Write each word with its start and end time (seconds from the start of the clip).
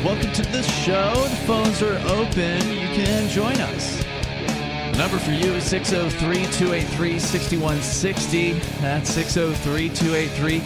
Free 0.00 0.04
Talk 0.04 0.04
Live. 0.04 0.04
Welcome 0.04 0.32
to 0.32 0.42
the 0.42 0.62
show. 0.62 1.14
The 1.14 1.36
phones 1.46 1.80
are 1.82 1.96
open. 2.08 2.68
You 2.68 2.88
can 2.88 3.28
join 3.28 3.60
us. 3.60 4.02
The 4.92 4.98
number 4.98 5.18
for 5.18 5.30
you 5.30 5.52
is 5.54 5.64
603 5.64 6.46
283 6.46 7.18
6160. 7.18 8.52
That's 8.80 9.10
603 9.10 9.88
283 9.88 10.60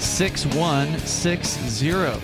6160. 0.00 2.20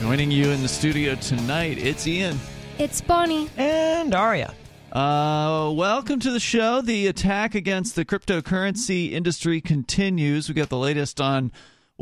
Joining 0.00 0.30
you 0.30 0.50
in 0.50 0.62
the 0.62 0.68
studio 0.68 1.16
tonight, 1.16 1.78
it's 1.78 2.06
Ian. 2.06 2.38
It's 2.78 3.00
Bonnie. 3.00 3.50
And 3.56 4.14
Aria. 4.14 4.54
Uh, 4.92 5.72
welcome 5.74 6.20
to 6.20 6.30
the 6.30 6.40
show. 6.40 6.82
The 6.82 7.06
attack 7.06 7.54
against 7.54 7.96
the 7.96 8.04
cryptocurrency 8.04 9.12
industry 9.12 9.60
continues. 9.60 10.48
We 10.48 10.54
got 10.54 10.68
the 10.68 10.76
latest 10.76 11.20
on 11.20 11.50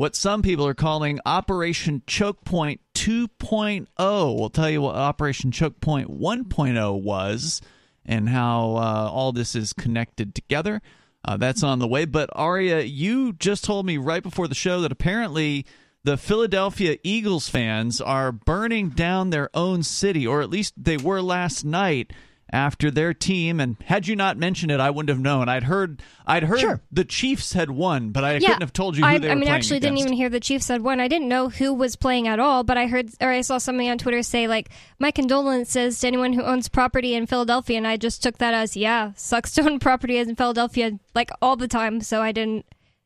what 0.01 0.15
some 0.15 0.41
people 0.41 0.65
are 0.65 0.73
calling 0.73 1.19
Operation 1.27 2.01
Choke 2.07 2.43
Point 2.43 2.81
2.0. 2.95 3.85
We'll 3.99 4.49
tell 4.49 4.67
you 4.67 4.81
what 4.81 4.95
Operation 4.95 5.51
Choke 5.51 5.79
Point 5.79 6.09
1.0 6.09 7.03
was 7.03 7.61
and 8.03 8.27
how 8.27 8.77
uh, 8.77 9.11
all 9.13 9.31
this 9.31 9.53
is 9.53 9.73
connected 9.73 10.33
together. 10.33 10.81
Uh, 11.23 11.37
that's 11.37 11.61
on 11.61 11.77
the 11.77 11.87
way. 11.87 12.05
But 12.05 12.31
Aria, 12.33 12.81
you 12.81 13.33
just 13.33 13.63
told 13.63 13.85
me 13.85 13.97
right 13.97 14.23
before 14.23 14.47
the 14.47 14.55
show 14.55 14.81
that 14.81 14.91
apparently 14.91 15.67
the 16.03 16.17
Philadelphia 16.17 16.97
Eagles 17.03 17.47
fans 17.47 18.01
are 18.01 18.31
burning 18.31 18.89
down 18.89 19.29
their 19.29 19.51
own 19.53 19.83
city, 19.83 20.25
or 20.25 20.41
at 20.41 20.49
least 20.49 20.73
they 20.75 20.97
were 20.97 21.21
last 21.21 21.63
night 21.63 22.11
after 22.53 22.91
their 22.91 23.13
team 23.13 23.59
and 23.59 23.77
had 23.85 24.07
you 24.07 24.15
not 24.15 24.37
mentioned 24.37 24.71
it 24.71 24.79
I 24.79 24.89
wouldn't 24.89 25.09
have 25.09 25.19
known. 25.19 25.47
I'd 25.47 25.63
heard 25.63 26.01
I'd 26.25 26.43
heard 26.43 26.59
sure. 26.59 26.81
the 26.91 27.05
Chiefs 27.05 27.53
had 27.53 27.71
won, 27.71 28.09
but 28.09 28.23
I 28.23 28.33
yeah, 28.33 28.47
couldn't 28.47 28.61
have 28.61 28.73
told 28.73 28.97
you 28.97 29.03
who 29.03 29.09
I, 29.09 29.17
they 29.17 29.27
I 29.27 29.29
were 29.31 29.35
mean, 29.35 29.43
playing 29.45 29.55
actually, 29.55 29.79
didn't 29.79 29.97
even 29.99 30.13
hear 30.13 30.29
the 30.29 30.39
Chiefs 30.39 30.67
had 30.67 30.81
won. 30.81 30.99
I 30.99 31.07
didn't 31.07 31.27
know 31.27 31.49
who 31.49 31.73
was 31.73 31.95
playing 31.95 32.27
at 32.27 32.39
all, 32.39 32.63
but 32.63 32.77
I 32.77 32.87
heard 32.87 33.11
or 33.21 33.29
I 33.29 33.41
saw 33.41 33.57
somebody 33.57 33.89
on 33.89 33.97
Twitter 33.97 34.21
say 34.23 34.47
like, 34.47 34.69
"My 34.99 35.11
condolences 35.11 35.99
to 35.99 36.07
anyone 36.07 36.33
who 36.33 36.43
owns 36.43 36.69
property 36.69 37.15
in 37.15 37.27
Philadelphia," 37.27 37.77
and 37.77 37.87
I 37.87 37.97
just 37.97 38.21
took 38.23 38.37
that 38.39 38.53
as, 38.53 38.75
"Yeah, 38.77 39.11
sucks 39.15 39.53
to 39.53 39.63
own 39.63 39.79
property 39.79 40.17
in 40.17 40.35
Philadelphia 40.35 40.99
like 41.15 41.31
all 41.41 41.55
the 41.55 41.67
time." 41.67 42.01
So 42.01 42.21
I 42.21 42.31
didn't, 42.31 42.65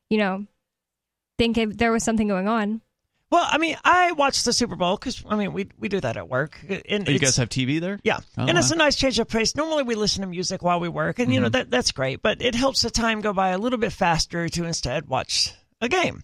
you 0.10 0.18
know, 0.18 0.46
think 1.38 1.58
it, 1.58 1.78
there 1.78 1.92
was 1.92 2.04
something 2.04 2.28
going 2.28 2.48
on. 2.48 2.82
Well, 3.32 3.46
I 3.50 3.58
mean, 3.58 3.76
I 3.84 4.12
watch 4.14 4.44
the 4.44 4.54
Super 4.54 4.76
Bowl 4.76 4.96
because 4.98 5.24
I 5.28 5.36
mean, 5.36 5.52
we 5.52 5.68
we 5.80 5.90
do 5.90 6.00
that 6.00 6.16
at 6.16 6.30
work. 6.30 6.60
And 6.88 7.08
Oh, 7.08 7.12
you 7.12 7.20
guys 7.20 7.38
have 7.38 7.50
TV 7.50 7.80
there? 7.82 8.00
Yeah, 8.04 8.20
Oh, 8.38 8.46
and 8.46 8.58
it's 8.58 8.70
wow. 8.70 8.76
a 8.76 8.78
nice 8.78 8.96
change 8.96 9.18
of 9.20 9.28
pace. 9.28 9.56
Normally, 9.56 9.84
we 9.84 9.96
listen 9.96 10.22
to 10.22 10.28
music 10.28 10.62
while 10.62 10.80
we 10.80 10.90
work, 10.90 11.20
and 11.20 11.30
you 11.34 11.38
Mm-hmm. 11.38 11.44
know 11.44 11.50
that 11.50 11.70
that's 11.72 11.92
great. 11.92 12.22
But 12.22 12.42
it 12.42 12.56
helps 12.56 12.84
the 12.84 12.90
time 12.92 13.22
go 13.22 13.34
by 13.34 13.50
a 13.50 13.58
little 13.58 13.80
bit 13.80 13.92
faster 13.94 14.48
to 14.48 14.64
instead 14.64 15.08
watch 15.08 15.52
a 15.82 15.90
game. 15.90 16.24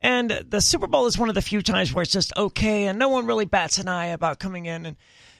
And 0.00 0.30
the 0.48 0.60
Super 0.60 0.88
Bowl 0.88 1.06
is 1.06 1.16
one 1.16 1.28
of 1.28 1.36
the 1.36 1.42
few 1.42 1.62
times 1.62 1.94
where 1.94 2.02
it's 2.02 2.10
just 2.10 2.36
okay, 2.36 2.86
and 2.86 2.98
no 2.98 3.08
one 3.08 3.24
really 3.24 3.44
bats 3.44 3.78
an 3.78 3.86
eye 3.86 4.06
about 4.06 4.40
coming 4.40 4.66
in, 4.66 4.84
and 4.84 4.96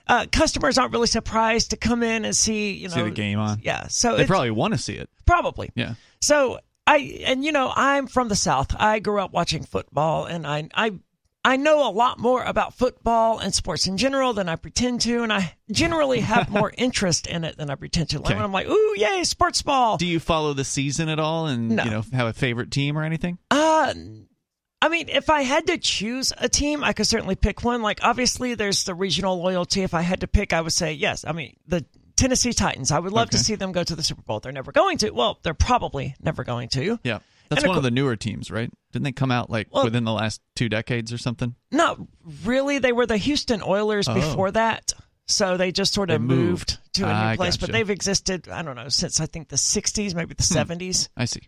uh, 0.07 0.27
customers 0.31 0.79
aren't 0.79 0.93
really 0.93 1.09
surprised 1.09 1.71
to 1.71 1.77
come 1.77 2.05
in 2.05 2.25
and 2.25 2.35
see 2.37 2.75
you 2.75 2.89
know 2.89 2.95
See 2.95 3.03
the 3.03 3.11
game 3.11 3.41
on. 3.41 3.59
Yeah, 3.63 3.89
so 3.89 4.17
They 4.17 4.25
probably 4.27 4.53
want 4.53 4.73
to 4.75 4.79
see 4.79 4.95
it. 4.95 5.11
probably 5.27 5.71
Yeah. 5.75 5.95
So 6.21 6.61
I 6.93 7.23
and 7.27 7.45
you 7.45 7.53
know 7.53 7.73
I'm 7.75 8.07
from 8.07 8.29
the 8.29 8.37
South. 8.37 8.75
I 8.79 8.99
grew 8.99 9.21
up 9.21 9.33
watching 9.33 9.63
football, 9.65 10.25
and 10.27 10.47
I 10.47 10.69
I 10.75 10.93
I 11.45 11.57
know 11.57 11.89
a 11.89 11.91
lot 11.91 12.19
more 12.21 12.43
about 12.45 12.75
football 12.75 13.39
and 13.41 13.53
sports 13.53 13.87
in 13.89 13.97
general 13.97 14.33
than 14.33 14.49
I 14.49 14.55
pretend 14.57 15.01
to, 15.03 15.23
and 15.25 15.33
I 15.33 15.57
generally 15.73 16.21
have 16.21 16.49
more 16.51 16.73
interest 16.79 17.27
in 17.27 17.43
it 17.45 17.57
than 17.57 17.69
I 17.71 17.75
pretend 17.75 18.11
to. 18.11 18.19
Like 18.19 18.27
Okay. 18.27 18.35
when 18.37 18.45
I'm 18.45 18.53
like, 18.53 18.69
ooh, 18.69 18.95
yay, 18.97 19.25
sports 19.25 19.61
ball. 19.63 19.97
Do 19.97 20.07
you 20.07 20.21
follow 20.21 20.53
the 20.55 20.65
season 20.65 21.09
at 21.09 21.19
all 21.19 21.47
and 21.47 21.71
No. 21.71 21.83
you 21.85 21.91
know 21.91 22.05
have 22.13 22.29
a 22.29 22.33
favorite 22.33 22.71
team 22.71 22.97
or 22.97 23.03
anything? 23.03 23.39
Uh, 23.51 23.93
I 24.81 24.89
mean, 24.89 25.09
if 25.09 25.31
I 25.31 25.43
had 25.43 25.67
to 25.69 25.79
choose 25.79 26.33
a 26.39 26.49
team, 26.49 26.83
I 26.85 26.93
could 26.93 27.07
certainly 27.07 27.37
pick 27.37 27.63
one. 27.65 27.83
Like, 27.83 28.01
obviously, 28.03 28.55
there's 28.55 28.83
the 28.85 28.95
regional 28.95 29.41
loyalty. 29.41 29.83
If 29.83 29.95
I 29.95 30.03
had 30.03 30.21
to 30.21 30.27
pick, 30.27 30.53
I 30.53 30.61
would 30.61 30.73
say 30.73 30.93
yes. 30.93 31.25
I 31.25 31.31
mean, 31.33 31.57
the 31.69 31.85
Tennessee 32.17 32.53
Titans. 32.53 32.91
I 32.91 32.99
would 32.99 33.13
love 33.13 33.31
to 33.31 33.39
see 33.39 33.55
them 33.55 33.73
go 33.73 33.83
to 33.85 33.95
the 33.97 34.03
Super 34.03 34.23
Bowl. 34.23 34.41
They're 34.41 34.53
never 34.53 34.73
going 34.73 34.99
to. 34.99 35.11
Well, 35.11 35.39
they're 35.43 35.55
probably 35.55 36.15
never 36.21 36.45
going 36.45 36.69
to. 36.71 36.99
Yeah. 37.05 37.19
That's 37.49 37.63
And 37.63 37.67
of 37.67 37.69
one 37.71 37.77
of 37.79 37.83
the 37.85 37.91
newer 37.91 38.17
teams, 38.17 38.51
right? 38.51 38.71
Didn't 38.93 39.05
they 39.05 39.13
come 39.13 39.31
out 39.31 39.51
like 39.51 39.69
Well- 39.71 39.85
within 39.85 40.05
the 40.05 40.13
last 40.13 40.41
two 40.57 40.69
decades 40.69 41.13
or 41.13 41.19
something? 41.19 41.55
Not 41.71 41.99
really. 42.45 42.79
They 42.79 42.93
were 42.93 43.05
the 43.07 43.17
Houston 43.19 43.63
Oilers 43.63 44.09
Oh. 44.09 44.15
before 44.15 44.51
that. 44.53 44.93
So 45.27 45.57
they 45.57 45.71
just 45.73 45.93
sort 45.95 46.11
of 46.11 46.21
moved. 46.21 46.39
moved. 46.39 46.79
to 46.95 47.05
a 47.05 47.07
new 47.07 47.13
I 47.13 47.37
place, 47.37 47.57
but 47.57 47.71
they've 47.73 47.89
existed, 47.89 48.49
I 48.49 48.61
don't 48.63 48.77
know, 48.77 48.89
since 48.91 49.19
I 49.21 49.25
think 49.27 49.49
the 49.49 49.57
60s, 49.57 50.15
maybe 50.15 50.35
the 50.35 50.43
70s. 50.43 51.09
I 51.17 51.25
see. 51.27 51.41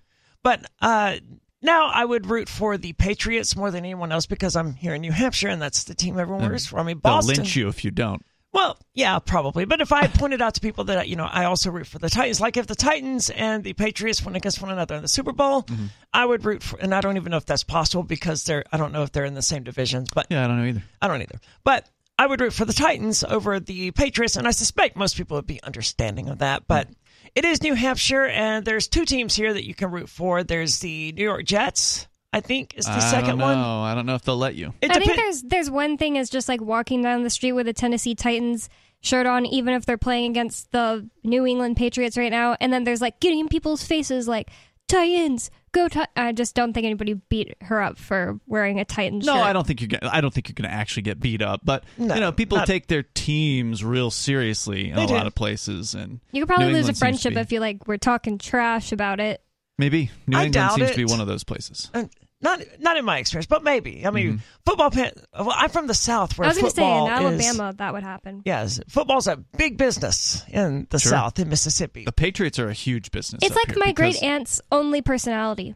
But 0.42 0.64
uh, 0.80 1.16
now 1.60 1.86
I 1.92 2.04
would 2.04 2.26
root 2.30 2.48
for 2.48 2.78
the 2.78 2.92
Patriots 2.94 3.56
more 3.56 3.70
than 3.70 3.84
anyone 3.84 4.10
else 4.12 4.24
because 4.26 4.56
I'm 4.56 4.74
here 4.74 4.94
in 4.94 5.00
New 5.02 5.12
Hampshire 5.12 5.48
and 5.48 5.60
that's 5.60 5.84
the 5.84 5.94
team 5.94 6.18
everyone 6.18 6.48
roots 6.48 6.66
for. 6.66 6.78
I 6.78 6.82
mean, 6.82 7.00
They'll 7.02 7.14
Boston. 7.16 7.36
lynch 7.36 7.56
you 7.56 7.68
if 7.68 7.84
you 7.84 7.90
don't. 7.90 8.22
Well, 8.54 8.78
yeah, 8.94 9.18
probably. 9.18 9.64
But 9.64 9.80
if 9.80 9.92
I 9.92 10.06
pointed 10.06 10.40
out 10.40 10.54
to 10.54 10.60
people 10.60 10.84
that, 10.84 11.08
you 11.08 11.16
know, 11.16 11.24
I 11.30 11.44
also 11.44 11.70
root 11.72 11.88
for 11.88 11.98
the 11.98 12.08
Titans, 12.08 12.40
like 12.40 12.56
if 12.56 12.68
the 12.68 12.76
Titans 12.76 13.28
and 13.28 13.64
the 13.64 13.72
Patriots 13.72 14.24
went 14.24 14.36
against 14.36 14.62
one 14.62 14.70
another 14.70 14.94
in 14.94 15.02
the 15.02 15.08
Super 15.08 15.32
Bowl, 15.32 15.62
Mm-hmm. 15.64 15.86
I 16.12 16.24
would 16.24 16.44
root 16.44 16.62
for, 16.62 16.78
and 16.78 16.94
I 16.94 17.00
don't 17.00 17.16
even 17.16 17.30
know 17.32 17.36
if 17.36 17.46
that's 17.46 17.64
possible 17.64 18.04
because 18.04 18.44
they're, 18.44 18.64
I 18.70 18.76
don't 18.76 18.92
know 18.92 19.02
if 19.02 19.10
they're 19.10 19.24
in 19.24 19.34
the 19.34 19.42
same 19.42 19.64
divisions, 19.64 20.08
but 20.14 20.28
Yeah, 20.30 20.44
I 20.44 20.46
don't 20.46 20.58
know 20.58 20.66
either. 20.66 20.84
I 21.02 21.08
don't 21.08 21.20
either. 21.20 21.40
But 21.64 21.88
I 22.16 22.26
would 22.26 22.40
root 22.40 22.52
for 22.52 22.64
the 22.64 22.72
Titans 22.72 23.24
over 23.24 23.58
the 23.58 23.90
Patriots, 23.90 24.36
and 24.36 24.46
I 24.46 24.52
suspect 24.52 24.96
most 24.96 25.16
people 25.16 25.36
would 25.36 25.46
be 25.48 25.60
understanding 25.64 26.28
of 26.28 26.38
that. 26.38 26.68
But 26.68 26.88
it 27.34 27.44
is 27.44 27.60
New 27.62 27.74
Hampshire, 27.74 28.26
and 28.26 28.64
there's 28.64 28.86
two 28.86 29.04
teams 29.04 29.34
here 29.34 29.52
that 29.52 29.66
you 29.66 29.74
can 29.74 29.90
root 29.90 30.08
for. 30.08 30.44
There's 30.44 30.78
the 30.78 31.10
New 31.10 31.24
York 31.24 31.44
Jets, 31.44 32.06
I 32.34 32.40
think, 32.40 32.74
is 32.76 32.84
the 32.86 32.92
I 32.92 32.98
second 32.98 33.30
don't 33.30 33.38
know. 33.38 33.44
one. 33.46 33.58
I 33.58 33.94
don't 33.94 34.06
know 34.06 34.14
if 34.14 34.22
they'll 34.22 34.36
let 34.36 34.54
you. 34.54 34.74
It 34.80 34.90
I 34.90 34.98
think 34.98 35.16
there's 35.16 35.42
there's 35.42 35.70
one 35.70 35.96
thing 35.96 36.16
is 36.16 36.28
just 36.30 36.48
like 36.48 36.60
walking 36.60 37.02
down 37.02 37.22
the 37.22 37.30
street 37.30 37.52
with 37.52 37.68
a 37.68 37.72
Tennessee 37.72 38.14
Titans 38.14 38.68
shirt 39.00 39.26
on, 39.26 39.44
even 39.46 39.74
if 39.74 39.84
they're 39.86 39.98
playing 39.98 40.30
against 40.30 40.72
the 40.72 41.08
New 41.22 41.46
England 41.46 41.76
Patriots 41.76 42.16
right 42.16 42.30
now, 42.30 42.56
and 42.60 42.72
then 42.72 42.84
there's 42.84 43.00
like 43.00 43.20
getting 43.20 43.40
in 43.40 43.48
people's 43.48 43.84
faces 43.84 44.26
like 44.28 44.50
Titans, 44.86 45.50
go! 45.72 45.88
Ti-. 45.88 46.04
I 46.14 46.32
just 46.32 46.54
don't 46.54 46.74
think 46.74 46.84
anybody 46.84 47.14
beat 47.14 47.56
her 47.62 47.80
up 47.80 47.96
for 47.98 48.38
wearing 48.46 48.80
a 48.80 48.84
Titans 48.84 49.24
No, 49.24 49.32
shirt. 49.34 49.42
I 49.44 49.52
don't 49.54 49.66
think 49.66 49.80
you're. 49.80 49.88
Gonna, 49.88 50.12
I 50.12 50.20
don't 50.20 50.32
think 50.32 50.48
you're 50.48 50.54
going 50.54 50.68
to 50.70 50.74
actually 50.76 51.02
get 51.04 51.20
beat 51.20 51.40
up. 51.40 51.62
But 51.64 51.84
No, 51.96 52.14
you 52.14 52.20
know, 52.20 52.32
people 52.32 52.58
not- 52.58 52.66
take 52.66 52.86
their 52.88 53.02
teams 53.02 53.82
real 53.82 54.10
seriously 54.10 54.90
in 54.90 54.96
They 54.96 55.04
a 55.04 55.06
do. 55.06 55.14
lot 55.14 55.26
of 55.26 55.34
places, 55.34 55.94
and 55.94 56.20
You 56.32 56.42
could 56.42 56.48
probably 56.48 56.66
New 56.66 56.72
lose 56.72 56.80
England 56.80 56.96
a 56.96 56.98
friendship 56.98 57.34
be- 57.34 57.40
if 57.40 57.50
you 57.52 57.60
like 57.60 57.88
were 57.88 57.96
talking 57.98 58.36
trash 58.36 58.92
about 58.92 59.20
it. 59.20 59.42
maybe 59.78 60.10
New 60.26 60.36
I 60.36 60.44
England 60.44 60.52
doubt 60.54 60.74
seems 60.74 60.90
to 60.90 60.96
be 60.96 61.04
one 61.06 61.20
of 61.22 61.26
those 61.26 61.44
places. 61.44 61.90
Uh, 61.94 62.04
not 62.44 62.60
not 62.78 62.96
in 62.96 63.04
my 63.04 63.18
experience, 63.18 63.46
but 63.46 63.64
maybe. 63.64 64.06
I 64.06 64.10
mean, 64.10 64.26
Mm-hmm. 64.34 64.36
football. 64.64 64.90
Pan- 64.90 65.12
well, 65.36 65.52
I'm 65.52 65.70
from 65.70 65.88
the 65.88 65.94
South, 65.94 66.38
where 66.38 66.46
I 66.46 66.50
was 66.50 66.58
going 66.58 66.70
to 66.70 66.76
say 66.76 66.82
in 66.84 67.06
football 67.08 67.26
is- 67.32 67.46
Alabama 67.48 67.74
that 67.78 67.92
would 67.92 68.02
happen. 68.04 68.42
Yes, 68.44 68.78
football's 68.88 69.26
a 69.26 69.36
big 69.36 69.76
business 69.76 70.44
in 70.48 70.86
the 70.90 70.98
Sure. 71.00 71.10
South, 71.10 71.38
in 71.40 71.48
Mississippi. 71.48 72.04
The 72.04 72.12
Patriots 72.12 72.58
are 72.60 72.68
a 72.68 72.72
huge 72.74 73.10
business. 73.10 73.40
It's 73.42 73.56
like 73.56 73.76
my 73.76 73.90
great 73.92 74.22
aunt's 74.22 74.60
only 74.70 75.02
personality 75.02 75.74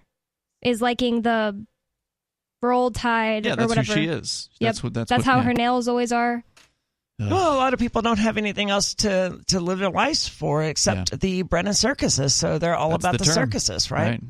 is 0.63 0.81
liking 0.81 1.23
the 1.23 1.65
roll 2.63 2.91
tide 2.91 3.47
Yeah, 3.47 3.53
or 3.53 3.57
that's 3.57 3.69
whatever. 3.69 3.93
who 3.95 4.01
she 4.01 4.07
is. 4.07 4.49
Yep. 4.61 4.69
That's 4.69 4.83
what. 4.83 4.95
That's, 4.95 5.11
what, 5.11 5.25
how 5.25 5.37
yeah. 5.37 5.43
her 5.45 5.53
nails 5.55 5.89
always 5.89 6.13
are. 6.13 6.43
Ugh. 7.21 7.31
Well, 7.31 7.53
a 7.55 7.57
lot 7.57 7.75
of 7.75 7.81
people 7.81 8.03
don't 8.03 8.19
have 8.19 8.37
anything 8.37 8.71
else 8.71 8.95
to, 8.97 9.41
to 9.49 9.59
live 9.61 9.79
their 9.81 9.91
lives 9.91 10.29
for 10.29 10.63
except 10.63 11.19
the 11.21 11.43
Brennan 11.43 11.75
circuses, 11.75 12.33
so 12.35 12.59
they're 12.59 12.77
all 12.77 12.91
That's 12.91 13.03
about 13.05 13.13
the 13.13 13.19
the, 13.19 13.25
term. 13.25 13.35
circuses, 13.35 13.91
right? 13.91 14.21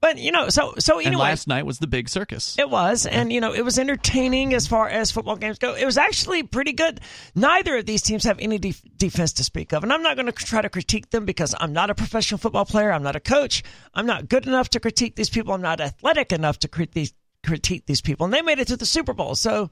But 0.00 0.16
you 0.18 0.32
know, 0.32 0.48
so 0.48 0.74
so 0.78 0.96
And 0.98 1.08
anyway, 1.08 1.24
last 1.24 1.46
night 1.46 1.66
was 1.66 1.78
the 1.78 1.86
big 1.86 2.08
circus. 2.08 2.58
it 2.58 2.70
was, 2.70 3.04
and 3.04 3.30
you 3.30 3.40
know, 3.40 3.52
it 3.52 3.62
was 3.62 3.78
entertaining 3.78 4.54
as 4.54 4.66
far 4.66 4.88
as 4.88 5.10
football 5.10 5.36
games 5.36 5.58
go. 5.58 5.74
It 5.74 5.84
was 5.84 5.98
actually 5.98 6.42
pretty 6.42 6.72
good. 6.72 7.00
Neither 7.34 7.76
of 7.76 7.86
these 7.86 8.00
teams 8.00 8.24
have 8.24 8.38
any 8.38 8.58
def- 8.58 8.82
defense 8.96 9.34
to 9.34 9.44
speak 9.44 9.72
of, 9.72 9.82
and 9.82 9.92
I'm 9.92 10.02
not 10.02 10.16
going 10.16 10.24
to 10.26 10.32
try 10.32 10.62
to 10.62 10.70
critique 10.70 11.10
them 11.10 11.26
because 11.26 11.54
I'm 11.60 11.74
not 11.74 11.90
a 11.90 11.94
professional 11.94 12.38
football 12.38 12.64
player. 12.64 12.90
I'm 12.90 13.02
not 13.02 13.14
a 13.14 13.20
coach. 13.20 13.62
I'm 13.92 14.06
not 14.06 14.28
good 14.28 14.46
enough 14.46 14.70
to 14.70 14.80
critique 14.80 15.16
these 15.16 15.28
people. 15.30 15.52
I'm 15.52 15.60
not 15.60 15.80
athletic 15.82 16.32
enough 16.32 16.58
to 16.60 16.88
these, 16.92 17.12
critique 17.44 17.84
these 17.84 18.00
people, 18.00 18.24
and 18.24 18.32
they 18.32 18.42
made 18.42 18.58
it 18.58 18.68
to 18.68 18.76
the 18.78 18.86
Super 18.86 19.12
Bowl, 19.12 19.34
so. 19.34 19.70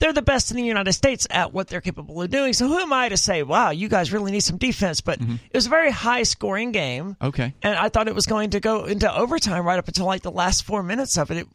They're 0.00 0.12
the 0.12 0.22
best 0.22 0.50
in 0.50 0.56
the 0.56 0.64
United 0.64 0.92
States 0.94 1.26
at 1.30 1.52
what 1.52 1.68
they're 1.68 1.80
capable 1.80 2.20
of 2.20 2.30
doing. 2.30 2.52
So 2.54 2.66
who 2.66 2.78
am 2.78 2.92
I 2.92 3.08
to 3.10 3.16
say, 3.16 3.42
wow, 3.42 3.70
you 3.70 3.88
guys 3.88 4.12
really 4.12 4.32
need 4.32 4.40
some 4.40 4.56
defense? 4.58 5.00
But 5.00 5.20
Mm-hmm. 5.20 5.34
it 5.34 5.54
was 5.56 5.66
a 5.66 5.70
very 5.70 5.90
high 5.92 6.22
scoring 6.24 6.72
game 6.72 7.16
Okay. 7.22 7.54
and 7.62 7.76
I 7.76 7.88
thought 7.90 8.08
it 8.08 8.14
was 8.14 8.26
going 8.26 8.50
to 8.50 8.60
go 8.60 8.86
into 8.86 9.14
overtime 9.14 9.64
right 9.64 9.78
up 9.78 9.86
until 9.88 10.06
like 10.06 10.22
the 10.22 10.30
last 10.32 10.64
four 10.64 10.82
minutes 10.82 11.16
of 11.18 11.30
it. 11.30 11.36
it 11.38 11.46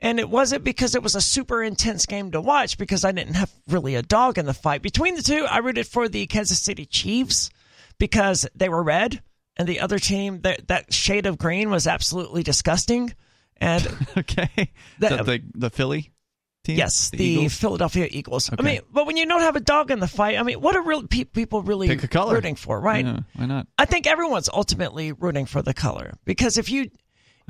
and 0.00 0.20
it 0.20 0.30
wasn't 0.30 0.62
because 0.62 0.94
it 0.94 1.02
was 1.02 1.16
a 1.16 1.20
super 1.20 1.60
intense 1.62 2.06
game 2.06 2.30
to 2.30 2.40
watch 2.40 2.78
because 2.78 3.04
I 3.04 3.10
didn't 3.12 3.34
have 3.34 3.50
really 3.66 3.96
a 3.96 4.02
dog 4.02 4.38
in 4.38 4.46
the 4.46 4.54
fight. 4.54 4.80
Between 4.80 5.16
the 5.16 5.22
two, 5.22 5.44
I 5.50 5.58
rooted 5.58 5.88
for 5.88 6.08
the 6.08 6.24
Kansas 6.26 6.60
City 6.60 6.86
Chiefs 6.86 7.50
because 7.98 8.46
they 8.54 8.68
were 8.68 8.82
red, 8.84 9.20
and 9.56 9.66
the 9.68 9.80
other 9.80 9.98
team 9.98 10.42
that 10.42 10.68
that 10.68 10.92
shade 10.94 11.26
of 11.26 11.36
green 11.36 11.68
was 11.70 11.88
absolutely 11.88 12.44
disgusting. 12.44 13.12
And 13.56 13.84
Okay. 14.16 14.70
That- 15.00 15.18
the, 15.18 15.24
the 15.24 15.42
the 15.54 15.70
Philly 15.70 16.12
team. 16.68 16.78
yes, 16.78 17.10
the, 17.10 17.24
Eagles? 17.24 17.54
Philadelphia 17.56 18.08
Eagles. 18.10 18.50
I 18.56 18.62
mean, 18.62 18.80
but 18.92 19.06
when 19.06 19.16
you 19.16 19.26
don't 19.26 19.40
have 19.40 19.56
a 19.56 19.60
dog 19.60 19.90
in 19.90 19.98
the 20.00 20.06
fight, 20.08 20.38
I 20.38 20.42
mean, 20.42 20.60
what 20.60 20.76
are 20.76 20.82
real 20.82 21.06
pe- 21.06 21.24
people 21.24 21.62
really 21.62 21.88
Pick 21.88 22.04
a 22.04 22.08
color. 22.08 22.34
rooting 22.34 22.54
for, 22.54 22.80
right? 22.80 23.04
Yeah, 23.04 23.20
why 23.34 23.46
not? 23.46 23.66
I 23.76 23.84
think 23.84 24.06
everyone's 24.06 24.48
ultimately 24.52 25.12
rooting 25.12 25.46
for 25.46 25.62
the 25.62 25.74
color 25.74 26.14
because 26.24 26.58
if 26.58 26.70
you 26.70 26.90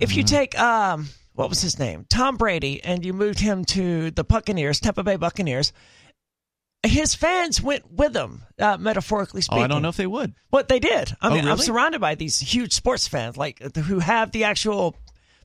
if 0.00 0.10
Uh-huh. 0.10 0.16
you 0.18 0.22
take 0.24 0.58
um 0.58 1.08
what 1.34 1.48
was 1.48 1.60
his 1.60 1.78
name? 1.78 2.04
Tom 2.08 2.36
Brady, 2.36 2.82
and 2.82 3.04
you 3.04 3.12
moved 3.12 3.38
him 3.38 3.64
to 3.66 4.10
the 4.10 4.24
Buccaneers, 4.24 4.80
Tampa 4.80 5.04
Bay 5.04 5.14
Buccaneers, 5.16 5.72
his 6.84 7.14
fans 7.14 7.60
went 7.60 7.90
with 7.90 8.16
him, 8.16 8.42
uh, 8.58 8.76
metaphorically 8.78 9.40
speaking. 9.42 9.62
Oh, 9.62 9.64
I 9.64 9.68
don't 9.68 9.82
know 9.82 9.88
if 9.88 9.96
they 9.96 10.06
would. 10.06 10.34
What 10.50 10.68
they 10.68 10.78
did. 10.78 11.12
I 11.20 11.28
Oh, 11.28 11.34
mean, 11.34 11.46
I'm 11.46 11.58
surrounded 11.58 12.00
by 12.00 12.14
these 12.16 12.38
huge 12.40 12.72
sports 12.72 13.06
fans, 13.08 13.36
like 13.36 13.60
who 13.76 13.98
have 14.00 14.32
the 14.32 14.44
actual. 14.44 14.96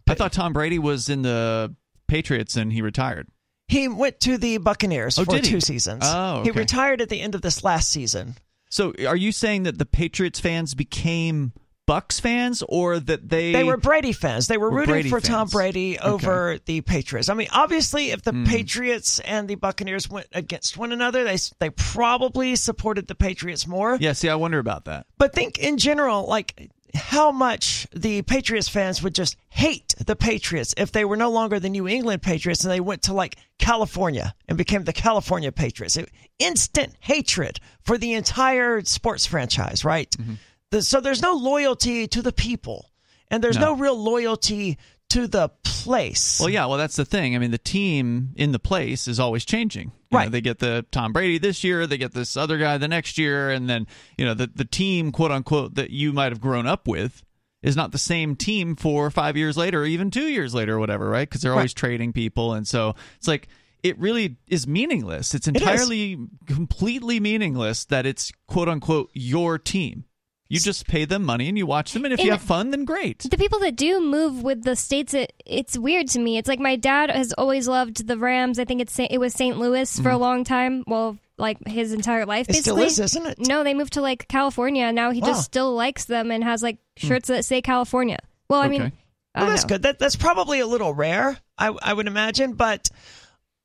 I 0.07 0.13
thought 0.15 0.31
Tom 0.33 0.53
Brady 0.53 0.79
was 0.79 1.09
in 1.09 1.21
the 1.21 1.75
Patriots 2.07 2.55
and 2.55 2.71
he 2.73 2.81
retired. 2.81 3.27
He 3.67 3.87
went 3.87 4.19
to 4.21 4.37
the 4.37 4.57
Buccaneers 4.57 5.17
Oh, 5.17 5.25
for 5.25 5.39
two 5.39 5.59
seasons. 5.61 6.03
Oh, 6.05 6.43
He 6.43 6.51
okay. 6.51 6.59
retired 6.59 7.01
at 7.01 7.09
the 7.09 7.21
end 7.21 7.33
of 7.35 7.41
this 7.41 7.63
last 7.63 7.89
season. 7.89 8.35
So, 8.69 8.93
are 9.07 9.15
you 9.15 9.31
saying 9.31 9.63
that 9.63 9.77
the 9.77 9.85
Patriots 9.85 10.39
fans 10.39 10.73
became 10.73 11.53
Bucks 11.85 12.17
fans, 12.19 12.63
or 12.69 12.97
that 12.97 13.27
they 13.27 13.51
They 13.51 13.65
were 13.65 13.75
Brady 13.75 14.13
fans. 14.13 14.47
They 14.47 14.57
were, 14.57 14.69
Were 14.69 14.77
rooting 14.77 14.93
Brady 14.93 15.09
for 15.09 15.19
Tom. 15.19 15.49
Brady 15.49 15.99
over 15.99 16.57
the 16.65 16.79
Patriots. 16.79 17.27
I 17.27 17.33
mean, 17.33 17.49
obviously, 17.51 18.11
if 18.11 18.21
the 18.21 18.31
Hmm. 18.31 18.45
Patriots 18.45 19.19
and 19.19 19.49
the 19.49 19.55
Buccaneers 19.55 20.09
went 20.09 20.27
against 20.31 20.77
one 20.77 20.93
another, 20.93 21.25
they 21.25 21.35
they 21.59 21.71
probably 21.71 22.55
supported 22.55 23.07
the 23.07 23.15
Patriots 23.15 23.67
more. 23.67 23.97
Yeah. 23.99 24.13
See, 24.13 24.29
I 24.29 24.35
wonder 24.35 24.59
about 24.59 24.85
that. 24.85 25.07
But 25.17 25.33
think 25.33 25.59
in 25.59 25.77
general, 25.77 26.25
like 26.25 26.71
how 26.93 27.31
much 27.31 27.87
the 27.95 28.21
Patriots 28.21 28.69
fans 28.69 29.01
would 29.01 29.15
just 29.15 29.35
hate 29.49 29.95
the 30.05 30.15
Patriots 30.15 30.73
if 30.77 30.91
they 30.91 31.05
were 31.05 31.17
no 31.17 31.31
longer 31.31 31.59
the 31.59 31.69
New 31.69 31.87
England 31.87 32.21
Patriots 32.21 32.63
and 32.63 32.71
they 32.71 32.79
went 32.79 33.03
to 33.03 33.13
like 33.13 33.35
California 33.57 34.35
and 34.47 34.57
became 34.57 34.83
the 34.83 34.93
California 34.93 35.51
Patriots. 35.51 35.97
It- 35.97 36.09
instant 36.39 36.95
hatred 36.99 37.59
for 37.83 37.97
the 37.97 38.13
entire 38.13 38.81
sports 38.83 39.25
franchise, 39.25 39.85
right? 39.85 40.09
Mm-hmm. 40.11 40.33
The, 40.71 40.81
so 40.81 40.99
there's 40.99 41.21
no 41.21 41.33
loyalty 41.33 42.07
to 42.07 42.21
the 42.23 42.33
people, 42.33 42.89
and 43.29 43.43
there's 43.43 43.57
No. 43.57 43.73
no, 43.75 43.79
real 43.79 43.97
loyalty 43.97 44.77
to 45.13 45.27
the 45.27 45.49
place. 45.63 46.39
Well, 46.39 46.49
yeah. 46.49 46.65
Well, 46.65 46.77
that's 46.77 46.95
the 46.95 47.05
thing. 47.05 47.35
I 47.35 47.39
mean, 47.39 47.51
the 47.51 47.57
team 47.57 48.29
in 48.35 48.51
the 48.51 48.59
place 48.59 49.07
is 49.07 49.19
always 49.19 49.43
changing. 49.45 49.87
You 49.87 49.91
know, 50.11 50.17
Right. 50.19 50.31
they 50.31 50.41
get 50.41 50.59
the 50.59 50.85
Tom 50.91 51.11
Brady 51.13 51.37
this 51.39 51.63
year. 51.63 51.87
They 51.87 51.97
get 51.97 52.13
this 52.13 52.37
other 52.37 52.57
guy 52.57 52.77
the 52.77 52.87
next 52.87 53.17
year, 53.17 53.49
and 53.49 53.69
then 53.69 53.87
you 54.17 54.25
know 54.25 54.33
the 54.33 54.49
the 54.53 54.65
team, 54.65 55.11
quote 55.11 55.31
unquote, 55.31 55.75
that 55.75 55.89
you 55.89 56.13
might 56.13 56.31
have 56.31 56.39
grown 56.41 56.67
up 56.67 56.87
with 56.87 57.23
is 57.61 57.75
not 57.75 57.91
the 57.93 57.97
same 57.97 58.35
team 58.35 58.75
four 58.75 59.05
or 59.05 59.09
five 59.11 59.37
years 59.37 59.55
later, 59.57 59.81
or 59.83 59.85
even 59.85 60.11
two 60.11 60.27
years 60.27 60.53
later, 60.53 60.75
or 60.75 60.79
whatever, 60.79 61.09
right? 61.09 61.29
Because 61.29 61.41
they're 61.41 61.53
always 61.53 61.73
trading 61.73 62.11
people, 62.13 62.53
and 62.53 62.67
so 62.67 62.95
it's 63.17 63.27
like 63.27 63.47
it 63.81 63.97
really 63.99 64.37
is 64.47 64.65
meaningless. 64.67 65.33
It's 65.33 65.47
entirely, 65.47 66.17
completely 66.47 67.19
meaningless 67.19 67.85
that 67.85 68.05
it's 68.05 68.31
quote 68.47 68.69
unquote 68.69 69.09
your 69.13 69.57
team. 69.57 70.05
You 70.49 70.59
just 70.59 70.87
pay 70.87 71.05
them 71.05 71.23
money 71.23 71.47
and 71.49 71.57
you 71.57 71.65
watch 71.65 71.93
them, 71.93 72.05
and 72.05 72.13
if 72.13 72.23
you 72.23 72.29
have 72.31 72.41
fun, 72.41 72.69
then 72.69 72.85
great. 72.85 73.19
The 73.29 73.37
people 73.37 73.59
that 73.59 73.75
do 73.75 73.99
move 73.99 74.43
with 74.43 74.63
the 74.63 74.75
states, 74.75 75.13
it, 75.15 75.33
it's 75.45 75.77
weird 75.77 76.09
to 76.09 76.19
me. 76.19 76.37
It's 76.37 76.47
like 76.47 76.59
my 76.59 76.75
dad 76.75 77.09
has 77.09 77.33
always 77.33 77.67
loved 77.67 78.07
the 78.07 78.17
Rams. 78.17 78.59
I 78.59 78.65
think 78.65 78.79
it's 78.81 78.99
it 78.99 79.17
was 79.19 79.33
St. 79.33 79.57
Louis 79.57 79.99
for 79.99 80.09
a 80.11 80.17
long 80.17 80.43
time. 80.43 80.83
Well, 80.85 81.17
like 81.39 81.57
his 81.65 81.91
entire 81.93 82.25
life, 82.27 82.45
Mm-hmm. 82.47 82.57
it 82.57 82.61
still 82.61 82.75
basically. 82.75 83.05
is, 83.05 83.15
isn't 83.15 83.25
it? 83.25 83.47
No, 83.47 83.63
they 83.63 83.73
moved 83.73 83.93
to 83.93 84.01
like 84.01 84.27
California. 84.27 84.91
Now 84.91 85.09
he 85.11 85.21
Wow. 85.21 85.27
just 85.27 85.45
still 85.45 85.73
likes 85.73 86.05
them 86.05 86.29
and 86.29 86.43
has 86.43 86.61
like 86.61 86.77
shirts 86.97 87.29
that 87.29 87.45
say 87.45 87.61
California. 87.63 88.19
Well, 88.49 88.61
I 88.61 88.67
mean, 88.67 88.81
Okay. 88.83 88.91
I 89.33 89.39
Well, 89.39 89.47
don't 89.47 89.55
that's 89.55 89.63
know. 89.63 89.69
good. 89.69 89.81
That 89.81 89.97
that's 89.97 90.15
probably 90.15 90.59
a 90.59 90.67
little 90.67 90.93
rare, 90.93 91.37
I 91.57 91.69
I 91.81 91.93
would 91.93 92.05
imagine, 92.05 92.53
but 92.53 92.89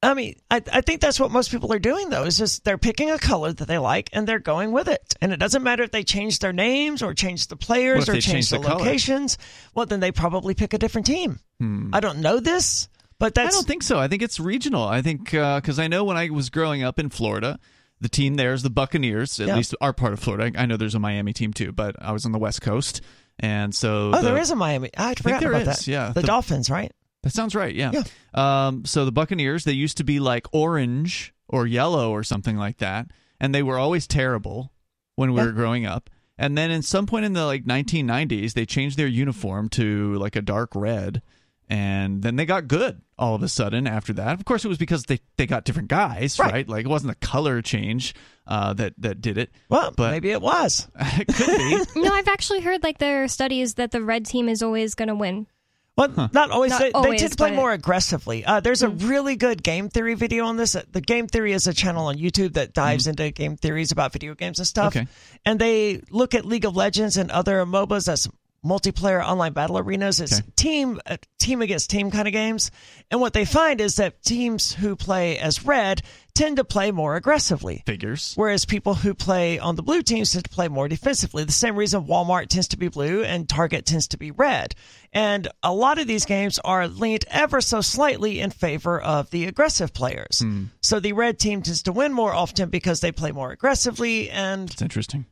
I 0.01 0.15
mean, 0.15 0.37
I 0.49 0.63
I 0.73 0.81
think 0.81 1.01
that's 1.01 1.19
what 1.19 1.33
most 1.33 1.51
people 1.51 1.73
are 1.73 1.81
doing 1.81 2.09
though. 2.09 2.23
Is 2.25 2.39
just 2.39 2.65
they're 2.65 2.79
picking 2.79 3.11
a 3.11 3.19
color 3.19 3.53
that 3.53 3.67
they 3.67 3.79
like 3.79 4.11
and 4.13 4.29
they're 4.29 4.39
going 4.39 4.71
with 4.71 4.87
it. 4.87 5.17
And 5.21 5.33
it 5.33 5.39
doesn't 5.39 5.63
matter 5.65 5.83
if 5.83 5.91
they 5.91 6.05
change 6.05 6.39
their 6.39 6.53
names 6.53 7.03
or 7.03 7.15
change 7.15 7.49
the 7.49 7.57
players 7.57 8.09
or 8.09 8.13
change 8.13 8.25
change 8.27 8.51
the 8.51 8.59
the 8.61 8.69
locations. 8.69 9.39
Well, 9.75 9.87
then 9.87 9.99
they 9.99 10.13
probably 10.13 10.55
pick 10.55 10.73
a 10.73 10.79
different 10.79 11.07
team. 11.07 11.41
Hmm. 11.59 11.91
I 11.93 11.99
don't 11.99 12.21
know 12.21 12.39
this, 12.39 12.89
but 13.19 13.35
that's. 13.35 13.55
I 13.55 13.59
don't 13.59 13.67
think 13.67 13.83
so. 13.83 13.99
I 13.99 14.07
think 14.07 14.23
it's 14.23 14.39
regional. 14.39 14.85
I 14.85 15.03
think 15.03 15.35
uh, 15.35 15.61
because 15.61 15.81
I 15.81 15.89
know 15.89 16.05
when 16.05 16.17
I 16.17 16.31
was 16.31 16.49
growing 16.49 16.85
up 16.85 17.01
in 17.01 17.11
Florida, 17.11 17.59
the 18.01 18.09
team 18.09 18.37
there 18.37 18.53
is 18.53 18.63
the 18.63 18.71
Buccaneers. 18.71 19.41
At 19.41 19.49
Yeah. 19.49 19.57
least 19.57 19.75
our 19.81 19.93
part 19.93 20.13
of 20.13 20.21
Florida. 20.21 20.53
I 20.57 20.67
know 20.67 20.77
there's 20.77 20.95
a 20.95 21.01
Miami 21.01 21.33
team 21.33 21.53
too, 21.53 21.73
but 21.73 21.97
I 22.01 22.13
was 22.13 22.25
on 22.25 22.31
the 22.31 22.39
West 22.39 22.63
Coast, 22.63 23.01
and 23.41 23.75
so 23.75 24.13
oh, 24.15 24.21
the- 24.23 24.29
there 24.29 24.39
is 24.39 24.53
a 24.53 24.57
Miami. 24.57 24.91
I 24.97 25.17
forgot 25.17 25.41
there 25.41 25.51
about 25.51 25.63
is, 25.63 25.67
that. 25.67 25.87
yeah. 25.89 26.13
the, 26.13 26.21
The- 26.21 26.27
Dolphins, 26.29 26.71
right? 26.71 26.93
That 27.23 27.31
sounds 27.33 27.55
right. 27.55 27.75
Yeah. 27.75 28.03
Um, 28.35 28.85
so 28.85 29.05
the 29.05 29.13
Buccaneers, 29.13 29.65
they 29.65 29.73
used 29.73 29.97
to 29.97 30.05
be 30.05 30.21
like 30.21 30.47
orange 30.53 31.35
or 31.49 31.67
yellow 31.67 32.11
or 32.11 32.23
something 32.23 32.57
like 32.57 32.79
that, 32.79 33.11
and 33.41 33.55
they 33.55 33.63
were 33.63 33.79
always 33.79 34.07
terrible 34.07 34.73
when 35.17 35.33
we 35.33 35.41
Yeah. 35.41 35.47
were 35.47 35.53
growing 35.53 35.85
up. 35.87 36.11
And 36.39 36.57
then 36.57 36.71
in 36.71 36.83
some 36.83 37.07
point 37.07 37.25
in 37.25 37.33
the 37.33 37.45
like 37.45 37.65
1990s, 37.65 38.53
they 38.53 38.65
changed 38.67 38.97
their 38.97 39.09
uniform 39.09 39.69
to 39.71 40.15
like 40.15 40.37
a 40.37 40.43
dark 40.43 40.71
red, 40.77 41.21
and 41.69 42.23
then 42.23 42.37
they 42.37 42.47
got 42.47 42.69
good 42.69 43.01
all 43.19 43.35
of 43.35 43.43
a 43.43 43.49
sudden 43.49 43.89
after 43.89 44.13
that. 44.13 44.39
Of 44.39 44.45
course, 44.45 44.65
it 44.65 44.69
was 44.69 44.79
because 44.79 45.03
they, 45.05 45.19
they 45.37 45.47
got 45.47 45.65
different 45.65 45.89
guys, 45.89 46.39
Right. 46.39 46.53
right? 46.53 46.69
Like 46.69 46.85
it 46.85 46.89
wasn't 46.89 47.19
the 47.19 47.27
color 47.27 47.61
change 47.63 48.15
uh, 48.47 48.73
that 48.75 48.95
that 48.99 49.21
did 49.21 49.37
it. 49.39 49.51
Well, 49.69 49.93
But- 49.97 50.13
maybe 50.13 50.31
it 50.31 50.41
was. 50.41 50.87
it 51.01 51.27
could 51.27 51.57
be. 51.95 52.01
No, 52.01 52.13
I've 52.15 52.29
actually 52.29 52.61
heard 52.61 52.85
like 52.85 52.99
there 52.99 53.25
are 53.25 53.29
studies 53.29 53.75
that 53.75 53.91
the 53.91 54.03
red 54.03 54.25
team 54.25 54.49
is 54.49 54.63
always 54.63 54.95
going 54.95 55.09
to 55.09 55.17
win. 55.17 55.49
Well, 55.99 56.31
not 56.33 56.51
always. 56.51 56.71
Not 56.71 56.81
they, 56.81 56.87
they 56.91 56.93
always, 56.93 57.21
tend 57.21 57.33
to 57.33 57.37
play 57.37 57.51
more 57.51 57.73
aggressively. 57.73 58.45
Uh, 58.45 58.61
there's 58.61 58.83
a 58.83 58.89
really 58.89 59.37
good 59.37 59.63
game 59.63 59.89
theory 59.89 60.15
video 60.15 60.45
on 60.47 60.57
this. 60.57 60.77
Uh, 60.77 60.83
The 60.93 61.01
game 61.01 61.27
theory 61.27 61.53
is 61.53 61.67
a 61.67 61.75
channel 61.75 62.07
on 62.07 62.17
YouTube 62.17 62.55
that 62.55 62.73
dives 62.73 63.07
into 63.07 63.31
game 63.33 63.57
theories 63.57 63.91
about 63.91 64.13
video 64.13 64.35
games 64.35 64.59
and 64.59 64.67
stuff. 64.67 64.97
Okay. 64.97 65.07
And 65.45 65.59
they 65.59 66.01
look 66.11 66.35
at 66.35 66.45
League 66.45 66.65
of 66.65 66.77
Legends 66.77 67.17
and 67.17 67.31
other 67.31 67.65
MOBAs 67.67 68.09
as 68.09 68.29
multiplayer 68.65 69.25
online 69.25 69.53
battle 69.53 69.79
arenas. 69.79 70.21
It's 70.21 70.41
Okay. 70.41 70.49
team 70.57 71.01
uh, 71.07 71.17
team 71.39 71.63
against 71.63 71.91
team 71.91 72.11
kind 72.11 72.27
of 72.27 72.33
games. 72.33 72.71
And 73.11 73.21
what 73.21 73.33
they 73.33 73.45
find 73.45 73.81
is 73.81 73.97
that 73.97 74.23
teams 74.23 74.73
who 74.75 74.97
play 74.97 75.39
as 75.39 75.65
red 75.65 76.03
tend 76.39 76.57
to 76.57 76.65
play 76.65 76.91
more 76.93 77.17
aggressively. 77.17 77.83
Figures. 77.85 78.33
Whereas 78.37 78.65
people 78.65 78.95
who 78.95 79.13
play 79.13 79.59
on 79.59 79.75
the 79.77 79.83
blue 79.83 80.03
teams 80.03 80.33
tend 80.33 80.45
to 80.45 80.51
play 80.51 80.69
more 80.69 80.89
defensively. 80.89 81.45
The 81.45 81.53
same 81.53 81.77
reason 81.77 82.05
Walmart 82.05 82.47
tends 82.49 82.69
to 82.69 82.79
be 82.79 82.89
blue 82.89 83.25
and 83.25 83.49
Target 83.49 83.85
tends 83.85 84.09
to 84.09 84.19
be 84.19 84.31
red. 84.31 84.75
And 85.13 85.49
a 85.63 85.73
lot 85.73 85.99
of 85.99 86.07
these 86.07 86.25
games 86.25 86.59
are 86.61 86.87
leaned 86.87 87.25
ever 87.29 87.61
so 87.61 87.81
slightly 87.81 88.41
in 88.41 88.51
favor 88.51 89.01
of 89.01 89.31
the 89.31 89.47
aggressive 89.47 89.93
players. 89.93 90.41
Hmm. 90.41 90.65
So 90.81 91.01
the 91.01 91.13
red 91.13 91.39
team 91.39 91.63
tends 91.63 91.83
to 91.85 91.93
win 91.93 92.13
more 92.13 92.33
often 92.33 92.69
because 92.69 93.01
they 93.01 93.11
play 93.11 93.33
more 93.33 93.51
aggressively. 93.51 94.31
And 94.31 94.71
It's 94.71 94.83
interesting. 94.83 95.27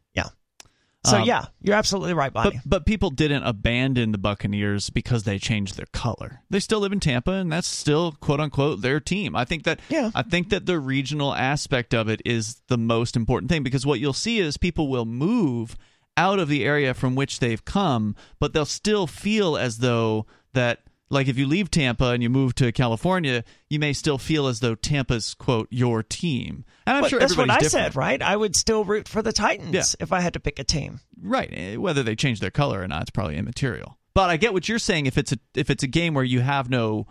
So 1.06 1.18
Um, 1.18 1.24
yeah, 1.24 1.46
you're 1.62 1.76
absolutely 1.76 2.14
right, 2.14 2.32
But 2.32 2.54
but 2.66 2.84
people 2.86 3.10
didn't 3.10 3.44
abandon 3.44 4.12
the 4.12 4.18
Buccaneers 4.18 4.90
because 4.90 5.22
they 5.22 5.38
changed 5.38 5.76
their 5.76 5.86
color. 5.92 6.42
They 6.50 6.60
still 6.60 6.80
live 6.80 6.92
in 6.92 7.00
Tampa, 7.00 7.32
and 7.32 7.50
that's 7.52 7.68
still 7.68 8.12
quote 8.12 8.40
unquote 8.40 8.82
their 8.82 9.00
team. 9.00 9.36
I 9.36 9.44
think 9.44 9.64
that 9.64 9.80
Yeah. 9.88 10.10
I 10.14 10.22
think 10.22 10.50
that 10.50 10.66
the 10.66 10.78
regional 10.80 11.34
aspect 11.34 11.94
of 11.94 12.08
it 12.08 12.20
is 12.24 12.60
the 12.68 12.78
most 12.78 13.16
important 13.16 13.50
thing 13.50 13.62
because 13.62 13.86
what 13.86 14.00
you'll 14.00 14.12
see 14.12 14.38
is 14.38 14.56
people 14.56 14.88
will 14.88 15.04
move 15.06 15.76
out 16.16 16.38
of 16.38 16.48
the 16.48 16.64
area 16.64 16.94
from 16.94 17.14
which 17.14 17.40
they've 17.40 17.64
come, 17.64 18.16
but 18.40 18.52
they'll 18.52 18.64
still 18.64 19.06
feel 19.06 19.56
as 19.56 19.78
though 19.78 20.26
that 20.54 20.80
like 21.10 21.28
if 21.28 21.38
you 21.38 21.46
leave 21.46 21.70
Tampa 21.70 22.06
and 22.10 22.22
you 22.22 22.28
move 22.30 22.54
to 22.56 22.72
California, 22.72 23.44
you 23.70 23.78
may 23.78 23.92
still 23.92 24.18
feel 24.18 24.46
as 24.48 24.60
though 24.60 24.74
Tampa's 24.74 25.34
quote 25.34 25.68
your 25.70 26.02
team. 26.02 26.64
And 26.86 26.96
I'm 26.96 27.02
But 27.02 27.10
sure 27.10 27.20
that's 27.20 27.36
what 27.36 27.48
I 27.50 27.54
different. 27.58 27.72
said, 27.72 27.96
right? 27.96 28.20
I 28.20 28.36
would 28.36 28.56
still 28.56 28.84
root 28.84 29.06
for 29.08 29.22
the 29.22 29.32
Titans 29.32 29.72
Yeah. 29.74 29.84
if 30.00 30.12
I 30.12 30.20
had 30.20 30.32
to 30.34 30.40
pick 30.40 30.58
a 30.58 30.64
team. 30.64 31.00
Right. 31.20 31.48
eh, 31.52 31.76
Whether 31.76 32.02
they 32.02 32.16
change 32.16 32.40
their 32.40 32.50
color 32.50 32.80
or 32.82 32.88
not, 32.88 33.02
it's 33.02 33.10
probably 33.10 33.36
immaterial. 33.36 33.98
But 34.14 34.30
I 34.30 34.36
get 34.36 34.52
what 34.52 34.68
you're 34.68 34.78
saying. 34.78 35.06
If 35.06 35.18
it's 35.18 35.32
a 35.32 35.38
if 35.54 35.68
it's 35.70 35.82
a 35.82 35.86
game 35.88 36.14
where 36.14 36.24
you 36.24 36.40
have 36.40 36.68
no 36.70 37.06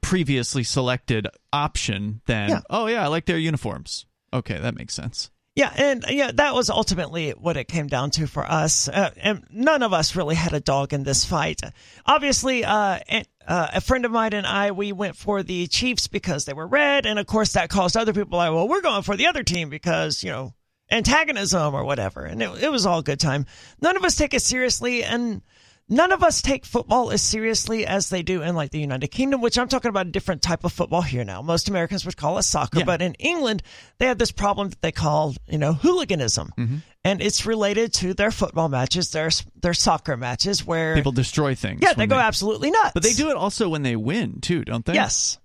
previously 0.00 0.62
selected 0.64 1.26
option, 1.52 2.20
then 2.26 2.48
Yeah. 2.50 2.60
oh 2.70 2.86
yeah, 2.86 3.04
I 3.04 3.08
like 3.08 3.26
their 3.26 3.38
uniforms. 3.38 4.06
Okay, 4.32 4.58
that 4.58 4.74
makes 4.74 4.94
sense. 4.94 5.30
Yeah, 5.56 5.72
and 5.76 6.04
yeah, 6.08 6.32
that 6.34 6.54
was 6.54 6.68
ultimately 6.68 7.30
what 7.30 7.56
it 7.56 7.68
came 7.68 7.86
down 7.86 8.10
to 8.12 8.26
for 8.26 8.44
us. 8.44 8.88
Uh, 8.88 9.10
and 9.16 9.44
none 9.50 9.84
of 9.84 9.92
us 9.92 10.16
really 10.16 10.34
had 10.34 10.52
a 10.52 10.58
dog 10.58 10.92
in 10.92 11.04
this 11.04 11.24
fight. 11.24 11.60
Obviously, 12.04 12.64
uh, 12.64 12.98
and, 13.08 13.28
uh, 13.46 13.68
a 13.74 13.80
friend 13.80 14.04
of 14.04 14.10
mine 14.10 14.32
and 14.32 14.48
I, 14.48 14.72
we 14.72 14.90
went 14.90 15.14
for 15.14 15.44
the 15.44 15.68
Chiefs 15.68 16.08
because 16.08 16.44
they 16.44 16.54
were 16.54 16.66
red, 16.66 17.06
and 17.06 17.20
of 17.20 17.26
course 17.26 17.52
that 17.52 17.70
caused 17.70 17.96
other 17.96 18.12
people 18.12 18.38
like, 18.38 18.52
well, 18.52 18.66
we're 18.66 18.80
going 18.80 19.04
for 19.04 19.16
the 19.16 19.28
other 19.28 19.44
team 19.44 19.70
because 19.70 20.24
you 20.24 20.30
know 20.30 20.54
antagonism 20.90 21.72
or 21.72 21.84
whatever. 21.84 22.24
And 22.24 22.42
it, 22.42 22.64
it 22.64 22.72
was 22.72 22.84
all 22.84 23.02
good 23.02 23.20
time. 23.20 23.46
None 23.80 23.96
of 23.96 24.04
us 24.04 24.16
take 24.16 24.34
it 24.34 24.42
seriously, 24.42 25.04
and 25.04 25.40
none 25.88 26.12
of 26.12 26.22
us 26.22 26.40
take 26.42 26.64
football 26.64 27.10
as 27.10 27.22
seriously 27.22 27.86
as 27.86 28.08
they 28.08 28.22
do 28.22 28.42
in 28.42 28.54
like 28.54 28.70
the 28.70 28.80
United 28.80 29.08
Kingdom, 29.08 29.40
which 29.40 29.58
I'm 29.58 29.68
talking 29.68 29.88
about 29.88 30.06
a 30.06 30.10
different 30.10 30.42
type 30.42 30.64
of 30.64 30.72
football 30.72 31.02
here 31.02 31.24
now. 31.24 31.42
Most 31.42 31.68
Americans 31.68 32.04
would 32.06 32.16
call 32.16 32.38
it 32.38 32.42
soccer, 32.44 32.80
Yeah. 32.80 32.84
but 32.84 33.02
in 33.02 33.14
England, 33.14 33.62
they 33.98 34.06
have 34.06 34.18
this 34.18 34.32
problem 34.32 34.70
that 34.70 34.80
they 34.82 34.92
call, 34.92 35.34
you 35.48 35.58
know, 35.58 35.72
hooliganism. 35.74 36.50
Mm-hmm. 36.58 36.76
And 37.06 37.20
it's 37.20 37.44
related 37.44 37.92
to 37.94 38.14
their 38.14 38.30
football 38.30 38.68
matches, 38.70 39.10
their 39.10 39.30
their 39.60 39.74
soccer 39.74 40.16
matches 40.16 40.64
where 40.66 40.94
People 40.94 41.12
destroy 41.12 41.54
things. 41.54 41.80
Yeah, 41.82 41.92
they 41.92 42.06
go 42.06 42.16
absolutely 42.16 42.70
nuts. 42.70 42.92
But 42.94 43.02
they 43.02 43.12
do 43.12 43.28
it 43.30 43.36
also 43.36 43.68
when 43.68 43.82
they 43.82 43.94
win 43.96 44.40
too, 44.40 44.64
don't 44.64 44.84
they? 44.86 44.94
Yes. 44.94 45.38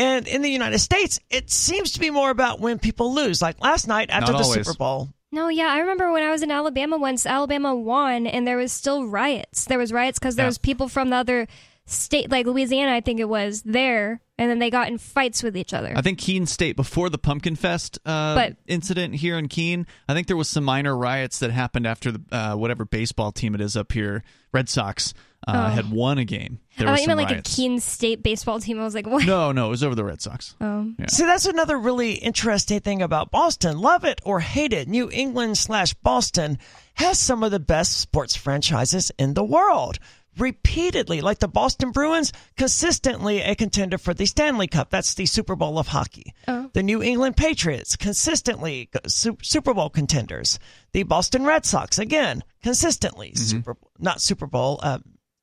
And 0.00 0.26
in 0.26 0.40
the 0.42 0.48
United 0.48 0.78
States, 0.78 1.20
it 1.28 1.50
seems 1.50 1.92
to 1.92 2.00
be 2.00 2.08
more 2.10 2.30
about 2.30 2.58
when 2.58 2.78
people 2.78 3.14
lose. 3.14 3.40
Like 3.42 3.60
last 3.60 3.86
night 3.86 4.10
after 4.10 4.32
Not 4.32 4.38
the 4.38 4.44
always. 4.44 4.66
Super 4.66 4.76
Bowl, 4.76 5.10
No, 5.32 5.48
yeah, 5.48 5.68
I 5.68 5.78
remember 5.78 6.10
when 6.12 6.22
I 6.24 6.30
was 6.30 6.42
in 6.42 6.50
Alabama 6.50 6.98
once. 6.98 7.24
Alabama 7.24 7.74
won, 7.74 8.26
and 8.26 8.46
there 8.46 8.56
was 8.56 8.72
still 8.72 9.06
riots. 9.06 9.64
There 9.66 9.78
was 9.78 9.92
riots 9.92 10.18
because 10.18 10.34
there 10.36 10.44
Yeah. 10.44 10.48
was 10.48 10.58
people 10.58 10.88
from 10.88 11.10
the 11.10 11.16
other 11.16 11.46
state, 11.86 12.30
like 12.30 12.46
Louisiana, 12.46 12.92
I 12.92 13.00
think 13.00 13.20
it 13.20 13.28
was 13.28 13.62
there, 13.62 14.20
and 14.38 14.50
then 14.50 14.58
they 14.58 14.70
got 14.70 14.88
in 14.88 14.98
fights 14.98 15.42
with 15.42 15.56
each 15.56 15.72
other. 15.72 15.92
I 15.96 16.02
think 16.02 16.18
Keene 16.18 16.46
State 16.46 16.74
before 16.76 17.10
the 17.10 17.18
Pumpkin 17.18 17.54
Fest 17.56 17.98
uh, 18.04 18.34
But- 18.34 18.56
incident 18.66 19.16
here 19.16 19.38
in 19.38 19.48
Keene. 19.48 19.86
I 20.08 20.14
think 20.14 20.26
there 20.26 20.36
was 20.36 20.48
some 20.48 20.64
minor 20.64 20.96
riots 20.96 21.38
that 21.40 21.50
happened 21.52 21.86
after 21.86 22.10
the 22.12 22.20
uh, 22.32 22.54
whatever 22.56 22.84
baseball 22.84 23.30
team 23.32 23.54
it 23.54 23.60
is 23.60 23.76
up 23.76 23.92
here, 23.92 24.22
Red 24.52 24.68
Sox, 24.68 25.14
uh, 25.46 25.70
had 25.70 25.90
won 25.90 26.18
a 26.18 26.24
game. 26.24 26.60
There 26.76 26.86
Oh. 26.86 26.90
I 26.90 26.92
was 26.92 27.00
thought 27.00 27.02
you 27.02 27.04
some 27.04 27.16
meant 27.16 27.28
like 27.28 27.30
riots. 27.34 27.52
a 27.52 27.56
Keene 27.56 27.80
State 27.80 28.22
baseball 28.22 28.60
team. 28.60 28.78
I 28.80 28.84
was 28.84 28.94
like, 28.94 29.06
what? 29.06 29.26
No, 29.26 29.52
no, 29.52 29.66
it 29.66 29.70
was 29.70 29.82
over 29.84 29.94
the 29.94 30.04
Red 30.04 30.20
Sox. 30.20 30.54
Oh. 30.60 30.92
Yeah. 30.98 31.06
See, 31.08 31.24
that's 31.24 31.46
another 31.46 31.78
really 31.78 32.14
interesting 32.14 32.80
thing 32.80 33.02
about 33.02 33.30
Boston. 33.30 33.78
Love 33.78 34.04
it 34.04 34.20
or 34.24 34.40
hate 34.40 34.72
it, 34.72 34.88
New 34.88 35.10
England 35.10 35.58
slash 35.58 35.94
Boston 35.94 36.58
has 36.94 37.18
some 37.18 37.42
of 37.42 37.50
the 37.50 37.60
best 37.60 37.98
sports 37.98 38.36
franchises 38.36 39.10
in 39.18 39.34
the 39.34 39.44
world. 39.44 39.98
Repeatedly, 40.38 41.20
like 41.20 41.40
the 41.40 41.48
Boston 41.48 41.90
Bruins, 41.90 42.32
consistently 42.56 43.40
a 43.42 43.54
contender 43.56 43.98
for 43.98 44.14
the 44.14 44.26
Stanley 44.26 44.68
Cup. 44.68 44.88
That's 44.88 45.14
the 45.14 45.26
Super 45.26 45.56
Bowl 45.56 45.78
of 45.78 45.88
hockey. 45.88 46.32
Oh. 46.46 46.70
The 46.72 46.84
New 46.84 47.02
England 47.02 47.36
Patriots, 47.36 47.96
consistently 47.96 48.88
Super 49.06 49.74
Bowl 49.74 49.90
contenders. 49.90 50.58
The 50.92 51.02
Boston 51.02 51.44
Red 51.44 51.66
Sox, 51.66 51.98
again, 51.98 52.44
consistently 52.62 53.34
Super 53.34 53.76
not 53.98 54.22
Super 54.22 54.46
Bowl, 54.46 54.78
uh, 54.82 55.00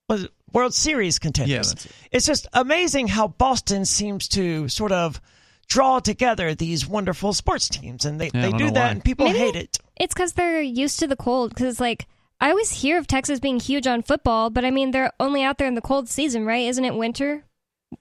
was 0.09 0.27
World 0.53 0.73
Series 0.73 1.19
contenders. 1.19 1.51
Yeah, 1.51 1.57
that's 1.57 1.85
it. 1.85 1.91
It's 2.11 2.25
just 2.25 2.47
amazing 2.53 3.07
how 3.07 3.27
Boston 3.27 3.85
seems 3.85 4.27
to 4.29 4.67
sort 4.69 4.91
of 4.91 5.21
draw 5.67 5.99
together 5.99 6.55
these 6.55 6.87
wonderful 6.87 7.33
sports 7.33 7.67
teams, 7.67 8.05
and 8.05 8.19
they, 8.19 8.25
Yeah, 8.33 8.41
they 8.41 8.49
don't 8.49 8.57
do 8.57 8.65
know 8.65 8.71
that, 8.71 8.83
why. 8.85 8.89
and 8.91 9.03
people 9.03 9.25
Maybe- 9.27 9.39
hate 9.39 9.55
it. 9.55 9.77
It's 9.99 10.13
because 10.13 10.33
they're 10.33 10.61
used 10.61 10.99
to 10.99 11.07
the 11.07 11.15
cold. 11.15 11.49
Because 11.53 11.79
like 11.79 12.07
I 12.39 12.49
always 12.51 12.71
hear 12.81 12.97
of 12.97 13.07
Texas 13.07 13.39
being 13.39 13.59
huge 13.59 13.87
on 13.87 14.01
football, 14.03 14.49
but 14.49 14.63
I 14.63 14.71
mean 14.71 14.91
they're 14.91 15.11
only 15.19 15.43
out 15.43 15.57
there 15.57 15.67
in 15.67 15.75
the 15.75 15.81
cold 15.81 16.07
season, 16.07 16.45
right? 16.45 16.67
Isn't 16.67 16.85
it 16.85 16.95
winter? 16.95 17.43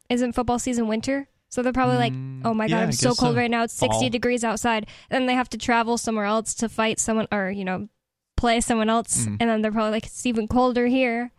Isn't 0.09 0.33
football 0.35 0.59
season 0.59 0.89
winter? 0.89 1.27
So 1.49 1.63
they're 1.63 1.73
probably 1.73 1.97
like, 1.97 2.13
oh 2.45 2.53
my 2.55 2.67
god, 2.69 2.75
Mm, 2.75 2.79
yeah, 2.79 2.83
I'm 2.83 2.93
so 2.93 3.15
cold 3.15 3.33
so. 3.35 3.37
right 3.37 3.51
now. 3.51 3.63
It's 3.65 3.73
60 3.75 3.89
Fall. 4.01 4.09
degrees 4.11 4.45
outside, 4.45 4.87
and 5.11 5.29
they 5.29 5.35
have 5.35 5.49
to 5.51 5.59
travel 5.59 5.97
somewhere 5.97 6.25
else 6.27 6.55
to 6.55 6.69
fight 6.69 7.01
someone 7.01 7.27
or 7.33 7.51
you 7.51 7.65
know 7.65 7.89
play 8.37 8.61
someone 8.61 8.91
else, 8.91 9.25
Mm. 9.25 9.39
and 9.41 9.51
then 9.51 9.63
they're 9.63 9.73
probably 9.73 9.93
like, 9.93 10.07
it's 10.07 10.27
even 10.27 10.47
colder 10.47 10.87
here. 10.87 11.33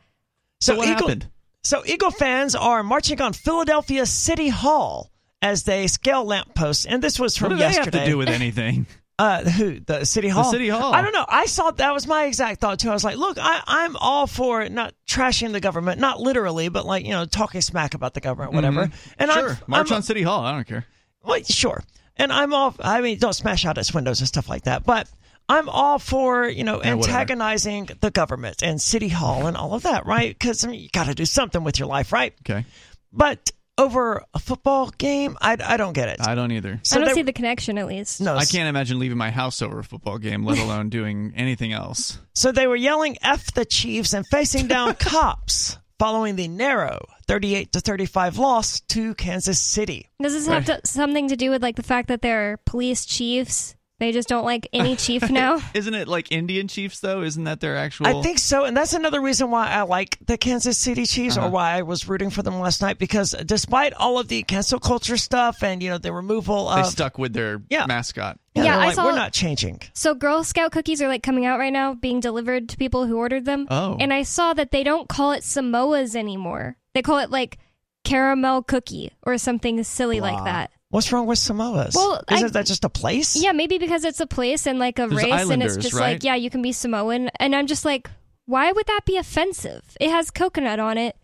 So, 0.60 0.76
what 0.76 0.88
Eagle, 0.88 1.08
happened? 1.08 1.30
So 1.64 1.84
Eagle 1.86 2.12
fans 2.12 2.56
are 2.56 2.84
marching 2.84 3.22
on 3.22 3.34
Philadelphia 3.34 4.06
City 4.06 4.50
Hall 4.50 5.12
as 5.42 5.64
they 5.64 5.88
scale 5.88 6.24
lampposts, 6.26 6.86
and 6.86 7.02
this 7.02 7.20
was 7.20 7.38
from 7.38 7.52
What 7.52 7.58
do 7.60 7.64
they 7.64 7.74
have 7.74 7.92
to 7.92 8.06
do 8.06 8.18
with 8.18 8.30
anything? 8.30 8.86
Uh, 9.20 9.44
who 9.44 9.80
the 9.80 10.06
city 10.06 10.28
hall? 10.28 10.44
The 10.44 10.52
City 10.52 10.70
Hall. 10.70 10.94
I 10.94 11.02
don't 11.02 11.12
know. 11.12 11.26
I 11.28 11.48
saw 11.48 11.72
that 11.72 11.92
was 11.92 12.06
my 12.06 12.26
exact 12.26 12.62
thought 12.62 12.78
too. 12.78 12.92
I 12.92 12.94
was 12.94 13.04
like, 13.04 13.18
look, 13.18 13.40
I, 13.42 13.64
I'm 13.66 13.96
all 13.96 14.28
for 14.28 14.70
not 14.70 14.94
trashing 15.08 15.54
the 15.54 15.60
government, 15.60 16.00
not 16.00 16.20
literally, 16.20 16.70
but 16.70 16.86
like 16.86 17.04
you 17.04 17.14
know, 17.14 17.26
talking 17.26 17.62
smack 17.62 17.96
about 17.96 18.14
the 18.14 18.20
government, 18.20 18.54
whatever. 18.54 18.92
And 19.18 19.32
Mm-hmm. 19.32 19.40
sure, 19.40 19.50
I'm, 19.50 19.58
march 19.66 19.90
I'm, 19.90 19.96
on 19.96 20.04
City 20.04 20.22
Hall. 20.22 20.46
I 20.46 20.52
don't 20.52 20.68
care. 20.68 20.86
Well, 21.24 21.42
sure. 21.42 21.84
And 22.18 22.32
I'm 22.32 22.54
off. 22.54 22.78
I 22.80 23.02
mean, 23.02 23.18
don't 23.18 23.34
smash 23.34 23.66
out 23.66 23.80
its 23.80 23.92
windows 23.92 24.20
and 24.20 24.28
stuff 24.28 24.50
like 24.50 24.66
that. 24.66 24.84
But 24.86 25.10
I'm 25.50 25.70
all 25.70 26.00
for 26.00 26.48
you 26.48 26.63
know 26.63 26.82
Yeah, 26.84 26.96
whatever. 26.96 27.18
antagonizing 27.18 27.89
the 28.01 28.12
government 28.12 28.62
and 28.63 28.82
city 28.82 29.08
hall 29.10 29.48
and 29.48 29.56
all 29.56 29.74
of 29.74 29.84
that, 29.84 30.06
right? 30.06 30.38
Because 30.38 30.63
I 30.66 30.70
mean, 30.70 30.82
you 30.82 30.89
got 30.92 31.06
to 31.08 31.16
do 31.16 31.25
something 31.25 31.63
with 31.63 31.80
your 31.80 31.88
life, 31.88 32.12
right? 32.12 32.34
Okay, 32.42 32.66
But 33.13 33.51
over 33.80 34.24
a 34.34 34.39
football 34.39 34.89
game, 34.98 35.38
I, 35.39 35.56
I 35.63 35.77
don't 35.77 35.94
get 35.94 36.10
it. 36.10 36.20
I 36.20 36.34
don't 36.34 36.51
either. 36.51 36.80
So 36.84 36.96
I 36.96 37.00
don't 37.00 37.10
they- 37.10 37.13
see 37.13 37.22
the 37.22 37.32
connection 37.32 37.77
at 37.77 37.86
least. 37.88 38.20
no, 38.20 38.36
I 38.36 38.44
can't 38.46 38.68
imagine 38.68 38.98
leaving 39.00 39.18
my 39.20 39.30
house 39.32 39.62
over 39.62 39.80
a 39.80 39.84
football 39.84 40.18
game, 40.18 40.44
let 40.44 40.58
alone 40.58 40.89
doing 40.89 41.32
anything 41.36 41.72
else. 41.74 42.20
So 42.34 42.51
they 42.51 42.66
were 42.68 42.75
yelling 42.75 43.18
"F 43.22 43.54
the 43.54 43.66
Chiefs" 43.66 44.13
and 44.13 44.25
facing 44.27 44.68
down 44.68 44.96
cops 45.00 45.77
following 46.00 46.36
the 46.36 46.48
narrow 46.48 47.06
38 47.27 47.72
to 47.72 47.80
35 47.80 48.38
loss 48.38 48.82
to 48.82 49.16
Kansas 49.16 49.60
City. 49.62 50.10
Does 50.22 50.34
this 50.34 50.48
have 50.48 50.66
to, 50.66 50.82
something 50.86 51.27
to 51.30 51.36
do 51.36 51.50
with 51.51 51.62
like 51.63 51.75
the 51.75 51.84
fact 51.84 52.10
that 52.10 52.22
they're 52.22 52.58
police 52.66 53.06
chiefs? 53.06 53.75
They 54.00 54.12
just 54.12 54.30
don't 54.30 54.46
like 54.46 54.68
any 54.74 54.96
chief 54.96 55.27
now. 55.32 55.60
Isn't 55.74 55.96
it 55.96 56.08
like 56.08 56.32
Indian 56.32 56.68
Chiefs 56.68 57.00
though? 57.00 57.24
Isn't 57.24 57.46
that 57.46 57.60
their 57.62 57.75
actual? 57.75 58.06
I 58.08 58.22
think 58.22 58.38
so, 58.38 58.63
and 58.66 58.77
that's 58.77 58.94
another 58.94 59.20
reason 59.22 59.50
why 59.50 59.70
I 59.72 59.82
like 59.82 60.18
the 60.25 60.38
Kansas 60.38 60.77
City 60.77 61.06
Chiefs, 61.06 61.36
Uh-huh. 61.38 61.48
or 61.48 61.50
why 61.50 61.72
I 61.77 61.82
was 61.82 62.08
rooting 62.08 62.30
for 62.30 62.44
them 62.44 62.60
last 62.60 62.82
night. 62.82 63.00
Because 63.00 63.36
despite 63.46 63.94
all 63.94 64.20
of 64.20 64.27
the 64.27 64.44
cancel 64.44 64.80
culture 64.80 65.18
stuff 65.18 65.63
and 65.63 65.82
you 65.82 65.89
know 65.89 65.98
the 65.98 66.13
removal 66.13 66.70
of, 66.70 66.75
they 66.75 66.82
of, 66.82 66.88
stuck 66.88 67.18
with 67.18 67.34
their 67.34 67.62
Yeah. 67.70 67.86
mascot. 67.88 68.38
yeah, 68.54 68.63
Yeah, 68.66 68.77
I 68.77 68.86
like, 68.88 68.96
saw- 68.96 69.06
we're 69.06 69.16
not 69.16 69.34
changing. 69.34 69.82
So 69.94 70.13
Girl 70.13 70.44
Scout 70.44 70.72
cookies 70.72 71.01
are 71.01 71.08
like 71.08 71.24
coming 71.24 71.46
out 71.48 71.58
right 71.58 71.74
now, 71.74 71.96
being 71.96 72.20
delivered 72.20 72.70
to 72.70 72.77
people 72.77 73.08
who 73.08 73.18
ordered 73.18 73.46
them. 73.46 73.66
Oh. 73.72 73.98
And 74.00 74.13
I 74.13 74.22
saw 74.24 74.54
that 74.54 74.70
they 74.72 74.84
don't 74.84 75.10
call 75.10 75.32
it 75.32 75.42
Samoas 75.44 76.16
anymore. 76.16 76.77
They 76.94 77.01
call 77.01 77.18
it 77.18 77.32
like 77.32 77.58
caramel 78.04 78.62
cookie 78.63 79.12
or 79.24 79.38
something 79.38 79.84
silly 79.84 80.22
like 80.22 80.44
that. 80.46 80.72
What's 80.89 81.12
wrong 81.12 81.27
with 81.27 81.38
Samoas? 81.38 81.96
Well, 81.96 82.22
isn't 82.32 82.48
I- 82.48 82.50
that 82.51 82.65
just 82.65 82.86
a 82.86 82.89
place? 82.89 83.36
Yeah, 83.36 83.51
maybe 83.51 83.77
because 83.77 84.06
it's 84.06 84.20
a 84.20 84.27
place 84.27 84.65
and 84.65 84.79
like 84.79 85.00
a 85.00 85.08
There's 85.08 85.24
race, 85.24 85.50
and 85.50 85.62
it's 85.62 85.77
just 85.77 85.94
right? 85.94 86.13
like, 86.13 86.24
yeah, 86.24 86.36
you 86.36 86.50
can 86.50 86.62
be 86.62 86.72
Samoan. 86.72 87.29
And 87.39 87.56
I'm 87.56 87.67
just 87.67 87.84
like, 87.84 88.10
why 88.46 88.72
would 88.72 88.86
that 88.88 89.01
be 89.06 89.17
offensive? 89.17 89.84
It 90.00 90.10
has 90.10 90.32
coconut 90.32 90.79
on 90.79 90.98
it, 90.98 91.17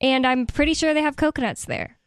and 0.00 0.26
I'm 0.26 0.46
pretty 0.46 0.72
sure 0.74 0.94
they 0.94 1.02
have 1.02 1.16
coconuts 1.16 1.66
there. 1.66 1.98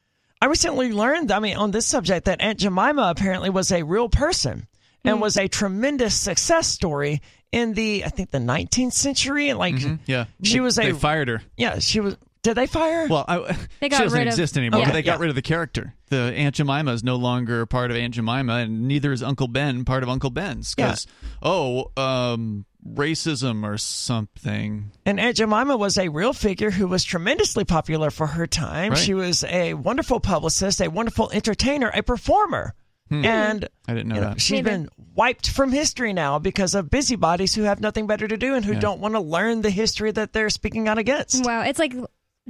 I 0.41 0.47
recently 0.47 0.91
learned, 0.91 1.31
I 1.31 1.39
mean, 1.39 1.55
on 1.55 1.71
this 1.71 1.85
subject, 1.85 2.25
that 2.25 2.41
Aunt 2.41 2.59
Jemima 2.59 3.13
apparently 3.15 3.49
was 3.49 3.71
a 3.71 3.83
real 3.83 4.09
person 4.09 4.67
and 5.05 5.17
mm. 5.17 5.21
was 5.21 5.37
a 5.37 5.47
tremendous 5.47 6.15
success 6.15 6.67
story 6.67 7.21
in 7.51 7.73
the, 7.75 8.03
I 8.03 8.09
think, 8.09 8.31
the 8.31 8.39
19th 8.39 8.91
century. 8.91 9.47
And 9.47 9.57
like, 9.57 9.75
mm-hmm. 9.75 9.95
Yeah, 10.05 10.25
She 10.43 10.59
was 10.59 10.77
a- 10.79 10.81
They 10.81 10.91
fired 10.91 11.29
her. 11.29 11.43
yeah, 11.55 11.79
she 11.79 12.01
was. 12.01 12.17
Did 12.43 12.55
they 12.55 12.67
fire? 12.67 13.07
Well, 13.07 13.25
I, 13.27 13.37
They 13.79 13.89
got 13.89 13.97
she 13.97 14.03
doesn't 14.03 14.19
rid 14.19 14.27
of- 14.27 14.33
exist 14.33 14.57
anymore. 14.57 14.81
Okay, 14.81 14.89
but 14.89 14.93
they 14.93 15.01
got 15.01 15.17
yeah. 15.17 15.21
rid 15.21 15.29
of 15.29 15.35
the 15.35 15.41
character. 15.41 15.95
The 16.09 16.17
Aunt 16.35 16.55
Jemima 16.55 16.91
is 16.91 17.03
no 17.03 17.15
longer 17.15 17.65
part 17.65 17.89
of 17.89 17.97
Aunt 17.97 18.13
Jemima, 18.13 18.53
and 18.57 18.87
neither 18.87 19.11
is 19.11 19.23
Uncle 19.23 19.47
Ben 19.47 19.85
part 19.85 20.03
of 20.03 20.09
Uncle 20.09 20.29
Ben's. 20.29 20.75
Because 20.75 21.07
oh, 21.41 21.91
um, 21.97 22.65
racism 22.87 23.63
or 23.63 23.77
something. 23.77 24.91
And 25.05 25.19
Aunt 25.19 25.37
Jemima 25.37 25.77
was 25.77 25.97
a 25.97 26.09
real 26.09 26.33
figure 26.33 26.69
who 26.69 26.87
was 26.87 27.03
tremendously 27.03 27.63
popular 27.63 28.11
for 28.11 28.27
her 28.27 28.45
time. 28.45 28.91
Right. 28.91 28.97
She 28.99 29.13
was 29.13 29.43
a 29.45 29.73
wonderful 29.73 30.19
publicist, 30.19 30.81
a 30.81 30.89
wonderful 30.89 31.31
entertainer, 31.31 31.89
a 31.93 32.03
performer. 32.03 32.73
And 33.11 33.69
I 33.87 33.93
didn't 33.93 34.07
know 34.07 34.15
you 34.15 34.21
know, 34.21 34.29
that. 34.29 34.41
she's 34.41 34.51
Neither. 34.63 34.69
been 34.71 34.89
wiped 35.13 35.47
from 35.51 35.71
history 35.71 36.13
now 36.13 36.39
because 36.39 36.73
of 36.73 36.89
busybodies 36.89 37.53
who 37.53 37.61
have 37.61 37.79
nothing 37.79 38.07
better 38.07 38.27
to 38.27 38.37
do 38.37 38.55
and 38.55 38.65
who 38.65 38.73
Yeah. 38.73 38.79
don't 38.79 38.99
want 39.01 39.13
to 39.13 39.19
learn 39.19 39.61
the 39.61 39.69
history 39.69 40.11
that 40.11 40.33
they're 40.33 40.49
speaking 40.49 40.87
out 40.87 40.97
against. 40.97 41.45
Wow, 41.45 41.61
it's 41.61 41.77
like 41.77 41.93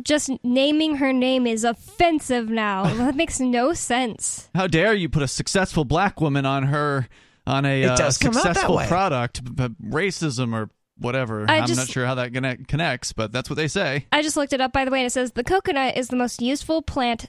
just 0.01 0.29
naming 0.43 0.95
her 0.95 1.13
name 1.13 1.45
is 1.45 1.63
offensive 1.63 2.49
now. 2.49 2.83
that 2.97 3.15
makes 3.15 3.39
no 3.39 3.73
sense. 3.73 4.49
How 4.55 4.67
dare 4.67 4.93
you 4.93 5.09
put 5.09 5.23
a 5.23 5.27
successful 5.27 5.85
black 5.85 6.19
woman 6.21 6.45
on 6.45 6.63
her 6.63 7.07
on 7.45 7.65
a 7.65 7.83
It 7.83 7.89
uh, 7.89 7.95
does 7.95 8.17
come 8.17 8.29
out 8.29 8.43
that 8.43 8.55
successful 8.55 8.77
way. 8.77 8.87
product, 8.87 9.43
b- 9.43 9.67
b- 9.67 9.75
racism 9.89 10.53
or 10.53 10.69
whatever. 10.97 11.45
I 11.49 11.57
I'm 11.59 11.67
just- 11.67 11.77
not 11.79 11.87
sure 11.89 12.05
how 12.05 12.15
that 12.15 12.33
connect- 12.33 12.67
connects, 12.67 13.13
but 13.13 13.31
that's 13.31 13.49
what 13.49 13.55
they 13.57 13.67
say. 13.67 14.05
I 14.11 14.21
just 14.21 14.37
looked 14.37 14.53
it 14.53 14.61
up 14.61 14.71
by 14.73 14.85
the 14.85 14.91
way, 14.91 14.99
and 14.99 15.07
it 15.07 15.11
says 15.11 15.31
the 15.33 15.43
coconut 15.43 15.97
is 15.97 16.07
the 16.07 16.15
most 16.15 16.41
useful 16.41 16.81
plant, 16.81 17.25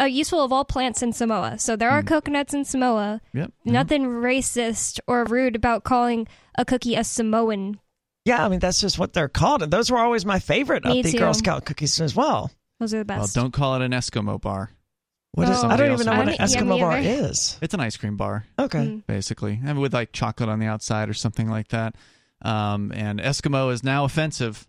uh, 0.00 0.04
useful 0.04 0.42
of 0.44 0.52
all 0.52 0.64
plants 0.64 1.02
in 1.02 1.12
Samoa. 1.12 1.58
So 1.58 1.74
there 1.76 1.90
are 1.90 2.00
Hmm. 2.02 2.06
coconuts 2.08 2.54
in 2.54 2.64
Samoa. 2.64 3.20
Yep. 3.34 3.52
Nothing 3.64 4.04
racist 4.06 5.00
or 5.06 5.24
rude 5.24 5.56
about 5.56 5.82
calling 5.84 6.28
a 6.56 6.64
cookie 6.64 6.94
a 6.94 7.02
Samoan. 7.04 7.80
Yeah, 8.26 8.44
I 8.44 8.48
mean 8.48 8.58
that's 8.58 8.80
just 8.80 8.98
what 8.98 9.12
they're 9.14 9.28
called, 9.28 9.62
and 9.62 9.72
those 9.72 9.90
were 9.90 9.98
always 9.98 10.26
my 10.26 10.38
favorite 10.40 10.84
Me 10.84 10.98
of 11.00 11.06
the 11.06 11.12
too. 11.12 11.18
Girl 11.18 11.32
Scout 11.32 11.64
cookies 11.64 12.00
as 12.00 12.14
well. 12.14 12.50
Those 12.80 12.92
are 12.92 12.98
the 12.98 13.04
best. 13.06 13.34
Well, 13.36 13.44
don't 13.44 13.52
call 13.52 13.76
it 13.76 13.82
an 13.82 13.92
Eskimo 13.92 14.40
bar. 14.40 14.70
What 15.32 15.48
is? 15.48 15.62
Oh. 15.62 15.68
I 15.68 15.76
don't 15.76 15.92
even 15.92 16.04
know 16.06 16.12
what 16.12 16.20
an 16.22 16.26
would- 16.26 16.38
Yeah, 16.38 16.44
Eskimo 16.46 16.80
bar 16.80 16.92
either. 16.98 17.28
is. 17.30 17.58
It's 17.62 17.72
an 17.72 17.80
ice 17.80 17.96
cream 17.96 18.16
bar. 18.16 18.44
Okay. 18.58 18.78
Mm. 18.86 19.06
basically, 19.06 19.58
and 19.64 19.80
with 19.80 19.94
like 19.94 20.12
chocolate 20.12 20.48
on 20.48 20.58
the 20.58 20.66
outside 20.66 21.08
or 21.08 21.14
something 21.14 21.48
like 21.48 21.68
that. 21.68 21.94
Um, 22.42 22.92
and 22.94 23.18
Eskimo 23.20 23.72
is 23.72 23.82
now 23.84 24.04
offensive 24.04 24.66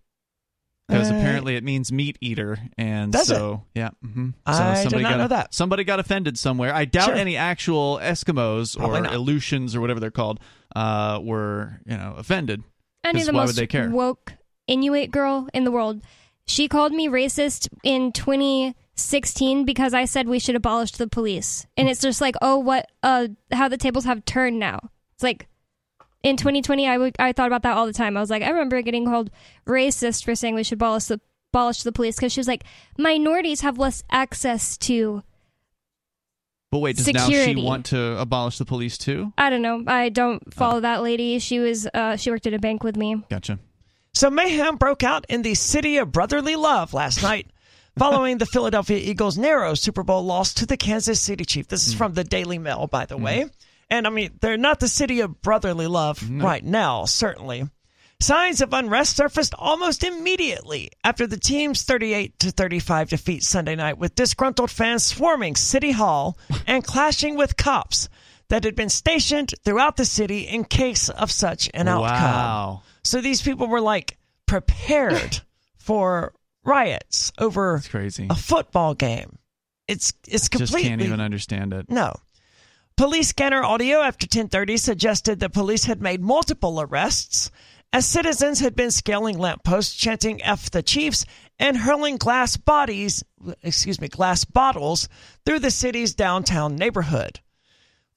because 0.88 1.12
Uh, 1.12 1.16
apparently 1.16 1.56
it 1.58 1.64
means 1.66 1.92
meat 1.92 2.18
eater, 2.22 2.60
and 2.78 3.12
Does 3.12 3.28
so 3.28 3.64
yeah. 3.76 3.90
hmm 4.02 4.30
So 4.46 4.54
I 4.54 4.84
did 4.84 4.92
not 5.02 5.10
got 5.12 5.18
know 5.18 5.28
that. 5.30 5.54
somebody 5.54 5.84
got 5.84 6.00
offended 6.00 6.38
somewhere. 6.38 6.74
I 6.74 6.86
doubt 6.86 7.06
Sure. 7.08 7.16
any 7.16 7.36
actual 7.36 7.98
Eskimos 8.02 8.78
Probably 8.78 9.00
or 9.00 9.02
not. 9.02 9.14
Aleutians 9.14 9.76
or 9.76 9.82
whatever 9.82 10.00
they're 10.00 10.12
called 10.12 10.40
uh, 10.76 11.20
were 11.22 11.82
you 11.86 11.98
know 11.98 12.14
offended. 12.18 12.64
I 13.08 13.12
knew 13.12 13.26
the 13.26 13.34
why 13.34 13.42
would 13.42 13.48
most 13.48 13.56
they 13.56 13.68
care? 13.68 13.90
woke 13.90 14.34
Inuit 14.68 15.12
girl 15.12 15.48
in 15.54 15.64
the 15.64 15.72
world. 15.72 16.02
She 16.46 16.68
called 16.68 16.94
me 16.94 17.08
racist 17.08 17.68
in 17.84 18.12
2016 18.12 19.66
because 19.66 19.94
I 19.94 20.06
said 20.06 20.28
we 20.28 20.40
should 20.40 20.56
abolish 20.56 20.92
the 20.92 21.08
police. 21.08 21.66
And 21.76 21.90
it's 21.90 22.02
just 22.02 22.22
like, 22.22 22.36
oh, 22.42 22.58
what, 22.58 22.90
uh, 23.04 23.28
how 23.52 23.68
the 23.68 23.78
tables 23.78 24.06
have 24.06 24.24
turned 24.26 24.60
now. 24.60 24.92
It's 25.16 25.24
like, 25.24 25.48
in 26.24 26.38
2020, 26.38 26.88
I, 26.88 26.94
w- 26.94 27.12
I 27.20 27.32
thought 27.32 27.48
about 27.48 27.64
that 27.64 27.78
all 27.78 27.86
the 27.86 27.94
time. 27.94 28.18
I 28.18 28.20
was 28.20 28.30
like, 28.30 28.44
I 28.44 28.50
remember 28.50 28.82
getting 28.82 29.06
called 29.06 29.30
racist 29.66 30.24
for 30.24 30.36
saying 30.36 30.56
we 30.56 30.64
should 30.64 30.78
abolish 30.78 31.06
the, 31.06 31.20
abolish 31.54 31.84
the 31.84 31.92
police 31.92 32.16
because 32.16 32.34
she 32.34 32.40
was 32.40 32.48
like, 32.48 32.64
minorities 32.98 33.62
have 33.62 33.78
less 33.78 34.04
access 34.10 34.78
to, 34.80 35.24
But 36.72 36.80
wait, 36.80 36.98
does 36.98 37.08
now 37.14 37.28
she 37.30 37.56
want 37.56 37.88
to 37.88 38.20
abolish 38.20 38.58
the 38.58 38.66
police 38.66 38.98
too? 38.98 39.32
I 39.38 39.50
don't 39.50 39.62
know. 39.62 39.84
I 39.88 40.08
Oh. 40.08 40.10
don't 40.10 40.54
follow 40.54 40.82
that 40.82 41.02
lady. 41.02 41.40
She 41.40 41.60
was, 41.60 41.88
uh, 41.94 42.18
she 42.18 42.30
worked 42.30 42.46
at 42.46 42.54
a 42.54 42.60
bank 42.60 42.84
with 42.84 42.98
me. 42.98 43.24
Gotcha. 43.30 43.60
So 44.14 44.30
mayhem 44.30 44.76
broke 44.76 45.04
out 45.04 45.26
in 45.30 45.44
the 45.44 45.54
city 45.54 45.98
of 45.98 46.12
brotherly 46.12 46.56
love 46.56 46.94
last 46.94 47.24
night 47.24 47.48
following 47.98 48.38
the 48.40 48.46
Philadelphia 48.46 48.98
Eagles' 48.98 49.38
narrow 49.38 49.76
Super 49.76 50.04
Bowl 50.04 50.24
loss 50.24 50.54
to 50.56 50.66
the 50.66 50.76
Kansas 50.78 51.22
City 51.22 51.46
Chiefs. 51.46 51.68
This 51.70 51.88
is 51.88 51.94
Hmm. 51.94 51.98
from 52.00 52.14
the 52.16 52.24
Daily 52.24 52.58
Mail, 52.60 52.88
by 52.88 53.06
the 53.06 53.18
way. 53.18 53.46
And 53.90 54.06
I 54.06 54.10
mean, 54.10 54.32
they're 54.42 54.58
not 54.58 54.82
the 54.82 54.90
city 54.90 55.22
of 55.22 55.42
brotherly 55.42 55.88
love 55.88 56.22
right 56.30 56.64
now, 56.64 57.06
certainly. 57.06 57.64
Signs 58.20 58.62
of 58.62 58.74
unrest 58.74 59.16
surfaced 59.16 59.54
almost 59.60 60.04
immediately 60.04 60.90
after 61.04 61.28
the 61.28 61.38
team's 61.38 61.84
38 61.84 62.40
to 62.40 62.50
35 62.52 63.10
defeat 63.10 63.44
Sunday 63.44 63.76
night, 63.76 64.00
with 64.00 64.16
disgruntled 64.16 64.72
fans 64.72 65.04
swarming 65.04 65.56
City 65.56 65.92
Hall 65.92 66.36
and 66.66 66.84
clashing 66.84 67.38
with 67.38 67.58
cops 67.58 68.10
that 68.50 68.64
had 68.64 68.76
been 68.76 68.90
stationed 68.90 69.54
throughout 69.64 69.98
the 69.98 70.06
city 70.06 70.40
in 70.48 70.64
case 70.64 71.10
of 71.10 71.30
such 71.30 71.70
an 71.76 71.88
outcome. 71.88 72.10
Wow. 72.12 72.82
So 73.04 73.22
these 73.22 73.42
people 73.44 73.68
were 73.68 73.82
like 73.82 74.18
prepared 74.48 75.42
for 75.78 76.34
riots 76.66 77.32
over 77.38 77.82
crazy. 77.88 78.28
a 78.32 78.36
football 78.36 78.96
game. 78.96 79.38
It's 79.88 80.12
it's 80.28 80.50
Just 80.50 80.52
completely 80.52 80.90
can't 80.90 81.02
even 81.02 81.22
understand 81.22 81.72
it. 81.72 81.88
no. 81.90 82.14
Police 82.98 83.28
scanner 83.28 83.64
audio 83.64 84.00
after 84.02 84.26
10:30 84.26 84.80
suggested 84.80 85.40
that 85.42 85.54
police 85.54 85.84
had 85.84 86.02
made 86.02 86.20
multiple 86.20 86.82
arrests 86.82 87.52
as 87.94 88.06
citizens 88.06 88.60
had 88.60 88.76
been 88.76 88.92
scaling 88.92 89.38
lampposts, 89.38 89.96
chanting 89.96 90.44
"F 90.44 90.70
the 90.70 90.84
Chiefs" 90.84 91.26
and 91.60 91.78
hurling 91.78 92.18
glass 92.18 92.58
bodies, 92.58 93.24
excuse 93.64 94.00
me, 94.00 94.08
glass 94.08 94.46
bottles 94.46 95.10
through 95.46 95.60
the 95.60 95.72
city's 95.72 96.14
downtown 96.14 96.76
neighborhood. 96.76 97.40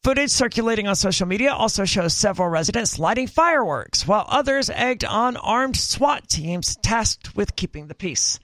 Footage 0.03 0.31
circulating 0.31 0.89
on 0.89 0.97
social 0.97 1.27
media 1.27 1.53
also 1.53 1.85
shows 1.85 2.15
several 2.15 2.49
residents 2.49 2.99
lighting 2.99 3.27
fireworks, 3.27 4.07
while 4.07 4.25
others 4.29 4.71
egged 4.71 5.05
on 5.05 5.37
armed 5.37 5.77
SWAT 5.77 6.27
teams 6.29 6.77
tasked 6.77 7.37
with 7.37 7.55
keeping 7.55 7.87
the 7.87 7.95
peace. 7.95 8.39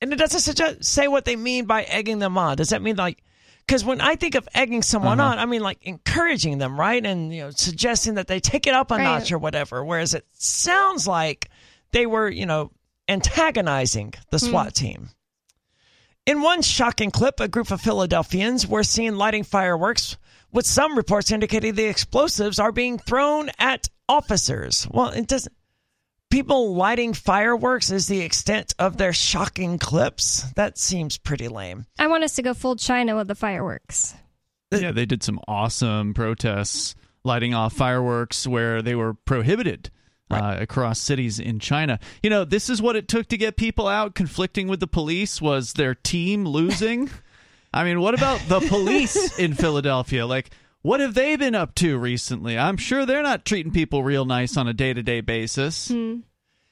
And 0.00 0.12
it 0.12 0.16
doesn't 0.16 0.40
suggest, 0.40 0.84
say 0.84 1.08
what 1.08 1.24
they 1.24 1.34
mean 1.34 1.64
by 1.64 1.82
egging 1.82 2.20
them 2.20 2.38
on. 2.38 2.56
Does 2.56 2.68
that 2.68 2.82
mean 2.82 2.94
like, 2.94 3.22
because 3.68 3.84
when 3.84 4.00
I 4.00 4.16
think 4.16 4.34
of 4.34 4.48
egging 4.54 4.80
someone 4.80 5.20
Uh-huh. 5.20 5.32
on, 5.32 5.38
I 5.38 5.44
mean 5.44 5.60
like 5.60 5.78
encouraging 5.82 6.56
them, 6.56 6.80
right? 6.80 7.04
And, 7.04 7.34
you 7.34 7.42
know, 7.42 7.50
suggesting 7.50 8.14
that 8.14 8.26
they 8.26 8.40
take 8.40 8.66
it 8.66 8.72
up 8.72 8.90
a 8.90 8.94
Right. 8.94 9.04
notch 9.04 9.30
or 9.30 9.36
whatever. 9.36 9.84
Whereas 9.84 10.14
it 10.14 10.24
sounds 10.38 11.06
like 11.06 11.50
they 11.92 12.06
were, 12.06 12.30
you 12.30 12.46
know, 12.46 12.70
antagonizing 13.10 14.14
the 14.30 14.38
SWAT 14.38 14.74
team. 14.74 15.10
In 16.24 16.40
one 16.40 16.62
shocking 16.62 17.10
clip, 17.10 17.40
a 17.40 17.48
group 17.48 17.70
of 17.70 17.82
Philadelphians 17.82 18.66
were 18.66 18.82
seen 18.84 19.18
lighting 19.18 19.44
fireworks, 19.44 20.16
with 20.50 20.66
some 20.66 20.96
reports 20.96 21.30
indicating 21.30 21.74
the 21.74 21.84
explosives 21.84 22.58
are 22.58 22.72
being 22.72 22.98
thrown 22.98 23.50
at 23.58 23.88
officers. 24.08 24.88
Well, 24.90 25.10
it 25.10 25.26
doesn't. 25.26 25.54
People 26.30 26.74
lighting 26.74 27.14
fireworks 27.14 27.90
is 27.90 28.06
the 28.06 28.20
extent 28.20 28.74
of 28.78 28.98
their 28.98 29.14
shocking 29.14 29.78
clips. 29.78 30.42
That 30.56 30.76
seems 30.76 31.16
pretty 31.16 31.48
lame. 31.48 31.86
I 31.98 32.06
want 32.08 32.24
us 32.24 32.34
to 32.34 32.42
go 32.42 32.52
full 32.52 32.76
China 32.76 33.16
with 33.16 33.28
the 33.28 33.34
fireworks. 33.34 34.14
Yeah, 34.70 34.92
they 34.92 35.06
did 35.06 35.22
some 35.22 35.40
awesome 35.48 36.12
protests 36.12 36.94
lighting 37.24 37.54
off 37.54 37.72
fireworks 37.72 38.46
where 38.46 38.82
they 38.82 38.94
were 38.94 39.14
prohibited 39.14 39.90
uh, 40.30 40.56
across 40.60 41.00
cities 41.00 41.40
in 41.40 41.58
China. 41.58 41.98
You 42.22 42.28
know, 42.28 42.44
this 42.44 42.68
is 42.68 42.82
what 42.82 42.96
it 42.96 43.08
took 43.08 43.28
to 43.28 43.38
get 43.38 43.56
people 43.56 43.88
out 43.88 44.14
conflicting 44.14 44.68
with 44.68 44.80
the 44.80 44.86
police 44.86 45.40
was 45.40 45.72
their 45.72 45.94
team 45.94 46.44
losing. 46.44 47.08
I 47.72 47.84
mean, 47.84 48.00
what 48.00 48.14
about 48.14 48.40
the 48.48 48.60
police 48.60 49.38
in 49.38 49.54
Philadelphia? 49.54 50.26
Like 50.26 50.50
what 50.82 51.00
have 51.00 51.14
they 51.14 51.36
been 51.36 51.54
up 51.54 51.74
to 51.76 51.98
recently? 51.98 52.58
I'm 52.58 52.76
sure 52.76 53.04
they're 53.04 53.22
not 53.22 53.44
treating 53.44 53.72
people 53.72 54.02
real 54.02 54.24
nice 54.24 54.56
on 54.56 54.68
a 54.68 54.74
day-to-day 54.74 55.22
basis. 55.22 55.88
Hmm. 55.88 56.20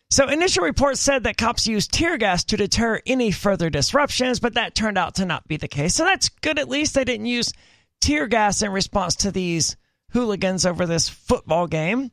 So, 0.09 0.29
initial 0.29 0.63
reports 0.63 1.01
said 1.01 1.25
that 1.25 1.37
cops 1.37 1.67
used 1.67 1.93
tear 1.93 2.17
gas 2.17 2.45
to 2.45 2.57
deter 2.57 3.01
any 3.07 3.33
further 3.33 3.71
disruptions, 3.71 4.39
but 4.39 4.55
that 4.55 4.75
turned 4.75 4.97
out 4.97 5.17
to 5.17 5.27
not 5.27 5.49
be 5.49 5.57
the 5.57 5.67
case. 5.67 5.97
So, 5.97 6.05
that's 6.05 6.29
good. 6.29 6.61
At 6.61 6.69
least 6.69 6.95
they 6.95 7.05
didn't 7.05 7.27
use 7.27 7.53
tear 8.01 8.29
gas 8.29 8.63
in 8.63 8.71
response 8.71 9.17
to 9.17 9.33
these 9.33 9.77
hooligans 10.11 10.65
over 10.65 10.87
this 10.87 11.09
football 11.09 11.67
game. 11.67 12.13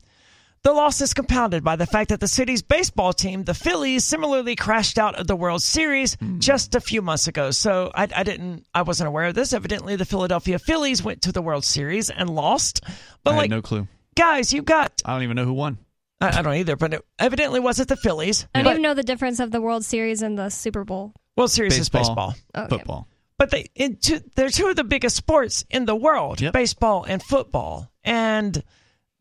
The 0.64 0.72
loss 0.72 1.02
is 1.02 1.12
compounded 1.12 1.62
by 1.62 1.76
the 1.76 1.84
fact 1.84 2.08
that 2.08 2.20
the 2.20 2.26
city's 2.26 2.62
baseball 2.62 3.12
team, 3.12 3.44
the 3.44 3.52
Phillies, 3.52 4.02
similarly 4.02 4.56
crashed 4.56 4.98
out 4.98 5.14
of 5.14 5.26
the 5.26 5.36
World 5.36 5.62
Series 5.62 6.14
hmm. 6.14 6.38
just 6.38 6.74
a 6.74 6.80
few 6.80 7.02
months 7.02 7.28
ago. 7.28 7.50
So 7.50 7.92
I, 7.94 8.08
I 8.16 8.22
didn't, 8.22 8.64
I 8.74 8.80
wasn't 8.80 9.08
aware 9.08 9.26
of 9.26 9.34
this. 9.34 9.52
Evidently, 9.52 9.96
the 9.96 10.06
Philadelphia 10.06 10.58
Phillies 10.58 11.02
went 11.02 11.20
to 11.22 11.32
the 11.32 11.42
World 11.42 11.64
Series 11.64 12.08
and 12.08 12.30
lost. 12.30 12.80
But 13.22 13.34
I 13.34 13.36
like, 13.36 13.42
had 13.42 13.50
no 13.50 13.60
clue. 13.62 13.86
guys, 14.16 14.54
you 14.54 14.62
got, 14.62 15.02
I 15.04 15.12
don't 15.12 15.22
even 15.22 15.36
know 15.36 15.44
who 15.44 15.52
won. 15.52 15.76
I, 16.22 16.38
I 16.38 16.42
don't 16.42 16.54
either, 16.54 16.76
but 16.76 16.94
it 16.94 17.04
evidently 17.18 17.60
wasn't 17.60 17.90
the 17.90 17.96
Phillies. 17.96 18.46
I 18.54 18.60
don't 18.60 18.64
But 18.64 18.70
even 18.70 18.82
know 18.82 18.94
the 18.94 19.02
difference 19.02 19.40
of 19.40 19.50
the 19.50 19.60
World 19.60 19.84
Series 19.84 20.22
and 20.22 20.38
the 20.38 20.48
Super 20.48 20.84
Bowl. 20.84 21.12
World 21.36 21.50
Series 21.50 21.78
Baseball, 21.78 22.00
is 22.00 22.08
baseball. 22.08 22.34
Okay. 22.56 22.68
football. 22.70 23.08
But 23.36 23.50
they, 23.50 23.66
in 23.74 23.96
two, 23.96 24.20
they're 24.34 24.48
two 24.48 24.68
of 24.68 24.76
the 24.76 24.84
biggest 24.84 25.16
sports 25.16 25.66
in 25.68 25.84
the 25.84 25.96
world, 25.96 26.40
Yep. 26.40 26.54
baseball 26.54 27.04
and 27.04 27.22
football. 27.22 27.90
And 28.02 28.62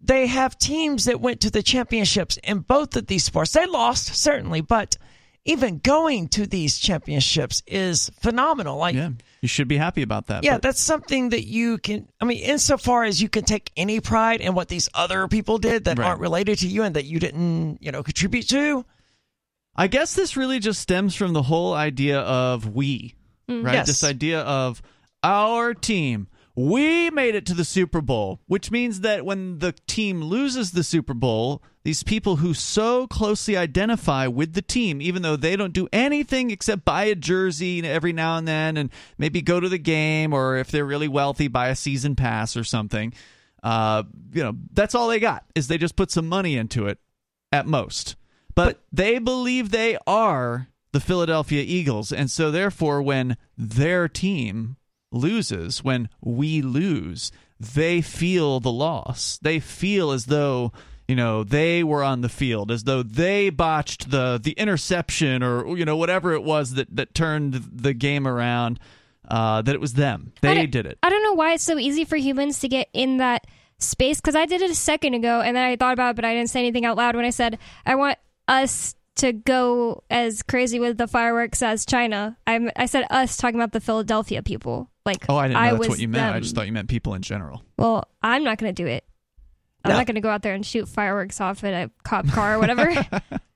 they 0.05 0.27
have 0.27 0.57
teams 0.57 1.05
that 1.05 1.21
went 1.21 1.39
to 1.41 1.49
the 1.49 1.63
championships 1.63 2.37
in 2.43 2.59
both 2.59 2.95
of 2.97 3.07
these 3.07 3.23
sports. 3.23 3.53
They 3.53 3.65
lost, 3.65 4.15
certainly, 4.15 4.59
but 4.61 4.97
even 5.45 5.77
going 5.79 6.27
to 6.29 6.45
these 6.45 6.77
championships 6.77 7.63
is 7.67 8.09
phenomenal. 8.21 8.77
Like, 8.77 8.95
Yeah, 8.95 9.11
you 9.41 9.47
should 9.47 9.67
be 9.67 9.77
happy 9.77 10.01
about 10.01 10.27
that. 10.27 10.43
yeah, 10.43 10.53
but- 10.55 10.61
that's 10.63 10.81
something 10.81 11.29
that 11.29 11.45
you 11.45 11.77
can, 11.77 12.07
I 12.21 12.25
mean, 12.25 12.39
insofar 12.43 13.03
as 13.03 13.21
you 13.21 13.27
can 13.29 13.43
take 13.45 13.71
any 13.77 13.99
pride 13.99 14.41
in 14.41 14.55
what 14.55 14.67
these 14.69 14.89
other 14.93 15.27
people 15.27 15.57
did 15.57 15.85
that 15.85 15.97
Right. 15.99 16.07
aren't 16.07 16.21
related 16.21 16.59
to 16.59 16.67
you 16.67 16.83
and 16.83 16.95
that 16.95 17.05
you 17.05 17.19
didn't, 17.19 17.79
you 17.81 17.91
know, 17.91 18.03
contribute 18.03 18.47
to. 18.49 18.85
I 19.75 19.87
guess 19.87 20.13
this 20.13 20.37
really 20.37 20.59
just 20.59 20.79
stems 20.81 21.15
from 21.15 21.33
the 21.33 21.41
whole 21.43 21.73
idea 21.73 22.19
of 22.19 22.67
we, 22.75 23.15
right? 23.49 23.55
Mm-hmm. 23.57 23.67
Yes. 23.73 23.87
This 23.87 24.03
idea 24.03 24.41
of 24.41 24.81
our 25.23 25.73
team. 25.73 26.27
We 26.55 27.09
made 27.09 27.33
it 27.33 27.45
to 27.47 27.55
the 27.55 27.65
Super 27.65 27.99
Bowl, 27.99 28.39
which 28.45 28.69
means 28.69 28.99
that 29.01 29.25
when 29.25 29.57
the 29.57 29.73
team 29.87 30.23
loses 30.23 30.71
the 30.71 30.83
Super 30.83 31.15
Bowl, 31.15 31.63
these 31.83 32.03
people 32.03 32.37
who 32.37 32.53
so 32.53 33.07
closely 33.07 33.57
identify 33.57 34.27
with 34.27 34.53
the 34.53 34.61
team, 34.61 35.01
even 35.01 35.23
though 35.23 35.35
they 35.35 35.55
don't 35.55 35.73
do 35.73 35.89
anything 35.91 36.51
except 36.51 36.85
buy 36.85 37.05
a 37.05 37.15
jersey 37.15 37.85
every 37.85 38.13
now 38.13 38.37
and 38.37 38.47
then 38.47 38.77
and 38.77 38.91
maybe 39.17 39.41
go 39.41 39.59
to 39.59 39.67
the 39.67 39.79
game, 39.79 40.31
or 40.31 40.57
if 40.57 40.69
they're 40.69 40.85
really 40.85 41.07
wealthy, 41.07 41.47
buy 41.47 41.69
a 41.69 41.75
season 41.75 42.15
pass 42.15 42.55
or 42.55 42.63
something. 42.63 43.13
Uh, 43.63 44.03
you 44.31 44.43
know, 44.43 44.53
that's 44.73 44.93
all 44.93 45.07
they 45.07 45.19
got 45.19 45.45
is 45.55 45.67
they 45.67 45.77
just 45.77 45.95
put 45.95 46.11
some 46.11 46.27
money 46.27 46.55
into 46.55 46.85
it 46.85 46.99
at 47.51 47.65
most. 47.65 48.15
But, 48.55 48.83
they 48.91 49.17
believe 49.17 49.71
they 49.71 49.97
are 50.05 50.67
the 50.91 50.99
Philadelphia 50.99 51.63
Eagles. 51.65 52.11
And 52.11 52.29
so, 52.29 52.51
therefore, 52.51 53.01
when 53.01 53.37
their 53.57 54.07
team 54.07 54.77
loses, 55.13 55.83
when 55.83 56.09
we 56.21 56.61
lose, 56.61 57.31
they 57.59 58.01
feel 58.01 58.59
the 58.59 58.71
loss. 58.71 59.39
They 59.41 59.59
feel 59.59 60.11
as 60.11 60.25
though. 60.25 60.71
You 61.05 61.17
know, 61.17 61.43
they 61.43 61.83
were 61.83 62.01
on 62.01 62.21
the 62.21 62.29
field 62.29 62.71
as 62.71 62.85
though 62.85 63.03
they 63.03 63.49
botched 63.49 64.09
the 64.09 64.39
the 64.41 64.53
interception 64.53 65.43
or 65.43 65.77
you 65.77 65.83
know 65.83 65.97
whatever 65.97 66.31
it 66.31 66.43
was 66.43 66.75
that 66.75 66.95
that 66.95 67.13
turned 67.13 67.53
the 67.73 67.93
game 67.93 68.25
around. 68.25 68.79
Uh, 69.25 69.61
that 69.61 69.73
it 69.73 69.79
was 69.79 69.93
them. 69.93 70.33
They 70.41 70.65
did 70.65 70.85
it. 70.85 70.97
I 71.01 71.09
don't 71.09 71.23
know 71.23 71.33
why 71.33 71.53
it's 71.53 71.63
so 71.63 71.77
easy 71.77 72.03
for 72.03 72.17
humans 72.17 72.59
to 72.59 72.67
get 72.67 72.89
in 72.91 73.17
that 73.17 73.47
space 73.79 74.19
because 74.19 74.35
I 74.35 74.45
did 74.45 74.61
it 74.61 74.69
a 74.69 74.75
second 74.75 75.13
ago 75.13 75.41
and 75.41 75.55
then 75.55 75.63
I 75.63 75.75
thought 75.75 75.93
about 75.93 76.11
it, 76.11 76.15
but 76.15 76.25
I 76.25 76.33
didn't 76.33 76.49
say 76.49 76.59
anything 76.59 76.85
out 76.85 76.97
loud 76.97 77.15
when 77.15 77.25
I 77.25 77.29
said 77.29 77.57
I 77.85 77.95
want 77.95 78.17
us 78.47 78.95
to 79.17 79.31
go 79.33 80.03
as 80.09 80.41
crazy 80.43 80.79
with 80.79 80.97
the 80.97 81.07
fireworks 81.07 81.61
as 81.61 81.85
China. 81.85 82.37
I'm, 82.47 82.69
I 82.75 82.85
said 82.87 83.05
us 83.09 83.37
talking 83.37 83.59
about 83.59 83.71
the 83.71 83.79
Philadelphia 83.81 84.41
people. 84.43 84.89
Like 85.05 85.25
Oh, 85.29 85.35
I 85.37 85.47
didn't 85.49 85.61
know 85.63 85.77
that's 85.77 85.89
what 85.89 85.99
you 85.99 86.07
meant. 86.07 86.35
I 86.35 86.39
just 86.39 86.55
thought 86.55 86.65
you 86.65 86.71
meant 86.71 86.87
people 86.89 87.13
in 87.13 87.21
general. 87.21 87.61
Well, 87.77 88.05
I'm 88.21 88.43
not 88.43 88.57
going 88.57 88.73
to 88.73 88.83
do 88.83 88.87
it. 88.87 89.03
I'm 89.85 89.91
No. 89.91 89.97
not 89.97 90.07
going 90.07 90.15
to 90.15 90.21
go 90.21 90.29
out 90.29 90.41
there 90.43 90.53
and 90.53 90.65
shoot 90.65 90.87
fireworks 90.87 91.41
off 91.41 91.63
at 91.63 91.73
a 91.73 91.91
cop 92.03 92.25
car 92.29 92.55
or 92.55 92.59
whatever. 92.59 92.89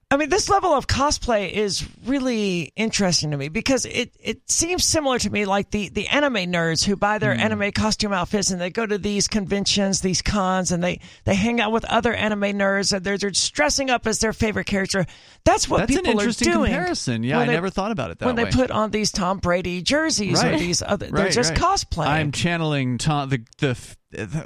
I 0.09 0.15
mean, 0.15 0.29
this 0.29 0.47
level 0.47 0.71
of 0.71 0.87
cosplay 0.87 1.51
is 1.51 1.85
really 2.05 2.71
interesting 2.77 3.31
to 3.31 3.37
me 3.37 3.49
because 3.49 3.85
it, 3.85 4.15
it 4.21 4.49
seems 4.49 4.85
similar 4.85 5.19
to 5.19 5.29
me 5.29 5.43
like 5.43 5.69
the, 5.71 5.89
the 5.89 6.07
anime 6.07 6.49
nerds 6.49 6.85
who 6.85 6.95
buy 6.95 7.17
their 7.17 7.33
hmm. 7.33 7.41
anime 7.41 7.71
costume 7.73 8.13
outfits 8.13 8.49
and 8.49 8.61
they 8.61 8.69
go 8.69 8.85
to 8.85 8.97
these 8.97 9.27
conventions, 9.27 9.99
these 9.99 10.21
cons, 10.21 10.71
and 10.71 10.81
they, 10.81 11.01
they 11.25 11.35
hang 11.35 11.59
out 11.59 11.73
with 11.73 11.83
other 11.83 12.13
anime 12.13 12.57
nerds 12.57 12.93
and 12.93 13.03
they're, 13.03 13.17
they're 13.17 13.31
dressing 13.31 13.89
up 13.89 14.07
as 14.07 14.19
their 14.19 14.31
favorite 14.31 14.63
character. 14.65 15.05
That's 15.43 15.67
what 15.67 15.79
That's 15.79 15.91
an 15.97 16.03
people 16.05 16.19
interesting 16.21 16.49
are 16.49 16.53
doing. 16.53 16.71
comparison. 16.71 17.23
Yeah, 17.23 17.39
when 17.39 17.43
I 17.43 17.47
they- 17.47 17.53
never 17.55 17.69
thought 17.69 17.91
about 17.91 18.11
it 18.11 18.19
that 18.19 18.27
when 18.27 18.37
way. 18.37 18.45
they 18.45 18.51
put 18.51 18.71
on 18.71 18.91
these 18.91 19.11
Tom 19.11 19.39
Brady 19.39 19.81
jerseys 19.81 20.41
or 20.41 20.57
these 20.57 20.81
other, 20.81 21.07
they're 21.07 21.25
Right, 21.25 21.33
just 21.33 21.51
right. 21.51 21.59
cosplaying. 21.59 22.07
I'm 22.07 22.31
channeling 22.31 22.97
Tom, 22.97 23.27
the, 23.27 23.43
the 23.57 23.77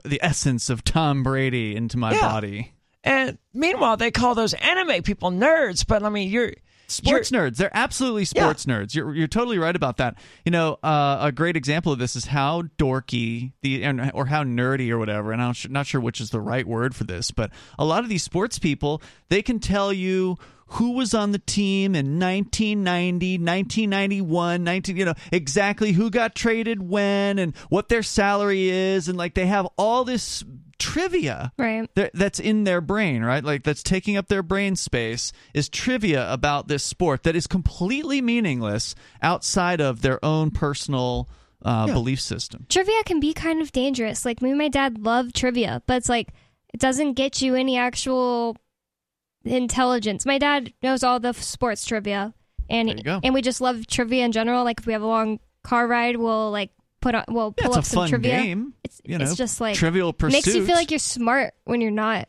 the 0.04 0.20
essence 0.24 0.72
of 0.72 0.84
Tom 0.84 1.22
Brady 1.22 1.76
into 1.76 1.98
my 1.98 2.14
Yeah. 2.14 2.22
body. 2.22 2.74
And 3.04 3.38
meanwhile, 3.54 3.98
they 3.98 4.12
call 4.12 4.36
those 4.36 4.54
anime 4.54 5.04
people 5.04 5.32
nerds. 5.32 5.86
But 5.86 6.04
I 6.04 6.10
mean, 6.10 6.30
you're 6.30 6.54
sports 6.92 7.32
nerds. 7.32 7.58
They're 7.58 7.76
absolutely 7.76 8.26
sports 8.26 8.66
yeah. 8.68 8.76
nerds. 8.76 8.94
You're 8.94 9.16
you're 9.16 9.28
totally 9.28 9.58
right 9.58 9.76
about 9.76 9.98
that. 9.98 10.16
You 10.46 10.52
know, 10.52 10.78
uh, 10.84 11.18
a 11.22 11.32
great 11.32 11.56
example 11.58 11.92
of 11.92 12.00
this 12.00 12.16
is 12.16 12.26
how 12.26 12.64
dorky 12.78 13.54
the 13.62 14.12
or 14.14 14.28
how 14.28 14.44
nerdy 14.44 14.92
or 14.92 14.98
whatever. 14.98 15.32
And 15.32 15.42
I'm 15.42 15.56
not 15.70 15.88
sure 15.88 16.02
which 16.02 16.22
is 16.22 16.30
the 16.30 16.42
right 16.42 16.68
word 16.68 16.96
for 16.96 17.04
this, 17.04 17.32
but 17.32 17.52
a 17.80 17.86
lot 17.86 18.04
of 18.04 18.10
these 18.10 18.24
sports 18.24 18.60
people 18.60 19.02
they 19.30 19.42
can 19.42 19.60
tell 19.60 19.92
you 19.92 20.38
who 20.72 20.92
was 20.92 21.14
on 21.14 21.34
the 21.34 21.40
team 21.40 21.96
in 21.96 22.18
1990, 22.18 23.34
1991, 23.40 24.64
19, 24.64 24.96
you 24.96 25.04
know, 25.04 25.14
exactly 25.30 25.92
who 25.92 26.10
got 26.10 26.34
traded 26.34 26.82
when 26.82 27.40
and 27.40 27.56
what 27.68 27.90
their 27.90 28.04
salary 28.04 28.70
is. 28.70 29.10
And 29.10 29.18
like 29.18 29.34
they 29.34 29.48
have 29.48 29.68
all 29.78 30.06
this 30.06 30.46
trivia 30.82 31.54
right. 31.60 31.88
that's 32.14 32.40
in 32.40 32.64
their 32.64 32.82
brain 32.82 33.24
right? 33.24 33.44
Like 33.44 33.64
that's 33.64 33.84
taking 33.84 34.18
up 34.18 34.28
their 34.28 34.42
brain 34.42 34.76
space 34.76 35.32
is 35.54 35.70
trivia 35.70 36.32
about 36.34 36.68
this 36.68 36.84
sport 36.84 37.24
that 37.24 37.36
is 37.36 37.46
completely 37.46 38.20
meaningless 38.20 38.96
outside 39.22 39.80
of 39.80 40.02
their 40.02 40.24
own 40.26 40.50
personal 40.50 41.30
uh, 41.64 41.86
yeah. 41.88 41.94
belief 41.94 42.20
system. 42.20 42.66
Trivia 42.68 43.04
can 43.04 43.20
be 43.20 43.34
kind 43.34 43.62
of 43.62 43.72
dangerous. 43.72 44.26
Like 44.26 44.42
me 44.42 44.50
and 44.50 44.58
my 44.58 44.70
dad 44.70 44.98
love 44.98 45.34
trivia 45.34 45.84
but 45.86 45.98
it's 45.98 46.10
like 46.10 46.34
it 46.74 46.80
doesn't 46.80 47.14
get 47.14 47.42
you 47.42 47.54
any 47.54 47.78
actual 47.78 48.58
intelligence. 49.46 50.26
My 50.26 50.40
dad 50.40 50.74
knows 50.82 51.04
all 51.04 51.20
the 51.20 51.34
sports 51.34 51.86
trivia 51.86 52.34
and 52.70 53.08
and 53.24 53.34
we 53.36 53.44
just 53.44 53.62
love 53.62 53.86
trivia 53.86 54.26
in 54.26 54.32
general. 54.32 54.64
Like 54.64 54.80
if 54.80 54.88
we 54.88 54.94
have 54.94 55.04
a 55.04 55.08
long 55.08 55.40
car 55.64 55.86
ride 55.86 56.18
we'll 56.18 56.50
like 56.50 56.72
put 57.02 57.16
on 57.16 57.26
well 57.28 57.52
pull 57.52 57.72
yeah, 57.72 57.80
up 57.80 57.86
some 57.86 58.08
trivia. 58.08 58.42
Game. 58.42 58.74
It's 58.84 59.02
you 59.04 59.18
know, 59.18 59.26
it's 59.26 59.36
just 59.36 59.60
like 59.60 59.76
trivial 59.76 60.14
pursuit. 60.14 60.46
Makes 60.46 60.56
you 60.56 60.66
feel 60.66 60.76
like 60.76 60.92
you're 60.92 61.00
smart 61.00 61.54
when 61.66 61.82
you're 61.82 61.92
not. 61.92 62.28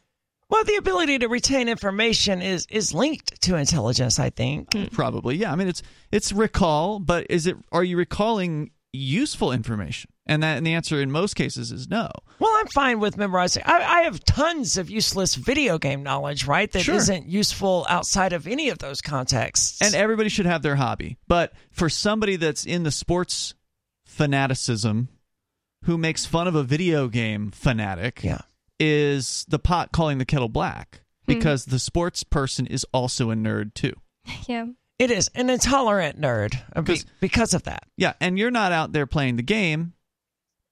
Well, 0.48 0.64
the 0.64 0.76
ability 0.76 1.20
to 1.20 1.28
retain 1.28 1.68
information 1.68 2.42
is 2.42 2.66
is 2.68 2.92
linked 2.92 3.40
to 3.42 3.56
intelligence, 3.56 4.18
I 4.18 4.30
think. 4.30 4.74
Hmm. 4.74 4.84
Probably, 4.86 5.36
yeah. 5.36 5.52
I 5.52 5.56
mean, 5.56 5.68
it's 5.68 5.82
it's 6.10 6.32
recall, 6.32 6.98
but 6.98 7.26
is 7.30 7.46
it? 7.46 7.56
Are 7.70 7.84
you 7.84 7.96
recalling 7.96 8.70
useful 8.92 9.52
information? 9.52 10.10
And 10.26 10.42
that, 10.42 10.56
and 10.56 10.66
the 10.66 10.74
answer 10.74 11.00
in 11.00 11.10
most 11.10 11.34
cases 11.34 11.72
is 11.72 11.88
no. 11.88 12.08
Well, 12.38 12.52
I'm 12.54 12.68
fine 12.68 13.00
with 13.00 13.16
memorizing. 13.16 13.64
I, 13.66 13.82
I 13.82 14.02
have 14.02 14.22
tons 14.24 14.76
of 14.76 14.88
useless 14.88 15.34
video 15.34 15.78
game 15.78 16.02
knowledge, 16.02 16.46
right? 16.46 16.70
That 16.70 16.82
sure. 16.82 16.94
not 16.94 17.26
useful 17.26 17.86
outside 17.88 18.32
of 18.32 18.46
any 18.46 18.68
of 18.68 18.78
those 18.78 19.00
contexts. 19.00 19.82
And 19.82 19.94
everybody 19.94 20.28
should 20.28 20.46
have 20.46 20.62
their 20.62 20.76
hobby, 20.76 21.16
but 21.26 21.52
for 21.70 21.88
somebody 21.88 22.36
that's 22.36 22.64
in 22.64 22.84
the 22.84 22.92
sports 22.92 23.54
fanaticism 24.12 25.08
who 25.84 25.98
makes 25.98 26.26
fun 26.26 26.46
of 26.46 26.54
a 26.54 26.62
video 26.62 27.08
game 27.08 27.50
fanatic 27.50 28.22
yeah. 28.22 28.42
is 28.78 29.44
the 29.48 29.58
pot 29.58 29.90
calling 29.92 30.18
the 30.18 30.24
kettle 30.24 30.48
black 30.48 31.00
hmm. 31.26 31.34
because 31.34 31.62
mm-hmm. 31.62 31.72
the 31.72 31.78
sports 31.78 32.22
person 32.22 32.66
is 32.66 32.86
also 32.92 33.30
a 33.30 33.34
nerd 33.34 33.74
too. 33.74 33.94
Yeah. 34.46 34.66
It 34.98 35.10
is 35.10 35.28
an 35.34 35.50
intolerant 35.50 36.20
nerd 36.20 36.54
because, 36.76 37.04
because 37.18 37.54
of 37.54 37.64
that. 37.64 37.84
Yeah, 37.96 38.12
and 38.20 38.38
you're 38.38 38.52
not 38.52 38.70
out 38.70 38.92
there 38.92 39.06
playing 39.06 39.34
the 39.34 39.42
game, 39.42 39.94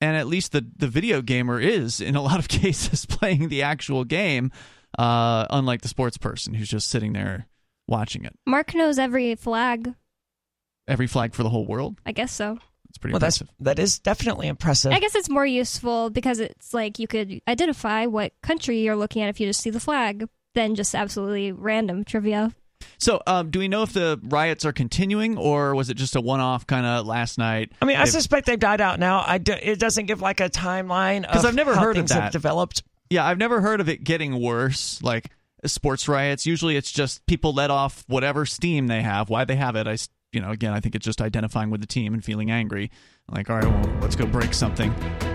and 0.00 0.16
at 0.16 0.29
least 0.29 0.53
the 0.53 0.64
the 0.76 0.87
video 0.87 1.20
gamer 1.20 1.59
is 1.59 2.00
in 2.00 2.14
a 2.14 2.22
lot 2.22 2.38
of 2.38 2.46
cases 2.48 3.07
playing 3.07 3.48
the 3.48 3.62
actual 3.62 4.05
game, 4.05 4.53
uh, 4.96 5.46
unlike 5.50 5.81
the 5.81 5.88
sports 5.88 6.16
person 6.16 6.55
who's 6.55 6.68
just 6.68 6.88
sitting 6.88 7.12
there 7.12 7.48
watching 7.88 8.24
it. 8.24 8.37
Mark 8.46 8.72
knows 8.72 9.00
every 9.00 9.35
flag. 9.35 9.94
Every 10.87 11.09
flag 11.09 11.35
for 11.35 11.42
the 11.42 11.50
whole 11.50 11.66
world. 11.66 11.96
I 12.07 12.12
guess 12.12 12.31
so. 12.31 12.59
It's 12.90 12.98
pretty 12.98 13.12
well, 13.12 13.18
impressive. 13.18 13.48
That's, 13.59 13.76
that 13.76 13.83
is 13.83 13.98
definitely 14.00 14.48
impressive. 14.48 14.92
I 14.92 15.00
guess 15.00 15.14
it's 15.14 15.31
more 15.31 15.46
useful 15.46 16.11
because 16.11 16.40
it's 16.40 16.74
like 16.74 16.98
you 16.98 17.07
could 17.07 17.40
identify 17.48 18.07
what 18.07 18.33
country 18.42 18.81
you're 18.81 18.96
looking 18.96 19.22
at 19.22 19.31
if 19.31 19.40
you 19.40 19.46
just 19.46 19.61
see 19.61 19.70
the 19.70 19.81
flag 19.81 20.29
than 20.55 20.74
just 20.74 20.94
absolutely 20.94 21.53
random 21.53 22.05
trivia. 22.05 22.53
So, 22.98 23.22
um, 23.26 23.50
do 23.50 23.59
we 23.59 23.68
know 23.68 23.83
if 23.83 23.92
the 23.92 24.18
riots 24.22 24.64
are 24.64 24.72
continuing, 24.72 25.38
or 25.38 25.74
was 25.74 25.90
it 25.90 25.94
just 25.96 26.16
a 26.16 26.20
one-off 26.20 26.66
kind 26.66 26.85
of 26.85 27.07
last 27.07 27.38
night? 27.38 27.72
I 27.81 27.85
mean, 27.85 27.96
I 27.96 28.05
suspect 28.05 28.46
they've 28.46 28.59
died 28.59 28.81
out 28.81 28.98
now. 28.98 29.22
I 29.26 29.38
do, 29.38 29.53
it 29.53 29.79
doesn't 29.79 30.07
give 30.07 30.20
like 30.20 30.40
a 30.40 30.50
timeline 30.50 31.22
because 31.22 31.44
I've 31.44 31.55
never 31.55 31.76
heard 31.76 31.96
of 31.96 32.09
that 32.09 32.33
developed. 32.33 32.83
Yeah, 33.09 33.24
I've 33.24 33.38
never 33.38 33.61
heard 33.61 33.81
of 33.81 33.88
it 33.88 34.05
getting 34.05 34.40
worse. 34.40 35.00
Like 35.03 35.31
sports 35.64 36.09
riots, 36.09 36.46
usually 36.46 36.76
it's 36.76 36.90
just 36.90 37.24
people 37.26 37.53
let 37.53 37.70
off 37.70 38.05
whatever 38.07 38.46
steam 38.46 38.87
they 38.87 39.03
have. 39.03 39.31
Why 39.31 39.44
they 39.44 39.57
have 39.57 39.76
it, 39.76 39.87
I 39.87 39.96
you 40.33 40.40
know, 40.40 40.51
again, 40.51 40.73
I 40.73 40.81
think 40.81 40.95
it's 40.95 41.05
just 41.05 41.21
identifying 41.21 41.71
with 41.71 41.81
the 41.81 41.87
team 41.87 42.14
and 42.14 42.25
feeling 42.25 42.51
angry. 42.51 42.90
Like, 43.29 43.51
all 43.51 43.57
right, 43.57 43.66
well, 43.66 43.99
let's 44.01 44.16
go 44.16 44.27
break 44.27 44.55
something. 44.55 44.90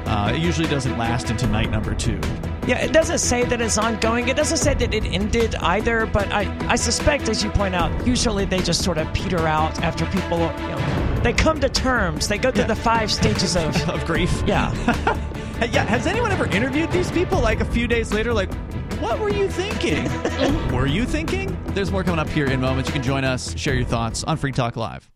Uh, 0.06 0.32
it 0.34 0.40
usually 0.40 0.68
doesn't 0.68 0.98
last 0.98 1.30
into 1.30 1.48
night 1.48 1.70
number 1.70 1.94
two. 1.94 2.20
Yeah, 2.68 2.80
it 2.80 2.94
doesn't 2.94 3.20
say 3.20 3.44
that 3.44 3.62
it's 3.62 3.78
ongoing. 3.78 4.28
It 4.28 4.38
doesn't 4.38 4.58
say 4.58 4.74
that 4.74 4.94
it 4.94 5.06
ended 5.06 5.56
either. 5.56 6.06
But 6.06 6.32
I, 6.32 6.56
I 6.68 6.76
suspect, 6.78 7.30
as 7.30 7.44
you 7.44 7.50
point 7.52 7.76
out, 7.76 8.08
usually 8.08 8.46
they 8.46 8.60
just 8.60 8.84
sort 8.84 8.98
of 8.98 9.12
peter 9.14 9.48
out 9.48 9.82
after 9.82 10.06
people, 10.08 10.40
you 10.40 10.68
know, 10.68 11.22
they 11.24 11.34
come 11.34 11.60
to 11.60 11.70
terms. 11.70 12.28
They 12.28 12.38
go 12.38 12.52
through 12.52 12.64
yeah. 12.64 12.68
the 12.68 12.76
five 12.76 13.12
stages 13.12 13.56
of 13.56 13.90
of 13.90 14.06
grief. 14.06 14.44
Yeah. 14.46 14.74
yeah. 15.72 15.84
Has 15.86 16.08
anyone 16.08 16.32
ever 16.32 16.46
interviewed 16.48 16.92
these 16.92 17.12
people? 17.12 17.42
Like 17.42 17.60
a 17.60 17.66
few 17.66 17.88
days 17.88 18.14
later, 18.14 18.34
like, 18.34 18.50
what 19.06 19.20
were 19.20 19.30
you 19.30 19.48
thinking? 19.48 20.04
were 20.74 20.88
you 20.88 21.06
thinking? 21.06 21.56
There's 21.68 21.91
more 21.91 22.04
coming 22.04 22.18
up 22.18 22.30
here 22.30 22.48
in 22.48 22.60
moments. 22.60 22.89
You 22.89 22.94
can 22.94 23.04
join 23.04 23.24
us, 23.24 23.56
share 23.56 23.76
your 23.76 23.86
thoughts 23.86 24.24
on 24.24 24.38
Free 24.38 24.52
Talk 24.52 24.76
Live. 24.76 25.12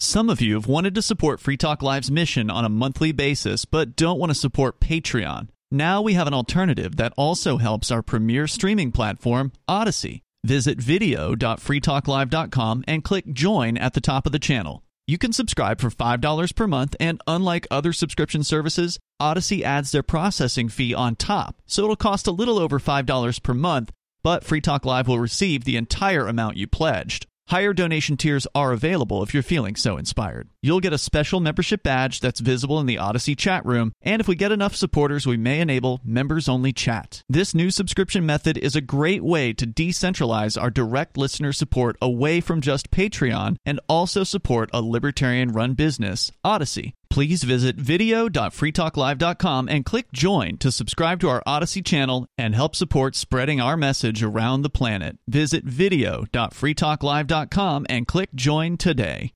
Some 0.00 0.28
of 0.28 0.40
you 0.40 0.54
have 0.54 0.66
wanted 0.66 0.96
to 0.96 1.02
support 1.02 1.38
Free 1.38 1.56
Talk 1.56 1.82
Live's 1.82 2.10
mission 2.10 2.50
on 2.50 2.64
a 2.64 2.68
monthly 2.68 3.12
basis, 3.12 3.64
but 3.64 3.94
don't 3.94 4.18
want 4.18 4.30
to 4.30 4.34
support 4.34 4.80
Patreon. 4.80 5.50
Now 5.70 6.02
we 6.02 6.14
have 6.14 6.26
an 6.26 6.34
alternative 6.34 6.96
that 6.96 7.12
also 7.16 7.58
helps 7.58 7.92
our 7.92 8.02
premier 8.02 8.48
streaming 8.48 8.90
platform, 8.90 9.52
Odysee. 9.68 10.22
Visit 10.44 10.80
video.freetalklive.com 10.80 12.84
and 12.88 13.04
click 13.04 13.32
join 13.32 13.76
at 13.76 13.94
the 13.94 14.00
top 14.00 14.26
of 14.26 14.32
the 14.32 14.40
channel. 14.40 14.82
You 15.08 15.18
can 15.18 15.32
subscribe 15.32 15.80
for 15.80 15.88
$5 15.88 16.56
per 16.56 16.66
month, 16.66 16.96
and 16.98 17.20
unlike 17.28 17.68
other 17.70 17.92
subscription 17.92 18.42
services, 18.42 18.98
Odysee 19.20 19.62
adds 19.62 19.92
their 19.92 20.02
processing 20.02 20.68
fee 20.68 20.92
on 20.94 21.14
top, 21.14 21.62
so 21.64 21.84
it'll 21.84 21.94
cost 21.94 22.26
a 22.26 22.32
little 22.32 22.58
over 22.58 22.80
$5 22.80 23.40
per 23.40 23.54
month, 23.54 23.92
but 24.24 24.42
Free 24.42 24.60
Talk 24.60 24.84
Live 24.84 25.06
will 25.06 25.20
receive 25.20 25.62
the 25.62 25.76
entire 25.76 26.26
amount 26.26 26.56
you 26.56 26.66
pledged. 26.66 27.28
Higher 27.48 27.72
donation 27.72 28.16
tiers 28.16 28.48
are 28.56 28.72
available 28.72 29.22
if 29.22 29.32
you're 29.32 29.42
feeling 29.42 29.76
so 29.76 29.96
inspired. 29.96 30.48
You'll 30.62 30.80
get 30.80 30.92
a 30.92 30.98
special 30.98 31.38
membership 31.38 31.84
badge 31.84 32.18
that's 32.18 32.40
visible 32.40 32.80
in 32.80 32.86
the 32.86 32.98
Odysee 32.98 33.36
chat 33.36 33.64
room, 33.64 33.92
and 34.02 34.20
if 34.20 34.26
we 34.26 34.34
get 34.34 34.50
enough 34.50 34.74
supporters, 34.74 35.28
we 35.28 35.36
may 35.36 35.60
enable 35.60 36.00
members 36.04 36.48
only 36.48 36.72
chat. 36.72 37.22
This 37.28 37.54
new 37.54 37.70
subscription 37.70 38.26
method 38.26 38.58
is 38.58 38.74
a 38.74 38.80
great 38.80 39.22
way 39.22 39.52
to 39.52 39.66
decentralize 39.66 40.60
our 40.60 40.70
direct 40.70 41.16
listener 41.16 41.52
support 41.52 41.96
away 42.02 42.40
from 42.40 42.60
just 42.60 42.90
Patreon 42.90 43.58
and 43.64 43.78
also 43.88 44.24
support 44.24 44.68
a 44.72 44.82
libertarian 44.82 45.52
run 45.52 45.74
business, 45.74 46.32
Odysee 46.44 46.94
please 47.08 47.44
visit 47.44 47.76
video.freetalklive.com 47.76 49.68
and 49.68 49.84
click 49.84 50.10
join 50.12 50.56
to 50.58 50.72
subscribe 50.72 51.20
to 51.20 51.28
our 51.28 51.42
Odysee 51.46 51.84
channel 51.84 52.26
and 52.36 52.54
help 52.54 52.76
support 52.76 53.16
spreading 53.16 53.60
our 53.60 53.76
message 53.76 54.22
around 54.22 54.62
the 54.62 54.70
planet. 54.70 55.18
Visit 55.28 55.64
video.freetalklive.com 55.64 57.86
and 57.88 58.06
click 58.06 58.34
join 58.34 58.76
today. 58.76 59.32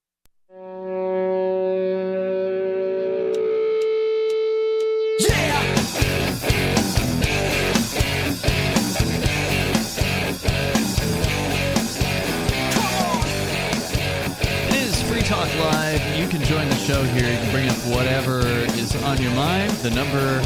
Talk 15.31 15.49
Live. 15.61 16.19
You 16.19 16.27
can 16.27 16.43
join 16.43 16.69
the 16.69 16.75
show 16.91 17.05
here. 17.05 17.31
You 17.31 17.39
can 17.39 17.53
bring 17.53 17.69
up 17.69 17.77
whatever 17.87 18.41
is 18.41 18.97
on 19.05 19.23
your 19.23 19.33
mind. 19.35 19.71
The 19.75 19.91
number 19.91 20.41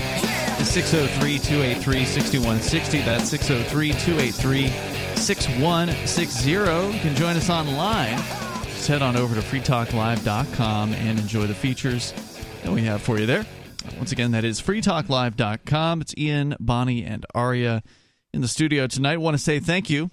is 0.60 0.68
603 0.68 1.38
283 1.38 2.04
6160. 2.04 2.98
That's 3.00 3.30
603 3.30 3.92
283 3.92 4.68
6160. 5.16 6.50
You 6.50 7.00
can 7.00 7.14
join 7.14 7.36
us 7.36 7.48
online. 7.48 8.18
Just 8.64 8.88
head 8.88 9.00
on 9.00 9.16
over 9.16 9.34
to 9.34 9.40
freetalklive.com 9.40 10.92
and 10.92 11.18
enjoy 11.18 11.46
the 11.46 11.54
features 11.54 12.12
that 12.62 12.70
we 12.72 12.82
have 12.82 13.00
for 13.00 13.18
you 13.18 13.24
there. 13.24 13.46
Once 13.96 14.12
again, 14.12 14.32
that 14.32 14.44
is 14.44 14.60
freetalklive.com. 14.60 16.02
It's 16.02 16.14
Ian, 16.18 16.56
Bonnie, 16.60 17.04
and 17.04 17.24
Aria 17.34 17.82
in 18.34 18.42
the 18.42 18.48
studio 18.48 18.86
tonight. 18.86 19.14
I 19.14 19.16
want 19.16 19.34
to 19.34 19.42
say 19.42 19.60
thank 19.60 19.88
you 19.88 20.10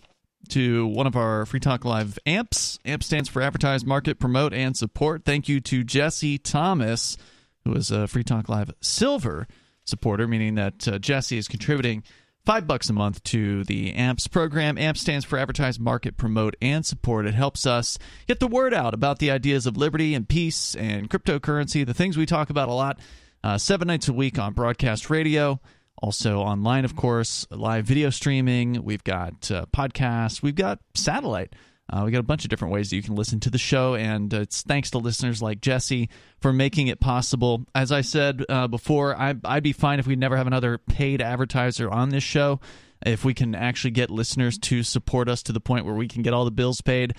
to 0.49 0.87
one 0.87 1.07
of 1.07 1.15
our 1.15 1.45
Free 1.45 1.59
Talk 1.59 1.85
Live 1.85 2.19
amps. 2.25 2.79
AMP 2.85 3.03
stands 3.03 3.29
for 3.29 3.41
Advertise, 3.41 3.85
Market, 3.85 4.19
Promote, 4.19 4.53
and 4.53 4.75
Support. 4.75 5.23
Thank 5.25 5.47
you 5.47 5.59
to 5.61 5.83
Jesse 5.83 6.37
Thomas, 6.37 7.17
who 7.63 7.73
is 7.73 7.91
a 7.91 8.07
Free 8.07 8.23
Talk 8.23 8.49
Live 8.49 8.71
Silver 8.81 9.47
supporter, 9.83 10.27
meaning 10.27 10.55
that 10.55 10.87
uh, 10.87 10.99
Jesse 10.99 11.37
is 11.37 11.47
contributing 11.47 12.03
five 12.45 12.67
bucks 12.67 12.89
a 12.89 12.93
month 12.93 13.23
to 13.23 13.63
the 13.65 13.93
AMPS 13.93 14.27
program. 14.27 14.77
AMP 14.77 14.97
stands 14.97 15.25
for 15.25 15.37
Advertise, 15.37 15.79
Market, 15.79 16.17
Promote, 16.17 16.55
and 16.61 16.85
Support. 16.85 17.27
It 17.27 17.33
helps 17.33 17.65
us 17.65 17.97
get 18.27 18.39
the 18.39 18.47
word 18.47 18.73
out 18.73 18.93
about 18.93 19.19
the 19.19 19.31
ideas 19.31 19.65
of 19.65 19.77
liberty 19.77 20.15
and 20.15 20.27
peace 20.27 20.75
and 20.75 21.09
cryptocurrency, 21.09 21.85
the 21.85 21.93
things 21.93 22.17
we 22.17 22.25
talk 22.25 22.49
about 22.49 22.69
a 22.69 22.73
lot, 22.73 22.99
uh, 23.43 23.57
seven 23.57 23.87
nights 23.87 24.07
a 24.07 24.13
week 24.13 24.39
on 24.39 24.53
broadcast 24.53 25.09
radio. 25.09 25.59
Also 26.01 26.39
online, 26.39 26.83
of 26.83 26.95
course, 26.95 27.45
live 27.51 27.85
video 27.85 28.09
streaming. 28.09 28.83
We've 28.83 29.03
got 29.03 29.51
uh, 29.51 29.67
podcasts. 29.71 30.41
We've 30.41 30.55
got 30.55 30.79
satellite. 30.95 31.53
Uh, 31.91 32.03
we 32.05 32.11
got 32.11 32.19
a 32.19 32.23
bunch 32.23 32.43
of 32.43 32.49
different 32.49 32.73
ways 32.73 32.89
that 32.89 32.95
you 32.95 33.03
can 33.03 33.15
listen 33.15 33.39
to 33.41 33.49
the 33.49 33.57
show, 33.57 33.95
and 33.95 34.33
uh, 34.33 34.41
it's 34.41 34.63
thanks 34.63 34.91
to 34.91 34.97
listeners 34.97 35.41
like 35.41 35.61
Jesse 35.61 36.09
for 36.39 36.51
making 36.53 36.87
it 36.87 36.99
possible. 36.99 37.65
As 37.75 37.91
I 37.91 38.01
said 38.01 38.43
uh, 38.49 38.67
before, 38.67 39.15
I, 39.15 39.35
I'd 39.43 39.61
be 39.61 39.73
fine 39.73 39.99
if 39.99 40.07
we 40.07 40.15
never 40.15 40.37
have 40.37 40.47
another 40.47 40.77
paid 40.77 41.21
advertiser 41.21 41.89
on 41.89 42.09
this 42.09 42.23
show. 42.23 42.61
If 43.05 43.25
we 43.25 43.33
can 43.33 43.55
actually 43.55 43.91
get 43.91 44.09
listeners 44.09 44.57
to 44.59 44.83
support 44.83 45.27
us 45.27 45.43
to 45.43 45.51
the 45.51 45.59
point 45.59 45.85
where 45.85 45.95
we 45.95 46.07
can 46.07 46.21
get 46.21 46.33
all 46.33 46.45
the 46.45 46.51
bills 46.51 46.81
paid, 46.81 47.13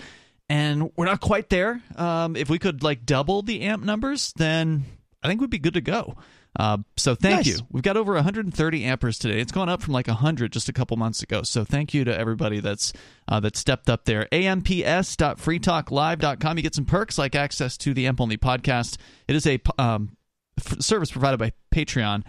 and 0.49 0.91
we're 0.97 1.05
not 1.05 1.21
quite 1.21 1.49
there. 1.49 1.81
Um, 1.95 2.35
if 2.35 2.49
we 2.49 2.59
could 2.59 2.83
like 2.83 3.05
double 3.05 3.43
the 3.43 3.61
amp 3.61 3.83
numbers, 3.83 4.33
then 4.35 4.85
I 5.21 5.27
think 5.27 5.39
we'd 5.39 5.49
be 5.49 5.59
good 5.59 5.75
to 5.75 5.81
go. 5.81 6.15
Uh, 6.59 6.77
so 6.97 7.15
thank 7.15 7.37
Nice. 7.37 7.47
you. 7.47 7.57
We've 7.71 7.81
got 7.83 7.97
over 7.97 8.13
130 8.13 8.83
amperes 8.83 9.17
today. 9.17 9.39
It's 9.39 9.51
gone 9.51 9.69
up 9.69 9.81
from 9.81 9.93
like 9.93 10.05
100 10.07 10.51
just 10.51 10.69
a 10.69 10.73
couple 10.73 10.95
months 10.97 11.23
ago. 11.23 11.41
So 11.43 11.63
thank 11.63 11.93
you 11.95 12.03
to 12.03 12.15
everybody 12.17 12.59
that's 12.59 12.93
uh, 13.27 13.39
that 13.39 13.55
stepped 13.57 13.89
up 13.89 14.05
there. 14.05 14.27
amps.freetalklive.com. 14.31 16.57
You 16.57 16.63
get 16.63 16.75
some 16.75 16.85
perks 16.85 17.17
like 17.17 17.35
access 17.35 17.77
to 17.77 17.93
the 17.93 18.05
Amp 18.07 18.19
Only 18.21 18.37
podcast. 18.37 18.97
It 19.27 19.35
is 19.35 19.47
a 19.47 19.59
um, 19.77 20.15
f- 20.59 20.81
service 20.81 21.11
provided 21.11 21.37
by 21.37 21.51
Patreon. 21.73 22.23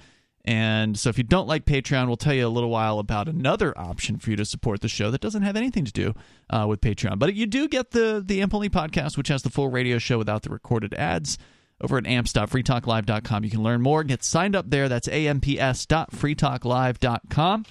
And 0.47 0.99
so 0.99 1.09
if 1.09 1.17
you 1.17 1.25
don't 1.25 1.49
like 1.49 1.65
Patreon, 1.65 2.07
we'll 2.07 2.19
tell 2.19 2.35
you 2.35 2.47
a 2.47 2.49
little 2.49 2.69
while 2.69 2.99
about 2.99 3.31
another 3.31 3.77
option 3.79 4.19
for 4.19 4.29
you 4.29 4.37
to 4.37 4.45
support 4.45 4.83
the 4.83 4.89
show 4.89 5.11
that 5.11 5.23
doesn't 5.23 5.41
have 5.43 5.57
anything 5.57 5.87
to 5.87 5.93
do 5.93 6.13
uh, 6.51 6.67
with 6.69 6.83
Patreon. 6.83 7.19
But 7.19 7.35
you 7.35 7.47
do 7.47 7.67
get 7.67 7.93
the 7.93 8.23
the 8.25 8.43
Amp 8.43 8.53
Only 8.55 8.69
podcast, 8.69 9.17
which 9.17 9.29
has 9.29 9.43
the 9.43 9.49
full 9.51 9.69
radio 9.69 9.99
show 9.99 10.19
without 10.19 10.43
the 10.43 10.51
recorded 10.51 10.93
ads. 10.95 11.39
Over 11.81 11.99
at 11.99 12.07
amps.freetalklive.com, 12.07 13.45
you 13.45 13.51
can 13.51 13.63
learn 13.63 13.83
more. 13.83 14.05
Get 14.05 14.23
signed 14.23 14.57
up 14.57 14.71
there. 14.71 14.89
That's 14.89 15.09
amps.freetalklive.com. 15.09 17.67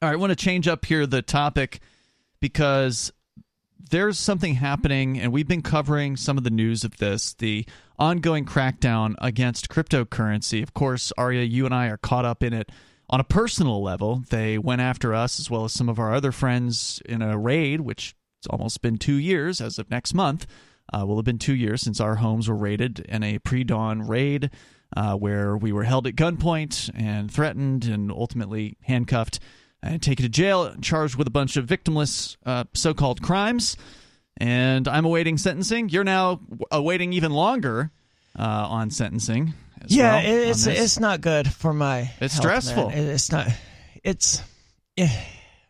All 0.00 0.08
right, 0.08 0.12
I 0.12 0.16
want 0.16 0.30
to 0.30 0.36
change 0.36 0.68
up 0.68 0.84
here 0.84 1.06
the 1.06 1.22
topic 1.22 1.80
because 2.40 3.12
there's 3.90 4.18
something 4.18 4.54
happening, 4.54 5.18
and 5.18 5.32
we've 5.32 5.48
been 5.48 5.62
covering 5.62 6.16
some 6.16 6.38
of 6.38 6.44
the 6.44 6.50
news 6.50 6.84
of 6.84 6.96
this 6.98 7.34
the 7.34 7.66
ongoing 7.98 8.44
crackdown 8.44 9.14
against 9.18 9.68
cryptocurrency. 9.68 10.62
Of 10.62 10.74
course, 10.74 11.12
Aria, 11.18 11.42
you 11.42 11.64
and 11.64 11.74
I 11.74 11.88
are 11.88 11.96
caught 11.96 12.24
up 12.24 12.42
in 12.42 12.52
it 12.52 12.70
on 13.10 13.20
a 13.20 13.24
personal 13.24 13.82
level. 13.82 14.22
They 14.30 14.58
went 14.58 14.80
after 14.80 15.14
us 15.14 15.40
as 15.40 15.50
well 15.50 15.64
as 15.64 15.72
some 15.72 15.88
of 15.88 15.98
our 15.98 16.14
other 16.14 16.32
friends 16.32 17.02
in 17.06 17.22
a 17.22 17.38
raid, 17.38 17.80
which 17.80 18.14
it's 18.40 18.46
almost 18.46 18.82
been 18.82 18.98
two 18.98 19.16
years 19.16 19.60
as 19.60 19.78
of 19.78 19.90
next 19.90 20.14
month. 20.14 20.46
Uh, 20.92 21.04
will 21.06 21.16
have 21.16 21.24
been 21.24 21.38
two 21.38 21.54
years 21.54 21.82
since 21.82 22.00
our 22.00 22.16
homes 22.16 22.48
were 22.48 22.56
raided 22.56 23.00
in 23.00 23.22
a 23.22 23.38
pre 23.38 23.64
dawn 23.64 24.06
raid 24.06 24.50
uh, 24.96 25.14
where 25.14 25.56
we 25.56 25.72
were 25.72 25.84
held 25.84 26.06
at 26.06 26.14
gunpoint 26.16 26.90
and 26.94 27.30
threatened 27.30 27.84
and 27.84 28.10
ultimately 28.10 28.76
handcuffed 28.82 29.38
and 29.82 30.02
taken 30.02 30.22
to 30.24 30.28
jail 30.28 30.64
and 30.64 30.82
charged 30.82 31.16
with 31.16 31.26
a 31.26 31.30
bunch 31.30 31.56
of 31.56 31.66
victimless 31.66 32.36
uh, 32.46 32.64
so 32.74 32.94
called 32.94 33.22
crimes. 33.22 33.76
And 34.38 34.88
I'm 34.88 35.04
awaiting 35.04 35.36
sentencing. 35.36 35.88
You're 35.90 36.04
now 36.04 36.40
awaiting 36.70 37.12
even 37.12 37.32
longer 37.32 37.90
uh, 38.38 38.42
on 38.42 38.90
sentencing. 38.90 39.52
as 39.82 39.94
Yeah, 39.94 40.14
well 40.14 40.50
it's 40.50 40.66
it's 40.66 40.98
not 41.00 41.20
good 41.20 41.52
for 41.52 41.72
my. 41.74 42.10
It's 42.20 42.34
health, 42.34 42.44
stressful. 42.44 42.88
man. 42.90 42.98
It's 42.98 43.30
not. 43.32 43.48
It's. 44.04 44.42
Yeah, 44.96 45.10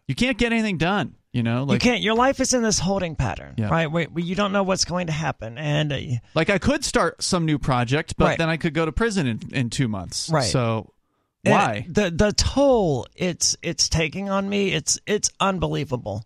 you 0.07 0.15
can't 0.15 0.39
get 0.39 0.53
anything 0.53 0.79
done. 0.79 1.15
You 1.33 1.43
know, 1.43 1.71
you 1.71 1.79
can't. 1.79 2.01
Your 2.01 2.15
life 2.15 2.41
is 2.41 2.55
in 2.55 2.63
this 2.63 2.79
holding 2.79 3.15
pattern, 3.15 3.55
Yeah. 3.59 3.69
right? 3.69 3.87
Where, 3.87 4.07
where 4.07 4.25
you 4.25 4.35
don't 4.35 4.51
know 4.51 4.63
what's 4.63 4.87
going 4.87 5.09
to 5.09 5.13
happen, 5.13 5.59
and 5.59 5.93
uh, 5.93 5.99
like 6.35 6.49
I 6.49 6.57
could 6.59 6.85
start 6.85 7.23
some 7.23 7.45
new 7.45 7.59
project, 7.59 8.15
but 8.17 8.25
Right. 8.25 8.39
then 8.39 8.49
I 8.49 8.57
could 8.57 8.73
go 8.73 8.87
to 8.87 8.93
prison 8.93 9.27
in, 9.27 9.41
in 9.53 9.69
two 9.71 9.89
months. 9.89 10.31
Right. 10.31 10.45
So 10.51 10.95
and 11.45 11.53
why? 11.53 11.87
the 11.89 12.11
the 12.11 12.33
toll 12.33 13.07
it's 13.15 13.57
it's 13.63 13.91
taking 13.91 14.31
on 14.31 14.49
me? 14.49 14.73
It's 14.73 14.99
it's 15.07 15.31
unbelievable, 15.39 16.25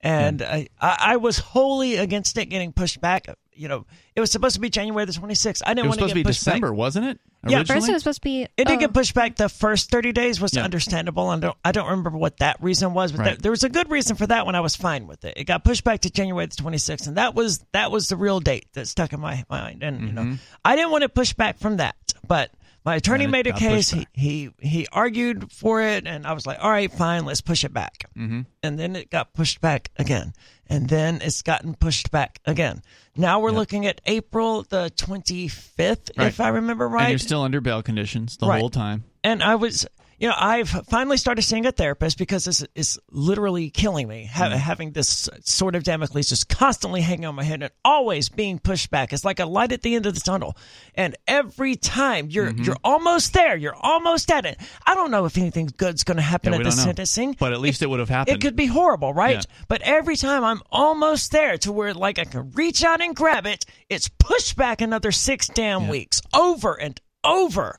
and 0.00 0.42
I, 0.42 0.66
I 0.80 0.96
I 1.00 1.16
was 1.16 1.38
wholly 1.38 1.94
against 1.96 2.36
it 2.36 2.46
getting 2.46 2.72
pushed 2.72 3.00
back. 3.00 3.26
You 3.52 3.68
know, 3.68 3.86
it 4.16 4.20
was 4.20 4.32
supposed 4.32 4.54
to 4.56 4.60
be 4.60 4.68
January 4.68 5.04
the 5.04 5.12
26th. 5.12 5.62
I 5.64 5.74
didn't 5.74 5.76
want 5.76 5.76
to. 5.76 5.80
It 5.80 5.86
was 5.86 5.86
want 5.86 5.94
to 5.94 5.94
supposed 5.94 6.08
get 6.08 6.08
to 6.08 6.14
be 6.14 6.22
pushed 6.24 6.44
back. 6.44 6.54
December, 6.54 6.74
wasn't 6.74 7.06
it? 7.06 7.20
Yeah, 7.46 7.58
Originally? 7.58 7.80
First, 7.80 7.88
it 7.88 7.92
was 7.94 8.02
supposed 8.02 8.22
to 8.22 8.24
be. 8.24 8.42
It 8.42 8.66
did 8.66 8.70
oh, 8.70 8.76
get 8.76 8.92
pushed 8.92 9.14
back. 9.14 9.36
The 9.36 9.48
first 9.48 9.90
30 9.90 10.12
days 10.12 10.40
was 10.40 10.54
Yeah. 10.54 10.62
understandable. 10.64 11.28
I 11.28 11.38
don't, 11.38 11.56
I 11.64 11.72
don't 11.72 11.88
remember 11.88 12.10
what 12.18 12.38
that 12.38 12.62
reason 12.62 12.92
was, 12.92 13.12
but 13.12 13.20
Right. 13.20 13.30
that, 13.36 13.42
there 13.42 13.50
was 13.50 13.64
a 13.64 13.70
good 13.70 13.90
reason 13.90 14.16
for 14.16 14.26
that 14.26 14.44
when 14.44 14.54
I 14.54 14.60
was 14.60 14.76
fine 14.76 15.06
with 15.06 15.24
it. 15.24 15.34
It 15.36 15.44
got 15.44 15.64
pushed 15.64 15.82
back 15.82 16.00
to 16.00 16.10
January 16.10 16.46
the 16.46 16.56
26th, 16.56 17.06
and 17.06 17.16
that 17.16 17.34
was 17.34 17.64
that 17.72 17.90
was 17.90 18.08
the 18.08 18.16
real 18.16 18.40
date 18.40 18.66
that 18.74 18.88
stuck 18.88 19.12
in 19.12 19.20
my 19.20 19.44
mind. 19.48 19.82
And 19.82 20.02
you 20.02 20.12
know, 20.12 20.22
mm-hmm. 20.22 20.34
I 20.64 20.76
didn't 20.76 20.90
want 20.90 21.04
it 21.04 21.14
pushed 21.14 21.36
back 21.38 21.58
from 21.58 21.78
that, 21.78 21.96
but 22.26 22.50
my 22.84 22.96
attorney 22.96 23.26
made 23.26 23.46
a 23.46 23.52
case. 23.52 23.90
He, 23.90 24.06
he 24.12 24.50
he 24.60 24.86
argued 24.92 25.52
for 25.52 25.82
it, 25.82 26.06
and 26.06 26.26
I 26.26 26.32
was 26.32 26.46
like, 26.46 26.58
all 26.62 26.70
right, 26.70 26.90
fine, 26.90 27.24
let's 27.24 27.40
push 27.40 27.64
it 27.64 27.72
back. 27.72 28.04
Mm-hmm. 28.16 28.42
And 28.62 28.78
then 28.78 28.96
it 28.96 29.10
got 29.10 29.32
pushed 29.34 29.60
back 29.60 29.90
again, 29.98 30.32
and 30.66 30.88
then 30.88 31.20
it's 31.22 31.42
gotten 31.42 31.74
pushed 31.74 32.10
back 32.10 32.38
again. 32.46 32.82
Now 33.16 33.40
we're 33.40 33.50
looking 33.50 33.86
at 33.86 34.00
April 34.06 34.62
the 34.62 34.90
25th, 34.96 36.10
Right. 36.16 36.28
if 36.28 36.40
I 36.40 36.48
remember 36.48 36.88
right. 36.88 37.02
And 37.02 37.10
you're 37.10 37.18
still 37.18 37.42
under 37.42 37.60
bail 37.60 37.82
conditions 37.82 38.36
the 38.36 38.46
Right. 38.46 38.60
whole 38.60 38.70
time. 38.70 39.04
and 39.24 39.42
I 39.42 39.56
was, 39.56 39.86
you 40.20 40.28
know, 40.28 40.34
I've 40.36 40.68
finally 40.68 41.16
started 41.16 41.42
seeing 41.42 41.64
a 41.66 41.72
therapist 41.72 42.18
because 42.18 42.44
this 42.44 42.64
is 42.74 42.98
literally 43.10 43.70
killing 43.70 44.06
me. 44.06 44.26
Ha- 44.26 44.44
Mm-hmm. 44.50 44.58
Having 44.58 44.92
this 44.92 45.28
sort 45.44 45.74
of 45.74 45.82
Damocles 45.84 46.28
just 46.28 46.48
constantly 46.48 47.00
hanging 47.00 47.24
on 47.24 47.34
my 47.34 47.42
head 47.42 47.62
and 47.62 47.72
always 47.84 48.28
being 48.28 48.58
pushed 48.58 48.90
back. 48.90 49.12
It's 49.12 49.24
like 49.24 49.38
a 49.40 49.46
light 49.46 49.72
at 49.72 49.82
the 49.82 49.94
end 49.94 50.06
of 50.06 50.14
the 50.14 50.20
tunnel. 50.20 50.56
And 50.94 51.16
every 51.26 51.76
time 51.76 52.28
you're 52.30 52.50
Mm-hmm. 52.52 52.64
you're 52.64 52.76
almost 52.84 53.32
there, 53.32 53.56
you're 53.56 53.74
almost 53.74 54.30
at 54.30 54.44
it. 54.44 54.58
I 54.86 54.94
don't 54.94 55.10
know 55.10 55.24
if 55.24 55.38
anything 55.38 55.70
good's 55.76 56.04
going 56.04 56.16
to 56.16 56.22
happen 56.22 56.52
Yeah, 56.52 56.58
at 56.58 56.64
the 56.64 56.72
sentencing. 56.72 57.36
But 57.38 57.52
at 57.52 57.60
least 57.60 57.80
it 57.82 57.86
would 57.88 58.00
have 58.00 58.08
happened. 58.08 58.36
It 58.36 58.40
could 58.40 58.56
be 58.56 58.66
horrible, 58.66 59.14
right? 59.14 59.36
Yeah. 59.36 59.54
But 59.68 59.82
every 59.82 60.16
time 60.16 60.44
I'm 60.44 60.60
almost 60.70 61.32
there 61.32 61.56
to 61.58 61.72
where 61.72 61.94
like 61.94 62.18
I 62.18 62.24
can 62.24 62.50
reach 62.52 62.82
out 62.84 63.00
and 63.00 63.14
grab 63.16 63.46
it, 63.46 63.64
it's 63.88 64.08
pushed 64.08 64.56
back 64.56 64.80
another 64.80 65.12
six 65.12 65.46
damn 65.48 65.84
Yeah. 65.84 65.90
weeks 65.90 66.20
over 66.34 66.74
and 66.78 67.00
over. 67.24 67.78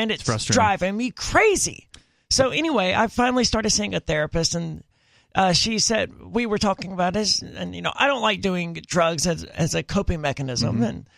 And 0.00 0.10
it's, 0.10 0.22
frustrating. 0.22 0.54
driving 0.54 0.96
me 0.96 1.10
crazy. 1.10 1.88
So 2.30 2.50
anyway, 2.50 2.94
I 2.94 3.08
finally 3.08 3.44
started 3.44 3.70
seeing 3.70 3.94
a 3.94 4.00
therapist 4.00 4.54
and 4.54 4.84
uh, 5.34 5.52
she 5.52 5.78
said 5.78 6.12
we 6.20 6.46
were 6.46 6.58
talking 6.58 6.92
about 6.92 7.12
this 7.12 7.42
and 7.42 7.74
you 7.74 7.82
know, 7.82 7.92
I 7.94 8.06
don't 8.06 8.22
like 8.22 8.40
doing 8.40 8.74
drugs 8.74 9.26
as 9.26 9.44
as 9.44 9.74
a 9.74 9.82
coping 9.82 10.20
mechanism 10.20 10.76
Mm-hmm. 10.76 10.84
and 10.84 11.08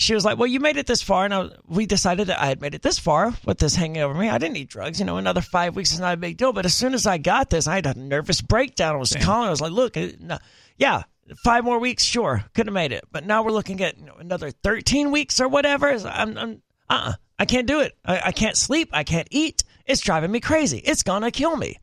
she 0.00 0.14
was 0.14 0.24
like, 0.24 0.38
"Well, 0.38 0.46
you 0.46 0.60
made 0.60 0.78
it 0.78 0.86
this 0.86 1.02
far," 1.02 1.26
and 1.26 1.34
I, 1.34 1.50
we 1.68 1.84
decided 1.84 2.28
that 2.28 2.40
I 2.40 2.46
had 2.46 2.62
made 2.62 2.74
it 2.74 2.80
this 2.80 2.98
far 2.98 3.34
with 3.44 3.58
this 3.58 3.74
hanging 3.74 4.00
over 4.00 4.14
me. 4.14 4.30
I 4.30 4.38
didn't 4.38 4.54
need 4.54 4.68
drugs. 4.68 4.98
You 4.98 5.04
know, 5.04 5.18
another 5.18 5.42
five 5.42 5.76
weeks 5.76 5.92
is 5.92 6.00
not 6.00 6.14
a 6.14 6.16
big 6.16 6.38
deal. 6.38 6.54
But 6.54 6.64
as 6.64 6.72
soon 6.72 6.94
as 6.94 7.06
I 7.06 7.18
got 7.18 7.50
this, 7.50 7.66
I 7.66 7.74
had 7.74 7.86
a 7.86 7.92
nervous 7.92 8.40
breakdown. 8.40 8.94
I 8.94 8.98
was 8.98 9.14
calling. 9.20 9.48
I 9.48 9.50
was 9.50 9.60
like, 9.60 9.72
"Look, 9.72 9.98
uh, 9.98 10.08
no, 10.18 10.38
yeah, 10.78 11.02
five 11.44 11.64
more 11.64 11.78
weeks, 11.78 12.02
sure, 12.02 12.44
could 12.54 12.66
have 12.66 12.72
made 12.72 12.92
it. 12.92 13.04
But 13.12 13.26
now 13.26 13.42
we're 13.42 13.52
looking 13.52 13.82
at 13.82 13.98
you 13.98 14.06
know, 14.06 14.14
another 14.18 14.50
thirteen 14.50 15.10
weeks 15.10 15.38
or 15.38 15.48
whatever. 15.48 15.90
I'm, 15.90 16.38
I'm 16.38 16.62
uh, 16.88 16.94
uh 16.94 17.12
I 17.40 17.46
can't 17.46 17.66
do 17.66 17.80
it. 17.80 17.96
I, 18.04 18.20
I 18.26 18.32
can't 18.32 18.56
sleep. 18.56 18.90
I 18.92 19.02
can't 19.02 19.26
eat. 19.32 19.64
It's 19.86 20.00
driving 20.00 20.30
me 20.30 20.38
crazy. 20.38 20.78
It's 20.78 21.02
gonna 21.02 21.32
kill 21.32 21.56
me." 21.56 21.78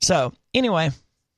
So 0.00 0.32
anyway, 0.52 0.90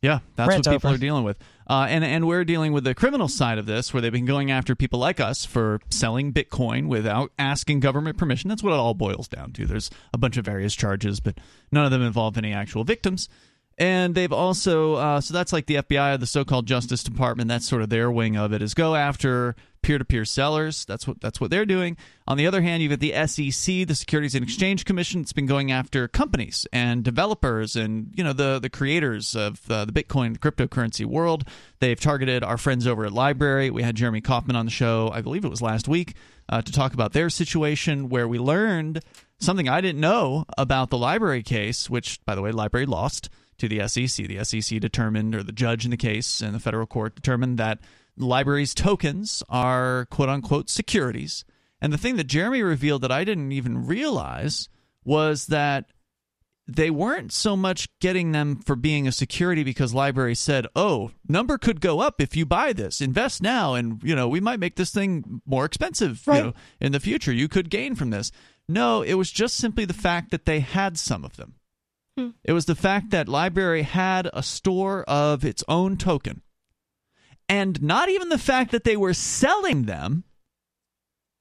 Yeah, 0.02 0.18
that's 0.34 0.48
what 0.48 0.64
people 0.64 0.88
over. 0.88 0.96
are 0.96 0.98
dealing 0.98 1.22
with. 1.24 1.38
Uh, 1.68 1.86
and 1.88 2.04
and 2.04 2.26
we're 2.26 2.44
dealing 2.44 2.72
with 2.72 2.84
the 2.84 2.94
criminal 2.94 3.28
side 3.28 3.58
of 3.58 3.66
this, 3.66 3.92
where 3.92 4.00
they've 4.00 4.12
been 4.12 4.24
going 4.24 4.50
after 4.50 4.74
people 4.74 4.98
like 4.98 5.20
us 5.20 5.44
for 5.44 5.80
selling 5.90 6.32
Bitcoin 6.32 6.86
without 6.88 7.30
asking 7.38 7.80
government 7.80 8.16
permission. 8.16 8.48
That's 8.48 8.62
what 8.62 8.72
it 8.72 8.76
all 8.76 8.94
boils 8.94 9.28
down 9.28 9.52
to. 9.52 9.66
There's 9.66 9.90
a 10.12 10.18
bunch 10.18 10.36
of 10.36 10.44
various 10.44 10.74
charges, 10.74 11.20
but 11.20 11.38
none 11.72 11.84
of 11.84 11.90
them 11.90 12.02
involve 12.02 12.36
any 12.38 12.52
actual 12.52 12.84
victims. 12.84 13.28
And 13.78 14.14
they've 14.14 14.32
also, 14.32 14.94
uh, 14.94 15.20
so 15.20 15.34
that's 15.34 15.52
like 15.52 15.66
the 15.66 15.76
FBI, 15.76 16.18
the 16.18 16.26
so-called 16.26 16.66
Justice 16.66 17.02
Department. 17.02 17.48
That's 17.48 17.68
sort 17.68 17.82
of 17.82 17.90
their 17.90 18.10
wing 18.10 18.36
of 18.36 18.52
it 18.54 18.62
is 18.62 18.72
go 18.72 18.94
after 18.94 19.54
peer-to-peer 19.82 20.24
sellers. 20.24 20.84
That's 20.86 21.06
what 21.06 21.20
that's 21.20 21.40
what 21.40 21.50
they're 21.50 21.66
doing. 21.66 21.96
On 22.26 22.36
the 22.36 22.46
other 22.46 22.62
hand, 22.62 22.82
you've 22.82 22.90
got 22.90 23.00
the 23.00 23.12
SEC, 23.26 23.86
the 23.86 23.94
Securities 23.94 24.34
and 24.34 24.42
Exchange 24.42 24.84
Commission. 24.84 25.20
It's 25.20 25.32
been 25.32 25.46
going 25.46 25.70
after 25.70 26.08
companies 26.08 26.66
and 26.72 27.04
developers 27.04 27.76
and 27.76 28.12
you 28.16 28.24
know 28.24 28.32
the 28.32 28.58
the 28.58 28.70
creators 28.70 29.36
of 29.36 29.70
uh, 29.70 29.84
the 29.84 29.92
Bitcoin, 29.92 30.32
the 30.32 30.38
cryptocurrency 30.38 31.04
world. 31.04 31.46
They've 31.78 32.00
targeted 32.00 32.42
our 32.42 32.56
friends 32.56 32.86
over 32.86 33.04
at 33.04 33.12
LBRY. 33.12 33.70
We 33.70 33.82
had 33.82 33.94
Jeremy 33.94 34.22
Kauffman 34.22 34.56
on 34.56 34.64
the 34.64 34.72
show, 34.72 35.10
I 35.12 35.20
believe 35.20 35.44
it 35.44 35.50
was 35.50 35.62
last 35.62 35.86
week, 35.86 36.14
uh, 36.48 36.62
to 36.62 36.72
talk 36.72 36.94
about 36.94 37.12
their 37.12 37.30
situation, 37.30 38.08
where 38.08 38.26
we 38.26 38.38
learned 38.38 39.04
something 39.38 39.68
I 39.68 39.82
didn't 39.82 40.00
know 40.00 40.46
about 40.56 40.88
the 40.90 40.96
LBRY 40.96 41.44
case, 41.44 41.90
which 41.90 42.24
by 42.24 42.34
the 42.34 42.42
way, 42.42 42.50
LBRY 42.50 42.88
lost 42.88 43.28
to 43.58 43.68
the 43.68 43.86
SEC. 43.88 44.26
The 44.26 44.44
SEC 44.44 44.80
determined, 44.80 45.34
or 45.34 45.42
the 45.42 45.52
judge 45.52 45.84
in 45.84 45.90
the 45.90 45.96
case 45.96 46.40
in 46.40 46.52
the 46.52 46.60
federal 46.60 46.86
court 46.86 47.14
determined 47.14 47.58
that 47.58 47.78
the 48.16 48.26
LBRY's 48.26 48.74
tokens 48.74 49.42
are 49.48 50.06
quote 50.10 50.28
unquote 50.28 50.70
securities. 50.70 51.44
And 51.80 51.92
the 51.92 51.98
thing 51.98 52.16
that 52.16 52.24
Jeremy 52.24 52.62
revealed 52.62 53.02
that 53.02 53.12
I 53.12 53.24
didn't 53.24 53.52
even 53.52 53.86
realize 53.86 54.68
was 55.04 55.46
that 55.46 55.86
they 56.68 56.90
weren't 56.90 57.32
so 57.32 57.56
much 57.56 57.88
getting 58.00 58.32
them 58.32 58.56
for 58.56 58.74
being 58.74 59.06
a 59.06 59.12
security 59.12 59.62
because 59.62 59.94
library 59.94 60.34
said, 60.34 60.66
"Oh, 60.74 61.12
number 61.28 61.58
could 61.58 61.80
go 61.80 62.00
up 62.00 62.20
if 62.20 62.34
you 62.34 62.44
buy 62.44 62.72
this. 62.72 63.00
Invest 63.00 63.40
now, 63.40 63.74
and 63.74 64.02
you 64.02 64.16
know 64.16 64.26
we 64.26 64.40
might 64.40 64.58
make 64.58 64.74
this 64.76 64.90
thing 64.90 65.42
more 65.46 65.64
expensive 65.64 66.26
Right. 66.26 66.38
you 66.38 66.42
know, 66.44 66.54
in 66.80 66.90
the 66.92 66.98
future. 66.98 67.32
You 67.32 67.46
could 67.48 67.70
gain 67.70 67.94
from 67.94 68.10
this." 68.10 68.32
No, 68.68 69.02
it 69.02 69.14
was 69.14 69.30
just 69.30 69.56
simply 69.56 69.84
the 69.84 69.94
fact 69.94 70.32
that 70.32 70.44
they 70.44 70.58
had 70.58 70.98
some 70.98 71.24
of 71.24 71.36
them. 71.36 71.54
It 72.44 72.52
was 72.52 72.64
the 72.64 72.74
fact 72.74 73.10
that 73.10 73.26
LBRY 73.26 73.82
had 73.82 74.30
a 74.32 74.42
store 74.42 75.04
of 75.04 75.44
its 75.44 75.62
own 75.68 75.96
token, 75.96 76.42
And 77.48 77.80
not 77.82 78.08
even 78.08 78.28
the 78.28 78.38
fact 78.38 78.72
that 78.72 78.84
they 78.84 78.96
were 78.96 79.14
selling 79.14 79.84
them. 79.84 80.24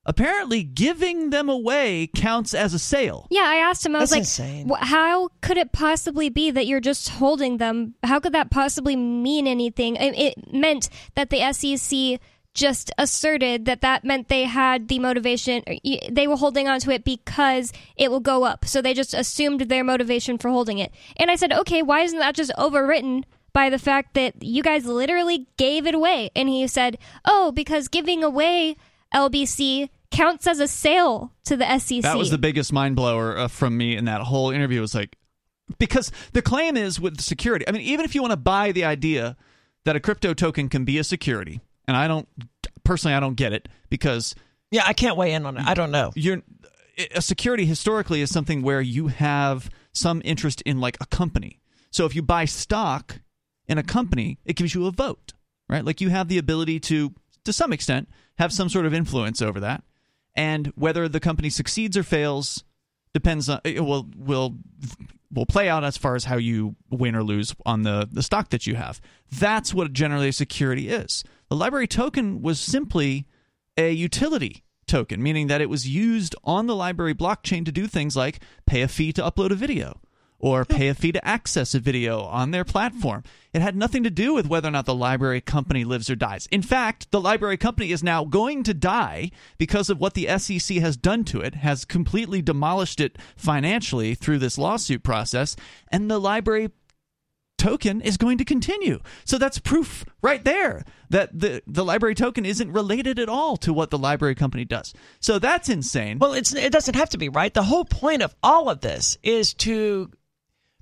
Apparently, 0.07 0.61
giving 0.61 1.31
them 1.31 1.49
away 1.49 2.07
counts 2.15 2.53
as 2.53 2.75
a 2.75 2.79
sale. 2.79 3.25
Yeah, 3.31 3.41
I 3.45 3.55
asked 3.55 3.83
him. 3.83 3.95
I 3.95 3.99
was 4.01 4.11
That's 4.11 4.37
like, 4.37 4.47
insane. 4.49 4.69
"How 4.79 5.29
could 5.41 5.57
it 5.57 5.71
possibly 5.71 6.29
be 6.29 6.51
that 6.51 6.67
you're 6.67 6.79
just 6.79 7.09
holding 7.09 7.57
them? 7.57 7.95
How 8.03 8.19
could 8.19 8.33
that 8.33 8.51
possibly 8.51 8.95
mean 8.95 9.47
anything?" 9.47 9.95
It, 9.95 10.15
it 10.15 10.53
meant 10.53 10.89
that 11.15 11.31
the 11.31 11.41
SEC 11.51 12.19
just 12.55 12.91
asserted 12.97 13.65
that 13.65 13.81
that 13.81 14.03
meant 14.03 14.29
they 14.29 14.45
had 14.45 14.87
the 14.87 14.97
motivation. 14.97 15.63
They 16.09 16.27
were 16.27 16.37
holding 16.37 16.67
on 16.67 16.79
to 16.79 16.91
it 16.91 17.03
because 17.03 17.71
it 17.95 18.09
will 18.09 18.19
go 18.21 18.43
up. 18.45 18.65
So 18.65 18.81
they 18.81 18.93
just 18.93 19.13
assumed 19.13 19.61
their 19.61 19.83
motivation 19.83 20.37
for 20.37 20.49
holding 20.49 20.79
it. 20.79 20.91
And 21.17 21.29
I 21.29 21.35
said, 21.35 21.53
"Okay, 21.53 21.83
why 21.83 22.01
isn't 22.01 22.19
that 22.19 22.35
just 22.35 22.51
overwritten?" 22.57 23.23
By 23.53 23.69
the 23.69 23.79
fact 23.79 24.15
that 24.15 24.43
you 24.43 24.61
guys 24.61 24.85
literally 24.85 25.47
gave 25.55 25.87
it 25.87 25.95
away. 25.95 26.29
And 26.35 26.49
he 26.49 26.67
said, 26.67 26.97
Oh, 27.23 27.53
because 27.53 27.87
giving 27.87 28.21
away 28.21 28.75
LBC 29.13 29.87
counts 30.11 30.45
as 30.45 30.59
a 30.59 30.67
sale 30.67 31.31
to 31.45 31.55
the 31.55 31.79
SEC. 31.79 32.01
That 32.01 32.17
was 32.17 32.31
the 32.31 32.37
biggest 32.37 32.73
mind 32.73 32.97
blower 32.97 33.37
uh, 33.37 33.47
from 33.47 33.77
me 33.77 33.95
in 33.95 34.05
that 34.05 34.21
whole 34.21 34.51
interview. 34.51 34.81
Was 34.81 34.93
like, 34.93 35.15
because 35.79 36.11
the 36.33 36.41
claim 36.41 36.77
is 36.77 36.99
with 36.99 37.21
security. 37.21 37.65
I 37.67 37.71
mean, 37.71 37.81
even 37.81 38.05
if 38.05 38.15
you 38.15 38.21
want 38.21 38.31
to 38.31 38.37
buy 38.37 38.71
the 38.71 38.85
idea 38.85 39.35
that 39.83 39.95
a 39.95 39.99
crypto 39.99 40.33
token 40.33 40.69
can 40.69 40.85
be 40.85 40.97
a 40.97 41.03
security, 41.03 41.61
and 41.87 41.95
I 41.95 42.07
don't 42.07 42.27
personally, 42.83 43.15
I 43.15 43.19
don't 43.19 43.35
get 43.35 43.53
it 43.53 43.67
because 43.89 44.35
Yeah, 44.71 44.83
I 44.85 44.93
can't 44.93 45.17
weigh 45.17 45.33
in 45.33 45.45
on 45.45 45.57
it. 45.57 45.65
I 45.65 45.73
don't 45.73 45.91
know. 45.91 46.11
you're 46.15 46.41
a 47.13 47.21
security 47.21 47.65
historically 47.65 48.21
is 48.21 48.31
something 48.31 48.61
where 48.61 48.81
you 48.81 49.07
have 49.07 49.69
some 49.91 50.21
interest 50.23 50.61
in 50.61 50.79
like 50.79 50.97
a 51.01 51.05
company. 51.05 51.59
So 51.91 52.05
if 52.05 52.15
you 52.15 52.21
buy 52.21 52.45
stock 52.45 53.19
in 53.67 53.77
a 53.77 53.83
company, 53.83 54.39
it 54.45 54.55
gives 54.55 54.73
you 54.73 54.85
a 54.85 54.91
vote, 54.91 55.33
right? 55.69 55.83
Like 55.83 56.01
you 56.01 56.09
have 56.09 56.27
the 56.27 56.37
ability 56.37 56.79
to 56.81 57.13
to 57.43 57.53
some 57.53 57.73
extent 57.73 58.09
have 58.37 58.51
some 58.51 58.69
sort 58.69 58.85
of 58.85 58.93
influence 58.93 59.41
over 59.41 59.59
that. 59.61 59.83
And 60.35 60.67
whether 60.75 61.07
the 61.07 61.19
company 61.19 61.49
succeeds 61.49 61.95
or 61.95 62.03
fails 62.03 62.63
depends 63.13 63.47
on 63.49 63.61
it 63.63 63.83
will 63.83 64.09
will 64.17 64.55
will 65.33 65.45
play 65.45 65.69
out 65.69 65.83
as 65.83 65.97
far 65.97 66.15
as 66.15 66.25
how 66.25 66.37
you 66.37 66.75
win 66.89 67.15
or 67.15 67.23
lose 67.23 67.55
on 67.65 67.83
the 67.83 68.07
the 68.11 68.23
stock 68.23 68.49
that 68.49 68.67
you 68.67 68.75
have. 68.75 69.01
That's 69.31 69.73
what 69.73 69.93
generally 69.93 70.29
a 70.29 70.33
security 70.33 70.89
is. 70.89 71.23
The 71.49 71.55
LBRY 71.55 71.87
token 71.87 72.41
was 72.41 72.59
simply 72.59 73.27
a 73.77 73.91
utility 73.91 74.63
token, 74.87 75.21
meaning 75.21 75.45
that 75.47 75.61
it 75.61 75.69
was 75.69 75.87
used 75.87 76.35
on 76.43 76.65
the 76.65 76.73
LBRY 76.73 77.13
blockchain 77.13 77.65
to 77.65 77.71
do 77.71 77.85
things 77.85 78.15
like 78.15 78.39
pay 78.65 78.81
a 78.81 78.87
fee 78.87 79.13
to 79.13 79.21
upload 79.21 79.51
a 79.51 79.55
video 79.55 80.01
or 80.39 80.65
pay 80.65 80.89
a 80.89 80.95
fee 80.95 81.11
to 81.11 81.25
access 81.25 81.73
a 81.73 81.79
video 81.79 82.21
on 82.21 82.51
their 82.51 82.65
platform. 82.65 83.23
It 83.53 83.61
had 83.61 83.75
nothing 83.75 84.03
to 84.03 84.09
do 84.09 84.33
with 84.33 84.47
whether 84.47 84.67
or 84.67 84.71
not 84.71 84.85
the 84.85 84.93
LBRY 84.95 85.45
company 85.45 85.83
lives 85.83 86.09
or 86.09 86.15
dies. 86.15 86.47
In 86.51 86.61
fact, 86.61 87.11
the 87.11 87.21
LBRY 87.21 87.59
company 87.59 87.91
is 87.91 88.03
now 88.03 88.25
going 88.25 88.63
to 88.63 88.73
die 88.73 89.31
because 89.57 89.89
of 89.89 89.99
what 89.99 90.13
the 90.13 90.27
SEC 90.37 90.77
has 90.77 90.97
done 90.97 91.23
to 91.25 91.41
it, 91.41 91.55
has 91.55 91.85
completely 91.85 92.41
demolished 92.41 92.99
it 92.99 93.17
financially 93.37 94.13
through 94.13 94.39
this 94.39 94.57
lawsuit 94.57 95.03
process, 95.03 95.55
and 95.89 96.09
the 96.09 96.19
LBRY 96.19 96.71
token 97.65 97.99
is 98.01 98.17
going 98.17 98.37
to 98.37 98.45
continue. 98.45 98.99
So 99.23 99.39
that's 99.39 99.57
proof 99.57 100.05
right 100.21 100.43
there 100.43 100.85
that 101.09 101.37
the 101.37 101.63
the 101.65 101.83
LBRY 101.83 102.15
token 102.15 102.45
isn't 102.45 102.71
related 102.71 103.17
at 103.17 103.27
all 103.27 103.57
to 103.57 103.73
what 103.73 103.89
the 103.89 103.97
LBRY 103.97 104.37
company 104.37 104.65
does. 104.65 104.93
So 105.19 105.39
that's 105.39 105.67
insane. 105.67 106.19
Well, 106.19 106.33
it's 106.33 106.53
it 106.53 106.71
doesn't 106.71 106.95
have 106.95 107.09
to 107.09 107.17
be 107.17 107.29
right. 107.29 107.53
The 107.53 107.63
whole 107.63 107.85
point 107.85 108.21
of 108.21 108.35
all 108.43 108.69
of 108.69 108.81
this 108.81 109.17
is 109.23 109.53
to 109.65 110.11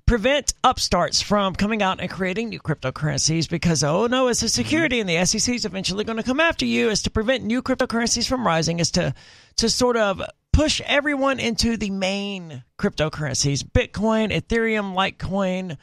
prevent 0.06 0.52
upstarts 0.62 1.22
from 1.22 1.54
coming 1.54 1.82
out 1.82 2.00
and 2.00 2.10
creating 2.10 2.50
new 2.50 2.60
cryptocurrencies 2.60 3.48
because 3.48 3.82
oh 3.82 4.06
no, 4.06 4.28
it's 4.28 4.42
a 4.42 4.48
security 4.50 5.00
and 5.00 5.08
the 5.08 5.24
SEC 5.24 5.54
is 5.54 5.64
eventually 5.64 6.04
going 6.04 6.18
to 6.18 6.22
come 6.22 6.40
after 6.40 6.66
you. 6.66 6.90
Is 6.90 7.02
to 7.02 7.10
prevent 7.10 7.44
new 7.44 7.62
cryptocurrencies 7.62 8.28
from 8.28 8.46
rising. 8.46 8.78
Is 8.78 8.90
to 8.92 9.14
to 9.56 9.70
sort 9.70 9.96
of 9.96 10.20
push 10.52 10.82
everyone 10.84 11.40
into 11.40 11.78
the 11.78 11.90
main 11.90 12.62
cryptocurrencies: 12.78 13.64
Bitcoin, 13.64 14.30
Ethereum, 14.30 14.94
Litecoin, 14.94 15.78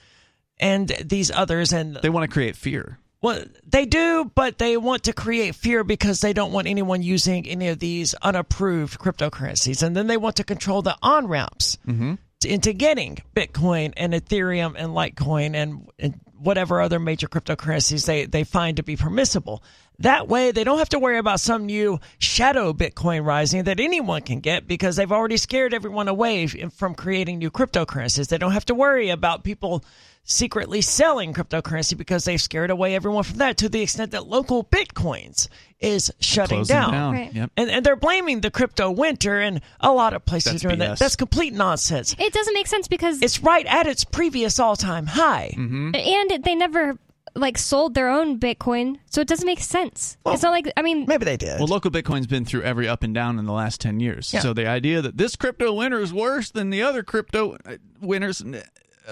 and 0.62 0.88
these 1.04 1.32
others. 1.32 1.74
And 1.74 1.98
they 1.98 2.10
want 2.10 2.30
to 2.30 2.34
create 2.34 2.56
fear. 2.56 3.00
well, 3.22 3.44
they 3.68 3.86
do, 3.86 4.32
but 4.34 4.58
they 4.58 4.78
want 4.78 5.04
to 5.04 5.14
create 5.14 5.56
fear 5.56 5.84
because 5.84 6.22
they 6.22 6.34
don't 6.34 6.52
want 6.52 6.68
anyone 6.68 7.04
using 7.04 7.48
any 7.48 7.68
of 7.68 7.80
these 7.80 8.14
unapproved 8.16 9.00
cryptocurrencies. 9.00 9.84
And 9.84 9.96
then 9.96 10.08
they 10.08 10.18
want 10.18 10.38
to 10.38 10.44
control 10.44 10.82
the 10.82 10.96
on 11.02 11.28
ramps 11.28 11.78
mm-hmm. 11.88 12.16
into 12.46 12.74
getting 12.74 13.18
Bitcoin 13.36 13.94
and 13.98 14.14
Ethereum 14.14 14.76
and 14.78 14.94
Litecoin 14.94 15.56
and, 15.56 15.90
and 16.00 16.20
whatever 16.40 16.82
other 16.82 17.00
major 17.00 17.28
cryptocurrencies 17.28 18.06
they, 18.06 18.26
they 18.26 18.44
find 18.44 18.78
to 18.78 18.84
be 18.84 18.96
permissible. 18.96 19.64
That 20.00 20.28
way, 20.28 20.50
they 20.50 20.64
don't 20.64 20.80
have 20.80 20.90
to 20.90 21.00
worry 21.00 21.20
about 21.20 21.40
some 21.40 21.68
new 21.68 22.00
shadow 22.18 22.74
Bitcoin 22.74 23.24
rising 23.24 23.66
that 23.66 23.80
anyone 23.80 24.24
can 24.24 24.40
get 24.40 24.68
because 24.68 24.96
they've 24.96 25.12
already 25.12 25.38
scared 25.38 25.76
everyone 25.76 26.08
away 26.08 26.48
from 26.48 26.96
creating 26.96 27.38
new 27.38 27.52
cryptocurrencies. 27.52 28.30
They 28.30 28.40
don't 28.40 28.54
have 28.54 28.66
to 28.66 28.74
worry 28.74 29.10
about 29.10 29.44
people 29.44 29.86
secretly 30.24 30.82
selling 30.82 31.34
cryptocurrency 31.34 31.98
because 31.98 32.26
they've 32.26 32.42
scared 32.42 32.70
away 32.70 32.96
everyone 32.96 33.24
from 33.24 33.38
that 33.38 33.58
to 33.58 33.70
the 33.70 33.82
extent 33.82 34.12
that 34.12 34.28
local 34.28 34.64
Bitcoins 34.64 35.48
is 35.80 36.12
shutting 36.20 36.58
Closing 36.60 36.76
down. 36.76 36.92
down. 36.92 37.14
Right. 37.14 37.34
Yep. 37.34 37.52
And, 37.58 37.70
and 37.72 37.86
they're 37.86 37.96
blaming 37.96 38.42
the 38.42 38.52
crypto 38.52 38.92
winter, 38.92 39.40
and 39.40 39.62
a 39.80 39.92
lot 39.92 40.14
of 40.14 40.24
places 40.26 40.52
That's 40.54 40.66
are 40.66 40.68
doing 40.70 40.80
BS. 40.80 40.88
that. 40.90 41.00
That's 41.00 41.16
complete 41.16 41.54
nonsense. 41.54 42.16
It 42.20 42.34
doesn't 42.34 42.54
make 42.54 42.68
sense 42.68 42.88
because 42.88 43.22
It's 43.22 43.42
right 43.42 43.66
at 43.66 43.88
its 43.88 44.04
previous 44.04 44.60
all 44.60 44.76
time 44.76 45.08
high. 45.08 45.54
Mm-hmm. 45.58 45.96
and 45.96 46.44
they 46.44 46.54
never 46.56 46.98
like 47.34 47.58
sold 47.58 47.94
their 47.96 48.10
own 48.10 48.40
Bitcoin, 48.40 48.98
so 49.06 49.22
it 49.22 49.28
doesn't 49.28 49.46
make 49.46 49.62
sense. 49.62 50.18
it's 50.26 50.44
not 50.44 50.52
like 50.52 50.70
I 50.78 50.82
mean, 50.82 51.06
Maybe 51.08 51.24
they 51.26 51.38
did. 51.38 51.60
Well, 51.60 51.68
local 51.68 51.90
Bitcoin's 51.90 52.28
been 52.28 52.44
through 52.46 52.64
every 52.64 52.88
up 52.90 53.04
and 53.04 53.14
down 53.16 53.40
in 53.40 53.46
the 53.46 53.54
last 53.54 53.80
10 53.82 54.00
years. 54.02 54.34
Yeah. 54.34 54.42
So 54.42 54.54
the 54.54 54.68
idea 54.68 55.02
that 55.02 55.18
this 55.18 55.36
crypto 55.38 55.74
winter 55.74 56.00
is 56.02 56.14
worse 56.14 56.52
than 56.52 56.70
the 56.72 56.84
other 56.84 57.04
crypto 57.04 57.58
uh, 57.66 57.78
winners, 58.02 58.42
n- 58.42 58.62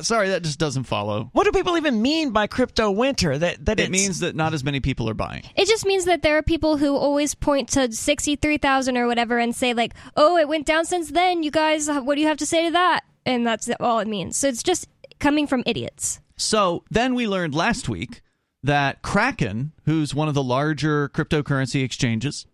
sorry, 0.02 0.30
that 0.30 0.43
just 0.43 0.60
doesn't 0.60 0.84
follow. 0.84 1.30
what 1.34 1.45
do 1.45 1.52
people 1.52 1.78
even 1.78 2.02
mean 2.02 2.32
by 2.32 2.47
crypto 2.47 2.91
winter? 2.91 3.38
That 3.38 3.65
that 3.65 3.80
It 3.80 3.91
means 3.91 4.19
that 4.19 4.36
not 4.36 4.54
as 4.54 4.63
many 4.63 4.80
people 4.80 5.10
are 5.10 5.13
buying. 5.13 5.43
it 5.56 5.67
just 5.67 5.86
means 5.86 6.06
that 6.06 6.21
there 6.21 6.38
are 6.38 6.43
people 6.43 6.78
who 6.78 6.95
always 6.95 7.36
point 7.36 7.69
to 7.69 7.91
sixty 7.91 8.36
three 8.36 8.58
thousand 8.58 8.97
or 8.97 9.08
whatever 9.08 9.38
and 9.39 9.56
say 9.56 9.73
like, 9.73 9.93
"Oh, 10.15 10.38
it 10.38 10.47
went 10.47 10.65
down 10.65 10.86
since 10.86 11.12
then." 11.12 11.43
You 11.43 11.52
guys, 11.52 11.88
what 11.89 12.15
do 12.15 12.21
you 12.21 12.28
have 12.28 12.38
to 12.38 12.45
say 12.45 12.65
to 12.65 12.71
that? 12.71 13.02
And 13.25 13.45
that's 13.45 13.69
all 13.80 13.99
it 13.99 14.08
means. 14.08 14.38
So 14.38 14.47
it's 14.47 14.63
just 14.63 14.88
coming 15.19 15.45
from 15.47 15.63
idiots. 15.65 16.19
So 16.38 16.84
then 16.89 17.15
we 17.15 17.28
learned 17.28 17.54
last 17.54 17.89
week 17.89 18.21
that 18.63 19.02
Kraken, 19.02 19.73
who's 19.86 20.15
one 20.15 20.28
of 20.28 20.34
the 20.34 20.43
larger 20.43 21.10
cryptocurrency 21.10 21.84
exchanges, 21.84 22.45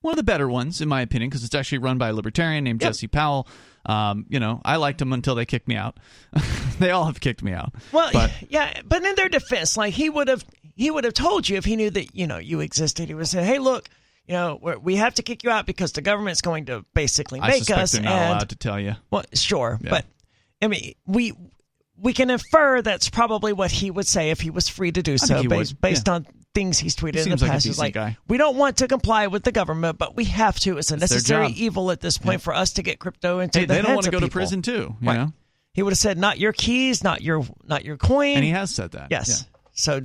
one 0.00 0.12
of 0.12 0.16
the 0.16 0.22
better 0.22 0.48
ones 0.48 0.80
in 0.80 0.88
my 0.88 1.00
opinion, 1.00 1.28
because 1.30 1.44
it's 1.44 1.54
actually 1.54 1.78
run 1.78 1.98
by 1.98 2.08
a 2.08 2.12
libertarian 2.12 2.64
named 2.64 2.80
Yep. 2.82 2.88
Jesse 2.90 3.06
Powell. 3.08 3.46
Um, 3.84 4.26
you 4.28 4.38
know, 4.40 4.60
I 4.64 4.76
liked 4.76 5.00
him 5.02 5.12
until 5.12 5.34
they 5.34 5.44
kicked 5.44 5.68
me 5.68 5.76
out. 5.76 5.98
they 6.78 6.90
all 6.90 7.06
have 7.06 7.20
kicked 7.20 7.42
me 7.42 7.52
out. 7.52 7.74
well, 7.92 8.10
but 8.12 8.30
yeah. 8.48 8.80
But 8.84 9.04
in 9.04 9.14
their 9.16 9.28
defense, 9.28 9.76
like 9.76 9.94
he 9.94 10.08
would 10.08 10.28
have 10.28 10.44
he 10.74 10.90
would 10.90 11.04
have 11.04 11.14
told 11.14 11.48
you 11.48 11.56
if 11.56 11.64
he 11.64 11.76
knew 11.76 11.90
that 11.90 12.14
you 12.14 12.26
know 12.26 12.38
you 12.38 12.60
existed. 12.60 13.08
He 13.08 13.14
would 13.14 13.28
say, 13.28 13.44
"Hey, 13.44 13.58
look." 13.58 13.88
You 14.24 14.34
know, 14.34 14.58
we're, 14.62 14.78
we 14.78 14.96
have 14.96 15.14
to 15.14 15.22
kick 15.24 15.42
you 15.42 15.50
out 15.50 15.66
because 15.66 15.90
the 15.92 16.00
government's 16.00 16.42
going 16.42 16.66
to 16.66 16.84
basically 16.94 17.40
make 17.40 17.68
us. 17.70 17.90
they're 17.90 18.02
not 18.02 18.12
and 18.12 18.30
allowed 18.30 18.50
to 18.50 18.56
tell 18.56 18.78
you. 18.78 18.94
Well, 19.10 19.24
sure, 19.34 19.80
Yeah. 19.82 19.90
but 19.90 20.06
I 20.62 20.68
mean, 20.68 20.94
we 21.06 21.32
we 21.96 22.12
can 22.12 22.30
infer 22.30 22.82
that's 22.82 23.10
probably 23.10 23.52
what 23.52 23.72
he 23.72 23.90
would 23.90 24.06
say 24.06 24.30
if 24.30 24.40
he 24.40 24.50
was 24.50 24.68
free 24.68 24.92
to 24.92 25.02
do 25.02 25.18
so, 25.18 25.42
based 25.42 25.72
would, 25.72 25.80
based 25.80 26.06
yeah. 26.06 26.14
on 26.14 26.26
things 26.54 26.78
he's 26.78 26.94
tweeted 26.96 27.16
in 27.16 27.24
seems 27.24 27.40
the 27.40 27.46
like 27.46 27.52
past. 27.52 27.66
It's 27.66 27.76
decent 27.76 27.78
like 27.78 27.94
guy. 27.94 28.16
we 28.28 28.36
don't 28.36 28.56
want 28.56 28.76
to 28.78 28.88
comply 28.88 29.26
with 29.28 29.42
the 29.42 29.52
government, 29.52 29.98
but 29.98 30.14
we 30.16 30.24
have 30.26 30.58
to. 30.60 30.78
It's 30.78 30.90
a 30.90 30.96
necessary 30.96 31.48
evil 31.48 31.90
at 31.90 32.00
this 32.00 32.18
point 32.18 32.42
for 32.42 32.54
us 32.54 32.72
to 32.74 32.82
get 32.82 32.98
crypto 32.98 33.38
into 33.40 33.60
Hey, 33.60 33.64
the 33.64 33.74
they 33.74 33.82
don't 33.82 33.94
want 33.94 34.04
to 34.04 34.10
go 34.10 34.20
to 34.20 34.28
prison 34.28 34.62
too. 34.62 34.94
You 35.00 35.08
Right. 35.08 35.16
know, 35.16 35.32
He 35.74 35.82
would 35.82 35.92
have 35.92 35.98
said, 35.98 36.18
"Not 36.18 36.38
your 36.38 36.52
keys, 36.52 37.02
not 37.02 37.22
your 37.22 37.44
not 37.64 37.84
your 37.84 37.96
coin." 37.96 38.36
and 38.36 38.44
he 38.44 38.50
has 38.50 38.70
said 38.74 38.92
that. 38.92 39.08
yes. 39.10 39.28
Yeah. 39.28 39.58
So 39.72 40.00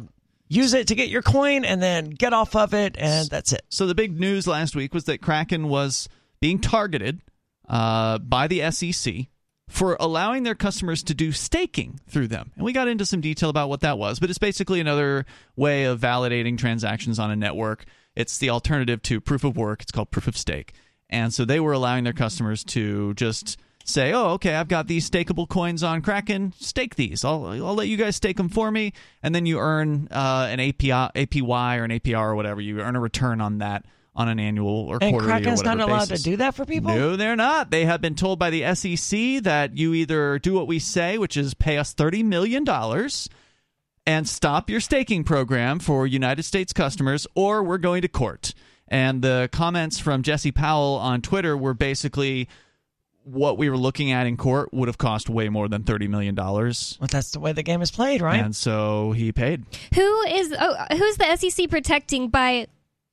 use 0.47 0.73
it 0.73 0.87
to 0.87 0.95
get 0.95 1.09
your 1.09 1.21
coin, 1.21 1.65
and 1.65 1.81
then 1.83 2.09
get 2.11 2.31
off 2.31 2.55
of 2.55 2.73
it, 2.73 2.95
and 2.97 3.29
that's 3.29 3.51
it. 3.51 3.63
So 3.69 3.85
the 3.85 3.95
big 3.95 4.17
news 4.17 4.47
last 4.47 4.75
week 4.75 4.93
was 4.93 5.03
that 5.05 5.21
Kraken 5.21 5.67
was 5.67 6.07
being 6.39 6.59
targeted 6.59 7.19
uh, 7.67 8.19
by 8.19 8.47
the 8.47 8.61
SEC 8.71 9.27
for 9.67 9.97
allowing 9.99 10.43
their 10.43 10.55
customers 10.55 11.03
to 11.03 11.13
do 11.13 11.31
staking 11.31 11.99
through 12.07 12.27
them. 12.27 12.51
And 12.55 12.63
we 12.63 12.73
got 12.73 12.87
into 12.87 13.05
some 13.05 13.21
detail 13.21 13.49
about 13.49 13.69
what 13.69 13.81
that 13.81 13.97
was, 13.97 14.19
but 14.19 14.29
it's 14.29 14.39
basically 14.39 14.79
another 14.79 15.25
way 15.55 15.83
of 15.83 15.99
validating 15.99 16.57
transactions 16.57 17.19
on 17.19 17.31
a 17.31 17.35
network. 17.35 17.85
It's 18.15 18.37
the 18.37 18.49
alternative 18.49 19.01
to 19.03 19.21
proof 19.21 19.43
of 19.43 19.57
work. 19.57 19.81
It's 19.81 19.91
called 19.91 20.11
proof 20.11 20.27
of 20.27 20.37
stake. 20.37 20.73
And 21.09 21.33
so 21.33 21.45
they 21.45 21.59
were 21.59 21.73
allowing 21.73 22.03
their 22.03 22.13
customers 22.13 22.63
to 22.65 23.13
just 23.13 23.57
say, 23.85 24.11
"Oh, 24.11 24.31
okay, 24.31 24.55
I've 24.55 24.67
got 24.67 24.87
these 24.87 25.09
stakeable 25.09 25.47
coins 25.47 25.83
on 25.83 26.01
Kraken. 26.01 26.53
Stake 26.59 26.95
these. 26.95 27.23
I'll 27.23 27.45
I'll 27.45 27.75
let 27.75 27.87
you 27.87 27.97
guys 27.97 28.15
stake 28.17 28.37
them 28.37 28.49
for 28.49 28.69
me, 28.69 28.93
and 29.23 29.33
then 29.33 29.45
you 29.45 29.59
earn 29.59 30.09
uh, 30.11 30.47
an 30.49 30.59
API, 30.59 30.91
APY 30.91 31.77
or 31.79 31.83
an 31.85 31.91
APR 31.91 32.31
or 32.31 32.35
whatever. 32.35 32.59
You 32.59 32.81
earn 32.81 32.95
a 32.95 32.99
return 32.99 33.39
on 33.39 33.59
that 33.59 33.85
on 34.17 34.27
an 34.27 34.39
annual 34.39 34.67
or 34.89 34.97
And 34.99 35.11
quarterly 35.13 35.31
Kraken's 35.31 35.61
or 35.61 35.63
whatever 35.63 35.77
not 35.77 35.89
allowed 35.89 36.09
basis. 36.09 36.23
to 36.23 36.29
do 36.31 36.37
that 36.37 36.55
for 36.55 36.65
people. 36.65 36.93
No, 36.93 37.15
they're 37.15 37.35
not. 37.35 37.69
They 37.69 37.85
have 37.85 38.01
been 38.01 38.15
told 38.15 38.39
by 38.39 38.49
the 38.49 38.73
SEC 38.73 39.43
that 39.43 39.77
you 39.77 39.93
either 39.93 40.39
do 40.39 40.53
what 40.53 40.67
we 40.67 40.79
say, 40.79 41.17
which 41.17 41.37
is 41.37 41.53
pay 41.53 41.77
us 41.77 41.93
thirty 41.93 42.23
million 42.23 42.63
dollars, 42.63 43.29
and 44.05 44.27
stop 44.27 44.69
your 44.69 44.79
staking 44.79 45.23
program 45.23 45.79
for 45.79 46.07
United 46.07 46.43
States 46.43 46.73
customers, 46.73 47.27
or 47.35 47.63
we're 47.63 47.77
going 47.77 48.01
to 48.01 48.07
court. 48.07 48.53
And 48.87 49.21
the 49.21 49.49
comments 49.51 49.99
from 49.99 50.23
Jesse 50.23 50.51
Powell 50.51 50.95
on 50.95 51.21
Twitter 51.21 51.55
were 51.55 51.73
basically 51.73 52.47
what 53.23 53.57
we 53.57 53.69
were 53.69 53.77
looking 53.77 54.11
at 54.11 54.25
in 54.25 54.37
court 54.37 54.73
would 54.73 54.87
have 54.87 54.97
cost 54.97 55.29
way 55.29 55.49
more 55.49 55.67
than 55.67 55.83
$30 55.83 56.07
million. 56.07 56.33
Well, 56.33 56.73
that's 57.11 57.31
the 57.31 57.41
way 57.41 57.51
the 57.51 57.63
game 57.63 57.81
is 57.81 57.91
played, 57.91 58.21
right? 58.21 58.39
And 58.41 58.55
so 58.55 59.11
he 59.11 59.33
paid. 59.33 59.65
Who 59.93 60.21
is 60.23 60.55
oh, 60.57 60.75
who's 60.91 61.17
the 61.17 61.35
SEC 61.35 61.69
protecting 61.69 62.29
by 62.29 62.67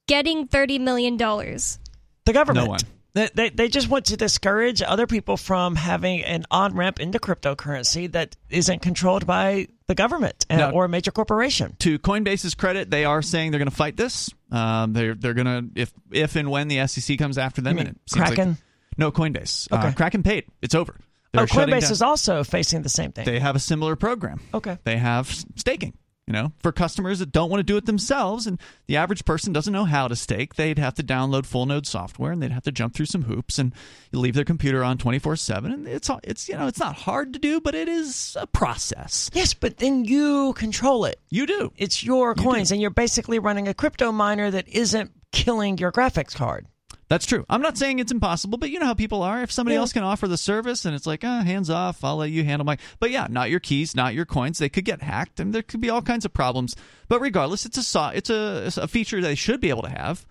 getting 0.07 0.47
thirty 0.47 0.79
million 0.79 1.17
dollars? 1.17 1.79
the 2.25 2.33
government. 2.33 2.65
No 2.67 2.71
one. 2.71 2.81
They, 3.13 3.29
they, 3.33 3.49
they 3.51 3.69
just 3.69 3.89
want 3.89 4.07
to 4.07 4.17
discourage 4.17 4.83
other 4.83 5.07
people 5.07 5.37
from 5.37 5.77
having 5.77 6.25
an 6.25 6.45
on 6.51 6.75
ramp 6.75 6.99
into 6.99 7.21
cryptocurrency 7.21 8.11
that 8.11 8.35
isn't 8.51 8.83
controlled 8.83 9.25
by 9.25 9.69
the 9.87 9.95
government 9.95 10.45
uh, 10.51 10.57
No. 10.57 10.71
or 10.71 10.87
a 10.87 10.89
major 10.89 11.13
corporation. 11.13 11.77
To 11.81 11.99
Coinbase's 12.01 12.57
credit, 12.57 12.91
they 12.91 13.05
are 13.05 13.23
saying 13.23 13.53
they're 13.53 13.61
going 13.61 13.71
to 13.71 13.77
fight 13.77 13.97
this. 13.97 14.31
Um, 14.51 14.95
they're 14.95 15.15
they're 15.15 15.35
going 15.35 15.47
to 15.75 15.81
if 15.81 15.93
if 16.11 16.35
and 16.35 16.51
when 16.51 16.67
the 16.69 16.85
SEC 16.89 17.17
comes 17.19 17.39
after 17.39 17.61
them. 17.61 17.77
You 17.77 17.81
and 17.83 17.89
mean 17.91 17.95
it 18.05 18.11
seems 18.11 18.21
like- 18.27 18.35
Kraken? 18.35 18.57
no, 18.99 19.13
Coinbase. 19.13 19.69
Uh, 19.71 19.77
Okay. 19.77 19.93
Kraken 19.93 20.23
paid. 20.25 20.47
It's 20.63 20.75
over. 20.75 20.97
They're 21.33 21.43
Oh, 21.43 21.47
Coinbase 21.47 21.83
down- 21.83 21.93
is 21.93 22.03
also 22.03 22.43
facing 22.43 22.83
the 22.83 22.89
same 22.89 23.13
thing. 23.13 23.27
They 23.27 23.39
have 23.39 23.55
a 23.55 23.61
similar 23.61 23.95
program. 23.97 24.41
okay. 24.53 24.79
They 24.85 24.97
have 24.97 25.29
staking. 25.57 25.93
You 26.27 26.33
know, 26.33 26.53
for 26.62 26.72
customers 26.72 27.18
that 27.18 27.33
don't 27.33 27.51
want 27.51 27.61
to 27.61 27.64
do 27.64 27.77
it 27.77 27.85
themselves, 27.85 28.47
and 28.47 28.59
the 28.87 28.97
average 28.97 29.27
person 29.27 29.53
doesn't 29.53 29.75
know 29.75 29.85
how 29.85 30.09
to 30.09 30.16
stake, 30.16 30.55
they'd 30.55 30.79
have 30.79 30.95
to 30.95 31.03
download 31.03 31.45
full 31.45 31.66
node 31.66 31.87
software, 31.87 32.33
and 32.33 32.41
they'd 32.43 32.51
have 32.51 32.62
to 32.62 32.72
jump 32.72 32.95
through 32.95 33.05
some 33.05 33.25
hoops, 33.25 33.59
and 33.59 33.75
leave 34.11 34.35
their 34.35 34.43
computer 34.45 34.83
on 34.83 34.97
twenty 34.97 35.18
four 35.18 35.37
seven. 35.37 35.70
And 35.70 35.87
it's 35.87 36.09
all- 36.09 36.20
it's 36.25 36.49
you 36.49 36.57
know 36.57 36.66
it's 36.66 36.79
not 36.81 36.95
hard 36.97 37.35
to 37.35 37.39
do, 37.39 37.61
but 37.61 37.75
it 37.75 37.89
is 37.89 38.39
a 38.41 38.47
process. 38.47 39.29
Yes, 39.35 39.53
but 39.53 39.77
then 39.77 40.07
you 40.07 40.55
control 40.55 41.05
it. 41.05 41.20
You 41.29 41.45
do. 41.47 41.72
It's 41.77 42.03
your 42.03 42.35
coins, 42.35 42.72
and 42.72 42.81
you're 42.81 42.89
basically 42.89 43.39
running 43.39 43.68
a 43.68 43.75
crypto 43.75 44.11
miner 44.11 44.51
that 44.51 44.66
isn't 44.68 45.11
killing 45.31 45.77
your 45.77 45.93
graphics 45.93 46.35
card. 46.35 46.66
That's 47.09 47.27
true. 47.27 47.45
I'm 47.51 47.61
not 47.61 47.77
saying 47.77 47.99
it's 47.99 48.13
impossible, 48.13 48.57
but 48.57 48.71
you 48.71 48.79
know 48.79 48.87
how 48.87 48.95
people 48.95 49.23
are. 49.23 49.43
If 49.43 49.53
somebody 49.53 49.75
Yeah. 49.75 49.81
else 49.81 49.93
can 49.93 50.03
offer 50.03 50.27
the 50.27 50.39
service 50.39 50.85
and 50.87 50.95
it's 50.95 51.07
like, 51.07 51.23
ah, 51.23 51.43
hands 51.43 51.69
off, 51.69 52.03
I'll 52.03 52.17
let 52.17 52.31
you 52.31 52.45
handle 52.45 52.65
my. 52.65 52.79
But 52.99 53.11
yeah, 53.11 53.27
not 53.31 53.51
your 53.51 53.61
keys, 53.61 53.95
not 53.95 54.15
your 54.15 54.25
coins. 54.25 54.59
They 54.59 54.71
could 54.71 54.85
get 54.87 55.03
hacked, 55.03 55.39
and 55.39 55.55
there 55.55 55.63
could 55.63 55.81
be 55.83 55.91
all 55.91 56.01
kinds 56.03 56.25
of 56.25 56.33
problems. 56.33 56.75
But 57.09 57.21
regardless, 57.21 57.67
it's 57.67 57.77
a 57.77 57.83
so- 57.83 58.07
it's 58.15 58.31
a, 58.31 58.65
it's 58.67 58.77
a 58.79 58.89
feature 58.89 59.21
they 59.21 59.35
should 59.35 59.61
be 59.61 59.69
able 59.69 59.83
to 59.83 59.91
have. 59.91 60.25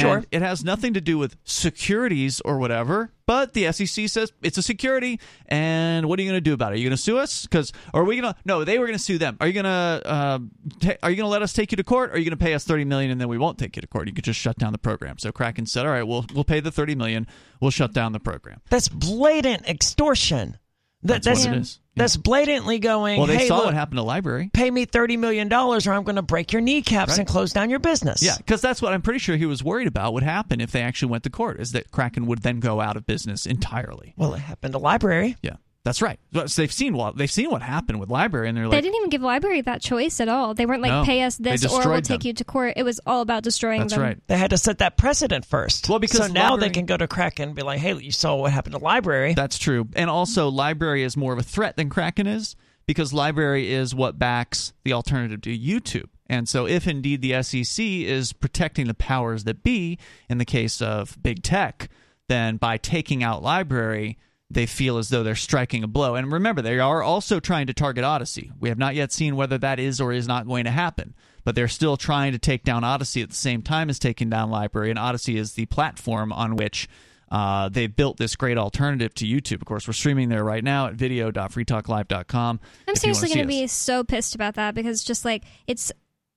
Sure. 0.00 0.16
And 0.16 0.26
it 0.30 0.42
has 0.42 0.64
nothing 0.64 0.94
to 0.94 1.00
do 1.00 1.18
with 1.18 1.36
securities 1.44 2.40
or 2.40 2.58
whatever. 2.58 3.12
But 3.26 3.54
the 3.54 3.72
SEC 3.72 4.08
says 4.08 4.32
it's 4.42 4.58
a 4.58 4.62
security, 4.62 5.18
and 5.46 6.06
what 6.06 6.18
are 6.18 6.22
you 6.22 6.28
going 6.28 6.36
to 6.36 6.42
do 6.42 6.52
about 6.52 6.72
it? 6.72 6.74
Are 6.74 6.78
you 6.78 6.84
going 6.84 6.96
to 6.96 7.02
sue 7.02 7.16
us? 7.16 7.46
Because 7.46 7.72
are 7.94 8.04
we 8.04 8.20
going 8.20 8.34
to? 8.34 8.38
No, 8.44 8.64
they 8.64 8.78
were 8.78 8.86
going 8.86 8.98
to 8.98 9.02
sue 9.02 9.16
them. 9.16 9.38
Are 9.40 9.46
you 9.46 9.54
going 9.54 9.64
to? 9.64 10.02
Uh, 10.04 10.38
ta- 10.80 10.96
are 11.02 11.10
you 11.10 11.16
going 11.16 11.26
to 11.26 11.30
let 11.30 11.40
us 11.40 11.54
take 11.54 11.72
you 11.72 11.76
to 11.76 11.84
court? 11.84 12.10
Or 12.10 12.14
are 12.14 12.18
you 12.18 12.24
going 12.24 12.36
to 12.38 12.44
pay 12.44 12.52
us 12.52 12.64
thirty 12.64 12.84
million 12.84 13.10
and 13.10 13.18
then 13.20 13.28
we 13.28 13.38
won't 13.38 13.56
take 13.56 13.76
you 13.76 13.80
to 13.82 13.88
court? 13.88 14.08
You 14.08 14.12
could 14.14 14.24
just 14.24 14.38
shut 14.38 14.58
down 14.58 14.72
the 14.72 14.78
program. 14.78 15.18
So 15.18 15.32
Kraken 15.32 15.64
said, 15.64 15.86
all 15.86 15.92
right, 15.92 16.02
we'll 16.02 16.26
we'll 16.34 16.44
pay 16.44 16.60
the 16.60 16.70
thirty 16.70 16.94
million. 16.94 17.26
We'll 17.60 17.70
shut 17.70 17.94
down 17.94 18.12
the 18.12 18.20
program. 18.20 18.60
That's 18.68 18.88
blatant 18.88 19.66
extortion. 19.66 20.58
That, 21.04 21.22
That's 21.22 21.44
what 21.46 21.54
it 21.54 21.58
is. 21.60 21.78
Yeah. 21.94 22.02
That's 22.02 22.16
blatantly 22.16 22.78
going. 22.78 23.18
Well, 23.18 23.26
they 23.26 23.36
hey, 23.36 23.46
saw 23.48 23.56
look, 23.56 23.66
what 23.66 23.74
happened 23.74 23.98
to 23.98 24.02
LBRY. 24.04 24.52
pay 24.52 24.70
me 24.70 24.84
thirty 24.84 25.16
million 25.16 25.48
dollars, 25.48 25.86
or 25.86 25.92
I'm 25.92 26.02
going 26.02 26.16
to 26.16 26.22
break 26.22 26.52
your 26.52 26.62
kneecaps 26.62 27.10
Right. 27.12 27.18
and 27.20 27.28
close 27.28 27.52
down 27.52 27.68
your 27.70 27.78
business. 27.78 28.22
Yeah, 28.22 28.36
because 28.38 28.60
that's 28.62 28.80
what 28.82 28.92
I'm 28.94 29.02
pretty 29.02 29.18
sure 29.20 29.36
he 29.36 29.46
was 29.46 29.62
worried 29.62 29.86
about 29.86 30.14
would 30.14 30.22
happen 30.22 30.60
if 30.60 30.72
they 30.72 30.80
actually 30.82 31.10
went 31.12 31.24
to 31.24 31.30
court, 31.30 31.60
is 31.60 31.72
that 31.72 31.90
Kraken 31.92 32.26
would 32.26 32.40
then 32.40 32.58
go 32.58 32.80
out 32.80 32.96
of 32.96 33.06
business 33.06 33.44
entirely. 33.46 34.14
Well, 34.16 34.34
it 34.34 34.38
happened 34.38 34.72
to 34.72 34.80
LBRY. 34.80 35.36
Yeah, 35.42 35.56
that's 35.84 36.00
right. 36.00 36.18
So 36.32 36.62
they've 36.62 36.72
seen 36.72 36.94
what 36.94 37.16
they've 37.16 37.30
seen 37.30 37.50
what 37.50 37.60
happened 37.60 38.00
with 38.00 38.08
LBRY, 38.08 38.48
and 38.48 38.56
they're 38.56 38.66
like 38.66 38.72
they 38.72 38.80
didn't 38.80 38.96
even 38.96 39.10
give 39.10 39.20
LBRY 39.20 39.64
that 39.66 39.82
choice 39.82 40.18
at 40.18 40.28
all. 40.28 40.54
They 40.54 40.64
weren't 40.64 40.80
like 40.82 40.90
No, 40.90 41.04
pay 41.04 41.22
us 41.22 41.36
this 41.36 41.64
or 41.64 41.68
we'll 41.68 41.76
destroyed 41.78 42.04
take 42.04 42.24
you 42.24 42.32
to 42.32 42.44
court. 42.44 42.72
It 42.76 42.84
was 42.84 43.00
all 43.06 43.20
about 43.20 43.42
destroying 43.42 43.80
that's 43.82 43.92
them. 43.92 44.02
right. 44.02 44.18
They 44.26 44.38
had 44.38 44.50
to 44.50 44.58
set 44.58 44.78
that 44.78 44.96
precedent 44.96 45.44
first. 45.44 45.88
Well, 45.88 45.98
because 45.98 46.26
so 46.26 46.32
now 46.32 46.56
LBRY- 46.56 46.60
they 46.60 46.70
can 46.70 46.86
go 46.86 46.96
to 46.96 47.06
Kraken 47.06 47.48
and 47.50 47.54
be 47.56 47.62
like, 47.62 47.80
"Hey, 47.80 47.94
you 47.98 48.12
saw 48.12 48.34
what 48.36 48.50
happened 48.52 48.74
to 48.74 48.80
LBRY." 48.80 49.34
That's 49.34 49.58
true. 49.58 49.86
And 49.94 50.08
also, 50.08 50.50
LBRY 50.50 51.04
is 51.04 51.16
more 51.18 51.34
of 51.34 51.38
a 51.38 51.42
threat 51.42 51.76
than 51.76 51.90
Kraken 51.90 52.26
is 52.26 52.56
because 52.86 53.12
LBRY 53.12 53.64
is 53.64 53.94
what 53.94 54.18
backs 54.18 54.72
the 54.84 54.94
alternative 54.94 55.42
to 55.42 55.56
YouTube. 55.56 56.08
And 56.30 56.48
so, 56.48 56.66
if 56.66 56.88
indeed 56.88 57.20
the 57.20 57.42
SEC 57.42 57.84
is 58.04 58.32
protecting 58.32 58.86
the 58.86 58.94
powers 58.94 59.44
that 59.44 59.62
be 59.62 59.98
in 60.30 60.38
the 60.38 60.46
case 60.46 60.80
of 60.80 61.22
big 61.22 61.42
tech, 61.42 61.90
then 62.28 62.56
by 62.56 62.78
taking 62.78 63.22
out 63.22 63.42
LBRY, 63.42 64.16
they 64.54 64.66
feel 64.66 64.98
as 64.98 65.08
though 65.08 65.22
they're 65.22 65.34
striking 65.34 65.84
a 65.84 65.88
blow. 65.88 66.14
And 66.14 66.32
remember, 66.32 66.62
they 66.62 66.78
are 66.78 67.02
also 67.02 67.40
trying 67.40 67.66
to 67.66 67.74
target 67.74 68.04
Odysee. 68.04 68.50
We 68.58 68.68
have 68.68 68.78
not 68.78 68.94
yet 68.94 69.12
seen 69.12 69.36
whether 69.36 69.58
that 69.58 69.78
is 69.78 70.00
or 70.00 70.12
is 70.12 70.26
not 70.26 70.46
going 70.46 70.64
to 70.64 70.70
happen. 70.70 71.14
But 71.44 71.54
they're 71.54 71.68
still 71.68 71.96
trying 71.98 72.32
to 72.32 72.38
take 72.38 72.64
down 72.64 72.84
Odysee 72.84 73.22
at 73.22 73.28
the 73.28 73.36
same 73.36 73.60
time 73.60 73.90
as 73.90 73.98
taking 73.98 74.30
down 74.30 74.50
LBRY. 74.50 74.90
And 74.90 74.98
Odysee 74.98 75.36
is 75.36 75.52
the 75.52 75.66
platform 75.66 76.32
on 76.32 76.56
which 76.56 76.88
uh, 77.30 77.68
they 77.68 77.86
built 77.86 78.16
this 78.16 78.36
great 78.36 78.56
alternative 78.56 79.12
to 79.14 79.26
YouTube. 79.26 79.60
Of 79.60 79.66
course, 79.66 79.86
we're 79.86 79.92
streaming 79.92 80.28
there 80.28 80.44
right 80.44 80.62
now 80.62 80.86
at 80.86 80.94
video.freetalklive.com. 80.94 82.60
I'm 82.86 82.94
if 82.94 83.02
you 83.02 83.08
wanna 83.08 83.14
seriously 83.16 83.28
going 83.28 83.46
to 83.46 83.48
be 83.48 83.66
so 83.66 84.04
pissed 84.04 84.34
about 84.34 84.54
that 84.54 84.74
because 84.74 85.02
just 85.02 85.24
like 85.24 85.44
it's 85.66 85.92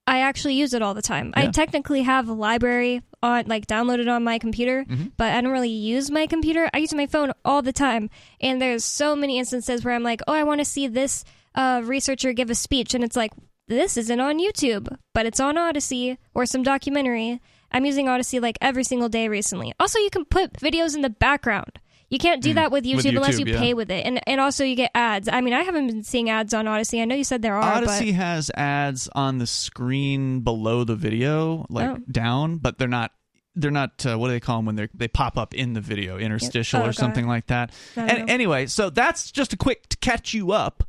I 0.08 0.20
actually 0.22 0.54
use 0.56 0.74
it 0.74 0.82
all 0.82 0.94
the 0.94 1.02
time. 1.02 1.34
I 1.36 1.48
technically 1.48 2.04
have 2.04 2.30
a 2.30 2.34
LBRY 2.36 3.02
on 3.22 3.46
like 3.48 3.68
downloaded 3.68 4.10
on 4.10 4.24
my 4.24 4.40
computer, 4.40 4.86
Mm-hmm. 4.86 5.08
but 5.18 5.34
I 5.34 5.42
don't 5.42 5.52
really 5.52 5.70
use 5.70 6.10
my 6.10 6.28
computer. 6.28 6.70
I 6.74 6.78
use 6.78 6.94
my 6.94 7.08
phone 7.08 7.34
all 7.44 7.62
the 7.62 7.74
time. 7.74 8.10
And 8.40 8.62
there's 8.62 8.86
so 8.86 9.16
many 9.16 9.38
instances 9.38 9.84
where 9.84 9.94
I'm 9.94 10.04
like, 10.04 10.22
"Oh, 10.28 10.34
I 10.34 10.44
want 10.44 10.62
to 10.62 10.66
see 10.66 10.88
this 10.88 11.26
uh, 11.56 11.82
researcher 11.84 12.32
give 12.34 12.50
a 12.50 12.56
speech." 12.56 12.94
And 12.94 13.04
it's 13.04 13.18
like, 13.18 13.34
"This 13.68 13.98
isn't 13.98 14.20
on 14.20 14.40
YouTube, 14.40 14.96
but 15.14 15.26
it's 15.26 15.40
on 15.42 15.58
Odysee 15.58 16.18
or 16.34 16.46
some 16.46 16.64
documentary." 16.64 17.42
I'm 17.70 17.86
using 17.86 18.08
Odysee 18.08 18.40
like 18.40 18.58
every 18.62 18.86
single 18.86 19.10
day 19.10 19.28
recently. 19.28 19.74
Also, 19.78 20.00
you 20.00 20.10
can 20.10 20.24
put 20.24 20.54
videos 20.54 20.96
in 20.96 21.02
the 21.02 21.10
background. 21.10 21.80
You 22.10 22.20
can't 22.20 22.42
do 22.42 22.54
that 22.54 22.72
with 22.72 22.86
YouTube, 22.86 23.00
Mm. 23.00 23.06
With 23.06 23.16
unless 23.18 23.40
you 23.40 23.46
yeah. 23.48 23.60
pay 23.60 23.74
with 23.74 23.92
it, 23.92 24.06
and 24.06 24.22
and 24.28 24.40
also 24.40 24.64
you 24.64 24.76
get 24.76 24.92
ads. 24.96 25.28
I 25.28 25.42
mean, 25.42 25.54
I 25.54 25.64
haven't 25.64 25.88
been 25.88 26.04
seeing 26.04 26.30
ads 26.30 26.54
on 26.54 26.66
Odysee. 26.68 27.02
I 27.02 27.06
know 27.06 27.16
you 27.16 27.26
said 27.26 27.42
there 27.42 27.56
are, 27.58 27.78
Odysee 27.82 28.14
has 28.14 28.50
ads 28.56 29.10
on 29.14 29.40
the 29.40 29.48
screen 29.48 30.40
below 30.42 30.84
the 30.86 30.96
video, 30.96 31.66
like 31.70 31.90
Oh. 31.90 31.98
down, 32.10 32.58
but 32.60 32.78
they're 32.78 32.88
not. 32.88 33.12
They're 33.56 33.72
not. 33.72 34.06
Uh, 34.06 34.18
what 34.18 34.28
do 34.28 34.34
they 34.34 34.40
call 34.40 34.60
them 34.60 34.68
when 34.68 34.76
they 34.76 34.88
they 34.94 35.08
pop 35.08 35.38
up 35.38 35.54
in 35.54 35.74
the 35.74 35.82
video, 35.82 36.18
interstitial 36.18 36.82
Oh, 36.84 36.86
or 36.86 36.94
something 36.94 37.28
like 37.28 37.48
that? 37.48 37.72
And 37.96 38.20
know. 38.20 38.26
anyway, 38.34 38.68
so 38.68 38.90
that's 38.90 39.32
just 39.32 39.52
a 39.52 39.58
quick 39.58 39.90
to 39.90 39.98
catch 39.98 40.34
you 40.34 40.52
up 40.52 40.84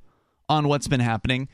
on 0.48 0.68
what's 0.68 0.86
been 0.86 1.00
happening. 1.00 1.48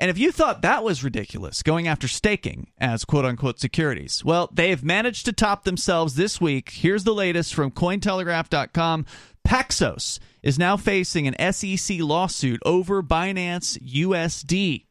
And 0.00 0.08
if 0.08 0.16
you 0.16 0.32
thought 0.32 0.62
that 0.62 0.82
was 0.82 1.04
ridiculous, 1.04 1.62
going 1.62 1.86
after 1.86 2.08
staking 2.08 2.70
as 2.78 3.04
quote 3.04 3.26
unquote 3.26 3.60
securities, 3.60 4.24
well, 4.24 4.48
they've 4.50 4.82
managed 4.82 5.26
to 5.26 5.32
top 5.32 5.64
themselves 5.64 6.14
this 6.14 6.40
week. 6.40 6.70
Here's 6.70 7.04
the 7.04 7.12
latest 7.12 7.52
from 7.54 7.70
Cointelegraph.com. 7.70 9.04
Paxos 9.46 10.18
is 10.42 10.58
now 10.58 10.78
facing 10.78 11.28
an 11.28 11.52
SEC 11.52 11.98
lawsuit 12.00 12.62
over 12.64 13.02
Binance 13.02 13.78
USD. 13.86 14.86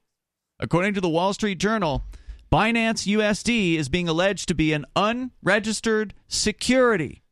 According 0.60 0.94
to 0.94 1.02
the 1.02 1.10
Wall 1.10 1.34
Street 1.34 1.58
Journal, 1.58 2.06
Binance 2.52 3.08
USD 3.08 3.78
is 3.78 3.90
being 3.90 4.08
alleged 4.08 4.48
to 4.50 4.54
be 4.54 4.74
an 4.74 4.86
unregistered 4.96 6.14
security. 6.28 7.24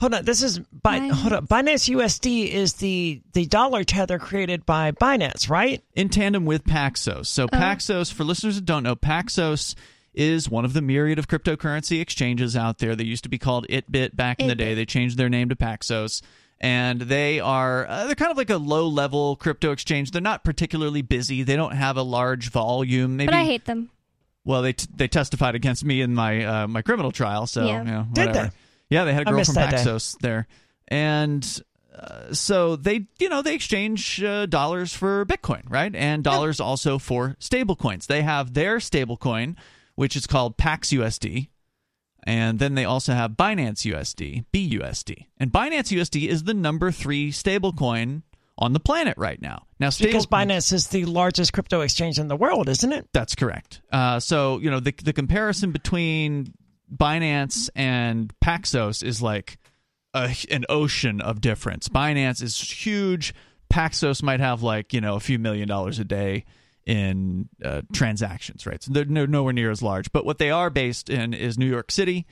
Hold 0.00 0.14
on, 0.14 0.24
this 0.24 0.42
is 0.44 0.60
Bi- 0.60 1.00
Binance. 1.00 1.10
hold 1.12 1.32
on. 1.32 1.46
Binance 1.48 1.92
USD 1.94 2.48
is 2.48 2.74
the 2.74 3.20
the 3.32 3.46
dollar 3.46 3.82
tether 3.84 4.18
created 4.18 4.64
by 4.64 4.92
Binance, 4.92 5.50
right? 5.50 5.82
in 5.94 6.08
tandem 6.08 6.44
with 6.44 6.64
Paxos. 6.64 7.26
So 7.26 7.48
Paxos, 7.48 8.12
for 8.12 8.22
listeners 8.24 8.54
that 8.56 8.64
don't 8.64 8.84
know, 8.84 8.94
Paxos 8.94 9.74
is 10.14 10.48
one 10.48 10.64
of 10.64 10.72
the 10.72 10.82
myriad 10.82 11.18
of 11.18 11.26
cryptocurrency 11.28 12.00
exchanges 12.00 12.56
out 12.56 12.78
there. 12.78 12.94
They 12.96 13.04
used 13.04 13.24
to 13.24 13.28
be 13.28 13.38
called 13.38 13.66
ItBit 13.68 14.14
back 14.16 14.40
in 14.40 14.46
the 14.48 14.54
day. 14.54 14.74
They 14.74 14.84
changed 14.86 15.16
their 15.16 15.28
name 15.28 15.48
to 15.48 15.56
Paxos. 15.56 16.22
And 16.60 17.00
they 17.02 17.38
are 17.38 17.86
uh, 17.88 18.06
they're 18.06 18.14
kind 18.16 18.32
of 18.32 18.36
like 18.36 18.50
a 18.50 18.56
low 18.56 18.88
level 18.88 19.36
crypto 19.36 19.70
exchange. 19.72 20.10
They're 20.10 20.20
not 20.22 20.42
particularly 20.44 21.02
busy. 21.02 21.42
They 21.44 21.54
don't 21.56 21.74
have 21.74 21.96
a 21.96 22.02
large 22.02 22.50
volume. 22.50 23.16
Maybe 23.16 23.26
but 23.28 23.34
I 23.36 23.44
hate 23.44 23.64
them. 23.64 23.90
well, 24.44 24.62
they 24.62 24.72
t- 24.72 24.88
they 24.94 25.06
testified 25.06 25.54
against 25.54 25.84
me 25.84 26.00
in 26.00 26.14
my 26.14 26.44
uh, 26.44 26.66
my 26.68 26.82
criminal 26.82 27.12
trial. 27.12 27.46
So 27.46 27.64
Yeah. 27.64 27.78
you 27.78 27.84
know, 27.90 28.06
Did 28.12 28.32
they? 28.34 28.50
Yeah, 28.90 29.04
they 29.04 29.12
had 29.12 29.22
a 29.28 29.30
girl 29.30 29.44
from 29.44 29.54
that 29.54 29.70
day. 29.70 29.76
Paxos 29.78 30.16
there, 30.20 30.46
and 30.88 31.62
uh, 31.94 32.32
so 32.32 32.76
they 32.76 33.06
you 33.18 33.28
know 33.28 33.42
they 33.42 33.54
exchange 33.54 34.22
uh, 34.22 34.46
dollars 34.46 34.94
for 34.94 35.24
Bitcoin, 35.26 35.62
right? 35.68 35.94
And 35.94 36.24
dollars 36.24 36.60
also 36.60 36.98
for 36.98 37.36
stable 37.38 37.76
coins. 37.76 38.06
They 38.06 38.22
have 38.22 38.54
their 38.54 38.80
stable 38.80 39.16
coin, 39.16 39.56
which 39.94 40.16
is 40.16 40.26
called 40.26 40.56
Pax 40.56 40.88
USD. 40.90 41.48
And 42.24 42.58
then 42.58 42.74
they 42.74 42.84
also 42.84 43.14
have 43.14 43.32
Binance 43.32 43.90
USD, 43.90 44.44
BUSD. 44.52 45.26
And 45.38 45.50
Binance 45.50 45.96
USD 45.96 46.28
is 46.28 46.42
the 46.42 46.52
number 46.52 46.90
three 46.90 47.30
stablecoin 47.32 48.22
on 48.58 48.74
the 48.74 48.80
planet 48.80 49.16
right 49.16 49.40
now. 49.40 49.66
Now, 49.80 49.88
stable, 49.88 50.10
Because 50.10 50.26
Binance 50.26 50.72
is 50.72 50.88
the 50.88 51.06
largest 51.06 51.54
crypto 51.54 51.80
exchange 51.80 52.18
in 52.18 52.28
the 52.28 52.36
world, 52.36 52.68
isn't 52.68 52.92
it? 52.92 53.08
that's 53.14 53.34
correct. 53.34 53.80
Uh, 53.90 54.20
so 54.20 54.58
you 54.58 54.70
know 54.70 54.80
the 54.80 54.92
the 55.02 55.12
comparison 55.12 55.72
between 55.72 56.52
Binance 56.94 57.70
and 57.74 58.32
Paxos 58.40 59.02
is 59.02 59.20
like 59.22 59.58
a, 60.14 60.34
an 60.50 60.64
ocean 60.68 61.20
of 61.20 61.40
difference. 61.40 61.88
Binance 61.88 62.42
is 62.42 62.58
huge. 62.58 63.34
Paxos 63.70 64.22
might 64.22 64.40
have 64.40 64.62
like 64.62 64.92
you 64.92 65.00
know 65.00 65.16
a 65.16 65.20
few 65.20 65.38
million 65.38 65.68
dollars 65.68 65.98
a 65.98 66.04
day 66.04 66.44
in 66.86 67.50
uh, 67.62 67.82
transactions, 67.92 68.66
right? 68.66 68.82
So 68.82 68.92
they're 68.92 69.04
no, 69.04 69.26
nowhere 69.26 69.52
near 69.52 69.70
as 69.70 69.82
large. 69.82 70.10
But 70.10 70.24
what 70.24 70.38
they 70.38 70.50
are 70.50 70.70
based 70.70 71.10
in 71.10 71.34
is 71.34 71.58
New 71.58 71.66
York 71.66 71.90
City, 71.90 72.26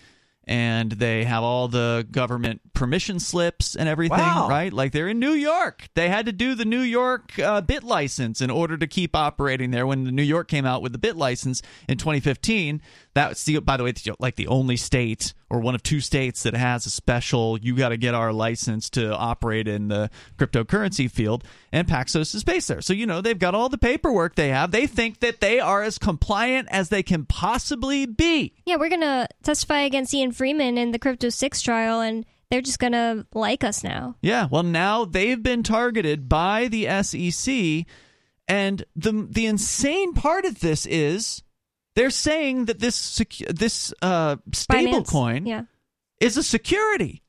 and 0.46 0.92
they 0.92 1.24
have 1.24 1.42
all 1.42 1.66
the 1.68 2.06
government 2.10 2.60
permission 2.72 3.18
slips 3.18 3.74
and 3.74 3.88
everything, 3.88 4.18
Wow. 4.18 4.48
right? 4.48 4.72
Like 4.72 4.92
they're 4.92 5.08
in 5.08 5.18
New 5.18 5.32
York. 5.32 5.88
They 5.94 6.08
had 6.08 6.26
to 6.26 6.32
do 6.32 6.54
the 6.54 6.64
New 6.64 6.80
York 6.82 7.38
uh, 7.38 7.62
BitLicense 7.62 8.40
in 8.40 8.50
order 8.50 8.76
to 8.76 8.86
keep 8.86 9.16
operating 9.16 9.70
there. 9.72 9.86
When 9.86 10.04
the 10.04 10.12
New 10.12 10.22
York 10.22 10.48
came 10.48 10.64
out 10.66 10.82
with 10.82 10.92
the 10.92 10.98
BitLicense 10.98 11.62
in 11.88 11.98
2015, 11.98 12.80
that's 13.14 13.44
the 13.44 13.58
by 13.60 13.76
the 13.76 13.84
way, 13.84 13.90
it's 13.90 14.06
like 14.20 14.36
the 14.36 14.46
only 14.46 14.76
state 14.76 15.34
or 15.48 15.60
one 15.60 15.74
of 15.74 15.82
two 15.82 16.00
states 16.00 16.42
that 16.42 16.54
has 16.54 16.86
a 16.86 16.90
special. 16.90 17.58
You 17.58 17.76
got 17.76 17.90
to 17.90 17.96
get 17.96 18.14
our 18.14 18.32
license 18.32 18.90
to 18.90 19.14
operate 19.14 19.68
in 19.68 19.88
the 19.88 20.10
cryptocurrency 20.38 21.10
field, 21.10 21.44
and 21.72 21.86
Paxos 21.86 22.34
is 22.34 22.44
based 22.44 22.68
there. 22.68 22.80
So 22.80 22.92
you 22.92 23.06
know 23.06 23.20
they've 23.20 23.38
got 23.38 23.54
all 23.54 23.68
the 23.68 23.78
paperwork 23.78 24.34
they 24.34 24.48
have. 24.48 24.70
They 24.70 24.86
think 24.86 25.20
that 25.20 25.40
they 25.40 25.60
are 25.60 25.82
as 25.82 25.98
compliant 25.98 26.68
as 26.70 26.88
they 26.88 27.02
can 27.02 27.24
possibly 27.24 28.06
be. 28.06 28.54
Yeah, 28.64 28.76
we're 28.76 28.90
gonna 28.90 29.28
testify 29.42 29.80
against 29.80 30.12
Ian 30.14 30.32
Freeman 30.32 30.78
in 30.78 30.90
the 30.92 30.98
Crypto 30.98 31.28
Six 31.28 31.62
trial, 31.62 32.00
and 32.00 32.26
they're 32.50 32.60
just 32.60 32.78
gonna 32.78 33.26
like 33.34 33.64
us 33.64 33.84
now. 33.84 34.16
Yeah, 34.22 34.48
well, 34.50 34.62
now 34.62 35.04
they've 35.04 35.42
been 35.42 35.62
targeted 35.62 36.28
by 36.28 36.68
the 36.68 36.86
SEC, 37.02 37.86
and 38.48 38.84
the 38.94 39.26
the 39.30 39.46
insane 39.46 40.12
part 40.14 40.44
of 40.44 40.60
this 40.60 40.86
is 40.86 41.42
they're 41.96 42.10
saying 42.10 42.66
that 42.66 42.78
this 42.78 42.96
secu- 43.18 43.48
this 43.58 43.92
uh, 44.00 44.36
stable 44.52 45.00
Binance, 45.00 45.08
coin 45.08 45.46
Yeah. 45.46 45.62
is 46.20 46.36
a 46.36 46.42
security. 46.44 47.22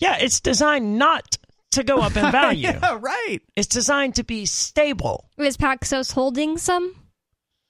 Yeah, 0.00 0.16
it's 0.18 0.40
designed 0.40 0.98
not 0.98 1.38
to 1.72 1.84
go 1.84 1.98
up 1.98 2.16
in 2.16 2.30
value. 2.32 2.62
yeah, 2.68 2.98
right. 3.00 3.38
It's 3.54 3.68
designed 3.68 4.16
to 4.16 4.24
be 4.24 4.44
stable. 4.46 5.30
Is 5.38 5.56
Paxos 5.56 6.12
holding 6.12 6.58
some? 6.58 6.94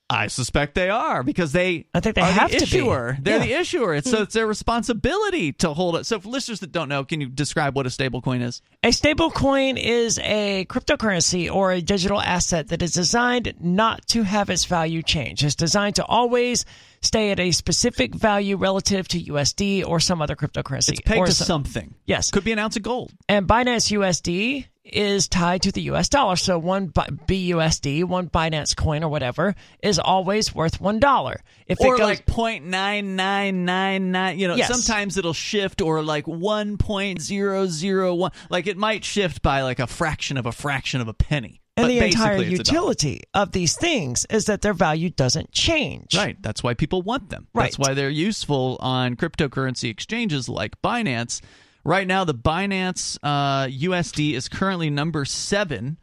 I 0.09 0.29
suspect 0.29 0.77
they 0.77 0.89
are 0.89 1.25
because 1.25 1.51
they 1.51 1.87
I 1.93 1.99
think 2.01 2.15
they 2.15 2.23
are 2.23 2.31
have 2.31 2.51
the 2.53 2.59
to 2.59 2.71
be. 2.71 2.79
issuer. 2.79 3.19
They're 3.21 3.39
Yeah. 3.39 3.45
the 3.45 3.53
issuer. 3.55 3.95
It's 3.95 4.09
so 4.09 4.19
hmm. 4.19 4.23
it's 4.23 4.35
their 4.35 4.47
responsibility 4.47 5.53
to 5.55 5.75
hold 5.75 5.97
it. 5.97 6.07
So 6.07 6.21
for 6.21 6.29
listeners 6.29 6.61
that 6.61 6.71
don't 6.71 6.89
know, 6.89 7.05
can 7.05 7.21
you 7.21 7.29
describe 7.29 7.75
what 7.75 7.87
a 7.87 7.91
stable 7.91 8.23
coin 8.23 8.41
is? 8.41 8.63
A 8.85 8.91
stablecoin 8.91 9.77
is 9.83 10.21
a 10.21 10.65
cryptocurrency 10.67 11.53
or 11.53 11.73
a 11.73 11.81
digital 11.81 12.21
asset 12.21 12.69
that 12.69 12.83
is 12.83 12.93
designed 12.93 13.55
not 13.59 14.07
to 14.09 14.23
have 14.23 14.49
its 14.49 14.65
value 14.65 15.03
change. 15.03 15.43
It's 15.45 15.57
designed 15.57 15.97
to 15.97 16.05
always 16.05 16.65
stay 17.07 17.31
at 17.31 17.41
a 17.41 17.51
specific 17.53 18.15
value 18.15 18.57
relative 18.57 19.09
to 19.09 19.23
USD 19.23 19.87
or 19.87 20.01
some 20.01 20.21
other 20.21 20.37
cryptocurrency. 20.37 20.91
It's 20.91 21.01
pegged 21.01 21.19
or 21.21 21.27
to 21.27 21.33
some- 21.33 21.47
something. 21.47 21.95
Yes. 22.07 22.31
Could 22.31 22.45
be 22.45 22.53
an 22.53 22.59
ounce 22.59 22.77
of 22.77 22.83
gold. 22.83 23.13
And 23.29 23.47
Binance 23.49 23.91
USD 23.91 24.67
is 24.85 25.27
tied 25.29 25.63
to 25.63 25.73
the 25.73 25.83
US 25.83 26.09
dollar. 26.09 26.37
So 26.37 26.59
one 26.59 26.91
BUSD, 26.91 28.05
one 28.05 28.29
Binance 28.29 28.77
coin 28.77 29.03
or 29.03 29.09
whatever, 29.09 29.55
is 29.83 29.99
always 29.99 30.55
worth 30.55 30.81
one 30.81 31.01
dollar. 31.01 31.41
If 31.67 31.81
or 31.81 31.95
it 31.95 31.99
goes, 31.99 32.07
like 32.07 32.27
point 32.27 32.65
nine 32.65 33.17
nine 33.17 33.65
nine 33.65 34.13
nine. 34.13 34.39
You 34.39 34.49
know, 34.49 34.55
Yes. 34.55 34.69
sometimes 34.69 35.17
it'll 35.17 35.33
shift, 35.33 35.81
or 35.83 36.03
like 36.03 36.27
one 36.29 36.77
point 36.79 37.21
zero 37.21 37.67
zero 37.67 38.15
one. 38.15 38.31
Like 38.49 38.67
it 38.67 38.77
might 38.77 39.05
shift 39.05 39.43
by 39.43 39.63
like 39.63 39.81
a 39.81 39.87
fraction 39.87 40.37
of 40.37 40.47
a 40.47 40.53
fraction 40.53 41.01
of 41.01 41.09
a 41.09 41.15
penny. 41.15 41.61
And 41.77 41.85
But 41.85 41.89
the 41.89 41.99
entire 41.99 42.37
basically 42.39 42.55
it's 42.61 42.69
a 42.69 42.73
dollar. 42.73 42.79
utility 42.89 43.23
of 43.35 43.53
these 43.53 43.77
things 43.77 44.25
is 44.31 44.47
that 44.47 44.63
their 44.63 44.73
value 44.75 45.11
doesn't 45.11 45.53
change. 45.53 46.15
Right. 46.17 46.41
That's 46.43 46.63
why 46.63 46.75
people 46.75 47.03
want 47.03 47.29
them. 47.31 47.49
Right. 47.53 47.65
That's 47.65 47.79
why 47.79 47.95
they're 47.95 48.09
useful 48.09 48.79
on 48.81 49.17
cryptocurrency 49.17 49.91
exchanges 49.91 50.49
like 50.49 50.81
Binance. 50.83 51.41
Right 51.85 52.07
now, 52.07 52.25
the 52.25 52.35
Binance 52.35 53.19
uh, 53.23 53.67
USD 53.67 54.33
is 54.35 54.49
currently 54.49 54.91
number 54.91 55.25
seven 55.25 55.99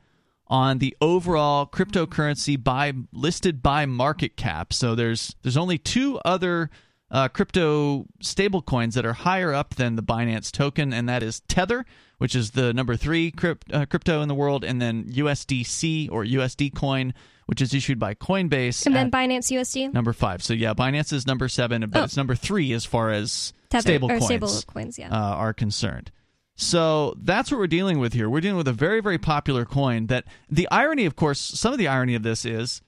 on 0.47 0.77
the 0.77 0.95
overall 1.01 1.65
cryptocurrency 1.65 2.61
by 2.61 2.93
listed 3.11 3.63
by 3.63 3.85
market 3.85 4.37
cap. 4.37 4.71
So 4.73 4.93
there's 4.95 5.35
there's 5.41 5.57
only 5.57 5.77
two 5.77 6.19
other 6.23 6.69
uh, 7.13 7.27
crypto 7.29 8.05
stablecoins 8.21 8.93
that 8.95 9.05
are 9.05 9.13
higher 9.13 9.53
up 9.53 9.75
than 9.75 9.95
the 9.95 10.03
Binance 10.03 10.51
token, 10.51 10.91
and 10.91 11.07
that 11.07 11.23
is 11.23 11.41
Tether, 11.41 11.85
which 12.17 12.35
is 12.35 12.51
the 12.51 12.73
number 12.73 12.95
three 12.95 13.29
crypt, 13.31 13.71
uh, 13.71 13.85
crypto 13.85 14.21
in 14.21 14.27
the 14.27 14.35
world, 14.35 14.63
and 14.65 14.81
then 14.81 15.05
USDC 15.05 16.09
or 16.11 16.25
USD 16.25 16.73
coin, 16.75 17.13
which 17.45 17.61
is 17.61 17.73
issued 17.73 17.99
by 17.99 18.15
Coinbase. 18.15 18.85
And 18.85 18.95
then 18.95 19.11
Binance 19.11 19.51
USD? 19.51 19.93
Number 19.93 20.11
five. 20.11 20.41
So 20.43 20.53
yeah, 20.53 20.73
Binance 20.73 21.13
is 21.13 21.27
number 21.27 21.47
seven, 21.47 21.87
but 21.89 21.99
Oh. 21.99 22.03
it's 22.05 22.17
number 22.17 22.35
three 22.35 22.73
as 22.73 22.83
far 22.85 23.11
as 23.11 23.53
Tether, 23.69 23.81
stable 23.81 24.07
coins 24.09 24.25
stable 24.25 24.61
coins, 24.67 24.97
yeah. 24.99 25.09
uh, 25.09 25.35
are 25.35 25.53
concerned. 25.53 26.11
So 26.55 27.15
that's 27.21 27.51
what 27.51 27.59
we're 27.59 27.67
dealing 27.67 27.99
with 27.99 28.13
here. 28.13 28.29
We're 28.29 28.41
dealing 28.41 28.57
with 28.57 28.67
a 28.67 28.73
very, 28.73 29.01
very 29.01 29.17
popular 29.17 29.65
coin. 29.65 30.07
That 30.07 30.25
the 30.49 30.67
irony, 30.71 31.05
of 31.05 31.15
course, 31.15 31.39
some 31.39 31.73
of 31.73 31.79
the 31.79 31.87
irony 31.87 32.15
of 32.15 32.23
this 32.23 32.45
is, 32.45 32.81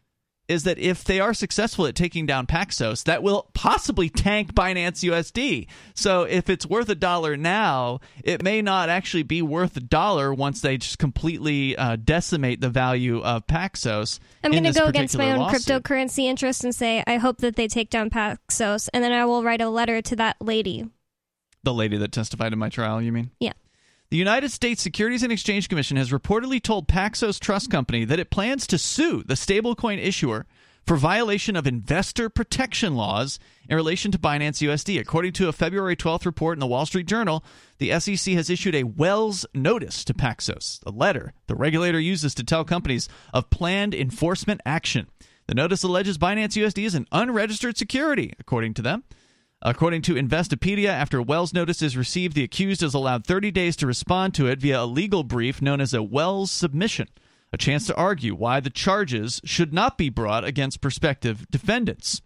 is 0.48 0.64
that 0.64 0.78
if 0.78 1.04
they 1.04 1.20
are 1.20 1.34
successful 1.34 1.88
at 1.88 1.96
taking 1.96 2.26
down 2.26 2.46
Paxos, 2.46 3.04
that 3.06 3.24
will 3.24 3.50
possibly 3.54 4.10
tank 4.10 4.54
Binance 4.54 5.04
USD. 5.04 5.68
So 5.94 6.24
if 6.24 6.50
it's 6.50 6.66
worth 6.66 6.90
a 6.90 6.96
dollar 6.96 7.36
now, 7.36 8.00
it 8.24 8.44
may 8.44 8.62
not 8.62 8.90
actually 8.90 9.24
be 9.24 9.42
worth 9.42 9.76
a 9.78 9.82
dollar 9.82 10.34
once 10.34 10.62
they 10.62 10.78
just 10.78 11.00
completely 11.00 11.76
uh, 11.78 11.96
decimate 11.96 12.62
the 12.62 12.70
value 12.70 13.22
of 13.22 13.48
Paxos. 13.48 14.20
I'm 14.44 14.52
going 14.52 14.64
to 14.64 14.72
go 14.72 14.86
against 14.86 15.18
my 15.18 15.32
own 15.32 15.40
lawsuit. 15.40 15.84
cryptocurrency 15.84 16.26
interest 16.26 16.64
and 16.64 16.74
say, 16.74 17.04
I 17.08 17.18
hope 17.18 17.40
that 17.40 17.56
they 17.56 17.68
take 17.68 17.90
down 17.90 18.10
Paxos, 18.10 18.90
and 18.94 19.04
then 19.04 19.12
I 19.12 19.26
will 19.26 19.44
write 19.44 19.62
a 19.62 19.70
letter 19.70 20.02
to 20.02 20.16
that 20.18 20.38
lady. 20.40 20.88
The 21.64 21.74
lady 21.74 21.98
that 21.98 22.12
testified 22.12 22.54
in 22.54 22.60
my 22.60 22.70
trial, 22.70 23.02
you 23.02 23.12
mean? 23.12 23.32
Yeah. 23.40 23.54
The 24.12 24.18
United 24.18 24.52
States 24.52 24.84
Securities 24.84 25.24
and 25.24 25.32
Exchange 25.32 25.68
Commission 25.68 25.98
has 25.98 26.12
reportedly 26.12 26.62
told 26.62 26.88
Paxos 26.88 27.40
Trust 27.40 27.72
Company 27.72 28.06
that 28.06 28.20
it 28.20 28.30
plans 28.30 28.68
to 28.68 28.78
sue 28.78 29.24
the 29.24 29.34
stablecoin 29.34 29.98
issuer 29.98 30.46
for 30.86 30.96
violation 30.96 31.56
of 31.56 31.66
investor 31.66 32.30
protection 32.30 32.96
laws 32.96 33.40
in 33.68 33.76
relation 33.76 34.12
to 34.12 34.20
Binance 34.20 34.62
USD. 34.62 35.00
According 35.00 35.34
to 35.34 35.48
a 35.48 35.52
February 35.52 35.96
12th 35.96 36.28
report 36.28 36.56
in 36.56 36.60
the 36.60 36.68
Wall 36.68 36.86
Street 36.86 37.08
Journal, 37.08 37.44
the 37.80 38.00
SEC 38.00 38.36
has 38.36 38.52
issued 38.52 38.76
a 38.76 38.84
Wells 38.84 39.44
notice 39.56 40.06
to 40.06 40.14
Paxos, 40.14 40.82
a 40.86 40.92
letter 40.92 41.34
the 41.48 41.56
regulator 41.56 42.00
uses 42.00 42.36
to 42.36 42.44
tell 42.44 42.64
companies 42.64 43.10
of 43.34 43.50
planned 43.50 43.96
enforcement 43.96 44.62
action. 44.68 45.08
The 45.48 45.56
notice 45.56 45.82
alleges 45.82 46.20
Binance 46.20 46.62
USD 46.62 46.86
is 46.86 46.94
an 46.94 47.08
unregistered 47.12 47.76
security, 47.76 48.34
according 48.40 48.76
to 48.76 48.84
them. 48.84 49.04
According 49.68 50.04
to 50.04 50.14
Investopedia, 50.14 50.90
after 50.90 51.20
Wells 51.20 51.52
notice 51.52 51.82
is 51.82 51.98
received, 51.98 52.36
the 52.36 52.44
accused 52.44 52.84
is 52.84 52.94
allowed 52.94 53.26
30 53.26 53.50
days 53.50 53.76
to 53.78 53.88
respond 53.88 54.36
to 54.36 54.46
it 54.46 54.60
via 54.60 54.84
a 54.84 54.86
legal 54.86 55.24
brief 55.24 55.60
known 55.60 55.82
as 55.82 55.92
a 55.92 56.04
Wells 56.04 56.52
submission, 56.52 57.08
a 57.52 57.58
chance 57.58 57.88
to 57.88 57.96
argue 57.96 58.36
why 58.36 58.60
the 58.60 58.70
charges 58.70 59.42
should 59.44 59.74
not 59.74 59.98
be 59.98 60.10
brought 60.10 60.46
against 60.46 60.82
prospective 60.82 61.50
defendants. 61.50 62.22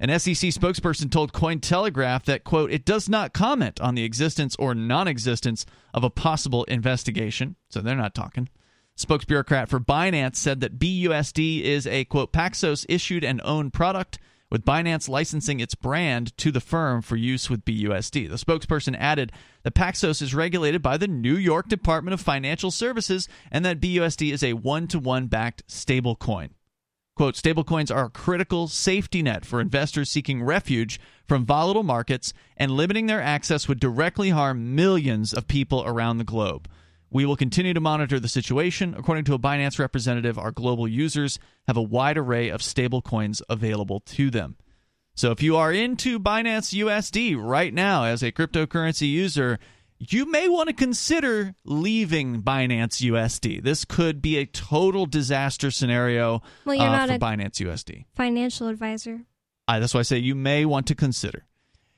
An 0.00 0.08
SEC 0.18 0.50
spokesperson 0.50 1.08
told 1.08 1.32
Cointelegraph 1.32 2.24
that, 2.24 2.42
quote, 2.42 2.72
it 2.72 2.84
does 2.84 3.08
not 3.08 3.32
comment 3.32 3.80
on 3.80 3.94
the 3.94 4.02
existence 4.02 4.56
or 4.58 4.74
non 4.74 5.06
existence 5.06 5.64
of 5.94 6.02
a 6.02 6.10
possible 6.10 6.64
investigation. 6.64 7.54
So 7.70 7.80
they're 7.80 7.94
not 7.94 8.12
talking. 8.12 8.48
Spokesbureaucrat 8.98 9.68
for 9.68 9.78
Binance 9.78 10.34
said 10.34 10.60
that 10.62 10.80
BUSD 10.80 11.62
is 11.62 11.86
a, 11.86 12.04
quote, 12.06 12.32
Paxos 12.32 12.84
issued 12.88 13.22
and 13.22 13.40
owned 13.44 13.72
product, 13.72 14.18
with 14.54 14.64
Binance 14.64 15.08
licensing 15.08 15.58
its 15.58 15.74
brand 15.74 16.36
to 16.38 16.52
the 16.52 16.60
firm 16.60 17.02
for 17.02 17.16
use 17.16 17.50
with 17.50 17.64
BUSD. 17.64 18.30
The 18.30 18.36
spokesperson 18.36 18.94
added 18.96 19.32
that 19.64 19.74
Paxos 19.74 20.22
is 20.22 20.32
regulated 20.32 20.80
by 20.80 20.96
the 20.96 21.08
New 21.08 21.34
York 21.34 21.66
Department 21.68 22.14
of 22.14 22.20
Financial 22.20 22.70
Services 22.70 23.28
and 23.50 23.64
that 23.64 23.80
BUSD 23.80 24.32
is 24.32 24.44
a 24.44 24.52
one 24.52 24.86
to 24.86 25.00
one 25.00 25.26
backed 25.26 25.66
stablecoin. 25.66 26.50
Quote, 27.16 27.34
stablecoins 27.34 27.92
are 27.92 28.04
a 28.04 28.10
critical 28.10 28.68
safety 28.68 29.22
net 29.22 29.44
for 29.44 29.60
investors 29.60 30.08
seeking 30.08 30.40
refuge 30.40 31.00
from 31.26 31.44
volatile 31.44 31.82
markets, 31.82 32.32
and 32.56 32.70
limiting 32.70 33.06
their 33.06 33.20
access 33.20 33.66
would 33.66 33.80
directly 33.80 34.30
harm 34.30 34.76
millions 34.76 35.34
of 35.34 35.48
people 35.48 35.82
around 35.84 36.18
the 36.18 36.24
globe. 36.24 36.68
We 37.14 37.24
will 37.24 37.36
continue 37.36 37.72
to 37.72 37.80
monitor 37.80 38.18
the 38.18 38.28
situation. 38.28 38.94
According 38.98 39.24
to 39.26 39.34
a 39.34 39.38
Binance 39.38 39.78
representative, 39.78 40.36
our 40.36 40.50
global 40.50 40.88
users 40.88 41.38
have 41.68 41.76
a 41.76 41.82
wide 41.82 42.18
array 42.18 42.48
of 42.48 42.60
stablecoins 42.60 43.40
available 43.48 44.00
to 44.00 44.30
them. 44.30 44.56
So 45.14 45.30
if 45.30 45.40
you 45.40 45.56
are 45.56 45.72
into 45.72 46.18
Binance 46.18 46.74
USD 46.74 47.36
right 47.40 47.72
now 47.72 48.02
as 48.02 48.24
a 48.24 48.32
cryptocurrency 48.32 49.08
user, 49.08 49.60
you 50.00 50.28
may 50.28 50.48
want 50.48 50.68
to 50.70 50.74
consider 50.74 51.54
leaving 51.64 52.42
Binance 52.42 53.00
USD. 53.00 53.62
This 53.62 53.84
could 53.84 54.20
be 54.20 54.38
a 54.38 54.44
total 54.46 55.06
disaster 55.06 55.70
scenario 55.70 56.42
Well, 56.64 56.74
you're 56.74 56.84
uh, 56.88 57.06
not 57.06 57.08
for 57.10 57.14
a- 57.14 57.18
Binance 57.20 57.64
USD. 57.64 58.06
Financial 58.16 58.66
advisor. 58.66 59.20
Uh, 59.68 59.78
that's 59.78 59.94
why 59.94 60.00
I 60.00 60.02
say 60.02 60.18
you 60.18 60.34
may 60.34 60.64
want 60.64 60.88
to 60.88 60.96
consider. 60.96 61.46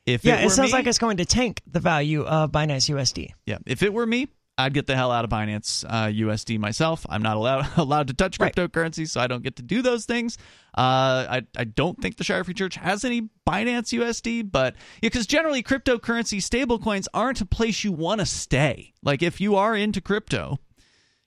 If 0.05 0.27
Yeah, 0.27 0.41
it, 0.41 0.45
it, 0.47 0.51
sounds 0.51 0.73
me, 0.73 0.79
like 0.79 0.87
it's 0.87 0.99
going 0.99 1.17
to 1.17 1.25
tank 1.25 1.63
the 1.67 1.81
value 1.81 2.23
of 2.23 2.53
Binance 2.53 2.95
USD. 2.95 3.31
yeah, 3.47 3.59
if 3.65 3.83
it 3.83 3.95
were 3.95 4.07
me, 4.07 4.29
I'd 4.59 4.73
get 4.73 4.87
the 4.87 4.97
hell 4.97 5.13
out 5.13 5.25
of 5.25 5.31
Binance 5.31 5.85
uh, 5.87 6.07
USD 6.07 6.59
myself. 6.59 7.05
I'm 7.11 7.23
not 7.23 7.37
allowed 7.37 7.67
allowed 7.77 8.09
to 8.09 8.15
touch 8.15 8.39
Right. 8.41 8.55
cryptocurrency, 8.55 9.07
so 9.09 9.21
I 9.21 9.27
don't 9.27 9.43
get 9.43 9.57
to 9.57 9.63
do 9.63 9.83
those 9.83 10.07
things. 10.07 10.39
Uh, 10.77 11.27
I 11.29 11.43
I 11.57 11.65
don't 11.65 12.01
think 12.01 12.17
the 12.17 12.25
Shire 12.25 12.43
Free 12.45 12.55
Church 12.55 12.77
has 12.77 13.05
any 13.05 13.29
Binance 13.47 13.93
USD, 13.99 14.51
but 14.51 14.75
because 15.03 15.27
generally 15.27 15.63
cryptocurrency 15.63 16.39
stablecoins 16.39 17.07
aren't 17.13 17.41
a 17.41 17.47
place 17.47 17.85
you 17.85 17.93
want 17.93 18.21
to 18.21 18.27
stay. 18.27 18.95
Like 19.03 19.23
if 19.23 19.41
you 19.41 19.57
are 19.57 19.77
into 19.77 20.01
crypto, 20.01 20.59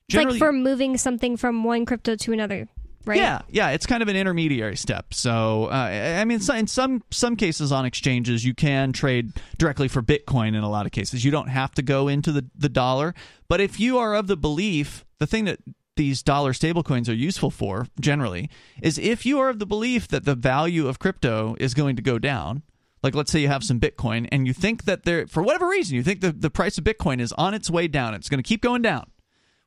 It's 0.08 0.16
like 0.16 0.38
for 0.40 0.52
moving 0.52 0.98
something 0.98 1.38
from 1.38 1.64
one 1.64 1.86
crypto 1.86 2.16
to 2.16 2.34
another. 2.34 2.68
Right? 3.06 3.18
Yeah, 3.18 3.42
yeah, 3.50 3.70
it's 3.70 3.86
kind 3.86 4.02
of 4.02 4.10
an 4.10 4.16
intermediary 4.16 4.76
step. 4.76 5.14
So, 5.14 5.66
uh, 5.66 6.20
I 6.20 6.26
mean, 6.26 6.40
in 6.56 6.68
some 6.68 7.04
some 7.12 7.36
cases 7.36 7.72
on 7.72 7.86
exchanges, 7.86 8.46
you 8.46 8.54
can 8.54 8.94
trade 8.94 9.34
directly 9.58 9.88
for 9.88 10.02
Bitcoin. 10.02 10.50
In 10.50 10.64
a 10.64 10.70
lot 10.70 10.86
of 10.86 10.92
cases, 10.92 11.24
you 11.26 11.32
don't 11.32 11.50
have 11.50 11.72
to 11.76 11.82
go 11.82 12.08
into 12.08 12.32
the 12.32 12.46
the 12.56 12.70
dollar. 12.70 13.14
But 13.48 13.62
if 13.62 13.80
you 13.80 13.98
are 13.98 14.16
of 14.16 14.28
the 14.28 14.38
belief, 14.38 15.06
the 15.20 15.28
thing 15.28 15.46
that 15.46 15.60
these 16.00 16.24
dollar 16.24 16.54
stablecoins 16.54 17.10
are 17.10 17.14
useful 17.14 17.50
for 17.52 17.86
generally 18.00 18.50
is 18.82 18.98
if 18.98 19.26
you 19.26 19.38
are 19.38 19.50
of 19.50 19.60
the 19.60 19.66
belief 19.66 20.08
that 20.08 20.24
the 20.24 20.34
value 20.34 20.88
of 20.88 20.98
crypto 20.98 21.58
is 21.60 21.74
going 21.74 21.98
to 21.98 22.02
go 22.02 22.18
down 22.18 22.64
like 23.04 23.14
let's 23.14 23.30
say 23.30 23.42
you 23.42 23.50
have 23.50 23.66
some 23.66 23.82
bitcoin 23.82 24.26
and 24.32 24.48
you 24.48 24.54
think 24.54 24.86
that 24.86 25.04
there 25.04 25.28
for 25.28 25.44
whatever 25.44 25.68
reason 25.68 25.98
you 25.98 26.02
think 26.02 26.22
the, 26.22 26.32
the 26.32 26.50
price 26.50 26.78
of 26.78 26.86
bitcoin 26.86 27.20
is 27.20 27.34
on 27.34 27.54
its 27.54 27.70
way 27.70 27.86
down 27.86 28.14
it's 28.14 28.30
going 28.30 28.42
to 28.42 28.48
keep 28.48 28.62
going 28.62 28.82
down 28.82 29.12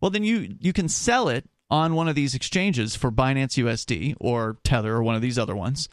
well 0.00 0.10
then 0.10 0.24
you 0.24 0.56
you 0.58 0.72
can 0.72 0.88
sell 0.88 1.28
it 1.28 1.44
on 1.72 1.94
one 1.94 2.06
of 2.06 2.14
these 2.14 2.34
exchanges 2.34 2.94
for 2.94 3.10
binance 3.10 3.60
usd 3.64 4.14
or 4.20 4.58
tether 4.62 4.94
or 4.94 5.02
one 5.02 5.16
of 5.16 5.22
these 5.22 5.38
other 5.38 5.56
ones 5.56 5.88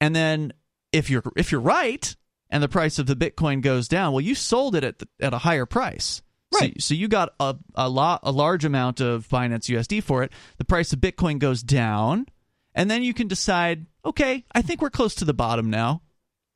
and 0.00 0.14
then 0.14 0.52
if 0.92 1.08
you're 1.10 1.22
if 1.36 1.50
you're 1.50 1.60
right 1.60 2.14
and 2.50 2.62
the 2.62 2.68
price 2.68 2.98
of 2.98 3.06
the 3.06 3.16
bitcoin 3.16 3.62
goes 3.62 3.88
down 3.88 4.12
well 4.12 4.20
you 4.20 4.34
sold 4.34 4.76
it 4.76 4.84
at 4.84 4.98
the, 4.98 5.08
at 5.20 5.34
a 5.34 5.38
higher 5.38 5.66
price 5.66 6.22
Right. 6.54 6.80
So, 6.80 6.94
so 6.94 6.94
you 6.94 7.08
got 7.08 7.34
a 7.40 7.56
a 7.74 7.88
lot 7.88 8.20
a 8.22 8.30
large 8.30 8.64
amount 8.64 9.00
of 9.00 9.28
Binance 9.28 9.68
USD 9.68 10.02
for 10.02 10.22
it. 10.22 10.32
The 10.58 10.64
price 10.64 10.92
of 10.92 11.00
Bitcoin 11.00 11.38
goes 11.38 11.62
down, 11.62 12.26
and 12.74 12.90
then 12.90 13.02
you 13.02 13.12
can 13.14 13.28
decide, 13.28 13.86
okay, 14.04 14.44
I 14.54 14.62
think 14.62 14.80
we're 14.80 14.90
close 14.90 15.14
to 15.16 15.24
the 15.24 15.34
bottom 15.34 15.70
now. 15.70 16.02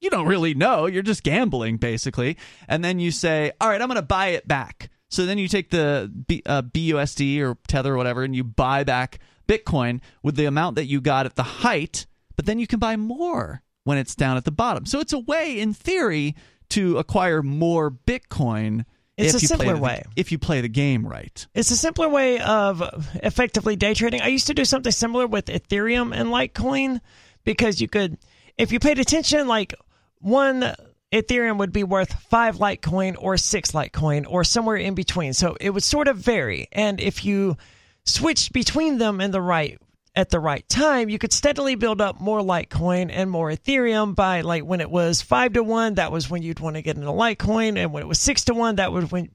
You 0.00 0.08
don't 0.08 0.26
really 0.26 0.54
know. 0.54 0.86
You're 0.86 1.02
just 1.02 1.22
gambling 1.22 1.76
basically, 1.76 2.36
and 2.68 2.84
then 2.84 2.98
you 2.98 3.10
say, 3.10 3.52
all 3.60 3.68
right, 3.68 3.80
I'm 3.80 3.88
going 3.88 3.96
to 3.96 4.02
buy 4.02 4.28
it 4.28 4.46
back. 4.46 4.90
So 5.10 5.26
then 5.26 5.38
you 5.38 5.48
take 5.48 5.70
the 5.70 6.10
B, 6.26 6.42
uh, 6.46 6.62
BUSD 6.62 7.40
or 7.40 7.58
Tether 7.68 7.94
or 7.94 7.96
whatever, 7.96 8.22
and 8.22 8.34
you 8.34 8.44
buy 8.44 8.84
back 8.84 9.18
Bitcoin 9.46 10.00
with 10.22 10.36
the 10.36 10.46
amount 10.46 10.76
that 10.76 10.86
you 10.86 11.00
got 11.00 11.26
at 11.26 11.34
the 11.34 11.42
height, 11.42 12.06
but 12.36 12.46
then 12.46 12.58
you 12.58 12.66
can 12.66 12.78
buy 12.78 12.96
more 12.96 13.62
when 13.84 13.98
it's 13.98 14.14
down 14.14 14.36
at 14.36 14.44
the 14.44 14.52
bottom. 14.52 14.86
So 14.86 15.00
it's 15.00 15.12
a 15.12 15.18
way, 15.18 15.58
in 15.58 15.74
theory, 15.74 16.36
to 16.70 16.98
acquire 16.98 17.42
more 17.42 17.90
Bitcoin 17.90 18.84
it's 19.16 19.34
if 19.34 19.40
a 19.40 19.42
you 19.42 19.48
simpler 19.48 19.66
play 19.66 19.74
the, 19.74 19.80
way. 19.80 20.02
If 20.16 20.32
you 20.32 20.38
play 20.38 20.60
the 20.60 20.68
game 20.68 21.06
right. 21.06 21.46
It's 21.54 21.70
a 21.70 21.76
simpler 21.76 22.08
way 22.08 22.40
of 22.40 22.82
effectively 23.22 23.76
day 23.76 23.94
trading. 23.94 24.22
I 24.22 24.28
used 24.28 24.46
to 24.46 24.54
do 24.54 24.64
something 24.64 24.92
similar 24.92 25.26
with 25.26 25.46
Ethereum 25.46 26.14
and 26.14 26.30
Litecoin 26.30 27.00
because 27.44 27.80
you 27.80 27.88
could, 27.88 28.16
if 28.56 28.72
you 28.72 28.78
paid 28.78 28.98
attention, 28.98 29.46
like 29.46 29.74
one 30.20 30.74
Ethereum 31.12 31.58
would 31.58 31.72
be 31.72 31.84
worth 31.84 32.12
five 32.30 32.56
Litecoin 32.56 33.16
or 33.18 33.36
six 33.36 33.72
Litecoin 33.72 34.26
or 34.28 34.44
somewhere 34.44 34.76
in 34.76 34.94
between. 34.94 35.32
So 35.32 35.56
it 35.60 35.70
would 35.70 35.82
sort 35.82 36.08
of 36.08 36.18
vary. 36.18 36.68
And 36.72 37.00
if 37.00 37.24
you 37.24 37.56
switched 38.04 38.52
between 38.52 38.98
them 38.98 39.20
in 39.20 39.30
the 39.30 39.42
right 39.42 39.78
at 40.14 40.30
the 40.30 40.40
right 40.40 40.68
time, 40.68 41.08
you 41.08 41.18
could 41.18 41.32
steadily 41.32 41.74
build 41.74 42.00
up 42.00 42.20
more 42.20 42.40
Litecoin 42.40 43.10
and 43.12 43.30
more 43.30 43.50
Ethereum 43.50 44.14
by 44.14 44.40
like 44.40 44.64
when 44.64 44.80
it 44.80 44.90
was 44.90 45.22
five 45.22 45.52
to 45.54 45.62
one, 45.62 45.94
that 45.94 46.12
was 46.12 46.28
when 46.28 46.42
you'd 46.42 46.60
want 46.60 46.76
to 46.76 46.82
get 46.82 46.96
into 46.96 47.08
Litecoin, 47.08 47.76
and 47.76 47.92
when 47.92 48.02
it 48.02 48.06
was 48.06 48.18
six 48.18 48.44
to 48.44 48.54
one, 48.54 48.76
that 48.76 48.92
was 48.92 49.10
when 49.10 49.30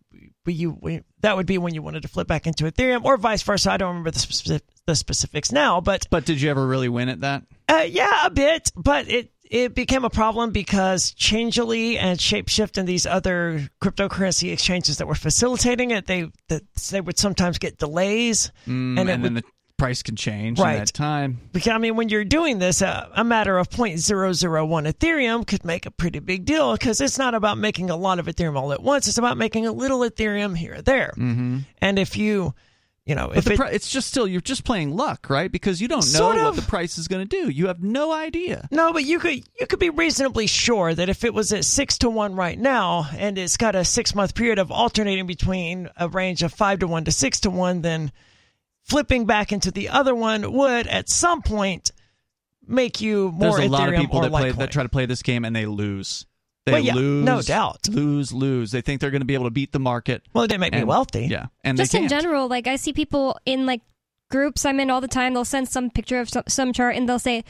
you 0.46 0.72
when, 0.72 1.04
that 1.22 1.38
would 1.38 1.46
be 1.46 1.58
when 1.58 1.74
you 1.74 1.82
wanted 1.82 2.02
to 2.04 2.08
flip 2.08 2.28
back 2.28 2.46
into 2.46 2.66
Ethereum, 2.66 3.04
or 3.04 3.18
vice 3.18 3.42
versa. 3.42 3.72
I 3.72 3.78
don't 3.78 3.90
remember 3.90 4.12
the, 4.12 4.20
specific, 4.20 4.64
the 4.86 4.96
specifics 4.96 5.52
now, 5.52 5.82
but 5.82 6.08
but 6.10 6.26
did 6.26 6.42
you 6.42 6.50
ever 6.50 6.66
really 6.66 6.90
win 6.90 7.10
at 7.10 7.22
that? 7.22 7.44
Uh, 7.68 7.86
yeah, 7.88 8.26
a 8.26 8.30
bit, 8.30 8.72
but 8.76 9.10
it 9.10 9.32
it 9.50 9.76
became 9.76 10.06
a 10.06 10.10
problem 10.10 10.52
because 10.52 11.12
Changelly 11.12 11.98
and 11.98 12.20
Shapeshift 12.20 12.78
and 12.78 12.88
these 12.88 13.06
other 13.06 13.70
cryptocurrency 13.82 14.52
exchanges 14.52 14.98
that 14.98 15.08
were 15.08 15.16
facilitating 15.16 15.92
it, 15.92 16.08
they 16.08 16.32
that 16.50 16.64
they 16.92 17.02
would 17.02 17.18
sometimes 17.18 17.58
get 17.58 17.78
delays, 17.78 18.52
mm, 18.68 19.00
and, 19.00 19.10
and 19.10 19.24
then 19.24 19.34
the 19.36 19.44
price 19.78 20.02
can 20.02 20.16
change 20.16 20.60
right. 20.60 20.74
in 20.74 20.80
that 20.80 20.94
time. 20.94 21.40
Because 21.52 21.74
I 21.74 21.78
mean, 21.78 21.96
when 21.96 22.10
you're 22.10 22.26
doing 22.26 22.60
this, 22.60 22.82
uh, 22.82 23.10
a 23.14 23.24
matter 23.24 23.58
of 23.58 23.70
0.001 23.70 24.92
Ethereum 24.92 25.46
could 25.46 25.66
make 25.66 25.86
a 25.86 25.92
pretty 25.92 26.20
big 26.20 26.46
deal 26.46 26.74
because 26.74 27.02
it's 27.02 27.18
not 27.18 27.36
about 27.36 27.58
making 27.58 27.90
a 27.90 27.96
lot 27.96 28.20
of 28.20 28.26
Ethereum 28.26 28.58
all 28.58 28.72
at 28.72 28.82
once. 28.82 29.08
It's 29.08 29.18
about 29.18 29.38
making 29.38 29.68
a 29.68 29.72
little 29.72 30.00
Ethereum 30.00 30.58
here 30.58 30.76
or 30.76 30.82
there. 30.82 31.14
Mm-hmm. 31.18 31.60
And 31.80 32.00
if 32.00 32.18
you, 32.18 32.54
you 33.06 33.14
know, 33.14 33.30
if 33.30 33.46
it, 33.46 33.60
it's 33.72 33.90
just 33.90 34.08
still 34.08 34.28
you're 34.28 34.42
just 34.42 34.64
playing 34.64 34.96
luck, 34.96 35.30
right? 35.30 35.52
Because 35.52 35.80
you 35.80 35.88
don't 35.88 36.12
know 36.14 36.32
of, 36.32 36.44
what 36.44 36.56
the 36.56 36.64
price 36.64 36.98
is 36.98 37.08
going 37.08 37.28
to 37.28 37.44
do. 37.44 37.50
You 37.52 37.68
have 37.68 37.84
no 37.84 38.12
idea. 38.12 38.68
No, 38.72 38.94
but 38.94 39.04
you 39.04 39.20
could 39.20 39.44
you 39.60 39.68
could 39.68 39.78
be 39.78 39.92
reasonably 39.92 40.48
sure 40.48 40.96
that 40.96 41.08
if 41.08 41.24
it 41.24 41.32
was 41.32 41.54
at 41.54 41.66
six 41.66 42.00
to 42.00 42.10
one 42.10 42.36
right 42.36 42.58
now, 42.58 43.08
and 43.16 43.38
it's 43.38 43.58
got 43.58 43.76
a 43.76 43.86
six 43.86 44.16
month 44.16 44.34
period 44.34 44.58
of 44.58 44.72
alternating 44.72 45.28
between 45.28 45.88
a 45.98 46.10
range 46.10 46.42
of 46.42 46.52
five 46.52 46.80
to 46.80 46.88
one 46.88 47.06
to 47.06 47.12
six 47.12 47.42
to 47.42 47.52
one, 47.52 47.84
then 47.84 48.12
flipping 48.82 49.28
back 49.28 49.52
into 49.52 49.70
the 49.70 49.90
other 49.90 50.16
one 50.16 50.52
would 50.52 50.88
at 50.88 51.08
some 51.08 51.44
point 51.44 51.92
make 52.68 53.02
you 53.02 53.32
more 53.32 53.52
There's 53.58 53.66
a 53.66 53.70
Ethereum 53.70 53.70
lot 53.70 53.94
of 53.94 54.00
people 54.00 54.22
that 54.22 54.32
play 54.32 54.52
that 54.52 54.72
try 54.72 54.82
to 54.82 54.90
play 54.90 55.06
this 55.06 55.22
game 55.22 55.46
and 55.46 55.56
they 55.56 55.68
lose. 55.68 56.26
They 56.66 56.72
well, 56.72 56.82
yeah, 56.82 56.96
lose, 56.96 57.26
no 57.26 57.42
doubt. 57.42 57.88
Lose, 57.90 58.34
lose. 58.34 58.72
They 58.72 58.82
think 58.82 59.00
they're 59.00 59.12
going 59.12 59.22
to 59.22 59.26
be 59.26 59.36
able 59.36 59.46
to 59.46 59.52
beat 59.52 59.72
the 59.72 59.80
market. 59.80 60.24
Well, 60.34 60.46
it 60.46 60.48
didn't 60.48 60.62
make 60.62 60.74
and, 60.74 60.82
me 60.82 60.86
wealthy. 60.86 61.28
Yeah, 61.28 61.48
and 61.64 61.78
just 61.78 61.92
they 61.92 62.00
in 62.00 62.08
can't. 62.08 62.24
general, 62.24 62.48
like 62.48 62.66
I 62.66 62.76
see 62.76 62.92
people 62.92 63.38
in 63.46 63.68
like 63.68 63.82
groups 64.32 64.66
I'm 64.66 64.80
in 64.80 64.90
all 64.90 65.02
the 65.02 65.08
time. 65.08 65.34
They'll 65.34 65.46
send 65.46 65.70
some 65.70 65.90
picture 65.92 66.20
of 66.20 66.30
some, 66.30 66.44
some 66.48 66.74
chart 66.74 66.96
and 66.96 67.08
they'll 67.08 67.20
say 67.20 67.44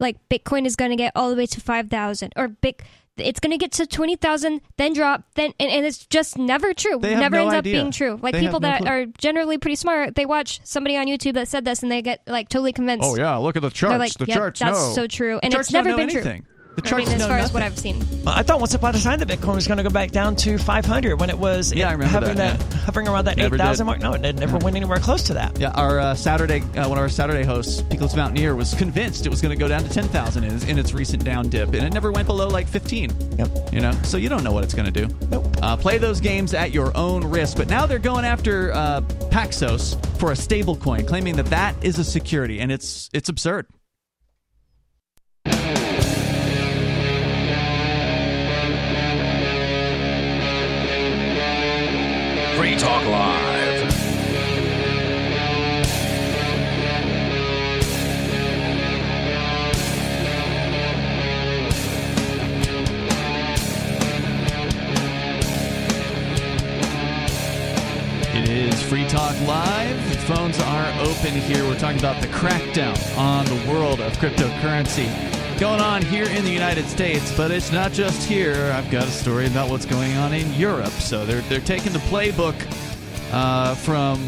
like 0.00 0.16
Bitcoin 0.28 0.66
is 0.66 0.76
going 0.76 0.90
to 0.90 0.96
get 0.96 1.12
all 1.16 1.30
the 1.30 1.36
way 1.36 1.46
to 1.46 1.60
five 1.60 1.88
thousand 1.88 2.32
or 2.36 2.48
big. 2.48 2.82
It's 3.16 3.40
going 3.40 3.50
to 3.50 3.58
get 3.58 3.72
to 3.72 3.86
twenty 3.86 4.14
thousand, 4.14 4.60
then 4.76 4.92
drop, 4.92 5.24
then 5.34 5.52
and, 5.58 5.70
and, 5.70 5.84
it's 5.84 6.06
just 6.06 6.38
never 6.38 6.72
true. 6.72 6.98
They 7.00 7.12
have 7.12 7.20
never 7.20 7.36
no 7.36 7.42
ends 7.42 7.54
idea. 7.54 7.80
up 7.80 7.82
being 7.82 7.90
true. 7.90 8.18
Like 8.22 8.34
They 8.34 8.40
people 8.40 8.60
no 8.60 8.68
that 8.68 8.82
clue. 8.82 8.90
are 8.90 9.06
generally 9.06 9.58
pretty 9.58 9.74
smart, 9.74 10.14
they 10.14 10.24
watch 10.24 10.60
somebody 10.62 10.96
on 10.96 11.06
YouTube 11.06 11.34
that 11.34 11.48
said 11.48 11.64
this 11.64 11.82
and 11.82 11.90
they 11.90 12.00
get 12.00 12.20
like 12.28 12.48
totally 12.48 12.72
convinced. 12.72 13.08
Oh 13.08 13.16
yeah, 13.16 13.34
look 13.36 13.56
at 13.56 13.62
the 13.62 13.70
charts. 13.70 13.98
Like, 13.98 14.12
the 14.12 14.26
yep, 14.26 14.36
charts 14.36 14.60
that's 14.60 14.78
know. 14.78 14.92
so 14.92 15.06
true, 15.08 15.40
and 15.42 15.52
it's 15.52 15.72
never 15.72 15.90
been 15.96 16.10
anything. 16.10 16.42
true. 16.42 16.54
The 16.78 16.94
I 16.94 16.98
mean, 16.98 17.08
as 17.08 17.18
know 17.18 17.26
far 17.26 17.38
as 17.38 17.52
what. 17.52 17.62
I've 17.64 17.76
seen. 17.76 18.04
I 18.24 18.44
thought 18.44 18.60
once 18.60 18.72
upon 18.72 18.94
a 18.94 19.00
time 19.00 19.18
the 19.18 19.26
Bitcoin 19.26 19.56
was 19.56 19.66
going 19.66 19.78
to 19.78 19.82
go 19.82 19.90
back 19.90 20.12
down 20.12 20.36
to 20.36 20.58
500 20.58 21.18
when 21.18 21.28
it 21.28 21.36
was 21.36 21.72
Yeah, 21.72 21.88
I 21.88 21.92
remember 21.92 22.12
hovering 22.12 22.36
that, 22.36 22.62
hovering 22.72 23.08
around 23.08 23.24
that 23.24 23.36
Never 23.36 23.56
8,000 23.56 23.84
mark. 23.84 23.98
No, 23.98 24.12
it 24.12 24.36
never 24.36 24.58
went 24.58 24.76
anywhere 24.76 24.98
close 24.98 25.24
to 25.24 25.34
that. 25.34 25.58
Yeah, 25.58 25.70
our 25.70 25.98
uh, 25.98 26.14
Saturday, 26.14 26.60
uh, 26.76 26.88
one 26.88 26.96
of 26.96 27.02
our 27.02 27.08
Saturday 27.08 27.42
hosts, 27.42 27.82
Peakless 27.82 28.14
Mountaineer, 28.14 28.54
was 28.54 28.74
convinced 28.74 29.26
it 29.26 29.28
was 29.28 29.40
going 29.40 29.56
to 29.56 29.58
go 29.58 29.66
down 29.66 29.82
to 29.82 29.88
ten 29.88 30.04
thousand 30.04 30.44
in, 30.44 30.68
in 30.68 30.78
its 30.78 30.92
recent 30.92 31.24
down 31.24 31.48
dip, 31.48 31.68
and 31.68 31.84
it 31.84 31.92
never 31.92 32.12
went 32.12 32.28
below 32.28 32.46
like 32.46 32.68
fifteen. 32.68 33.10
Yep. 33.38 33.72
You 33.72 33.80
know, 33.80 33.92
so 34.04 34.16
you 34.16 34.28
don't 34.28 34.44
know 34.44 34.52
what 34.52 34.62
it's 34.62 34.74
going 34.74 34.92
to 34.92 35.06
do. 35.06 35.12
Nope. 35.30 35.46
Uh, 35.60 35.76
play 35.76 35.98
those 35.98 36.20
games 36.20 36.54
at 36.54 36.70
your 36.70 36.96
own 36.96 37.24
risk. 37.24 37.56
But 37.56 37.68
now 37.68 37.86
they're 37.86 37.98
going 37.98 38.24
after 38.24 38.72
uh, 38.72 39.00
Paxos 39.30 39.96
for 40.18 40.30
a 40.30 40.36
stable 40.36 40.76
coin, 40.76 41.04
claiming 41.06 41.34
that 41.36 41.46
that 41.46 41.74
is 41.82 41.98
a 41.98 42.04
security, 42.04 42.60
and 42.60 42.70
it's 42.70 43.10
it's 43.12 43.28
absurd. 43.28 43.66
Talk 52.78 53.04
Live. 53.06 53.92
It 68.32 68.48
is 68.48 68.80
Free 68.84 69.08
Talk 69.08 69.34
Live. 69.40 70.08
The 70.08 70.16
phones 70.18 70.60
are 70.60 70.92
open 71.00 71.32
here. 71.32 71.64
We're 71.64 71.76
talking 71.76 71.98
about 71.98 72.22
the 72.22 72.28
crackdown 72.28 73.18
on 73.18 73.44
the 73.46 73.56
world 73.68 74.00
of 74.00 74.12
cryptocurrency 74.18 75.37
going 75.58 75.80
on 75.80 76.02
here 76.02 76.24
in 76.24 76.44
the 76.44 76.50
United 76.50 76.86
States, 76.86 77.36
but 77.36 77.50
it's 77.50 77.72
not 77.72 77.92
just 77.92 78.28
here. 78.28 78.54
I've 78.74 78.90
got 78.90 79.04
a 79.04 79.10
story 79.10 79.46
about 79.46 79.70
what's 79.70 79.86
going 79.86 80.16
on 80.16 80.32
in 80.32 80.52
Europe. 80.54 80.92
So 80.92 81.26
they're 81.26 81.40
they're 81.42 81.60
taking 81.60 81.92
the 81.92 81.98
playbook 82.00 82.54
uh, 83.32 83.74
from 83.76 84.24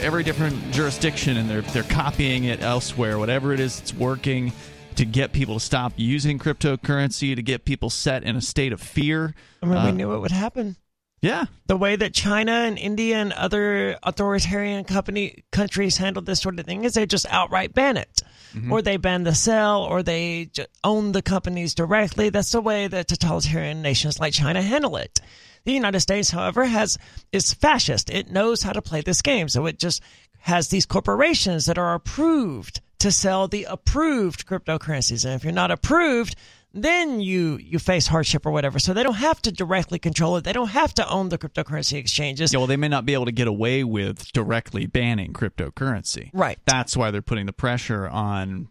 every 0.00 0.22
different 0.22 0.70
jurisdiction 0.70 1.36
and 1.36 1.48
they're 1.50 1.62
they're 1.62 1.82
copying 1.84 2.44
it 2.44 2.62
elsewhere. 2.62 3.18
Whatever 3.18 3.52
it 3.52 3.60
is, 3.60 3.80
it's 3.80 3.92
working 3.94 4.52
to 4.96 5.04
get 5.04 5.32
people 5.32 5.54
to 5.54 5.60
stop 5.60 5.92
using 5.96 6.38
cryptocurrency, 6.38 7.34
to 7.34 7.42
get 7.42 7.64
people 7.64 7.90
set 7.90 8.22
in 8.22 8.36
a 8.36 8.40
state 8.40 8.72
of 8.72 8.80
fear. 8.80 9.34
I 9.62 9.66
mean, 9.66 9.76
Uh, 9.76 9.86
we 9.86 9.92
knew 9.92 10.12
it 10.14 10.18
would 10.18 10.32
happen. 10.32 10.76
Yeah, 11.20 11.46
The 11.66 11.76
way 11.76 11.96
that 11.96 12.14
China 12.14 12.52
and 12.52 12.78
India 12.78 13.16
and 13.16 13.32
other 13.32 13.98
authoritarian 14.04 14.84
company 14.84 15.42
countries 15.50 15.96
handled 15.96 16.26
this 16.26 16.40
sort 16.40 16.60
of 16.60 16.66
thing 16.66 16.84
is 16.84 16.94
they 16.94 17.06
just 17.06 17.26
outright 17.28 17.74
ban 17.74 17.96
it, 17.96 18.22
Mm-hmm. 18.54 18.72
or 18.72 18.82
they 18.82 18.96
ban 18.96 19.24
the 19.24 19.34
sale, 19.34 19.86
or 19.88 20.02
they 20.02 20.50
own 20.82 21.12
the 21.12 21.22
companies 21.22 21.74
directly. 21.74 22.30
That's 22.30 22.52
the 22.52 22.60
way 22.60 22.86
that 22.86 23.08
totalitarian 23.08 23.82
nations 23.82 24.18
like 24.18 24.32
China 24.32 24.62
handle 24.62 24.96
it. 24.96 25.20
The 25.64 25.72
United 25.72 26.00
States, 26.00 26.30
however, 26.30 26.64
has 26.64 26.96
is 27.30 27.52
fascist. 27.52 28.08
It 28.08 28.30
knows 28.30 28.62
how 28.62 28.72
to 28.72 28.80
play 28.80 29.02
this 29.02 29.20
game, 29.20 29.48
so 29.48 29.66
it 29.66 29.78
just 29.78 30.02
has 30.38 30.68
these 30.68 30.86
corporations 30.86 31.66
that 31.66 31.78
are 31.78 31.94
approved 31.94 32.80
to 33.00 33.12
sell 33.12 33.48
the 33.48 33.64
approved 33.64 34.46
cryptocurrencies. 34.46 35.24
And 35.24 35.34
if 35.34 35.44
you're 35.44 35.52
not 35.52 35.70
approved, 35.70 36.36
then 36.74 37.20
you 37.20 37.56
you 37.56 37.78
face 37.78 38.06
hardship 38.06 38.44
or 38.46 38.50
whatever. 38.50 38.78
So 38.78 38.92
they 38.92 39.02
don't 39.02 39.14
have 39.14 39.40
to 39.42 39.52
directly 39.52 39.98
control 39.98 40.36
it. 40.36 40.44
They 40.44 40.52
don't 40.52 40.68
have 40.68 40.92
to 40.94 41.08
own 41.08 41.28
the 41.30 41.38
cryptocurrency 41.38 41.94
exchanges. 41.98 42.52
Yeah, 42.52 42.58
well, 42.58 42.66
they 42.66 42.76
may 42.76 42.88
not 42.88 43.06
be 43.06 43.14
able 43.14 43.24
to 43.26 43.32
get 43.32 43.48
away 43.48 43.84
with 43.84 44.30
directly 44.32 44.86
banning 44.86 45.32
cryptocurrency. 45.32 46.30
Right. 46.32 46.58
That's 46.66 46.96
why 46.96 47.10
they're 47.10 47.22
putting 47.22 47.46
the 47.46 47.52
pressure 47.52 48.06
on 48.08 48.68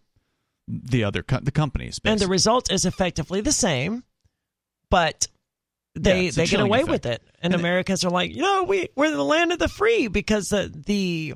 the 0.67 1.03
other 1.05 1.23
co- 1.23 1.39
the 1.41 1.51
companies. 1.51 1.99
and 2.05 2.19
the 2.19 2.27
result 2.27 2.71
is 2.71 2.85
effectively 2.85 3.41
the 3.41 3.51
same, 3.53 4.03
but 4.91 5.27
they 5.95 6.25
Yeah, 6.25 6.31
they 6.31 6.45
get 6.45 6.59
away 6.59 6.79
effect. 6.81 6.91
with 6.91 7.05
it. 7.07 7.21
And, 7.41 7.53
And 7.53 7.53
it- 7.55 7.59
Americans 7.61 8.05
are 8.05 8.11
like, 8.11 8.33
you 8.35 8.41
know, 8.41 8.63
we 8.63 8.89
we're 8.95 9.09
the 9.11 9.23
land 9.23 9.51
of 9.51 9.59
the 9.59 9.69
free 9.69 10.07
because 10.07 10.49
the 10.49 10.71
the 10.85 11.33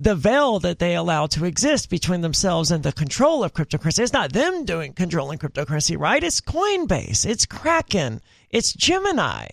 the 0.00 0.14
veil 0.14 0.58
that 0.60 0.78
they 0.80 0.94
allow 0.96 1.26
to 1.26 1.44
exist 1.44 1.88
between 1.88 2.20
themselves 2.20 2.70
and 2.70 2.82
the 2.82 2.92
control 2.92 3.44
of 3.44 3.52
cryptocurrency. 3.54 4.00
It's 4.00 4.12
not 4.12 4.32
them 4.32 4.64
doing 4.64 4.92
controlling 4.92 5.38
cryptocurrency, 5.38 5.98
right? 5.98 6.22
It's 6.22 6.40
Coinbase, 6.40 7.24
it's 7.26 7.46
Kraken, 7.46 8.20
it's 8.50 8.72
Gemini. 8.72 9.46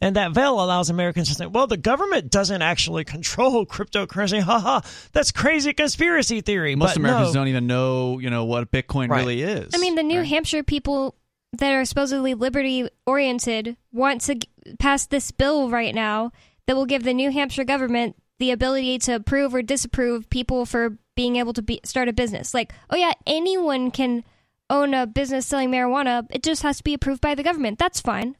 And 0.00 0.14
that 0.14 0.30
veil 0.32 0.62
allows 0.62 0.90
Americans 0.90 1.28
to 1.28 1.34
think, 1.34 1.52
well, 1.52 1.66
the 1.66 1.76
government 1.76 2.30
doesn't 2.30 2.62
actually 2.62 3.02
control 3.04 3.66
cryptocurrency. 3.66 4.40
Ha 4.40 4.60
ha. 4.60 4.82
That's 5.12 5.32
crazy 5.32 5.72
conspiracy 5.72 6.40
theory. 6.40 6.76
most 6.76 6.90
but 6.90 6.96
Americans 6.98 7.34
no. 7.34 7.40
don't 7.40 7.48
even 7.48 7.66
know, 7.66 8.18
you 8.20 8.30
know, 8.30 8.44
what 8.44 8.70
Bitcoin 8.70 9.08
Right. 9.08 9.18
really 9.20 9.42
is. 9.42 9.70
I 9.74 9.78
mean, 9.78 9.96
the 9.96 10.04
New 10.04 10.20
right? 10.20 10.28
Hampshire 10.28 10.62
people 10.62 11.16
that 11.54 11.72
are 11.72 11.84
supposedly 11.84 12.34
liberty 12.34 12.88
oriented 13.06 13.76
want 13.90 14.20
to 14.20 14.36
g- 14.36 14.48
pass 14.78 15.06
this 15.06 15.30
bill 15.32 15.68
right 15.70 15.94
now 15.94 16.30
that 16.66 16.76
will 16.76 16.86
give 16.86 17.02
the 17.02 17.14
New 17.14 17.30
Hampshire 17.32 17.64
government 17.64 18.14
the 18.38 18.50
ability 18.50 18.98
to 19.00 19.14
approve 19.14 19.54
or 19.54 19.62
disapprove 19.62 20.30
people 20.30 20.64
for 20.64 20.98
being 21.16 21.36
able 21.36 21.52
to 21.52 21.62
be, 21.62 21.80
start 21.84 22.08
a 22.08 22.12
business. 22.12 22.54
Like, 22.54 22.72
oh 22.90 22.96
yeah, 22.96 23.12
anyone 23.26 23.90
can 23.90 24.24
own 24.70 24.94
a 24.94 25.06
business 25.06 25.46
selling 25.46 25.70
marijuana. 25.70 26.26
It 26.30 26.42
just 26.42 26.62
has 26.62 26.78
to 26.78 26.84
be 26.84 26.94
approved 26.94 27.20
by 27.20 27.34
the 27.34 27.42
government. 27.42 27.78
That's 27.78 28.00
fine. 28.00 28.36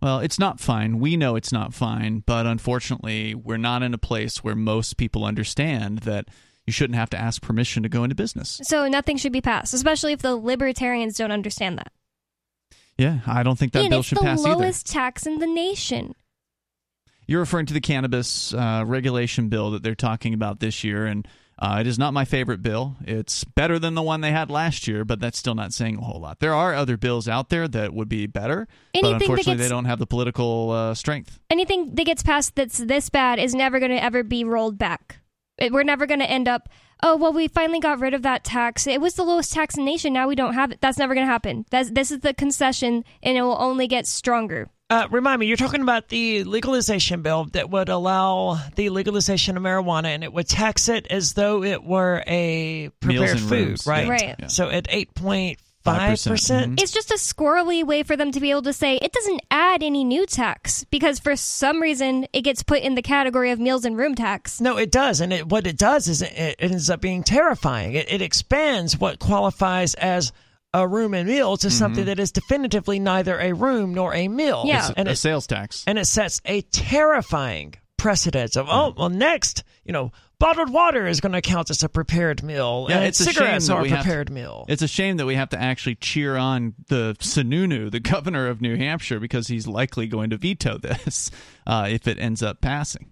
Well, 0.00 0.18
it's 0.18 0.38
not 0.38 0.60
fine. 0.60 0.98
We 0.98 1.16
know 1.16 1.36
it's 1.36 1.52
not 1.52 1.72
fine, 1.72 2.22
but 2.26 2.46
unfortunately, 2.46 3.34
we're 3.34 3.56
not 3.56 3.82
in 3.82 3.94
a 3.94 3.98
place 3.98 4.42
where 4.42 4.56
most 4.56 4.96
people 4.96 5.24
understand 5.24 6.00
that 6.00 6.26
you 6.66 6.72
shouldn't 6.72 6.96
have 6.96 7.10
to 7.10 7.16
ask 7.16 7.40
permission 7.40 7.82
to 7.82 7.88
go 7.88 8.04
into 8.04 8.14
business. 8.14 8.60
So 8.64 8.88
nothing 8.88 9.16
should 9.16 9.32
be 9.32 9.40
passed, 9.40 9.74
especially 9.74 10.12
if 10.12 10.20
the 10.20 10.36
libertarians 10.36 11.16
don't 11.16 11.32
understand 11.32 11.78
that. 11.78 11.92
Yeah, 12.98 13.20
I 13.26 13.42
don't 13.42 13.58
think 13.58 13.72
that 13.72 13.88
bill 13.88 14.00
it's 14.00 14.08
should 14.08 14.18
pass 14.18 14.40
either. 14.40 14.50
the 14.50 14.56
lowest 14.56 14.86
tax 14.86 15.26
in 15.26 15.38
the 15.38 15.46
nation. 15.46 16.14
You're 17.26 17.40
referring 17.40 17.66
to 17.66 17.74
the 17.74 17.80
cannabis 17.80 18.52
uh, 18.52 18.84
regulation 18.86 19.48
bill 19.48 19.70
that 19.72 19.82
they're 19.82 19.94
talking 19.94 20.34
about 20.34 20.60
this 20.60 20.82
year, 20.84 21.06
and 21.06 21.26
uh, 21.58 21.78
it 21.80 21.86
is 21.86 21.98
not 21.98 22.12
my 22.12 22.24
favorite 22.24 22.62
bill. 22.62 22.96
It's 23.04 23.44
better 23.44 23.78
than 23.78 23.94
the 23.94 24.02
one 24.02 24.20
they 24.20 24.32
had 24.32 24.50
last 24.50 24.88
year, 24.88 25.04
but 25.04 25.20
that's 25.20 25.38
still 25.38 25.54
not 25.54 25.72
saying 25.72 25.98
a 25.98 26.00
whole 26.00 26.20
lot. 26.20 26.40
There 26.40 26.54
are 26.54 26.74
other 26.74 26.96
bills 26.96 27.28
out 27.28 27.48
there 27.50 27.68
that 27.68 27.94
would 27.94 28.08
be 28.08 28.26
better, 28.26 28.66
Anything 28.94 29.12
but 29.12 29.22
unfortunately, 29.22 29.54
gets- 29.54 29.62
they 29.62 29.68
don't 29.68 29.84
have 29.84 29.98
the 30.00 30.06
political 30.06 30.70
uh, 30.70 30.94
strength. 30.94 31.38
anything 31.50 31.94
that 31.94 32.04
gets 32.04 32.22
passed 32.22 32.56
that's 32.56 32.78
this 32.78 33.08
bad 33.10 33.38
is 33.38 33.54
never 33.54 33.78
going 33.78 33.92
to 33.92 34.02
ever 34.02 34.22
be 34.24 34.42
rolled 34.44 34.76
back. 34.78 35.18
It, 35.58 35.72
we're 35.72 35.84
never 35.84 36.06
going 36.06 36.20
to 36.20 36.28
end 36.30 36.48
up, 36.48 36.68
oh, 37.02 37.16
well, 37.16 37.32
we 37.32 37.46
finally 37.46 37.78
got 37.78 38.00
rid 38.00 38.14
of 38.14 38.22
that 38.22 38.42
tax. 38.42 38.86
It 38.86 39.00
was 39.00 39.14
the 39.14 39.22
lowest 39.22 39.52
tax 39.52 39.76
in 39.76 39.84
the 39.84 39.90
nation. 39.90 40.12
Now 40.14 40.26
we 40.26 40.34
don't 40.34 40.54
have 40.54 40.72
it. 40.72 40.80
That's 40.80 40.98
never 40.98 41.14
going 41.14 41.26
to 41.26 41.32
happen. 41.32 41.66
That's, 41.70 41.90
this 41.90 42.10
is 42.10 42.20
the 42.20 42.34
concession, 42.34 43.04
and 43.22 43.36
it 43.36 43.42
will 43.42 43.60
only 43.60 43.86
get 43.86 44.06
stronger. 44.06 44.68
Uh, 44.92 45.08
remind 45.10 45.40
me, 45.40 45.46
you're 45.46 45.56
talking 45.56 45.80
about 45.80 46.08
the 46.08 46.44
legalization 46.44 47.22
bill 47.22 47.46
that 47.52 47.70
would 47.70 47.88
allow 47.88 48.58
the 48.76 48.90
legalization 48.90 49.56
of 49.56 49.62
marijuana 49.62 50.08
and 50.08 50.22
it 50.22 50.30
would 50.30 50.46
tax 50.46 50.86
it 50.90 51.06
as 51.08 51.32
though 51.32 51.62
it 51.62 51.82
were 51.82 52.22
a 52.26 52.90
prepared 53.00 53.30
in 53.30 53.38
food, 53.38 53.68
rooms, 53.68 53.86
right? 53.86 54.06
Right. 54.06 54.36
Yeah. 54.38 54.46
So 54.48 54.68
at 54.68 54.84
8.5%. 54.88 55.56
5%, 55.82 56.80
It's 56.80 56.92
just 56.92 57.10
a 57.10 57.14
squirrely 57.14 57.82
way 57.82 58.02
for 58.02 58.16
them 58.16 58.30
to 58.32 58.38
be 58.38 58.50
able 58.50 58.62
to 58.62 58.72
say 58.74 58.96
it 58.96 59.12
doesn't 59.12 59.40
add 59.50 59.82
any 59.82 60.04
new 60.04 60.26
tax 60.26 60.84
because 60.84 61.18
for 61.18 61.36
some 61.36 61.80
reason 61.80 62.26
it 62.34 62.42
gets 62.42 62.62
put 62.62 62.82
in 62.82 62.94
the 62.94 63.02
category 63.02 63.50
of 63.50 63.58
meals 63.58 63.86
and 63.86 63.96
room 63.96 64.14
tax. 64.14 64.60
No, 64.60 64.76
it 64.76 64.92
does. 64.92 65.22
And 65.22 65.32
it, 65.32 65.48
what 65.48 65.66
it 65.66 65.78
does 65.78 66.06
is 66.06 66.20
it, 66.20 66.32
it 66.36 66.56
ends 66.60 66.90
up 66.90 67.00
being 67.00 67.24
terrifying. 67.24 67.94
It, 67.94 68.12
it 68.12 68.20
expands 68.20 68.98
what 68.98 69.18
qualifies 69.18 69.94
as 69.94 70.32
a 70.74 70.86
room 70.88 71.12
and 71.14 71.28
meal 71.28 71.56
to 71.58 71.70
something 71.70 72.06
that 72.06 72.18
is 72.18 72.32
definitively 72.32 72.98
neither 72.98 73.38
a 73.38 73.52
room 73.52 73.92
nor 73.94 74.14
a 74.14 74.28
meal. 74.28 74.64
Yeah. 74.66 74.88
It's 74.88 74.94
And 74.96 75.08
a 75.08 75.12
it, 75.12 75.16
sales 75.16 75.46
tax. 75.46 75.84
and 75.86 75.98
it 75.98 76.06
sets 76.06 76.40
a 76.44 76.62
terrifying 76.62 77.74
precedent 77.98 78.56
of, 78.56 78.66
oh, 78.70 78.94
well, 78.96 79.10
next, 79.10 79.64
you 79.84 79.92
know, 79.92 80.12
bottled 80.40 80.72
water 80.72 81.06
is 81.06 81.20
going 81.20 81.32
to 81.32 81.40
count 81.42 81.70
as 81.70 81.82
a 81.82 81.88
prepared 81.88 82.42
meal. 82.42 82.86
Yeah, 82.88 82.96
and 82.96 83.04
it's 83.06 83.20
a 83.20 83.24
shame 83.24 83.34
cigarettes 83.34 83.66
that 83.68 83.74
are 83.74 83.80
a 83.80 83.82
we 83.82 83.90
have 83.90 83.98
to- 83.98 84.04
prepared 84.04 84.30
meal. 84.30 84.64
It's 84.68 84.82
a 84.82 84.88
shame 84.88 85.18
that 85.18 85.26
we 85.26 85.34
have 85.36 85.50
to 85.50 85.60
actually 85.60 85.96
cheer 85.96 86.36
on 86.36 86.74
the 86.88 87.16
Sununu, 87.20 87.90
the 87.90 88.00
governor 88.00 88.48
of 88.48 88.60
New 88.60 88.76
Hampshire, 88.76 89.20
because 89.20 89.48
he's 89.48 89.66
likely 89.66 90.06
going 90.06 90.30
to 90.30 90.36
veto 90.36 90.78
this 90.82 91.30
uh, 91.66 91.86
if 91.90 92.08
it 92.08 92.18
ends 92.18 92.42
up 92.42 92.60
passing. 92.60 93.10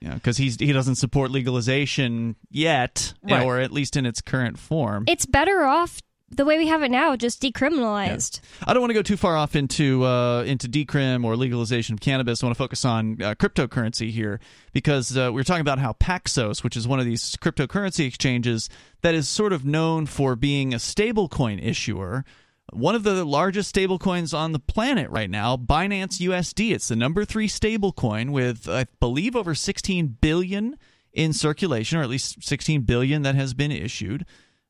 You 0.00 0.08
know, 0.10 0.14
because 0.16 0.36
he's 0.36 0.56
he 0.60 0.70
doesn't 0.72 0.96
support 0.96 1.30
legalization 1.30 2.36
yet, 2.50 3.14
Right. 3.22 3.42
or 3.42 3.58
at 3.58 3.70
least 3.72 3.96
in 3.96 4.04
its 4.04 4.20
current 4.20 4.58
form. 4.58 5.04
It's 5.08 5.24
better 5.24 5.62
off 5.62 6.02
the 6.30 6.44
way 6.44 6.58
we 6.58 6.66
have 6.66 6.82
it 6.82 6.90
now, 6.90 7.16
just 7.16 7.42
decriminalized. 7.42 8.40
I 8.64 8.72
don't 8.72 8.80
want 8.80 8.90
to 8.90 8.94
go 8.94 9.02
too 9.02 9.16
far 9.16 9.36
off 9.36 9.54
into 9.54 10.04
uh, 10.04 10.42
into 10.42 10.68
decrim 10.68 11.24
or 11.24 11.36
legalization 11.36 11.94
of 11.94 12.00
cannabis. 12.00 12.42
I 12.42 12.46
want 12.46 12.56
to 12.56 12.62
focus 12.62 12.84
on 12.84 13.22
uh, 13.22 13.34
cryptocurrency 13.34 14.10
here 14.10 14.40
because 14.72 15.16
uh, 15.16 15.30
we 15.32 15.40
are 15.40 15.44
talking 15.44 15.60
about 15.60 15.78
how 15.78 15.92
Paxos, 15.94 16.64
which 16.64 16.76
is 16.76 16.88
one 16.88 16.98
of 16.98 17.04
these 17.04 17.36
cryptocurrency 17.36 18.06
exchanges 18.06 18.68
that 19.02 19.14
is 19.14 19.28
sort 19.28 19.52
of 19.52 19.64
known 19.64 20.06
for 20.06 20.34
being 20.36 20.72
a 20.74 20.78
stablecoin 20.78 21.64
issuer. 21.64 22.24
One 22.72 22.94
of 22.94 23.02
the 23.04 23.24
largest 23.24 23.74
stablecoins 23.74 24.36
on 24.36 24.52
the 24.52 24.58
planet 24.58 25.10
right 25.10 25.30
now, 25.30 25.56
Binance 25.56 26.18
USD. 26.18 26.72
It's 26.72 26.88
the 26.88 26.96
number 26.96 27.24
three 27.24 27.46
stablecoin 27.46 28.30
with, 28.30 28.68
I 28.68 28.86
believe, 29.00 29.36
over 29.36 29.54
16 29.54 30.16
billion 30.20 30.76
in 31.12 31.32
circulation, 31.32 31.98
or 31.98 32.02
at 32.02 32.08
least 32.08 32.42
16 32.42 32.82
billion 32.82 33.22
that 33.22 33.34
has 33.34 33.54
been 33.54 33.70
issued. 33.70 34.24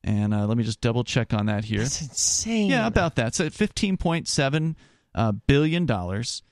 And 0.05 0.33
uh, 0.35 0.45
let 0.45 0.55
me 0.55 0.63
just 0.63 0.79
double 0.81 1.03
check 1.03 1.33
on 1.33 1.47
that 1.47 1.65
here. 1.65 1.81
It's 1.81 1.99
insane. 2.01 2.69
Yeah, 2.69 2.85
about 2.87 3.15
that. 3.15 3.33
So 3.35 3.49
fifteen 3.49 3.97
point 3.97 4.27
seven 4.27 4.77
uh, 5.15 5.31
billion 5.31 5.85
dollars, 5.87 6.43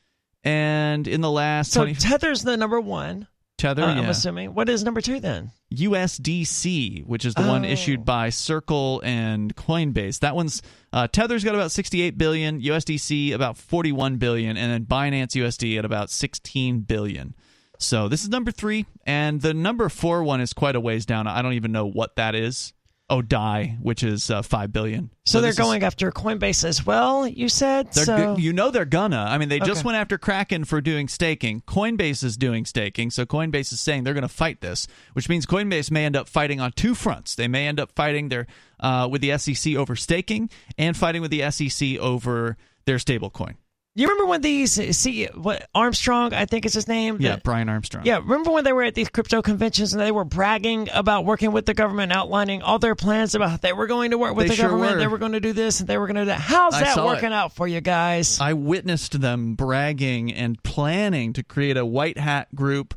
and 0.44 1.08
in 1.08 1.22
the 1.22 1.30
last 1.32 1.72
So 1.72 1.82
20 1.82 1.94
Tether's 1.96 2.42
the 2.44 2.58
number 2.58 2.82
one. 2.82 3.28
tether, 3.60 3.84
uh, 3.84 3.94
I'm 3.94 4.10
assuming. 4.10 4.56
What 4.56 4.70
is 4.70 4.84
number 4.84 5.02
two 5.02 5.20
then? 5.20 5.52
USDC, 5.72 7.06
which 7.06 7.26
is 7.26 7.34
the 7.36 7.44
one 7.44 7.64
Oh. 7.66 7.68
issued 7.70 8.04
by 8.06 8.30
Circle 8.30 9.02
and 9.04 9.56
Coinbase. 9.56 10.20
That 10.20 10.36
one's 10.36 10.62
uh, 10.92 11.08
Tether's 11.08 11.44
got 11.44 11.56
about 11.56 11.72
sixty 11.72 12.02
eight 12.02 12.18
billion, 12.18 12.60
USDC 12.62 13.34
about 13.34 13.58
forty 13.58 13.92
one 13.92 14.18
billion, 14.18 14.58
and 14.58 14.72
then 14.72 14.86
Binance 14.86 15.36
USD 15.36 15.78
at 15.78 15.86
about 15.86 16.10
sixteen 16.10 16.80
billion. 16.82 17.36
So 17.80 18.08
this 18.08 18.24
is 18.24 18.30
number 18.30 18.52
three, 18.52 18.86
and 19.06 19.42
the 19.42 19.54
number 19.54 19.90
four 19.90 20.24
one 20.24 20.42
is 20.42 20.54
quite 20.54 20.76
a 20.76 20.80
ways 20.80 21.06
down. 21.06 21.28
I 21.28 21.42
don't 21.42 21.54
even 21.54 21.72
know 21.72 21.86
what 21.86 22.16
that 22.16 22.34
is. 22.36 22.74
Odai, 23.12 23.80
which 23.82 24.02
is 24.02 24.32
uh, 24.32 24.42
five 24.42 24.72
billion. 24.72 25.10
So, 25.26 25.40
they're 25.42 25.50
this 25.50 25.56
is- 25.56 25.64
going 25.64 25.84
after 25.84 26.12
Coinbase 26.12 26.64
as 26.64 26.86
well, 26.86 27.28
you 27.28 27.50
said? 27.50 27.94
So 27.94 28.06
go- 28.06 28.38
you 28.38 28.54
know 28.54 28.72
they're 28.72 28.86
gonna. 28.86 29.26
I 29.30 29.38
mean, 29.38 29.50
they 29.50 29.60
just 29.60 29.82
Okay. 29.82 29.88
went 29.88 29.98
after 29.98 30.18
Kraken 30.18 30.64
for 30.66 30.82
doing 30.82 31.08
staking. 31.08 31.62
Coinbase 31.68 32.24
is 32.24 32.38
doing 32.38 32.66
staking, 32.66 33.12
so 33.12 33.26
Coinbase 33.26 33.72
is 33.74 33.80
saying 33.80 34.04
they're 34.04 34.14
going 34.14 34.22
to 34.24 34.28
fight 34.28 34.62
this, 34.62 34.88
which 35.14 35.28
means 35.30 35.46
Coinbase 35.46 35.92
may 35.92 36.06
end 36.06 36.16
up 36.16 36.28
fighting 36.30 36.60
on 36.62 36.72
two 36.72 36.96
fronts. 36.96 37.36
They 37.36 37.48
may 37.48 37.68
end 37.68 37.80
up 37.80 37.92
fighting 37.92 38.30
their 38.30 38.48
uh, 38.80 39.08
with 39.12 39.22
the 39.22 39.38
SEC 39.38 39.76
over 39.76 39.96
staking 39.96 40.50
and 40.78 40.96
fighting 40.98 41.22
with 41.22 41.32
the 41.32 41.50
SEC 41.52 41.98
over 42.00 42.58
their 42.86 42.98
stablecoin. 42.98 43.56
You 43.96 44.08
remember 44.08 44.26
when 44.26 44.42
these 44.42 44.98
see 44.98 45.26
what 45.28 45.70
Armstrong, 45.76 46.34
I 46.34 46.46
think 46.46 46.66
is 46.66 46.74
his 46.74 46.88
name? 46.88 47.18
Yeah, 47.20 47.36
Brian 47.44 47.70
Armstrong. 47.70 48.06
Yeah, 48.06 48.18
remember 48.18 48.52
when 48.52 48.64
they 48.64 48.74
were 48.74 48.84
at 48.84 48.96
these 48.96 49.10
crypto 49.10 49.42
conventions 49.44 49.94
and 49.94 50.02
they 50.02 50.12
were 50.12 50.26
bragging 50.26 50.90
about 50.92 51.26
working 51.26 51.52
with 51.52 51.66
the 51.68 51.76
government, 51.76 52.12
outlining 52.12 52.64
all 52.64 52.80
their 52.80 52.96
plans 52.96 53.36
about 53.36 53.52
how 53.52 53.58
they 53.58 53.72
were 53.74 53.86
going 53.86 54.12
to 54.12 54.18
work 54.18 54.36
with 54.36 54.46
They 54.48 54.50
the 54.50 54.56
sure 54.56 54.70
government, 54.70 54.94
were. 54.94 55.00
they 55.00 55.08
were 55.08 55.20
going 55.20 55.34
to 55.34 55.40
do 55.40 55.54
this 55.54 55.80
and 55.80 55.88
they 55.88 55.98
were 55.98 56.08
going 56.08 56.16
to 56.16 56.22
do 56.22 56.26
that. 56.26 56.40
How's 56.40 56.74
I 56.74 56.82
that 56.84 57.06
working 57.06 57.32
it. 57.32 57.34
out 57.34 57.54
for 57.54 57.68
you 57.68 57.82
guys? 57.82 58.40
I 58.42 58.54
witnessed 58.54 59.22
them 59.22 59.54
bragging 59.54 60.34
and 60.34 60.62
planning 60.64 61.34
to 61.34 61.44
create 61.44 61.78
a 61.78 61.86
white 61.86 62.18
hat 62.18 62.54
group, 62.56 62.96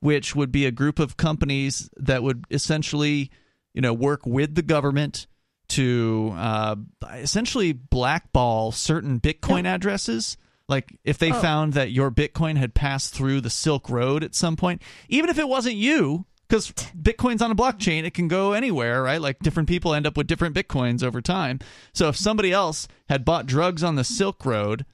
which 0.00 0.34
would 0.34 0.50
be 0.50 0.64
a 0.64 0.70
group 0.70 0.98
of 0.98 1.16
companies 1.18 1.90
that 1.98 2.22
would 2.22 2.44
essentially, 2.50 3.30
you 3.74 3.82
know, 3.82 3.92
work 3.92 4.24
with 4.24 4.54
the 4.54 4.62
government 4.62 5.26
to 5.68 6.32
uh, 6.36 6.76
essentially 7.14 7.72
blackball 7.72 8.72
certain 8.72 9.20
Bitcoin 9.20 9.66
addresses. 9.66 10.36
Like 10.68 10.98
if 11.04 11.16
they 11.18 11.30
found 11.32 11.72
that 11.74 11.92
your 11.92 12.10
Bitcoin 12.10 12.56
had 12.56 12.74
passed 12.74 13.14
through 13.14 13.40
the 13.40 13.50
Silk 13.50 13.88
Road 13.88 14.22
at 14.22 14.34
some 14.34 14.56
point, 14.56 14.82
even 15.08 15.30
if 15.30 15.38
it 15.38 15.48
wasn't 15.48 15.76
you, 15.76 16.26
because 16.48 16.72
Bitcoin's 16.72 17.42
on 17.42 17.50
a 17.50 17.54
blockchain, 17.54 18.04
it 18.04 18.14
can 18.14 18.28
go 18.28 18.52
anywhere, 18.52 19.02
right? 19.02 19.20
Like 19.20 19.38
different 19.40 19.68
people 19.68 19.94
end 19.94 20.06
up 20.06 20.16
with 20.16 20.26
different 20.26 20.54
Bitcoins 20.54 21.02
over 21.02 21.20
time. 21.20 21.58
So 21.92 22.08
if 22.08 22.16
somebody 22.16 22.52
else 22.52 22.88
had 23.08 23.24
bought 23.24 23.46
drugs 23.46 23.82
on 23.82 23.96
the 23.96 24.04
Silk 24.04 24.44
Road 24.44 24.84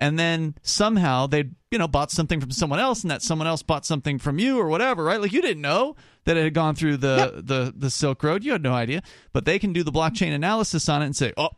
and 0.00 0.18
then 0.18 0.54
somehow 0.62 1.26
they 1.26 1.44
you 1.70 1.78
know 1.78 1.86
bought 1.88 2.10
something 2.10 2.40
from 2.40 2.50
someone 2.50 2.80
else 2.80 3.02
and 3.02 3.10
that 3.10 3.22
someone 3.22 3.46
else 3.46 3.62
bought 3.62 3.84
something 3.86 4.18
from 4.18 4.38
you 4.38 4.58
or 4.58 4.66
whatever 4.68 5.04
right 5.04 5.20
like 5.20 5.32
you 5.32 5.42
didn't 5.42 5.62
know 5.62 5.94
that 6.24 6.36
it 6.36 6.44
had 6.44 6.54
gone 6.54 6.74
through 6.74 6.96
the 6.96 7.42
the 7.44 7.72
the 7.76 7.90
silk 7.90 8.22
road 8.22 8.42
you 8.42 8.52
had 8.52 8.62
no 8.62 8.72
idea 8.72 9.02
but 9.32 9.44
they 9.44 9.58
can 9.58 9.72
do 9.72 9.82
the 9.82 9.92
blockchain 9.92 10.34
analysis 10.34 10.88
on 10.88 11.02
it 11.02 11.06
and 11.06 11.16
say 11.16 11.32
oh 11.36 11.50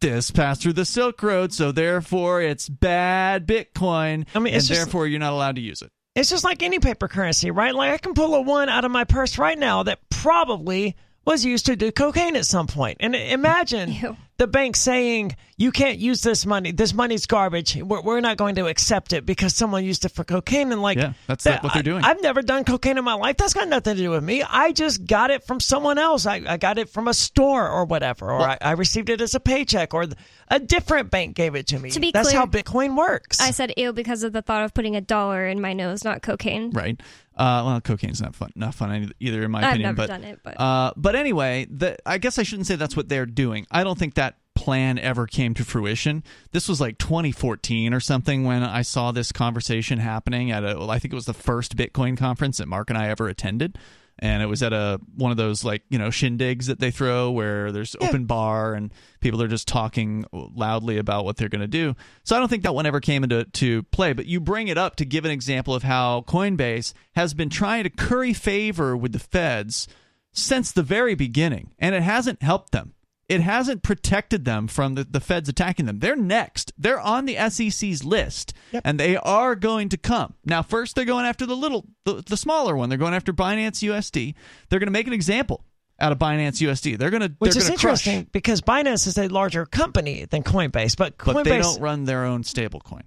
this 0.00 0.30
passed 0.30 0.62
through 0.62 0.72
the 0.72 0.86
Silk 0.86 1.22
Road, 1.22 1.52
so 1.52 1.72
therefore 1.72 2.40
it's 2.40 2.68
bad 2.70 3.46
Bitcoin, 3.46 4.26
I 4.34 4.38
mean, 4.38 4.54
and 4.54 4.64
just- 4.64 4.68
therefore 4.68 5.06
you're 5.06 5.20
not 5.20 5.32
allowed 5.34 5.56
to 5.56 5.60
use 5.60 5.82
it. 5.82 5.90
It's 6.16 6.30
just 6.30 6.42
like 6.42 6.62
any 6.62 6.80
paper 6.80 7.06
currency, 7.06 7.50
right? 7.50 7.74
Like 7.74 7.92
I 7.92 7.98
can 7.98 8.14
pull 8.14 8.34
a 8.34 8.40
one 8.40 8.68
out 8.68 8.84
of 8.84 8.90
my 8.90 9.04
purse 9.04 9.38
right 9.38 9.58
now 9.58 9.84
that 9.84 10.00
probably 10.10 10.96
was 11.30 11.44
used 11.44 11.66
to 11.66 11.76
do 11.76 11.92
cocaine 11.92 12.36
at 12.36 12.44
some 12.44 12.66
point. 12.66 12.98
And 13.00 13.14
imagine 13.14 13.92
Ew. 13.92 14.16
the 14.38 14.46
bank 14.48 14.74
saying, 14.76 15.36
you 15.56 15.70
can't 15.70 15.98
use 15.98 16.22
this 16.22 16.44
money. 16.44 16.72
This 16.72 16.92
money's 16.92 17.26
garbage. 17.26 17.76
We're, 17.76 18.00
we're 18.02 18.20
not 18.20 18.36
going 18.36 18.56
to 18.56 18.66
accept 18.66 19.12
it 19.12 19.24
because 19.24 19.54
someone 19.54 19.84
used 19.84 20.04
it 20.04 20.08
for 20.10 20.24
cocaine. 20.24 20.72
And 20.72 20.82
like, 20.82 20.98
Yeah, 20.98 21.12
that's 21.26 21.44
that- 21.44 21.62
what 21.62 21.72
they're 21.74 21.82
doing. 21.82 22.02
I, 22.04 22.08
have 22.08 22.22
never 22.22 22.42
done 22.42 22.64
cocaine 22.64 22.98
in 22.98 23.04
my 23.04 23.14
life. 23.14 23.36
That's 23.36 23.54
got 23.54 23.68
nothing 23.68 23.96
to 23.96 24.02
do 24.02 24.10
with 24.10 24.24
me. 24.24 24.42
I 24.42 24.72
just 24.72 25.06
got 25.06 25.30
it 25.30 25.44
from 25.46 25.60
someone 25.60 25.98
else. 25.98 26.26
I, 26.26 26.42
I 26.46 26.56
got 26.56 26.78
it 26.78 26.88
from 26.88 27.06
a 27.08 27.14
store 27.14 27.68
or 27.68 27.84
whatever, 27.84 28.30
or 28.32 28.40
I, 28.40 28.58
I 28.60 28.72
received 28.72 29.08
it 29.08 29.20
as 29.20 29.34
a 29.34 29.40
paycheck, 29.40 29.94
or 29.94 30.06
a 30.48 30.58
different 30.58 31.10
bank 31.10 31.36
gave 31.36 31.54
it 31.54 31.68
to 31.68 31.78
me. 31.78 31.90
To 31.90 32.00
be 32.00 32.10
That's 32.10 32.30
clear- 32.30 32.40
how 32.40 32.46
Bitcoin 32.46 32.96
works. 32.96 33.40
I 33.40 33.52
said 33.52 33.72
ew 33.76 33.92
because 33.92 34.24
of 34.24 34.32
the 34.32 34.42
thought 34.42 34.64
of 34.64 34.74
putting 34.74 34.96
a 34.96 35.00
dollar 35.00 35.46
in 35.46 35.60
my 35.60 35.72
nose, 35.74 36.02
not 36.02 36.22
cocaine. 36.22 36.70
Right. 36.70 37.00
Uh, 37.40 37.62
well, 37.64 37.80
cocaine's 37.80 38.20
not 38.20 38.34
fun, 38.34 38.50
not 38.54 38.74
fun 38.74 39.12
either, 39.18 39.42
in 39.42 39.50
my 39.50 39.60
I've 39.60 39.64
opinion. 39.70 39.82
never 39.88 39.96
but, 39.96 40.06
done 40.08 40.24
it, 40.24 40.40
but- 40.42 40.60
uh, 40.60 40.92
but 40.96 41.16
anyway, 41.16 41.66
the, 41.70 41.96
I 42.04 42.18
guess 42.18 42.38
I 42.38 42.42
shouldn't 42.42 42.66
say 42.66 42.76
that's 42.76 42.96
what 42.96 43.08
they're 43.08 43.24
doing. 43.24 43.66
I 43.70 43.82
don't 43.82 43.98
think 43.98 44.14
that 44.14 44.36
plan 44.54 44.98
ever 44.98 45.26
came 45.26 45.54
to 45.54 45.64
fruition. 45.64 46.22
This 46.52 46.68
was 46.68 46.82
like 46.82 46.98
2014 46.98 47.94
or 47.94 48.00
something 48.00 48.44
when 48.44 48.62
I 48.62 48.82
saw 48.82 49.10
this 49.10 49.32
conversation 49.32 49.98
happening 50.00 50.50
at 50.50 50.64
a. 50.64 50.76
Well, 50.78 50.90
I 50.90 50.98
think 50.98 51.12
it 51.12 51.16
was 51.16 51.24
the 51.24 51.32
first 51.32 51.76
Bitcoin 51.76 52.16
conference 52.18 52.58
that 52.58 52.68
Mark 52.68 52.90
and 52.90 52.98
I 52.98 53.08
ever 53.08 53.26
attended. 53.26 53.78
And 54.20 54.42
it 54.42 54.46
was 54.46 54.62
at 54.62 54.72
a 54.72 55.00
one 55.16 55.30
of 55.30 55.38
those 55.38 55.64
like 55.64 55.82
you 55.88 55.98
know 55.98 56.08
shindigs 56.08 56.66
that 56.66 56.78
they 56.78 56.90
throw 56.90 57.30
where 57.30 57.72
there's 57.72 57.96
open 58.00 58.26
bar 58.26 58.74
and 58.74 58.92
people 59.20 59.42
are 59.42 59.48
just 59.48 59.66
talking 59.66 60.24
loudly 60.32 60.98
about 60.98 61.24
what 61.24 61.36
they're 61.36 61.48
going 61.48 61.62
to 61.62 61.66
do. 61.66 61.96
So 62.22 62.36
I 62.36 62.38
don't 62.38 62.48
think 62.48 62.62
that 62.64 62.74
one 62.74 62.86
ever 62.86 63.00
came 63.00 63.24
into 63.24 63.44
to 63.44 63.82
play. 63.84 64.12
But 64.12 64.26
you 64.26 64.38
bring 64.38 64.68
it 64.68 64.76
up 64.76 64.96
to 64.96 65.04
give 65.04 65.24
an 65.24 65.30
example 65.30 65.74
of 65.74 65.82
how 65.82 66.22
Coinbase 66.28 66.92
has 67.14 67.34
been 67.34 67.48
trying 67.48 67.84
to 67.84 67.90
curry 67.90 68.34
favor 68.34 68.96
with 68.96 69.12
the 69.12 69.18
Feds 69.18 69.88
since 70.32 70.70
the 70.70 70.82
very 70.82 71.14
beginning, 71.14 71.72
and 71.78 71.94
it 71.94 72.02
hasn't 72.02 72.42
helped 72.42 72.72
them. 72.72 72.94
It 73.30 73.42
hasn't 73.42 73.84
protected 73.84 74.44
them 74.44 74.66
from 74.66 74.96
the, 74.96 75.04
the 75.04 75.20
feds 75.20 75.48
attacking 75.48 75.86
them. 75.86 76.00
They're 76.00 76.16
next. 76.16 76.72
They're 76.76 76.98
on 76.98 77.26
the 77.26 77.36
SEC's 77.48 78.02
list, 78.02 78.54
and 78.84 78.98
they 78.98 79.16
are 79.16 79.54
going 79.54 79.88
to 79.90 79.96
come. 79.96 80.34
Now, 80.44 80.62
first, 80.62 80.96
they're 80.96 81.04
going 81.04 81.24
after 81.26 81.46
the 81.46 81.54
little, 81.54 81.86
the, 82.04 82.24
the 82.26 82.36
smaller 82.36 82.74
one. 82.76 82.88
They're 82.88 82.98
going 82.98 83.14
after 83.14 83.32
Binance 83.32 83.88
USD. 83.88 84.34
They're 84.68 84.80
going 84.80 84.88
to 84.88 84.92
make 84.92 85.06
an 85.06 85.12
example 85.12 85.64
out 86.00 86.10
of 86.10 86.18
Binance 86.18 86.60
USD. 86.60 86.98
They're 86.98 87.10
going 87.10 87.22
to, 87.22 87.32
Which 87.38 87.52
they're 87.54 87.62
is 87.62 87.68
to 87.68 87.76
crush, 87.76 88.04
interesting 88.08 88.28
because 88.32 88.62
Binance 88.62 89.06
is 89.06 89.16
a 89.16 89.28
larger 89.28 89.64
company 89.64 90.24
than 90.24 90.42
Coinbase, 90.42 90.96
but 90.96 91.16
Coinbase 91.16 91.34
but 91.34 91.44
they 91.44 91.58
don't 91.60 91.80
run 91.80 92.06
their 92.06 92.24
own 92.24 92.42
stablecoin. 92.42 93.02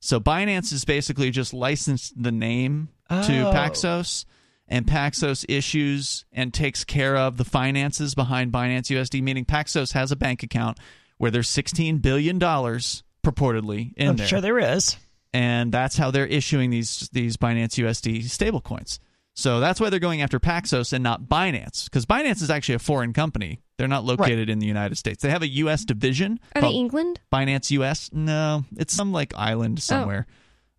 So 0.00 0.20
Binance 0.20 0.74
is 0.74 0.84
basically 0.84 1.30
just 1.30 1.54
licensed 1.54 2.22
the 2.22 2.32
name 2.32 2.90
to 3.08 3.14
Oh. 3.48 3.52
Paxos, 3.52 4.26
and 4.68 4.86
Paxos 4.86 5.44
issues 5.48 6.24
and 6.32 6.52
takes 6.52 6.84
care 6.84 7.16
of 7.16 7.36
the 7.36 7.44
finances 7.44 8.14
behind 8.14 8.52
Binance 8.52 8.94
USD. 8.94 9.22
Meaning 9.22 9.44
Paxos 9.44 9.92
has 9.92 10.12
a 10.12 10.16
bank 10.16 10.42
account 10.42 10.78
where 11.16 11.30
there's 11.30 11.48
16 11.48 11.98
billion 11.98 12.38
dollars 12.38 13.02
purportedly 13.24 13.92
in 13.96 14.08
I'm 14.10 14.16
there, 14.16 14.26
sure 14.26 14.40
there 14.40 14.58
is. 14.58 14.96
and 15.34 15.72
that's 15.72 15.96
how 15.96 16.10
they're 16.10 16.26
issuing 16.26 16.70
these 16.70 17.08
these 17.12 17.36
Binance 17.36 17.82
USD 17.82 18.24
stablecoins. 18.24 18.98
So 19.34 19.60
that's 19.60 19.80
why 19.80 19.88
they're 19.88 20.00
going 20.00 20.20
after 20.20 20.40
Paxos 20.40 20.92
and 20.92 21.04
not 21.04 21.22
Binance, 21.28 21.84
because 21.84 22.06
Binance 22.06 22.42
is 22.42 22.50
actually 22.50 22.74
a 22.74 22.80
foreign 22.80 23.12
company. 23.12 23.60
They're 23.76 23.86
not 23.86 24.04
located 24.04 24.50
in 24.50 24.58
the 24.58 24.66
United 24.66 24.96
States. 24.96 25.22
They 25.22 25.30
have 25.30 25.42
a 25.42 25.48
U.S. 25.48 25.84
division. 25.84 26.40
Are 26.56 26.62
they 26.62 26.70
England? 26.70 27.20
Binance 27.32 27.70
US? 27.70 28.10
No, 28.12 28.64
it's 28.76 28.92
some 28.92 29.12
like 29.12 29.32
island 29.36 29.80
somewhere. 29.80 30.26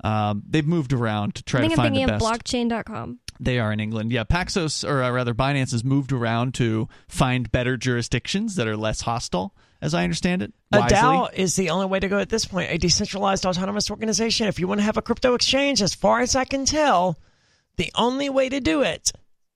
Um, 0.03 0.43
they've 0.45 0.65
moved 0.67 0.91
around 0.91 1.35
to 1.35 1.43
try 1.43 1.59
I 1.59 1.63
think 1.63 1.75
to 1.75 1.81
I'm 1.81 1.85
find 1.85 1.95
the 1.95 1.99
thinking 1.99 2.15
of 2.15 2.21
blockchain.com. 2.21 3.19
They 3.39 3.59
are 3.59 3.71
in 3.71 3.79
England. 3.79 4.11
Yeah, 4.11 4.25
Paxos, 4.25 4.87
or 4.87 5.01
uh, 5.01 5.11
rather, 5.11 5.33
Binance 5.33 5.71
has 5.71 5.83
moved 5.83 6.11
around 6.11 6.53
to 6.55 6.89
find 7.07 7.51
better 7.51 7.77
jurisdictions 7.77 8.55
that 8.55 8.67
are 8.67 8.75
less 8.75 9.01
hostile, 9.01 9.55
as 9.81 9.93
I 9.93 10.03
understand 10.03 10.41
it. 10.41 10.53
A 10.73 10.79
DAO 10.79 11.33
is 11.33 11.55
the 11.55 11.69
only 11.69 11.85
way 11.85 11.99
to 11.99 12.07
go 12.09 12.19
at 12.19 12.29
this 12.29 12.45
point. 12.45 12.71
A 12.71 12.77
decentralized 12.77 13.45
autonomous 13.45 13.89
organization. 13.89 14.47
If 14.47 14.59
you 14.59 14.67
want 14.67 14.81
to 14.81 14.85
have 14.85 14.97
a 14.97 15.01
crypto 15.01 15.35
exchange, 15.35 15.81
as 15.81 15.95
far 15.95 16.19
as 16.19 16.35
I 16.35 16.43
can 16.43 16.65
tell, 16.65 17.17
the 17.77 17.91
only 17.95 18.29
way 18.29 18.49
to 18.49 18.59
do 18.59 18.81
it 18.81 19.11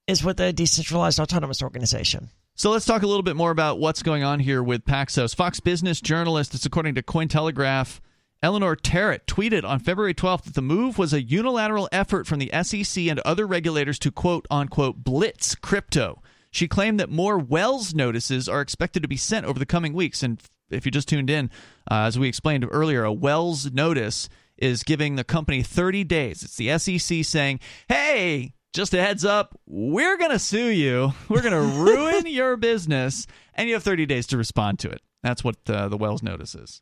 is 0.07 0.23
with 0.23 0.39
a 0.39 0.53
decentralized 0.53 1.19
autonomous 1.19 1.61
organization. 1.61 2.29
So 2.55 2.69
let's 2.69 2.85
talk 2.85 3.01
a 3.01 3.07
little 3.07 3.23
bit 3.23 3.35
more 3.35 3.51
about 3.51 3.79
what's 3.79 4.03
going 4.03 4.23
on 4.23 4.39
here 4.39 4.61
with 4.61 4.85
Paxos. 4.85 5.35
Fox 5.35 5.59
Business 5.59 5.99
journalist, 5.99 6.53
it's 6.53 6.65
according 6.65 6.95
to 6.95 7.01
Cointelegraph, 7.01 7.99
Eleanor 8.43 8.75
Terrett 8.75 9.25
tweeted 9.25 9.63
on 9.63 9.79
February 9.79 10.13
12th 10.13 10.43
that 10.43 10.53
the 10.53 10.61
move 10.61 10.97
was 10.97 11.13
a 11.13 11.23
unilateral 11.23 11.87
effort 11.93 12.27
from 12.27 12.39
the 12.39 12.51
SEC 12.61 13.05
and 13.05 13.19
other 13.21 13.47
regulators 13.47 13.97
to 13.99 14.11
quote 14.11 14.45
unquote 14.51 14.97
blitz 14.97 15.55
crypto. 15.55 16.21
She 16.51 16.67
claimed 16.67 16.99
that 16.99 17.09
more 17.09 17.39
Wells 17.39 17.95
notices 17.95 18.49
are 18.49 18.59
expected 18.59 19.01
to 19.01 19.07
be 19.07 19.15
sent 19.15 19.45
over 19.45 19.57
the 19.57 19.65
coming 19.65 19.93
weeks. 19.93 20.21
And 20.21 20.43
if 20.69 20.85
you 20.85 20.91
just 20.91 21.07
tuned 21.07 21.29
in, 21.29 21.49
uh, 21.89 22.03
as 22.03 22.19
we 22.19 22.27
explained 22.27 22.67
earlier, 22.69 23.05
a 23.05 23.13
Wells 23.13 23.71
notice 23.71 24.27
is 24.57 24.83
giving 24.83 25.15
the 25.15 25.23
company 25.23 25.63
30 25.63 26.03
days. 26.03 26.43
It's 26.43 26.57
the 26.57 26.77
SEC 26.77 27.23
saying, 27.23 27.61
hey, 27.87 28.55
just 28.73 28.93
a 28.93 29.01
heads 29.01 29.23
up, 29.23 29.57
we're 29.65 30.17
going 30.17 30.31
to 30.31 30.37
sue 30.37 30.67
you. 30.67 31.13
We're 31.29 31.41
going 31.41 31.53
to 31.53 31.79
ruin 31.79 32.25
your 32.27 32.57
business, 32.57 33.25
and 33.53 33.69
you 33.69 33.75
have 33.75 33.83
30 33.83 34.05
days 34.05 34.27
to 34.27 34.37
respond 34.37 34.79
to 34.79 34.89
it. 34.89 35.01
That's 35.21 35.45
what 35.45 35.55
uh, 35.69 35.87
the 35.87 35.97
Wells 35.97 36.21
notice 36.21 36.55
is. 36.55 36.81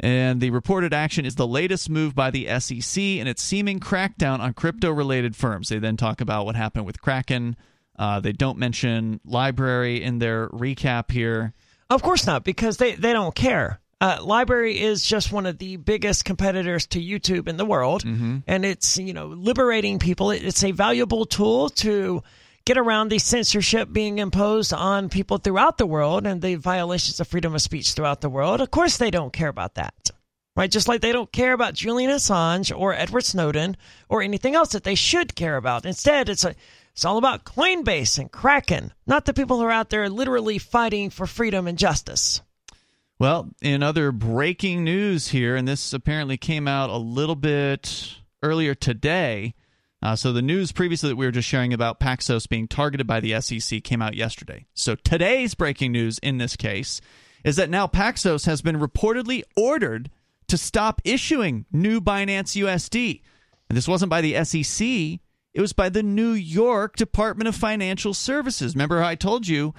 And 0.00 0.40
the 0.40 0.50
reported 0.50 0.92
action 0.92 1.24
is 1.24 1.36
the 1.36 1.46
latest 1.46 1.88
move 1.88 2.14
by 2.14 2.30
the 2.30 2.48
SEC 2.58 3.00
in 3.02 3.26
its 3.26 3.42
seeming 3.42 3.78
crackdown 3.80 4.40
on 4.40 4.52
crypto 4.52 4.90
related 4.90 5.36
firms. 5.36 5.68
They 5.68 5.78
then 5.78 5.96
talk 5.96 6.20
about 6.20 6.46
what 6.46 6.56
happened 6.56 6.84
with 6.86 7.00
Kraken. 7.00 7.56
Uh, 7.96 8.18
they 8.20 8.32
don't 8.32 8.58
mention 8.58 9.20
LBRY 9.26 10.00
in 10.00 10.18
their 10.18 10.48
recap 10.48 11.12
here. 11.12 11.52
Of 11.90 12.02
course 12.02 12.26
not, 12.26 12.42
because 12.42 12.76
they, 12.78 12.96
they 12.96 13.12
don't 13.12 13.34
care. 13.34 13.80
Uh, 14.00 14.18
LBRY 14.18 14.74
is 14.74 15.04
just 15.04 15.30
one 15.30 15.46
of 15.46 15.58
the 15.58 15.76
biggest 15.76 16.24
competitors 16.24 16.86
to 16.88 17.00
YouTube 17.00 17.46
in 17.48 17.56
the 17.56 17.64
world, 17.64 18.02
and 18.46 18.64
it's 18.64 18.98
you 18.98 19.14
know 19.14 19.28
liberating 19.28 19.98
people. 20.00 20.30
It's 20.32 20.64
a 20.64 20.72
valuable 20.72 21.24
tool 21.24 21.70
to 21.70 22.22
get 22.64 22.78
around 22.78 23.08
the 23.08 23.18
censorship 23.18 23.92
being 23.92 24.18
imposed 24.18 24.72
on 24.72 25.08
people 25.08 25.38
throughout 25.38 25.78
the 25.78 25.86
world 25.86 26.26
and 26.26 26.40
the 26.40 26.54
violations 26.54 27.20
of 27.20 27.28
freedom 27.28 27.54
of 27.54 27.62
speech 27.62 27.92
throughout 27.92 28.20
the 28.20 28.30
world. 28.30 28.60
Of 28.60 28.70
course, 28.70 28.96
they 28.96 29.10
don't 29.10 29.32
care 29.32 29.48
about 29.48 29.74
that, 29.74 30.10
right? 30.56 30.70
Just 30.70 30.88
like 30.88 31.00
they 31.00 31.12
don't 31.12 31.30
care 31.30 31.52
about 31.52 31.74
Julian 31.74 32.10
Assange 32.10 32.76
or 32.76 32.94
Edward 32.94 33.24
Snowden 33.24 33.76
or 34.08 34.22
anything 34.22 34.54
else 34.54 34.70
that 34.72 34.84
they 34.84 34.94
should 34.94 35.34
care 35.34 35.56
about. 35.56 35.84
Instead, 35.84 36.28
it's 36.28 36.44
a 36.44 36.54
it's 36.92 37.04
all 37.04 37.18
about 37.18 37.44
Coinbase 37.44 38.18
and 38.20 38.30
Kraken, 38.30 38.92
not 39.04 39.24
the 39.24 39.34
people 39.34 39.58
who 39.58 39.64
are 39.64 39.70
out 39.70 39.90
there 39.90 40.08
literally 40.08 40.58
fighting 40.58 41.10
for 41.10 41.26
freedom 41.26 41.66
and 41.66 41.76
justice. 41.76 42.40
Well, 43.18 43.50
in 43.60 43.82
other 43.82 44.12
breaking 44.12 44.84
news 44.84 45.28
here, 45.28 45.56
and 45.56 45.66
this 45.66 45.92
apparently 45.92 46.36
came 46.36 46.68
out 46.68 46.90
a 46.90 46.96
little 46.96 47.34
bit 47.34 48.14
earlier 48.44 48.76
today. 48.76 49.54
Uh, 50.04 50.14
so 50.14 50.34
the 50.34 50.42
news 50.42 50.70
previously 50.70 51.08
that 51.08 51.16
we 51.16 51.24
were 51.24 51.32
just 51.32 51.48
sharing 51.48 51.72
about 51.72 51.98
Paxos 51.98 52.46
being 52.46 52.68
targeted 52.68 53.06
by 53.06 53.20
the 53.20 53.40
SEC 53.40 53.82
came 53.82 54.02
out 54.02 54.14
yesterday. 54.14 54.66
So 54.74 54.96
today's 54.96 55.54
breaking 55.54 55.92
news 55.92 56.18
in 56.18 56.36
this 56.36 56.56
case 56.56 57.00
is 57.42 57.56
that 57.56 57.70
now 57.70 57.86
Paxos 57.86 58.44
has 58.44 58.60
been 58.60 58.78
reportedly 58.78 59.44
ordered 59.56 60.10
to 60.48 60.58
stop 60.58 61.00
issuing 61.04 61.64
new 61.72 62.02
Binance 62.02 62.54
USD. 62.62 63.22
And 63.70 63.78
this 63.78 63.88
wasn't 63.88 64.10
by 64.10 64.20
the 64.20 64.44
SEC, 64.44 64.86
it 64.86 65.60
was 65.60 65.72
by 65.72 65.88
the 65.88 66.02
New 66.02 66.32
York 66.32 66.96
Department 66.96 67.48
of 67.48 67.56
Financial 67.56 68.12
Services. 68.12 68.74
Remember 68.74 69.00
how 69.00 69.08
I 69.08 69.14
told 69.14 69.48
you 69.48 69.72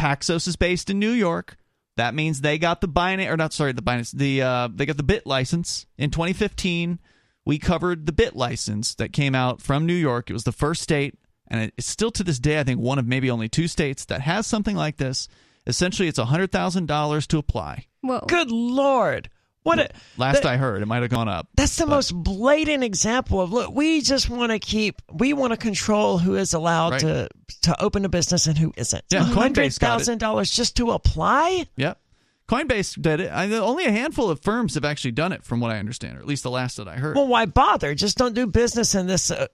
Paxos 0.00 0.48
is 0.48 0.56
based 0.56 0.88
in 0.88 0.98
New 0.98 1.10
York. 1.10 1.58
That 1.96 2.14
means 2.14 2.40
they 2.40 2.56
got 2.56 2.80
the 2.80 2.88
Binance, 2.88 3.30
or 3.30 3.36
not 3.36 3.52
sorry, 3.52 3.72
the 3.72 3.82
Binance, 3.82 4.12
the 4.12 4.40
uh, 4.40 4.68
they 4.72 4.86
got 4.86 4.96
the 4.96 5.02
BitLicense 5.02 5.84
in 5.98 6.10
2015. 6.10 7.00
We 7.48 7.58
covered 7.58 8.04
the 8.06 8.12
BitLicense 8.12 8.94
that 8.96 9.12
came 9.14 9.34
out 9.34 9.62
from 9.62 9.86
New 9.86 9.94
York. 9.94 10.28
It 10.28 10.34
was 10.34 10.44
the 10.44 10.52
first 10.52 10.82
state, 10.82 11.14
and 11.48 11.72
it's 11.78 11.88
still 11.88 12.10
to 12.10 12.22
this 12.22 12.38
day, 12.38 12.60
I 12.60 12.62
think, 12.64 12.78
one 12.78 12.98
of 12.98 13.06
maybe 13.06 13.30
only 13.30 13.48
two 13.48 13.68
states 13.68 14.04
that 14.04 14.20
has 14.20 14.46
something 14.46 14.76
like 14.76 14.98
this. 14.98 15.28
Essentially, 15.66 16.08
it's 16.08 16.18
hundred 16.18 16.52
thousand 16.52 16.86
dollars 16.88 17.26
to 17.28 17.38
apply. 17.38 17.86
Whoa. 18.02 18.20
Good 18.28 18.50
lord. 18.50 19.30
What 19.62 19.78
a, 19.80 19.88
Last 20.18 20.42
that- 20.42 20.46
I 20.46 20.56
heard, 20.58 20.82
it 20.82 20.86
might 20.86 21.02
have 21.02 21.10
gone 21.10 21.28
up. 21.28 21.48
that's 21.56 21.76
the 21.76 21.86
most 21.86 22.12
blatant 22.14 22.84
example 22.84 23.40
of 23.40 23.50
look, 23.52 23.74
we 23.74 24.00
just 24.02 24.28
want 24.30 24.52
to 24.52 24.58
keep 24.58 25.00
we 25.12 25.32
want 25.32 25.52
to 25.52 25.56
control 25.56 26.18
who 26.18 26.36
is 26.36 26.52
allowed 26.54 26.92
Right. 26.92 27.00
to 27.00 27.28
to 27.62 27.82
open 27.82 28.04
a 28.04 28.08
business 28.10 28.46
and 28.46 28.56
who 28.58 28.72
isn't. 28.76 29.04
Yeah, 29.10 29.24
hundred 29.24 29.64
Coinbase 29.64 29.78
got 29.78 29.86
it. 29.86 29.98
thousand 29.98 30.18
dollars 30.18 30.50
just 30.50 30.76
to 30.76 30.90
apply? 30.92 31.66
Yep. 31.76 31.98
Coinbase 32.48 33.00
did 33.00 33.20
it. 33.20 33.28
I, 33.28 33.50
only 33.58 33.84
a 33.84 33.92
handful 33.92 34.30
of 34.30 34.40
firms 34.40 34.74
have 34.74 34.84
actually 34.84 35.12
done 35.12 35.32
it, 35.32 35.44
from 35.44 35.60
what 35.60 35.70
I 35.70 35.78
understand, 35.78 36.16
or 36.16 36.20
at 36.20 36.26
least 36.26 36.42
the 36.42 36.50
last 36.50 36.78
that 36.78 36.88
I 36.88 36.96
heard. 36.96 37.14
Well, 37.16 37.26
why 37.26 37.46
bother? 37.46 37.94
Just 37.94 38.16
don't 38.16 38.34
do 38.34 38.46
business 38.46 38.94
in 38.94 39.06
this 39.06 39.30
uh, 39.30 39.46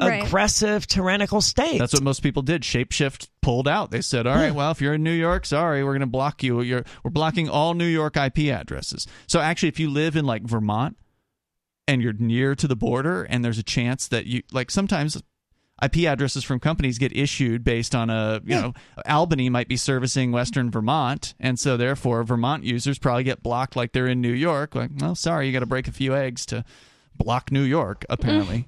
Right. 0.00 0.24
aggressive, 0.24 0.86
tyrannical 0.86 1.40
state. 1.40 1.78
That's 1.78 1.92
what 1.92 2.04
most 2.04 2.22
people 2.22 2.42
did. 2.42 2.62
Shapeshift 2.62 3.28
pulled 3.42 3.66
out. 3.66 3.90
They 3.90 4.00
said, 4.00 4.28
"All 4.28 4.36
right, 4.36 4.54
well, 4.54 4.70
if 4.70 4.80
you're 4.80 4.94
in 4.94 5.02
New 5.02 5.10
York, 5.12 5.44
sorry, 5.44 5.82
we're 5.82 5.90
going 5.90 6.00
to 6.02 6.06
block 6.06 6.42
you. 6.44 6.60
You're, 6.60 6.84
we're 7.02 7.10
blocking 7.10 7.48
all 7.48 7.74
New 7.74 7.84
York 7.84 8.16
IP 8.16 8.38
addresses." 8.52 9.08
So 9.26 9.40
actually, 9.40 9.70
if 9.70 9.80
you 9.80 9.90
live 9.90 10.14
in 10.14 10.24
like 10.24 10.44
Vermont 10.44 10.96
and 11.88 12.00
you're 12.00 12.12
near 12.12 12.54
to 12.54 12.68
the 12.68 12.76
border, 12.76 13.24
and 13.24 13.44
there's 13.44 13.58
a 13.58 13.62
chance 13.64 14.06
that 14.06 14.26
you 14.26 14.42
like 14.52 14.70
sometimes 14.70 15.20
IP 15.82 15.98
addresses 16.06 16.44
from 16.44 16.58
companies 16.60 16.98
get 16.98 17.16
issued 17.16 17.62
based 17.64 17.94
on 17.94 18.10
a 18.10 18.40
you 18.44 18.54
know 18.54 18.72
Albany 19.06 19.48
might 19.48 19.68
be 19.68 19.76
servicing 19.76 20.32
Western 20.32 20.70
Vermont, 20.70 21.34
and 21.38 21.58
so 21.58 21.76
therefore 21.76 22.24
Vermont 22.24 22.64
users 22.64 22.98
probably 22.98 23.24
get 23.24 23.42
blocked 23.42 23.76
like 23.76 23.92
they're 23.92 24.06
in 24.08 24.20
New 24.20 24.32
York. 24.32 24.74
Like, 24.74 24.90
well, 24.98 25.14
sorry, 25.14 25.46
you 25.46 25.52
got 25.52 25.60
to 25.60 25.66
break 25.66 25.86
a 25.88 25.92
few 25.92 26.14
eggs 26.16 26.44
to 26.46 26.64
block 27.16 27.50
New 27.52 27.62
York, 27.62 28.04
apparently. 28.10 28.66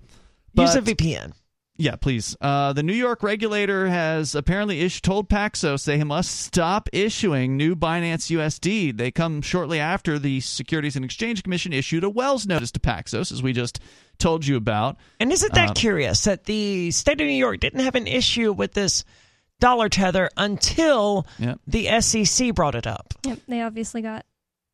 Use 0.54 0.74
a 0.74 0.82
VPN. 0.82 1.32
yeah, 1.76 1.96
please. 1.96 2.36
Uh, 2.40 2.72
the 2.72 2.82
New 2.82 2.92
York 2.92 3.22
regulator 3.22 3.88
has 3.88 4.34
apparently 4.34 4.80
ish- 4.80 5.00
told 5.00 5.28
Paxos 5.30 5.84
they 5.84 6.02
must 6.04 6.40
stop 6.42 6.88
issuing 6.92 7.56
new 7.56 7.74
Binance 7.76 8.30
USD. 8.36 8.96
They 8.96 9.11
come 9.11 9.40
shortly 9.42 9.78
after 9.80 10.18
the 10.18 10.40
Securities 10.40 10.96
and 10.96 11.04
Exchange 11.04 11.42
Commission 11.42 11.72
issued 11.72 12.04
a 12.04 12.11
Wells 12.11 12.46
notice 12.46 12.70
to 12.72 12.80
Paxos, 12.80 13.32
as 13.32 13.42
we 13.42 13.52
just 13.52 13.80
told 14.20 14.46
you 14.46 14.56
about. 14.56 14.96
And 15.18 15.32
isn't 15.32 15.52
that 15.54 15.70
Um, 15.70 15.74
curious 15.74 16.24
that 16.24 16.44
the 16.44 16.90
state 16.92 17.20
of 17.20 17.26
New 17.26 17.32
York 17.32 17.60
didn't 17.60 17.80
have 17.80 17.94
an 17.96 18.06
issue 18.06 18.52
with 18.52 18.72
this 18.74 19.04
dollar 19.58 19.88
tether 19.88 20.30
until 20.36 21.26
Yep. 21.38 21.60
the 21.66 22.00
SEC 22.00 22.54
brought 22.54 22.74
it 22.74 22.86
up? 22.86 23.14
Yep, 23.26 23.38
they 23.48 23.60
obviously 23.62 24.02
got 24.02 24.24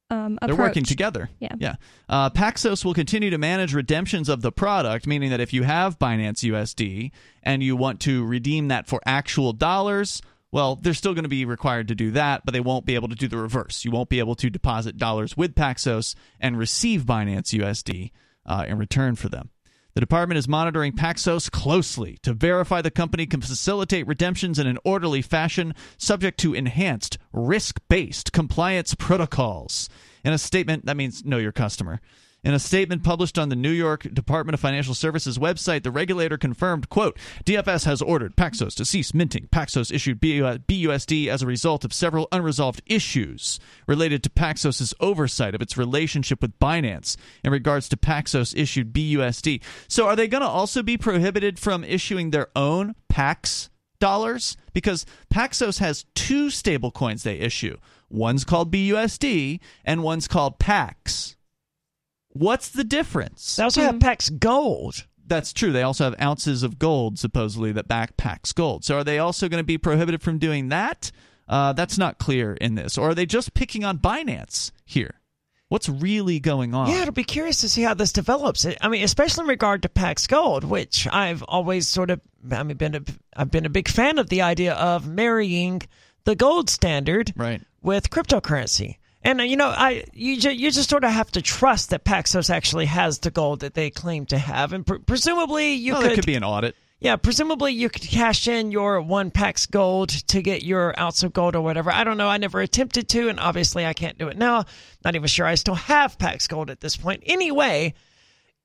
um, 0.08 0.38
They're 0.40 0.54
working 0.54 0.84
together. 0.84 1.28
Yeah. 1.40 1.56
Yeah. 1.58 1.74
Uh, 2.08 2.30
Paxos 2.30 2.84
will 2.84 2.94
continue 2.94 3.30
to 3.30 3.38
manage 3.38 3.74
redemptions 3.74 4.28
of 4.28 4.40
the 4.40 4.52
product, 4.52 5.04
meaning 5.04 5.30
that 5.30 5.40
if 5.40 5.52
you 5.52 5.64
have 5.64 5.98
Binance 5.98 6.44
USD 6.44 7.10
and 7.42 7.60
you 7.60 7.74
want 7.74 7.98
to 8.02 8.24
redeem 8.24 8.68
that 8.68 8.86
for 8.86 9.00
actual 9.04 9.52
dollars, 9.52 10.22
well, 10.52 10.76
they're 10.76 10.94
still 10.94 11.12
going 11.12 11.24
to 11.24 11.28
be 11.28 11.44
required 11.44 11.88
to 11.88 11.96
do 11.96 12.12
that, 12.12 12.42
but 12.44 12.52
they 12.52 12.60
won't 12.60 12.86
be 12.86 12.94
able 12.94 13.08
to 13.08 13.16
do 13.16 13.26
the 13.26 13.36
reverse. 13.36 13.84
You 13.84 13.90
won't 13.90 14.08
be 14.08 14.20
able 14.20 14.36
to 14.36 14.48
deposit 14.48 14.96
dollars 14.96 15.36
with 15.36 15.56
Paxos 15.56 16.14
and 16.38 16.56
receive 16.56 17.02
Binance 17.02 17.52
USD 17.58 18.12
uh, 18.46 18.64
in 18.66 18.78
return 18.78 19.16
for 19.16 19.28
them. 19.28 19.50
The 19.94 20.00
department 20.00 20.36
is 20.36 20.46
monitoring 20.46 20.92
Paxos 20.92 21.50
closely 21.50 22.18
to 22.22 22.34
verify 22.34 22.82
the 22.82 22.90
company 22.90 23.24
can 23.24 23.40
facilitate 23.40 24.06
redemptions 24.06 24.58
in 24.58 24.66
an 24.66 24.78
orderly 24.84 25.22
fashion, 25.22 25.74
subject 25.96 26.38
to 26.40 26.52
enhanced 26.52 27.16
risk 27.32 27.80
based 27.88 28.30
compliance 28.30 28.94
protocols. 28.94 29.88
In 30.22 30.34
a 30.34 30.38
statement, 30.38 30.84
that 30.84 30.98
means 30.98 31.24
know 31.24 31.38
your 31.38 31.52
customer. 31.52 32.02
In 32.46 32.54
a 32.54 32.60
statement 32.60 33.02
published 33.02 33.38
on 33.38 33.48
the 33.48 33.56
New 33.56 33.72
York 33.72 34.02
Department 34.14 34.54
of 34.54 34.60
Financial 34.60 34.94
Services 34.94 35.36
website, 35.36 35.82
the 35.82 35.90
regulator 35.90 36.38
confirmed, 36.38 36.88
quote, 36.88 37.18
DFS 37.44 37.86
has 37.86 38.00
ordered 38.00 38.36
Paxos 38.36 38.76
to 38.76 38.84
cease 38.84 39.12
minting 39.12 39.48
Paxos 39.48 39.92
issued 39.92 40.20
BUSD 40.20 41.26
as 41.26 41.42
a 41.42 41.46
result 41.46 41.84
of 41.84 41.92
several 41.92 42.28
unresolved 42.30 42.82
issues 42.86 43.58
related 43.88 44.22
to 44.22 44.30
Paxos' 44.30 44.94
oversight 45.00 45.56
of 45.56 45.60
its 45.60 45.76
relationship 45.76 46.40
with 46.40 46.56
Binance 46.60 47.16
in 47.42 47.50
regards 47.50 47.88
to 47.88 47.96
Paxos 47.96 48.56
issued 48.56 48.92
BUSD. 48.92 49.60
So 49.88 50.06
are 50.06 50.14
they 50.14 50.28
going 50.28 50.42
to 50.42 50.46
also 50.46 50.84
be 50.84 50.96
prohibited 50.96 51.58
from 51.58 51.82
issuing 51.82 52.30
their 52.30 52.46
own 52.54 52.94
Pax 53.08 53.70
dollars? 53.98 54.56
Because 54.72 55.04
Paxos 55.34 55.80
has 55.80 56.06
two 56.14 56.46
stablecoins 56.46 57.24
they 57.24 57.40
issue. 57.40 57.76
One's 58.08 58.44
called 58.44 58.72
BUSD 58.72 59.58
and 59.84 60.04
one's 60.04 60.28
called 60.28 60.60
Pax. 60.60 61.35
What's 62.38 62.68
the 62.68 62.84
difference? 62.84 63.56
They 63.56 63.62
also 63.62 63.82
have 63.82 64.00
Pax 64.00 64.30
Gold. 64.30 65.06
That's 65.26 65.52
true. 65.52 65.72
They 65.72 65.82
also 65.82 66.04
have 66.04 66.14
ounces 66.20 66.62
of 66.62 66.78
gold, 66.78 67.18
supposedly, 67.18 67.72
that 67.72 67.88
back 67.88 68.16
Pax 68.16 68.52
gold. 68.52 68.84
So 68.84 68.96
are 68.98 69.04
they 69.04 69.18
also 69.18 69.48
going 69.48 69.60
to 69.60 69.64
be 69.64 69.78
prohibited 69.78 70.22
from 70.22 70.38
doing 70.38 70.68
that? 70.68 71.10
Uh, 71.48 71.72
that's 71.72 71.98
not 71.98 72.18
clear 72.18 72.54
in 72.54 72.74
this. 72.76 72.96
Or 72.96 73.10
are 73.10 73.14
they 73.14 73.26
just 73.26 73.52
picking 73.54 73.84
on 73.84 73.98
Binance 73.98 74.70
here? 74.84 75.20
What's 75.68 75.88
really 75.88 76.38
going 76.38 76.74
on? 76.74 76.88
Yeah, 76.90 77.02
it'll 77.02 77.12
be 77.12 77.24
curious 77.24 77.60
to 77.62 77.68
see 77.68 77.82
how 77.82 77.94
this 77.94 78.12
develops. 78.12 78.64
I 78.80 78.88
mean, 78.88 79.02
especially 79.02 79.42
in 79.42 79.48
regard 79.48 79.82
to 79.82 79.88
Pax 79.88 80.28
Gold, 80.28 80.62
which 80.62 81.08
I've 81.10 81.42
always 81.42 81.88
sort 81.88 82.10
of, 82.10 82.20
I 82.52 82.62
mean, 82.62 82.76
been 82.76 82.94
a, 82.94 83.00
I've 83.36 83.50
been 83.50 83.66
a 83.66 83.70
big 83.70 83.88
fan 83.88 84.18
of 84.18 84.28
the 84.28 84.42
idea 84.42 84.74
of 84.74 85.08
marrying 85.08 85.82
the 86.22 86.36
gold 86.36 86.70
standard 86.70 87.32
Right. 87.36 87.62
with 87.82 88.10
cryptocurrency. 88.10 88.98
And 89.22 89.40
uh, 89.40 89.44
you 89.44 89.56
know, 89.56 89.68
I 89.68 90.04
you 90.12 90.38
ju- 90.38 90.54
you 90.54 90.70
just 90.70 90.88
sort 90.90 91.04
of 91.04 91.10
have 91.10 91.30
to 91.32 91.42
trust 91.42 91.90
that 91.90 92.04
Paxos 92.04 92.48
actually 92.50 92.86
has 92.86 93.18
the 93.18 93.30
gold 93.30 93.60
that 93.60 93.74
they 93.74 93.90
claim 93.90 94.26
to 94.26 94.38
have, 94.38 94.72
and 94.72 94.86
pre- 94.86 94.98
presumably 94.98 95.74
you 95.74 95.92
Well, 95.92 96.02
could, 96.02 96.10
there 96.10 96.16
could 96.16 96.26
be 96.26 96.34
an 96.36 96.44
audit. 96.44 96.76
yeah, 97.00 97.16
presumably 97.16 97.72
you 97.72 97.88
could 97.88 98.02
cash 98.02 98.46
in 98.46 98.70
your 98.70 99.00
one 99.00 99.30
Pax 99.32 99.66
gold 99.66 100.10
to 100.28 100.42
get 100.42 100.62
your 100.62 100.98
ounce 101.00 101.22
of 101.24 101.32
gold 101.32 101.56
or 101.56 101.60
whatever. 101.62 101.90
I 101.90 102.04
don't 102.04 102.16
know. 102.18 102.28
I 102.28 102.36
never 102.36 102.60
attempted 102.60 103.08
to, 103.10 103.28
and 103.28 103.40
obviously 103.40 103.84
I 103.84 103.94
can't 103.94 104.16
do 104.18 104.28
it 104.28 104.36
now. 104.36 104.64
Not 105.04 105.16
even 105.16 105.26
sure 105.26 105.46
I 105.46 105.56
still 105.56 105.74
have 105.74 106.18
Pax 106.18 106.46
gold 106.46 106.70
at 106.70 106.80
this 106.80 106.96
point. 106.96 107.22
Anyway, 107.26 107.94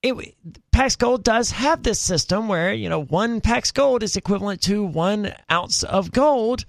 it, 0.04 0.36
Pax 0.72 0.95
Gold 0.95 1.24
does 1.24 1.52
have 1.52 1.82
this 1.84 1.99
system 1.99 2.47
where 2.47 2.74
you 2.74 2.89
know 2.89 3.02
one 3.04 3.41
Pax 3.41 3.72
Gold 3.72 4.04
is 4.04 4.16
equivalent 4.16 4.62
to 4.64 4.84
one 4.84 5.34
ounce 5.52 5.82
of 5.84 6.12
gold, 6.12 6.66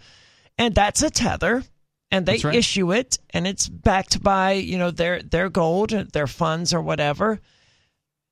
and 0.57 0.75
that's 0.75 1.03
a 1.03 1.11
tether. 1.11 1.65
And 2.13 2.27
they 2.27 2.39
right. 2.39 2.55
issue 2.55 2.93
it, 2.93 3.19
and 3.31 3.47
it's 3.47 3.69
backed 3.69 4.23
by 4.23 4.53
you 4.53 4.79
know 4.79 4.91
their 4.91 5.23
their 5.23 5.49
gold, 5.49 5.91
their 5.91 6.27
funds, 6.27 6.73
or 6.75 6.81
whatever. 6.81 7.41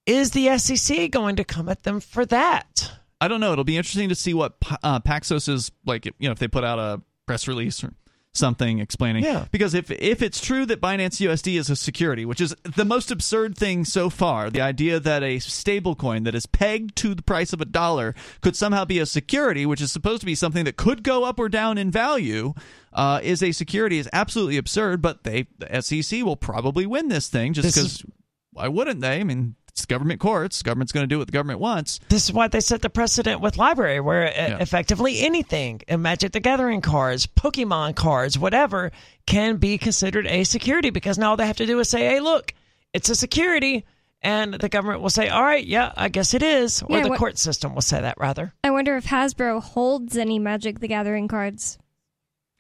Is 0.07 0.31
the 0.33 0.57
SEC 0.59 1.11
going 1.11 1.37
to 1.37 1.45
come 1.45 1.69
at 1.69 1.83
them 1.83 2.01
for 2.01 2.25
that? 2.27 2.93
I 3.21 3.29
don't 3.29 3.41
know. 3.41 3.53
It'll 3.53 3.65
be 3.65 3.77
interesting 3.77 4.09
to 4.11 4.15
see 4.15 4.35
what 4.35 4.57
uh, 4.83 5.01
Paxos 5.01 5.49
is 5.49 5.73
like. 5.85 6.07
You 6.07 6.13
know, 6.21 6.33
if 6.33 6.39
they 6.39 6.49
put 6.49 6.63
out 6.63 6.79
a 6.79 7.01
press 7.27 7.49
release 7.49 7.83
or 7.83 7.93
something 8.33 8.79
explaining. 8.79 9.25
Yeah. 9.25 9.47
Because 9.51 9.75
if 9.75 9.91
if 9.91 10.23
it's 10.23 10.41
true 10.41 10.67
that 10.67 10.81
Binance 10.81 11.21
USD 11.21 11.59
is 11.59 11.71
a 11.71 11.77
security, 11.77 12.25
which 12.25 12.41
is 12.41 12.55
the 12.63 12.85
most 12.85 13.11
absurd 13.11 13.57
thing 13.57 13.85
so 13.85 14.11
far, 14.11 14.51
the 14.51 14.61
idea 14.61 15.01
that 15.01 15.23
a 15.23 15.39
stablecoin 15.39 16.25
that 16.25 16.35
is 16.35 16.47
pegged 16.47 16.97
to 16.97 17.15
the 17.15 17.23
price 17.23 17.53
of 17.53 17.61
a 17.61 17.65
dollar 17.65 18.15
could 18.41 18.57
somehow 18.57 18.85
be 18.85 18.99
a 18.99 19.07
security, 19.07 19.67
which 19.67 19.81
is 19.81 19.91
supposed 19.93 20.21
to 20.21 20.27
be 20.27 20.35
something 20.35 20.65
that 20.65 20.77
could 20.77 21.03
go 21.03 21.25
up 21.25 21.39
or 21.39 21.49
down 21.49 21.79
in 21.79 21.91
value, 21.91 22.55
uh, 22.93 23.21
is 23.23 23.43
a 23.43 23.53
security 23.53 23.99
is 23.99 24.09
absolutely 24.13 24.57
absurd. 24.57 25.03
But 25.03 25.25
they, 25.25 25.47
the 25.59 25.83
SEC, 25.83 26.23
will 26.23 26.37
probably 26.37 26.87
win 26.87 27.09
this 27.09 27.29
thing 27.29 27.53
just 27.53 27.69
is- 27.69 27.75
because. 27.75 28.05
Why 28.53 28.67
wouldn't 28.67 29.01
they? 29.01 29.21
I 29.21 29.23
mean, 29.23 29.55
it's 29.71 29.87
government 29.87 30.21
courts. 30.21 30.63
Government's 30.63 30.93
going 30.93 31.05
to 31.05 31.09
do 31.09 31.19
what 31.19 31.27
the 31.27 31.33
government 31.33 31.61
wants. 31.61 31.99
This 32.09 32.25
is 32.27 32.33
why 32.33 32.49
they 32.49 32.61
set 32.61 32.83
the 32.83 32.91
precedent 32.91 33.41
with 33.41 33.57
LBRY, 33.57 34.03
where 34.05 34.27
uh, 34.29 34.31
Yeah. 34.31 34.59
effectively 34.59 35.21
anything, 35.21 35.81
uh, 35.89 35.97
Magic 35.97 36.33
the 36.33 36.41
Gathering 36.41 36.81
cards, 36.81 37.27
Pokemon 37.27 37.97
cards, 37.97 38.39
whatever, 38.39 38.93
can 39.27 39.57
be 39.57 39.79
considered 39.79 40.27
a 40.27 40.45
security 40.45 40.91
because 40.91 41.19
now 41.19 41.31
all 41.31 41.37
they 41.37 41.47
have 41.47 41.57
to 41.57 41.67
do 41.67 41.79
is 41.81 41.89
say, 41.89 42.01
"Hey, 42.07 42.21
look, 42.21 42.53
it's 42.93 43.09
a 43.09 43.15
security," 43.15 43.85
and 44.23 44.55
the 44.55 44.69
government 44.69 45.01
will 45.03 45.11
say, 45.11 45.29
"All 45.29 45.43
right, 45.43 45.65
yeah, 45.65 45.93
I 45.97 46.09
guess 46.09 46.35
it 46.35 46.43
is," 46.43 46.83
or 46.83 46.97
Yeah, 46.99 47.03
the 47.05 47.09
what- 47.11 47.19
court 47.19 47.39
system 47.39 47.75
will 47.75 47.83
say 47.83 48.01
that 48.01 48.17
rather. 48.19 48.53
I 48.65 48.71
wonder 48.71 48.97
if 48.97 49.07
Hasbro 49.07 49.63
holds 49.63 50.17
any 50.17 50.39
Magic 50.39 50.81
the 50.81 50.89
Gathering 50.89 51.29
cards. 51.29 51.79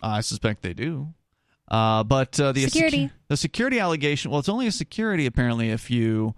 I 0.02 0.20
suspect 0.22 0.62
they 0.62 0.72
do. 0.74 1.08
Uh, 1.68 2.02
but 2.02 2.38
uh, 2.40 2.50
the 2.52 2.62
Security. 2.64 3.06
secu- 3.06 3.10
the 3.28 3.36
security 3.36 3.78
allegation. 3.78 4.30
Well, 4.30 4.40
it's 4.40 4.48
only 4.48 4.66
a 4.66 4.72
security 4.72 5.26
apparently 5.26 5.70
if 5.70 5.90
you. 5.90 6.34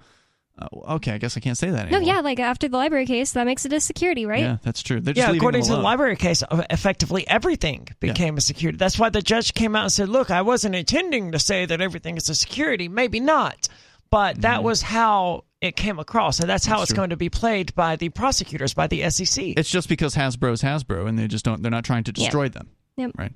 Uh, 0.58 0.66
okay, 0.96 1.12
I 1.12 1.18
guess 1.18 1.36
I 1.36 1.40
can't 1.40 1.56
say 1.56 1.70
that 1.70 1.90
No, 1.90 1.98
yeah, 2.00 2.20
like 2.20 2.38
after 2.38 2.68
the 2.68 2.76
LBRY 2.76 3.06
case, 3.06 3.32
that 3.32 3.44
makes 3.46 3.64
it 3.64 3.72
a 3.72 3.80
security, 3.80 4.26
right? 4.26 4.40
Yeah, 4.40 4.56
that's 4.62 4.82
true. 4.82 5.00
They're 5.00 5.14
just 5.14 5.26
Yeah, 5.26 5.34
according 5.34 5.62
to 5.64 5.70
the 5.72 5.78
LBRY 5.78 6.18
case, 6.18 6.42
uh, 6.42 6.62
effectively 6.68 7.26
everything 7.26 7.88
became 8.00 8.36
a 8.36 8.40
security. 8.42 8.76
That's 8.76 8.98
why 8.98 9.08
the 9.08 9.22
judge 9.22 9.54
came 9.54 9.74
out 9.74 9.84
and 9.84 9.92
said, 9.92 10.08
"Look, 10.10 10.30
I 10.30 10.42
wasn't 10.42 10.74
intending 10.74 11.32
to 11.32 11.38
say 11.38 11.64
that 11.66 11.80
everything 11.80 12.16
is 12.18 12.28
a 12.28 12.34
security. 12.34 12.88
Maybe 12.88 13.18
not, 13.18 13.68
but 14.10 14.42
that 14.42 14.62
was 14.62 14.82
how 14.82 15.44
it 15.62 15.74
came 15.74 15.98
across, 15.98 16.38
and 16.40 16.50
that's 16.50 16.66
how. 16.66 16.78
That's 16.78 16.90
it's 16.90 16.90
true. 16.90 16.96
going 16.98 17.10
to 17.10 17.16
be 17.16 17.30
played 17.30 17.74
by 17.74 17.96
the 17.96 18.10
prosecutors, 18.10 18.74
by 18.74 18.88
the 18.88 19.08
SEC." 19.08 19.54
It's 19.56 19.70
just 19.70 19.88
because 19.88 20.14
Hasbro's 20.14 20.60
Hasbro, 20.62 21.08
and 21.08 21.18
they 21.18 21.28
just 21.28 21.46
don't. 21.46 21.62
They're 21.62 21.70
not 21.70 21.84
trying 21.84 22.04
to 22.04 22.12
Yeah. 22.14 22.24
destroy 22.26 22.48
them. 22.50 22.68
Yep. 22.98 23.12
Right. 23.16 23.32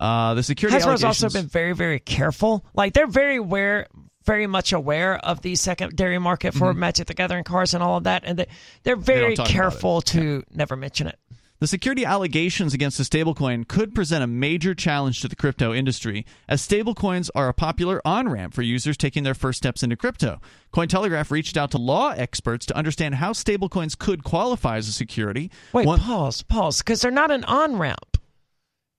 Uh, 0.00 0.34
the 0.34 0.42
security 0.42 0.78
Hasbro's 0.78 1.04
allegations. 1.04 1.24
also 1.24 1.38
been 1.38 1.48
very, 1.48 1.74
very 1.74 2.00
careful. 2.00 2.64
Like 2.74 2.92
they're 2.94 3.06
very 3.06 3.36
aware, 3.36 3.86
very 4.24 4.46
much 4.46 4.72
aware 4.72 5.16
of 5.16 5.40
the 5.42 5.54
secondary 5.54 6.18
market 6.18 6.54
for 6.54 6.70
mm-hmm. 6.70 6.80
Magic 6.80 7.06
the 7.06 7.14
Gathering 7.14 7.44
cards 7.44 7.74
and 7.74 7.82
all 7.82 7.96
of 7.96 8.04
that, 8.04 8.22
and 8.24 8.38
they, 8.38 8.46
they're 8.82 8.96
very 8.96 9.34
about 9.34 9.48
careful 9.48 10.02
to 10.02 10.42
never 10.52 10.76
mention 10.76 11.06
it. 11.06 11.18
The 11.60 11.66
security 11.66 12.06
allegations 12.06 12.72
against 12.72 12.96
the 12.96 13.04
stablecoin 13.04 13.68
could 13.68 13.94
present 13.94 14.24
a 14.24 14.26
major 14.26 14.74
challenge 14.74 15.20
to 15.20 15.28
the 15.28 15.36
crypto 15.36 15.74
industry, 15.74 16.24
as 16.48 16.66
stablecoins 16.66 17.28
are 17.34 17.50
a 17.50 17.54
popular 17.54 18.00
on 18.02 18.30
ramp 18.30 18.54
for 18.54 18.62
users 18.62 18.96
taking 18.96 19.24
their 19.24 19.34
first 19.34 19.58
steps 19.58 19.82
into 19.82 19.94
crypto. 19.94 20.40
Cointelegraph 20.72 21.30
reached 21.30 21.58
out 21.58 21.70
to 21.72 21.78
law 21.78 22.12
experts 22.12 22.64
to 22.64 22.76
understand 22.76 23.16
how 23.16 23.32
stablecoins 23.32 23.98
could 23.98 24.24
qualify 24.24 24.78
as 24.78 24.88
a 24.88 24.92
security. 24.92 25.50
Wait, 25.74 25.86
One- 25.86 26.00
pause, 26.00 26.42
pause, 26.42 26.78
because 26.78 27.02
they're 27.02 27.10
not 27.10 27.30
an 27.30 27.44
on 27.44 27.76
ramp. 27.76 28.09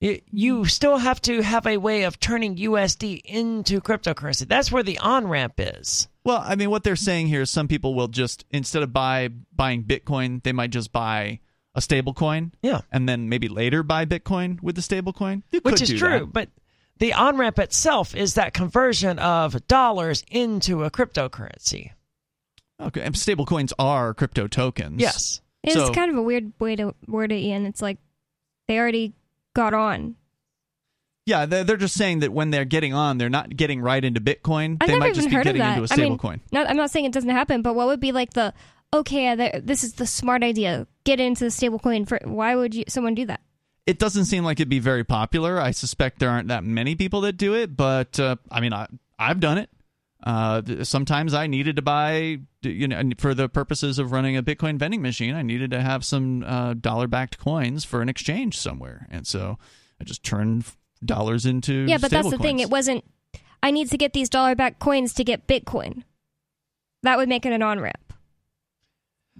You, 0.02 0.20
you 0.32 0.64
still 0.64 0.96
have 0.96 1.22
to 1.22 1.42
have 1.42 1.64
a 1.64 1.76
way 1.76 2.02
of 2.02 2.18
turning 2.18 2.56
USD 2.56 3.20
into 3.24 3.80
cryptocurrency. 3.80 4.48
That's 4.48 4.72
where 4.72 4.82
the 4.82 4.98
on 4.98 5.28
ramp 5.28 5.54
is. 5.58 6.08
Well, 6.24 6.42
I 6.44 6.56
mean, 6.56 6.70
what 6.70 6.82
they're 6.82 6.96
saying 6.96 7.28
here 7.28 7.42
is 7.42 7.50
some 7.50 7.68
people 7.68 7.94
will 7.94 8.08
just 8.08 8.44
instead 8.50 8.82
of 8.82 8.92
buy 8.92 9.28
buying 9.54 9.84
Bitcoin, 9.84 10.42
they 10.42 10.50
might 10.52 10.70
just 10.70 10.92
buy 10.92 11.38
a 11.76 11.80
stable 11.80 12.14
coin. 12.14 12.52
Yeah. 12.62 12.80
And 12.90 13.08
then 13.08 13.28
maybe 13.28 13.48
later 13.48 13.84
buy 13.84 14.04
Bitcoin 14.04 14.60
with 14.60 14.74
the 14.74 14.82
stable 14.82 15.12
coin. 15.12 15.44
You 15.52 15.60
Which 15.62 15.80
is 15.80 15.90
true, 15.90 16.18
that. 16.18 16.32
but 16.32 16.48
the 16.98 17.12
on 17.12 17.36
ramp 17.36 17.60
itself 17.60 18.14
is 18.16 18.34
that 18.34 18.54
conversion 18.54 19.20
of 19.20 19.68
dollars 19.68 20.24
into 20.32 20.82
a 20.82 20.90
cryptocurrency. 20.90 21.92
Okay. 22.80 23.02
And 23.02 23.16
stable 23.16 23.46
coins 23.46 23.72
are 23.78 24.14
crypto 24.14 24.48
tokens. 24.48 25.00
Yes. 25.00 25.40
It's 25.62 25.74
So- 25.74 25.94
kind 25.94 26.10
of 26.10 26.16
a 26.16 26.22
weird 26.22 26.52
way 26.58 26.74
to 26.74 26.92
word 27.06 27.30
it, 27.30 27.36
Ian. 27.36 27.66
It's 27.66 27.80
like 27.80 27.98
they 28.66 28.78
already 28.80 29.12
got 29.54 29.74
on. 29.74 30.16
Yeah, 31.24 31.46
they're, 31.46 31.62
they're 31.62 31.76
just 31.76 31.94
saying 31.94 32.18
that 32.20 32.32
when 32.32 32.50
they're 32.50 32.64
getting 32.64 32.94
on, 32.94 33.18
they're 33.18 33.30
not 33.30 33.56
getting 33.56 33.80
right 33.80 34.04
into 34.04 34.20
Bitcoin. 34.20 34.78
I've 34.80 34.88
they 34.88 34.94
never 34.94 35.00
might 35.00 35.06
even 35.10 35.14
just 35.14 35.28
be 35.28 35.42
getting 35.42 35.62
into 35.62 35.80
a 35.80 35.84
I 35.84 35.86
stable 35.86 36.10
mean, 36.10 36.18
coin. 36.18 36.40
not, 36.50 36.68
I'm 36.68 36.76
not 36.76 36.90
saying 36.90 37.04
it 37.04 37.12
doesn't 37.12 37.30
happen, 37.30 37.62
but 37.62 37.74
what 37.74 37.86
would 37.86 38.00
be 38.00 38.10
like 38.10 38.32
the 38.32 38.52
okay? 38.92 39.28
uh, 39.28 39.60
This 39.62 39.84
is 39.84 39.94
the 39.94 40.06
smart 40.06 40.42
idea. 40.42 40.86
Get 41.04 41.20
into 41.20 41.44
the 41.44 41.50
stable 41.52 41.78
coin. 41.78 42.06
For 42.06 42.18
why 42.24 42.56
would 42.56 42.74
you 42.74 42.84
someone 42.88 43.14
do 43.14 43.26
that? 43.26 43.40
It 43.86 43.98
doesn't 43.98 44.24
seem 44.26 44.44
like 44.44 44.58
it'd 44.58 44.68
be 44.68 44.78
very 44.80 45.04
popular. 45.04 45.60
I 45.60 45.70
suspect 45.72 46.18
there 46.18 46.30
aren't 46.30 46.48
that 46.48 46.64
many 46.64 46.94
people 46.96 47.20
that 47.22 47.34
do 47.34 47.54
it, 47.54 47.76
but 47.76 48.18
uh, 48.18 48.36
I 48.50 48.60
mean, 48.60 48.72
I, 48.72 48.86
I've 49.18 49.38
done 49.40 49.58
it. 49.58 49.70
Uh, 50.22 50.62
sometimes 50.84 51.34
I 51.34 51.46
needed 51.46 51.76
to 51.76 51.82
buy, 51.82 52.38
you 52.62 52.88
know, 52.88 53.02
for 53.18 53.34
the 53.34 53.48
purposes 53.48 53.98
of 53.98 54.12
running 54.12 54.36
a 54.36 54.42
Bitcoin 54.42 54.78
vending 54.78 55.02
machine, 55.02 55.34
I 55.34 55.42
needed 55.42 55.70
to 55.72 55.80
have 55.80 56.04
some 56.04 56.44
uh, 56.44 56.74
dollar-backed 56.74 57.38
coins 57.38 57.84
for 57.84 58.02
an 58.02 58.08
exchange 58.08 58.56
somewhere, 58.56 59.08
and 59.10 59.26
so 59.26 59.58
I 60.00 60.04
just 60.04 60.22
turned 60.22 60.64
dollars 61.04 61.44
into 61.44 61.86
Yeah, 61.88 61.98
but 61.98 62.10
that's 62.10 62.24
the 62.24 62.30
stable 62.30 62.42
thing. 62.42 62.60
It 62.60 62.70
wasn't. 62.70 63.04
I 63.62 63.70
need 63.70 63.90
to 63.90 63.96
get 63.96 64.12
these 64.12 64.28
dollar 64.28 64.54
backed 64.54 64.78
coins 64.78 65.12
to 65.14 65.24
get 65.24 65.46
Bitcoin. 65.46 66.04
That 67.02 67.18
would 67.18 67.28
make 67.28 67.44
it 67.44 67.52
an 67.52 67.62
on 67.62 67.80
ramp. 67.80 68.12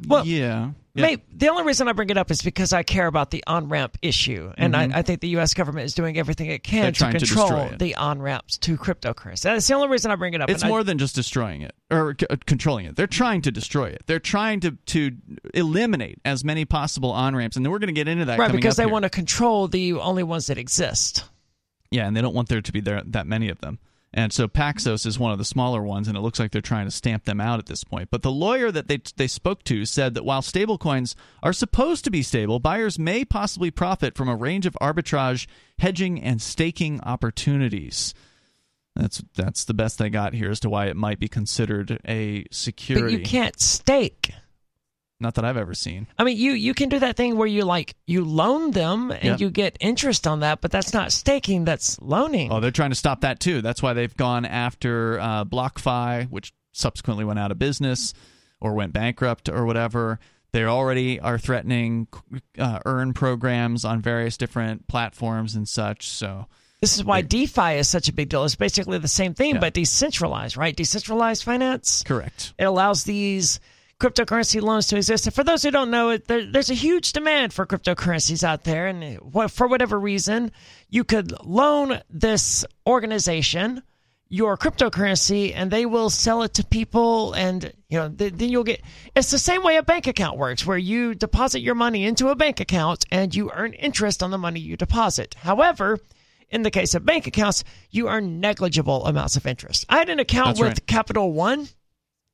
Well, 0.09 0.27
yeah, 0.27 0.71
yeah. 0.95 1.03
May, 1.07 1.23
the 1.35 1.49
only 1.49 1.65
reason 1.65 1.89
I 1.89 1.93
bring 1.93 2.11
it 2.11 2.19
up 2.19 2.31
is 2.31 2.43
because 2.43 2.73
I 2.73 2.83
care 2.83 3.07
about 3.07 3.31
the 3.31 3.43
on 3.47 3.69
ramp 3.69 3.97
issue, 4.03 4.53
and 4.59 4.75
Mhm. 4.75 4.95
I, 4.95 4.99
I 4.99 5.03
think 5.03 5.21
the 5.21 5.29
U.S. 5.29 5.55
government 5.55 5.87
is 5.87 5.95
doing 5.95 6.19
everything 6.19 6.49
it 6.51 6.63
can 6.63 6.87
to 6.87 6.93
trying 6.93 7.13
to 7.15 7.19
control 7.27 7.71
the 7.79 7.95
on 7.95 8.21
ramps 8.21 8.59
to 8.59 8.77
cryptocurrency. 8.77 9.43
That's 9.43 9.67
the 9.67 9.75
only 9.75 9.89
reason 9.89 10.11
I 10.11 10.17
bring 10.17 10.35
it 10.35 10.41
up. 10.41 10.51
It's 10.51 10.63
and 10.63 10.69
I- 10.69 10.71
more 10.71 10.85
than 10.85 10.99
just 10.99 11.15
destroying 11.15 11.63
it 11.63 11.75
or 11.91 12.15
c- 12.21 12.27
uh, 12.29 12.37
controlling 12.47 12.87
it. 12.87 12.97
They're 12.97 13.07
trying 13.07 13.43
to 13.43 13.51
destroy 13.51 13.87
it. 13.87 14.03
They're 14.07 14.19
trying 14.21 14.61
to 14.61 14.73
to 14.87 15.13
eliminate 15.55 16.19
as 16.25 16.45
many 16.45 16.65
possible 16.65 17.11
on 17.11 17.35
ramps, 17.37 17.57
and 17.57 17.69
we're 17.71 17.79
going 17.79 17.89
to 17.89 17.93
get 17.95 18.09
into 18.09 18.25
that 18.27 18.39
right 18.39 18.53
because 18.53 18.77
they 18.77 18.85
here. 18.85 18.93
want 18.93 19.05
to 19.05 19.11
control 19.11 19.69
the 19.69 19.95
only 19.95 20.23
ones 20.23 20.47
that 20.49 20.59
exist. 20.59 21.25
Yeah, 21.91 22.07
and 22.07 22.17
they 22.17 22.23
don't 22.23 22.35
want 22.35 22.49
there 22.49 22.63
to 22.63 22.73
be 22.73 22.81
there 22.81 23.03
that 23.07 23.27
many 23.27 23.49
of 23.51 23.61
them. 23.61 23.79
And 24.15 24.33
so 24.33 24.47
Paxos 24.47 25.07
is 25.07 25.19
one 25.19 25.33
of 25.33 25.39
the 25.39 25.45
smaller 25.45 25.83
ones, 25.83 26.07
and 26.07 26.17
it 26.17 26.21
looks 26.21 26.39
like 26.39 26.51
they're 26.51 26.61
trying 26.61 26.87
to 26.87 26.91
stamp 26.91 27.25
them 27.25 27.41
out 27.41 27.59
at 27.59 27.67
this 27.67 27.83
point. 27.83 28.11
But 28.11 28.23
the 28.23 28.31
lawyer 28.31 28.71
that 28.71 28.89
they 28.89 29.01
they 29.17 29.27
spoke 29.27 29.65
to 29.65 29.87
said 29.87 30.15
that 30.15 30.25
while 30.25 30.43
stablecoins 30.43 31.15
are 31.43 31.55
supposed 31.55 32.05
to 32.05 32.11
be 32.11 32.23
stable, 32.23 32.59
buyers 32.59 32.99
may 32.99 33.25
possibly 33.25 33.71
profit 33.71 34.17
from 34.17 34.29
a 34.29 34.37
range 34.37 34.67
of 34.67 34.77
arbitrage, 34.83 35.47
hedging, 35.79 36.21
and 36.23 36.43
staking 36.43 37.01
opportunities. 37.01 38.13
That's 38.95 39.23
that's 39.35 39.65
the 39.65 39.75
best 39.75 39.99
they 39.99 40.11
got 40.11 40.35
here 40.35 40.51
as 40.51 40.61
to 40.61 40.71
why 40.71 40.87
it 40.87 40.97
might 40.97 41.19
be 41.19 41.29
considered 41.29 41.99
a 42.07 42.45
security. 42.51 43.17
But 43.17 43.19
you 43.19 43.25
can't 43.25 43.59
stake. 43.59 44.35
Not 45.23 45.35
that 45.37 45.45
I've 45.45 45.57
ever 45.57 45.73
seen. 45.75 46.07
I 46.19 46.25
mean, 46.25 46.37
you 46.37 46.53
you 46.53 46.75
can 46.75 46.89
do 46.91 46.99
that 46.99 47.17
thing 47.17 47.37
where 47.37 47.47
you 47.47 47.65
like 47.65 47.95
you 48.07 48.25
loan 48.25 48.73
them 48.73 49.11
and 49.11 49.25
Yeah. 49.25 49.37
you 49.39 49.49
get 49.51 49.77
interest 49.81 50.27
on 50.27 50.41
that, 50.41 50.61
but 50.61 50.71
that's 50.71 50.93
not 50.93 51.13
staking. 51.13 51.65
That's 51.65 51.99
loaning. 52.03 52.53
Oh, 52.53 52.61
they're 52.61 52.71
trying 52.71 52.91
to 52.91 52.97
stop 52.97 53.21
that 53.23 53.41
too. 53.41 53.63
That's 53.63 53.83
why 53.83 53.93
they've 53.95 54.15
gone 54.17 54.45
after 54.45 55.19
uh, 55.21 55.45
BlockFi, 55.45 56.29
which 56.29 56.53
subsequently 56.73 57.25
went 57.25 57.39
out 57.39 57.51
of 57.51 57.59
business 57.59 58.13
or 58.61 58.75
went 58.75 58.93
bankrupt 58.93 59.49
or 59.49 59.65
whatever. 59.65 60.19
They 60.53 60.65
already 60.65 61.19
are 61.19 61.39
threatening 61.39 62.09
uh, 62.59 62.81
earn 62.85 63.15
programs 63.15 63.85
on 63.87 64.03
various 64.03 64.37
different 64.37 64.87
platforms 64.87 65.55
and 65.55 65.67
such. 65.67 66.09
So 66.09 66.47
This 66.83 66.97
is 66.99 67.05
why 67.05 67.23
DeFi 67.23 67.79
is 67.79 67.89
such 67.89 68.09
a 68.09 68.13
big 68.13 68.29
deal. 68.29 68.45
It's 68.45 68.55
basically 68.57 68.99
the 68.99 69.09
same 69.09 69.33
thing, 69.35 69.55
Yeah. 69.55 69.61
but 69.61 69.73
decentralized, 69.73 70.57
right? 70.59 70.77
Decentralized 70.77 71.43
finance. 71.45 72.03
correct. 72.05 72.53
It 72.59 72.65
allows 72.65 73.05
these 73.05 73.61
cryptocurrency 74.03 74.61
loans 74.61 74.89
to 74.89 74.97
exist. 74.97 75.27
And 75.27 75.35
for 75.35 75.45
those 75.45 75.63
who 75.63 75.71
don't 75.71 75.91
know, 75.91 76.11
it 76.11 76.27
there, 76.27 76.45
there's 76.45 76.71
a 76.71 76.75
huge 76.75 77.13
demand 77.13 77.53
for 77.53 77.67
cryptocurrencies 77.67 78.43
out 78.43 78.65
there, 78.65 78.89
and 78.89 79.21
for 79.51 79.69
whatever 79.69 79.99
reason, 79.99 80.51
you 80.91 81.05
could 81.05 81.33
loan 81.45 82.01
this 82.11 82.65
organization 82.87 83.83
your 84.33 84.57
cryptocurrency 84.57 85.53
and 85.55 85.71
they 85.71 85.85
will 85.85 86.09
sell 86.09 86.43
it 86.43 86.55
to 86.55 86.65
people. 86.65 87.35
And 87.35 87.71
you 87.91 87.99
know 87.99 88.09
th- 88.09 88.33
then 88.33 88.49
you'll 88.49 88.65
get 88.65 88.81
it's 89.15 89.31
the 89.31 89.39
same 89.39 89.63
way 89.63 89.77
a 89.77 89.83
bank 89.83 90.07
account 90.07 90.39
works 90.39 90.67
where 90.67 90.79
you 90.79 91.15
deposit 91.15 91.61
your 91.61 91.75
money 91.75 92.07
into 92.07 92.29
a 92.29 92.35
bank 92.35 92.59
account 92.59 93.05
and 93.11 93.35
you 93.35 93.51
earn 93.53 93.75
interest 93.75 94.23
on 94.23 94.31
the 94.31 94.39
money 94.39 94.59
you 94.59 94.79
deposit. 94.79 95.35
However 95.35 95.99
in 96.49 96.63
the 96.63 96.71
case 96.71 96.95
of 96.95 97.05
bank 97.05 97.27
accounts 97.27 97.63
you 97.91 98.09
earn 98.09 98.41
negligible 98.41 99.05
amounts 99.05 99.37
of 99.37 99.47
interest. 99.47 99.85
I 99.91 99.99
had 99.99 100.09
an 100.09 100.19
account 100.19 100.57
That's 100.57 100.61
with 100.61 100.69
right. 100.69 100.87
Capital 100.87 101.31
One 101.31 101.69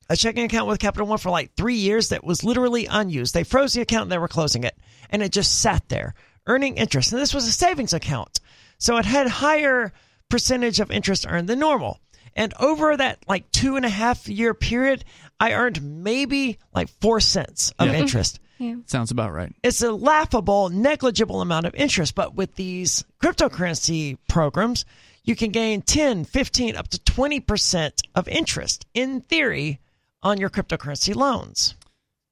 a 0.09 0.15
checking 0.15 0.43
account 0.45 0.67
with 0.67 0.79
Capital 0.79 1.07
One 1.07 1.17
for 1.19 1.29
like 1.29 1.55
three 1.55 1.75
years 1.75 2.09
that 2.09 2.23
was 2.23 2.43
literally 2.43 2.85
unused. 2.87 3.33
They 3.33 3.43
froze 3.43 3.73
the 3.73 3.81
account 3.81 4.03
and 4.03 4.11
they 4.11 4.17
were 4.17 4.27
closing 4.27 4.63
it, 4.63 4.77
and 5.09 5.21
it 5.21 5.31
just 5.31 5.59
sat 5.61 5.87
there 5.89 6.15
earning 6.47 6.77
interest. 6.77 7.11
And 7.13 7.21
this 7.21 7.33
was 7.33 7.47
a 7.47 7.51
savings 7.51 7.93
account, 7.93 8.39
so 8.77 8.97
it 8.97 9.05
had 9.05 9.27
higher 9.27 9.93
percentage 10.29 10.79
of 10.79 10.91
interest 10.91 11.25
earned 11.27 11.47
than 11.49 11.59
normal. 11.59 11.99
And 12.35 12.53
over 12.59 12.95
that 12.95 13.19
like 13.27 13.51
two 13.51 13.75
and 13.75 13.85
a 13.85 13.89
half 13.89 14.27
year 14.27 14.53
period, 14.53 15.03
I 15.39 15.53
earned 15.53 15.81
maybe 16.03 16.57
like 16.73 16.89
four 17.01 17.19
cents 17.19 17.71
of 17.79 17.87
Yeah. 17.87 17.95
interest. 17.95 18.39
Mm-hmm. 18.59 18.81
Sounds 18.87 19.09
about 19.11 19.33
right. 19.33 19.53
It's 19.63 19.81
a 19.81 19.91
laughable, 19.91 20.69
negligible 20.69 21.41
amount 21.41 21.65
of 21.65 21.73
interest, 21.75 22.13
but 22.13 22.35
with 22.35 22.55
these 22.55 23.03
cryptocurrency 23.23 24.17
programs, 24.27 24.85
you 25.23 25.35
can 25.35 25.51
gain 25.51 25.81
10, 25.81 26.25
15, 26.25 26.75
up 26.75 26.87
to 26.89 26.97
20% 26.99 27.91
of 28.15 28.27
interest 28.27 28.85
in 28.93 29.21
theory 29.21 29.79
on 30.23 30.37
your 30.39 30.49
cryptocurrency 30.49 31.15
loans. 31.15 31.75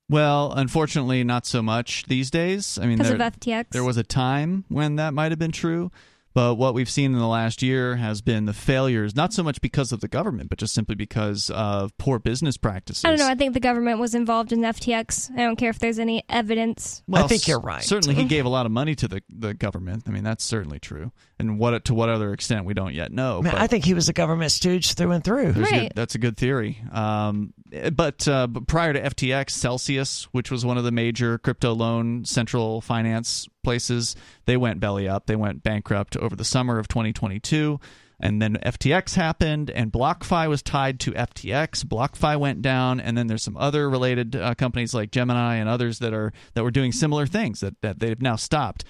Well, 0.09 0.53
unfortunately, 0.55 1.23
not 1.23 1.45
so 1.45 1.61
much 1.61 2.05
these 2.07 2.31
days. 2.31 2.79
I 2.81 2.85
mean, 2.85 2.97
Because 2.97 3.11
of 3.11 3.17
there, 3.17 3.31
FTX. 3.31 3.69
there 3.71 3.83
was 3.83 3.97
a 3.97 4.03
time 4.03 4.63
when 4.69 4.95
that 4.95 5.13
might 5.13 5.31
have 5.31 5.39
been 5.39 5.51
true. 5.51 5.91
But 6.33 6.53
what 6.53 6.75
we've 6.75 6.89
seen 6.89 7.13
in 7.13 7.19
the 7.19 7.25
last 7.27 7.63
year 7.63 7.95
has 7.95 8.21
been 8.21 8.45
the 8.45 8.53
failures, 8.53 9.15
not 9.15 9.33
so 9.33 9.41
much 9.41 9.59
because 9.59 9.91
of 9.91 10.01
the 10.01 10.07
government, 10.07 10.49
but 10.49 10.59
just 10.59 10.71
simply 10.75 10.93
because 10.93 11.49
of 11.49 11.97
poor 11.97 12.19
business 12.19 12.57
practices. 12.57 13.03
I 13.03 13.09
don't 13.09 13.17
know. 13.17 13.27
I 13.27 13.33
think 13.33 13.55
the 13.55 13.59
government 13.59 13.99
was 13.99 14.13
involved 14.13 14.51
in 14.51 14.59
FTX. 14.59 15.31
I 15.31 15.37
don't 15.37 15.55
care 15.55 15.71
if 15.71 15.79
there's 15.79 15.97
any 15.97 16.23
evidence. 16.29 17.01
Well, 17.07 17.23
I 17.25 17.27
think 17.27 17.47
you're 17.47 17.59
right. 17.59 17.81
Certainly, 17.81 18.13
he 18.21 18.25
gave 18.25 18.45
a 18.45 18.49
lot 18.49 18.67
of 18.67 18.71
money 18.71 18.93
to 18.93 19.07
the, 19.07 19.23
the 19.29 19.55
government. 19.55 20.03
I 20.05 20.11
mean, 20.11 20.23
that's 20.23 20.43
certainly 20.43 20.79
true. 20.79 21.11
And 21.39 21.59
what 21.59 21.85
to 21.85 21.93
what 21.93 22.09
other 22.09 22.33
extent 22.33 22.65
we 22.65 22.73
don't 22.73 22.95
yet 22.95 23.11
know. 23.11 23.43
Man, 23.43 23.53
but 23.53 23.61
I 23.61 23.67
think 23.67 23.85
he 23.85 23.93
was 23.93 24.09
a 24.09 24.13
government 24.13 24.51
stooge 24.51 24.95
through 24.95 25.11
and 25.11 25.23
through. 25.23 25.51
Right. 25.51 25.83
good, 25.83 25.91
that's 25.93 26.15
a 26.15 26.17
good 26.17 26.35
theory. 26.35 26.81
Um, 26.91 27.53
but, 27.93 28.27
uh, 28.27 28.47
but 28.47 28.65
prior 28.65 28.93
to 28.93 28.99
FTX, 28.99 29.51
Celsius, 29.51 30.23
which 30.31 30.49
was 30.49 30.65
one 30.65 30.79
of 30.79 30.83
the 30.83 30.91
major 30.91 31.37
crypto 31.37 31.73
loan 31.73 32.25
central 32.25 32.81
finance 32.81 33.47
places, 33.63 34.15
they 34.45 34.57
went 34.57 34.79
belly 34.79 35.07
up. 35.07 35.27
They 35.27 35.35
went 35.35 35.61
bankrupt 35.61 36.17
over 36.17 36.35
the 36.35 36.45
summer 36.45 36.79
of 36.79 36.87
2022. 36.87 37.79
And 38.19 38.41
then 38.41 38.57
FTX 38.65 39.13
happened, 39.13 39.69
and 39.69 39.91
BlockFi 39.91 40.49
was 40.49 40.63
tied 40.63 40.99
to 41.01 41.11
FTX. 41.11 41.85
BlockFi 41.85 42.39
went 42.39 42.63
down, 42.63 42.99
and 42.99 43.15
then 43.15 43.27
there's 43.27 43.43
some 43.43 43.57
other 43.57 43.87
related 43.89 44.35
uh, 44.35 44.55
companies 44.55 44.93
like 44.95 45.11
Gemini 45.11 45.57
and 45.57 45.69
others 45.69 45.99
that 45.99 46.13
are 46.13 46.33
that 46.55 46.63
were 46.63 46.71
doing 46.71 46.91
similar 46.91 47.27
things 47.27 47.59
that, 47.59 47.79
that 47.81 47.99
they've 47.99 48.21
now 48.21 48.35
stopped. 48.35 48.85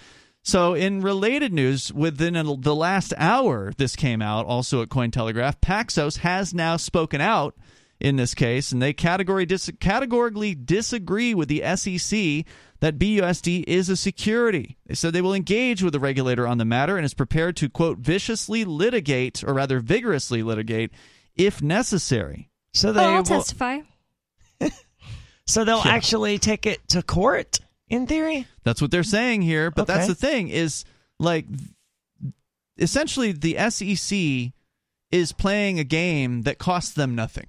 So, 0.48 0.76
in 0.76 1.02
related 1.02 1.52
news, 1.52 1.92
within 1.92 2.36
the 2.62 2.74
last 2.74 3.14
hour, 3.18 3.74
this 3.76 3.98
came 3.98 4.22
out 4.22 4.46
also 4.46 4.82
at 4.82 4.88
Cointelegraph. 4.88 5.60
Paxos 5.60 6.20
has 6.20 6.54
now 6.54 6.78
spoken 6.78 7.20
out 7.20 7.54
in 8.00 8.16
this 8.16 8.34
case, 8.34 8.72
and 8.72 8.82
they 8.82 8.94
category 8.94 9.46
dis- 9.46 9.70
categorically 9.82 10.56
disagree 10.56 11.36
with 11.36 11.50
the 11.50 11.62
SEC 11.76 12.46
that 12.80 12.98
BUSD 12.98 13.66
is 13.68 13.90
a 13.90 13.98
security. 13.98 14.78
They 14.86 14.96
said 14.96 15.12
they 15.12 15.20
will 15.22 15.34
engage 15.34 15.84
with 15.84 15.92
the 15.92 16.00
regulator 16.00 16.48
on 16.48 16.60
the 16.60 16.64
matter 16.64 16.96
and 16.96 17.04
is 17.04 17.14
prepared 17.14 17.58
to, 17.58 17.68
quote, 17.68 17.98
viciously 17.98 18.64
litigate, 18.64 19.44
or 19.44 19.54
rather 19.54 19.82
vigorously 19.82 20.44
litigate, 20.44 20.92
if 21.36 21.62
necessary. 21.62 22.50
So 22.74 22.94
they 22.94 23.04
I'll 23.04 23.18
will, 23.18 23.24
testify. 23.24 23.80
so 25.46 25.66
they'll 25.66 25.82
Yeah. 25.84 25.92
actually 25.92 26.40
take 26.40 26.66
it 26.66 26.88
to 26.88 27.04
court 27.04 27.60
in 27.90 28.08
theory. 28.08 28.48
That's 28.64 28.82
what 28.82 28.92
they're 28.92 29.04
saying 29.04 29.42
here. 29.42 29.72
But 29.72 29.88
that's 29.88 30.08
the 30.08 30.16
thing 30.16 30.50
is 30.50 30.86
like 31.20 31.46
essentially 32.78 33.32
the 33.32 33.58
SEC 33.70 34.54
is 35.12 35.32
playing 35.32 35.80
a 35.80 35.84
game 35.84 36.44
that 36.44 36.58
costs 36.58 36.94
them 36.94 37.16
nothing. 37.16 37.48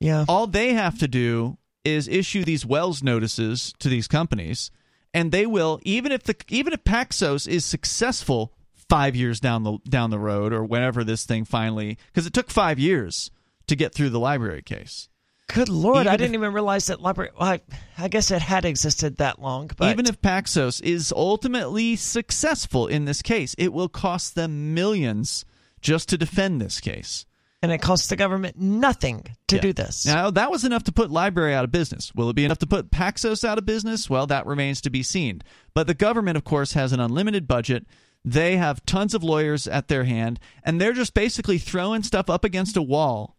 Yeah. 0.00 0.24
All 0.28 0.46
they 0.46 0.74
have 0.74 0.98
to 0.98 1.08
do 1.08 1.58
is 1.84 2.08
issue 2.08 2.44
these 2.44 2.66
Wells 2.66 3.02
notices 3.02 3.72
to 3.78 3.88
these 3.88 4.08
companies, 4.08 4.70
and 5.14 5.30
they 5.30 5.46
will 5.46 5.80
even 5.82 6.12
if 6.12 6.24
the 6.24 6.36
even 6.48 6.72
if 6.72 6.84
Paxos 6.84 7.46
is 7.46 7.64
successful 7.64 8.52
five 8.88 9.14
years 9.16 9.40
down 9.40 9.62
the 9.62 9.78
down 9.88 10.10
the 10.10 10.18
road 10.18 10.52
or 10.52 10.64
whenever 10.64 11.04
this 11.04 11.24
thing 11.24 11.44
finally 11.44 11.96
because 12.08 12.26
it 12.26 12.32
took 12.32 12.50
five 12.50 12.78
years 12.78 13.30
to 13.66 13.76
get 13.76 13.94
through 13.94 14.10
the 14.10 14.20
LBRY 14.20 14.64
case. 14.64 15.08
Good 15.54 15.68
lord, 15.68 16.02
Even 16.06 16.08
I 16.08 16.16
didn't 16.16 16.34
even 16.34 16.52
realize 16.52 16.86
that 16.86 16.98
LBRY. 17.00 17.28
Well, 17.38 17.48
I, 17.48 17.60
I 17.98 18.08
guess 18.08 18.30
it 18.30 18.40
had 18.42 18.64
existed 18.64 19.18
that 19.18 19.40
long, 19.40 19.70
but 19.76 19.90
Even 19.90 20.06
if 20.06 20.20
Paxos 20.22 20.80
is 20.82 21.12
ultimately 21.14 21.96
successful 21.96 22.86
in 22.86 23.04
this 23.04 23.22
case, 23.22 23.54
it 23.58 23.72
will 23.72 23.88
cost 23.88 24.34
them 24.34 24.72
millions 24.74 25.44
just 25.80 26.08
to 26.10 26.18
defend 26.18 26.60
this 26.60 26.80
case. 26.80 27.26
and 27.64 27.70
it 27.70 27.80
costs 27.80 28.08
the 28.08 28.16
government 28.16 28.58
nothing 28.58 29.22
to 29.46 29.54
Yeah. 29.56 29.62
do 29.62 29.72
this. 29.72 30.04
Now, 30.04 30.32
that 30.32 30.50
was 30.50 30.64
enough 30.64 30.82
to 30.84 30.92
put 30.92 31.10
LBRY 31.10 31.52
out 31.54 31.62
of 31.62 31.70
business. 31.70 32.12
Will 32.12 32.28
it 32.28 32.34
be 32.34 32.44
enough 32.44 32.58
to 32.58 32.66
put 32.66 32.90
Paxos 32.90 33.44
out 33.44 33.56
of 33.56 33.64
business? 33.64 34.10
Well, 34.10 34.26
that 34.26 34.46
remains 34.46 34.80
to 34.80 34.90
be 34.90 35.04
seen. 35.04 35.42
But 35.72 35.86
the 35.86 35.94
government, 35.94 36.36
of 36.36 36.42
course, 36.42 36.72
has 36.72 36.92
an 36.92 36.98
unlimited 36.98 37.46
budget. 37.46 37.86
They 38.24 38.56
have 38.56 38.84
tons 38.84 39.14
of 39.14 39.22
lawyers 39.22 39.68
at 39.68 39.86
their 39.86 40.02
hand, 40.04 40.40
and 40.64 40.80
they're 40.80 40.92
just 40.92 41.14
basically 41.14 41.58
throwing 41.58 42.02
stuff 42.02 42.28
up 42.28 42.44
against 42.44 42.76
a 42.76 42.82
wall 42.82 43.36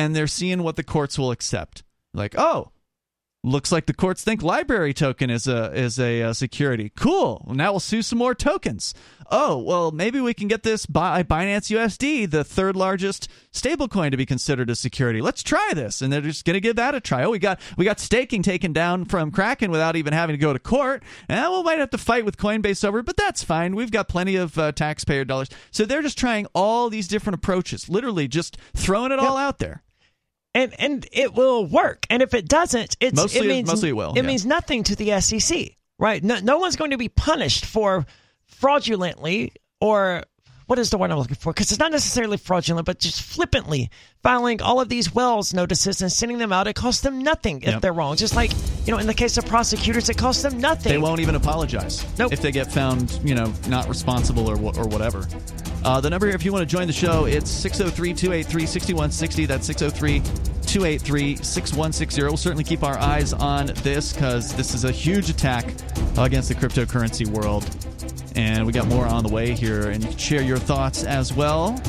and 0.00 0.16
they're 0.16 0.26
seeing 0.26 0.62
what 0.62 0.76
the 0.76 0.82
courts 0.82 1.18
will 1.18 1.30
accept. 1.30 1.82
Like, 2.14 2.34
oh, 2.38 2.72
looks 3.44 3.70
like 3.70 3.84
the 3.86 3.94
courts 3.94 4.22
think 4.22 4.40
LBRY 4.40 4.94
token 4.94 5.30
is 5.30 5.46
a 5.46 5.72
is 5.72 5.98
a, 5.98 6.22
uh 6.22 6.32
security. 6.32 6.90
Cool. 6.96 7.46
Now 7.54 7.72
we'll 7.72 7.80
sue 7.80 8.02
some 8.02 8.18
more 8.18 8.34
tokens. 8.34 8.94
Oh, 9.32 9.58
well, 9.58 9.92
maybe 9.92 10.20
we 10.20 10.34
can 10.34 10.48
get 10.48 10.64
this 10.64 10.86
by 10.86 11.22
Binance 11.22 11.70
USD, 11.70 12.28
the 12.28 12.42
third 12.42 12.74
largest 12.74 13.28
stablecoin, 13.52 14.10
to 14.10 14.16
be 14.16 14.26
considered 14.26 14.68
a 14.70 14.74
security. 14.74 15.20
Let's 15.20 15.44
try 15.44 15.70
this, 15.72 16.02
and 16.02 16.12
they're 16.12 16.20
just 16.20 16.44
going 16.44 16.54
to 16.54 16.60
give 16.60 16.74
that 16.76 16.96
a 16.96 17.00
try. 17.00 17.22
Oh, 17.22 17.30
we 17.30 17.38
got 17.38 17.60
we 17.76 17.84
got 17.84 18.00
staking 18.00 18.42
taken 18.42 18.72
down 18.72 19.04
from 19.04 19.30
Kraken 19.30 19.70
without 19.70 19.96
even 19.96 20.12
having 20.12 20.34
to 20.34 20.38
go 20.38 20.52
to 20.52 20.58
court. 20.58 21.02
And 21.28 21.52
we 21.52 21.62
might 21.62 21.78
have 21.78 21.90
to 21.90 21.98
fight 21.98 22.24
with 22.24 22.38
Coinbase 22.38 22.84
over, 22.84 23.02
but 23.02 23.18
that's 23.18 23.44
fine. 23.44 23.76
We've 23.76 23.92
got 23.92 24.08
plenty 24.08 24.36
of 24.36 24.58
uh, 24.58 24.72
taxpayer 24.72 25.24
dollars. 25.24 25.50
So 25.70 25.84
they're 25.84 26.02
just 26.02 26.18
trying 26.18 26.46
all 26.54 26.90
these 26.90 27.06
different 27.06 27.36
approaches, 27.36 27.88
literally 27.88 28.26
just 28.26 28.56
throwing 28.74 29.12
it 29.12 29.18
all 29.18 29.36
out 29.36 29.58
there. 29.58 29.82
And 30.54 30.74
and 30.78 31.06
it 31.12 31.34
will 31.34 31.64
work. 31.66 32.06
And 32.10 32.22
if 32.22 32.34
it 32.34 32.48
doesn't, 32.48 32.96
it's 33.00 33.16
Mostly- 33.16 33.40
it 33.40 33.48
means 33.48 33.68
mostly 33.68 33.90
it 33.90 33.92
will, 33.96 34.10
It 34.12 34.16
yeah. 34.16 34.22
means 34.22 34.44
nothing 34.46 34.82
to 34.84 34.96
the 34.96 35.20
SEC, 35.20 35.76
right? 35.98 36.22
No, 36.22 36.38
no 36.40 36.58
one's 36.58 36.76
going 36.76 36.90
to 36.92 36.98
be 36.98 37.08
punished 37.08 37.64
for 37.64 38.06
fraudulently 38.46 39.52
or 39.80 40.22
what 40.70 40.78
is 40.78 40.90
the 40.90 40.98
word 40.98 41.10
I'm 41.10 41.18
looking 41.18 41.34
for? 41.34 41.52
Because 41.52 41.72
it's 41.72 41.80
not 41.80 41.90
necessarily 41.90 42.36
fraudulent, 42.36 42.86
but 42.86 43.00
just 43.00 43.22
flippantly 43.22 43.90
filing 44.22 44.62
all 44.62 44.80
of 44.80 44.88
these 44.88 45.12
Wells 45.12 45.52
notices 45.52 46.00
and 46.00 46.12
sending 46.12 46.38
them 46.38 46.52
out. 46.52 46.68
It 46.68 46.76
costs 46.76 47.02
them 47.02 47.18
nothing 47.18 47.62
if 47.62 47.70
Yep. 47.70 47.80
they're 47.82 47.92
wrong. 47.92 48.14
Just 48.14 48.36
like 48.36 48.52
you 48.86 48.92
know, 48.92 48.98
in 48.98 49.08
the 49.08 49.14
case 49.14 49.36
of 49.36 49.46
prosecutors, 49.46 50.08
it 50.08 50.16
costs 50.16 50.44
them 50.44 50.58
nothing. 50.60 50.92
They 50.92 50.98
won't 50.98 51.18
even 51.18 51.34
apologize 51.34 52.06
Nope. 52.20 52.32
if 52.32 52.40
they 52.40 52.52
get 52.52 52.70
found, 52.70 53.18
you 53.24 53.34
know, 53.34 53.52
not 53.66 53.88
responsible 53.88 54.48
or 54.48 54.54
or 54.54 54.86
whatever. 54.86 55.26
Uh, 55.82 56.00
the 56.00 56.08
number 56.08 56.26
here, 56.26 56.36
if 56.36 56.44
you 56.44 56.52
want 56.52 56.62
to 56.62 56.72
join 56.76 56.86
the 56.86 56.92
show, 56.92 57.24
it's 57.24 57.50
603 57.50 58.14
283 58.14 58.64
6160. 58.64 59.46
That's 59.46 59.66
603 59.66 60.20
283 60.68 61.34
6160. 61.34 62.22
We'll 62.22 62.36
certainly 62.36 62.62
keep 62.62 62.84
our 62.84 62.96
eyes 62.96 63.32
on 63.32 63.66
this 63.82 64.12
because 64.12 64.54
this 64.54 64.72
is 64.74 64.84
a 64.84 64.92
huge 64.92 65.30
attack 65.30 65.66
against 66.16 66.48
the 66.48 66.54
cryptocurrency 66.54 67.26
world. 67.26 67.68
And 68.36 68.66
we 68.66 68.72
got 68.72 68.86
more 68.86 69.06
on 69.06 69.22
the 69.22 69.30
way 69.30 69.52
here, 69.52 69.90
and 69.90 70.02
you 70.02 70.10
can 70.10 70.18
share 70.18 70.42
your 70.42 70.58
thoughts 70.58 71.04
as 71.04 71.32
well. 71.32 71.80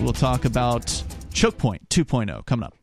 We'll 0.00 0.12
talk 0.12 0.44
about 0.44 1.02
Choke 1.32 1.58
Point 1.58 1.88
2.0 1.88 2.44
coming 2.46 2.64
up. 2.64 2.75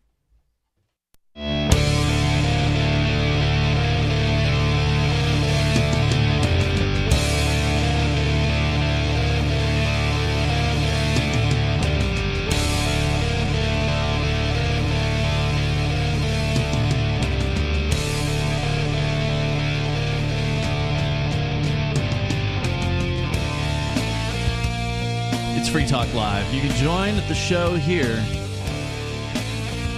Free 25.74 25.88
Talk 25.88 26.14
Live. 26.14 26.54
You 26.54 26.62
can 26.62 26.70
join 26.76 27.16
the 27.28 27.34
show 27.34 27.76
here. 27.76 28.24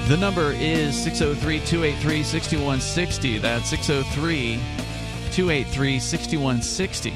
The 0.07 0.15
number 0.15 0.53
is 0.53 0.95
603 1.03 1.59
283 1.65 2.23
6160. 2.23 3.37
That's 3.39 3.67
603 3.71 4.57
283 5.33 5.99
6160. 5.99 7.13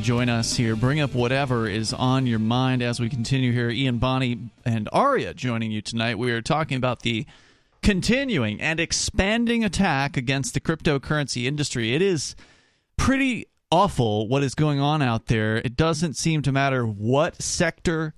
Join 0.00 0.30
us 0.30 0.56
here. 0.56 0.74
Bring 0.74 1.00
up 1.00 1.12
whatever 1.12 1.68
is 1.68 1.92
on 1.92 2.26
your 2.26 2.38
mind 2.38 2.80
as 2.80 2.98
we 2.98 3.10
continue 3.10 3.52
here. 3.52 3.68
Ian 3.68 3.98
Bonnie 3.98 4.48
and 4.64 4.88
Aria 4.90 5.34
joining 5.34 5.70
you 5.70 5.82
tonight. 5.82 6.16
We 6.16 6.32
are 6.32 6.40
talking 6.40 6.78
about 6.78 7.02
the 7.02 7.26
continuing 7.82 8.58
and 8.58 8.80
expanding 8.80 9.62
attack 9.62 10.16
against 10.16 10.54
the 10.54 10.60
cryptocurrency 10.62 11.44
industry. 11.44 11.94
It 11.94 12.00
is 12.00 12.36
pretty 12.96 13.48
awful 13.70 14.28
what 14.28 14.42
is 14.42 14.54
going 14.54 14.80
on 14.80 15.02
out 15.02 15.26
there. 15.26 15.56
It 15.56 15.76
doesn't 15.76 16.14
seem 16.14 16.42
to 16.42 16.52
matter 16.52 16.84
what 16.86 17.42
sector 17.42 18.14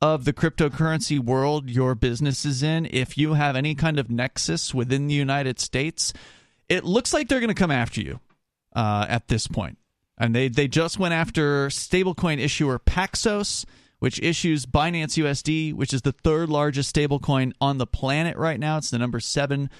of 0.00 0.24
the 0.24 0.32
cryptocurrency 0.32 1.18
world 1.18 1.68
your 1.68 1.94
business 1.94 2.44
is 2.44 2.62
in. 2.62 2.86
If 2.90 3.18
you 3.18 3.34
have 3.34 3.56
any 3.56 3.74
kind 3.74 3.98
of 3.98 4.10
nexus 4.10 4.72
within 4.72 5.06
the 5.06 5.14
United 5.14 5.58
States, 5.58 6.12
it 6.68 6.84
looks 6.84 7.12
like 7.12 7.28
they're 7.28 7.40
going 7.40 7.48
to 7.48 7.54
come 7.54 7.70
after 7.70 8.00
you 8.00 8.20
uh, 8.74 9.06
at 9.08 9.28
this 9.28 9.46
point. 9.46 9.78
And 10.16 10.34
they, 10.34 10.48
they 10.48 10.68
just 10.68 10.98
went 10.98 11.14
after 11.14 11.68
stablecoin 11.68 12.38
issuer 12.38 12.78
Paxos, 12.78 13.64
which 13.98 14.20
issues 14.20 14.66
Binance 14.66 15.22
USD, 15.22 15.74
which 15.74 15.92
is 15.92 16.02
the 16.02 16.12
third 16.12 16.48
largest 16.48 16.94
stablecoin 16.94 17.52
on 17.60 17.78
the 17.78 17.86
planet 17.86 18.36
right 18.36 18.58
now. 18.58 18.78
It's 18.78 18.90
the 18.90 18.98
number 18.98 19.20
seven 19.20 19.70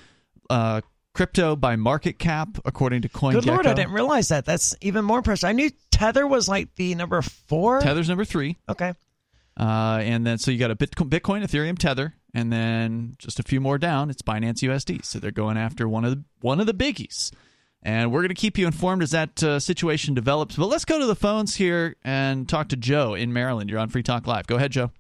uh, 0.51 0.81
crypto 1.19 1.57
by 1.57 1.75
market 1.75 2.17
cap, 2.17 2.59
according 2.65 3.03
to 3.03 3.09
CoinGecko. 3.09 3.33
Good 3.33 3.47
lord, 3.47 3.67
I 3.67 3.75
didn't 3.75 3.91
realize 3.91 4.29
that. 4.29 4.45
That's 4.45 4.77
even 4.81 5.05
more 5.05 5.19
impressive. 5.19 5.49
I 5.49 5.53
knew 5.53 5.69
Tether 5.91 6.29
was 6.29 6.49
like 6.49 6.73
the 6.77 6.95
number 6.95 7.21
four. 7.23 7.81
Tether's 7.81 8.09
number 8.09 8.25
three. 8.25 8.57
Okay. 8.69 8.95
Uh, 9.57 9.99
and 10.01 10.25
then 10.25 10.39
so 10.39 10.53
you 10.53 10.61
got 10.61 10.71
a 10.71 10.77
Bitcoin, 10.77 11.09
Bitcoin, 11.11 11.43
Ethereum, 11.45 11.77
Tether, 11.77 12.15
and 12.35 12.53
then 12.53 13.17
just 13.19 13.41
a 13.41 13.43
few 13.43 13.61
more 13.61 13.79
down, 13.79 14.11
it's 14.11 14.23
Binance 14.23 14.61
USD. 14.61 15.05
So 15.05 15.19
they're 15.19 15.33
going 15.33 15.57
after 15.57 15.89
one 15.89 16.05
of 16.05 16.13
the 16.13 16.25
one 16.41 16.61
of 16.61 16.67
the 16.67 16.73
biggies. 16.75 17.33
And 17.83 18.13
we're 18.13 18.21
going 18.21 18.29
to 18.29 18.35
keep 18.35 18.57
you 18.57 18.69
informed 18.69 19.03
as 19.03 19.11
that 19.11 19.43
uh, 19.43 19.59
situation 19.59 20.15
develops. 20.15 20.55
But 20.55 20.67
let's 20.67 20.85
go 20.85 21.01
to 21.01 21.07
the 21.07 21.17
phones 21.17 21.57
here 21.57 21.97
and 22.05 22.49
talk 22.49 22.69
to 22.69 22.77
Joe 22.77 23.15
in 23.15 23.33
Maryland. 23.33 23.71
You're 23.71 23.81
on 23.81 23.89
Free 23.89 24.05
Talk 24.05 24.29
Live. 24.29 24.47
Go 24.47 24.55
ahead, 24.55 24.71
Joe. 24.71 24.93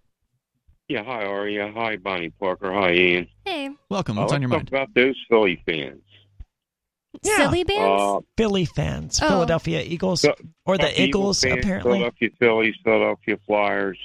Yeah, 0.89 1.05
hi 1.05 1.25
Aria. 1.25 1.71
Hi 1.77 1.97
Bonnie 1.97 2.31
Parker. 2.31 2.73
Hi 2.73 2.93
Ian. 2.93 3.29
Hey, 3.45 3.71
Welcome. 3.89 4.19
Uh, 4.19 4.23
What's 4.23 4.33
on 4.33 4.43
your 4.43 4.51
let's 4.51 4.59
mind? 4.59 4.71
talk 4.71 4.83
about 4.83 4.95
those 4.95 5.17
Philly 5.29 5.63
fans. 5.65 6.03
Yeah. 7.23 7.37
silly 7.37 7.65
bands. 7.65 8.03
Uh, 8.03 8.21
Philly 8.37 8.65
fans, 8.65 9.19
Oh. 9.23 9.29
Philadelphia 9.29 9.83
Eagles, 9.83 10.23
Phil- 10.23 10.35
or 10.65 10.77
the 10.77 10.83
Philadelphia 10.85 11.07
Eagles, 11.07 11.41
fans, 11.43 11.59
apparently. 11.59 11.93
Philadelphia 11.99 12.31
Phillies, 12.39 12.75
Philadelphia 12.85 13.37
Flyers, 13.47 13.99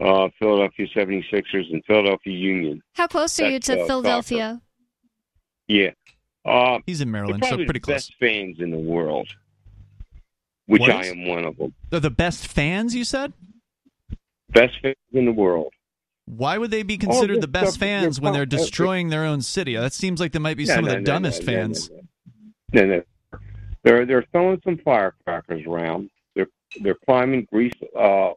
uh, 0.00 0.28
Philadelphia 0.38 0.86
76ers, 0.94 1.72
and 1.72 1.84
Philadelphia 1.86 2.32
Union. 2.36 2.82
How 2.94 3.06
close 3.06 3.38
are 3.40 3.50
you 3.50 3.58
to 3.60 3.80
uh, 3.82 3.86
Philadelphia? 3.86 4.60
Yeah. 5.68 5.90
Uh, 6.44 6.78
He's 6.86 7.00
in 7.00 7.10
Maryland, 7.10 7.44
so 7.44 7.56
pretty 7.56 7.72
the 7.74 7.80
close. 7.80 7.94
best 8.08 8.14
fans 8.18 8.56
in 8.60 8.70
the 8.70 8.76
world, 8.78 9.28
which 10.66 10.80
What 10.80 10.90
I 10.90 11.06
am 11.06 11.26
one 11.26 11.44
of 11.44 11.56
them. 11.56 11.72
They're 11.90 12.00
the 12.00 12.10
best 12.10 12.48
fans, 12.48 12.94
you 12.94 13.04
said? 13.04 13.32
Best 14.50 14.74
fans 14.82 14.96
in 15.12 15.24
the 15.24 15.32
world. 15.32 15.72
Why 16.26 16.58
would 16.58 16.70
they 16.70 16.82
be 16.82 16.98
considered 16.98 17.38
Oh, 17.38 17.40
the 17.40 17.48
best 17.48 17.78
they're- 17.78 17.88
fans 18.00 18.20
when 18.20 18.32
they're 18.32 18.44
they're- 18.46 18.58
destroying 18.58 19.08
their 19.08 19.24
own 19.24 19.40
city? 19.42 19.76
That 19.76 19.92
seems 19.92 20.20
like 20.20 20.32
they 20.32 20.38
might 20.38 20.56
be 20.56 20.64
No, 20.64 20.74
some 20.74 20.84
no, 20.84 20.90
of 20.90 20.94
the 20.96 21.00
no, 21.00 21.04
dumbest 21.04 21.44
no, 21.46 21.52
no, 21.52 21.58
fans. 21.58 21.90
No. 22.72 22.86
no. 22.86 23.02
They're 23.84 24.06
they're 24.06 24.24
throwing 24.32 24.60
some 24.64 24.78
firecrackers 24.78 25.66
around. 25.66 26.10
They're 26.34 26.48
they're 26.80 26.96
climbing 27.06 27.46
grease 27.52 27.72
uh 27.96 28.32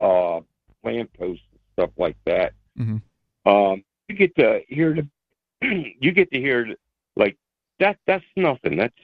uh 0.00 0.40
lampposts 0.84 1.44
and 1.52 1.60
stuff 1.74 1.90
like 1.96 2.16
that. 2.26 2.52
Mhm. 2.78 3.02
Um, 3.46 3.84
you 4.08 4.14
get 4.16 4.34
to 4.36 4.60
hear 4.68 4.94
the 4.94 5.08
you 6.00 6.12
get 6.12 6.30
to 6.32 6.38
hear 6.40 6.74
like 7.16 7.36
that. 7.78 7.98
That's 8.06 8.24
nothing. 8.36 8.76
That's 8.76 8.94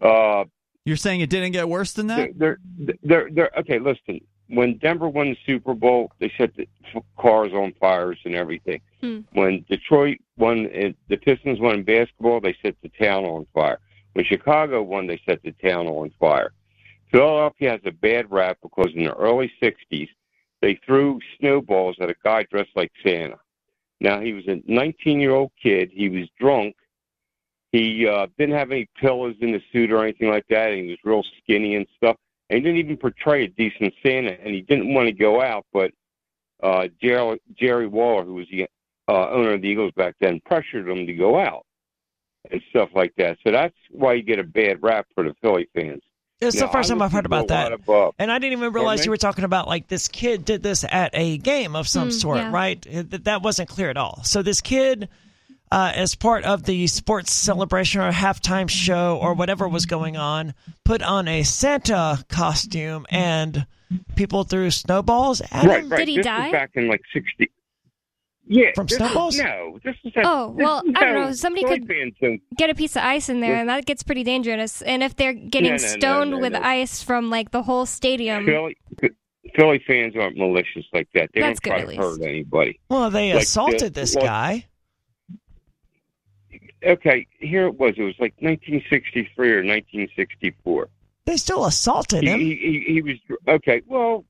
uh 0.00 0.44
You're 0.84 0.96
saying 0.96 1.20
it 1.20 1.30
didn't 1.30 1.52
get 1.52 1.68
worse 1.68 1.92
than 1.92 2.06
that? 2.08 2.30
they're, 2.38 2.58
they're 2.78 2.96
they're 3.02 3.30
they're 3.30 3.50
okay. 3.58 3.78
Listen, 3.80 4.20
when 4.48 4.78
Denver 4.78 5.08
won 5.08 5.30
the 5.30 5.38
Super 5.44 5.74
Bowl, 5.74 6.12
they 6.20 6.32
set 6.38 6.54
the 6.56 6.68
cars 7.18 7.52
on 7.52 7.72
fires 7.80 8.18
and 8.24 8.34
everything. 8.34 8.80
Hmm. 9.00 9.20
When 9.32 9.64
Detroit 9.68 10.18
won, 10.36 10.66
uh, 10.66 10.92
the 11.08 11.16
Pistons 11.16 11.60
won 11.60 11.76
in 11.76 11.82
basketball, 11.84 12.40
they 12.40 12.56
set 12.62 12.76
the 12.82 12.90
town 12.90 13.24
on 13.24 13.46
fire. 13.52 13.80
When 14.12 14.24
Chicago 14.24 14.82
won, 14.82 15.06
they 15.06 15.20
set 15.26 15.42
the 15.42 15.52
town 15.52 15.86
on 15.86 16.10
fire. 16.18 16.52
Philadelphia 17.10 17.72
has 17.72 17.80
a 17.84 17.92
bad 17.92 18.30
rap 18.30 18.58
because 18.62 18.92
in 18.94 19.04
the 19.04 19.14
early 19.14 19.50
'60s 19.62 20.08
they 20.62 20.78
threw 20.86 21.20
snowballs 21.38 21.96
at 22.00 22.10
a 22.10 22.14
guy 22.24 22.44
dressed 22.44 22.70
like 22.74 22.90
Santa. 23.02 23.38
Now 24.00 24.20
he 24.20 24.32
was 24.32 24.46
a 24.46 24.56
19-year-old 24.70 25.52
kid. 25.62 25.90
He 25.92 26.08
was 26.08 26.28
drunk. 26.38 26.76
He 27.72 28.06
uh, 28.06 28.26
didn't 28.38 28.56
have 28.56 28.70
any 28.70 28.88
pillows 29.00 29.36
in 29.40 29.52
the 29.52 29.62
suit 29.72 29.92
or 29.92 30.02
anything 30.02 30.30
like 30.30 30.46
that. 30.48 30.70
And 30.72 30.84
he 30.84 30.90
was 30.90 30.98
real 31.04 31.22
skinny 31.42 31.76
and 31.76 31.86
stuff. 31.96 32.16
And 32.48 32.58
he 32.58 32.60
didn't 32.62 32.78
even 32.78 32.96
portray 32.96 33.44
a 33.44 33.48
decent 33.48 33.92
Santa. 34.04 34.36
And 34.40 34.54
he 34.54 34.60
didn't 34.62 34.92
want 34.94 35.06
to 35.08 35.12
go 35.12 35.42
out. 35.42 35.66
But 35.72 35.90
uh, 36.62 36.88
Jerry, 37.02 37.40
Jerry 37.58 37.86
Wolman, 37.86 38.26
who 38.26 38.34
was 38.34 38.46
the 38.50 38.66
uh, 39.08 39.30
owner 39.30 39.52
of 39.54 39.62
the 39.62 39.68
Eagles 39.68 39.92
back 39.96 40.14
then 40.20 40.40
pressured 40.46 40.88
him 40.88 41.06
to 41.06 41.12
go 41.12 41.38
out 41.38 41.64
and 42.50 42.60
stuff 42.70 42.88
like 42.94 43.12
that. 43.16 43.38
So 43.44 43.52
that's 43.52 43.74
why 43.90 44.14
you 44.14 44.22
get 44.22 44.38
a 44.38 44.44
bad 44.44 44.82
rap 44.82 45.06
for 45.14 45.24
the 45.24 45.34
Philly 45.42 45.68
fans. 45.74 46.02
It's 46.40 46.60
the 46.60 46.68
first 46.68 46.90
I 46.90 46.94
time 46.94 47.02
I've 47.02 47.12
heard 47.12 47.24
about 47.24 47.48
that. 47.48 47.72
of, 47.72 47.88
uh, 47.88 48.10
And 48.18 48.30
I 48.30 48.38
didn't 48.38 48.58
even 48.58 48.72
realize 48.74 49.04
you 49.06 49.10
were 49.10 49.16
talking 49.16 49.44
about 49.44 49.68
like 49.68 49.88
this 49.88 50.06
kid 50.06 50.44
did 50.44 50.62
this 50.62 50.84
at 50.84 51.10
a 51.14 51.38
game 51.38 51.74
of 51.74 51.88
some 51.88 52.08
Mm, 52.08 52.12
sort, 52.12 52.36
yeah. 52.38 52.52
right? 52.52 52.86
That 53.10 53.24
that 53.24 53.42
wasn't 53.42 53.70
clear 53.70 53.88
at 53.88 53.96
all. 53.96 54.20
So 54.22 54.42
this 54.42 54.60
kid, 54.60 55.08
uh, 55.72 55.92
as 55.94 56.14
part 56.14 56.44
of 56.44 56.64
the 56.64 56.86
sports 56.86 57.32
celebration 57.32 58.00
or 58.00 58.12
halftime 58.12 58.68
show 58.68 59.18
or 59.20 59.34
whatever 59.34 59.68
was 59.68 59.86
going 59.86 60.16
on, 60.16 60.54
put 60.84 61.02
on 61.02 61.26
a 61.28 61.42
Santa 61.42 62.24
costume 62.28 63.06
and 63.10 63.66
people 64.14 64.44
threw 64.44 64.70
snowballs 64.70 65.40
at 65.50 65.64
right, 65.64 65.82
him. 65.84 65.88
right. 65.88 65.98
Did 65.98 66.08
he 66.08 66.16
this 66.16 66.26
die? 66.26 66.44
Was 66.44 66.52
back 66.52 66.70
in 66.74 66.88
like 66.88 67.02
sixty. 67.12 67.50
Yeah, 68.48 68.68
From 68.76 68.88
snowballs? 68.88 69.36
No, 69.40 69.80
this 69.82 69.96
is. 70.04 70.12
Oh, 70.22 70.54
this- 70.56 70.64
well, 70.64 70.80
I 70.94 71.04
don't 71.04 71.14
know. 71.14 71.32
Somebody 71.32 71.64
could- 71.64 71.88
fans 71.88 72.40
Get 72.56 72.70
a 72.70 72.76
piece 72.76 72.94
of 72.94 73.02
ice 73.02 73.28
in 73.28 73.40
there, 73.40 73.56
and 73.56 73.68
that 73.68 73.86
gets 73.86 74.04
pretty 74.04 74.22
dangerous. 74.22 74.82
And 74.82 75.02
if 75.02 75.16
they're 75.16 75.32
getting 75.32 75.72
No, 75.72 75.76
no, 75.78 75.82
no, 75.82 75.88
stoned 75.88 76.30
no, 76.30 76.38
with 76.38 76.52
no. 76.52 76.60
ice 76.62 77.02
from 77.02 77.28
like 77.28 77.50
the 77.50 77.62
whole 77.64 77.86
stadium, 77.86 78.46
Philly, 78.46 78.76
Philly 79.56 79.82
fans 79.84 80.14
aren't 80.14 80.36
malicious 80.36 80.84
like 80.92 81.08
that. 81.14 81.30
They 81.34 81.40
That's 81.40 81.58
don't 81.58 81.72
try 81.72 81.84
good, 81.86 81.96
to 81.96 82.00
hurt 82.00 82.22
anybody. 82.22 82.78
Well, 82.88 83.10
they 83.10 83.34
Like, 83.34 83.42
assaulted 83.42 83.94
the- 83.94 84.00
this 84.00 84.14
well- 84.14 84.24
guy. 84.26 84.66
Okay, 86.86 87.26
here 87.38 87.66
it 87.66 87.74
was. 87.78 87.94
It 87.96 88.02
was 88.02 88.14
like 88.18 88.34
1963 88.40 89.48
or 89.52 89.56
1964. 89.56 90.88
They 91.24 91.36
still 91.36 91.64
assaulted 91.66 92.22
him. 92.22 92.38
he, 92.38 92.54
he, 92.54 92.92
he 92.94 93.02
was 93.02 93.16
okay. 93.48 93.82
Well, 93.86 94.24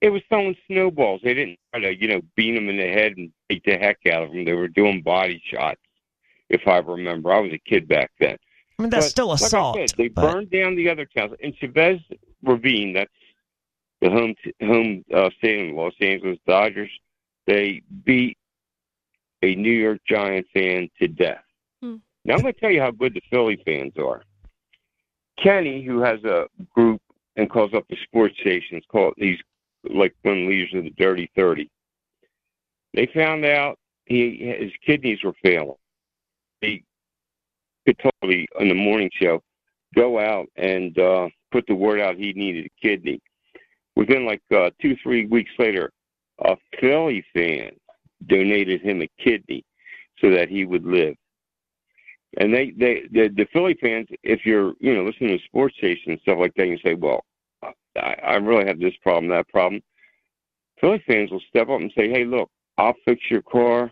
it 0.00 0.10
was 0.10 0.22
throwing 0.28 0.56
snowballs. 0.66 1.20
They 1.22 1.34
didn't 1.34 1.58
try 1.72 1.80
to, 1.82 2.00
you 2.00 2.08
know, 2.08 2.20
beat 2.36 2.56
him 2.56 2.68
in 2.68 2.76
the 2.76 2.82
head 2.88 3.12
and 3.16 3.30
beat 3.48 3.62
the 3.64 3.76
heck 3.76 3.98
out 4.10 4.24
of 4.24 4.32
him. 4.32 4.44
They 4.44 4.52
were 4.54 4.68
doing 4.68 5.02
body 5.02 5.40
shots, 5.50 5.80
if 6.50 6.66
I 6.66 6.78
remember. 6.78 7.32
I 7.32 7.40
was 7.40 7.52
a 7.52 7.58
kid 7.58 7.86
back 7.88 8.10
then. 8.18 8.36
I 8.78 8.82
mean, 8.82 8.90
that's 8.90 9.06
But 9.06 9.10
still 9.10 9.28
like 9.28 9.40
assault. 9.40 9.76
said, 9.76 9.96
they 9.96 10.08
but- 10.08 10.32
burned 10.32 10.50
down 10.50 10.74
the 10.76 10.90
other 10.90 11.06
towns. 11.06 11.32
In 11.40 11.54
Chavez 11.54 12.00
Ravine, 12.42 12.92
that's 12.94 13.10
the 14.02 14.10
home 14.10 14.34
home 14.60 15.04
uh, 15.14 15.30
stadium, 15.38 15.76
Los 15.76 15.94
Angeles 16.00 16.38
Dodgers. 16.46 16.90
They 17.46 17.80
beat 18.04 18.36
a 19.46 19.54
New 19.54 19.72
York 19.72 20.00
Giant 20.06 20.46
fan 20.52 20.88
to 20.98 21.08
death. 21.08 21.42
Hmm. 21.82 21.96
Now 22.24 22.34
I'm 22.34 22.42
going 22.42 22.54
to 22.54 22.60
tell 22.60 22.70
you 22.70 22.80
how 22.80 22.90
good 22.90 23.14
the 23.14 23.22
Philly 23.30 23.62
fans 23.64 23.92
are. 23.98 24.22
Kenny, 25.42 25.84
who 25.84 26.00
has 26.00 26.22
a 26.24 26.46
group 26.74 27.00
and 27.36 27.50
calls 27.50 27.74
up 27.74 27.84
the 27.88 27.96
sports 28.04 28.34
stations, 28.40 28.82
called 28.90 29.14
these 29.16 29.38
like 29.84 30.14
one 30.22 30.48
leaders 30.48 30.74
of 30.74 30.84
the 30.84 30.90
Dirty 30.90 31.30
Thirty. 31.36 31.70
They 32.94 33.06
found 33.14 33.44
out 33.44 33.78
he 34.06 34.54
his 34.58 34.72
kidneys 34.84 35.22
were 35.22 35.34
failing. 35.42 35.76
He 36.60 36.82
could 37.86 37.98
totally 37.98 38.48
on 38.58 38.68
the 38.68 38.74
morning 38.74 39.10
show 39.14 39.42
go 39.94 40.18
out 40.18 40.46
and 40.56 40.98
uh, 40.98 41.28
put 41.52 41.66
the 41.66 41.74
word 41.74 42.00
out 42.00 42.16
he 42.16 42.32
needed 42.32 42.66
a 42.66 42.86
kidney. 42.86 43.20
Within 43.94 44.26
like 44.26 44.42
uh, 44.54 44.70
two 44.80 44.96
three 45.02 45.26
weeks 45.26 45.50
later, 45.58 45.92
a 46.44 46.56
Philly 46.80 47.24
fan 47.34 47.70
donated 48.26 48.80
him 48.80 49.02
a 49.02 49.08
kidney 49.22 49.64
so 50.20 50.30
that 50.30 50.48
he 50.48 50.64
would 50.64 50.84
live. 50.84 51.14
And 52.38 52.52
they, 52.52 52.72
they, 52.76 53.02
the, 53.10 53.28
the 53.28 53.46
Philly 53.52 53.76
fans, 53.80 54.08
if 54.22 54.44
you're, 54.44 54.74
you 54.80 54.94
know, 54.94 55.04
listening 55.04 55.38
to 55.38 55.44
sports 55.44 55.76
stations 55.78 56.04
and 56.06 56.20
stuff 56.20 56.38
like 56.38 56.52
that, 56.56 56.66
you 56.66 56.78
say, 56.84 56.94
well, 56.94 57.24
I, 57.62 58.14
I 58.22 58.34
really 58.36 58.66
have 58.66 58.78
this 58.78 58.94
problem, 59.02 59.28
that 59.30 59.48
problem. 59.48 59.82
Philly 60.80 61.02
fans 61.06 61.30
will 61.30 61.42
step 61.48 61.68
up 61.68 61.80
and 61.80 61.92
say, 61.96 62.10
hey, 62.10 62.24
look, 62.24 62.50
I'll 62.76 62.94
fix 63.04 63.22
your 63.30 63.42
car. 63.42 63.90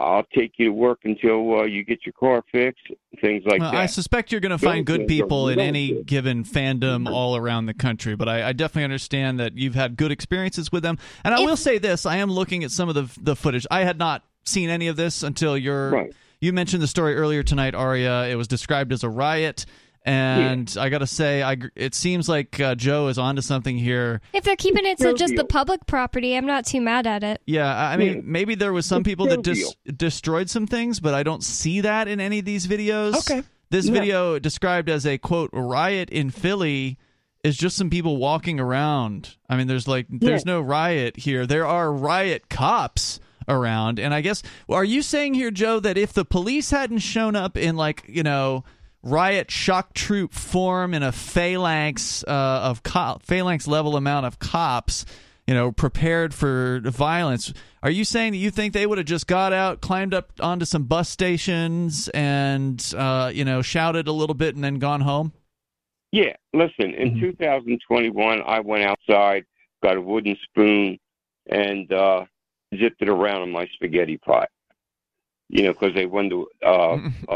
I'll 0.00 0.24
take 0.34 0.52
you 0.58 0.66
to 0.66 0.72
work 0.72 1.00
until 1.04 1.60
uh, 1.60 1.64
you 1.64 1.84
get 1.84 2.06
your 2.06 2.12
car 2.12 2.44
fixed. 2.52 2.86
Things 3.20 3.42
like 3.46 3.60
Well, 3.60 3.72
that. 3.72 3.80
I 3.80 3.86
suspect 3.86 4.30
you're 4.30 4.40
going 4.40 4.56
to 4.56 4.58
find 4.58 4.86
good 4.86 5.08
people 5.08 5.48
in 5.48 5.58
any 5.58 6.02
given 6.04 6.44
fandom 6.44 7.10
all 7.10 7.36
around 7.36 7.66
the 7.66 7.74
country, 7.74 8.14
but 8.14 8.28
I, 8.28 8.48
I 8.48 8.52
definitely 8.52 8.84
understand 8.84 9.40
that 9.40 9.56
you've 9.58 9.74
had 9.74 9.96
good 9.96 10.12
experiences 10.12 10.70
with 10.70 10.84
them. 10.84 10.98
And 11.24 11.34
I 11.34 11.40
If- 11.42 11.46
will 11.48 11.56
say 11.56 11.78
this: 11.78 12.06
I 12.06 12.18
am 12.18 12.30
looking 12.30 12.62
at 12.64 12.70
some 12.70 12.88
of 12.88 12.94
the 12.94 13.08
the 13.20 13.34
footage. 13.34 13.66
I 13.70 13.82
had 13.84 13.98
not 13.98 14.22
seen 14.44 14.70
any 14.70 14.86
of 14.88 14.96
this 14.96 15.22
until 15.24 15.58
your 15.58 15.90
Right. 15.90 16.12
you 16.40 16.52
mentioned 16.52 16.80
the 16.82 16.86
story 16.86 17.16
earlier 17.16 17.42
tonight, 17.42 17.74
Aria. 17.74 18.28
It 18.28 18.36
was 18.36 18.46
described 18.46 18.92
as 18.92 19.02
a 19.02 19.08
riot. 19.10 19.66
And 20.04 20.74
I 20.80 20.88
got 20.88 20.98
to 20.98 21.06
say, 21.06 21.42
I, 21.42 21.56
it 21.76 21.94
seems 21.94 22.28
like 22.28 22.58
uh, 22.60 22.74
Joe 22.74 23.08
is 23.08 23.18
onto 23.18 23.42
something 23.42 23.76
here. 23.76 24.20
if 24.32 24.44
they're 24.44 24.56
keeping 24.56 24.86
it 24.86 24.96
to 24.98 25.04
Fair 25.04 25.12
just 25.12 25.36
the 25.36 25.44
public 25.44 25.86
property, 25.86 26.34
I'm 26.34 26.46
not 26.46 26.64
too 26.64 26.80
mad 26.80 27.06
at 27.06 27.22
it. 27.22 27.42
Yeah, 27.46 27.74
I 27.74 27.92
I 27.92 27.96
mean, 27.96 28.14
Yeah. 28.16 28.20
maybe 28.24 28.54
there 28.54 28.72
was 28.72 28.86
some 28.86 29.00
It's 29.00 29.06
people 29.08 29.26
that 29.26 29.42
dis- 29.42 29.74
destroyed 29.96 30.48
some 30.48 30.66
things, 30.66 31.00
but 31.00 31.14
I 31.14 31.22
don't 31.22 31.42
see 31.44 31.80
that 31.82 32.08
in 32.08 32.20
any 32.20 32.38
of 32.38 32.44
these 32.44 32.66
videos. 32.66 33.16
Okay. 33.30 33.42
This 33.70 33.86
Yeah. 33.86 33.92
video 33.92 34.38
described 34.38 34.88
as 34.88 35.04
a 35.04 35.18
quote 35.18 35.50
riot 35.52 36.08
in 36.10 36.30
Philly 36.30 36.96
is 37.44 37.56
just 37.56 37.76
some 37.76 37.90
people 37.90 38.16
walking 38.16 38.58
around. 38.58 39.36
I 39.48 39.56
mean, 39.56 39.66
there's 39.66 39.86
like 39.86 40.06
there's 40.08 40.46
no 40.46 40.60
riot 40.60 41.18
here. 41.18 41.46
There 41.46 41.66
are 41.66 41.92
riot 41.92 42.48
cops 42.48 43.20
around, 43.46 43.98
and 43.98 44.12
I 44.14 44.20
guess 44.20 44.42
are 44.68 44.84
you 44.84 45.02
saying 45.02 45.34
here, 45.34 45.50
Joe, 45.50 45.80
that 45.80 45.96
if 45.98 46.12
the 46.12 46.24
police 46.24 46.70
hadn't 46.70 46.98
shown 46.98 47.36
up 47.36 47.56
in 47.56 47.76
like 47.76 48.04
you 48.08 48.22
know 48.22 48.64
riot 49.02 49.50
shock 49.50 49.94
troop 49.94 50.32
form 50.32 50.94
in 50.94 51.02
a 51.02 51.12
phalanx 51.12 52.24
uh, 52.26 52.30
of 52.30 52.82
phalanx 53.22 53.66
level 53.66 53.96
amount 53.96 54.26
of 54.26 54.38
cops, 54.38 55.04
you 55.46 55.54
know, 55.54 55.70
prepared 55.72 56.34
for 56.34 56.80
violence. 56.84 57.52
Are 57.82 57.90
you 57.90 58.04
saying 58.04 58.32
that 58.32 58.38
you 58.38 58.50
think 58.50 58.72
they 58.74 58.86
would 58.86 58.98
have 58.98 59.06
just 59.06 59.26
got 59.26 59.52
out, 59.52 59.80
climbed 59.80 60.12
up 60.14 60.32
onto 60.40 60.64
some 60.64 60.84
bus 60.84 61.08
stations, 61.08 62.08
and 62.08 62.84
uh, 62.96 63.30
you 63.32 63.44
know, 63.44 63.62
shouted 63.62 64.08
a 64.08 64.12
little 64.12 64.34
bit 64.34 64.54
and 64.54 64.64
then 64.64 64.76
gone 64.78 65.00
home? 65.02 65.32
Yeah, 66.10 66.34
listen, 66.54 66.94
in 66.94 67.12
Mhm. 67.16 67.20
2021, 67.38 68.42
I 68.46 68.60
went 68.60 68.84
outside, 68.84 69.44
got 69.82 69.96
a 69.96 70.00
wooden 70.00 70.36
spoon, 70.42 70.98
and 71.50 71.92
uh, 71.92 72.24
zipped 72.78 73.00
it 73.02 73.08
around 73.08 73.42
in 73.42 73.50
my 73.52 73.66
spaghetti 73.74 74.16
pot. 74.18 74.48
You 75.50 75.62
know, 75.64 75.72
because 75.72 75.94
they 75.94 76.06
won 76.06 76.28
the 76.30 76.44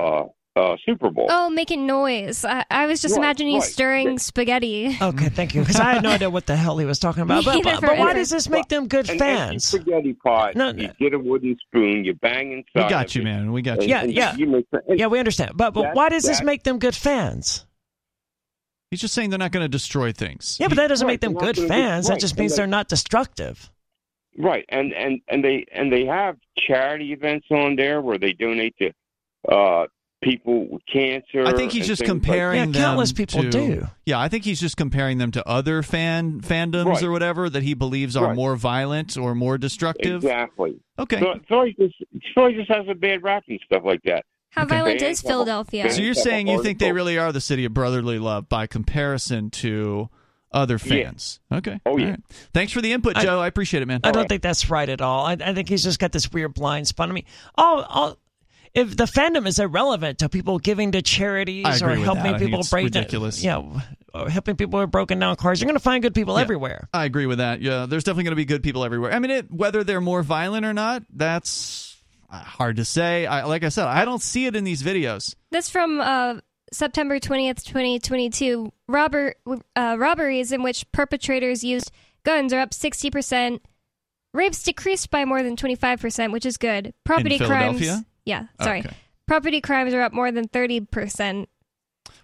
uh, 0.55 0.77
Super 0.85 1.11
Bowl. 1.11 1.27
Oh, 1.31 1.49
making 1.49 1.87
noise. 1.87 2.45
I, 2.45 2.65
I 2.71 2.87
was 2.87 3.01
just 3.01 3.13
Right, 3.17 3.25
imagining 3.25 3.55
right. 3.55 3.63
stirring 3.63 4.19
spaghetti. 4.19 4.97
Okay, 5.01 5.29
thank 5.31 5.55
you. 5.55 5.63
Because 5.63 5.81
I 5.81 5.95
had 5.95 6.03
no 6.03 6.11
idea 6.11 6.29
what 6.29 6.47
the 6.47 6.57
hell 6.57 6.77
he 6.79 6.85
was 6.85 6.99
talking 6.99 7.23
about. 7.23 7.45
But, 7.53 7.63
but, 7.63 7.81
but 7.81 7.99
why 7.99 8.13
does 8.13 8.29
this 8.31 8.49
make 8.49 8.69
them 8.69 8.87
good 8.89 9.07
An 9.09 9.13
empty 9.13 9.19
fans? 9.19 9.65
spaghetti 9.65 10.13
pot. 10.15 10.55
No, 10.55 10.69
you 10.73 10.91
get 10.99 11.15
a 11.15 11.19
wooden 11.19 11.57
spoon. 11.67 12.05
You 12.05 12.15
bang 12.15 12.53
inside. 12.53 12.85
We 12.87 12.91
got 12.91 13.15
you, 13.15 13.23
it, 13.23 13.25
man. 13.25 13.53
We 13.53 13.63
got 13.63 13.79
and- 13.79 13.83
you. 13.85 13.89
Yeah, 13.91 14.03
and 14.03 14.13
yeah. 14.13 14.35
You 14.37 14.47
make, 14.47 14.67
and 14.87 14.99
Yeah, 14.99 15.07
we 15.07 15.19
understand. 15.19 15.53
But 15.57 15.73
but 15.73 15.83
That- 15.83 15.95
why 15.95 16.09
does 16.11 16.25
this 16.25 16.43
make 16.43 16.65
them 16.65 16.79
good 16.79 16.95
fans? 16.95 17.65
He's 18.91 19.01
just 19.01 19.15
saying 19.15 19.31
they're 19.31 19.39
not 19.39 19.53
going 19.53 19.65
to 19.65 19.69
destroy 19.71 20.13
things. 20.13 20.59
Yeah, 20.61 20.69
but 20.69 20.75
that 20.77 20.89
doesn't 20.89 21.07
Right, 21.07 21.15
make 21.15 21.21
them 21.23 21.33
good 21.33 21.57
gonna 21.57 21.69
fans. 21.69 22.09
That 22.09 22.21
just 22.21 22.39
means 22.39 22.53
they- 22.53 22.57
they're 22.59 22.67
not 22.67 22.89
destructive. 22.89 23.71
Right, 24.39 24.65
and 24.71 24.93
and 24.93 25.21
and 25.29 25.43
they 25.45 25.65
and 25.73 25.91
they 25.93 26.05
have 26.07 26.37
charity 26.59 27.13
events 27.13 27.47
on 27.51 27.77
there 27.77 28.01
where 28.03 28.19
they 28.19 28.33
donate 28.35 28.75
to 28.79 28.91
uh, 29.51 29.87
people 30.23 30.69
with 30.71 30.83
cancer. 30.93 31.45
I 31.45 31.53
think 31.53 31.73
he's 31.73 31.87
just 31.87 32.01
things 32.01 32.11
like 32.11 32.23
comparing 32.23 32.59
Yeah, 32.59 32.65
them. 32.67 32.73
countless 32.75 33.13
people 33.13 33.43
to- 33.43 33.51
do. 33.51 33.87
Yeah, 34.07 34.19
I 34.21 34.29
think 34.29 34.45
he's 34.45 34.61
just 34.61 34.77
comparing 34.77 35.19
them 35.19 35.31
to 35.33 35.47
other 35.49 35.83
fan 35.83 36.41
fandoms 36.41 36.87
Right. 36.87 37.03
or 37.03 37.11
whatever 37.11 37.51
that 37.51 37.63
he 37.63 37.75
believes 37.75 38.17
are 38.17 38.29
Right. 38.29 38.37
more 38.37 38.57
violent 38.57 39.17
or 39.17 39.35
more 39.35 39.59
destructive. 39.59 40.17
Exactly. 40.17 40.77
Okay. 40.99 41.21
So 41.21 41.35
Philly 41.49 41.77
just 41.79 41.95
Philly 42.35 42.55
just 42.55 42.71
has 42.71 42.87
a 42.89 42.95
bad 42.95 43.23
rap 43.23 43.45
and 43.49 43.61
stuff 43.67 43.83
like 43.85 44.01
that. 44.05 44.25
How 44.51 44.63
Okay. 44.65 44.77
violent 44.77 45.03
is 45.03 45.21
Philadelphia? 45.23 45.91
So 45.91 46.03
you're 46.03 46.15
saying 46.15 46.47
you 46.47 46.63
think 46.63 46.79
they 46.79 46.93
really 46.93 47.19
are 47.19 47.33
the 47.33 47.41
city 47.41 47.65
of 47.65 47.75
brotherly 47.75 48.19
love 48.19 48.49
by 48.49 48.67
comparison 48.67 49.51
to 49.51 50.09
other 50.53 50.79
Yeah. 50.85 51.05
fans? 51.05 51.41
Okay. 51.51 51.81
Oh, 51.87 51.97
yeah. 51.97 52.11
right. 52.11 52.21
Thanks 52.53 52.73
for 52.73 52.83
the 52.83 52.93
input, 52.93 53.17
I- 53.17 53.23
Joe. 53.23 53.41
I 53.41 53.47
appreciate 53.47 53.83
it, 53.83 53.87
man. 53.87 54.01
I 54.05 54.11
don't 54.11 54.25
right. 54.25 54.29
think 54.29 54.43
that's 54.43 54.69
right 54.69 54.89
at 54.91 55.01
all. 55.01 55.25
I, 55.25 55.33
I 55.33 55.55
think 55.55 55.71
he's 55.71 55.83
just 55.83 55.99
got 55.99 56.13
this 56.13 56.31
weird 56.31 56.53
blind 56.53 56.87
spot. 56.87 57.09
I 57.09 57.13
mean, 57.13 57.25
all, 57.55 57.83
all, 57.83 58.19
if 58.75 58.97
the 58.97 59.05
fandom 59.05 59.47
is 59.47 59.59
irrelevant 59.59 60.19
to 60.21 60.29
people 60.29 60.59
giving 60.59 60.93
to 60.93 61.03
charities 61.03 61.83
or 61.83 61.91
helping 61.95 62.23
that. 62.25 62.35
I 62.35 62.39
think 62.39 62.51
people 62.51 62.61
it's 62.61 62.71
break 62.71 62.85
ridiculous. 62.85 63.43
down, 63.43 63.75
yeah, 63.75 63.81
or 64.23 64.31
helping 64.31 64.57
people 64.57 64.79
who 64.79 64.85
are 64.85 64.87
broken 64.87 65.19
down 65.19 65.37
cars, 65.37 65.61
you're 65.61 65.67
going 65.67 65.77
to 65.77 65.83
find 65.83 66.03
good 66.03 66.15
people 66.15 66.37
Yeah. 66.37 66.43
everywhere. 66.43 66.89
I 66.93 67.05
agree 67.05 67.27
with 67.27 67.39
that. 67.39 67.61
Yeah, 67.61 67.87
there's 67.87 68.05
definitely 68.05 68.25
going 68.25 68.33
to 68.33 68.37
be 68.37 68.45
good 68.45 68.63
people 68.63 68.85
everywhere. 68.85 69.13
I 69.13 69.19
mean, 69.19 69.31
it, 69.31 69.51
whether 69.51 69.85
they're 69.85 70.01
more 70.01 70.23
violent 70.23 70.65
or 70.65 70.73
not, 70.73 71.03
that's 71.13 72.01
uh, 72.31 72.39
hard 72.39 72.77
to 72.77 72.85
say. 72.85 73.27
I, 73.27 73.45
like 73.45 73.63
I 73.65 73.69
said, 73.69 73.87
I 73.87 74.05
don't 74.05 74.23
see 74.23 74.47
it 74.47 74.57
in 74.57 74.65
these 74.65 74.83
videos. 74.83 75.35
This 75.51 75.69
from 75.69 76.01
uh, 76.01 76.37
September 76.73 77.19
20th, 77.21 77.65
2022. 77.65 78.73
Robber, 78.89 79.35
uh, 79.77 79.97
robberies 79.99 80.53
in 80.53 80.63
which 80.63 80.91
perpetrators 80.93 81.63
used 81.63 81.91
guns 82.25 82.53
are 82.53 82.61
up 82.61 82.71
60%. 82.71 83.61
Rapes 84.35 84.63
decreased 84.63 85.11
by 85.11 85.27
more 85.27 85.43
than 85.43 85.57
25%, 85.57 86.33
which 86.33 86.47
is 86.47 86.57
good. 86.57 86.95
Property 87.05 87.39
crimes. 87.39 87.87
Yeah, 88.25 88.47
sorry. 88.61 88.81
Okay. 88.81 88.95
Property 89.27 89.61
crimes 89.61 89.95
are 89.95 90.03
up 90.03 90.13
more 90.13 90.31
than 90.31 90.49
30%. 90.49 91.47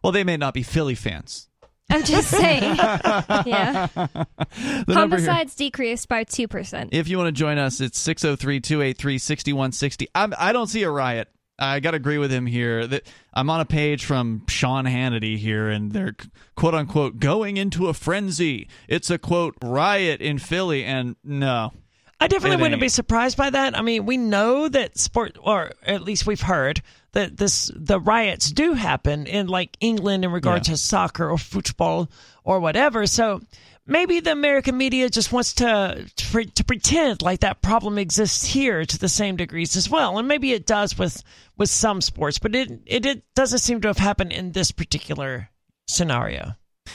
Well, 0.03 0.13
they 0.13 0.25
may 0.25 0.37
not 0.37 0.55
be 0.55 0.63
Philly 0.63 0.95
fans. 0.95 1.49
I'm 1.91 2.05
just 2.05 2.29
saying. 2.29 2.63
yeah. 2.77 3.89
The 3.95 4.85
Homicides 4.89 5.55
decreased 5.55 6.09
by 6.09 6.25
2%. 6.25 6.91
If 6.93 7.09
you 7.09 7.17
want 7.17 7.29
to 7.29 7.33
join 7.33 7.57
us, 7.59 7.81
it's 7.81 7.99
603 7.99 8.61
283 8.61 9.19
6160. 9.19 10.09
I 10.15 10.53
don't 10.53 10.67
see 10.67 10.83
a 10.83 10.91
riot. 10.91 11.29
I 11.59 11.81
got 11.81 11.91
to 11.91 11.97
agree 11.97 12.19
with 12.19 12.31
him 12.31 12.47
here. 12.47 12.89
I'm 13.35 13.51
on 13.51 13.61
a 13.61 13.65
page 13.65 14.05
from 14.05 14.45
Sean 14.49 14.85
Hannity 14.85 15.37
here, 15.37 15.69
and 15.69 15.91
they're 15.91 16.15
quote 16.55 16.75
unquote 16.75 17.19
going 17.19 17.57
into 17.57 17.89
a 17.89 17.95
frenzy. 17.95 18.69
It's 18.87 19.11
a 19.11 19.19
quote 19.19 19.57
riot 19.63 20.21
in 20.21 20.39
Philly, 20.39 20.85
and 20.85 21.17
no, 21.25 21.73
I 22.21 22.27
definitely 22.27 22.61
wouldn't 22.61 22.81
be 22.81 22.89
surprised 22.89 23.37
by 23.37 23.51
that. 23.51 23.79
I 23.79 23.83
mean, 23.83 24.05
we 24.05 24.17
know 24.17 24.69
that 24.69 24.99
sport, 24.99 25.39
or 25.41 25.73
at 25.85 26.03
least 26.03 26.27
we've 26.27 26.41
heard 26.41 26.83
that 27.13 27.37
this 27.37 27.71
the 27.75 28.01
riots 28.01 28.51
do 28.51 28.73
happen 28.73 29.27
in 29.27 29.47
like 29.47 29.77
England 29.81 30.25
in 30.25 30.33
regard 30.33 30.67
Yeah. 30.67 30.73
to 30.75 30.77
soccer 30.79 31.31
or 31.31 31.39
football 31.39 32.11
or 32.43 32.59
whatever. 32.59 33.07
So 33.07 33.41
maybe 33.87 34.19
the 34.19 34.33
American 34.33 34.77
media 34.77 35.09
just 35.09 35.33
wants 35.33 35.53
to 35.55 36.07
to, 36.17 36.45
to 36.45 36.65
pretend 36.65 37.23
like 37.23 37.41
that 37.41 37.63
problem 37.63 37.99
exists 37.99 38.45
here 38.45 38.85
to 38.85 38.99
the 38.99 39.09
same 39.09 39.37
degrees 39.37 39.77
as 39.77 39.89
well, 39.89 40.19
and 40.19 40.27
maybe 40.27 40.53
it 40.53 40.67
does 40.67 40.99
with 40.99 41.23
with 41.57 41.71
some 41.71 42.01
sports, 42.01 42.39
but 42.41 42.55
it 42.57 42.71
it, 42.85 43.07
it 43.07 43.23
doesn't 43.37 43.61
seem 43.61 43.81
to 43.83 43.89
have 43.89 43.99
happened 43.99 44.33
in 44.33 44.53
this 44.53 44.73
particular 44.73 45.51
scenario. 45.87 46.55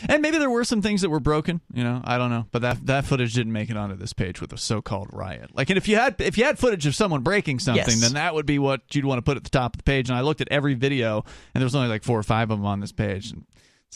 And 0.10 0.22
maybe 0.22 0.38
there 0.38 0.50
were 0.50 0.64
some 0.64 0.82
things 0.82 1.02
that 1.02 1.10
were 1.10 1.20
broken, 1.20 1.62
you 1.74 1.84
know, 1.84 2.02
I 2.04 2.18
don't 2.18 2.30
know, 2.30 2.46
but 2.52 2.62
that 2.62 2.86
that 2.88 3.06
footage 3.06 3.34
didn't 3.34 3.54
make 3.54 3.70
it 3.70 3.78
onto 3.78 3.96
this 3.96 4.14
page 4.14 4.42
with 4.42 4.52
a 4.54 4.58
so-called 4.58 5.10
riot. 5.14 5.52
Like, 5.54 5.70
and 5.70 5.78
if 5.78 5.88
you 5.88 5.96
had 5.96 6.20
if 6.20 6.38
you 6.38 6.44
had 6.46 6.58
footage 6.60 6.86
of 6.86 6.96
someone 6.96 7.22
breaking 7.22 7.60
something, 7.60 7.84
Yes. 7.86 8.02
then 8.02 8.14
that 8.14 8.34
would 8.34 8.46
be 8.46 8.60
what 8.60 8.82
you'd 8.94 9.06
want 9.06 9.18
to 9.20 9.24
put 9.24 9.38
at 9.38 9.44
the 9.44 9.50
top 9.50 9.76
of 9.76 9.78
the 9.78 9.84
page. 9.84 10.10
And 10.10 10.18
I 10.18 10.22
looked 10.22 10.42
at 10.42 10.48
every 10.50 10.74
video, 10.74 11.24
and 11.54 11.62
there 11.62 11.66
was 11.66 11.76
only 11.76 11.88
like 11.90 12.04
four 12.04 12.18
or 12.20 12.24
five 12.24 12.52
of 12.52 12.58
them 12.60 12.66
on 12.66 12.80
this 12.80 12.92
page, 12.92 13.32
and 13.32 13.46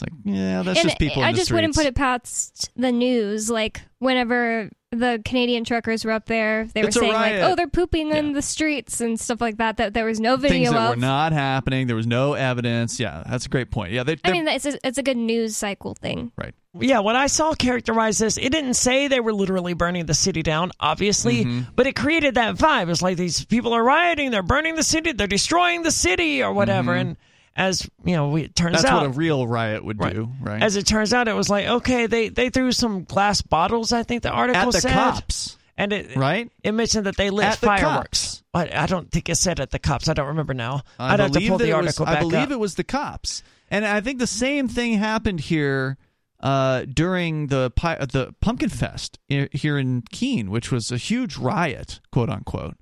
it's 0.00 0.02
like, 0.02 0.12
yeah, 0.24 0.62
that's 0.62 0.78
and 0.80 0.88
just 0.88 0.98
people. 0.98 1.22
I 1.22 1.28
in 1.30 1.34
the 1.34 1.38
just 1.40 1.52
wouldn't 1.52 1.74
put 1.74 1.86
it 1.86 1.94
past 1.94 2.70
the 2.76 2.92
news. 2.92 3.50
Like 3.50 3.82
whenever 3.98 4.70
the 4.90 5.20
Canadian 5.24 5.64
truckers 5.64 6.04
were 6.04 6.12
up 6.12 6.26
there, 6.26 6.66
they 6.72 6.82
were 6.82 6.88
It's 6.88 6.96
a 6.96 7.00
saying 7.00 7.12
like, 7.12 7.34
"Oh, 7.34 7.54
they're 7.54 7.68
pooping 7.68 8.10
in 8.10 8.32
the 8.32 8.40
streets 8.42 9.00
and 9.00 9.18
stuff 9.18 9.40
like 9.40 9.58
that." 9.58 9.76
That 9.78 9.92
there 9.94 10.04
was 10.04 10.20
no 10.20 10.36
video 10.36 10.70
things 10.70 10.70
that 10.70 10.82
of. 10.82 10.90
were 10.90 11.00
not 11.00 11.32
happening. 11.32 11.88
There 11.88 11.96
was 11.96 12.06
no 12.06 12.34
evidence. 12.34 12.98
Yeah, 13.00 13.22
that's 13.28 13.46
a 13.46 13.48
great 13.48 13.70
point. 13.70 13.92
Yeah, 13.92 14.04
they, 14.04 14.16
I 14.24 14.30
mean, 14.32 14.46
it's 14.48 14.64
a, 14.66 14.78
it's 14.86 14.98
a 14.98 15.02
good 15.02 15.16
news 15.16 15.56
cycle 15.56 15.94
thing. 15.94 16.32
right. 16.36 16.54
Yeah, 16.80 17.00
what 17.00 17.16
I 17.16 17.26
saw 17.26 17.54
characterize 17.54 18.18
this, 18.18 18.36
it 18.38 18.50
didn't 18.50 18.74
say 18.74 19.08
they 19.08 19.18
were 19.18 19.32
literally 19.32 19.72
burning 19.72 20.06
the 20.06 20.14
city 20.14 20.42
down, 20.44 20.70
obviously, 20.78 21.44
Mm-hmm. 21.44 21.60
but 21.74 21.88
it 21.88 21.96
created 21.96 22.34
that 22.36 22.54
vibe. 22.54 22.88
It's 22.88 23.02
like 23.02 23.16
these 23.16 23.44
people 23.46 23.72
are 23.72 23.82
rioting, 23.82 24.30
they're 24.30 24.44
burning 24.44 24.76
the 24.76 24.84
city, 24.84 25.10
they're 25.12 25.26
destroying 25.26 25.82
the 25.82 25.90
city, 25.90 26.40
or 26.42 26.52
whatever. 26.52 26.94
And 26.94 27.16
as 27.58 27.86
you 28.04 28.14
know, 28.16 28.28
we, 28.30 28.42
it 28.44 28.54
turns. 28.56 28.76
That's 28.80 28.84
out, 28.86 29.02
what 29.02 29.06
a 29.14 29.18
real 29.18 29.46
riot 29.46 29.84
would 29.84 29.98
do, 29.98 30.30
right? 30.40 30.62
as 30.62 30.76
it 30.76 30.86
turns 30.86 31.12
out, 31.12 31.28
it 31.28 31.34
was 31.34 31.50
like 31.50 31.66
okay, 31.66 32.06
they 32.06 32.28
they 32.30 32.48
threw 32.50 32.72
some 32.72 33.04
glass 33.04 33.42
bottles. 33.42 33.92
I 33.92 34.04
think 34.04 34.22
the 34.22 34.30
article 34.30 34.62
At 34.68 34.72
the 34.72 34.80
said, 34.80 34.92
cops, 34.92 35.58
and 35.76 35.92
it 35.92 36.16
right? 36.16 36.50
it 36.62 36.72
mentioned 36.72 37.06
that 37.06 37.16
they 37.16 37.30
lit 37.30 37.44
At 37.46 37.60
the 37.60 37.66
fireworks. 37.66 38.42
But 38.52 38.74
I 38.74 38.86
don't 38.86 39.10
think 39.10 39.28
it 39.28 39.34
said 39.36 39.60
at 39.60 39.70
the 39.70 39.78
cops. 39.78 40.08
I 40.08 40.14
don't 40.14 40.28
remember 40.28 40.54
now. 40.54 40.82
I 40.98 41.12
would 41.12 41.20
have 41.20 41.30
to 41.32 41.34
believe 41.34 41.48
pull 41.50 41.58
the 41.58 41.68
it 41.68 41.72
article 41.72 42.06
was, 42.06 42.14
back 42.14 42.16
I 42.16 42.20
believe 42.20 42.42
up. 42.44 42.50
it 42.52 42.58
was 42.60 42.74
the 42.76 42.84
cops, 42.84 43.42
and 43.70 43.84
I 43.84 44.00
think 44.00 44.20
the 44.20 44.26
same 44.26 44.68
thing 44.68 44.94
happened 44.94 45.40
here 45.40 45.98
uh, 46.40 46.84
during 46.84 47.48
the 47.48 47.70
pi- 47.72 47.98
the 48.06 48.34
Pumpkin 48.40 48.68
Fest 48.70 49.18
i- 49.30 49.48
here 49.52 49.76
in 49.76 50.02
Keene, 50.12 50.50
which 50.50 50.70
was 50.70 50.92
a 50.92 50.96
huge 50.96 51.36
riot, 51.36 52.00
quote 52.12 52.30
unquote. 52.30 52.76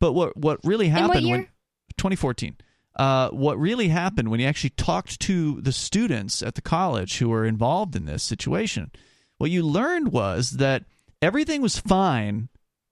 But 0.00 0.12
what 0.12 0.36
what 0.36 0.58
really 0.64 0.88
what 0.90 1.00
happened 1.00 1.26
when 1.28 1.40
year? 1.42 1.50
2014? 1.96 2.56
Uh, 2.98 3.28
what 3.30 3.58
really 3.58 3.88
happened 3.88 4.28
when 4.28 4.40
he 4.40 4.46
actually 4.46 4.70
talked 4.70 5.20
to 5.20 5.60
the 5.60 5.70
students 5.72 6.42
at 6.42 6.56
the 6.56 6.60
college 6.62 7.18
who 7.18 7.28
were 7.28 7.44
involved 7.44 7.94
in 7.94 8.06
this 8.06 8.22
situation? 8.24 8.90
What 9.38 9.50
you 9.50 9.62
learned 9.64 10.10
was 10.12 10.52
that 10.52 10.84
everything 11.22 11.62
was 11.62 11.78
fine 11.78 12.48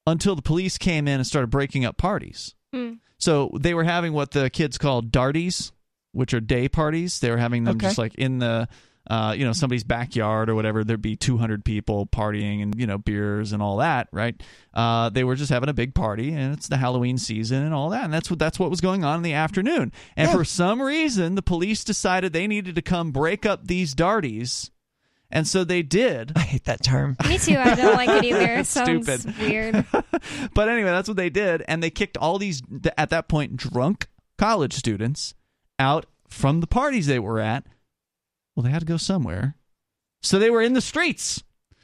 until 0.07 0.37
the 0.37 0.43
police 0.43 0.79
came 0.79 1.09
in 1.09 1.15
and 1.17 1.27
started 1.27 1.49
breaking 1.51 1.85
up 1.85 1.97
parties. 1.97 2.55
Hmm. 2.73 2.95
So 3.19 3.51
they 3.59 3.75
were 3.75 3.83
having 3.85 4.13
what 4.13 4.31
the 4.31 4.49
kids 4.51 4.79
call 4.79 5.03
darties, 5.03 5.73
which 6.13 6.33
are 6.33 6.41
day 6.41 6.69
parties. 6.69 7.19
They 7.19 7.31
were 7.31 7.37
having 7.39 7.65
them 7.65 7.77
Okay. 7.77 7.87
just 7.89 7.99
like 7.99 8.15
in 8.15 8.39
the, 8.39 8.69
uh, 9.09 9.35
you 9.37 9.45
know, 9.45 9.53
somebody's 9.53 9.85
backyard 9.85 10.51
or 10.51 10.55
whatever. 10.55 10.83
There'd 10.83 11.01
be 11.01 11.17
200 11.17 11.65
people 11.65 12.07
partying 12.07 12.63
and 12.63 12.79
you 12.79 12.87
know 12.87 12.99
beers 12.99 13.53
and 13.53 13.63
all 13.63 13.77
that, 13.79 14.09
right? 14.13 14.41
Uh, 14.75 15.11
they 15.11 15.25
were 15.25 15.37
just 15.37 15.51
having 15.51 15.69
a 15.69 15.75
big 15.75 15.95
party, 15.95 16.33
and 16.33 16.53
it's 16.53 16.69
the 16.69 16.77
Halloween 16.77 17.17
season 17.19 17.63
and 17.63 17.73
all 17.73 17.91
that, 17.91 18.05
and 18.05 18.13
that's 18.13 18.29
what 18.31 18.39
that's 18.39 18.59
what 18.59 18.71
was 18.71 18.81
going 18.81 19.05
on 19.05 19.17
in 19.19 19.23
the 19.23 19.33
afternoon. 19.33 19.93
And 20.17 20.31
for 20.31 20.45
some 20.45 20.83
reason, 20.83 21.35
the 21.35 21.43
police 21.43 21.85
decided 21.85 22.33
they 22.33 22.47
needed 22.47 22.75
to 22.75 22.83
come 22.83 23.13
break 23.13 23.47
up 23.47 23.67
these 23.67 23.95
darties, 23.95 24.71
and 25.31 25.47
so 25.47 25.65
they 25.65 25.83
did. 25.83 26.33
I 26.37 26.41
hate 26.41 26.65
that 26.65 26.83
term. 26.83 27.17
Me 27.29 27.39
too. 27.39 27.57
I 27.59 27.75
don't 27.75 27.95
like 27.95 28.09
it 28.09 28.25
either. 28.25 28.55
It 28.59 28.67
sounds 28.67 29.07
Stupid. 29.21 29.39
weird. 29.39 29.87
but 30.55 30.69
anyway, 30.69 30.91
that's 30.91 31.09
what 31.09 31.17
they 31.17 31.31
did, 31.31 31.63
and 31.69 31.83
they 31.83 31.91
kicked 31.91 32.17
all 32.17 32.39
these 32.39 32.63
at 32.99 33.11
that 33.11 33.29
point 33.29 33.57
drunk 33.57 34.09
college 34.39 34.73
students 34.75 35.35
out 35.79 36.07
from 36.29 36.61
the 36.61 36.67
parties 36.67 37.07
they 37.07 37.19
were 37.19 37.39
at. 37.41 37.65
Well, 38.57 38.65
they 38.65 38.71
had 38.71 38.81
to 38.81 38.87
go 38.87 38.97
somewhere, 38.97 39.55
so 40.23 40.39
they 40.39 40.51
were 40.51 40.63
in 40.63 40.73
the 40.73 40.81
streets. 40.81 41.43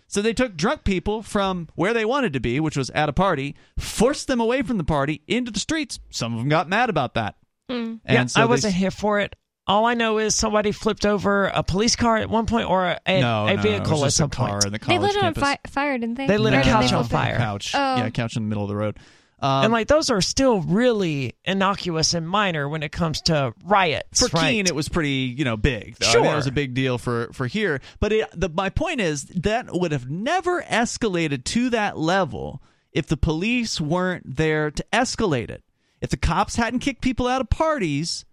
So 0.09 0.21
they 0.21 0.35
took 0.35 0.57
drunk 0.57 0.85
people 0.85 1.23
from 1.23 1.69
where 1.75 1.95
they 1.95 2.05
wanted 2.05 2.33
to 2.35 2.41
be, 2.41 2.61
which 2.61 2.77
was 2.77 2.91
at 2.91 3.09
a 3.09 3.15
party, 3.15 3.55
forced 3.79 4.27
them 4.27 4.41
away 4.41 4.61
from 4.63 4.77
the 4.77 4.85
party 4.85 5.23
into 5.27 5.51
the 5.51 5.59
streets. 5.61 6.01
Some 6.11 6.35
of 6.35 6.39
them 6.39 6.51
got 6.51 6.69
mad 6.69 6.91
about 6.91 7.15
that. 7.15 7.37
Mm. 7.71 8.01
And 8.05 8.15
yeah, 8.15 8.27
so 8.27 8.43
I 8.43 8.45
wasn't 8.45 8.75
here 8.75 8.91
for 8.91 9.21
it. 9.21 9.35
All 9.67 9.87
I 9.87 9.95
know 9.95 10.19
is 10.19 10.35
somebody 10.35 10.71
flipped 10.73 11.07
over 11.07 11.47
a 11.47 11.63
police 11.63 11.97
car 11.97 12.17
at 12.19 12.29
one 12.29 12.45
point, 12.47 12.69
or 12.69 12.97
a, 13.07 13.21
no, 13.21 13.47
a 13.47 13.57
no, 13.57 13.63
vehicle 13.63 13.99
it 13.99 14.03
was 14.03 14.03
at 14.03 14.13
some 14.15 14.27
a 14.27 14.31
car 14.31 14.49
point. 14.49 14.65
in 14.67 14.73
the 14.73 14.79
They 14.81 14.99
lit 14.99 15.15
it 15.15 15.23
on 15.23 15.33
fi- 15.35 15.59
fire, 15.69 15.97
didn't 15.97 16.17
they? 16.17 16.27
They 16.27 16.37
lit 16.37 16.53
a 16.53 16.63
couch 16.63 16.91
they 16.91 16.97
on 16.97 17.05
fire. 17.05 17.37
Couch, 17.37 17.73
Oh. 17.75 17.97
yeah, 17.97 18.11
couch 18.11 18.37
in 18.37 18.43
the 18.43 18.49
middle 18.49 18.65
of 18.65 18.69
the 18.69 18.77
road. 18.77 18.99
Um, 19.43 19.65
and 19.65 19.73
like 19.73 19.89
those 19.89 20.09
are 20.09 20.21
still 20.21 20.61
really 20.61 21.35
innocuous 21.45 22.15
and 22.15 22.29
minor 22.29 22.69
when 22.69 22.85
it 22.85 22.93
comes 22.93 23.21
to 23.23 23.53
riots. 23.65 24.21
for 24.29 24.37
right? 24.37 24.53
Keene, 24.53 24.67
it 24.67 24.75
was 24.75 24.89
pretty, 24.89 25.35
you 25.37 25.45
know, 25.45 25.57
big. 25.57 25.97
Though. 25.97 26.11
I 26.11 26.15
mean, 26.23 26.33
it 26.33 26.37
was 26.37 26.47
a 26.47 26.53
big 26.53 26.75
deal 26.75 26.97
for 26.97 27.29
for 27.33 27.49
here. 27.49 27.81
But 27.99 28.13
it, 28.13 28.29
the, 28.33 28.49
my 28.49 28.71
point 28.71 29.01
is 29.01 29.25
that 29.25 29.67
would 29.73 29.91
have 29.91 30.09
never 30.09 30.63
escalated 30.63 31.43
to 31.45 31.71
that 31.71 31.99
level 31.99 32.63
if 32.93 33.09
the 33.09 33.17
police 33.17 33.81
weren't 33.81 34.37
there 34.37 34.71
to 34.71 34.85
escalate 34.93 35.51
it. 35.51 35.65
If 36.01 36.11
the 36.11 36.17
cops 36.17 36.57
hadn't 36.57 36.81
kicked 36.81 37.01
people 37.01 37.27
out 37.27 37.41
of 37.41 37.51
parties, 37.51 38.25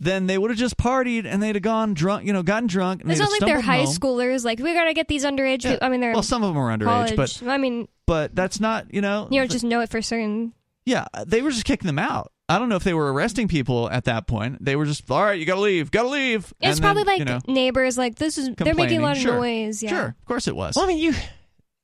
then 0.00 0.26
they 0.26 0.38
would 0.38 0.50
have 0.50 0.58
just 0.58 0.76
partied 0.78 1.26
and 1.26 1.42
they'd 1.42 1.54
have 1.54 1.62
gone 1.62 1.92
drunk, 1.94 2.26
you 2.26 2.32
know, 2.32 2.42
gotten 2.42 2.66
drunk. 2.66 3.02
And 3.02 3.10
It's 3.10 3.20
they'd 3.20 3.24
not 3.26 3.30
like 3.32 3.40
they're 3.42 3.60
high 3.60 3.84
home. 3.84 3.94
schoolers. 3.94 4.44
Like 4.44 4.58
we 4.58 4.72
gotta 4.74 4.94
get 4.94 5.08
these 5.08 5.24
underage. 5.24 5.64
Yeah. 5.64 5.76
I 5.82 5.88
mean, 5.90 6.00
they're 6.00 6.12
well, 6.14 6.22
some 6.22 6.42
of 6.42 6.48
them 6.54 6.58
are 6.58 6.76
underage, 6.76 7.14
college. 7.14 7.40
but 7.40 7.42
I 7.46 7.58
mean, 7.58 7.86
but 8.06 8.34
that's 8.34 8.58
not, 8.58 8.92
you 8.92 9.00
know, 9.02 9.28
you 9.30 9.38
don't 9.40 9.50
just 9.50 9.62
know 9.64 9.80
it 9.80 9.90
for 9.90 10.02
certain. 10.02 10.52
Yeah, 10.86 11.04
uh, 11.14 11.24
they 11.26 11.42
were 11.42 11.50
just 11.50 11.64
kicking 11.66 11.86
them 11.86 11.98
out. 11.98 12.32
I 12.48 12.58
don't 12.58 12.68
know 12.68 12.74
if 12.76 12.82
they 12.82 12.94
were 12.94 13.12
arresting 13.12 13.46
people 13.46 13.88
at 13.90 14.06
that 14.06 14.26
point. 14.26 14.64
They 14.64 14.74
were 14.74 14.84
just, 14.86 15.08
all 15.08 15.22
right, 15.22 15.38
you 15.38 15.46
got 15.46 15.54
to 15.54 15.60
leave, 15.60 15.92
got 15.92 16.02
to 16.02 16.08
leave. 16.08 16.52
It's 16.60 16.78
And 16.78 16.80
probably 16.80 17.04
then, 17.04 17.12
like 17.12 17.18
you 17.20 17.24
know, 17.26 17.38
neighbors. 17.46 17.96
Like 17.96 18.16
this 18.16 18.38
is 18.38 18.50
they're 18.56 18.74
making 18.74 18.98
a 18.98 19.02
lot 19.02 19.16
of 19.18 19.22
complaining. 19.22 19.66
noise. 19.68 19.82
Yeah. 19.84 19.90
Sure, 19.90 20.06
of 20.06 20.24
course 20.24 20.48
it 20.48 20.56
was. 20.56 20.74
Well, 20.74 20.84
I 20.86 20.88
mean, 20.88 20.98
you 20.98 21.12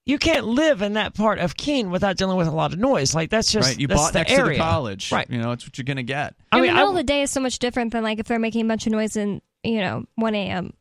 you 0.07 0.19
can't 0.19 0.47
live 0.47 0.81
in 0.83 0.95
that 0.95 1.15
part 1.15 1.39
of 1.41 1.57
Keene 1.57 1.91
without 1.91 2.17
dealing 2.17 2.37
with 2.39 2.47
a 2.47 2.53
lot 2.53 2.73
of 2.73 2.79
noise. 2.79 3.15
Like 3.15 3.29
that's 3.29 3.51
just 3.53 3.69
right, 3.69 3.79
you 3.79 3.89
that's 3.89 4.01
bought 4.01 4.13
the 4.13 4.21
next 4.21 4.33
area. 4.33 4.45
to 4.45 4.51
the 4.51 4.59
college. 4.59 5.13
Right. 5.13 5.29
You 5.29 5.39
know, 5.39 5.53
it's 5.53 5.67
what 5.67 5.77
you're 5.77 5.85
going 5.85 5.97
to 5.99 6.03
get. 6.05 6.35
I 6.53 6.57
in 6.59 6.63
mean, 6.63 6.71
the 6.71 6.75
middle 6.75 6.89
I, 6.89 6.93
of 6.93 6.97
the 6.97 7.05
day 7.05 7.23
is 7.23 7.31
so 7.31 7.41
much 7.41 7.59
different 7.59 7.93
than 7.93 8.03
like 8.05 8.19
if 8.19 8.27
they're 8.27 8.39
making 8.39 8.65
a 8.65 8.69
bunch 8.69 8.87
of 8.87 8.93
noise 8.93 9.17
in 9.17 9.43
you 9.65 9.81
know 9.81 10.05
1 10.15 10.35
a.m. 10.35 10.73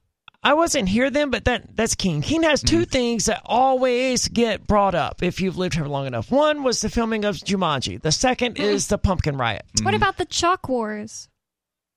I 0.44 0.54
wasn't 0.54 0.88
here 0.88 1.10
then, 1.10 1.32
but 1.32 1.46
that 1.46 1.76
that's 1.76 1.96
Keene. 1.96 2.22
Keene 2.22 2.44
has 2.44 2.62
2 2.62 2.76
Mm-hmm. 2.76 2.84
things 2.84 3.26
that 3.26 3.42
always 3.46 4.28
get 4.28 4.68
brought 4.68 4.94
up 4.94 5.24
if 5.24 5.42
you've 5.42 5.58
lived 5.58 5.74
here 5.74 5.86
long 5.86 6.06
enough. 6.06 6.30
One 6.30 6.62
was 6.62 6.82
the 6.82 6.90
filming 6.90 7.26
of 7.26 7.38
Jumanji. 7.38 8.00
The 8.00 8.12
second 8.12 8.60
is 8.60 8.86
the 8.88 9.00
Pumpkin 9.00 9.38
Riot. 9.38 9.66
Mm-hmm. 9.78 9.86
What 9.86 9.96
about 9.96 10.18
the 10.18 10.26
chalk 10.26 10.70
wars? 10.70 11.30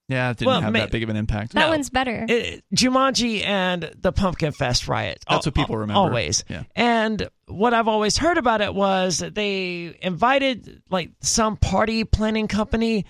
Yeah, 0.09 0.31
it 0.31 0.39
didn't 0.39 0.47
Well, 0.47 0.61
have 0.63 0.73
ma- 0.73 0.79
that 0.81 0.91
big 0.91 1.03
of 1.03 1.11
an 1.11 1.17
impact. 1.17 1.53
That 1.53 1.67
No. 1.67 1.69
one's 1.69 1.91
better. 1.91 2.25
It, 2.29 2.65
Jumanji 2.75 3.45
and 3.45 3.91
the 4.01 4.11
Pumpkin 4.11 4.53
Fest 4.53 4.89
riot. 4.89 5.23
That's 5.29 5.45
what 5.45 5.55
people 5.55 5.75
Al- 5.75 5.81
remember. 5.81 5.99
Always. 6.01 6.45
Yeah. 6.49 6.63
And 6.75 7.29
what 7.47 7.75
I've 7.75 7.89
always 7.89 8.17
heard 8.17 8.39
about 8.39 8.61
it 8.63 8.75
was 8.75 9.19
they 9.19 9.97
invited 10.01 10.83
like 10.89 11.11
some 11.21 11.57
party 11.59 12.05
planning 12.05 12.49
company 12.49 13.05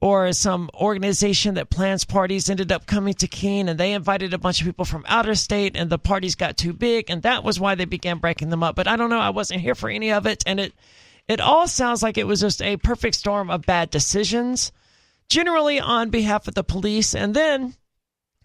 or 0.00 0.32
some 0.32 0.70
organization 0.74 1.54
that 1.54 1.70
plans 1.70 2.04
parties 2.04 2.48
ended 2.50 2.70
up 2.70 2.86
coming 2.86 3.14
to 3.14 3.26
Keene 3.26 3.68
and 3.68 3.80
they 3.80 3.92
invited 3.92 4.32
a 4.34 4.38
bunch 4.38 4.60
of 4.60 4.66
people 4.66 4.84
from 4.84 5.04
outer 5.08 5.34
state 5.34 5.74
and 5.76 5.90
the 5.90 5.98
parties 5.98 6.34
got 6.36 6.56
too 6.56 6.72
big 6.72 7.10
and 7.10 7.22
that 7.22 7.42
was 7.42 7.58
why 7.58 7.74
they 7.74 7.84
began 7.84 8.18
breaking 8.18 8.50
them 8.50 8.62
up. 8.62 8.76
But 8.76 8.86
I 8.86 8.94
don't 8.96 9.10
know, 9.10 9.18
I 9.18 9.30
wasn't 9.30 9.60
here 9.60 9.74
for 9.74 9.88
any 9.88 10.12
of 10.12 10.26
it 10.26 10.44
and 10.46 10.60
it 10.60 10.72
it 11.26 11.40
all 11.40 11.66
sounds 11.66 12.02
like 12.02 12.16
it 12.18 12.26
was 12.26 12.40
just 12.40 12.60
a 12.62 12.76
perfect 12.76 13.16
storm 13.16 13.50
of 13.50 13.62
bad 13.62 13.88
decisions, 13.90 14.70
generally 15.28 15.80
on 15.80 16.10
behalf 16.10 16.46
of 16.48 16.54
the 16.54 16.64
police 16.64 17.14
and 17.14 17.34
then 17.34 17.74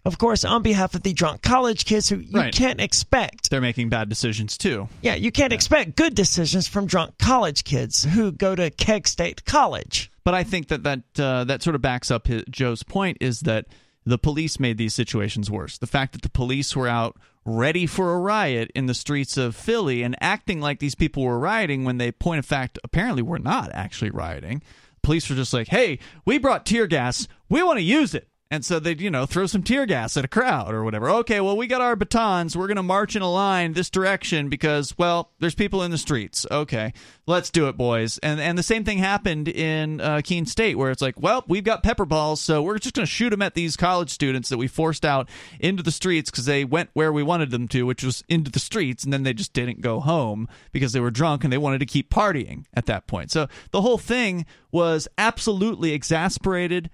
of 0.04 0.16
course 0.18 0.44
on 0.44 0.62
behalf 0.62 0.94
of 0.94 1.02
the 1.02 1.12
drunk 1.12 1.42
college 1.42 1.84
kids 1.84 2.08
who 2.08 2.16
you 2.16 2.38
Right. 2.38 2.54
can't 2.54 2.80
expect 2.80 3.50
They're 3.50 3.60
making 3.60 3.88
bad 3.90 4.08
decisions 4.08 4.56
too. 4.56 4.88
yeah, 5.02 5.14
you 5.14 5.30
can't 5.30 5.52
expect 5.52 5.96
good 5.96 6.14
decisions 6.14 6.66
from 6.68 6.86
drunk 6.86 7.18
college 7.18 7.64
kids 7.64 8.04
who 8.04 8.32
go 8.32 8.54
to 8.54 8.70
Keene 8.70 9.04
State 9.04 9.44
College. 9.44 10.10
But 10.24 10.34
I 10.34 10.42
think 10.44 10.68
that 10.68 10.82
that 10.84 11.00
uh, 11.18 11.44
that 11.44 11.62
sort 11.62 11.74
of 11.76 11.82
backs 11.82 12.10
up 12.10 12.26
his, 12.26 12.44
Joe's 12.50 12.82
point 12.82 13.18
is 13.20 13.40
that 13.40 13.66
the 14.06 14.18
police 14.18 14.58
made 14.58 14.78
these 14.78 14.94
situations 14.94 15.50
worse. 15.50 15.76
The 15.78 15.86
fact 15.86 16.12
that 16.14 16.22
the 16.22 16.30
police 16.30 16.74
were 16.74 16.88
out 16.88 17.16
ready 17.44 17.86
for 17.86 18.14
a 18.14 18.18
riot 18.18 18.70
in 18.74 18.86
the 18.86 18.94
streets 18.94 19.36
of 19.36 19.54
Philly 19.56 20.02
and 20.02 20.16
acting 20.20 20.60
like 20.60 20.78
these 20.78 20.94
people 20.94 21.22
were 21.22 21.38
rioting 21.38 21.84
when 21.84 21.98
they, 21.98 22.10
point 22.12 22.38
of 22.38 22.46
fact, 22.46 22.78
apparently 22.84 23.22
were 23.22 23.38
not 23.38 23.70
actually 23.74 24.10
rioting. 24.10 24.62
Police 25.02 25.28
were 25.28 25.36
just 25.36 25.52
like, 25.52 25.68
hey, 25.68 25.98
we 26.24 26.38
brought 26.38 26.66
tear 26.66 26.86
gas. 26.86 27.26
We 27.48 27.62
want 27.62 27.78
to 27.78 27.82
use 27.82 28.14
it. 28.14 28.28
And 28.52 28.64
so 28.64 28.80
they'd, 28.80 29.00
you 29.00 29.10
know, 29.10 29.26
throw 29.26 29.46
some 29.46 29.62
tear 29.62 29.86
gas 29.86 30.16
at 30.16 30.24
a 30.24 30.28
crowd 30.28 30.74
or 30.74 30.82
whatever. 30.82 31.08
Okay, 31.08 31.40
well, 31.40 31.56
we 31.56 31.68
got 31.68 31.80
our 31.80 31.94
batons. 31.94 32.56
We're 32.56 32.66
going 32.66 32.78
to 32.78 32.82
march 32.82 33.14
in 33.14 33.22
a 33.22 33.30
line 33.30 33.74
this 33.74 33.90
direction 33.90 34.48
because, 34.48 34.98
well, 34.98 35.30
there's 35.38 35.54
people 35.54 35.84
in 35.84 35.92
the 35.92 35.98
streets. 35.98 36.44
Okay, 36.50 36.92
let's 37.28 37.50
do 37.50 37.68
it, 37.68 37.76
boys. 37.76 38.18
And 38.18 38.40
and 38.40 38.58
the 38.58 38.64
same 38.64 38.82
thing 38.82 38.98
happened 38.98 39.46
in 39.46 40.00
uh, 40.00 40.20
Keene 40.24 40.46
State 40.46 40.76
where 40.76 40.90
it's 40.90 41.00
like, 41.00 41.20
well, 41.20 41.44
we've 41.46 41.62
got 41.62 41.84
pepper 41.84 42.04
balls, 42.04 42.40
so 42.40 42.60
we're 42.60 42.78
just 42.78 42.96
going 42.96 43.06
to 43.06 43.12
shoot 43.12 43.30
them 43.30 43.42
at 43.42 43.54
these 43.54 43.76
college 43.76 44.10
students 44.10 44.48
that 44.48 44.58
we 44.58 44.66
forced 44.66 45.04
out 45.04 45.28
into 45.60 45.84
the 45.84 45.92
streets 45.92 46.28
because 46.28 46.46
they 46.46 46.64
went 46.64 46.90
where 46.92 47.12
we 47.12 47.22
wanted 47.22 47.52
them 47.52 47.68
to, 47.68 47.86
which 47.86 48.02
was 48.02 48.24
into 48.28 48.50
the 48.50 48.58
streets, 48.58 49.04
and 49.04 49.12
then 49.12 49.22
they 49.22 49.32
just 49.32 49.52
didn't 49.52 49.80
go 49.80 50.00
home 50.00 50.48
because 50.72 50.92
they 50.92 51.00
were 51.00 51.12
drunk 51.12 51.44
and 51.44 51.52
they 51.52 51.58
wanted 51.58 51.78
to 51.78 51.86
keep 51.86 52.10
partying 52.10 52.64
at 52.74 52.86
that 52.86 53.06
point. 53.06 53.30
So 53.30 53.46
the 53.70 53.82
whole 53.82 53.98
thing 53.98 54.44
was 54.72 55.06
absolutely 55.16 55.92
exasperated 55.92 56.90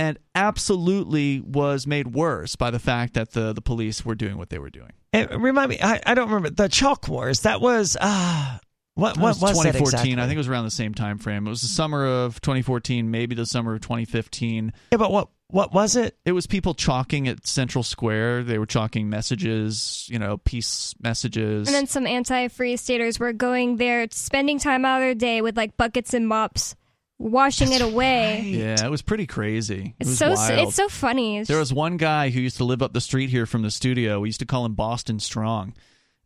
and 0.00 0.18
absolutely 0.34 1.40
was 1.40 1.86
made 1.86 2.14
worse 2.14 2.56
by 2.56 2.70
the 2.70 2.78
fact 2.78 3.12
that 3.14 3.32
the, 3.32 3.52
the 3.52 3.60
police 3.60 4.02
were 4.02 4.14
doing 4.14 4.38
what 4.38 4.48
they 4.48 4.58
were 4.58 4.70
doing. 4.70 4.92
And 5.12 5.42
remind 5.42 5.68
me, 5.68 5.78
I, 5.82 6.00
I 6.06 6.14
don't 6.14 6.28
remember 6.28 6.48
the 6.48 6.68
chalk 6.70 7.06
wars. 7.06 7.40
That 7.40 7.60
was 7.60 7.98
uh 8.00 8.58
what 8.94 9.18
what 9.18 9.18
It 9.18 9.20
was 9.20 9.42
was, 9.42 9.62
that 9.62 9.72
2014. 9.72 9.82
exactly? 9.82 10.14
I 10.14 10.26
think 10.26 10.34
it 10.36 10.38
was 10.38 10.48
around 10.48 10.64
the 10.64 10.70
same 10.70 10.94
time 10.94 11.18
frame. 11.18 11.46
It 11.46 11.50
was 11.50 11.60
the 11.60 11.68
summer 11.68 12.06
of 12.06 12.40
2014, 12.40 13.10
maybe 13.10 13.34
the 13.34 13.44
summer 13.44 13.74
of 13.74 13.82
2015. 13.82 14.72
Yeah, 14.90 14.98
but 14.98 15.12
what 15.12 15.28
what 15.48 15.74
was 15.74 15.96
it? 15.96 16.16
It 16.24 16.32
was 16.32 16.46
people 16.46 16.72
chalking 16.74 17.28
at 17.28 17.46
Central 17.46 17.84
Square. 17.84 18.44
They 18.44 18.58
were 18.58 18.66
chalking 18.66 19.10
messages, 19.10 20.06
you 20.10 20.18
know, 20.18 20.38
peace 20.38 20.94
messages. 21.02 21.68
And 21.68 21.74
then 21.74 21.88
some 21.88 22.06
anti-free 22.06 22.76
staters 22.76 23.18
were 23.18 23.32
going 23.32 23.76
there, 23.76 24.06
spending 24.12 24.58
time 24.58 24.84
out 24.86 24.98
of 24.98 25.02
their 25.02 25.14
day 25.14 25.42
with 25.42 25.56
like 25.58 25.76
buckets 25.76 26.14
and 26.14 26.26
mops, 26.26 26.74
washing 27.20 27.72
it 27.72 27.82
away. 27.82 28.42
yeah, 28.46 28.84
it 28.84 28.90
was 28.90 29.02
pretty 29.02 29.26
crazy. 29.26 29.94
It's 30.00 30.08
was 30.08 30.18
so 30.18 30.32
wild. 30.32 30.68
it's 30.68 30.74
so 30.74 30.88
funny. 30.88 31.38
It's 31.38 31.48
There 31.48 31.58
was 31.58 31.72
one 31.72 31.96
guy 31.96 32.30
who 32.30 32.40
used 32.40 32.56
to 32.56 32.64
live 32.64 32.82
up 32.82 32.92
the 32.92 33.00
street 33.00 33.30
here 33.30 33.46
from 33.46 33.62
the 33.62 33.70
studio. 33.70 34.20
We 34.20 34.28
used 34.28 34.40
to 34.40 34.46
call 34.46 34.64
him 34.64 34.74
Boston 34.74 35.20
Strong, 35.20 35.74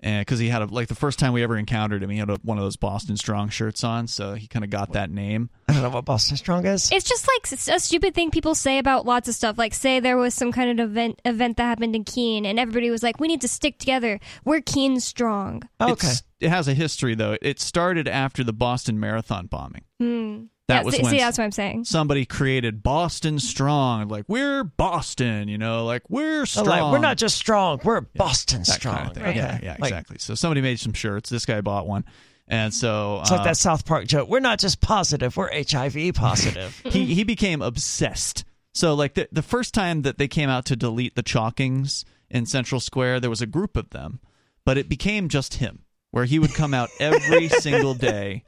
because 0.01 0.39
he 0.39 0.49
had 0.49 0.63
a 0.63 0.67
like 0.67 0.89
the 0.89 0.95
first 0.95 1.19
time 1.19 1.33
we 1.33 1.43
ever 1.43 1.57
encountered 1.57 2.03
him, 2.03 2.11
he 2.11 2.19
had 2.19 2.31
a, 2.31 2.37
one 2.43 2.59
of 2.59 2.65
those 2.65 2.77
Boston 2.77 3.17
Strong 3.17 3.49
shirts 3.49 3.83
on, 3.83 4.07
so 4.07 4.35
he 4.35 4.47
kind 4.47 4.65
of 4.65 4.71
got 4.71 4.93
that 4.93 5.11
name. 5.11 5.51
I 5.69 5.73
don't 5.73 5.83
know 5.83 5.91
what 5.91 6.05
Boston 6.05 6.37
Strong 6.37 6.67
is. 6.67 6.93
It's 6.93 7.09
just 7.09 7.27
like 7.27 7.75
a 7.75 7.81
stupid 7.81 8.15
thing 8.15 8.31
people 8.31 8.55
say 8.55 8.79
about 8.79 9.07
lots 9.07 9.29
of 9.29 9.35
stuff. 9.35 9.57
Like, 9.59 9.73
say 9.75 10.01
there 10.01 10.17
was 10.17 10.35
some 10.35 10.53
kind 10.53 10.79
of 10.79 10.91
event 10.91 11.21
event 11.25 11.57
that 11.57 11.65
happened 11.65 11.97
in 11.97 12.05
Keene, 12.05 12.45
and 12.45 12.59
everybody 12.61 12.91
was 12.91 13.03
like, 13.03 13.19
"We 13.19 13.29
need 13.29 13.41
to 13.41 13.49
stick 13.49 13.79
together. 13.79 14.21
We're 14.45 14.61
Keene 14.61 15.01
strong." 15.01 15.69
okay. 15.81 15.93
It's, 16.07 16.23
it 16.41 16.51
has 16.51 16.69
a 16.69 16.75
history 16.75 17.15
though. 17.15 17.39
It 17.41 17.59
started 17.59 18.07
after 18.07 18.45
the 18.45 18.53
Boston 18.53 19.01
Marathon 19.01 19.47
bombing. 19.47 19.85
Hmm. 19.99 20.45
That 20.69 20.77
yeah, 20.77 20.83
was 20.85 20.95
see, 20.97 21.03
when 21.03 21.11
see, 21.13 21.19
that's 21.19 21.37
what 21.37 21.45
I'm 21.45 21.53
saying. 21.53 21.85
somebody 21.85 22.25
created 22.25 22.83
Boston 22.83 23.39
Strong, 23.39 24.09
like 24.09 24.25
we're 24.29 24.65
Boston, 24.65 25.47
you 25.49 25.59
know, 25.59 25.85
like 25.85 26.09
we're 26.09 26.43
Oh, 26.43 26.45
strong. 26.47 26.67
like, 26.67 26.93
we're 26.93 26.99
not 26.99 27.19
just 27.19 27.37
strong, 27.37 27.81
we're 27.85 28.01
Boston 28.01 28.61
that 28.61 28.67
strong. 28.67 28.97
kind 28.97 29.09
of 29.09 29.15
thing. 29.15 29.25
Okay. 29.27 29.37
Yeah, 29.37 29.59
yeah, 29.63 29.77
Like, 29.79 29.91
exactly. 29.91 30.17
So 30.19 30.35
somebody 30.35 30.63
made 30.63 30.81
some 30.81 30.95
shirts. 30.95 31.29
This 31.29 31.45
guy 31.45 31.61
bought 31.61 31.87
one, 31.87 32.05
and 32.49 32.73
so 32.73 33.19
It's 33.21 33.31
like 33.31 33.41
uh, 33.41 33.45
that 33.45 33.57
South 33.59 33.85
Park 33.85 34.07
joke. 34.07 34.29
We're 34.31 34.41
not 34.41 34.59
just 34.59 34.81
positive, 34.81 35.37
we're 35.37 35.51
HIV 35.53 36.15
positive. 36.15 36.81
he 36.85 37.15
he 37.15 37.25
became 37.25 37.61
obsessed. 37.61 38.45
So 38.73 38.95
like 38.95 39.15
the 39.15 39.29
the 39.33 39.43
first 39.43 39.75
time 39.75 40.01
that 40.03 40.17
they 40.17 40.29
came 40.29 40.49
out 40.49 40.65
to 40.67 40.77
delete 40.77 41.15
the 41.15 41.23
chalkings 41.23 42.05
in 42.31 42.47
Central 42.47 42.81
Square, 42.81 43.21
there 43.21 43.29
was 43.31 43.43
a 43.43 43.47
group 43.47 43.77
of 43.77 43.91
them, 43.91 44.19
but 44.65 44.79
it 44.79 44.89
became 44.89 45.29
just 45.29 45.55
him, 45.55 45.81
where 46.11 46.25
he 46.25 46.39
would 46.39 46.55
come 46.55 46.73
out 46.73 46.89
every 46.99 47.49
single 47.61 47.93
day, 47.93 48.45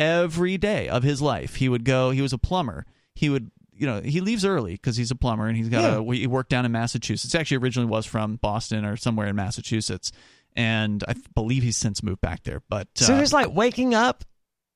every 0.00 0.58
day 0.58 0.88
of 0.88 1.02
his 1.04 1.22
life. 1.22 1.56
He 1.56 1.68
would 1.68 1.84
go. 1.84 2.10
He 2.10 2.22
was 2.22 2.32
a 2.32 2.38
plumber. 2.38 2.86
He 3.14 3.28
would. 3.28 3.50
You 3.72 3.86
know, 3.86 4.00
he 4.02 4.20
leaves 4.20 4.44
early 4.44 4.72
because 4.72 4.96
he's 4.96 5.10
a 5.10 5.14
plumber 5.14 5.46
and 5.46 5.56
he's 5.56 5.68
got 5.70 5.82
Yeah. 5.82 5.98
a. 6.00 6.14
He 6.14 6.26
worked 6.26 6.50
down 6.50 6.66
in 6.66 6.72
Massachusetts. 6.72 7.34
Actually, 7.34 7.58
originally 7.58 7.88
was 7.88 8.04
from 8.04 8.36
Boston 8.36 8.84
or 8.84 8.96
somewhere 8.96 9.26
in 9.28 9.36
Massachusetts, 9.36 10.12
and 10.54 11.02
I 11.08 11.14
believe 11.34 11.62
he's 11.62 11.78
since 11.78 12.02
moved 12.02 12.20
back 12.20 12.42
there. 12.42 12.62
But 12.68 12.88
so 12.94 13.14
uh, 13.14 13.20
he's 13.20 13.32
like 13.32 13.54
waking 13.54 13.94
up. 13.94 14.24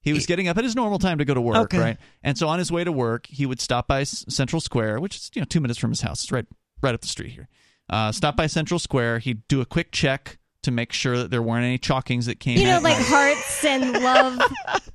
he 0.00 0.12
was 0.14 0.24
getting 0.26 0.48
up 0.48 0.56
at 0.56 0.64
his 0.64 0.74
normal 0.74 0.98
time 0.98 1.18
to 1.18 1.24
go 1.26 1.34
to 1.34 1.40
work, 1.40 1.56
Okay. 1.74 1.78
right? 1.78 1.96
And 2.22 2.38
so 2.38 2.48
on 2.48 2.58
his 2.58 2.72
way 2.72 2.82
to 2.84 2.92
work, 2.92 3.26
he 3.26 3.44
would 3.46 3.60
stop 3.60 3.88
by 3.88 4.04
Central 4.04 4.60
Square, 4.60 5.00
which 5.00 5.16
is 5.16 5.30
you 5.34 5.42
know 5.42 5.46
two 5.46 5.60
minutes 5.60 5.78
from 5.78 5.90
his 5.90 6.00
house. 6.00 6.22
It's 6.22 6.32
right 6.32 6.46
right 6.82 6.94
up 6.94 7.02
the 7.02 7.08
street 7.08 7.32
here. 7.32 7.48
Uh, 7.90 8.10
stop 8.10 8.36
by 8.36 8.46
Central 8.46 8.78
Square. 8.78 9.18
He'd 9.18 9.46
do 9.48 9.60
a 9.60 9.66
quick 9.66 9.92
check 9.92 10.38
to 10.64 10.70
make 10.70 10.92
sure 10.92 11.16
that 11.18 11.30
there 11.30 11.42
weren't 11.42 11.64
any 11.64 11.78
chalkings 11.78 12.26
that 12.26 12.40
came. 12.40 12.58
You 12.58 12.66
know, 12.66 12.78
in. 12.78 12.82
like 12.82 12.96
hearts 12.98 13.64
and 13.64 13.92
love. 14.02 14.38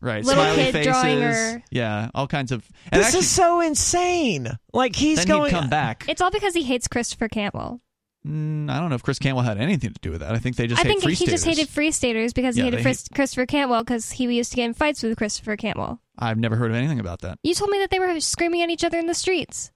right, 0.01 0.23
little 0.23 0.43
smiley 0.43 0.63
kid 0.63 0.71
faces, 0.73 0.91
drawing 0.91 1.21
her- 1.21 1.63
yeah, 1.71 2.09
all 2.13 2.27
kinds 2.27 2.51
of. 2.51 2.67
And 2.91 2.99
This 2.99 3.07
actually, 3.07 3.19
is 3.21 3.29
so 3.29 3.61
insane. 3.61 4.47
Like 4.73 4.95
he's 4.95 5.19
then 5.19 5.27
going. 5.27 5.51
he'd 5.53 5.59
come 5.59 5.69
back. 5.69 6.05
It's 6.07 6.21
all 6.21 6.31
because 6.31 6.53
he 6.53 6.63
hates 6.63 6.87
Christopher 6.87 7.27
Cantwell. 7.27 7.81
Mm, 8.27 8.69
I 8.69 8.79
don't 8.79 8.89
know 8.89 8.95
if 8.95 9.03
Chris 9.03 9.17
Cantwell 9.17 9.45
had 9.45 9.57
anything 9.57 9.93
to 9.93 9.99
do 10.01 10.11
with 10.11 10.19
that. 10.19 10.33
I 10.35 10.39
think 10.39 10.57
they 10.57 10.67
just 10.67 10.79
I 10.81 10.83
hate 10.83 10.89
think 10.89 11.03
free 11.03 11.13
he 11.15 11.25
just 11.25 11.45
hated 11.45 11.69
free 11.69 11.89
staters 11.91 12.33
because 12.33 12.57
Yeah, 12.57 12.65
he 12.65 12.69
hated 12.71 12.79
they 12.79 12.83
Chris- 12.83 13.07
Christopher 13.15 13.45
Cantwell 13.45 13.81
because 13.81 14.11
he 14.11 14.25
used 14.25 14.51
to 14.51 14.57
get 14.57 14.65
in 14.65 14.73
fights 14.73 15.01
with 15.01 15.17
Christopher 15.17 15.55
Cantwell. 15.55 16.01
I've 16.17 16.37
never 16.37 16.57
heard 16.57 16.69
of 16.69 16.75
anything 16.75 16.99
about 16.99 17.21
that. 17.21 17.39
You 17.43 17.53
told 17.53 17.71
me 17.71 17.79
that 17.79 17.91
they 17.91 17.99
were 17.99 18.19
screaming 18.19 18.61
at 18.61 18.69
each 18.69 18.83
other 18.83 18.99
in 18.99 19.05
the 19.07 19.13
streets. 19.13 19.71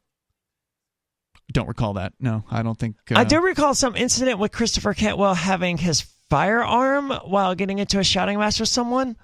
Don't 1.54 1.68
recall 1.68 1.94
that. 1.94 2.14
No, 2.20 2.44
I 2.52 2.64
don't 2.64 2.78
think. 2.78 2.98
Uh, 3.10 3.20
I 3.20 3.24
do 3.24 3.40
recall 3.42 3.74
some 3.74 3.96
incident 3.96 4.40
with 4.40 4.52
Christopher 4.52 4.94
Cantwell 4.94 5.34
having 5.36 5.78
his 5.78 6.02
firearm 6.30 7.12
while 7.26 7.56
getting 7.56 7.80
into 7.80 8.00
a 8.00 8.04
shouting 8.04 8.40
match 8.40 8.60
with 8.60 8.70
someone, 8.70 9.16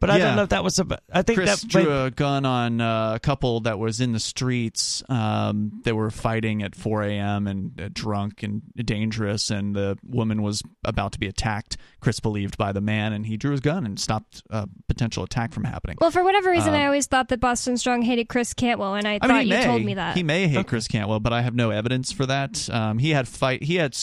but 0.00 0.08
I 0.10 0.16
Yeah. 0.16 0.24
don't 0.26 0.36
know 0.36 0.42
if 0.44 0.48
that 0.48 0.64
was 0.64 0.78
a. 0.78 0.86
I 1.12 1.20
think 1.22 1.38
Chris 1.38 1.60
that 1.60 1.68
drew 1.68 2.04
a 2.04 2.10
gun 2.10 2.46
on 2.46 2.80
uh, 2.80 3.12
a 3.16 3.20
couple 3.20 3.60
that 3.60 3.78
was 3.78 4.00
in 4.00 4.12
the 4.12 4.18
streets. 4.18 5.02
Um, 5.10 5.82
they 5.84 5.92
were 5.92 6.10
fighting 6.10 6.62
at 6.62 6.74
4 6.74 7.02
a.m. 7.04 7.46
and 7.46 7.78
uh, 7.80 7.88
drunk 7.92 8.42
and 8.42 8.62
dangerous, 8.76 9.50
and 9.50 9.76
the 9.76 9.98
woman 10.02 10.42
was 10.42 10.62
about 10.84 11.12
to 11.12 11.18
be 11.20 11.26
attacked. 11.26 11.76
Chris 12.04 12.20
believed 12.20 12.58
by 12.58 12.70
the 12.70 12.82
man, 12.82 13.14
and 13.14 13.24
he 13.24 13.38
drew 13.38 13.50
his 13.52 13.60
gun 13.60 13.86
and 13.86 13.98
stopped 13.98 14.42
a 14.50 14.68
potential 14.88 15.24
attack 15.24 15.54
from 15.54 15.64
happening. 15.64 15.96
Well, 16.00 16.10
for 16.10 16.22
whatever 16.22 16.50
reason, 16.50 16.74
Um, 16.74 16.80
I 16.80 16.84
always 16.84 17.06
thought 17.06 17.28
that 17.30 17.40
Boston 17.40 17.78
Strong 17.78 18.02
hated 18.02 18.28
Chris 18.28 18.52
Cantwell, 18.52 18.94
and 18.94 19.08
I, 19.08 19.14
I 19.14 19.18
thought 19.26 19.30
mean, 19.38 19.48
you 19.48 19.54
may, 19.54 19.64
told 19.64 19.82
me 19.82 19.94
that. 19.94 20.14
he 20.14 20.22
may 20.22 20.46
hate 20.46 20.66
Chris 20.66 20.86
Cantwell, 20.86 21.18
but 21.18 21.32
I 21.32 21.40
have 21.40 21.54
no 21.54 21.70
evidence 21.70 22.12
for 22.12 22.26
that. 22.26 22.68
Um, 22.68 22.98
he 22.98 23.10
had 23.10 23.26
fight. 23.26 23.62
He 23.62 23.76
had. 23.76 23.96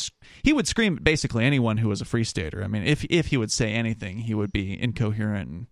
He 0.43 0.51
would 0.51 0.67
scream 0.67 0.97
at 0.97 1.03
basically 1.03 1.45
anyone 1.45 1.77
who 1.77 1.89
was 1.89 2.01
a 2.01 2.05
free 2.05 2.23
stater. 2.23 2.63
I 2.63 2.67
mean, 2.67 2.83
if 2.83 3.05
if 3.05 3.27
he 3.27 3.37
would 3.37 3.51
say 3.51 3.71
anything, 3.71 4.17
he 4.17 4.33
would 4.33 4.51
be 4.51 4.81
incoherent 4.81 5.47
and, 5.49 5.67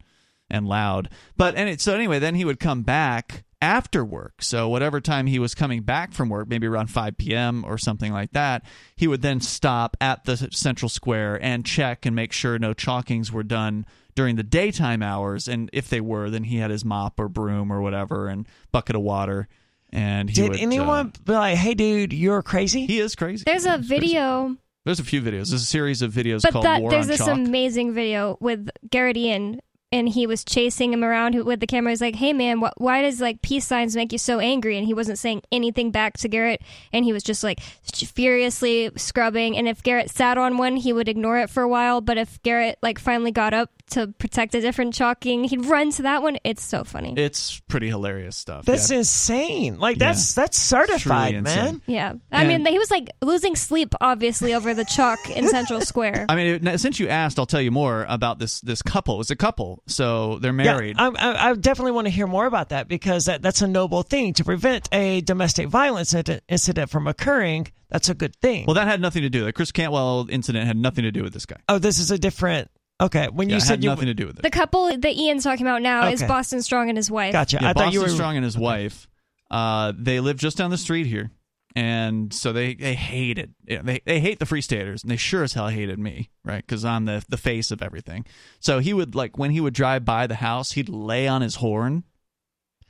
and 0.52 0.68
loud. 0.68 1.10
But 1.36 1.56
and 1.56 1.68
it, 1.68 1.82
so 1.82 1.96
anyway, 1.96 2.20
then 2.20 2.36
he 2.36 2.46
would 2.46 2.60
come 2.60 2.84
back 2.84 3.44
after 3.62 4.06
work. 4.06 4.42
So 4.42 4.70
whatever 4.70 5.02
time 5.02 5.28
he 5.28 5.40
was 5.40 5.54
coming 5.54 5.82
back 5.82 6.14
from 6.14 6.30
work, 6.30 6.48
maybe 6.48 6.68
around 6.68 6.88
5 6.88 7.18
p.m. 7.18 7.64
or 7.66 7.78
something 7.78 8.12
like 8.14 8.32
that, 8.32 8.64
he 8.96 9.08
would 9.08 9.22
then 9.22 9.42
stop 9.42 9.98
at 10.00 10.24
the 10.26 10.38
central 10.52 10.90
square 10.90 11.38
and 11.44 11.66
check 11.66 12.06
and 12.06 12.16
make 12.16 12.32
sure 12.32 12.58
no 12.58 12.74
chalkings 12.74 13.32
were 13.32 13.44
done 13.44 13.86
during 14.16 14.36
the 14.38 14.44
daytime 14.44 15.04
hours. 15.04 15.48
And 15.48 15.70
if 15.74 15.90
they 15.90 16.02
were, 16.02 16.30
then 16.30 16.46
he 16.46 16.58
had 16.58 16.72
his 16.72 16.86
mop 16.86 17.20
or 17.20 17.28
broom 17.28 17.72
or 17.72 17.82
whatever 17.82 18.28
and 18.28 18.48
bucket 18.72 18.96
of 18.96 19.02
water. 19.02 19.48
And 19.92 20.30
he 20.30 20.36
did 20.36 20.52
would, 20.52 20.60
anyone 20.60 21.08
uh, 21.08 21.20
be 21.26 21.34
like, 21.34 21.58
"Hey, 21.58 21.74
dude, 21.74 22.14
you're 22.14 22.44
crazy"? 22.44 22.86
he 22.86 23.00
is 23.00 23.16
crazy. 23.16 23.44
There's 23.44 23.66
a 23.66 23.78
He's 23.78 23.88
crazy. 23.88 24.00
video, 24.08 24.56
There's 24.86 25.00
a 25.00 25.04
few 25.04 25.20
videos. 25.20 25.50
There's 25.50 25.54
a 25.54 25.60
series 25.66 26.04
of 26.04 26.14
videos 26.14 26.44
but 26.44 26.52
called 26.52 26.66
that 26.66 26.82
War 26.82 26.92
there's 26.92 27.06
on 27.06 27.10
this 27.10 27.18
Chalk. 27.18 27.30
amazing 27.30 27.94
video 27.96 28.38
with 28.40 28.70
Garret 28.88 29.18
Ean, 29.18 29.60
and 29.92 30.10
he 30.10 30.28
was 30.28 30.44
chasing 30.44 30.94
him 30.94 31.04
around 31.04 31.36
with 31.46 31.60
the 31.60 31.68
camera. 31.68 31.92
He's 31.92 32.02
like, 32.02 32.16
"Hey, 32.16 32.34
man, 32.34 32.60
wh- 32.60 32.80
why 32.80 33.02
does 33.02 33.22
like 33.22 33.42
peace 33.42 33.66
signs 33.66 33.96
make 33.96 34.12
you 34.12 34.18
so 34.18 34.40
angry?" 34.40 34.78
And 34.78 34.86
he 34.86 34.94
wasn't 34.94 35.20
saying 35.20 35.42
anything 35.52 35.92
back 35.92 36.18
to 36.18 36.30
Garrett, 36.30 36.62
and 36.94 37.06
he 37.06 37.14
was 37.14 37.24
just 37.24 37.44
like 37.44 37.60
furiously 37.60 38.92
scrubbing. 38.96 39.58
And 39.58 39.68
if 39.68 39.84
Garrett 39.84 40.10
sat 40.10 40.38
on 40.38 40.58
one, 40.58 40.76
he 40.78 40.94
would 40.94 41.10
ignore 41.10 41.40
it 41.40 41.50
for 41.50 41.64
a 41.64 41.68
while. 41.68 42.02
But 42.02 42.18
if 42.18 42.42
Garrett 42.44 42.78
like 42.82 43.00
finally 43.00 43.32
got 43.32 43.54
up 43.54 43.72
to 43.92 44.08
protect 44.18 44.56
a 44.56 44.62
different 44.62 44.94
chalking, 44.94 45.44
he'd 45.46 45.66
run 45.66 45.92
to 45.92 46.02
that 46.04 46.22
one. 46.24 46.38
It's 46.44 46.64
so 46.64 46.84
funny. 46.84 47.14
it's 47.18 47.60
pretty 47.68 47.88
hilarious 47.88 48.38
stuff. 48.38 48.66
That's 48.66 48.90
yeah. 48.92 48.98
insane. 49.00 49.80
Like 49.80 49.98
Yeah. 49.98 50.08
that's 50.08 50.34
that's 50.34 50.58
certified, 50.58 51.32
Truly 51.32 51.42
man. 51.42 51.66
insane. 51.68 51.82
Yeah, 51.88 52.14
I 52.32 52.44
And- 52.44 52.64
mean, 52.64 52.66
he 52.74 52.80
was 52.80 52.92
like 52.92 53.10
losing 53.22 53.56
sleep, 53.56 53.94
obviously, 54.02 54.54
over 54.54 54.74
the 54.74 54.86
chalk 54.86 55.20
in 55.30 55.48
Central 55.48 55.82
Square. 55.82 56.26
I 56.30 56.36
mean, 56.36 56.68
it- 56.68 56.80
since 56.80 57.00
you 57.00 57.08
asked, 57.08 57.40
I'll 57.40 57.46
tell 57.46 57.62
you 57.62 57.72
more 57.72 58.06
about 58.10 58.40
this 58.40 58.62
this 58.62 58.82
couple. 58.82 59.20
It's 59.22 59.32
a 59.32 59.36
couple, 59.36 59.84
so 59.88 60.40
they're 60.40 60.54
married. 60.54 60.96
Yeah, 60.98 61.12
I, 61.18 61.32
I, 61.32 61.50
I 61.50 61.54
definitely 61.56 61.92
want 61.94 62.08
to 62.08 62.12
hear 62.12 62.28
more 62.28 62.46
about 62.46 62.70
that 62.70 62.88
because 62.88 63.26
that, 63.26 63.42
that's 63.42 63.62
a 63.62 63.68
noble 63.68 64.04
thing 64.04 64.34
to 64.36 64.44
prevent 64.44 64.88
a 64.94 65.22
domestic 65.22 65.68
violence 65.68 66.14
incident, 66.14 66.44
incident 66.50 66.90
from 66.90 67.08
occurring. 67.08 67.68
That's 67.90 68.08
a 68.10 68.14
good 68.14 68.36
thing. 68.36 68.66
well, 68.68 68.76
that 68.76 68.88
had 68.88 69.02
nothing 69.02 69.24
to 69.24 69.30
do. 69.30 69.46
The 69.46 69.54
Chris 69.54 69.72
Cantwell 69.72 70.28
incident 70.30 70.68
had 70.68 70.78
nothing 70.78 71.04
to 71.04 71.12
do 71.12 71.24
with 71.24 71.34
this 71.34 71.46
guy. 71.46 71.58
oh, 71.68 71.80
this 71.80 71.98
is 72.00 72.12
a 72.12 72.18
different. 72.20 72.70
Okay, 73.02 73.28
when 73.32 73.50
Yeah, 73.50 73.56
you 73.56 73.58
it 73.58 73.62
said 73.62 73.70
had 73.74 73.84
you 73.84 73.90
nothing 73.90 74.08
to 74.08 74.14
do 74.14 74.28
with 74.28 74.38
it. 74.40 74.42
The 74.42 74.50
couple 74.50 74.88
that 74.98 75.16
Ian's 75.16 75.44
talking 75.44 75.66
about 75.66 75.82
now 75.82 76.10
is 76.10 76.22
Boston 76.24 76.62
Strong 76.62 76.90
and 76.90 76.98
his 76.98 77.10
wife. 77.10 77.32
gotcha, 77.32 77.58
yeah, 77.62 77.70
I 77.70 77.74
Boston 77.74 77.88
thought 77.88 77.94
you 77.94 78.02
were 78.02 78.10
Strong 78.10 78.36
and 78.38 78.44
his 78.44 78.58
wife. 78.58 79.08
Uh, 79.50 79.94
they 79.98 80.20
live 80.20 80.38
just 80.38 80.58
down 80.58 80.70
the 80.70 80.78
street 80.78 81.06
here. 81.08 81.32
and 81.76 82.34
so 82.34 82.52
they 82.52 82.74
they 82.74 82.96
hated 82.96 83.54
they 83.66 84.02
they 84.06 84.20
hate 84.20 84.40
the 84.40 84.46
Free 84.46 84.62
Staters, 84.62 85.04
and 85.04 85.12
they 85.12 85.18
sure 85.18 85.44
as 85.44 85.54
hell 85.54 85.68
hated 85.70 85.98
me, 86.00 86.30
right? 86.44 86.66
Because 86.66 86.84
I'm 86.84 87.06
the 87.06 87.24
the 87.30 87.38
face 87.38 87.72
of 87.72 87.82
everything. 87.82 88.26
So 88.60 88.80
he 88.80 88.94
would 88.94 89.16
like 89.16 89.38
when 89.38 89.52
he 89.52 89.62
would 89.62 89.74
drive 89.76 90.04
by 90.04 90.28
the 90.28 90.36
house, 90.36 90.72
he'd 90.74 90.90
lay 90.90 91.28
on 91.28 91.42
his 91.42 91.56
horn 91.56 92.04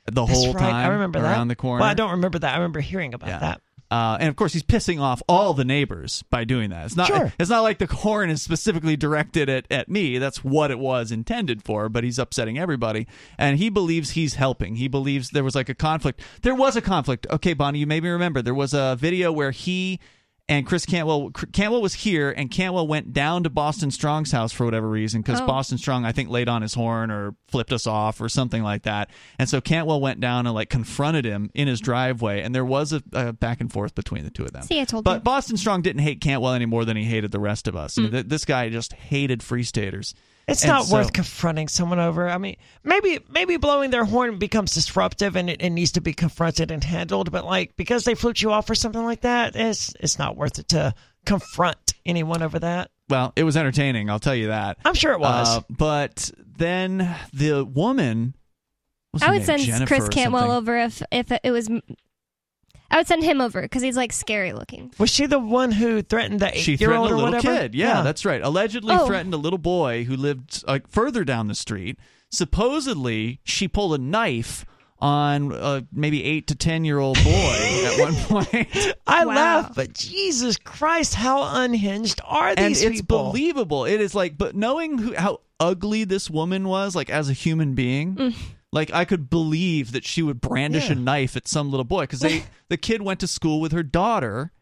the 0.06 0.24
That's 0.24 0.32
whole 0.38 0.54
right. 0.54 0.60
time 0.60 0.74
I 0.74 0.88
remember 0.88 1.18
around 1.20 1.48
that. 1.48 1.52
the 1.52 1.56
corner. 1.60 1.80
Well, 1.82 1.90
I 1.90 1.94
don't 1.94 2.12
remember 2.12 2.38
that. 2.40 2.54
I 2.54 2.56
remember 2.56 2.80
hearing 2.80 3.12
about 3.14 3.28
Yeah. 3.28 3.38
that. 3.38 3.60
Uh, 3.90 4.16
and 4.20 4.28
of 4.28 4.36
course, 4.36 4.52
he's 4.52 4.62
pissing 4.62 5.00
off 5.00 5.22
all 5.28 5.52
the 5.52 5.64
neighbors 5.64 6.22
by 6.30 6.44
doing 6.44 6.70
that. 6.70 6.86
It's 6.86 6.96
not. 6.96 7.08
Sure. 7.08 7.32
It's 7.38 7.50
not 7.50 7.62
like 7.62 7.78
the 7.78 7.86
horn 7.86 8.30
is 8.30 8.40
specifically 8.40 8.96
directed 8.96 9.48
at, 9.48 9.66
at 9.70 9.88
me. 9.88 10.18
That's 10.18 10.44
what 10.44 10.70
it 10.70 10.78
was 10.78 11.10
intended 11.10 11.64
for. 11.64 11.88
But 11.88 12.04
he's 12.04 12.18
upsetting 12.18 12.58
everybody, 12.58 13.06
and 13.36 13.58
he 13.58 13.68
believes 13.68 14.10
he's 14.10 14.34
helping. 14.34 14.76
He 14.76 14.88
believes 14.88 15.30
there 15.30 15.44
was 15.44 15.54
like 15.54 15.68
a 15.68 15.74
conflict. 15.74 16.20
There 16.42 16.54
was 16.54 16.76
a 16.76 16.80
conflict. 16.80 17.26
Okay, 17.30 17.52
Bonnie, 17.52 17.80
you 17.80 17.86
maybe 17.86 18.08
remember 18.08 18.42
there 18.42 18.54
was 18.54 18.74
a 18.74 18.96
video 18.98 19.32
where 19.32 19.50
he 19.50 19.98
and 20.50 20.66
Chris 20.66 20.84
Cantwell. 20.84 21.30
Cantwell 21.30 21.80
was 21.80 21.94
here, 21.94 22.30
and 22.30 22.50
Cantwell 22.50 22.86
went 22.86 23.14
down 23.14 23.44
to 23.44 23.50
Boston 23.50 23.90
Strong's 23.90 24.32
house 24.32 24.52
for 24.52 24.66
whatever 24.66 24.88
reason 24.88 25.22
because 25.22 25.40
Oh. 25.40 25.46
Boston 25.46 25.78
Strong, 25.78 26.04
I 26.04 26.12
think, 26.12 26.28
laid 26.28 26.48
on 26.48 26.60
his 26.60 26.74
horn 26.74 27.10
or 27.10 27.34
flipped 27.48 27.72
us 27.72 27.86
off 27.86 28.20
or 28.20 28.28
something 28.28 28.62
like 28.62 28.82
that. 28.82 29.08
And 29.38 29.48
so 29.48 29.60
Cantwell 29.62 30.00
went 30.00 30.20
down 30.20 30.46
and 30.46 30.54
like 30.54 30.68
confronted 30.68 31.24
him 31.24 31.50
in 31.54 31.68
his 31.68 31.80
driveway, 31.80 32.42
and 32.42 32.54
there 32.54 32.64
was 32.64 32.92
a, 32.92 33.02
a 33.12 33.32
back 33.32 33.60
and 33.62 33.72
forth 33.72 33.94
between 33.94 34.24
the 34.24 34.30
two 34.30 34.44
of 34.44 34.52
them. 34.52 34.62
See, 34.64 34.80
I 34.80 34.84
told 34.84 35.04
but 35.04 35.14
you. 35.14 35.20
Boston 35.20 35.56
Strong 35.56 35.82
didn't 35.82 36.02
hate 36.02 36.20
Cantwell 36.20 36.52
any 36.52 36.66
more 36.66 36.84
than 36.84 36.96
he 36.96 37.04
hated 37.04 37.30
the 37.30 37.40
rest 37.40 37.68
of 37.68 37.76
us. 37.76 37.96
I 37.98 38.02
mean, 38.02 38.10
th- 38.10 38.26
this 38.26 38.44
guy 38.44 38.68
just 38.68 38.92
hated 38.92 39.42
Free 39.42 39.62
Staters. 39.62 40.14
It's 40.50 40.62
And 40.62 40.72
not 40.72 40.84
so- 40.86 40.96
worth 40.96 41.12
confronting 41.12 41.68
someone 41.68 41.98
over. 42.00 42.28
I 42.28 42.36
mean, 42.38 42.56
maybe 42.82 43.20
maybe 43.30 43.56
blowing 43.56 43.90
their 43.90 44.04
horn 44.04 44.38
becomes 44.38 44.74
disruptive 44.74 45.36
and 45.36 45.48
it, 45.48 45.62
it 45.62 45.70
needs 45.70 45.92
to 45.92 46.00
be 46.00 46.12
confronted 46.12 46.70
and 46.70 46.82
handled. 46.82 47.30
But 47.30 47.44
like 47.44 47.76
because 47.76 48.04
they 48.04 48.14
flipped 48.14 48.42
you 48.42 48.50
off 48.52 48.68
or 48.68 48.74
something 48.74 49.04
like 49.04 49.20
that, 49.22 49.54
it's 49.54 49.94
it's 50.00 50.18
not 50.18 50.36
worth 50.36 50.58
it 50.58 50.68
to 50.68 50.94
confront 51.24 51.94
anyone 52.04 52.42
over 52.42 52.58
that. 52.58 52.90
Well, 53.08 53.32
it 53.36 53.44
was 53.44 53.56
entertaining. 53.56 54.10
I'll 54.10 54.18
tell 54.18 54.34
you 54.34 54.48
that. 54.48 54.78
I'm 54.84 54.94
sure 54.94 55.12
it 55.12 55.20
was. 55.20 55.56
Uh, 55.58 55.60
but 55.70 56.30
then 56.38 57.14
the 57.32 57.64
woman. 57.64 58.34
I 59.20 59.30
would 59.30 59.38
name? 59.38 59.44
send 59.44 59.62
Jennifer 59.62 59.86
Chris 59.86 60.06
or 60.06 60.08
Cantwell 60.08 60.52
over 60.52 60.76
if 60.78 61.02
if 61.10 61.30
it 61.42 61.50
was. 61.50 61.68
I 62.90 62.96
would 62.96 63.06
send 63.06 63.22
him 63.22 63.40
over 63.40 63.62
because 63.62 63.82
he's 63.82 63.96
like 63.96 64.12
scary 64.12 64.52
looking. 64.52 64.92
was 64.98 65.10
she 65.10 65.26
the 65.26 65.38
one 65.38 65.70
who 65.72 66.02
threatened 66.02 66.40
the 66.40 66.52
She 66.54 66.72
eight 66.74 66.80
year 66.80 66.88
threatened 66.90 66.98
old 67.02 67.10
a 67.10 67.14
or 67.14 67.16
little 67.18 67.34
whatever? 67.38 67.58
kid. 67.62 67.74
Yeah, 67.74 68.02
that's 68.02 68.24
right. 68.24 68.42
Allegedly 68.42 68.96
Oh. 68.98 69.06
threatened 69.06 69.32
a 69.32 69.36
little 69.36 69.58
boy 69.58 70.04
who 70.04 70.16
lived 70.16 70.64
like 70.66 70.88
further 70.88 71.22
down 71.24 71.46
the 71.48 71.54
street. 71.54 71.98
Supposedly, 72.50 73.38
she 73.44 73.68
pulled 73.68 73.94
a 73.94 73.98
knife 74.02 74.64
on 74.98 75.52
a 75.52 75.86
maybe 75.92 76.22
eight 76.24 76.46
to 76.48 76.54
ten 76.54 76.84
year 76.84 76.98
old 76.98 77.16
boy 77.22 77.30
at 77.86 78.00
one 78.00 78.14
point. 78.14 78.94
I 79.06 79.24
Wow. 79.24 79.34
laugh, 79.34 79.74
but 79.74 79.92
Jesus 79.94 80.56
Christ, 80.58 81.14
how 81.14 81.42
unhinged 81.62 82.20
are 82.24 82.48
and 82.48 82.58
these 82.58 82.82
it's 82.82 83.00
people? 83.00 83.30
believable. 83.30 83.84
It 83.84 84.00
is 84.00 84.14
like, 84.14 84.36
but 84.36 84.54
knowing 84.56 84.98
who, 84.98 85.14
how 85.14 85.40
ugly 85.60 86.04
this 86.04 86.28
woman 86.28 86.66
was, 86.68 86.94
like 86.96 87.08
as 87.08 87.30
a 87.30 87.32
human 87.32 87.74
being, 87.74 88.14
mm. 88.16 88.34
Like 88.72 88.92
I 88.92 89.04
could 89.04 89.28
believe 89.30 89.92
that 89.92 90.04
she 90.04 90.22
would 90.22 90.40
brandish 90.40 90.86
Yeah. 90.86 90.92
a 90.92 90.96
knife 90.96 91.36
at 91.36 91.48
some 91.48 91.70
little 91.70 91.84
boy 91.84 92.02
because 92.02 92.20
they 92.20 92.44
the 92.68 92.76
kid 92.76 93.02
went 93.02 93.20
to 93.20 93.26
school 93.26 93.60
with 93.60 93.72
her 93.72 93.82
daughter. 93.82 94.52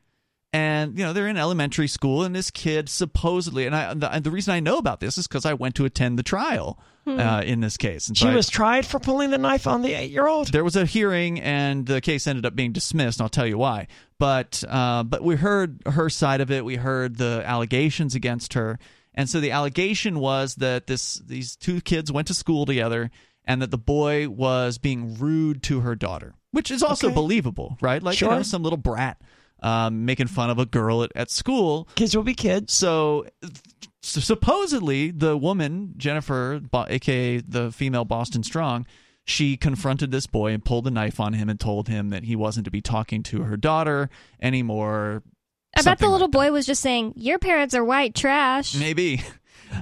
And 0.51 0.99
you 0.99 1.05
know 1.05 1.13
they're 1.13 1.29
in 1.29 1.37
elementary 1.37 1.89
school, 1.89 2.23
and 2.25 2.35
this 2.35 2.51
kid 2.51 2.89
supposedly, 2.89 3.67
and 3.67 3.77
I 3.77 3.93
the, 3.93 4.21
the 4.21 4.31
reason 4.31 4.55
I 4.55 4.61
know 4.61 4.79
about 4.79 4.99
this 4.99 5.19
is 5.19 5.27
because 5.29 5.45
I 5.45 5.53
went 5.53 5.75
to 5.75 5.85
attend 5.85 6.19
the 6.19 6.23
trial 6.23 6.81
uh, 7.07 7.43
in 7.45 7.61
this 7.61 7.77
case. 7.77 8.09
And 8.09 8.17
so 8.17 8.25
she 8.27 8.33
I- 8.33 8.35
was 8.35 8.49
tried 8.49 8.87
for 8.87 8.99
pulling 8.99 9.29
the 9.29 9.37
knife 9.37 9.67
on 9.67 9.83
the 9.83 9.93
eight 9.93 10.11
year 10.11 10.27
old. 10.27 10.49
there 10.51 10.65
was 10.65 10.75
a 10.75 10.87
hearing 10.87 11.39
and 11.39 11.85
the 11.85 12.01
case 12.01 12.27
ended 12.27 12.47
up 12.47 12.55
being 12.57 12.73
dismissed 12.73 13.19
and 13.21 13.25
i'll 13.25 13.29
tell 13.31 13.47
you 13.47 13.57
why 13.59 13.89
but 14.19 14.63
uh, 14.69 15.03
but 15.03 15.23
we 15.23 15.37
heard 15.37 15.81
her 15.87 16.09
side 16.11 16.41
of 16.41 16.51
it 16.51 16.65
we 16.67 16.77
heard 16.77 17.17
the 17.17 17.43
allegations 17.45 18.15
against 18.15 18.55
her 18.55 18.79
and 19.15 19.29
so 19.29 19.41
the 19.41 19.51
allegation 19.51 20.19
was 20.19 20.55
that 20.57 20.87
this 20.87 21.15
these 21.27 21.57
two 21.57 21.81
kids 21.83 22.11
went 22.13 22.27
to 22.29 22.35
school 22.35 22.65
together 22.67 23.11
and 23.49 23.61
that 23.61 23.73
the 23.73 23.79
boy 23.79 24.29
was 24.29 24.79
being 24.79 25.17
rude 25.17 25.63
to 25.65 25.81
her 25.81 25.97
daughter 25.97 26.35
which 26.53 26.71
is 26.71 26.83
also 26.85 27.09
Okay. 27.09 27.15
believable 27.15 27.77
right 27.81 28.01
like 28.03 28.21
you 28.21 28.29
know 28.29 28.43
some 28.43 28.63
little 28.63 28.77
brat 28.77 29.21
um, 29.61 30.05
making 30.05 30.29
fun 30.29 30.51
of 30.51 30.59
a 30.61 30.67
girl 30.67 31.03
at, 31.03 31.11
at 31.17 31.31
school 31.33 31.89
Kids 31.97 32.15
will 32.17 32.23
be 32.23 32.35
kids. 32.35 32.73
so, 32.73 33.27
so 34.03 34.21
supposedly 34.21 35.11
the 35.11 35.37
woman 35.37 35.95
Jennifer, 35.97 36.61
Bo- 36.61 36.87
aka 36.89 37.39
the 37.41 37.73
female 37.73 38.05
Boston 38.05 38.45
Strong, 38.45 38.87
she 39.25 39.57
confronted 39.57 40.13
this 40.13 40.29
boy 40.29 40.53
and 40.53 40.65
pulled 40.65 40.87
a 40.87 40.93
knife 40.93 41.19
on 41.19 41.33
him 41.33 41.49
and 41.49 41.59
told 41.59 41.89
him 41.89 42.11
that 42.11 42.23
he 42.23 42.37
wasn't 42.37 42.67
to 42.67 42.71
be 42.71 42.81
talking 42.81 43.25
to 43.25 43.43
her 43.43 43.57
daughter 43.57 44.09
anymore. 44.41 45.25
I 45.77 45.83
bet 45.83 45.99
the 45.99 46.09
little 46.09 46.29
like 46.29 46.33
boy 46.33 46.53
was 46.53 46.65
just 46.65 46.81
saying, 46.81 47.15
"Your 47.17 47.39
parents 47.41 47.75
are 47.75 47.85
white 47.85 48.15
trash." 48.15 48.75
Maybe. 48.77 49.21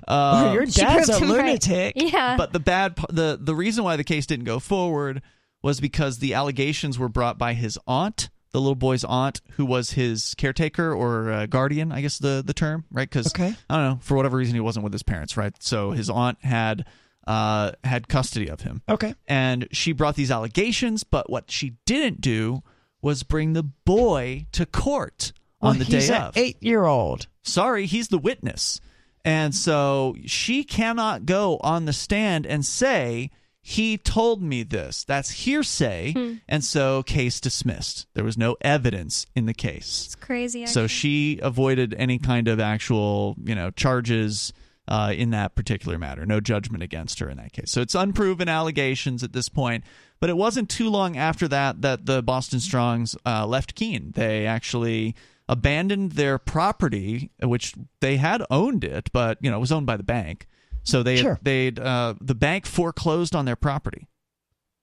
Uh, 0.07 0.51
your 0.55 0.67
dad's 0.67 1.09
a 1.09 1.19
him 1.19 1.31
right. 1.31 1.39
lunatic. 1.39 1.93
Yeah. 1.97 2.37
but 2.37 2.53
the 2.53 2.61
bad 2.61 2.97
the 3.11 3.39
the 3.41 3.55
reason 3.55 3.85
why 3.85 3.97
the 3.97 4.05
case 4.05 4.27
didn't 4.27 4.45
go 4.45 4.59
forward 4.59 5.23
was 5.63 5.81
because 5.81 6.19
the 6.19 6.35
allegations 6.35 6.99
were 6.99 7.09
brought 7.09 7.39
by 7.39 7.55
his 7.55 7.79
aunt 7.87 8.29
the 8.53 8.61
little 8.61 8.75
boy's 8.77 9.05
aunt 9.05 9.41
who 9.53 9.67
was 9.67 9.91
his 9.93 10.35
caretaker 10.37 10.95
or 10.95 11.31
uh, 11.31 11.47
guardian 11.47 11.93
i 11.93 12.01
guess 12.01 12.19
the 12.19 12.43
the 12.47 12.55
term 12.55 12.85
right 12.91 13.09
because 13.11 13.27
Okay. 13.35 13.55
i 13.69 13.77
don't 13.77 13.85
know 13.85 13.99
for 14.01 14.17
whatever 14.17 14.37
reason 14.37 14.55
he 14.55 14.61
wasn't 14.61 14.83
with 14.85 14.93
his 14.93 15.03
parents 15.03 15.37
right 15.37 15.53
so 15.61 15.91
his 15.91 16.09
aunt 16.09 16.39
had 16.43 16.87
uh 17.27 17.73
had 17.85 18.09
custody 18.09 18.49
of 18.49 18.61
him 18.63 18.81
Okay. 18.89 19.15
and 19.27 19.67
she 19.73 19.93
brought 19.93 20.15
these 20.15 20.31
allegations 20.31 21.05
but 21.05 21.29
what 21.29 21.51
she 21.51 21.75
didn't 21.85 22.21
do 22.21 22.63
was 23.03 23.23
bring 23.25 23.53
the 23.53 23.63
boy 23.65 24.47
to 24.53 24.65
court 24.65 25.33
on 25.61 25.79
Well, 25.79 25.79
the 25.81 25.85
he's 25.97 26.09
day 26.09 26.15
an 26.17 26.23
of 26.23 26.37
eight 26.37 26.63
year 26.63 26.85
old. 26.85 27.27
sorry, 27.43 27.87
he's 27.87 28.09
the 28.09 28.19
witness. 28.19 28.81
And 29.27 29.55
so 29.55 30.15
she 30.25 30.63
cannot 30.65 31.27
go 31.27 31.59
on 31.61 31.85
the 31.85 31.93
stand 31.93 32.47
and 32.47 32.65
say, 32.65 33.31
he 33.61 33.99
told 33.99 34.41
me 34.41 34.63
this. 34.63 35.03
That's 35.03 35.31
hearsay. 35.31 36.39
And 36.49 36.63
so 36.63 37.03
case 37.03 37.41
dismissed. 37.41 38.07
There 38.15 38.23
was 38.23 38.39
no 38.39 38.57
evidence 38.61 39.27
in 39.35 39.47
the 39.47 39.55
case. 39.55 40.05
it's 40.07 40.15
crazy. 40.15 40.65
So 40.67 40.87
she 40.87 41.41
avoided 41.43 41.93
any 41.99 42.21
kind 42.21 42.47
of 42.47 42.61
actual, 42.61 43.35
you 43.43 43.57
know, 43.57 43.73
charges 43.73 44.53
uh, 44.87 45.13
in 45.17 45.31
that 45.31 45.57
particular 45.57 45.99
matter. 45.99 46.25
No 46.25 46.39
judgment 46.39 46.85
against 46.85 47.19
her 47.19 47.29
in 47.29 47.39
that 47.39 47.53
case. 47.53 47.73
So 47.73 47.81
it's 47.81 47.97
unproven 47.97 48.49
allegations 48.49 49.25
at 49.25 49.33
this 49.33 49.49
point. 49.49 49.83
But 50.21 50.31
it 50.31 50.37
wasn't 50.37 50.71
too 50.71 50.89
long 50.89 51.17
after 51.17 51.49
that 51.49 51.83
that 51.83 52.07
the 52.07 52.23
Boston 52.23 52.61
Strongs 52.61 53.17
uh, 53.27 53.45
left 53.47 53.75
Keene. 53.75 54.13
They 54.15 54.47
actually 54.47 55.17
abandoned 55.49 56.13
their 56.13 56.39
property, 56.39 57.31
which 57.43 57.75
they 58.01 58.17
had 58.17 58.43
owned 58.51 58.85
it, 58.85 59.11
but 59.13 59.39
you 59.41 59.51
know 59.51 59.57
it 59.57 59.61
was 59.61 59.73
owned 59.73 59.87
by 59.87 59.97
the 59.97 60.03
bank. 60.03 60.47
So 60.83 61.03
they 61.03 61.17
Sure. 61.17 61.39
they'd 61.43 61.79
uh, 61.79 62.15
the 62.21 62.35
bank 62.35 62.67
foreclosed 62.67 63.35
on 63.35 63.45
their 63.45 63.57
property. 63.57 64.07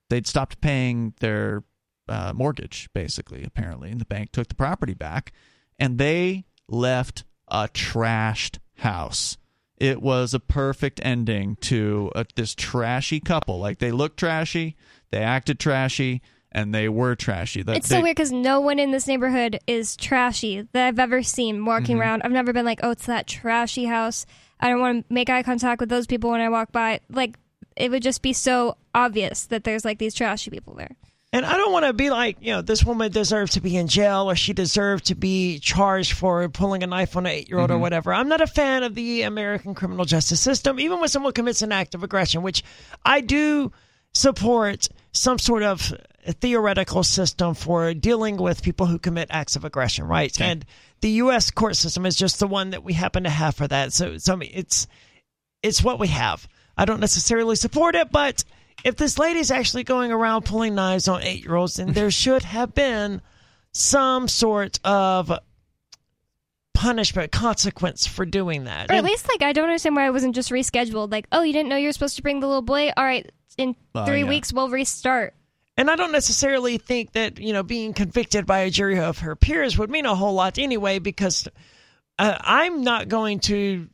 They'd 0.09 0.27
stopped 0.27 0.61
paying 0.61 1.13
their 1.19 1.63
uh, 2.07 2.33
mortgage, 2.33 2.89
basically. 2.93 3.43
Apparently, 3.43 3.89
and 3.89 3.99
the 4.01 4.05
bank 4.05 4.31
took 4.31 4.47
the 4.49 4.55
property 4.55 4.93
back, 4.93 5.31
and 5.79 5.97
they 5.97 6.45
left 6.67 7.23
a 7.47 7.67
trashed 7.69 8.59
house. 8.77 9.37
It 9.77 10.01
was 10.01 10.33
a 10.33 10.39
perfect 10.39 10.99
ending 11.03 11.57
to 11.61 12.11
uh 12.15 12.23
this 12.35 12.53
trashy 12.55 13.19
couple. 13.19 13.59
Like 13.59 13.79
they 13.79 13.91
looked 13.91 14.17
trashy, 14.17 14.75
they 15.11 15.19
acted 15.19 15.59
trashy, 15.59 16.21
and 16.53 16.73
they 16.73 16.87
were 16.87 17.15
trashy. 17.15 17.63
That 17.63 17.75
It's 17.77 17.89
they, 17.89 17.97
so 17.97 18.01
weird 18.01 18.15
because 18.15 18.31
no 18.31 18.61
one 18.61 18.79
in 18.79 18.91
this 18.91 19.07
neighborhood 19.07 19.59
is 19.67 19.95
trashy 19.97 20.67
that 20.71 20.87
I've 20.87 20.99
ever 20.99 21.23
seen 21.23 21.65
walking 21.65 21.95
Mm-hmm. 21.95 22.01
around. 22.01 22.21
I've 22.23 22.31
never 22.31 22.53
been 22.53 22.65
like, 22.65 22.79
oh, 22.83 22.91
it's 22.91 23.07
that 23.07 23.27
trashy 23.27 23.85
house. 23.85 24.25
I 24.59 24.69
don't 24.69 24.79
want 24.79 25.07
to 25.07 25.13
make 25.13 25.29
eye 25.29 25.43
contact 25.43 25.79
with 25.81 25.89
those 25.89 26.07
people 26.07 26.29
when 26.29 26.39
I 26.41 26.49
walk 26.49 26.71
by. 26.71 27.01
Like, 27.09 27.37
it 27.75 27.89
would 27.91 28.03
just 28.03 28.21
be 28.21 28.33
so 28.33 28.77
obvious 28.95 29.47
that 29.47 29.63
there's 29.63 29.83
like 29.83 29.97
these 29.97 30.13
trashy 30.13 30.51
people 30.51 30.75
there. 30.75 30.95
And 31.35 31.43
I 31.47 31.57
don't 31.57 31.71
want 31.71 31.85
to 31.85 31.93
be 31.93 32.11
like, 32.11 32.37
you 32.41 32.51
know, 32.53 32.61
this 32.61 32.83
woman 32.85 33.11
deserves 33.11 33.53
to 33.53 33.59
be 33.61 33.75
in 33.75 33.87
jail 33.87 34.29
or 34.29 34.35
she 34.35 34.53
deserved 34.53 35.05
to 35.05 35.15
be 35.15 35.57
charged 35.57 36.13
for 36.13 36.47
pulling 36.49 36.83
a 36.83 36.87
knife 36.87 37.17
on 37.17 37.25
an 37.25 37.31
eight 37.31 37.49
year 37.49 37.57
old 37.57 37.71
or 37.71 37.79
whatever. 37.79 38.13
I'm 38.13 38.27
not 38.27 38.39
a 38.41 38.45
fan 38.45 38.83
of 38.83 38.93
the 38.93 39.23
American 39.23 39.73
criminal 39.73 40.05
justice 40.05 40.39
system, 40.39 40.79
even 40.79 40.99
when 40.99 41.09
someone 41.09 41.33
commits 41.33 41.63
an 41.63 41.71
act 41.71 41.95
of 41.95 42.03
aggression, 42.03 42.43
which 42.43 42.63
I 43.03 43.21
do 43.21 43.71
support 44.13 44.87
some 45.11 45.39
sort 45.39 45.63
of 45.63 45.91
theoretical 46.31 47.03
system 47.03 47.53
for 47.53 47.93
dealing 47.93 48.37
with 48.37 48.63
people 48.63 48.85
who 48.85 48.97
commit 48.97 49.27
acts 49.29 49.57
of 49.57 49.65
aggression, 49.65 50.05
right? 50.07 50.39
And 50.39 50.65
the 51.01 51.09
U.S. 51.09 51.51
court 51.51 51.75
system 51.75 52.05
is 52.05 52.15
just 52.15 52.39
the 52.39 52.47
one 52.47 52.69
that 52.69 52.83
we 52.83 52.93
happen 52.93 53.23
to 53.23 53.29
have 53.29 53.55
for 53.55 53.67
that. 53.67 53.91
So, 53.91 54.17
so 54.17 54.33
I 54.33 54.35
mean, 54.37 54.51
it's 54.53 54.87
it's 55.61 55.83
what 55.83 55.99
we 55.99 56.07
have. 56.07 56.47
I 56.77 56.85
don't 56.85 57.01
necessarily 57.01 57.55
support 57.57 57.95
it, 57.95 58.11
but 58.11 58.43
if 58.83 58.95
this 58.95 59.19
lady's 59.19 59.51
actually 59.51 59.83
going 59.83 60.11
around 60.11 60.45
pulling 60.45 60.75
knives 60.75 61.07
on 61.07 61.21
eight 61.21 61.43
year 61.43 61.55
olds, 61.55 61.75
then 61.75 61.93
there 61.93 62.11
should 62.23 62.43
have 62.43 62.73
been 62.73 63.21
some 63.73 64.27
sort 64.27 64.79
of 64.83 65.31
punishment, 66.73 67.31
consequence 67.31 68.07
for 68.07 68.25
doing 68.25 68.65
that. 68.65 68.89
Or 68.89 68.93
at 68.93 68.97
And- 68.99 69.07
least, 69.07 69.27
like, 69.29 69.41
I 69.41 69.53
don't 69.53 69.65
understand 69.65 69.95
why 69.95 70.07
it 70.07 70.11
wasn't 70.11 70.35
just 70.35 70.51
rescheduled. 70.51 71.11
Like, 71.11 71.27
oh, 71.31 71.41
you 71.43 71.53
didn't 71.53 71.69
know 71.69 71.75
you 71.77 71.87
were 71.87 71.93
supposed 71.93 72.17
to 72.17 72.21
bring 72.21 72.39
the 72.39 72.47
little 72.47 72.61
boy? 72.61 72.91
All 72.97 73.03
right, 73.03 73.31
in 73.57 73.75
three 74.05 74.21
yeah. 74.21 74.29
weeks, 74.29 74.51
we'll 74.51 74.69
restart. 74.69 75.35
And 75.75 75.89
I 75.89 75.95
don't 75.95 76.11
necessarily 76.11 76.77
think 76.77 77.13
that, 77.13 77.39
you 77.39 77.51
know, 77.51 77.63
being 77.63 77.93
convicted 77.93 78.45
by 78.45 78.59
a 78.59 78.69
jury 78.69 78.99
of 78.99 79.19
her 79.19 79.35
peers 79.35 79.77
would 79.77 79.89
mean 79.89 80.05
a 80.05 80.13
whole 80.15 80.33
lot 80.33 80.59
anyway, 80.59 80.99
because 80.99 81.47
uh, 82.19 82.37
I'm 82.41 82.83
not 82.83 83.07
going 83.09 83.39
to 83.41 83.87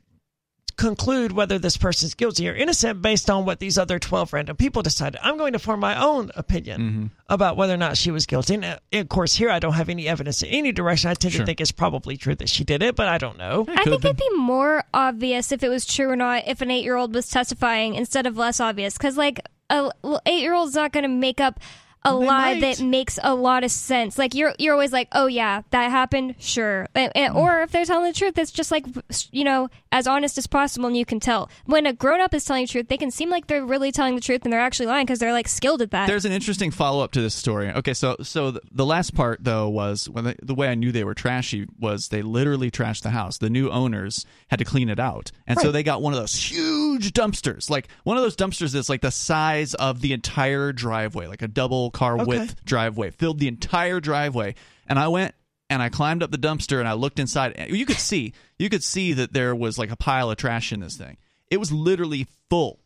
conclude 0.76 1.34
whether 1.34 1.60
this 1.60 1.76
person's 1.76 2.14
guilty 2.14 2.48
or 2.48 2.54
innocent 2.56 3.02
based 3.02 3.30
on 3.30 3.44
what 3.46 3.60
these 3.60 3.78
other 3.78 4.00
12 4.00 4.32
random 4.32 4.56
people 4.56 4.82
decided. 4.82 5.20
I'm 5.22 5.38
going 5.38 5.52
to 5.54 5.60
form 5.60 5.82
my 5.82 6.02
own 6.02 6.32
opinion 6.36 6.82
Mm-hmm. 6.82 7.06
about 7.28 7.58
whether 7.58 7.74
or 7.74 7.78
not 7.78 7.98
she 7.98 8.12
was 8.12 8.26
guilty. 8.26 8.54
And 8.56 8.64
uh, 8.66 8.78
of 8.94 9.10
course, 9.10 9.36
here 9.36 9.50
I 9.50 9.60
don't 9.60 9.74
have 9.74 9.90
any 9.90 10.08
evidence 10.08 10.42
in 10.42 10.50
any 10.50 10.72
direction. 10.72 11.10
I 11.10 11.16
tend 11.16 11.34
Sure. 11.34 11.42
to 11.42 11.46
think 11.46 11.60
it's 11.60 11.72
probably 11.74 12.16
true 12.16 12.36
that 12.36 12.48
she 12.50 12.64
did 12.64 12.82
it, 12.82 12.96
but 12.96 13.08
I 13.10 13.18
don't 13.18 13.38
know. 13.38 13.66
I 13.68 13.84
think 13.84 14.02
been. 14.02 14.12
it'd 14.12 14.18
be 14.18 14.38
more 14.38 14.84
obvious 14.94 15.52
if 15.52 15.64
it 15.64 15.70
was 15.70 15.86
true 15.86 16.10
or 16.10 16.16
not 16.16 16.44
if 16.48 16.62
an 16.62 16.72
eight 16.72 16.84
year 16.86 16.96
old 16.96 17.14
was 17.14 17.30
testifying 17.30 17.96
instead 17.96 18.26
of 18.26 18.38
less 18.38 18.62
obvious. 18.62 18.98
Because, 18.98 19.18
like, 19.18 19.42
a 19.70 19.92
eight 20.26 20.42
year 20.42 20.54
old's 20.54 20.76
not 20.76 20.92
going 20.92 21.04
to 21.04 21.10
make 21.10 21.40
up 21.40 21.60
a 22.06 22.12
They 22.12 22.26
lie 22.26 22.54
might. 22.54 22.62
that 22.62 22.80
makes 22.82 23.20
a 23.22 23.36
lot 23.36 23.64
of 23.64 23.72
sense. 23.72 24.18
Like, 24.18 24.34
you're 24.34 24.54
you're 24.58 24.74
always 24.74 24.94
like, 24.94 25.10
oh, 25.12 25.28
yeah, 25.28 25.64
that 25.72 25.92
happened, 25.92 26.36
sure. 26.40 26.88
And- 26.96 27.12
and- 27.16 27.34
mm. 27.34 27.38
Or 27.38 27.62
if 27.62 27.72
they're 27.72 27.84
telling 27.86 28.06
the 28.12 28.18
truth, 28.18 28.38
it's 28.38 28.52
just 28.52 28.72
like, 28.72 28.86
you 29.32 29.44
know, 29.44 29.70
as 29.92 30.08
honest 30.08 30.38
as 30.38 30.48
possible 30.48 30.88
and 30.88 30.96
you 30.96 31.04
can 31.06 31.20
tell. 31.20 31.50
When 31.66 31.86
a 31.86 31.92
grown 31.94 32.22
up 32.22 32.34
is 32.34 32.46
telling 32.46 32.64
the 32.64 32.72
truth, 32.72 32.88
they 32.88 32.98
can 32.98 33.12
seem 33.12 33.30
like 33.30 33.48
they're 33.48 33.66
really 33.66 33.92
telling 33.92 34.16
the 34.16 34.22
truth 34.22 34.42
and 34.44 34.54
they're 34.54 34.60
actually 34.62 34.86
lying 34.86 35.06
because 35.06 35.20
they're, 35.20 35.34
like, 35.34 35.48
skilled 35.50 35.82
at 35.82 35.92
that. 35.92 36.08
There's 36.08 36.26
an 36.26 36.32
interesting 36.32 36.72
follow 36.72 37.04
up 37.04 37.12
to 37.14 37.22
this 37.22 37.36
story. 37.36 37.70
Okay, 37.70 37.94
so 37.94 38.16
so 38.22 38.52
the, 38.52 38.62
the 38.72 38.86
last 38.86 39.14
part 39.14 39.44
though 39.44 39.68
was 39.68 40.08
when 40.10 40.24
they, 40.24 40.36
the 40.42 40.56
way 40.56 40.70
I 40.70 40.76
knew 40.76 40.92
they 40.92 41.04
were 41.04 41.14
trashy 41.14 41.68
was 41.80 42.08
they 42.10 42.22
literally 42.22 42.72
trashed 42.72 43.02
the 43.02 43.10
house. 43.10 43.38
The 43.40 43.50
new 43.50 43.70
owners 43.70 44.26
had 44.50 44.60
to 44.60 44.66
clean 44.66 44.90
it 44.90 45.00
out, 45.00 45.32
and 45.48 45.60
so 45.60 45.72
they 45.72 45.84
got 45.84 46.02
one 46.02 46.14
of 46.14 46.20
those 46.20 46.34
huge 46.34 47.12
dumpsters, 47.14 47.70
like 47.70 47.88
one 48.04 48.16
of 48.18 48.24
those 48.24 48.36
dumpsters 48.36 48.72
that's 48.72 48.90
like 48.90 49.02
the 49.02 49.12
size 49.12 49.74
of 49.76 50.02
the 50.02 50.14
entire 50.14 50.72
driveway, 50.72 51.28
like 51.28 51.42
a 51.42 51.48
double 51.48 51.89
car 51.92 52.18
width 52.26 52.64
driveway, 52.66 53.12
filled 53.12 53.40
the 53.40 53.48
entire 53.48 54.00
driveway. 54.00 54.56
And 54.88 54.98
I 55.00 55.08
went 55.08 55.36
and 55.70 55.82
I 55.82 55.90
climbed 55.90 56.24
up 56.24 56.32
the 56.32 56.38
dumpster 56.38 56.80
and 56.80 56.88
I 56.88 56.94
looked 56.94 57.20
inside. 57.20 57.68
You 57.70 57.86
could 57.86 57.98
see, 58.00 58.34
you 58.58 58.70
could 58.70 58.84
see 58.84 59.14
that 59.14 59.34
there 59.34 59.56
was 59.56 59.78
like 59.78 59.92
a 59.92 59.96
pile 59.98 60.32
of 60.32 60.38
trash 60.38 60.72
in 60.74 60.80
this 60.80 60.98
thing. 60.98 61.18
It 61.52 61.58
was 61.58 61.72
literally 61.72 62.28
full 62.50 62.80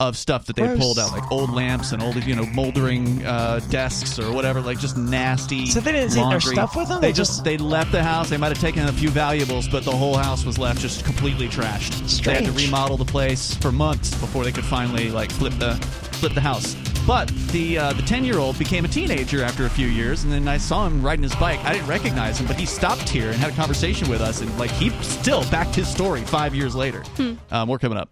of 0.00 0.16
stuff 0.16 0.46
that 0.46 0.56
they 0.56 0.76
pulled 0.76 0.98
out, 0.98 1.12
like 1.12 1.30
old 1.30 1.50
lamps 1.50 1.92
and 1.92 2.02
old, 2.02 2.16
you 2.24 2.34
know, 2.34 2.44
moldering 2.46 3.24
uh, 3.24 3.60
desks 3.70 4.18
or 4.18 4.32
whatever, 4.32 4.60
like 4.60 4.78
just 4.80 4.96
nasty. 4.96 5.66
So 5.66 5.80
they 5.80 5.92
didn't 5.92 6.10
take 6.12 6.28
their 6.30 6.40
stuff 6.40 6.74
with 6.74 6.88
them? 6.88 7.00
They 7.00 7.12
just 7.12 7.30
just- 7.30 7.44
they 7.44 7.56
left 7.58 7.92
the 7.92 8.02
house. 8.02 8.28
They 8.28 8.36
might 8.36 8.48
have 8.48 8.60
taken 8.60 8.84
a 8.86 8.92
few 8.92 9.08
valuables, 9.08 9.68
but 9.68 9.84
the 9.84 9.92
whole 9.92 10.16
house 10.16 10.44
was 10.44 10.58
left 10.58 10.80
just 10.80 11.04
completely 11.04 11.48
trashed. 11.48 12.24
They 12.24 12.34
had 12.34 12.44
to 12.44 12.52
remodel 12.52 12.96
the 12.96 13.04
place 13.04 13.54
for 13.54 13.70
months 13.70 14.10
before 14.16 14.42
they 14.44 14.52
could 14.52 14.64
finally 14.64 15.10
like 15.10 15.30
flip 15.30 15.54
the 15.58 15.74
flip 16.18 16.34
the 16.34 16.40
house. 16.40 16.74
But 17.06 17.28
the 17.52 17.78
uh, 17.78 17.92
the 17.92 18.02
ten 18.02 18.24
year 18.24 18.38
old 18.38 18.58
became 18.58 18.84
a 18.86 18.88
teenager 18.88 19.44
after 19.44 19.66
a 19.66 19.70
few 19.70 19.86
years, 19.86 20.24
and 20.24 20.32
then 20.32 20.48
I 20.48 20.56
saw 20.56 20.86
him 20.86 21.04
riding 21.04 21.22
his 21.22 21.34
bike. 21.36 21.62
I 21.64 21.74
didn't 21.74 21.86
recognize 21.88 22.38
him, 22.38 22.46
but 22.46 22.56
he 22.56 22.64
stopped 22.64 23.08
here 23.08 23.26
and 23.26 23.36
had 23.36 23.52
a 23.52 23.56
conversation 23.56 24.08
with 24.08 24.22
us, 24.22 24.40
and 24.40 24.58
like 24.58 24.70
he 24.70 24.88
still 25.02 25.42
backed 25.50 25.74
his 25.74 25.86
story 25.86 26.22
five 26.22 26.54
years 26.54 26.74
later. 26.74 27.02
Uh, 27.50 27.66
more 27.66 27.78
coming 27.78 27.98
up. 27.98 28.08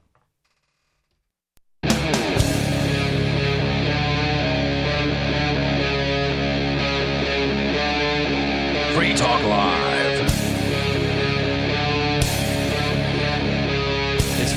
Free 8.94 9.14
Talk 9.14 9.42
Live. 9.44 9.81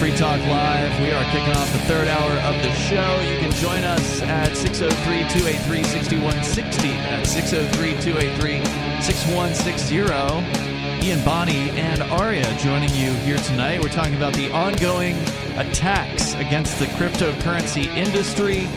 Free 0.06 0.18
Talk 0.18 0.40
Live. 0.42 1.02
We 1.02 1.10
are 1.10 1.24
kicking 1.32 1.56
off 1.56 1.74
the 1.74 1.80
third 1.80 2.08
hour 2.08 2.32
of 2.42 2.54
the 2.62 2.72
show. 2.74 3.22
You 3.22 3.40
can 3.40 3.50
join 3.54 3.84
us 3.84 4.22
at 4.22 4.56
603 4.56 5.28
283 5.34 5.84
6160. 5.84 6.90
That's 6.90 7.32
603 7.32 8.14
283 8.14 8.64
6160. 9.02 11.08
Ian 11.08 11.26
Bonnie 11.26 11.72
and 11.72 12.04
Aria 12.04 12.46
joining 12.60 12.94
you 12.94 13.14
here 13.26 13.38
tonight. 13.38 13.82
We're 13.82 13.90
talking 13.90 14.14
about 14.14 14.36
the 14.36 14.52
ongoing 14.52 15.18
attacks 15.58 16.36
against 16.36 16.78
the 16.78 16.86
cryptocurrency 16.86 17.88
industry. 17.98 18.68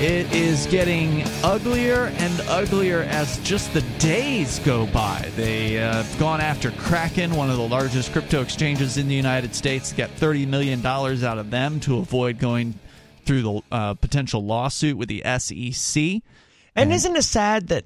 It 0.00 0.32
is 0.32 0.66
getting 0.68 1.24
uglier 1.44 2.06
and 2.06 2.40
uglier 2.48 3.00
as 3.02 3.38
just 3.40 3.70
the 3.74 3.82
days 3.98 4.58
go 4.60 4.86
by. 4.86 5.30
They 5.36 5.78
uh, 5.78 6.02
have 6.02 6.18
gone 6.18 6.40
after 6.40 6.70
Kraken, 6.70 7.36
one 7.36 7.50
of 7.50 7.58
the 7.58 7.68
largest 7.68 8.10
crypto 8.10 8.40
exchanges 8.40 8.96
in 8.96 9.08
the 9.08 9.14
United 9.14 9.54
States, 9.54 9.90
to 9.90 9.94
get 9.94 10.08
$30 10.16 10.48
million 10.48 10.84
out 10.86 11.36
of 11.36 11.50
them 11.50 11.80
to 11.80 11.98
avoid 11.98 12.38
going 12.38 12.78
through 13.26 13.42
the 13.42 13.60
uh, 13.70 13.92
potential 13.92 14.42
lawsuit 14.42 14.96
with 14.96 15.10
the 15.10 15.22
SEC. 15.38 16.22
And 16.74 16.94
isn't 16.94 17.14
it 17.14 17.22
sad 17.24 17.68
that, 17.68 17.84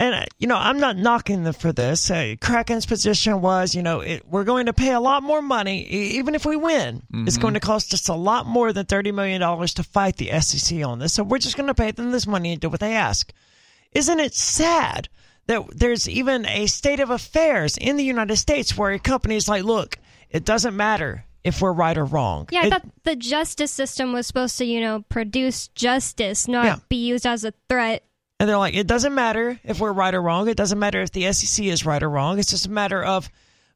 and 0.00 0.14
uh, 0.14 0.24
you 0.38 0.46
know, 0.48 0.56
I'm 0.56 0.80
not 0.80 0.96
knocking 0.96 1.44
them 1.44 1.52
for 1.54 1.72
this. 1.72 2.10
Uh, 2.10 2.34
Kraken's 2.40 2.84
position 2.86 3.40
was, 3.40 3.74
you 3.74 3.82
know, 3.82 4.00
it, 4.00 4.26
we're 4.28 4.44
going 4.44 4.66
to 4.66 4.72
pay 4.72 4.92
a 4.92 5.00
lot 5.00 5.22
more 5.22 5.40
money, 5.40 5.82
e- 5.84 6.18
even 6.18 6.34
if 6.34 6.44
we 6.44 6.56
win. 6.56 7.02
It's 7.12 7.38
going 7.38 7.54
to 7.54 7.60
cost 7.60 7.94
us 7.94 8.08
a 8.08 8.14
lot 8.14 8.46
more 8.46 8.72
than 8.72 8.86
thirty 8.86 9.12
million 9.12 9.40
dollars 9.40 9.74
to 9.74 9.82
fight 9.84 10.16
the 10.16 10.30
SEC 10.40 10.84
on 10.84 10.98
this. 10.98 11.12
So 11.14 11.22
we're 11.22 11.38
just 11.38 11.56
going 11.56 11.68
to 11.68 11.74
pay 11.74 11.90
them 11.92 12.10
this 12.10 12.26
money 12.26 12.52
and 12.52 12.60
do 12.60 12.68
what 12.68 12.80
they 12.80 12.94
ask. 12.94 13.32
Isn't 13.92 14.18
it 14.20 14.34
sad 14.34 15.08
that 15.46 15.62
there's 15.76 16.08
even 16.08 16.46
a 16.46 16.66
state 16.66 17.00
of 17.00 17.10
affairs 17.10 17.76
in 17.76 17.96
the 17.96 18.04
United 18.04 18.36
States 18.36 18.76
where 18.76 18.90
a 18.92 18.98
company 18.98 19.36
is 19.36 19.48
like, 19.48 19.62
look, 19.62 19.98
it 20.30 20.44
doesn't 20.44 20.76
matter 20.76 21.24
if 21.44 21.60
we're 21.60 21.72
right 21.72 21.96
or 21.98 22.04
wrong. 22.06 22.48
yeah, 22.50 22.60
I 22.62 22.66
It- 22.66 22.70
thought 22.70 22.86
the 23.04 23.14
justice 23.16 23.70
system 23.70 24.12
was 24.12 24.26
supposed 24.26 24.56
to, 24.58 24.64
you 24.64 24.80
know, 24.80 25.04
produce 25.10 25.68
justice, 25.68 26.48
not 26.48 26.64
Yeah. 26.64 26.76
be 26.88 26.96
used 26.96 27.26
as 27.26 27.44
a 27.44 27.52
threat. 27.68 28.02
And 28.44 28.50
they're 28.50 28.58
like, 28.58 28.74
it 28.74 28.86
doesn't 28.86 29.14
matter 29.14 29.58
if 29.64 29.80
we're 29.80 29.90
right 29.90 30.14
or 30.14 30.20
wrong. 30.20 30.48
It 30.48 30.56
doesn't 30.58 30.78
matter 30.78 31.00
if 31.00 31.10
the 31.12 31.32
SEC 31.32 31.64
is 31.64 31.86
right 31.86 32.02
or 32.02 32.10
wrong. 32.10 32.38
It's 32.38 32.50
just 32.50 32.66
a 32.66 32.70
matter 32.70 33.02
of 33.02 33.30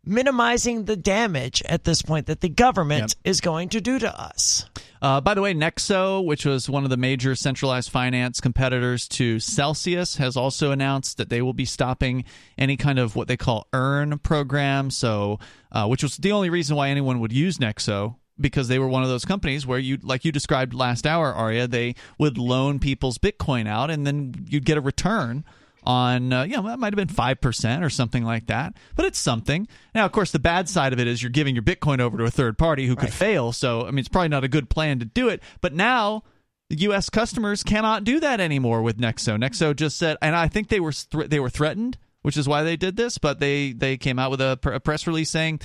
minimizing 0.04 0.84
the 0.84 0.94
damage 0.94 1.62
at 1.62 1.84
this 1.84 2.02
point 2.02 2.26
that 2.26 2.42
the 2.42 2.50
government 2.50 3.16
is 3.24 3.40
going 3.40 3.70
to 3.70 3.80
do 3.80 3.98
to 3.98 4.20
us. 4.20 4.66
Uh, 5.00 5.22
by 5.22 5.32
the 5.32 5.40
way, 5.40 5.54
Nexo, 5.54 6.22
which 6.22 6.44
was 6.44 6.68
one 6.68 6.84
of 6.84 6.90
the 6.90 6.98
major 6.98 7.34
centralized 7.34 7.88
finance 7.88 8.42
competitors 8.42 9.08
to 9.08 9.40
Celsius, 9.40 10.18
has 10.18 10.36
also 10.36 10.70
announced 10.70 11.16
that 11.16 11.30
they 11.30 11.40
will 11.40 11.54
be 11.54 11.64
stopping 11.64 12.24
any 12.58 12.76
kind 12.76 12.98
of 12.98 13.16
what 13.16 13.26
they 13.26 13.38
call 13.38 13.68
earn 13.72 14.18
program. 14.18 14.90
So, 14.90 15.38
uh, 15.72 15.86
which 15.86 16.02
was 16.02 16.18
the 16.18 16.32
only 16.32 16.50
reason 16.50 16.76
why 16.76 16.90
anyone 16.90 17.20
would 17.20 17.32
use 17.32 17.56
Nexo 17.56 18.16
because 18.40 18.68
they 18.68 18.78
were 18.78 18.88
one 18.88 19.02
of 19.02 19.08
those 19.08 19.24
companies 19.24 19.66
where 19.66 19.78
you, 19.78 19.98
like 20.02 20.24
you 20.24 20.32
described 20.32 20.74
last 20.74 21.06
hour, 21.06 21.32
Aria, 21.32 21.66
they 21.66 21.94
would 22.18 22.38
loan 22.38 22.78
people's 22.78 23.18
Bitcoin 23.18 23.66
out 23.66 23.90
and 23.90 24.06
then 24.06 24.46
you'd 24.48 24.64
get 24.64 24.78
a 24.78 24.80
return 24.80 25.44
on 25.84 26.32
uh, 26.32 26.42
you 26.42 26.56
know 26.56 26.62
that 26.64 26.78
might 26.78 26.92
have 26.92 27.08
been 27.08 27.14
5% 27.14 27.82
or 27.82 27.88
something 27.90 28.24
like 28.24 28.46
that 28.46 28.74
but 28.94 29.04
it's 29.04 29.18
something. 29.18 29.66
Now 29.94 30.04
of 30.04 30.12
course 30.12 30.32
the 30.32 30.38
bad 30.38 30.68
side 30.68 30.92
of 30.92 31.00
it 31.00 31.06
is 31.06 31.22
you're 31.22 31.30
giving 31.30 31.54
your 31.54 31.62
bitcoin 31.62 32.00
over 32.00 32.18
to 32.18 32.24
a 32.24 32.30
third 32.30 32.58
party 32.58 32.86
who 32.86 32.96
could 32.96 33.12
fail. 33.12 33.52
So 33.52 33.82
i 33.86 33.90
mean 33.90 34.00
it's 34.00 34.08
probably 34.08 34.28
not 34.28 34.44
a 34.44 34.48
good 34.48 34.68
plan 34.68 34.98
to 34.98 35.04
do 35.04 35.28
it 35.28 35.42
but 35.60 35.72
now 35.72 36.24
the 36.68 36.76
us 36.76 37.08
customers 37.08 37.62
cannot 37.62 38.04
do 38.04 38.20
that 38.20 38.40
anymore 38.40 38.82
with 38.82 38.98
nexo. 38.98 39.38
Nexo 39.38 39.74
just 39.74 39.96
said 39.96 40.16
and 40.20 40.36
i 40.36 40.48
think 40.48 40.68
they 40.68 40.80
were 40.80 40.92
thr 40.92 41.22
they 41.22 41.40
were 41.40 41.50
threatened 41.50 41.96
which 42.22 42.36
is 42.36 42.46
why 42.46 42.62
they 42.62 42.76
did 42.76 42.96
this 42.96 43.16
but 43.16 43.40
they 43.40 43.72
they 43.72 43.96
came 43.96 44.18
out 44.18 44.30
with 44.30 44.40
a, 44.40 44.58
pr- 44.60 44.72
a 44.72 44.80
press 44.80 45.06
release 45.06 45.30
saying 45.30 45.60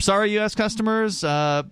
sorry 0.00 0.38
us 0.38 0.54
customers 0.54 1.22
uh 1.24 1.62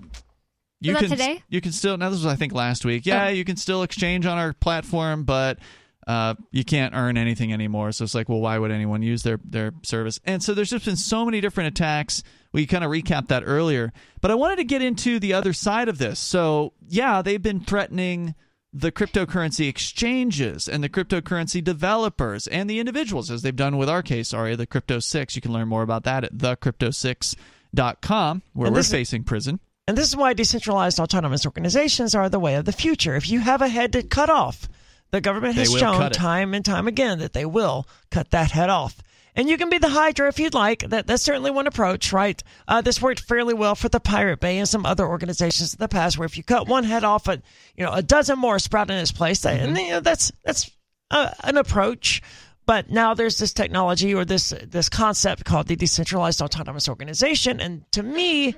you 0.80 0.94
can 0.96 1.08
today? 1.08 1.42
you 1.48 1.60
can 1.60 1.72
still 1.72 1.96
now 1.96 2.10
this 2.10 2.22
was 2.22 2.32
I 2.32 2.36
think 2.36 2.52
last 2.52 2.84
week. 2.84 3.06
Yeah, 3.06 3.26
Oh. 3.26 3.28
you 3.28 3.44
can 3.44 3.56
still 3.56 3.82
exchange 3.82 4.26
on 4.26 4.38
our 4.38 4.52
platform, 4.52 5.24
but 5.24 5.58
uh, 6.06 6.34
you 6.50 6.64
can't 6.64 6.94
earn 6.94 7.16
anything 7.16 7.52
anymore. 7.52 7.90
So 7.92 8.04
it's 8.04 8.14
like, 8.14 8.28
well, 8.28 8.40
why 8.40 8.58
would 8.58 8.70
anyone 8.70 9.02
use 9.02 9.22
their 9.22 9.38
their 9.44 9.72
service? 9.82 10.20
And 10.24 10.42
so 10.42 10.52
there's 10.52 10.70
just 10.70 10.84
been 10.84 10.96
so 10.96 11.24
many 11.24 11.40
different 11.40 11.68
attacks. 11.68 12.22
We 12.52 12.66
kind 12.66 12.84
of 12.84 12.90
recapped 12.90 13.28
that 13.28 13.42
earlier, 13.46 13.92
but 14.20 14.30
I 14.30 14.34
wanted 14.34 14.56
to 14.56 14.64
get 14.64 14.82
into 14.82 15.18
the 15.18 15.32
other 15.32 15.52
side 15.52 15.88
of 15.88 15.98
this. 15.98 16.18
So 16.20 16.74
yeah, 16.88 17.22
they've 17.22 17.42
been 17.42 17.60
threatening 17.60 18.34
the 18.76 18.90
cryptocurrency 18.92 19.68
exchanges 19.68 20.68
and 20.68 20.82
the 20.84 20.88
cryptocurrency 20.88 21.62
developers 21.64 22.46
and 22.48 22.68
the 22.68 22.80
individuals, 22.80 23.30
as 23.30 23.42
they've 23.42 23.54
done 23.56 23.76
with 23.78 23.88
our 23.88 24.02
case, 24.02 24.34
Aria, 24.34 24.56
the 24.56 24.66
Crypto 24.66 24.98
Six. 24.98 25.34
You 25.36 25.42
can 25.42 25.52
learn 25.52 25.68
more 25.68 25.82
about 25.82 26.02
that 26.04 26.24
at 26.24 26.36
thecrypto6.com, 26.36 28.42
where 28.52 28.66
And 28.66 28.74
we're 28.74 28.80
is- 28.80 28.90
facing 28.90 29.22
prison. 29.24 29.60
And 29.86 29.98
this 29.98 30.08
is 30.08 30.16
why 30.16 30.32
decentralized 30.32 30.98
autonomous 30.98 31.44
organizations 31.44 32.14
are 32.14 32.30
the 32.30 32.40
way 32.40 32.54
of 32.54 32.64
the 32.64 32.72
future. 32.72 33.16
If 33.16 33.28
you 33.28 33.40
have 33.40 33.60
a 33.60 33.68
head 33.68 33.92
to 33.92 34.02
cut 34.02 34.30
off, 34.30 34.68
the 35.10 35.20
government 35.20 35.56
has 35.56 35.72
shown 35.72 36.10
time 36.10 36.54
and 36.54 36.64
time 36.64 36.88
again 36.88 37.18
that 37.18 37.34
they 37.34 37.44
will 37.44 37.86
cut 38.10 38.30
that 38.30 38.50
head 38.50 38.70
off. 38.70 39.00
And 39.36 39.48
you 39.48 39.58
can 39.58 39.68
be 39.68 39.78
the 39.78 39.88
Hydra 39.88 40.28
if 40.28 40.38
you'd 40.38 40.54
like. 40.54 40.88
That, 40.88 41.06
that's 41.06 41.22
certainly 41.22 41.50
one 41.50 41.66
approach, 41.66 42.12
right? 42.12 42.40
Uh, 42.68 42.80
this 42.80 43.02
worked 43.02 43.20
fairly 43.20 43.52
well 43.52 43.74
for 43.74 43.88
the 43.88 44.00
Pirate 44.00 44.40
Bay 44.40 44.58
and 44.58 44.68
some 44.68 44.86
other 44.86 45.06
organizations 45.06 45.74
in 45.74 45.78
the 45.78 45.88
past, 45.88 46.16
where 46.16 46.26
if 46.26 46.36
you 46.36 46.44
cut 46.44 46.68
one 46.68 46.84
head 46.84 47.04
off, 47.04 47.26
a, 47.26 47.42
you 47.76 47.84
know, 47.84 47.92
a 47.92 48.02
dozen 48.02 48.38
more 48.38 48.58
sprout 48.58 48.90
in 48.90 48.96
its 48.96 49.12
place. 49.12 49.44
And 49.44 49.76
you 49.76 49.90
know, 49.90 50.00
that's 50.00 50.32
that's 50.44 50.70
uh, 51.10 51.30
an 51.42 51.56
approach. 51.56 52.22
But 52.64 52.90
now 52.90 53.12
there's 53.12 53.38
this 53.38 53.52
technology 53.52 54.14
or 54.14 54.24
this 54.24 54.54
this 54.62 54.88
concept 54.88 55.44
called 55.44 55.66
the 55.66 55.76
decentralized 55.76 56.40
autonomous 56.40 56.88
organization, 56.88 57.60
and 57.60 57.90
to 57.92 58.02
me, 58.02 58.54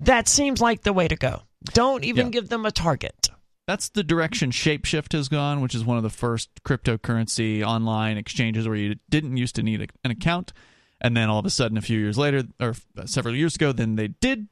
that 0.00 0.28
seems 0.28 0.60
like 0.60 0.82
the 0.82 0.92
way 0.92 1.08
to 1.08 1.16
go. 1.16 1.42
Don't 1.72 2.04
even 2.04 2.26
Yeah. 2.26 2.30
give 2.32 2.48
them 2.48 2.64
a 2.66 2.70
target. 2.70 3.28
that's 3.68 3.88
the 3.88 4.04
direction 4.04 4.52
Shapeshift 4.52 5.12
has 5.12 5.28
gone, 5.28 5.60
which 5.60 5.74
is 5.74 5.84
one 5.84 5.96
of 5.96 6.04
the 6.04 6.08
first 6.10 6.50
cryptocurrency 6.64 7.64
online 7.64 8.16
exchanges 8.16 8.68
where 8.68 8.76
you 8.76 8.94
didn't 9.10 9.36
used 9.36 9.56
to 9.56 9.62
need 9.64 9.82
a, 9.82 9.86
an 10.04 10.12
account, 10.12 10.52
and 11.00 11.16
then 11.16 11.28
all 11.28 11.40
of 11.40 11.44
a 11.46 11.50
sudden, 11.50 11.76
a 11.76 11.82
few 11.82 11.98
years 11.98 12.16
later, 12.16 12.44
or 12.60 12.74
several 13.06 13.34
years 13.34 13.56
ago, 13.56 13.72
then 13.72 13.96
they 13.96 14.06
did 14.08 14.46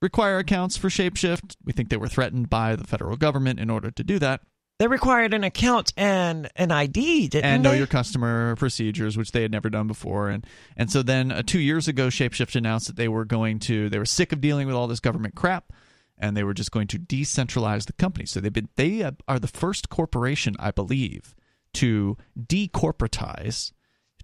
require 0.00 0.38
accounts 0.38 0.76
for 0.76 0.88
Shapeshift. 0.88 1.56
We 1.64 1.72
think 1.72 1.88
they 1.88 1.96
were 1.96 2.06
threatened 2.08 2.50
by 2.50 2.76
the 2.76 2.84
federal 2.84 3.16
government 3.16 3.58
in 3.58 3.68
order 3.68 3.90
to 3.90 4.04
do 4.04 4.18
that. 4.20 4.42
They 4.82 4.88
required 4.88 5.32
an 5.32 5.44
account 5.44 5.92
and 5.96 6.50
an 6.56 6.72
ID, 6.72 7.28
didn't 7.28 7.44
and 7.44 7.64
they? 7.64 7.68
know 7.68 7.72
your 7.76 7.86
customer 7.86 8.56
procedures, 8.56 9.16
which 9.16 9.30
they 9.30 9.42
had 9.42 9.52
never 9.52 9.70
done 9.70 9.86
before. 9.86 10.28
And 10.28 10.44
and 10.76 10.90
so 10.90 11.04
then 11.04 11.30
uh, 11.30 11.44
two 11.46 11.60
years 11.60 11.86
ago, 11.86 12.08
Shapeshift 12.08 12.56
announced 12.56 12.88
that 12.88 12.96
they 12.96 13.06
were 13.06 13.24
going 13.24 13.60
to 13.60 13.88
they 13.88 13.98
were 14.00 14.04
sick 14.04 14.32
of 14.32 14.40
dealing 14.40 14.66
with 14.66 14.74
all 14.74 14.88
this 14.88 14.98
government 14.98 15.36
crap, 15.36 15.72
and 16.18 16.36
they 16.36 16.42
were 16.42 16.52
just 16.52 16.72
going 16.72 16.88
to 16.88 16.98
decentralize 16.98 17.86
the 17.86 17.92
company. 17.92 18.26
So 18.26 18.40
they've 18.40 18.52
been 18.52 18.70
they 18.74 19.04
uh, 19.04 19.12
are 19.28 19.38
the 19.38 19.46
first 19.46 19.88
corporation, 19.88 20.56
I 20.58 20.72
believe, 20.72 21.36
to 21.74 22.16
decorporatize 22.36 23.70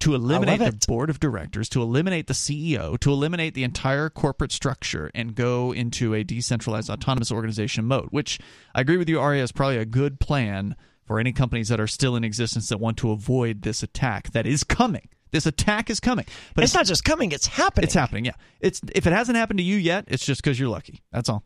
to 0.01 0.15
eliminate 0.15 0.59
the 0.59 0.87
board 0.87 1.11
of 1.11 1.21
directors, 1.21 1.69
to 1.71 1.83
eliminate 1.83 2.27
the 2.27 2.35
CEO, 2.35 2.99
to 3.01 3.11
eliminate 3.11 3.55
the 3.55 3.65
entire 3.65 4.09
corporate 4.09 4.53
structure, 4.53 5.11
and 5.15 5.35
go 5.35 5.73
into 5.73 6.15
a 6.15 6.23
decentralized 6.23 6.91
autonomous 6.91 7.33
organization 7.33 7.85
mode. 7.85 8.09
Which 8.11 8.39
I 8.75 8.81
agree 8.81 8.97
with 8.97 9.09
you, 9.09 9.21
Aria, 9.21 9.43
is 9.43 9.53
probably 9.53 9.79
a 9.79 9.85
good 9.85 10.21
plan 10.21 10.77
for 11.05 11.19
any 11.19 11.33
companies 11.33 11.69
that 11.69 11.81
are 11.81 11.87
still 11.87 12.17
in 12.17 12.25
existence 12.25 12.69
that 12.69 12.79
want 12.79 12.99
to 12.99 13.11
avoid 13.11 13.63
this 13.63 13.83
attack 13.83 14.31
that 14.33 14.47
is 14.47 14.63
coming. 14.63 15.09
This 15.31 15.47
attack 15.47 15.91
is 15.91 16.01
coming, 16.01 16.25
but 16.55 16.65
it's 16.65 16.75
not 16.75 16.87
just 16.87 17.05
coming; 17.05 17.33
it's 17.33 17.47
happening. 17.47 17.85
it's 17.85 17.95
happening. 17.95 18.25
Yeah, 18.25 18.33
it's 18.61 18.81
if 18.95 19.07
it 19.07 19.13
hasn't 19.13 19.37
happened 19.37 19.59
to 19.59 19.65
you 19.65 19.77
yet, 19.77 20.05
it's 20.09 20.25
just 20.25 20.43
because 20.43 20.59
you're 20.59 20.71
lucky. 20.71 21.03
That's 21.13 21.29
all. 21.29 21.45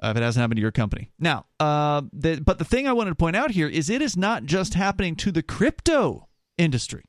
Uh, 0.00 0.08
if 0.10 0.16
it 0.18 0.22
hasn't 0.22 0.42
happened 0.42 0.58
to 0.58 0.62
your 0.62 0.72
company, 0.72 1.10
now, 1.18 1.46
uh, 1.58 2.02
the, 2.12 2.38
but 2.40 2.58
the 2.58 2.64
thing 2.64 2.86
I 2.86 2.92
wanted 2.92 3.10
to 3.10 3.16
point 3.16 3.34
out 3.34 3.50
here 3.50 3.66
is 3.66 3.88
it 3.88 4.02
is 4.02 4.16
not 4.16 4.44
just 4.44 4.74
happening 4.74 5.16
to 5.16 5.32
the 5.32 5.42
crypto 5.42 6.28
industry. 6.58 7.04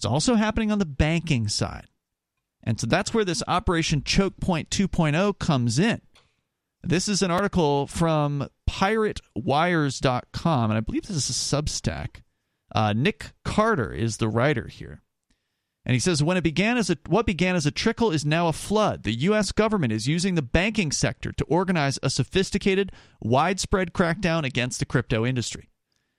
It's 0.00 0.06
also 0.06 0.34
happening 0.34 0.72
on 0.72 0.78
the 0.78 0.86
banking 0.86 1.46
side. 1.46 1.84
And 2.62 2.80
so 2.80 2.86
that's 2.86 3.12
where 3.12 3.22
this 3.22 3.42
Operation 3.46 4.02
Choke 4.02 4.40
Point 4.40 4.70
2.0 4.70 5.38
comes 5.38 5.78
in. 5.78 6.00
This 6.82 7.06
is 7.06 7.20
an 7.20 7.30
article 7.30 7.86
from 7.86 8.48
piratewires.com, 8.66 10.70
and 10.70 10.78
I 10.78 10.80
believe 10.80 11.02
this 11.02 11.18
is 11.18 11.28
a 11.28 11.34
Substack. 11.34 12.22
Uh, 12.74 12.94
Nick 12.94 13.32
Carter 13.44 13.92
is 13.92 14.16
the 14.16 14.30
writer 14.30 14.68
here. 14.68 15.02
And 15.84 15.92
he 15.92 16.00
says 16.00 16.22
when 16.22 16.38
it 16.38 16.44
began 16.44 16.78
as 16.78 16.88
a 16.88 16.96
what 17.06 17.26
began 17.26 17.54
as 17.54 17.66
a 17.66 17.70
trickle 17.70 18.10
is 18.10 18.24
now 18.24 18.48
a 18.48 18.54
flood. 18.54 19.02
The 19.02 19.12
US 19.12 19.52
government 19.52 19.92
is 19.92 20.08
using 20.08 20.34
the 20.34 20.40
banking 20.40 20.92
sector 20.92 21.30
to 21.32 21.44
organize 21.44 21.98
a 22.02 22.08
sophisticated, 22.08 22.90
widespread 23.20 23.92
crackdown 23.92 24.44
against 24.44 24.78
the 24.78 24.86
crypto 24.86 25.26
industry. 25.26 25.68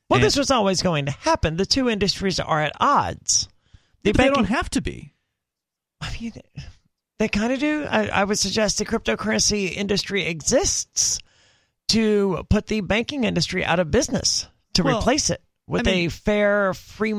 well, 0.07 0.19
and- 0.19 0.23
this 0.23 0.37
was 0.37 0.51
always 0.51 0.83
going 0.83 1.07
to 1.07 1.11
happen. 1.11 1.57
The 1.57 1.65
two 1.65 1.89
industries 1.89 2.39
are 2.39 2.61
at 2.61 2.73
odds. 2.79 3.47
The 4.03 4.11
But 4.11 4.17
they 4.21 4.29
don't 4.29 4.45
have 4.45 4.69
to 4.71 4.81
be. 4.81 5.13
I 6.01 6.15
mean, 6.19 6.33
they 7.19 7.27
kind 7.27 7.53
of 7.53 7.59
do. 7.59 7.85
I, 7.89 8.07
I 8.07 8.23
would 8.23 8.39
suggest 8.39 8.77
the 8.79 8.85
cryptocurrency 8.85 9.71
industry 9.71 10.25
exists 10.25 11.19
to 11.89 12.45
put 12.49 12.67
the 12.67 12.81
banking 12.81 13.23
industry 13.23 13.63
out 13.63 13.79
of 13.79 13.91
business 13.91 14.47
to 14.73 14.83
Well, 14.83 14.99
replace 14.99 15.29
it 15.29 15.43
with 15.67 15.87
I 15.87 15.91
mean- 15.91 16.07
a 16.07 16.09
fair, 16.09 16.73
free, 16.73 17.13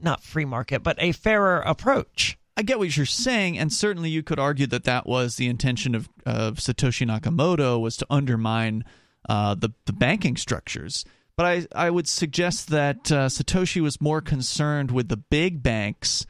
not 0.00 0.22
free 0.22 0.44
market, 0.44 0.82
but 0.82 0.96
a 0.98 1.12
fairer 1.12 1.60
approach. 1.60 2.38
I 2.56 2.62
get 2.62 2.78
what 2.78 2.96
you're 2.96 3.04
saying, 3.04 3.58
and 3.58 3.70
certainly 3.70 4.08
you 4.08 4.22
could 4.22 4.38
argue 4.38 4.66
that 4.68 4.84
that 4.84 5.06
was 5.06 5.36
the 5.36 5.46
intention 5.46 5.94
of, 5.94 6.08
of 6.24 6.54
Satoshi 6.56 7.06
Nakamoto 7.06 7.78
was 7.78 7.98
to 7.98 8.06
undermine 8.08 8.82
uh, 9.28 9.54
the 9.54 9.70
the 9.84 9.92
banking 9.92 10.38
structures. 10.38 11.04
But 11.36 11.46
I 11.46 11.66
I 11.86 11.90
would 11.90 12.08
suggest 12.08 12.68
that 12.70 13.12
uh, 13.12 13.28
Satoshi 13.28 13.80
was 13.80 14.00
more 14.00 14.20
concerned 14.20 14.90
with 14.90 15.08
the 15.08 15.16
big 15.16 15.62
banks 15.62 16.26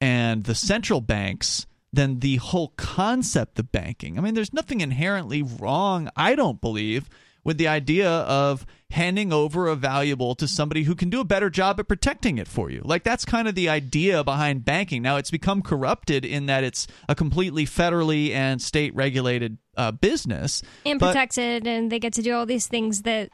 and 0.00 0.44
the 0.44 0.54
central 0.54 1.00
banks 1.00 1.66
than 1.92 2.20
the 2.20 2.36
whole 2.36 2.68
concept 2.76 3.58
of 3.58 3.72
banking. 3.72 4.18
I 4.18 4.20
mean, 4.20 4.34
there's 4.34 4.52
nothing 4.52 4.80
inherently 4.80 5.42
wrong, 5.42 6.10
I 6.16 6.34
don't 6.34 6.60
believe, 6.60 7.08
with 7.42 7.58
the 7.58 7.68
idea 7.68 8.10
of 8.10 8.66
handing 8.90 9.32
over 9.32 9.66
a 9.66 9.76
valuable 9.76 10.34
to 10.34 10.48
somebody 10.48 10.82
who 10.82 10.94
can 10.94 11.10
do 11.10 11.20
a 11.20 11.24
better 11.24 11.48
job 11.48 11.80
at 11.80 11.88
protecting 11.88 12.38
it 12.38 12.48
for 12.48 12.70
you. 12.70 12.82
Like 12.84 13.02
that's 13.02 13.24
kind 13.24 13.48
of 13.48 13.54
the 13.54 13.68
idea 13.68 14.24
behind 14.24 14.64
banking. 14.64 15.02
Now 15.02 15.16
it's 15.16 15.30
become 15.30 15.62
corrupted 15.62 16.24
in 16.24 16.46
that 16.46 16.64
it's 16.64 16.86
a 17.08 17.14
completely 17.14 17.64
federally 17.64 18.30
and 18.30 18.60
state 18.60 18.94
regulated 18.94 19.58
uh, 19.76 19.92
business. 19.92 20.62
and 20.84 21.00
protected, 21.00 21.66
and 21.66 21.90
they 21.90 21.98
get 21.98 22.12
to 22.14 22.22
do 22.22 22.34
all 22.34 22.46
these 22.46 22.66
things 22.66 23.02
that 23.02 23.30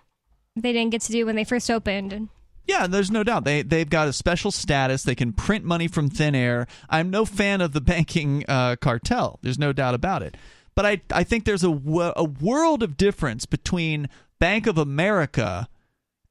they 0.57 0.73
didn't 0.73 0.91
get 0.91 1.03
to 1.03 1.13
do 1.13 1.27
when 1.27 1.37
they 1.37 1.45
first 1.45 1.71
opened. 1.71 2.29
Yeah, 2.67 2.87
there's 2.87 3.11
no 3.11 3.25
doubt 3.25 3.45
they 3.45 3.63
they've 3.63 3.89
got 3.89 4.09
a 4.09 4.13
special 4.13 4.51
status. 4.51 5.03
They 5.03 5.15
can 5.15 5.33
print 5.33 5.65
money 5.65 5.89
from 5.89 6.09
thin 6.09 6.35
air. 6.35 6.67
I'm 6.89 7.11
no 7.11 7.25
fan 7.25 7.61
of 7.61 7.73
the 7.73 7.81
banking 7.93 8.45
uh, 8.49 8.77
cartel. 8.77 9.39
There's 9.43 9.59
no 9.59 9.73
doubt 9.73 9.95
about 9.95 10.23
it. 10.23 10.37
But 10.75 10.87
I 10.87 11.01
I 11.11 11.25
think 11.25 11.45
there's 11.45 11.65
a 11.65 11.71
a 12.17 12.25
world 12.25 12.83
of 12.83 12.97
difference 12.97 13.47
between 13.47 14.09
Bank 14.39 14.67
of 14.67 14.79
America 14.79 15.69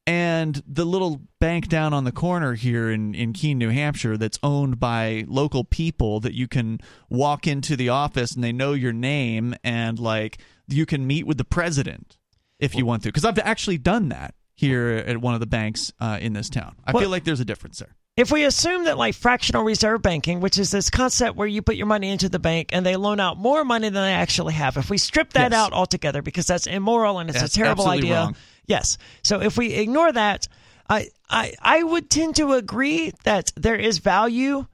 and 0.08 0.64
the 0.68 0.86
little 0.86 1.22
bank 1.40 1.68
down 1.68 1.94
on 1.94 2.06
the 2.06 2.12
corner 2.12 2.56
here 2.56 2.90
in, 2.90 3.14
in 3.14 3.34
Keene, 3.34 3.60
New 3.60 3.70
Hampshire, 3.70 4.18
that's 4.18 4.40
owned 4.42 4.80
by 4.80 5.26
local 5.28 5.64
people 5.64 6.20
that 6.22 6.34
you 6.34 6.48
can 6.48 6.80
walk 7.08 7.46
into 7.46 7.76
the 7.76 7.90
office 7.90 8.34
and 8.34 8.44
they 8.44 8.52
know 8.52 8.74
your 8.74 8.94
name 8.94 9.54
and 9.64 10.00
like 10.00 10.40
you 10.68 10.88
can 10.88 11.06
meet 11.06 11.28
with 11.28 11.38
the 11.38 11.46
president 11.46 12.18
if 12.62 12.74
you 12.76 12.86
want 12.86 13.04
to. 13.04 13.10
Because 13.10 13.26
I've 13.26 13.40
actually 13.40 13.78
done 13.78 14.10
that 14.10 14.34
here 14.56 15.04
at 15.06 15.18
one 15.18 15.34
of 15.34 15.40
the 15.42 15.46
banks 15.48 15.92
uh, 16.00 16.18
in 16.22 16.32
this 16.34 16.50
town. 16.50 16.76
I 16.86 16.92
Well- 16.94 17.02
feel 17.02 17.10
like 17.10 17.26
there's 17.26 17.42
a 17.42 17.46
difference 17.46 17.80
there. 17.80 17.96
If 18.18 18.30
we 18.30 18.44
assume 18.44 18.84
that, 18.86 18.98
like 18.98 19.16
fractional 19.16 19.64
reserve 19.64 20.02
banking, 20.02 20.42
which 20.42 20.58
is 20.60 20.70
this 20.70 20.90
concept 20.90 21.38
where 21.38 21.48
you 21.48 21.62
put 21.62 21.78
your 21.78 21.86
money 21.88 22.10
into 22.12 22.28
the 22.28 22.40
bank 22.40 22.70
and 22.74 22.86
they 22.86 22.98
loan 22.98 23.22
out 23.22 23.38
more 23.38 23.64
money 23.64 23.88
than 23.88 24.04
they 24.04 24.12
actually 24.14 24.54
have, 24.54 24.76
if 24.76 24.90
we 24.90 24.98
strip 24.98 25.32
that 25.34 25.52
Yes. 25.52 25.60
out 25.60 25.72
altogether 25.74 26.22
because 26.22 26.46
that's 26.46 26.68
immoral 26.68 27.20
and 27.20 27.30
it's 27.30 27.40
That's 27.40 27.56
a 27.56 27.58
terrible 27.58 27.88
idea, 27.88 28.16
wrong. 28.16 28.36
yes. 28.68 28.98
So 29.24 29.42
if 29.42 29.58
we 29.58 29.74
ignore 29.74 30.12
that, 30.12 30.48
I, 30.90 31.08
I 31.30 31.54
I 31.62 31.82
would 31.84 32.10
tend 32.10 32.36
to 32.36 32.52
agree 32.52 33.14
that 33.24 33.54
there 33.56 33.78
is 33.78 34.00
value 34.00 34.66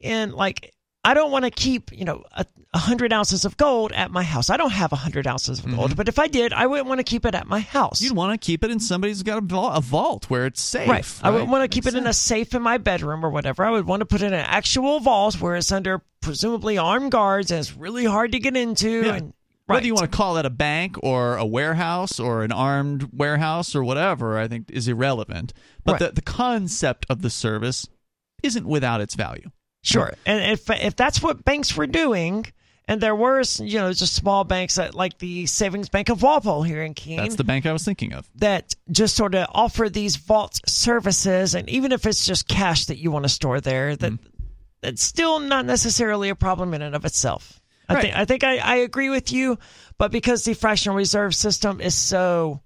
in 0.00 0.30
like 0.30 0.72
I 1.04 1.14
don't 1.14 1.32
want 1.32 1.44
to 1.46 1.50
keep 1.50 1.90
you 1.92 2.04
know 2.04 2.22
a, 2.32 2.46
a 2.74 2.78
hundred 2.78 3.12
ounces 3.12 3.44
of 3.44 3.56
gold 3.56 3.92
at 3.92 4.10
my 4.10 4.24
house. 4.24 4.50
I 4.50 4.56
don't 4.56 4.72
have 4.72 4.92
a 4.92 4.96
hundred 4.96 5.28
ounces 5.28 5.60
of 5.60 5.76
gold, 5.76 5.96
but 5.96 6.08
if 6.08 6.18
I 6.18 6.26
did, 6.26 6.52
I 6.52 6.66
wouldn't 6.66 6.88
want 6.88 6.98
to 6.98 7.04
keep 7.04 7.24
it 7.24 7.34
at 7.34 7.46
my 7.46 7.60
house. 7.60 7.98
Mm-hmm. 7.98 8.04
You'd 8.04 8.16
want 8.16 8.40
to 8.40 8.44
keep 8.44 8.64
it 8.64 8.70
in 8.72 8.80
somebody's 8.80 9.22
got 9.22 9.38
a 9.38 9.40
vault, 9.40 9.78
a 9.78 9.80
vault 9.80 10.28
where 10.28 10.44
it's 10.46 10.60
safe. 10.60 10.88
Right. 10.88 11.06
I 11.22 11.30
would 11.30 11.38
right? 11.38 11.48
want 11.48 11.62
to 11.62 11.68
keep 11.74 11.84
Makes 11.84 11.94
it 11.94 11.98
in 11.98 12.06
a 12.08 12.12
safe 12.12 12.52
in 12.52 12.62
my 12.62 12.78
bedroom 12.78 13.24
or 13.24 13.30
whatever. 13.30 13.64
I 13.64 13.70
would 13.70 13.86
want 13.86 14.00
to 14.00 14.06
put 14.06 14.22
it 14.22 14.26
in 14.26 14.34
an 14.34 14.44
actual 14.44 14.98
vault 14.98 15.40
where 15.40 15.54
it's 15.54 15.70
under 15.70 16.02
presumably 16.20 16.76
armed 16.76 17.12
guards 17.12 17.52
and 17.52 17.60
it's 17.60 17.76
really 17.76 18.04
hard 18.04 18.32
to 18.32 18.40
get 18.40 18.56
into. 18.56 19.04
Yeah. 19.06 19.14
And 19.14 19.34
Whether 19.66 19.86
you 19.86 19.94
want 19.94 20.10
to 20.10 20.16
call 20.16 20.34
that 20.34 20.44
a 20.44 20.50
bank 20.50 20.96
or 21.00 21.36
a 21.36 21.46
warehouse 21.46 22.18
or 22.18 22.42
an 22.42 22.50
armed 22.50 23.08
warehouse 23.12 23.76
or 23.76 23.84
whatever, 23.84 24.36
I 24.36 24.48
think 24.48 24.70
is 24.72 24.88
irrelevant. 24.88 25.52
But 25.84 25.92
Right. 25.92 25.98
the, 26.00 26.12
the 26.16 26.22
concept 26.22 27.06
of 27.08 27.22
the 27.22 27.30
service 27.30 27.86
isn't 28.42 28.66
without 28.66 29.00
its 29.00 29.14
value. 29.14 29.50
Sure. 29.82 30.12
And 30.26 30.50
if 30.50 30.68
if 30.70 30.96
that's 30.96 31.22
what 31.22 31.44
banks 31.44 31.76
were 31.76 31.86
doing, 31.86 32.46
and 32.86 33.00
there 33.00 33.14
were 33.16 33.42
you 33.58 33.78
know 33.78 33.92
just 33.92 34.14
small 34.14 34.44
banks 34.44 34.74
that 34.76 34.94
like 34.94 35.18
the 35.18 35.46
Savings 35.46 35.88
Bank 35.88 36.08
of 36.08 36.22
Walpole 36.22 36.62
here 36.62 36.82
in 36.82 36.94
Keene 36.94 37.16
That's 37.18 37.36
the 37.36 37.44
bank 37.44 37.66
I 37.66 37.72
was 37.72 37.84
thinking 37.84 38.12
of. 38.12 38.28
that 38.36 38.74
just 38.90 39.16
sort 39.16 39.34
of 39.34 39.46
offer 39.52 39.88
these 39.88 40.16
vault 40.16 40.60
services, 40.66 41.54
and 41.54 41.68
even 41.68 41.92
if 41.92 42.06
it's 42.06 42.24
just 42.26 42.48
cash 42.48 42.86
that 42.86 42.98
you 42.98 43.10
want 43.10 43.24
to 43.24 43.28
store 43.28 43.60
there, 43.60 43.96
that 43.96 44.12
Mm-hmm. 44.12 44.26
that's 44.82 45.02
still 45.02 45.38
not 45.40 45.64
necessarily 45.64 46.28
a 46.28 46.34
problem 46.34 46.74
in 46.74 46.82
and 46.82 46.94
of 46.94 47.04
itself. 47.04 47.60
I 47.88 47.94
Right. 47.94 48.02
think 48.02 48.16
I 48.16 48.24
think 48.24 48.44
I, 48.44 48.56
I 48.58 48.74
agree 48.76 49.10
with 49.10 49.32
you, 49.32 49.58
but 49.98 50.10
because 50.12 50.44
the 50.44 50.54
fractional 50.54 50.96
reserve 50.96 51.34
system 51.34 51.80
is 51.80 51.94
so 51.94 52.60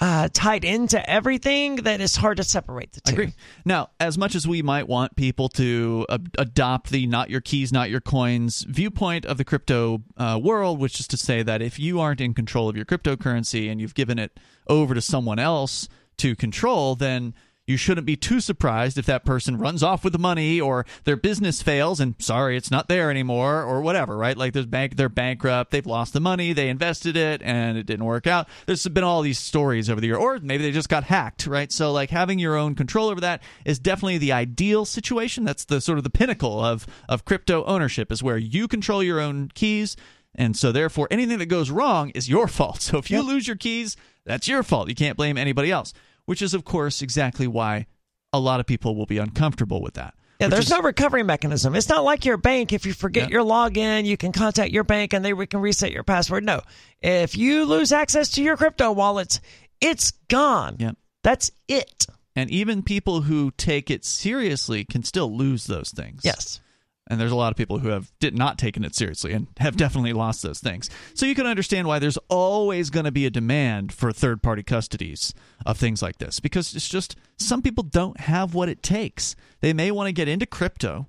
uh, 0.00 0.28
tied 0.32 0.64
into 0.64 1.08
everything, 1.08 1.76
that 1.76 2.00
it's 2.00 2.16
hard 2.16 2.36
to 2.38 2.44
separate 2.44 2.92
the 2.92 3.00
I 3.06 3.10
two. 3.10 3.14
agree. 3.14 3.34
Now, 3.64 3.90
as 4.00 4.18
much 4.18 4.34
as 4.34 4.46
we 4.46 4.60
might 4.60 4.88
want 4.88 5.14
people 5.16 5.48
to 5.50 6.04
uh, 6.08 6.18
adopt 6.36 6.90
the 6.90 7.06
not 7.06 7.30
your 7.30 7.40
keys, 7.40 7.72
not 7.72 7.90
your 7.90 8.00
coins 8.00 8.66
viewpoint 8.68 9.24
of 9.24 9.38
the 9.38 9.44
crypto 9.44 10.02
uh, 10.16 10.40
world, 10.42 10.80
which 10.80 10.98
is 10.98 11.06
to 11.08 11.16
say 11.16 11.42
that 11.42 11.62
if 11.62 11.78
you 11.78 12.00
aren't 12.00 12.20
in 12.20 12.34
control 12.34 12.68
of 12.68 12.76
your 12.76 12.84
cryptocurrency 12.84 13.70
and 13.70 13.80
you've 13.80 13.94
given 13.94 14.18
it 14.18 14.38
over 14.68 14.94
to 14.94 15.00
someone 15.00 15.38
else 15.38 15.88
to 16.16 16.34
control, 16.34 16.96
then 16.96 17.34
you 17.66 17.78
shouldn't 17.78 18.06
be 18.06 18.14
too 18.16 18.40
surprised 18.40 18.98
if 18.98 19.06
that 19.06 19.24
person 19.24 19.56
runs 19.56 19.82
off 19.82 20.04
with 20.04 20.12
the 20.12 20.18
money 20.18 20.60
or 20.60 20.84
their 21.04 21.16
business 21.16 21.62
fails 21.62 21.98
and 21.98 22.14
sorry 22.18 22.56
it's 22.58 22.70
not 22.70 22.88
there 22.88 23.10
anymore 23.10 23.62
or 23.62 23.80
whatever 23.80 24.16
right 24.18 24.36
like 24.36 24.52
there's 24.52 24.66
bank 24.66 24.96
they're 24.96 25.08
bankrupt 25.08 25.70
they've 25.70 25.86
lost 25.86 26.12
the 26.12 26.20
money 26.20 26.52
they 26.52 26.68
invested 26.68 27.16
it 27.16 27.40
and 27.42 27.78
it 27.78 27.86
didn't 27.86 28.04
work 28.04 28.26
out 28.26 28.46
there's 28.66 28.86
been 28.88 29.02
all 29.04 29.22
these 29.22 29.38
stories 29.38 29.88
over 29.88 29.98
the 30.00 30.06
year 30.08 30.16
or 30.16 30.38
maybe 30.40 30.62
they 30.62 30.70
just 30.72 30.90
got 30.90 31.04
hacked 31.04 31.46
right 31.46 31.72
so 31.72 31.90
like 31.90 32.10
having 32.10 32.38
your 32.38 32.54
own 32.54 32.74
control 32.74 33.08
over 33.08 33.20
that 33.20 33.42
is 33.64 33.78
definitely 33.78 34.18
the 34.18 34.32
ideal 34.32 34.84
situation 34.84 35.44
that's 35.44 35.64
the 35.64 35.80
sort 35.80 35.96
of 35.96 36.04
the 36.04 36.10
pinnacle 36.10 36.62
of 36.62 36.86
of 37.08 37.24
crypto 37.24 37.64
ownership 37.64 38.12
is 38.12 38.22
where 38.22 38.36
you 38.36 38.68
control 38.68 39.02
your 39.02 39.20
own 39.20 39.50
keys 39.54 39.96
And 40.36 40.56
so, 40.56 40.72
therefore, 40.72 41.06
anything 41.12 41.38
that 41.38 41.46
goes 41.46 41.70
wrong 41.70 42.10
is 42.10 42.28
your 42.28 42.48
fault. 42.58 42.82
So, 42.82 42.98
if 42.98 43.08
you 43.08 43.18
Yep. 43.18 43.26
lose 43.26 43.46
your 43.46 43.56
keys, 43.56 43.96
that's 44.26 44.48
your 44.48 44.64
fault. 44.64 44.88
You 44.88 44.96
can't 44.96 45.16
blame 45.16 45.38
anybody 45.38 45.70
else, 45.70 45.94
which 46.26 46.42
is, 46.42 46.54
of 46.54 46.64
course, 46.64 47.02
exactly 47.02 47.46
why 47.46 47.86
a 48.32 48.40
lot 48.40 48.60
of 48.60 48.66
people 48.66 48.94
will 48.96 49.06
be 49.06 49.18
uncomfortable 49.18 49.80
with 49.82 49.94
that. 49.94 50.14
Yeah, 50.40 50.48
there's 50.48 50.64
is- 50.64 50.70
no 50.70 50.82
recovery 50.82 51.22
mechanism. 51.22 51.74
It's 51.76 51.88
not 51.88 52.02
like 52.04 52.24
your 52.24 52.36
bank. 52.36 52.72
If 52.72 52.86
you 52.86 52.92
forget 52.92 53.28
Yeah. 53.28 53.34
your 53.34 53.44
login, 53.44 54.04
you 54.04 54.16
can 54.16 54.32
contact 54.32 54.72
your 54.72 54.82
bank 54.84 55.12
and 55.12 55.24
they 55.24 55.32
re- 55.32 55.46
can 55.46 55.60
reset 55.60 55.92
your 55.92 56.02
password. 56.02 56.44
No, 56.44 56.60
if 57.00 57.36
you 57.36 57.64
lose 57.64 57.92
access 57.92 58.30
to 58.30 58.42
your 58.42 58.56
crypto 58.56 58.90
wallets, 58.92 59.40
it's 59.80 60.10
gone. 60.28 60.76
Yeah. 60.80 60.92
That's 61.22 61.52
it. 61.68 62.06
And 62.36 62.50
even 62.50 62.82
people 62.82 63.22
who 63.22 63.52
take 63.52 63.90
it 63.90 64.04
seriously 64.04 64.84
can 64.84 65.04
still 65.04 65.34
lose 65.34 65.66
those 65.66 65.90
things. 65.90 66.22
Yes. 66.24 66.60
And 67.08 67.20
there's 67.20 67.32
a 67.32 67.36
lot 67.36 67.50
of 67.50 67.56
people 67.56 67.78
who 67.78 67.88
have 67.88 68.10
did 68.18 68.36
not 68.36 68.58
taken 68.58 68.84
it 68.84 68.94
seriously 68.94 69.32
and 69.32 69.46
have 69.58 69.76
definitely 69.76 70.12
lost 70.12 70.42
those 70.42 70.60
things. 70.60 70.88
So 71.14 71.26
you 71.26 71.34
can 71.34 71.46
understand 71.46 71.86
why 71.86 71.98
there's 71.98 72.18
always 72.28 72.90
going 72.90 73.04
to 73.04 73.12
be 73.12 73.26
a 73.26 73.30
demand 73.30 73.92
for 73.92 74.12
third 74.12 74.42
party 74.42 74.62
custodies 74.62 75.34
of 75.66 75.76
things 75.76 76.02
like 76.02 76.18
this 76.18 76.40
because 76.40 76.74
it's 76.74 76.88
just 76.88 77.16
some 77.36 77.62
people 77.62 77.84
don't 77.84 78.20
have 78.20 78.54
what 78.54 78.68
it 78.68 78.82
takes. 78.82 79.36
They 79.60 79.72
may 79.72 79.90
want 79.90 80.08
to 80.08 80.12
get 80.12 80.28
into 80.28 80.46
crypto, 80.46 81.08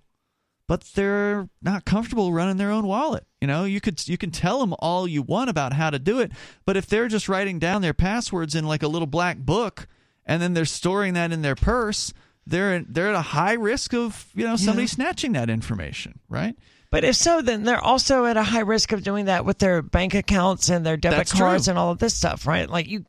but 0.68 0.82
they're 0.96 1.48
not 1.62 1.86
comfortable 1.86 2.34
running 2.34 2.58
their 2.58 2.72
own 2.72 2.88
wallet. 2.88 3.26
You 3.40 3.48
know, 3.48 3.64
you 3.64 3.80
could 3.80 4.06
you 4.08 4.18
can 4.18 4.32
tell 4.32 4.60
them 4.60 4.74
all 4.80 5.08
you 5.08 5.22
want 5.22 5.50
about 5.50 5.74
how 5.74 5.90
to 5.90 6.00
do 6.00 6.20
it, 6.20 6.32
but 6.66 6.76
if 6.76 6.88
they're 6.88 7.08
just 7.08 7.30
writing 7.30 7.60
down 7.60 7.82
their 7.82 7.94
passwords 7.94 8.56
in 8.56 8.66
like 8.66 8.84
a 8.84 8.88
little 8.88 9.08
black 9.08 9.38
book 9.38 9.88
and 10.26 10.42
then 10.42 10.54
they're 10.54 10.66
storing 10.66 11.14
that 11.14 11.32
in 11.32 11.42
their 11.42 11.56
purse, 11.56 12.12
they're 12.48 12.80
they're 12.88 13.10
at 13.10 13.16
a 13.16 13.22
high 13.22 13.54
risk 13.54 13.94
of 13.94 14.28
you 14.36 14.46
know 14.46 14.56
somebody 14.56 14.88
snatching 14.88 15.34
that 15.34 15.50
information, 15.50 16.20
right? 16.30 16.56
But 16.92 17.04
if 17.04 17.16
so, 17.16 17.42
then 17.42 17.64
they're 17.64 17.82
also 17.82 18.26
at 18.26 18.38
a 18.38 18.44
high 18.44 18.62
risk 18.62 18.92
of 18.94 19.04
doing 19.04 19.26
that 19.26 19.44
with 19.44 19.58
their 19.58 19.82
bank 19.82 20.14
accounts 20.14 20.70
and 20.70 20.86
their 20.86 20.96
debit 20.96 21.18
That's 21.18 21.34
cards 21.34 21.66
true. 21.66 21.72
and 21.72 21.80
all 21.80 21.92
of 21.92 22.00
this 22.00 22.14
stuff, 22.14 22.48
right? 22.48 22.70
Like 22.70 22.88
you, 22.88 23.04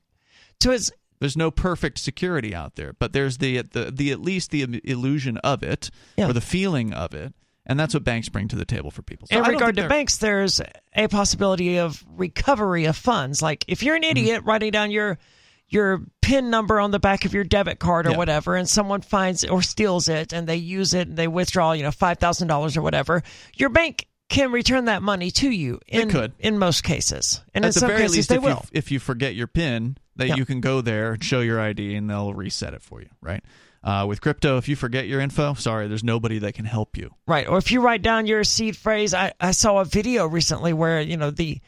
so 0.60 0.72
it's 0.72 0.90
There's 1.20 1.36
no 1.36 1.50
perfect 1.52 1.98
security 1.98 2.52
out 2.54 2.74
there, 2.74 2.94
but 2.94 3.12
there's 3.12 3.38
the 3.38 3.62
the, 3.62 3.92
the 3.92 4.10
at 4.10 4.20
least 4.20 4.50
the 4.50 4.80
illusion 4.84 5.36
of 5.38 5.62
it 5.62 5.90
Yeah. 6.16 6.28
or 6.28 6.32
the 6.32 6.40
feeling 6.40 6.92
of 6.94 7.14
it, 7.14 7.32
and 7.64 7.78
that's 7.78 7.94
what 7.94 8.02
banks 8.02 8.28
bring 8.28 8.48
to 8.48 8.56
the 8.56 8.64
table 8.64 8.90
for 8.90 9.02
people. 9.02 9.28
So 9.30 9.38
in 9.38 9.44
regard 9.44 9.76
to 9.76 9.86
banks, 9.88 10.16
there's 10.16 10.60
a 10.96 11.06
possibility 11.08 11.78
of 11.78 12.02
recovery 12.08 12.86
of 12.86 12.96
funds. 12.96 13.40
Like 13.40 13.64
if 13.68 13.82
you're 13.84 13.94
an 13.94 14.02
Mm-hmm. 14.02 14.10
idiot 14.16 14.42
writing 14.44 14.72
down 14.72 14.90
your 14.90 15.18
your 15.68 16.02
PIN 16.22 16.50
number 16.50 16.78
on 16.80 16.90
the 16.90 16.98
back 16.98 17.24
of 17.24 17.34
your 17.34 17.44
debit 17.44 17.78
card 17.78 18.06
or 18.06 18.10
Yeah. 18.12 18.16
whatever, 18.16 18.56
and 18.56 18.68
someone 18.68 19.00
finds 19.00 19.44
or 19.44 19.62
steals 19.62 20.08
it 20.08 20.32
and 20.32 20.46
they 20.46 20.56
use 20.56 20.94
it 20.94 21.08
and 21.08 21.16
they 21.16 21.28
withdraw, 21.28 21.72
you 21.72 21.82
know, 21.82 21.90
five 21.90 22.18
thousand 22.18 22.48
dollars 22.48 22.76
or 22.76 22.82
whatever, 22.82 23.22
your 23.54 23.68
bank 23.68 24.06
can 24.28 24.50
return 24.50 24.86
that 24.86 25.02
money 25.02 25.30
to 25.30 25.50
you. 25.50 25.78
They 25.90 26.02
In, 26.02 26.10
could. 26.10 26.32
in 26.40 26.58
most 26.58 26.82
cases, 26.82 27.42
and 27.54 27.64
at 27.64 27.68
in 27.68 27.74
the 27.74 27.80
some 27.80 27.88
very 27.88 28.00
cases 28.02 28.16
least, 28.16 28.28
they 28.28 28.36
if 28.36 28.42
will. 28.42 28.50
you 28.50 28.68
if 28.72 28.90
you 28.90 28.98
forget 28.98 29.34
your 29.36 29.46
PIN, 29.46 29.98
that 30.16 30.28
Yeah. 30.28 30.34
you 30.36 30.44
can 30.44 30.60
go 30.60 30.80
there 30.80 31.12
and 31.12 31.22
show 31.22 31.40
your 31.40 31.60
ID, 31.60 31.94
and 31.94 32.08
they'll 32.10 32.34
reset 32.34 32.74
it 32.74 32.82
for 32.82 33.00
you, 33.00 33.08
right? 33.20 33.44
Uh, 33.84 34.04
with 34.08 34.20
crypto, 34.20 34.56
if 34.56 34.68
you 34.68 34.74
forget 34.74 35.06
your 35.06 35.20
info, 35.20 35.54
sorry, 35.54 35.86
there's 35.86 36.02
nobody 36.02 36.40
that 36.40 36.54
can 36.54 36.64
help 36.64 36.96
you. 36.96 37.14
Right. 37.28 37.46
Or 37.46 37.56
if 37.58 37.70
you 37.70 37.80
write 37.80 38.02
down 38.02 38.26
your 38.26 38.42
seed 38.42 38.76
phrase, 38.76 39.14
I, 39.14 39.32
I 39.40 39.52
saw 39.52 39.78
a 39.78 39.84
video 39.84 40.26
recently 40.26 40.72
where, 40.72 41.00
you 41.00 41.16
know, 41.16 41.30
the 41.30 41.60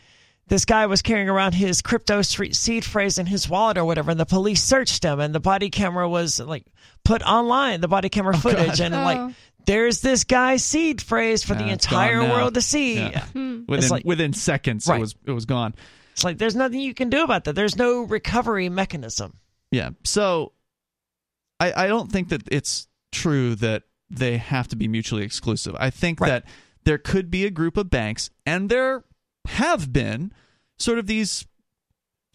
this 0.49 0.65
guy 0.65 0.87
was 0.87 1.03
carrying 1.03 1.29
around 1.29 1.55
his 1.55 1.83
crypto 1.83 2.23
street 2.23 2.57
seed 2.57 2.85
phrase 2.85 3.19
in 3.19 3.27
his 3.27 3.49
wallet 3.49 3.79
or 3.79 3.85
whatever, 3.85 4.11
and 4.11 4.19
the 4.21 4.27
police 4.27 4.63
searched 4.63 5.05
him 5.05 5.21
and 5.21 5.35
the 5.35 5.41
body 5.41 5.71
camera 5.71 6.09
was 6.09 6.41
like 6.41 6.65
put 7.05 7.23
online, 7.23 7.81
the 7.81 7.89
body 7.89 8.09
camera 8.09 8.37
footage, 8.37 8.81
and 8.81 8.95
Oh. 8.95 9.03
like 9.03 9.35
there's 9.67 10.01
this 10.01 10.25
guy's 10.25 10.65
seed 10.65 11.03
phrase 11.03 11.45
for 11.45 11.55
the 11.55 11.65
Yeah, 11.65 11.73
it's 11.75 11.85
entire 11.87 12.21
world 12.23 12.55
to 12.55 12.63
see. 12.63 12.97
Yeah. 12.99 13.25
Hmm. 13.27 13.63
Within 13.69 13.91
like- 13.91 14.05
within 14.05 14.33
seconds, 14.33 14.89
it 14.89 14.99
was 14.99 15.15
it 15.27 15.33
was 15.33 15.45
gone. 15.45 15.75
It's 16.13 16.25
like 16.25 16.39
there's 16.39 16.57
nothing 16.57 16.81
you 16.81 16.95
can 16.95 17.11
do 17.11 17.23
about 17.23 17.45
that. 17.45 17.55
There's 17.55 17.77
no 17.77 18.01
recovery 18.03 18.69
mechanism. 18.69 19.35
Yeah. 19.71 19.91
So 20.05 20.53
I, 21.61 21.85
I 21.85 21.87
don't 21.89 22.11
think 22.11 22.31
that 22.31 22.43
it's 22.51 22.89
true 23.13 23.55
that 23.57 23.83
they 24.11 24.39
have 24.39 24.69
to 24.69 24.77
be 24.77 24.89
mutually 24.89 25.23
exclusive. 25.25 25.77
I 25.79 25.91
think 25.91 26.21
Right. 26.21 26.29
that 26.29 26.45
there 26.85 26.99
could 26.99 27.31
be 27.31 27.45
a 27.45 27.51
group 27.51 27.77
of 27.77 27.91
banks, 27.91 28.31
and 28.47 28.71
there 28.71 29.05
have 29.49 29.93
been 29.93 30.33
sort 30.79 30.99
of 30.99 31.07
these. 31.07 31.45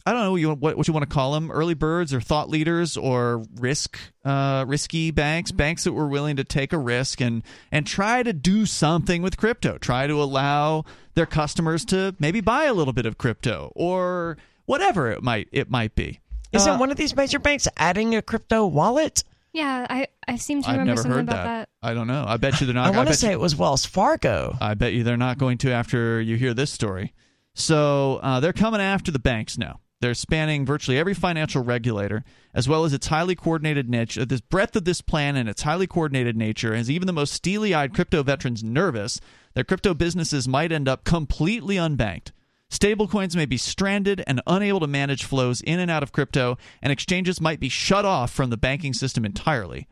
I 0.05 0.11
don't 0.11 0.21
know 0.23 0.35
you- 0.35 0.53
what 0.53 0.75
what 0.75 0.85
you 0.87 0.93
want 0.93 1.07
to 1.09 1.13
call 1.13 1.31
them, 1.33 1.49
early 1.49 1.75
birds 1.75 2.13
or 2.13 2.19
thought 2.19 2.49
leaders 2.49 2.97
or 2.97 3.45
risk 3.55 3.97
uh, 4.25 4.65
risky 4.67 5.11
banks, 5.11 5.51
banks 5.51 5.85
that 5.85 5.93
were 5.93 6.07
willing 6.09 6.35
to 6.35 6.43
take 6.43 6.73
a 6.73 6.77
risk 6.77 7.21
and 7.21 7.41
and 7.71 7.87
try 7.87 8.21
to 8.21 8.33
do 8.33 8.65
something 8.65 9.21
with 9.21 9.37
crypto, 9.37 9.77
try 9.77 10.05
to 10.07 10.21
allow 10.21 10.83
their 11.15 11.25
customers 11.25 11.85
to 11.85 12.13
maybe 12.19 12.41
buy 12.41 12.65
a 12.65 12.73
little 12.73 12.91
bit 12.93 13.05
of 13.05 13.17
crypto 13.17 13.71
or 13.75 14.37
whatever 14.65 15.09
it 15.09 15.23
might 15.23 15.47
it 15.53 15.69
might 15.71 15.95
be. 15.95 16.19
Isn't 16.51 16.73
Uh, 16.73 16.77
one 16.77 16.91
of 16.91 16.97
these 16.97 17.15
major 17.15 17.39
banks 17.39 17.67
adding 17.77 18.13
a 18.13 18.21
crypto 18.21 18.65
wallet? 18.65 19.23
Yeah, 19.53 19.85
I, 19.89 20.07
I 20.27 20.35
seem 20.37 20.63
to 20.63 20.67
I've 20.69 20.73
remember 20.79 20.89
never 20.89 21.01
something 21.03 21.15
heard 21.17 21.23
about 21.29 21.43
that. 21.45 21.69
that. 21.81 21.87
I 21.87 21.93
don't 21.93 22.07
know. 22.07 22.25
I 22.27 22.37
bet 22.37 22.59
you 22.59 22.65
they're 22.65 22.73
not. 22.73 22.87
I 22.93 22.97
want 22.97 23.07
to 23.09 23.13
say 23.13 23.27
you, 23.27 23.33
it 23.33 23.39
was 23.39 23.55
Wells 23.55 23.85
Fargo. 23.85 24.57
I 24.59 24.73
bet 24.73 24.93
you 24.93 25.03
they're 25.03 25.15
not 25.15 25.37
going 25.37 25.59
to 25.59 25.71
after 25.71 26.19
you 26.19 26.37
hear 26.37 26.53
this 26.53 26.71
story. 26.71 27.13
So 27.53 28.19
uh, 28.23 28.39
they're 28.39 28.51
coming 28.51 28.81
after 28.81 29.11
the 29.11 29.19
banks 29.19 29.57
now. 29.57 29.79
They're 30.01 30.13
spanning 30.15 30.65
virtually 30.65 30.97
every 30.97 31.13
financial 31.13 31.63
regulator, 31.63 32.25
as 32.53 32.67
well 32.67 32.83
as 32.83 32.91
its 32.91 33.07
highly 33.07 33.35
coordinated 33.35 33.89
niche. 33.89 34.17
Uh, 34.17 34.25
This 34.25 34.41
breadth 34.41 34.75
of 34.75 34.83
this 34.83 34.99
plan 34.99 35.37
and 35.37 35.47
its 35.47 35.61
highly 35.61 35.87
coordinated 35.87 36.35
nature 36.35 36.75
has 36.75 36.91
even 36.91 37.07
the 37.07 37.13
most 37.13 37.31
steely-eyed 37.31 37.93
crypto 37.93 38.21
veterans 38.21 38.65
nervous 38.65 39.21
that 39.53 39.67
crypto 39.67 39.93
businesses 39.93 40.45
might 40.45 40.73
end 40.73 40.89
up 40.89 41.05
completely 41.05 41.75
unbanked. 41.77 42.31
Stablecoins 42.73 43.35
may 43.35 43.45
be 43.45 43.57
stranded 43.57 44.23
and 44.25 44.41
unable 44.47 44.79
to 44.79 44.87
manage 44.87 45.25
flows 45.25 45.61
in 45.61 45.79
and 45.79 45.91
out 45.91 46.01
of 46.01 46.11
crypto, 46.11 46.57
and 46.81 46.91
exchanges 46.91 47.39
might 47.39 47.59
be 47.59 47.69
shut 47.69 48.03
off 48.03 48.31
from 48.31 48.49
the 48.49 48.57
banking 48.57 48.93
system 48.93 49.25
entirely. 49.25 49.87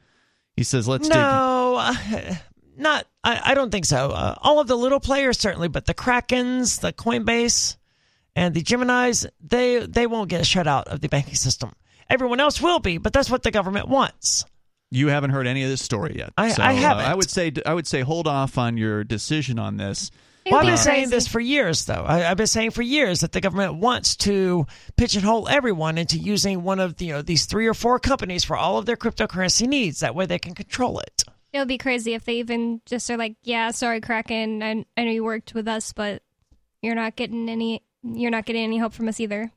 He 0.56 0.64
says, 0.64 0.88
"Let's 0.88 1.08
dig." 1.08 1.16
No, 1.16 1.76
uh, 1.78 2.36
not. 2.78 3.06
I, 3.24 3.42
I 3.46 3.54
don't 3.54 3.70
think 3.70 3.86
so. 3.86 4.10
Uh, 4.10 4.36
all 4.42 4.60
of 4.60 4.68
the 4.68 4.76
little 4.76 5.00
players 5.00 5.38
certainly, 5.38 5.68
but 5.68 5.86
the 5.86 5.94
Krakens, 5.94 6.82
the 6.82 6.92
Coinbase, 6.92 7.78
and 8.36 8.56
the 8.56 8.62
Gemini's, 8.64 9.28
they 9.40 9.86
they 9.86 10.08
won't 10.08 10.30
get 10.30 10.48
shut 10.48 10.66
out 10.66 10.88
of 10.88 11.02
the 11.02 11.08
banking 11.08 11.36
system. 11.36 11.74
Everyone 12.10 12.40
else 12.40 12.60
will 12.60 12.80
be, 12.80 12.98
but 12.98 13.14
that's 13.14 13.30
what 13.30 13.44
the 13.44 13.52
government 13.52 13.90
wants. 13.90 14.44
You 14.90 15.08
haven't 15.10 15.30
heard 15.30 15.46
any 15.46 15.64
of 15.64 15.70
this 15.70 15.84
story 15.84 16.16
yet. 16.18 16.34
I- 16.36 16.50
so, 16.50 16.64
I 16.64 16.72
uh, 16.72 16.76
haven't. 16.78 17.06
I 17.06 17.14
would 17.14 17.30
say 17.30 17.52
I 17.64 17.76
would 17.76 17.86
say 17.86 18.02
hold 18.02 18.28
off 18.28 18.58
on 18.58 18.76
your 18.76 19.04
decision 19.04 19.60
on 19.60 19.78
this. 19.78 20.10
Well, 20.46 20.56
I've 20.56 20.66
be 20.66 20.70
been 20.70 20.78
saying 20.78 21.10
this 21.10 21.28
for 21.28 21.40
years, 21.40 21.86
though. 21.86 22.04
I, 22.04 22.30
I've 22.30 22.38
been 22.38 22.48
saying 22.48 22.72
for 22.72 22.82
years 22.82 23.20
that 23.20 23.32
the 23.32 23.42
government 23.42 23.76
wants 23.76 24.16
to 24.18 24.66
pigeonhole 24.96 25.48
everyone 25.48 25.98
into 25.98 26.18
using 26.18 26.64
one 26.64 26.80
of 26.80 26.98
the, 26.98 27.06
you 27.06 27.14
know 27.14 27.22
these 27.22 27.46
three 27.46 27.68
or 27.68 27.74
four 27.74 28.00
companies 28.00 28.44
for 28.44 28.58
all 28.58 28.78
of 28.78 28.86
their 28.86 28.98
cryptocurrency 28.98 29.68
needs. 29.68 30.00
That 30.00 30.16
way, 30.16 30.26
they 30.26 30.40
can 30.40 30.56
control 30.56 31.00
it. 31.00 31.24
It 31.54 31.60
would 31.60 31.68
be 31.68 31.78
crazy 31.78 32.14
if 32.14 32.26
they 32.26 32.36
even 32.36 32.82
just 32.86 33.10
are 33.12 33.18
like, 33.18 33.36
"Yeah, 33.44 33.72
sorry, 33.72 34.02
Kraken. 34.02 34.64
I, 34.64 34.86
I 34.98 35.04
know 35.04 35.12
you 35.12 35.24
worked 35.24 35.54
with 35.54 35.68
us, 35.68 35.94
but 35.94 36.24
you're 36.82 36.96
not 36.96 37.16
getting 37.16 37.48
any. 37.48 37.84
You're 38.04 38.32
not 38.32 38.46
getting 38.46 38.64
any 38.64 38.78
help 38.78 38.94
from 38.94 39.10
us 39.10 39.20
either." 39.20 39.52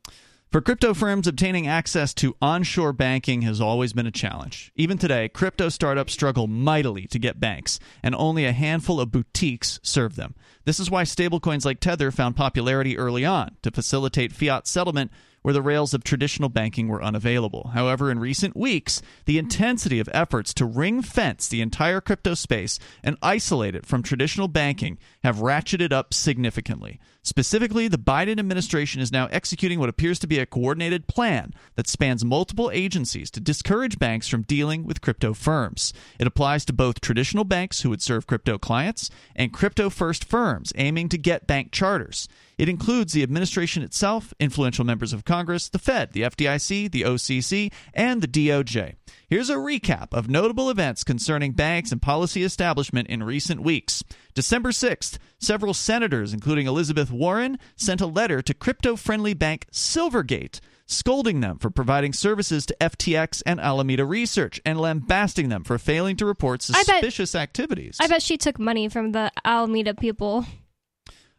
For 0.54 0.60
crypto 0.60 0.94
firms, 0.94 1.26
obtaining 1.26 1.66
access 1.66 2.14
to 2.14 2.36
onshore 2.40 2.92
banking 2.92 3.42
has 3.42 3.60
always 3.60 3.92
been 3.92 4.06
a 4.06 4.12
challenge. 4.12 4.70
Even 4.76 4.98
today, 4.98 5.28
crypto 5.28 5.68
startups 5.68 6.12
struggle 6.12 6.46
mightily 6.46 7.08
to 7.08 7.18
get 7.18 7.40
banks, 7.40 7.80
and 8.04 8.14
only 8.14 8.44
a 8.44 8.52
handful 8.52 9.00
of 9.00 9.10
boutiques 9.10 9.80
serve 9.82 10.14
them. 10.14 10.36
This 10.64 10.78
is 10.78 10.92
why 10.92 11.02
stablecoins 11.02 11.64
like 11.64 11.80
Tether 11.80 12.12
found 12.12 12.36
popularity 12.36 12.96
early 12.96 13.24
on 13.24 13.56
to 13.62 13.72
facilitate 13.72 14.30
fiat 14.30 14.68
settlement 14.68 15.10
where 15.44 15.52
the 15.52 15.60
rails 15.60 15.92
of 15.92 16.02
traditional 16.02 16.48
banking 16.48 16.88
were 16.88 17.04
unavailable. 17.04 17.72
However, 17.74 18.10
in 18.10 18.18
recent 18.18 18.56
weeks, 18.56 19.02
the 19.26 19.36
intensity 19.36 20.00
of 20.00 20.08
efforts 20.10 20.54
to 20.54 20.64
ring 20.64 21.02
fence 21.02 21.46
the 21.46 21.60
entire 21.60 22.00
crypto 22.00 22.32
space 22.32 22.78
and 23.02 23.18
isolate 23.20 23.74
it 23.74 23.84
from 23.84 24.02
traditional 24.02 24.48
banking 24.48 24.96
have 25.22 25.36
ratcheted 25.36 25.92
up 25.92 26.14
significantly. 26.14 26.98
Specifically, 27.22 27.88
the 27.88 27.98
Biden 27.98 28.38
administration 28.38 29.02
is 29.02 29.12
now 29.12 29.26
executing 29.26 29.78
what 29.78 29.90
appears 29.90 30.18
to 30.20 30.26
be 30.26 30.38
a 30.38 30.46
coordinated 30.46 31.06
plan 31.08 31.52
that 31.74 31.88
spans 31.88 32.24
multiple 32.24 32.70
agencies 32.72 33.30
to 33.32 33.40
discourage 33.40 33.98
banks 33.98 34.28
from 34.28 34.42
dealing 34.42 34.84
with 34.84 35.02
crypto 35.02 35.34
firms. 35.34 35.92
It 36.18 36.26
applies 36.26 36.64
to 36.66 36.72
both 36.72 37.02
traditional 37.02 37.44
banks 37.44 37.82
who 37.82 37.90
would 37.90 38.02
serve 38.02 38.26
crypto 38.26 38.56
clients 38.56 39.10
and 39.36 39.52
crypto 39.52 39.90
first 39.90 40.24
firms 40.24 40.72
aiming 40.76 41.10
to 41.10 41.18
get 41.18 41.46
bank 41.46 41.70
charters. 41.70 42.28
It 42.56 42.68
includes 42.68 43.12
the 43.12 43.22
administration 43.22 43.82
itself, 43.82 44.32
influential 44.38 44.84
members 44.84 45.12
of 45.12 45.24
Congress, 45.24 45.68
the 45.68 45.78
Fed, 45.78 46.12
the 46.12 46.22
FDIC, 46.22 46.90
the 46.90 47.02
OCC, 47.02 47.72
and 47.92 48.22
the 48.22 48.28
DOJ. 48.28 48.94
Here's 49.28 49.50
a 49.50 49.56
recap 49.56 50.12
of 50.12 50.28
notable 50.28 50.70
events 50.70 51.02
concerning 51.02 51.52
banks 51.52 51.90
and 51.90 52.00
policy 52.00 52.44
establishment 52.44 53.08
in 53.08 53.22
recent 53.22 53.62
weeks. 53.62 54.04
December 54.34 54.70
6th, 54.70 55.18
several 55.38 55.74
senators, 55.74 56.32
including 56.32 56.66
Elizabeth 56.66 57.10
Warren, 57.10 57.58
sent 57.76 58.00
a 58.00 58.06
letter 58.06 58.42
to 58.42 58.54
crypto 58.54 58.96
friendly 58.96 59.34
bank 59.34 59.66
Silvergate. 59.72 60.60
Scolding 60.86 61.40
them 61.40 61.58
for 61.58 61.70
providing 61.70 62.12
services 62.12 62.66
to 62.66 62.76
FTX 62.78 63.42
and 63.46 63.58
Alameda 63.58 64.04
Research 64.04 64.60
and 64.66 64.78
lambasting 64.78 65.48
them 65.48 65.64
for 65.64 65.78
failing 65.78 66.14
to 66.16 66.26
report 66.26 66.62
I 66.68 66.74
bet- 66.74 66.86
suspicious 66.86 67.34
activities. 67.34 67.96
I 67.98 68.06
bet 68.06 68.20
she 68.20 68.36
took 68.36 68.58
money 68.58 68.90
from 68.90 69.12
the 69.12 69.32
Alameda 69.46 69.94
people. 69.94 70.44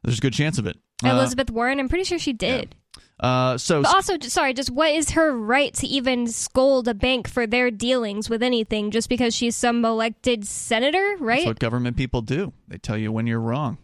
There's 0.04 0.18
a 0.18 0.22
good 0.22 0.34
chance 0.34 0.58
of 0.58 0.66
it. 0.66 0.78
Uh, 1.04 1.10
Elizabeth 1.10 1.50
Warren. 1.52 1.80
I'm 1.80 1.90
pretty 1.90 2.04
sure 2.06 2.20
she 2.20 2.34
did. 2.34 2.76
Uh, 3.20 3.58
so 3.58 3.82
But 3.82 3.94
also, 3.96 4.18
sorry, 4.22 4.54
just 4.54 4.70
what 4.72 4.92
is 4.92 5.12
her 5.12 5.32
right 5.38 5.74
to 5.76 5.88
even 5.88 6.28
scold 6.28 6.88
a 6.88 6.94
bank 6.94 7.28
for 7.30 7.48
their 7.48 7.72
dealings 7.72 8.30
with 8.30 8.44
anything 8.44 8.92
just 8.92 9.08
because 9.10 9.34
she's 9.34 9.56
some 9.56 9.84
elected 9.86 10.46
senator, 10.46 11.12
that's 11.12 11.22
right? 11.22 11.46
what 11.46 11.60
government 11.60 11.96
people 11.98 12.22
do. 12.22 12.52
They 12.68 12.78
tell 12.78 12.98
you 12.98 13.12
when 13.12 13.26
you're 13.28 13.40
wrong. 13.40 13.78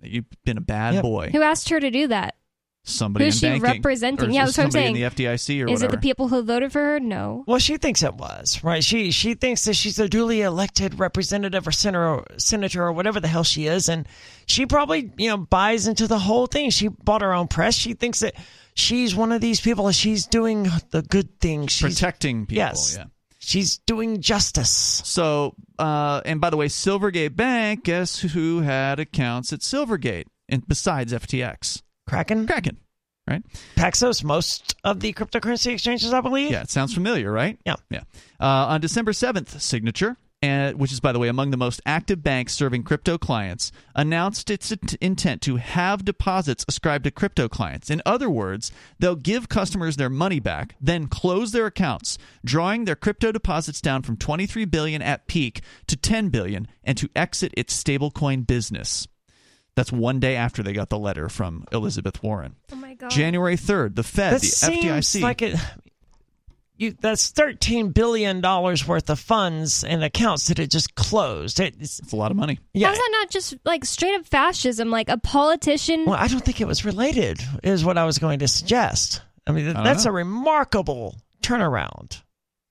That 0.00 0.10
you've 0.10 0.26
been 0.44 0.58
a 0.58 0.62
bad 0.62 0.94
Yep. 0.94 1.02
boy. 1.02 1.30
Who 1.32 1.42
asked 1.42 1.68
her 1.70 1.80
to 1.80 1.90
do 1.90 2.06
that? 2.08 2.36
Somebody 2.82 3.26
who's 3.26 3.42
in 3.42 3.54
she 3.56 3.60
banking. 3.60 3.82
representing? 3.82 4.28
Or 4.30 4.32
Yeah, 4.32 4.46
that's 4.46 4.56
what 4.56 4.64
I'm 4.64 4.70
saying. 4.70 4.96
in 4.96 5.02
the 5.02 5.08
FDIC 5.08 5.62
or 5.62 5.66
Is 5.66 5.72
whatever. 5.80 5.84
it 5.84 5.90
the 5.90 5.98
people 5.98 6.28
who 6.28 6.42
voted 6.42 6.72
for 6.72 6.80
her? 6.82 6.98
No. 7.00 7.44
Well, 7.46 7.58
she 7.58 7.76
thinks 7.76 8.02
it 8.02 8.14
was 8.14 8.64
right. 8.64 8.82
She 8.82 9.10
she 9.10 9.34
thinks 9.34 9.64
that 9.66 9.74
she's 9.74 9.98
a 9.98 10.08
duly 10.08 10.40
elected 10.42 10.98
representative 10.98 11.66
or 11.68 11.72
senator, 11.72 12.24
senator 12.38 12.82
or 12.84 12.92
whatever 12.92 13.20
the 13.20 13.28
hell 13.28 13.44
she 13.44 13.66
is, 13.66 13.88
and 13.88 14.08
she 14.46 14.64
probably 14.66 15.12
you 15.18 15.28
know 15.28 15.36
buys 15.36 15.86
into 15.86 16.06
the 16.06 16.18
whole 16.18 16.46
thing. 16.46 16.70
She 16.70 16.88
bought 16.88 17.20
her 17.22 17.34
own 17.34 17.48
press. 17.48 17.74
She 17.74 17.92
thinks 17.94 18.20
that 18.20 18.34
she's 18.74 19.14
one 19.14 19.30
of 19.32 19.40
these 19.42 19.60
people. 19.60 19.90
She's 19.92 20.26
doing 20.26 20.66
the 20.90 21.02
good 21.02 21.38
thing. 21.38 21.66
She's 21.66 21.94
Protecting 21.94 22.46
people. 22.46 22.56
Yes. 22.56 22.96
Yeah. 22.98 23.04
she's 23.38 23.76
doing 23.78 24.22
justice. 24.22 25.02
So, 25.04 25.54
uh, 25.78 26.22
and 26.24 26.40
by 26.40 26.48
the 26.50 26.56
way, 26.56 26.66
Silvergate 26.66 27.36
Bank, 27.36 27.84
guess 27.84 28.18
who 28.20 28.60
had 28.60 28.98
accounts 28.98 29.52
at 29.52 29.60
Silvergate? 29.60 30.24
And 30.48 30.66
besides 30.66 31.12
FTX, 31.12 31.82
Kraken, 32.10 32.44
Kraken, 32.44 32.76
right? 33.28 33.42
Paxos, 33.76 34.24
most 34.24 34.74
of 34.82 34.98
the 34.98 35.12
cryptocurrency 35.12 35.72
exchanges, 35.72 36.12
I 36.12 36.20
believe. 36.20 36.50
Yeah, 36.50 36.62
it 36.62 36.70
sounds 36.70 36.92
familiar, 36.92 37.30
right? 37.30 37.56
Yeah. 37.64 37.76
Yeah. 37.88 38.02
Uh, 38.40 38.66
on 38.66 38.80
December 38.80 39.12
7th, 39.12 39.60
Signature, 39.60 40.16
uh, 40.42 40.72
which 40.72 40.90
is, 40.90 40.98
by 40.98 41.12
the 41.12 41.20
way, 41.20 41.28
among 41.28 41.52
the 41.52 41.56
most 41.56 41.80
active 41.86 42.20
banks 42.20 42.52
serving 42.52 42.82
crypto 42.82 43.16
clients, 43.16 43.70
announced 43.94 44.50
its 44.50 44.72
int- 44.72 44.94
intent 44.94 45.40
to 45.42 45.56
have 45.56 46.04
deposits 46.04 46.64
ascribed 46.66 47.04
to 47.04 47.12
crypto 47.12 47.48
clients. 47.48 47.90
In 47.90 48.02
other 48.04 48.28
words, 48.28 48.72
they'll 48.98 49.14
give 49.14 49.48
customers 49.48 49.96
their 49.96 50.10
money 50.10 50.40
back, 50.40 50.74
then 50.80 51.06
close 51.06 51.52
their 51.52 51.66
accounts, 51.66 52.18
drawing 52.44 52.86
their 52.86 52.96
crypto 52.96 53.30
deposits 53.30 53.80
down 53.80 54.02
from 54.02 54.16
23 54.16 54.64
billion 54.64 55.00
at 55.00 55.28
peak 55.28 55.60
to 55.86 55.96
10 55.96 56.30
billion, 56.30 56.66
and 56.82 56.98
to 56.98 57.08
exit 57.14 57.54
its 57.56 57.80
stablecoin 57.80 58.44
business. 58.44 59.06
That's 59.80 59.92
one 59.92 60.20
day 60.20 60.36
after 60.36 60.62
they 60.62 60.74
got 60.74 60.90
the 60.90 60.98
letter 60.98 61.30
from 61.30 61.64
Elizabeth 61.72 62.22
Warren. 62.22 62.54
Oh 62.70 62.76
my 62.76 62.92
god. 62.92 63.10
January 63.10 63.56
3rd, 63.56 63.94
the 63.94 64.02
Fed, 64.02 64.34
That 64.34 64.40
the 64.42 64.46
seems 64.46 64.84
FDIC. 64.84 65.22
like 65.22 65.40
it. 65.40 65.56
You, 66.76 66.94
that's 67.00 67.30
thirteen 67.30 67.88
billion 67.92 68.42
dollars 68.42 68.86
worth 68.86 69.08
of 69.08 69.18
funds 69.18 69.82
and 69.82 70.04
accounts 70.04 70.48
that 70.48 70.58
it 70.58 70.70
just 70.70 70.94
closed. 70.94 71.60
It, 71.60 71.76
it's, 71.80 71.98
it's 71.98 72.12
a 72.12 72.16
lot 72.16 72.30
of 72.30 72.36
money. 72.36 72.58
yeah. 72.74 72.88
How's 72.88 72.98
that 72.98 73.08
not 73.12 73.30
just 73.30 73.54
like 73.64 73.86
straight 73.86 74.14
up 74.14 74.26
fascism? 74.26 74.90
Like 74.90 75.08
a 75.08 75.16
politician. 75.16 76.04
Well, 76.04 76.18
I 76.18 76.26
don't 76.28 76.44
think 76.44 76.60
it 76.60 76.66
was 76.66 76.84
related. 76.84 77.40
Is 77.62 77.82
what 77.82 77.96
I 77.96 78.04
was 78.04 78.18
going 78.18 78.40
to 78.40 78.48
suggest. 78.48 79.22
I 79.46 79.52
mean, 79.52 79.72
don't 79.72 79.82
that's 79.82 80.04
know. 80.04 80.10
a 80.10 80.14
remarkable 80.14 81.16
turnaround. 81.42 82.20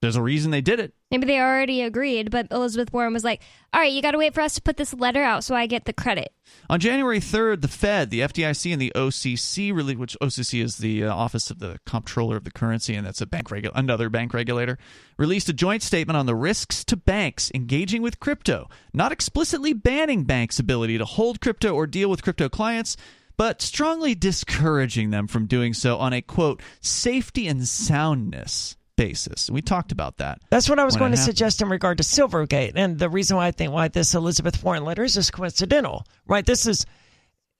There's 0.02 0.15
a 0.15 0.22
reason 0.22 0.52
they 0.52 0.61
did 0.61 0.80
it. 0.80 0.94
Maybe 1.11 1.26
they 1.26 1.40
already 1.40 1.81
agreed, 1.81 2.30
but 2.30 2.48
Elizabeth 2.52 2.94
Warren 2.94 3.14
was 3.14 3.23
like, 3.23 3.41
"All 3.73 3.81
right, 3.81 3.91
you 3.91 3.99
got 3.99 4.11
to 4.11 4.19
wait 4.19 4.36
for 4.36 4.41
us 4.41 4.53
to 4.56 4.61
put 4.61 4.77
this 4.77 4.94
letter 4.94 5.23
out 5.23 5.44
so 5.44 5.56
I 5.56 5.65
get 5.65 5.86
the 5.86 5.94
credit." 5.94 6.31
On 6.69 6.80
January 6.80 7.19
3rd, 7.19 7.61
the 7.61 7.68
Fed, 7.68 8.11
the 8.11 8.19
FDIC, 8.19 8.72
and 8.72 8.80
the 8.80 8.91
OCC, 8.95 9.72
which 9.98 10.15
OCC 10.22 10.64
is 10.64 10.77
the 10.77 11.06
uh, 11.06 11.14
Office 11.14 11.49
of 11.49 11.57
the 11.57 11.80
Comptroller 11.84 12.38
of 12.38 12.44
the 12.44 12.52
Currency, 12.52 12.94
and 12.94 13.07
that's 13.07 13.22
a 13.22 13.26
bank 13.26 13.49
regu- 13.49 13.72
another 13.73 14.07
bank 14.10 14.36
regulator, 14.36 14.77
released 15.18 15.49
a 15.49 15.53
joint 15.53 15.81
statement 15.81 16.15
on 16.15 16.27
the 16.27 16.36
risks 16.36 16.84
to 16.86 16.95
banks 16.95 17.49
engaging 17.56 18.03
with 18.03 18.19
crypto, 18.19 18.69
not 18.94 19.11
explicitly 19.11 19.73
banning 19.73 20.26
banks' 20.26 20.60
ability 20.60 20.99
to 20.99 21.06
hold 21.06 21.41
crypto 21.41 21.73
or 21.73 21.88
deal 21.88 22.10
with 22.11 22.22
crypto 22.22 22.49
clients, 22.49 22.95
but 23.36 23.64
strongly 23.64 24.14
discouraging 24.14 25.10
them 25.10 25.26
from 25.26 25.48
doing 25.48 25.73
so 25.73 25.98
on 25.98 26.14
a 26.14 26.22
quote 26.22 26.61
safety 26.81 27.48
and 27.48 27.68
soundness 27.68 28.76
basis. 28.99 29.49
We 29.49 29.61
talked 29.61 29.91
about 29.91 30.17
that. 30.17 30.41
That's 30.49 30.69
what 30.69 30.80
I 30.80 30.85
was 30.85 30.95
going 30.95 31.11
to 31.11 31.17
happened. 31.17 31.35
suggest 31.38 31.61
in 31.61 31.69
regard 31.69 31.97
to 31.97 32.03
Silvergate, 32.03 32.73
and 32.76 32.99
the 32.99 33.09
reason 33.09 33.38
why 33.38 33.47
I 33.47 33.51
think 33.51 33.71
why 33.73 33.88
this 33.88 34.13
Elizabeth 34.13 34.63
Warren 34.63 34.84
letter 34.85 35.03
is 35.03 35.13
just 35.13 35.34
coincidental, 35.34 36.05
right? 36.27 36.45
This 36.45 36.65
is 36.67 36.85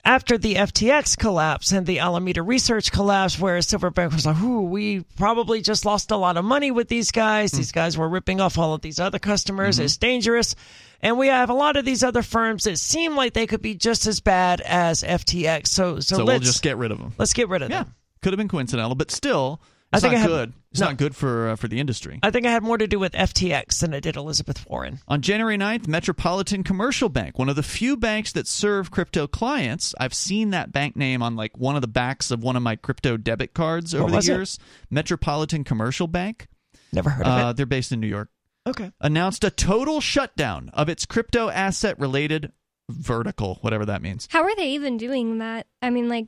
after 0.05 0.37
the 0.37 0.55
FTX 0.55 1.17
collapse 1.17 1.71
and 1.73 1.85
the 1.85 1.99
Alameda 1.99 2.41
Research 2.41 2.91
collapse, 2.91 3.37
where 3.37 3.61
Silverbank 3.61 4.13
was 4.13 4.25
like, 4.25 4.41
"Ooh, 4.41 4.61
we 4.61 5.01
probably 5.17 5.61
just 5.61 5.85
lost 5.85 6.11
a 6.11 6.15
lot 6.17 6.37
of 6.37 6.45
money 6.45 6.71
with 6.71 6.87
these 6.87 7.11
guys. 7.11 7.51
Hmm. 7.51 7.57
These 7.57 7.71
guys 7.73 7.97
were 7.97 8.07
ripping 8.07 8.39
off 8.39 8.57
all 8.57 8.73
of 8.73 8.81
these 8.81 8.99
other 8.99 9.19
customers. 9.19 9.75
Mm-hmm. 9.75 9.85
It's 9.85 9.97
dangerous." 9.97 10.55
And 11.01 11.17
we 11.17 11.27
have 11.27 11.49
a 11.49 11.53
lot 11.53 11.77
of 11.77 11.85
these 11.85 12.03
other 12.03 12.21
firms 12.21 12.65
that 12.65 12.77
seem 12.77 13.15
like 13.15 13.31
they 13.33 13.47
could 13.47 13.61
be 13.61 13.73
just 13.75 14.05
as 14.07 14.19
bad 14.19 14.59
as 14.59 15.01
FTX. 15.01 15.67
So, 15.67 16.01
so, 16.01 16.17
So, 16.17 16.23
let's 16.25 16.39
we'll 16.41 16.45
just 16.47 16.61
get 16.61 16.75
rid 16.75 16.91
of 16.91 16.97
them. 16.97 17.13
let's 17.17 17.31
get 17.31 17.47
rid 17.47 17.61
of 17.61 17.69
Yeah, 17.69 17.83
them. 17.83 17.95
could 18.21 18.33
have 18.33 18.37
been 18.37 18.49
coincidental, 18.49 18.95
but 18.95 19.09
still, 19.09 19.61
I 19.91 19.97
it's 19.97 20.03
think 20.03 20.13
not 20.13 20.17
I 20.17 20.21
had- 20.21 20.27
good. 20.27 20.53
It's 20.71 20.79
no. 20.81 20.85
not 20.87 20.97
good 20.97 21.15
for 21.15 21.49
uh, 21.49 21.55
for 21.55 21.67
the 21.67 21.79
industry. 21.79 22.19
I 22.21 22.29
think 22.29 22.45
it 22.45 22.49
had 22.49 22.61
more 22.61 22.77
to 22.77 22.85
do 22.85 22.99
with 22.99 23.13
FTX 23.13 23.79
than 23.79 23.91
it 23.91 24.01
did 24.01 24.15
Elizabeth 24.15 24.63
Warren. 24.69 24.99
On 25.07 25.19
January 25.19 25.57
9th, 25.57 25.87
Metropolitan 25.87 26.63
Commercial 26.63 27.09
Bank, 27.09 27.39
one 27.39 27.49
of 27.49 27.55
the 27.55 27.63
few 27.63 27.97
banks 27.97 28.31
that 28.33 28.45
serve 28.47 28.91
crypto 28.91 29.25
clients. 29.25 29.95
I've 29.99 30.13
seen 30.13 30.51
that 30.51 30.71
bank 30.71 30.95
name 30.95 31.23
on 31.23 31.35
like 31.35 31.57
one 31.57 31.75
of 31.75 31.81
the 31.81 31.87
backs 31.87 32.29
of 32.29 32.43
one 32.43 32.55
of 32.55 32.61
my 32.61 32.75
crypto 32.75 33.17
debit 33.17 33.55
cards 33.55 33.95
over 33.95 34.03
What 34.03 34.09
the 34.11 34.15
was 34.17 34.29
it? 34.29 34.33
years. 34.33 34.59
Metropolitan 34.91 35.63
Commercial 35.63 36.05
Bank. 36.05 36.47
Never 36.93 37.09
heard 37.09 37.25
of 37.25 37.31
Uh, 37.31 37.53
they're 37.53 37.65
based 37.65 37.91
in 37.91 37.99
New 37.99 38.05
York. 38.07 38.29
Okay. 38.67 38.91
Announced 39.01 39.43
a 39.43 39.49
total 39.49 40.01
shutdown 40.01 40.69
of 40.73 40.87
its 40.87 41.07
crypto 41.07 41.49
asset 41.49 41.97
related 41.99 42.51
vertical, 42.89 43.57
whatever 43.61 43.85
that 43.85 44.03
means. 44.03 44.27
How 44.29 44.43
are 44.43 44.55
they 44.55 44.69
even 44.71 44.97
doing 44.97 45.39
that? 45.39 45.65
I 45.81 45.89
mean, 45.89 46.09
like, 46.09 46.27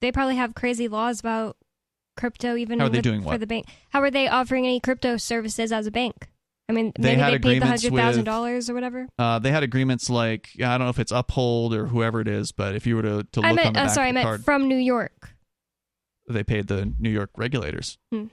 they 0.00 0.10
probably 0.12 0.36
have 0.36 0.54
crazy 0.54 0.88
laws 0.88 1.20
about 1.20 1.56
crypto, 2.16 2.56
even 2.56 2.78
How 2.78 2.86
are 2.86 2.88
they 2.88 2.98
with- 2.98 3.04
doing 3.04 3.20
for 3.22 3.26
what? 3.28 3.40
the 3.40 3.46
bank. 3.46 3.66
How 3.90 4.00
are 4.02 4.10
they 4.10 4.28
offering 4.28 4.64
any 4.66 4.80
crypto 4.80 5.16
services 5.16 5.72
as 5.72 5.86
a 5.86 5.90
bank? 5.90 6.28
I 6.68 6.72
mean, 6.72 6.92
They 6.98 7.10
maybe 7.10 7.20
had 7.20 7.32
they 7.34 7.38
paid 7.40 7.62
the 7.62 7.66
hundred 7.66 7.94
thousand 7.94 8.24
dollars 8.24 8.70
or 8.70 8.74
whatever. 8.74 9.06
Uh, 9.18 9.38
they 9.38 9.50
had 9.50 9.62
agreements 9.62 10.08
like 10.08 10.48
I 10.56 10.78
don't 10.78 10.86
know 10.86 10.88
if 10.88 10.98
it's 10.98 11.12
Uphold 11.12 11.74
or 11.74 11.86
whoever 11.86 12.20
it 12.22 12.28
is, 12.28 12.52
but 12.52 12.74
if 12.74 12.86
you 12.86 12.96
were 12.96 13.02
to, 13.02 13.24
to 13.32 13.40
look 13.40 13.44
I 13.46 13.50
on 13.50 13.56
the 13.56 13.62
uh, 13.66 13.72
back 13.72 13.90
sorry, 13.90 14.06
I 14.06 14.08
of 14.08 14.12
the 14.12 14.14
meant 14.14 14.24
card, 14.26 14.44
from 14.44 14.66
New 14.68 14.76
York. 14.78 15.30
they 16.28 16.42
paid 16.42 16.68
the 16.68 16.90
New 16.98 17.10
York 17.10 17.30
regulators. 17.36 17.98
Hmm. 18.10 18.24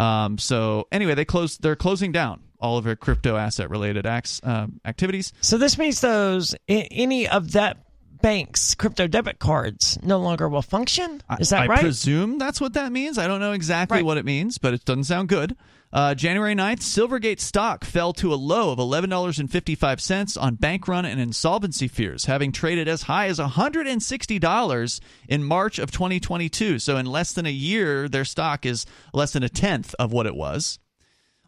Um, 0.00 0.38
so 0.38 0.86
anyway, 0.92 1.14
they 1.14 1.24
closed. 1.24 1.60
They're 1.62 1.74
closing 1.76 2.12
down 2.12 2.40
all 2.60 2.78
of 2.78 2.84
their 2.84 2.94
crypto 2.94 3.36
asset 3.36 3.68
related 3.68 4.06
acts, 4.06 4.40
um, 4.44 4.80
activities. 4.84 5.32
So 5.40 5.58
this 5.58 5.76
means 5.76 6.00
those 6.00 6.54
any 6.68 7.26
of 7.28 7.50
that 7.52 7.78
bank's 8.22 8.74
crypto 8.74 9.06
debit 9.06 9.38
cards 9.38 9.98
no 10.02 10.18
longer 10.18 10.48
will 10.48 10.62
function. 10.62 11.20
Is 11.38 11.50
that 11.50 11.62
I, 11.62 11.66
right? 11.66 11.78
I 11.78 11.82
presume 11.82 12.38
that's 12.38 12.60
what 12.60 12.72
that 12.74 12.92
means. 12.92 13.18
I 13.18 13.26
don't 13.26 13.40
know 13.40 13.52
exactly 13.52 13.96
Right. 13.98 14.04
what 14.04 14.16
it 14.18 14.24
means, 14.24 14.58
but 14.58 14.72
it 14.74 14.84
doesn't 14.84 15.04
sound 15.04 15.28
good. 15.28 15.56
Uh, 15.92 16.14
January 16.14 16.54
9th, 16.54 16.78
Silvergate 16.80 17.38
stock 17.38 17.84
fell 17.84 18.14
to 18.14 18.32
a 18.32 18.36
low 18.36 18.70
of 18.72 18.78
$11.55 18.78 20.40
on 20.40 20.54
bank 20.54 20.88
run 20.88 21.04
and 21.04 21.20
insolvency 21.20 21.86
fears, 21.86 22.24
having 22.24 22.50
traded 22.50 22.88
as 22.88 23.02
high 23.02 23.26
as 23.26 23.38
$160 23.38 25.00
in 25.28 25.44
March 25.44 25.78
of 25.78 25.90
2022. 25.90 26.78
So, 26.78 26.96
in 26.96 27.06
less 27.06 27.32
than 27.32 27.44
a 27.46 27.50
year, 27.50 28.08
their 28.08 28.24
stock 28.24 28.64
is 28.64 28.86
less 29.12 29.32
than 29.32 29.42
a 29.42 29.48
tenth 29.50 29.94
of 29.98 30.12
what 30.12 30.26
it 30.26 30.34
was. 30.34 30.78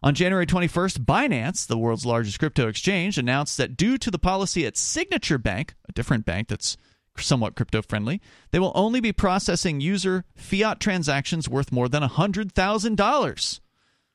On 0.03 0.13
January 0.13 0.45
21st, 0.45 0.99
Binance, 0.99 1.65
the 1.65 1.77
world's 1.77 2.05
largest 2.05 2.37
crypto 2.39 2.67
exchange, 2.67 3.17
announced 3.17 3.57
that 3.57 3.75
due 3.75 3.97
to 3.97 4.11
the 4.11 4.19
policy 4.19 4.65
at 4.65 4.77
Signature 4.77 5.37
Bank, 5.37 5.73
a 5.89 5.93
different 5.93 6.25
bank 6.25 6.47
that's 6.47 6.77
somewhat 7.17 7.55
crypto 7.55 7.81
friendly, 7.81 8.21
they 8.51 8.59
will 8.59 8.73
only 8.75 8.99
be 8.99 9.13
processing 9.13 9.79
user 9.79 10.25
fiat 10.35 10.79
transactions 10.79 11.49
worth 11.49 11.71
more 11.71 11.87
than 11.87 12.03
$100,000, 12.03 13.59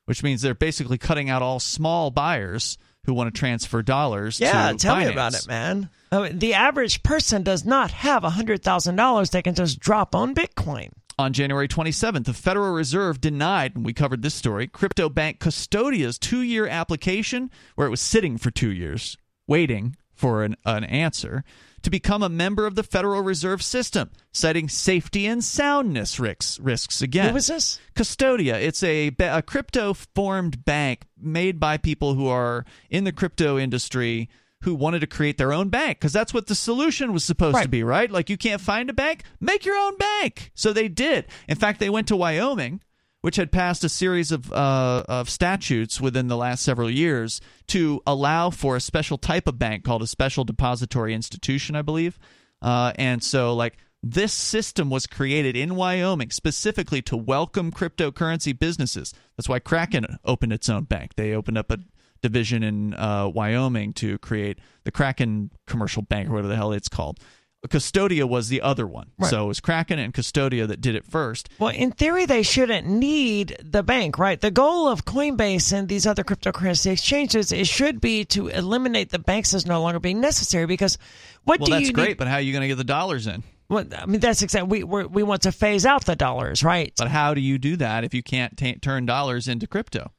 which 0.05 0.23
means 0.23 0.41
they're 0.41 0.53
basically 0.55 0.97
cutting 0.97 1.29
out 1.29 1.41
all 1.41 1.59
small 1.59 2.11
buyers 2.11 2.77
who 3.05 3.13
want 3.13 3.33
to 3.33 3.37
transfer 3.37 3.81
dollars 3.81 4.39
yeah, 4.39 4.71
to 4.71 4.77
tell 4.77 4.95
me 4.95 5.05
Binance. 5.05 5.11
about 5.11 5.33
it, 5.33 5.47
man. 5.47 5.89
I 6.11 6.21
mean, 6.21 6.39
the 6.39 6.53
average 6.53 7.03
person 7.03 7.41
does 7.41 7.65
not 7.65 7.91
have 7.91 8.23
hundred 8.23 8.63
thousand 8.63 8.95
dollars 8.95 9.31
they 9.31 9.41
can 9.41 9.55
just 9.55 9.79
drop 9.79 10.13
on 10.13 10.35
Bitcoin. 10.35 10.91
On 11.21 11.33
January 11.33 11.67
27th, 11.67 12.25
the 12.25 12.33
Federal 12.33 12.73
Reserve 12.73 13.21
denied, 13.21 13.75
and 13.75 13.85
we 13.85 13.93
covered 13.93 14.23
this 14.23 14.33
story, 14.33 14.65
crypto 14.65 15.07
bank 15.07 15.37
Custodia's 15.37 16.17
two 16.17 16.41
year 16.41 16.65
application, 16.65 17.51
where 17.75 17.85
it 17.85 17.91
was 17.91 18.01
sitting 18.01 18.39
for 18.39 18.49
two 18.49 18.71
years, 18.71 19.15
waiting 19.47 19.95
for 20.15 20.43
an, 20.43 20.55
an 20.65 20.83
answer, 20.83 21.43
to 21.83 21.91
become 21.91 22.23
a 22.23 22.29
member 22.29 22.65
of 22.65 22.73
the 22.73 22.81
Federal 22.81 23.21
Reserve 23.21 23.61
System, 23.61 24.09
citing 24.31 24.67
safety 24.67 25.27
and 25.27 25.43
soundness 25.43 26.19
risks, 26.19 26.59
risks 26.59 27.03
again. 27.03 27.27
Who 27.27 27.33
was 27.35 27.45
this? 27.45 27.79
Custodia. 27.93 28.55
It's 28.55 28.81
a, 28.81 29.11
a 29.19 29.43
crypto 29.43 29.93
formed 29.93 30.65
bank 30.65 31.03
made 31.15 31.59
by 31.59 31.77
people 31.77 32.15
who 32.15 32.29
are 32.29 32.65
in 32.89 33.03
the 33.03 33.11
crypto 33.11 33.59
industry 33.59 34.27
who 34.61 34.75
wanted 34.75 34.99
to 34.99 35.07
create 35.07 35.37
their 35.37 35.53
own 35.53 35.69
bank 35.69 35.99
because 35.99 36.13
that's 36.13 36.33
what 36.33 36.47
the 36.47 36.55
solution 36.55 37.13
was 37.13 37.23
supposed 37.23 37.55
to 37.63 37.69
be, 37.69 37.83
right? 37.83 38.09
Like 38.11 38.29
you 38.29 38.37
can't 38.37 38.61
find 38.61 38.89
a 38.89 38.93
bank, 38.93 39.23
make 39.39 39.65
your 39.65 39.75
own 39.75 39.97
bank. 39.97 40.51
So 40.53 40.73
they 40.73 40.87
did. 40.87 41.25
In 41.47 41.57
fact, 41.57 41.79
they 41.79 41.89
went 41.89 42.07
to 42.09 42.15
Wyoming, 42.15 42.81
which 43.21 43.35
had 43.35 43.51
passed 43.51 43.83
a 43.83 43.89
series 43.89 44.31
of 44.31 44.51
uh, 44.51 45.03
of 45.07 45.29
statutes 45.29 46.01
within 46.01 46.27
the 46.27 46.37
last 46.37 46.63
several 46.63 46.89
years 46.89 47.39
to 47.67 48.01
allow 48.07 48.49
for 48.49 48.75
a 48.75 48.79
special 48.81 49.17
type 49.17 49.47
of 49.47 49.59
bank 49.59 49.83
called 49.83 50.01
a 50.01 50.07
special 50.07 50.43
depository 50.43 51.13
institution, 51.13 51.75
I 51.75 51.81
believe. 51.83 52.17
Uh, 52.61 52.93
and 52.95 53.23
so, 53.23 53.53
like 53.53 53.77
This 54.03 54.33
system 54.33 54.89
was 54.89 55.05
created 55.05 55.55
in 55.55 55.75
Wyoming 55.75 56.31
specifically 56.31 57.03
to 57.03 57.15
welcome 57.15 57.71
cryptocurrency 57.71 58.57
businesses. 58.57 59.13
That's 59.37 59.47
why 59.47 59.59
Kraken 59.59 60.17
opened 60.25 60.53
its 60.53 60.69
own 60.69 60.85
bank. 60.85 61.11
They 61.15 61.33
opened 61.33 61.59
up 61.59 61.71
a 61.71 61.77
division 62.21 62.63
in 62.63 62.93
uh, 62.93 63.27
Wyoming 63.27 63.93
to 63.93 64.17
create 64.19 64.59
the 64.83 64.91
Kraken 64.91 65.51
Commercial 65.67 66.01
Bank 66.01 66.29
or 66.29 66.33
whatever 66.33 66.47
the 66.47 66.55
hell 66.55 66.71
it's 66.71 66.89
called. 66.89 67.19
Custodia 67.67 68.27
was 68.27 68.49
the 68.49 68.59
other 68.61 68.87
one. 68.87 69.11
Right. 69.19 69.29
So 69.29 69.43
it 69.45 69.47
was 69.47 69.59
Kraken 69.59 69.99
and 69.99 70.11
Custodia 70.13 70.65
that 70.67 70.81
did 70.81 70.95
it 70.95 71.05
first. 71.05 71.47
Well, 71.59 71.69
in 71.69 71.91
theory, 71.91 72.25
they 72.25 72.41
shouldn't 72.41 72.87
need 72.87 73.55
the 73.63 73.83
bank, 73.83 74.17
right? 74.17 74.41
The 74.41 74.49
goal 74.49 74.87
of 74.87 75.05
Coinbase 75.05 75.71
and 75.71 75.87
these 75.87 76.07
other 76.07 76.23
cryptocurrency 76.23 76.91
exchanges 76.91 77.51
it 77.51 77.67
should 77.67 78.01
be 78.01 78.25
to 78.25 78.47
eliminate 78.47 79.11
the 79.11 79.19
banks 79.19 79.53
as 79.53 79.67
no 79.67 79.79
longer 79.79 79.99
being 79.99 80.19
necessary. 80.21 80.65
Because 80.65 80.97
what 81.43 81.59
Well, 81.59 81.67
do 81.67 81.73
that's 81.73 81.87
you 81.87 81.93
great, 81.93 82.07
need? 82.09 82.17
but 82.17 82.27
how 82.27 82.35
are 82.37 82.41
you 82.41 82.51
going 82.51 82.63
to 82.63 82.67
get 82.67 82.77
the 82.77 82.83
dollars 82.83 83.27
in? 83.27 83.43
Well, 83.69 83.85
I 83.95 84.07
mean, 84.07 84.19
that's 84.19 84.41
exactly 84.41 84.79
we 84.79 84.83
we're, 84.83 85.05
we 85.07 85.21
want 85.21 85.43
to 85.43 85.51
phase 85.51 85.85
out 85.85 86.05
the 86.05 86.15
dollars, 86.15 86.63
right? 86.63 86.91
But 86.97 87.09
how 87.09 87.35
do 87.35 87.41
you 87.41 87.59
do 87.59 87.75
that 87.77 88.03
if 88.03 88.13
you 88.15 88.23
can't 88.23 88.57
ta 88.57 88.73
turn 88.81 89.05
dollars 89.05 89.47
into 89.47 89.67
crypto? 89.67 90.11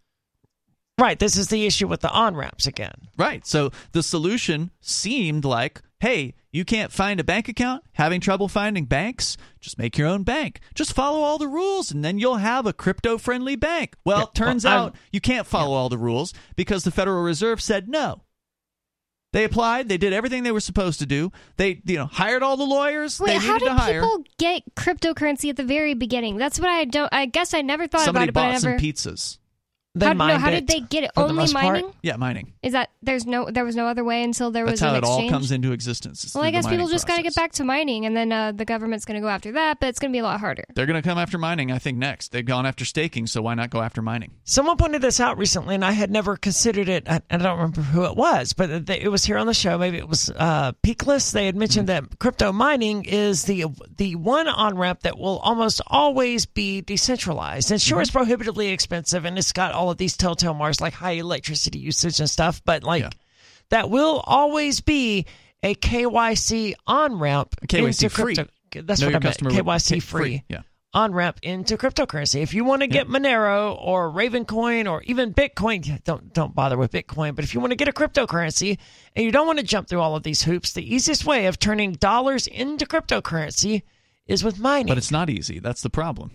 Right. 1.03 1.19
This 1.19 1.37
is 1.37 1.49
the 1.49 1.67
issue 1.67 1.89
with 1.89 2.01
the 2.01 2.11
on 2.13 2.37
ramps 2.37 2.69
again. 2.69 2.95
Right. 3.19 3.45
So 3.45 3.73
the 3.91 4.05
solution 4.05 4.71
seemed 4.81 5.45
like, 5.45 5.83
hey, 5.99 6.35
you 6.53 6.65
can't 6.65 6.93
find 6.93 7.19
a 7.19 7.25
bank 7.25 7.49
account, 7.49 7.83
having 7.95 8.21
trouble 8.21 8.47
finding 8.47 8.85
banks, 8.85 9.37
just 9.61 9.79
make 9.79 9.99
your 9.99 10.07
own 10.07 10.23
bank. 10.23 10.61
Just 10.77 10.93
follow 10.93 11.21
all 11.23 11.39
the 11.39 11.49
rules 11.49 11.91
and 11.91 12.05
then 12.05 12.21
you'll 12.21 12.37
have 12.37 12.67
a 12.67 12.73
crypto 12.73 13.19
friendly 13.19 13.57
bank. 13.57 13.97
Well, 14.05 14.19
Yeah, 14.19 14.25
it 14.25 14.35
turns 14.35 14.65
well, 14.65 14.85
out 14.87 14.97
you 15.11 15.21
can't 15.21 15.47
follow 15.47 15.75
all 15.75 15.89
the 15.89 15.99
rules 15.99 16.33
because 16.55 16.85
the 16.85 16.93
Federal 16.93 17.25
Reserve 17.25 17.61
said 17.61 17.89
no. 17.89 18.23
They 19.33 19.45
applied, 19.45 19.89
they 19.89 19.97
did 19.97 20.13
everything 20.13 20.43
they 20.43 20.53
were 20.53 20.61
supposed 20.61 20.99
to 21.01 21.07
do. 21.07 21.33
They, 21.57 21.81
you 21.85 21.97
know, 21.97 22.05
hired 22.07 22.43
all 22.45 22.57
the 22.59 22.65
lawyers 22.65 23.19
Wait, 23.19 23.29
they 23.29 23.39
how 23.39 23.59
did 23.59 23.65
to 23.65 23.75
hire. 23.75 24.03
people 24.03 24.25
get 24.39 24.63
cryptocurrency 24.77 25.49
at 25.49 25.57
the 25.57 25.65
very 25.65 25.95
beginning? 25.95 26.37
That's 26.37 26.61
what 26.61 26.69
I 26.69 26.85
don't. 26.85 27.09
I 27.13 27.25
guess 27.27 27.55
I 27.55 27.63
never 27.63 27.87
thought 27.89 28.03
Somebody 28.03 28.29
about 28.29 28.31
it, 28.31 28.35
but 28.35 28.41
I 28.41 28.53
bought 28.53 28.61
some 28.61 28.71
never. 28.73 28.83
pizzas. 28.83 29.39
They 29.95 30.07
how, 30.07 30.15
no, 30.15 30.39
how 30.39 30.49
it 30.49 30.67
did 30.67 30.69
they 30.69 30.81
get 30.81 31.05
it? 31.05 31.11
Only 31.17 31.35
most 31.35 31.53
part. 31.53 31.65
mining? 31.67 31.93
Yeah, 32.03 32.17
mining. 32.17 32.55
Is 32.63 32.73
that 32.73 32.91
there's 33.03 33.27
no 33.27 33.51
there 33.51 33.65
was 33.65 33.77
no 33.77 33.87
other 33.87 34.03
way 34.03 34.23
until 34.23 34.51
there 34.51 34.65
That's 34.65 34.81
was 34.81 34.81
how 34.81 34.95
an 34.95 34.97
it 34.97 35.05
all 35.05 35.29
comes 35.29 35.53
into 35.53 35.73
existence. 35.73 36.35
well, 36.35 36.45
I 36.45 36.51
guess 36.51 36.67
people 36.67 36.89
just 36.89 37.07
got 37.07 37.17
to 37.17 37.23
get 37.23 37.35
back 37.35 37.53
to 37.53 37.65
mining, 37.65 38.07
and 38.07 38.17
then 38.17 38.33
uh, 38.33 38.53
the 38.53 38.65
government's 38.65 39.05
going 39.05 39.17
to 39.17 39.21
go 39.21 39.29
after 39.29 39.53
that, 39.53 39.81
but 39.81 39.91
it's 39.91 39.99
going 39.99 40.11
to 40.11 40.15
be 40.15 40.21
a 40.21 40.23
lot 40.23 40.41
harder. 40.41 40.65
They're 40.75 40.87
going 40.87 41.01
to 41.01 41.07
come 41.07 41.19
after 41.19 41.37
mining, 41.37 41.71
I 41.71 41.79
think, 41.79 41.99
next. 41.99 42.33
They've 42.33 42.45
gone 42.45 42.65
after 42.65 42.87
staking, 42.87 43.27
so 43.27 43.43
why 43.43 43.53
not 43.53 43.69
go 43.69 43.83
after 43.83 44.01
mining? 44.01 44.31
Someone 44.45 44.79
pointed 44.79 45.03
this 45.03 45.21
out 45.21 45.37
recently, 45.37 45.75
and 45.75 45.85
I 45.85 45.93
had 45.93 46.11
never 46.11 46.39
considered 46.39 46.89
it. 46.89 47.07
I, 47.07 47.21
I 47.31 47.37
don't 47.37 47.59
remember 47.59 47.83
who 47.83 48.07
it 48.07 48.17
was, 48.17 48.55
but 48.55 48.71
it 48.71 48.89
it 48.89 49.09
was 49.09 49.27
here 49.27 49.37
on 49.37 49.47
the 49.47 49.53
show. 49.53 49.77
Maybe 49.77 49.99
it 49.99 50.09
was 50.09 50.31
uh, 50.35 50.73
Peakless. 50.83 51.33
They 51.33 51.45
had 51.45 51.57
mentioned 51.57 51.91
that 51.91 52.19
crypto 52.19 52.51
mining 52.51 53.05
is 53.05 53.45
the 53.45 53.67
the 53.99 54.15
one 54.17 54.49
on 54.49 54.79
ramp 54.79 55.01
that 55.03 55.19
will 55.19 55.39
almost 55.41 55.83
always 55.87 56.47
be 56.47 56.81
decentralized. 56.81 57.71
And 57.71 57.81
sure, 57.81 58.01
it's 58.01 58.11
prohibitively 58.11 58.69
expensive, 58.69 59.27
and 59.27 59.37
it's 59.37 59.53
got 59.53 59.73
all 59.73 59.82
of 59.91 59.99
these 59.99 60.17
telltale 60.17 60.55
marks 60.55 60.81
like 60.81 60.93
high 60.93 61.13
electricity 61.13 61.79
usage 61.79 62.21
and 62.21 62.29
stuff. 62.31 62.63
But 62.65 62.83
like 62.83 63.03
Yeah. 63.03 63.11
that 63.71 63.91
will 63.91 64.21
always 64.27 64.81
be 64.81 65.27
a 65.63 65.75
KYC 65.75 66.75
on 66.87 67.19
ramp 67.19 67.55
KYC 67.69 67.87
into 68.05 68.09
free. 68.11 68.35
crypto. 68.35 68.53
That's 68.83 69.01
Know 69.01 69.09
what 69.09 69.17
I 69.17 69.19
meant. 69.19 69.43
would 69.43 69.53
KYC 69.53 69.95
pay 69.95 70.01
free 70.01 70.43
Yeah. 70.49 70.63
on 70.95 71.13
ramp 71.13 71.39
into 71.43 71.77
cryptocurrency. 71.77 72.43
If 72.43 72.53
you 72.55 72.65
want 72.65 72.81
to 72.83 72.87
get 72.87 73.07
Monero 73.07 73.77
or 73.81 74.11
Ravencoin 74.11 74.91
or 74.91 75.03
even 75.05 75.33
Bitcoin, 75.35 76.03
don't 76.05 76.33
don't 76.35 76.55
bother 76.55 76.77
with 76.79 76.91
Bitcoin. 76.93 77.35
But 77.35 77.45
if 77.45 77.55
you 77.55 77.61
want 77.61 77.71
to 77.73 77.77
get 77.77 77.89
a 77.89 77.93
cryptocurrency 77.93 78.79
and 79.15 79.25
you 79.25 79.31
don't 79.31 79.47
want 79.47 79.59
to 79.59 79.65
jump 79.65 79.89
through 79.89 80.01
all 80.01 80.17
of 80.17 80.23
these 80.23 80.43
hoops, 80.43 80.73
the 80.73 80.95
easiest 80.95 81.25
way 81.25 81.47
of 81.47 81.59
turning 81.59 81.93
dollars 81.93 82.47
into 82.47 82.87
cryptocurrency 82.87 83.83
is 84.27 84.43
with 84.43 84.59
mining. 84.59 84.87
But 84.89 84.99
it's 84.99 85.11
not 85.11 85.29
easy. 85.31 85.59
That's 85.59 85.83
the 85.83 85.91
problem. 85.91 86.31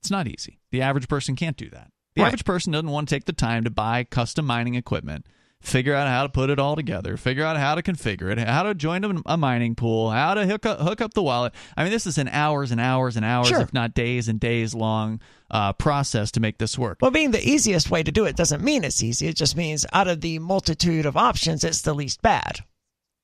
It's 0.00 0.10
not 0.10 0.26
easy. 0.28 0.58
The 0.70 0.80
average 0.82 1.08
person 1.08 1.36
can't 1.36 1.56
do 1.56 1.68
that. 1.70 1.90
The 2.18 2.22
Right. 2.24 2.28
average 2.28 2.44
person 2.44 2.72
doesn't 2.72 2.90
want 2.90 3.08
to 3.08 3.14
take 3.14 3.24
the 3.26 3.32
time 3.32 3.64
to 3.64 3.70
buy 3.70 4.04
custom 4.04 4.44
mining 4.44 4.74
equipment, 4.74 5.24
figure 5.60 5.94
out 5.94 6.08
how 6.08 6.24
to 6.24 6.28
put 6.28 6.50
it 6.50 6.58
all 6.58 6.74
together, 6.76 7.16
figure 7.16 7.44
out 7.44 7.56
how 7.56 7.74
to 7.76 7.82
configure 7.82 8.30
it, 8.30 8.38
how 8.38 8.64
to 8.64 8.74
join 8.74 9.04
a, 9.04 9.22
a 9.26 9.36
mining 9.36 9.74
pool, 9.74 10.10
how 10.10 10.34
to 10.34 10.44
hook 10.46 10.66
up, 10.66 10.80
hook 10.80 11.00
up 11.00 11.14
the 11.14 11.22
wallet. 11.22 11.52
I 11.76 11.84
mean, 11.84 11.92
this 11.92 12.06
is 12.06 12.18
an 12.18 12.28
hours 12.28 12.70
and 12.72 12.80
hours 12.80 13.16
and 13.16 13.24
hours, 13.24 13.48
Sure. 13.48 13.60
if 13.60 13.72
not 13.72 13.94
days 13.94 14.28
and 14.28 14.38
days 14.40 14.74
long 14.74 15.20
uh, 15.50 15.72
process 15.74 16.30
to 16.32 16.40
make 16.40 16.58
this 16.58 16.76
work. 16.76 16.98
well, 17.00 17.10
being 17.10 17.30
the 17.30 17.48
easiest 17.48 17.90
way 17.90 18.02
to 18.02 18.10
do 18.12 18.24
it 18.24 18.36
doesn't 18.36 18.62
mean 18.62 18.82
it's 18.84 19.02
easy. 19.02 19.28
It 19.28 19.36
just 19.36 19.56
means 19.56 19.86
out 19.92 20.08
of 20.08 20.20
the 20.20 20.38
multitude 20.40 21.06
of 21.06 21.16
options, 21.16 21.62
it's 21.64 21.82
the 21.82 21.94
least 21.94 22.20
bad. 22.22 22.60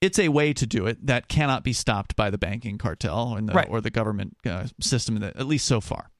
it's 0.00 0.18
a 0.18 0.28
way 0.28 0.52
to 0.52 0.66
do 0.66 0.86
it 0.86 1.06
that 1.06 1.28
cannot 1.28 1.64
be 1.64 1.72
stopped 1.72 2.14
by 2.14 2.28
the 2.30 2.36
banking 2.36 2.76
cartel 2.78 3.36
and 3.36 3.48
the, 3.48 3.54
Right. 3.54 3.68
or 3.70 3.80
the 3.80 3.90
government 3.90 4.36
uh, 4.44 4.66
system, 4.78 5.18
that, 5.20 5.34
at 5.36 5.46
least 5.46 5.66
so 5.66 5.80
far. 5.80 6.10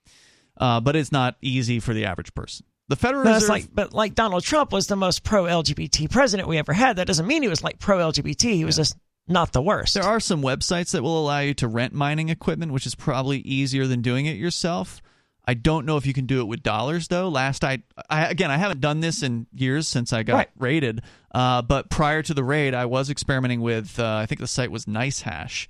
Uh, 0.56 0.80
but 0.80 0.94
it's 0.96 1.10
not 1.12 1.36
easy 1.42 1.80
for 1.80 1.92
the 1.94 2.04
average 2.04 2.34
person. 2.34 2.64
The 2.88 2.96
Federal 2.96 3.24
Reserve. 3.24 3.48
like, 3.48 3.68
but 3.74 3.92
like 3.94 4.14
Donald 4.14 4.42
Trump 4.44 4.70
was 4.70 4.86
the 4.86 4.96
most 4.96 5.24
pro 5.24 5.44
LGBT 5.44 6.10
president 6.10 6.48
we 6.48 6.58
ever 6.58 6.72
had. 6.74 6.96
That 6.96 7.06
doesn't 7.06 7.26
mean 7.26 7.42
he 7.42 7.48
was 7.48 7.64
like 7.64 7.78
pro 7.78 7.98
LGBT. 7.98 8.52
He 8.54 8.64
was 8.64 8.76
just 8.76 8.94
not 9.26 9.52
the 9.52 9.62
worst. 9.62 9.94
There 9.94 10.02
are 10.04 10.20
some 10.20 10.42
websites 10.42 10.90
that 10.92 11.02
will 11.02 11.18
allow 11.18 11.38
you 11.40 11.54
to 11.54 11.66
rent 11.66 11.94
mining 11.94 12.28
equipment, 12.28 12.72
which 12.72 12.84
is 12.86 12.94
probably 12.94 13.38
easier 13.38 13.86
than 13.86 14.02
doing 14.02 14.26
it 14.26 14.36
yourself. 14.36 15.00
I 15.46 15.54
don't 15.54 15.84
know 15.86 15.96
if 15.96 16.06
you 16.06 16.12
can 16.12 16.26
do 16.26 16.40
it 16.40 16.44
with 16.44 16.62
dollars 16.62 17.08
though. 17.08 17.28
Last 17.30 17.64
I, 17.64 17.82
I 18.10 18.26
again, 18.26 18.50
I 18.50 18.58
haven't 18.58 18.80
done 18.80 19.00
this 19.00 19.22
in 19.22 19.46
years 19.54 19.88
since 19.88 20.12
I 20.12 20.22
got 20.22 20.34
Right. 20.36 20.48
raided. 20.58 21.00
Uh, 21.34 21.62
but 21.62 21.88
prior 21.90 22.22
to 22.22 22.34
the 22.34 22.44
raid, 22.44 22.74
I 22.74 22.84
was 22.84 23.08
experimenting 23.10 23.60
with. 23.62 23.98
Uh, 23.98 24.16
I 24.16 24.26
think 24.26 24.40
the 24.42 24.46
site 24.46 24.70
was 24.70 24.84
NiceHash, 24.84 25.68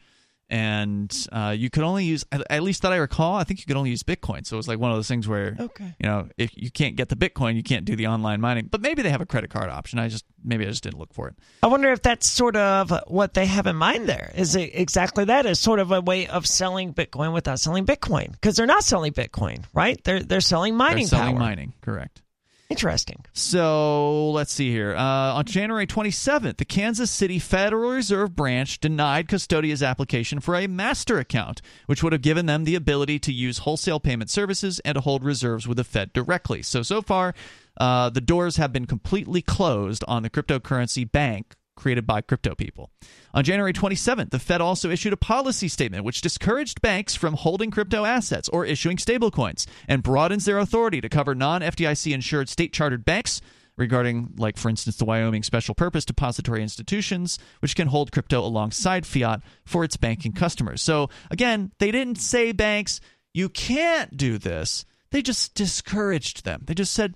and 0.55 1.26
uh, 1.32 1.52
you 1.56 1.68
could 1.68 1.82
only 1.82 2.05
use, 2.05 2.24
at 2.31 2.62
least 2.62 2.82
that 2.82 2.93
I 2.93 2.97
recall, 2.97 3.35
I 3.35 3.43
think 3.43 3.59
you 3.59 3.66
could 3.66 3.76
only 3.76 3.90
use 3.90 4.05
Bitcoin. 4.05 4.47
So 4.47 4.55
it 4.55 4.59
was 4.59 4.68
like 4.68 4.78
one 4.78 4.93
of 4.93 4.97
those 4.97 5.09
things 5.09 5.26
where, 5.26 5.56
Okay. 5.59 5.94
you 5.98 6.06
know, 6.09 6.28
if 6.39 6.51
you 6.55 6.70
can't 6.70 6.94
get 6.94 7.09
the 7.09 7.16
Bitcoin, 7.16 7.56
you 7.56 7.64
can't 7.64 7.85
do 7.85 7.97
the 7.97 8.06
online 8.06 8.40
mining. 8.40 8.68
But 8.70 8.81
maybe 8.81 9.02
they 9.02 9.10
have 9.10 9.20
a 9.20 9.26
credit 9.26 9.51
card 9.51 9.68
option. 9.68 9.98
I 9.98 10.06
just 10.09 10.24
maybe 10.44 10.64
I 10.64 10.68
just 10.68 10.85
didn't 10.85 10.98
look 11.01 11.12
for 11.12 11.26
it. 11.28 11.35
I 11.62 11.66
wonder 11.66 11.90
if 11.90 12.02
that's 12.02 12.28
sort 12.28 12.55
of 12.55 12.93
what 13.09 13.35
they 13.35 13.47
have 13.47 13.66
in 13.66 13.74
mind 13.74 14.09
there. 14.09 14.31
Is 14.36 14.55
it 14.55 14.70
exactly 14.74 15.24
that? 15.24 15.44
Is 15.44 15.59
sort 15.59 15.81
of 15.81 15.90
a 15.90 16.01
way 16.01 16.28
of 16.28 16.47
selling 16.47 16.94
Bitcoin 16.94 17.32
without 17.35 17.59
selling 17.59 17.85
Bitcoin? 17.85 18.31
Because 18.31 18.55
they're 18.55 18.66
not 18.66 18.85
selling 18.85 19.12
Bitcoin, 19.12 19.64
right? 19.74 20.02
They're 20.05 20.22
they're 20.22 20.40
selling 20.40 20.76
mining 20.76 21.06
They're 21.06 21.18
selling 21.18 21.36
power. 21.36 21.40
mining, 21.48 21.72
correct. 21.81 22.22
Interesting. 22.70 23.24
So 23.32 24.31
let's 24.31 24.53
see 24.53 24.70
here. 24.70 24.97
Uh, 24.97 25.35
on 25.35 25.45
January 25.45 25.86
27th, 25.86 26.57
the 26.57 26.65
Kansas 26.65 27.11
City 27.11 27.39
Federal 27.39 27.91
Reserve 27.91 28.35
Branch 28.35 28.81
denied 28.81 29.28
Custodia's 29.28 29.82
application 29.82 30.41
for 30.41 30.57
a 30.57 30.66
master 30.66 31.19
account, 31.19 31.61
which 31.86 32.03
would 32.03 32.12
have 32.12 32.23
given 32.23 32.47
them 32.47 32.65
the 32.65 32.74
ability 32.74 33.19
to 33.20 33.32
use 33.32 33.59
wholesale 33.59 34.01
payment 34.01 34.31
services 34.31 34.81
and 34.81 34.95
to 34.95 35.03
hold 35.03 35.24
reserves 35.24 35.69
with 35.69 35.77
the 35.77 35.85
Fed 35.85 36.12
directly. 36.15 36.62
So, 36.62 36.82
so 36.82 37.03
far, 37.03 37.35
uh, 37.77 38.09
the 38.11 38.23
doors 38.23 38.57
have 38.57 38.73
been 38.73 38.86
completely 38.86 39.43
closed 39.43 40.03
on 40.09 40.23
the 40.23 40.31
cryptocurrency 40.31 41.11
bank 41.11 41.57
created 41.76 42.06
by 42.06 42.20
crypto 42.20 42.55
people. 42.55 42.90
On 43.32 43.44
January 43.44 43.72
27th, 43.72 44.30
the 44.30 44.38
Fed 44.38 44.60
also 44.60 44.90
issued 44.90 45.12
a 45.12 45.16
policy 45.16 45.68
statement 45.68 46.05
which 46.05 46.20
discouraged 46.20 46.80
banks 46.80 47.14
from 47.14 47.34
holding 47.34 47.70
crypto 47.70 48.05
assets 48.05 48.48
or 48.48 48.64
issuing 48.64 48.96
stablecoins 48.96 49.66
and 49.88 50.02
broadens 50.02 50.44
their 50.44 50.59
authority 50.59 51.01
to 51.01 51.09
cover 51.09 51.34
non 51.34 51.60
FDIC 51.60 52.12
insured 52.12 52.48
state 52.48 52.72
chartered 52.72 53.05
banks 53.05 53.40
regarding, 53.76 54.34
like, 54.36 54.56
for 54.56 54.68
instance, 54.68 54.96
the 54.96 55.05
Wyoming 55.05 55.42
Special 55.42 55.74
Purpose 55.74 56.05
Depository 56.05 56.62
Institutions, 56.62 57.38
which 57.60 57.74
can 57.74 57.88
hold 57.88 58.12
crypto 58.12 58.40
alongside 58.40 59.06
fiat 59.06 59.40
for 59.64 59.84
its 59.84 59.96
banking 59.96 60.32
customers. 60.32 60.80
So, 60.80 61.10
again, 61.30 61.72
they 61.78 61.90
didn't 61.90 62.18
say 62.18 62.52
banks, 62.52 63.01
you 63.32 63.48
can't 63.48 64.16
do 64.16 64.38
this. 64.38 64.84
They 65.10 65.22
just 65.22 65.55
discouraged 65.55 66.44
them. 66.44 66.62
They 66.66 66.74
just 66.74 66.92
said, 66.92 67.14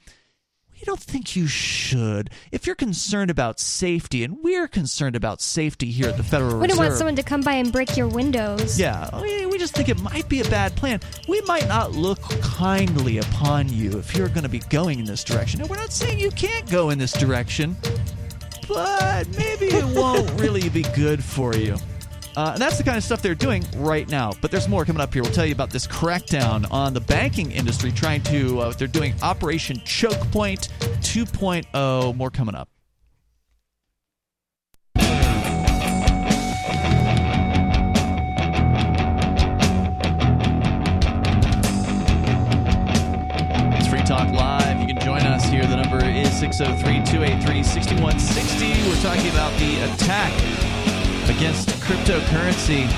we 0.80 0.84
don't 0.84 1.00
think 1.00 1.34
you 1.34 1.46
should. 1.48 2.30
If 2.52 2.66
you're 2.66 2.76
concerned 2.76 3.30
about 3.30 3.58
safety, 3.58 4.22
and 4.22 4.38
we're 4.42 4.68
concerned 4.68 5.16
about 5.16 5.40
safety 5.40 5.90
here 5.90 6.08
at 6.08 6.16
the 6.16 6.22
Federal 6.22 6.58
We 6.58 6.68
don't 6.68 6.78
want 6.78 6.94
someone 6.94 7.16
to 7.16 7.22
come 7.22 7.40
by 7.40 7.54
and 7.54 7.72
break 7.72 7.96
your 7.96 8.06
windows. 8.06 8.78
yeah, 8.78 9.20
we 9.20 9.46
we 9.46 9.58
just 9.58 9.74
think 9.74 9.88
it 9.88 10.00
might 10.00 10.28
be 10.28 10.40
a 10.40 10.48
bad 10.48 10.76
plan. 10.76 11.00
We 11.26 11.40
might 11.42 11.66
not 11.66 11.92
look 11.92 12.20
kindly 12.40 13.18
upon 13.18 13.68
you 13.68 13.98
if 13.98 14.16
you're 14.16 14.28
going 14.28 14.44
to 14.44 14.48
be 14.48 14.60
going 14.60 15.00
in 15.00 15.04
this 15.04 15.24
direction. 15.24 15.60
And 15.60 15.68
we're 15.68 15.76
not 15.76 15.92
saying 15.92 16.20
you 16.20 16.30
can't 16.30 16.70
go 16.70 16.90
in 16.90 16.98
this 16.98 17.12
direction, 17.12 17.76
but 18.68 19.26
maybe 19.36 19.66
it 19.66 19.84
won't 19.96 20.30
really 20.40 20.68
be 20.68 20.82
good 20.94 21.22
for 21.24 21.56
you. 21.56 21.76
Uh, 22.36 22.50
and 22.52 22.62
that's 22.62 22.78
the 22.78 22.84
kind 22.84 22.96
of 22.96 23.04
stuff 23.04 23.22
they're 23.22 23.34
doing 23.34 23.64
right 23.76 24.08
now. 24.08 24.32
But 24.40 24.50
there's 24.50 24.68
more 24.68 24.84
coming 24.84 25.00
up 25.00 25.12
here. 25.12 25.22
We'll 25.22 25.32
tell 25.32 25.46
you 25.46 25.52
about 25.54 25.70
this 25.70 25.86
crackdown 25.86 26.70
on 26.70 26.94
the 26.94 27.00
banking 27.00 27.50
industry, 27.50 27.92
trying 27.92 28.22
to, 28.24 28.60
uh, 28.60 28.72
they're 28.72 28.88
doing 28.88 29.14
Operation 29.22 29.80
Choke 29.84 30.20
Point 30.30 30.68
2.0. 31.00 32.16
More 32.16 32.30
coming 32.30 32.54
up. 32.54 32.68
It's 43.76 43.88
Free 43.88 44.02
Talk 44.02 44.32
Live. 44.32 44.80
You 44.80 44.86
can 44.86 45.00
join 45.00 45.22
us 45.22 45.44
here. 45.48 45.66
The 45.66 45.76
number 45.76 46.04
is 46.04 46.30
603 46.38 47.04
283 47.04 47.62
6160. 47.62 48.88
We're 48.88 49.02
talking 49.02 49.30
about 49.30 49.52
the 49.58 49.80
attack 49.92 50.77
against 51.28 51.68
cryptocurrency. 51.80 52.88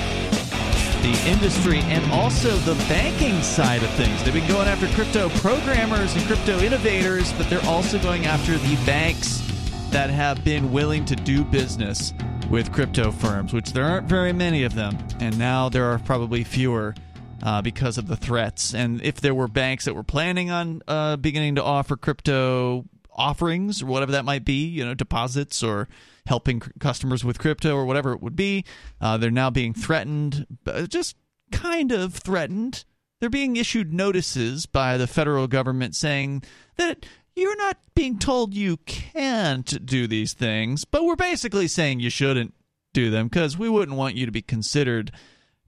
the 1.01 1.29
industry 1.29 1.79
and 1.79 2.11
also 2.11 2.55
the 2.57 2.75
banking 2.87 3.41
side 3.41 3.81
of 3.81 3.89
things. 3.91 4.23
They've 4.23 4.33
been 4.33 4.47
going 4.47 4.67
after 4.67 4.87
crypto 4.89 5.29
programmers 5.39 6.15
and 6.15 6.23
crypto 6.25 6.59
innovators, 6.59 7.33
but 7.33 7.49
they're 7.49 7.65
also 7.65 7.97
going 7.99 8.27
after 8.27 8.55
the 8.55 8.75
banks 8.85 9.41
that 9.89 10.11
have 10.11 10.43
been 10.43 10.71
willing 10.71 11.03
to 11.05 11.15
do 11.15 11.43
business 11.43 12.13
with 12.51 12.71
crypto 12.71 13.11
firms, 13.11 13.51
which 13.51 13.73
there 13.73 13.83
aren't 13.83 14.07
very 14.07 14.31
many 14.31 14.63
of 14.63 14.75
them. 14.75 14.97
And 15.19 15.39
now 15.39 15.69
there 15.69 15.85
are 15.85 15.97
probably 15.99 16.43
fewer 16.43 16.93
uh, 17.41 17.61
because 17.61 17.97
of 17.97 18.07
the 18.07 18.15
threats. 18.15 18.75
And 18.75 19.01
if 19.01 19.21
there 19.21 19.33
were 19.33 19.47
banks 19.47 19.85
that 19.85 19.95
were 19.95 20.03
planning 20.03 20.51
on 20.51 20.81
uh, 20.87 21.15
beginning 21.17 21.55
to 21.55 21.63
offer 21.63 21.97
crypto 21.97 22.85
offerings 23.11 23.81
or 23.81 23.87
whatever 23.87 24.11
that 24.13 24.25
might 24.25 24.45
be, 24.45 24.65
you 24.67 24.85
know, 24.85 24.93
deposits 24.93 25.63
or 25.63 25.87
helping 26.25 26.59
customers 26.79 27.23
with 27.23 27.39
crypto 27.39 27.75
or 27.75 27.85
whatever 27.85 28.13
it 28.13 28.21
would 28.21 28.35
be, 28.35 28.65
uh, 28.99 29.17
they're 29.17 29.31
now 29.31 29.49
being 29.49 29.73
threatened, 29.73 30.45
just 30.87 31.15
kind 31.51 31.91
of 31.91 32.13
threatened. 32.13 32.85
They're 33.19 33.29
being 33.29 33.55
issued 33.55 33.93
notices 33.93 34.65
by 34.65 34.97
the 34.97 35.07
federal 35.07 35.47
government 35.47 35.95
saying 35.95 36.43
that 36.77 37.05
you're 37.35 37.57
not 37.57 37.77
being 37.95 38.19
told 38.19 38.53
you 38.53 38.77
can't 38.77 39.85
do 39.85 40.07
these 40.07 40.33
things, 40.33 40.85
but 40.85 41.05
we're 41.05 41.15
basically 41.15 41.67
saying 41.67 41.99
you 41.99 42.09
shouldn't 42.09 42.53
do 42.93 43.09
them 43.09 43.27
because 43.27 43.57
we 43.57 43.69
wouldn't 43.69 43.97
want 43.97 44.15
you 44.15 44.25
to 44.25 44.31
be 44.31 44.41
considered 44.41 45.11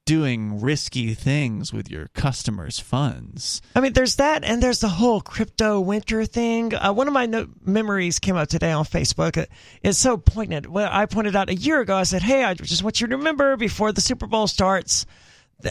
doing 0.05 0.59
risky 0.59 1.13
things 1.13 1.71
with 1.71 1.89
your 1.89 2.09
customers' 2.09 2.79
funds. 2.79 3.61
I 3.75 3.79
mean, 3.79 3.93
there's 3.93 4.17
that, 4.17 4.43
and 4.43 4.61
there's 4.61 4.79
the 4.79 4.89
whole 4.89 5.21
crypto 5.21 5.79
winter 5.79 6.25
thing. 6.25 6.75
Uh, 6.75 6.91
one 6.91 7.07
of 7.07 7.13
my 7.13 7.25
no- 7.25 7.47
memories 7.63 8.19
came 8.19 8.35
up 8.35 8.49
today 8.49 8.71
on 8.71 8.85
Facebook. 8.85 9.37
It, 9.37 9.49
it's 9.81 9.97
so 9.97 10.17
poignant. 10.17 10.67
Well, 10.67 10.89
I 10.91 11.05
pointed 11.05 11.35
out 11.35 11.49
a 11.49 11.55
year 11.55 11.79
ago, 11.79 11.95
I 11.95 12.03
said, 12.03 12.21
Hey, 12.21 12.43
I 12.43 12.53
just 12.53 12.83
want 12.83 12.99
you 13.01 13.07
to 13.07 13.17
remember 13.17 13.55
before 13.55 13.91
the 13.91 14.01
Super 14.01 14.27
Bowl 14.27 14.47
starts. 14.47 15.05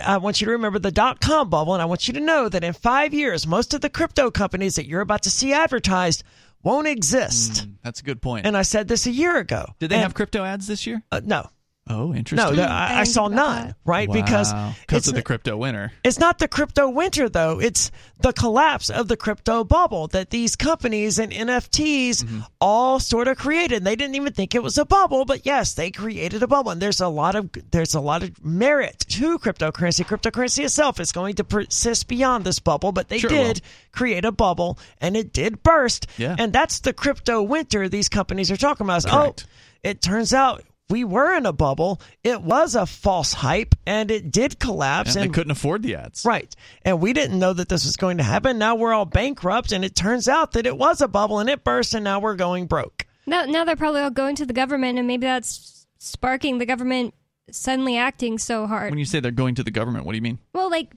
I 0.02 0.16
want 0.18 0.40
you 0.40 0.46
to 0.46 0.52
remember 0.52 0.78
the 0.78 0.92
dot 0.92 1.20
com 1.20 1.50
bubble, 1.50 1.74
and 1.74 1.82
I 1.82 1.86
want 1.86 2.08
you 2.08 2.14
to 2.14 2.20
know 2.20 2.48
that 2.48 2.64
in 2.64 2.72
five 2.72 3.12
years, 3.12 3.46
most 3.46 3.74
of 3.74 3.82
the 3.82 3.90
crypto 3.90 4.30
companies 4.30 4.76
that 4.76 4.86
you're 4.86 5.02
about 5.02 5.24
to 5.24 5.30
see 5.30 5.52
advertised 5.52 6.24
won't 6.62 6.86
exist. 6.86 7.66
Mm, 7.66 7.74
that's 7.82 8.00
a 8.00 8.04
good 8.04 8.22
point. 8.22 8.46
And 8.46 8.56
I 8.56 8.62
said 8.62 8.88
this 8.88 9.06
a 9.06 9.10
year 9.10 9.36
ago. 9.36 9.66
Did 9.80 9.90
they 9.90 9.96
and, 9.96 10.02
have 10.04 10.14
crypto 10.14 10.44
ads 10.44 10.66
this 10.66 10.86
year? 10.86 11.02
Uh, 11.12 11.20
no. 11.22 11.50
Oh, 11.92 12.14
interesting. 12.14 12.56
No, 12.56 12.62
I, 12.62 13.00
I 13.00 13.04
saw 13.04 13.28
none. 13.28 13.68
That. 13.68 13.76
Right, 13.84 14.08
wow. 14.08 14.14
because 14.14 14.52
because 14.80 15.08
of 15.08 15.14
the 15.14 15.22
crypto 15.22 15.56
winter. 15.56 15.92
It's 16.02 16.18
not 16.18 16.38
the 16.38 16.48
crypto 16.48 16.88
winter 16.88 17.28
though. 17.28 17.60
It's 17.60 17.90
the 18.20 18.32
collapse 18.32 18.88
of 18.88 19.08
the 19.08 19.16
crypto 19.16 19.64
bubble 19.64 20.06
that 20.08 20.30
these 20.30 20.56
companies 20.56 21.18
and 21.18 21.32
NFTs 21.32 22.22
Mm-hmm. 22.22 22.40
all 22.60 23.00
sort 23.00 23.28
of 23.28 23.36
created. 23.38 23.84
They 23.84 23.96
didn't 23.96 24.14
even 24.14 24.32
think 24.32 24.54
it 24.54 24.62
was 24.62 24.78
a 24.78 24.84
bubble, 24.84 25.24
but 25.24 25.44
yes, 25.44 25.74
they 25.74 25.90
created 25.90 26.42
a 26.42 26.46
bubble. 26.46 26.70
And 26.70 26.80
there's 26.80 27.00
a 27.00 27.08
lot 27.08 27.34
of 27.34 27.50
there's 27.70 27.94
a 27.94 28.00
lot 28.00 28.22
of 28.22 28.44
merit 28.44 29.00
to 29.10 29.38
cryptocurrency. 29.38 30.04
Cryptocurrency 30.04 30.64
itself 30.64 31.00
is 31.00 31.12
going 31.12 31.34
to 31.36 31.44
persist 31.44 32.08
beyond 32.08 32.44
this 32.44 32.58
bubble, 32.58 32.92
but 32.92 33.08
they 33.08 33.18
Sure 33.18 33.30
it 33.30 33.34
did 33.34 33.62
create 33.90 34.24
a 34.24 34.32
bubble 34.32 34.78
and 35.00 35.16
it 35.16 35.32
did 35.32 35.62
burst. 35.62 36.06
Yeah. 36.16 36.36
And 36.38 36.52
that's 36.52 36.80
the 36.80 36.92
crypto 36.92 37.42
winter 37.42 37.88
these 37.88 38.08
companies 38.08 38.50
are 38.50 38.56
talking 38.56 38.86
about. 38.86 39.04
Correct. 39.04 39.46
Oh, 39.46 39.50
it 39.82 40.00
turns 40.00 40.32
out 40.32 40.62
we 40.90 41.04
were 41.04 41.34
in 41.34 41.46
a 41.46 41.52
bubble. 41.52 42.00
It 42.22 42.42
was 42.42 42.74
a 42.74 42.86
false 42.86 43.32
hype, 43.32 43.74
and 43.86 44.10
it 44.10 44.30
did 44.30 44.58
collapse. 44.58 45.16
And 45.16 45.30
they 45.30 45.34
couldn't 45.34 45.50
afford 45.50 45.82
the 45.82 45.96
ads. 45.96 46.24
Right. 46.24 46.54
And 46.84 47.00
we 47.00 47.12
didn't 47.12 47.38
know 47.38 47.52
that 47.52 47.68
this 47.68 47.84
was 47.84 47.96
going 47.96 48.18
to 48.18 48.24
happen. 48.24 48.58
Now 48.58 48.74
we're 48.74 48.92
all 48.92 49.06
bankrupt, 49.06 49.72
and 49.72 49.84
it 49.84 49.94
turns 49.94 50.28
out 50.28 50.52
that 50.52 50.66
it 50.66 50.76
was 50.76 51.00
a 51.00 51.08
bubble 51.08 51.38
and 51.38 51.48
it 51.48 51.64
burst, 51.64 51.94
and 51.94 52.04
now 52.04 52.20
we're 52.20 52.36
going 52.36 52.66
broke. 52.66 53.06
Now, 53.26 53.44
now 53.44 53.64
they're 53.64 53.76
probably 53.76 54.00
all 54.00 54.10
going 54.10 54.36
to 54.36 54.46
the 54.46 54.52
government, 54.52 54.98
and 54.98 55.06
maybe 55.06 55.26
that's 55.26 55.86
sparking 55.98 56.58
the 56.58 56.66
government 56.66 57.14
suddenly 57.50 57.96
acting 57.96 58.38
so 58.38 58.66
hard. 58.66 58.90
When 58.90 58.98
you 58.98 59.04
say 59.04 59.20
they're 59.20 59.30
going 59.30 59.54
to 59.56 59.62
the 59.62 59.70
government, 59.70 60.04
what 60.04 60.12
do 60.12 60.16
you 60.16 60.22
mean? 60.22 60.38
Well, 60.52 60.70
like, 60.70 60.92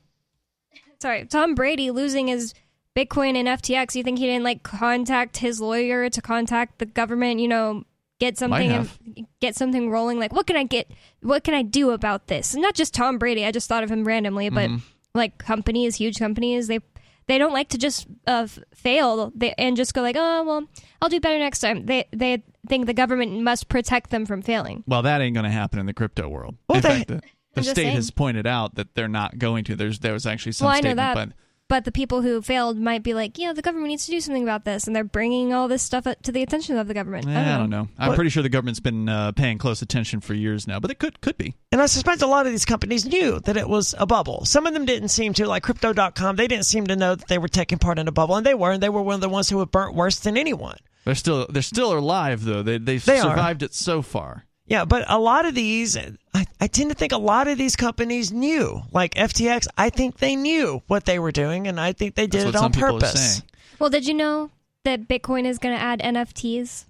sorry, 0.99 1.25
Tom 1.25 1.55
Brady 1.55 1.91
losing 1.91 2.27
his 2.27 2.53
Bitcoin 2.95 3.35
and 3.35 3.47
FTX. 3.47 3.95
You 3.95 4.03
think 4.03 4.19
he 4.19 4.25
didn't 4.25 4.43
like 4.43 4.63
contact 4.63 5.37
his 5.37 5.59
lawyer 5.61 6.09
to 6.09 6.21
contact 6.21 6.79
the 6.79 6.85
government? 6.85 7.39
You 7.39 7.47
know, 7.47 7.83
get 8.19 8.37
something 8.37 8.69
have. 8.69 8.97
get 9.41 9.55
something 9.55 9.89
rolling. 9.89 10.19
Like, 10.19 10.33
what 10.33 10.47
can 10.47 10.55
I 10.55 10.63
get? 10.63 10.89
What 11.21 11.43
can 11.43 11.53
I 11.53 11.61
do 11.61 11.91
about 11.91 12.27
this? 12.27 12.53
And 12.53 12.61
not 12.61 12.75
just 12.75 12.93
Tom 12.93 13.17
Brady. 13.17 13.45
I 13.45 13.51
just 13.51 13.67
thought 13.69 13.83
of 13.83 13.91
him 13.91 14.03
randomly, 14.05 14.49
but 14.49 14.69
Mm-hmm. 14.69 14.77
like 15.13 15.37
companies, 15.37 15.95
huge 15.95 16.17
companies, 16.19 16.67
they 16.67 16.79
they 17.27 17.37
don't 17.39 17.53
like 17.53 17.69
to 17.69 17.77
just 17.79 18.05
uh, 18.27 18.47
fail 18.75 19.31
they, 19.35 19.53
and 19.57 19.75
just 19.75 19.93
go 19.93 20.01
like, 20.01 20.15
oh 20.17 20.43
well, 20.43 20.67
I'll 21.01 21.09
do 21.09 21.19
better 21.19 21.39
next 21.39 21.59
time. 21.59 21.85
They 21.85 22.05
they 22.11 22.43
think 22.67 22.85
the 22.85 22.93
government 22.93 23.41
must 23.41 23.67
protect 23.69 24.09
them 24.11 24.25
from 24.25 24.41
failing. 24.41 24.83
Well, 24.87 25.01
that 25.03 25.21
ain't 25.21 25.33
going 25.33 25.43
to 25.45 25.49
happen 25.51 25.79
in 25.79 25.85
the 25.85 25.93
crypto 25.93 26.27
world. 26.29 26.55
Well, 26.69 26.77
in 26.77 26.81
they- 26.83 26.89
fact, 26.89 27.07
the, 27.07 27.21
the 27.55 27.63
state 27.63 27.75
saying. 27.75 27.95
has 27.95 28.11
pointed 28.11 28.45
out 28.45 28.75
that 28.75 28.93
they're 28.95 29.07
not 29.07 29.37
going 29.39 29.63
to. 29.65 29.75
There's 29.75 29.99
there 29.99 30.13
was 30.13 30.25
actually 30.25 30.51
some 30.51 30.65
well, 30.65 30.73
I 30.75 30.81
know 30.81 30.89
statement, 30.93 31.29
that. 31.31 31.35
But 31.67 31.75
But 31.75 31.83
the 31.85 31.91
people 31.91 32.21
who 32.21 32.41
failed 32.41 32.77
might 32.77 33.03
be 33.03 33.13
like, 33.13 33.37
yeah, 33.37 33.51
the 33.51 33.61
government 33.61 33.89
needs 33.89 34.05
to 34.05 34.11
do 34.11 34.21
something 34.21 34.43
about 34.43 34.63
this, 34.65 34.87
and 34.87 34.95
they're 34.95 35.03
bringing 35.03 35.53
all 35.53 35.67
this 35.67 35.81
stuff 35.81 36.07
up 36.07 36.21
to 36.23 36.31
the 36.31 36.41
attention 36.41 36.77
of 36.77 36.87
the 36.87 36.93
government. 36.93 37.27
eh, 37.27 37.53
I 37.55 37.57
don't 37.57 37.69
know. 37.69 37.87
I'm 37.97 38.09
What- 38.09 38.15
pretty 38.15 38.29
sure 38.29 38.43
the 38.43 38.49
government's 38.49 38.79
been 38.79 39.09
uh, 39.09 39.31
paying 39.33 39.57
close 39.57 39.81
attention 39.81 40.21
for 40.21 40.33
years 40.33 40.67
now, 40.67 40.79
but 40.79 40.89
it 40.91 40.99
could 40.99 41.19
could 41.21 41.37
be. 41.37 41.55
And 41.71 41.81
I 41.81 41.87
suspect 41.87 42.21
a 42.21 42.27
lot 42.27 42.45
of 42.45 42.51
these 42.53 42.65
companies 42.65 43.05
knew 43.05 43.39
that 43.41 43.57
it 43.57 43.67
was 43.67 43.93
a 43.97 44.05
bubble. 44.05 44.45
Some 44.45 44.65
of 44.65 44.73
them 44.73 44.85
didn't 44.85 45.09
seem 45.09 45.33
to, 45.33 45.45
like 45.47 45.63
Crypto.com, 45.63 46.35
they 46.37 46.47
didn't 46.47 46.65
seem 46.65 46.87
to 46.87 46.95
know 46.95 47.15
that 47.15 47.27
they 47.27 47.37
were 47.37 47.47
taking 47.49 47.77
part 47.77 47.99
in 47.99 48.07
a 48.07 48.11
bubble, 48.11 48.35
and 48.35 48.45
they 48.45 48.53
were, 48.53 48.71
and 48.71 48.81
they 48.81 48.89
were 48.89 49.01
one 49.01 49.15
of 49.15 49.21
the 49.21 49.29
ones 49.29 49.49
who 49.49 49.57
were 49.57 49.65
burnt 49.65 49.95
worse 49.95 50.19
than 50.19 50.37
anyone. 50.37 50.77
They're 51.03 51.15
still 51.15 51.45
they're 51.49 51.61
still 51.61 51.91
alive 51.97 52.43
though. 52.45 52.63
They 52.63 52.77
they've 52.79 53.03
They 53.03 53.19
are. 53.19 53.29
survived 53.31 53.61
it 53.63 53.73
so 53.75 54.01
far. 54.01 54.45
Yeah, 54.67 54.85
but 54.85 55.05
a 55.07 55.19
lot 55.19 55.45
of 55.45 55.53
these, 55.53 55.95
I, 55.95 56.45
I 56.59 56.67
tend 56.67 56.89
to 56.89 56.95
think 56.95 57.11
a 57.11 57.17
lot 57.17 57.47
of 57.47 57.57
these 57.57 57.75
companies 57.75 58.31
knew. 58.31 58.81
Like 58.91 59.13
FTX, 59.13 59.67
I 59.77 59.89
think 59.91 60.17
they 60.17 60.35
knew 60.35 60.81
what 60.87 61.05
they 61.05 61.19
were 61.19 61.31
doing, 61.31 61.67
and 61.67 61.79
I 61.79 61.93
think 61.93 62.15
they 62.15 62.25
did 62.25 62.41
That's 62.41 62.43
it 62.43 62.47
what 62.47 62.55
on 62.55 62.61
some 62.61 62.71
people 62.71 62.97
are 62.97 62.99
purpose. 62.99 63.43
Well, 63.77 63.89
did 63.91 64.07
you 64.07 64.15
know 64.15 64.49
that 64.83 65.07
Bitcoin 65.07 65.45
is 65.45 65.59
going 65.59 65.75
to 65.75 65.81
add 65.81 65.99
NFTs? 65.99 66.85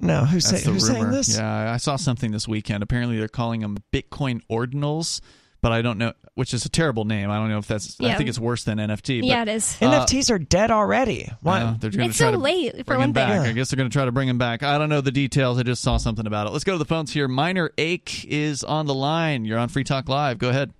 No, 0.00 0.24
who's, 0.24 0.44
say, 0.46 0.56
who's 0.56 0.88
rumor. 0.88 1.00
saying 1.00 1.10
this? 1.10 1.38
Yeah, 1.38 1.72
I 1.72 1.78
saw 1.78 1.96
something 1.96 2.30
this 2.30 2.46
weekend. 2.46 2.82
Apparently, 2.82 3.18
they're 3.18 3.28
calling 3.28 3.60
them 3.60 3.78
Bitcoin 3.92 4.42
ordinals, 4.50 5.20
but 5.60 5.72
I 5.72 5.82
don't 5.82 5.98
know, 5.98 6.12
which 6.34 6.54
is 6.54 6.64
a 6.64 6.68
terrible 6.68 7.04
name. 7.04 7.30
I 7.30 7.36
don't 7.36 7.48
know 7.48 7.58
if 7.58 7.66
that's. 7.66 7.96
Yeah. 7.98 8.10
I 8.10 8.14
think 8.16 8.28
it's 8.28 8.38
worse 8.38 8.64
than 8.64 8.78
NFT. 8.78 9.20
But, 9.20 9.26
yeah, 9.26 9.42
it 9.42 9.48
is. 9.48 9.76
Uh, 9.80 9.90
NFTs 10.06 10.30
are 10.30 10.38
dead 10.38 10.70
already. 10.70 11.30
Why? 11.42 11.60
Yeah, 11.60 11.76
they're 11.78 11.88
It's 11.88 12.16
try 12.16 12.26
so 12.28 12.32
to 12.32 12.38
late, 12.38 12.76
for 12.78 12.84
bring 12.84 12.98
one 13.00 13.08
him 13.10 13.14
thing. 13.14 13.28
back. 13.28 13.44
Yeah. 13.44 13.50
I 13.50 13.52
guess 13.52 13.70
they're 13.70 13.76
going 13.76 13.90
to 13.90 13.92
try 13.92 14.04
to 14.04 14.12
bring 14.12 14.28
him 14.28 14.38
back. 14.38 14.62
I 14.62 14.78
don't 14.78 14.88
know 14.88 15.00
the 15.00 15.10
details. 15.10 15.58
I 15.58 15.62
just 15.64 15.82
saw 15.82 15.96
something 15.96 16.26
about 16.26 16.46
it. 16.46 16.50
Let's 16.50 16.64
go 16.64 16.72
to 16.72 16.78
the 16.78 16.84
phones 16.84 17.12
here. 17.12 17.26
Minor 17.28 17.70
Ache 17.78 18.24
is 18.26 18.62
on 18.62 18.86
the 18.86 18.94
line. 18.94 19.44
You're 19.44 19.58
on 19.58 19.68
Free 19.68 19.84
Talk 19.84 20.08
Live. 20.08 20.38
Go 20.38 20.48
ahead. 20.50 20.72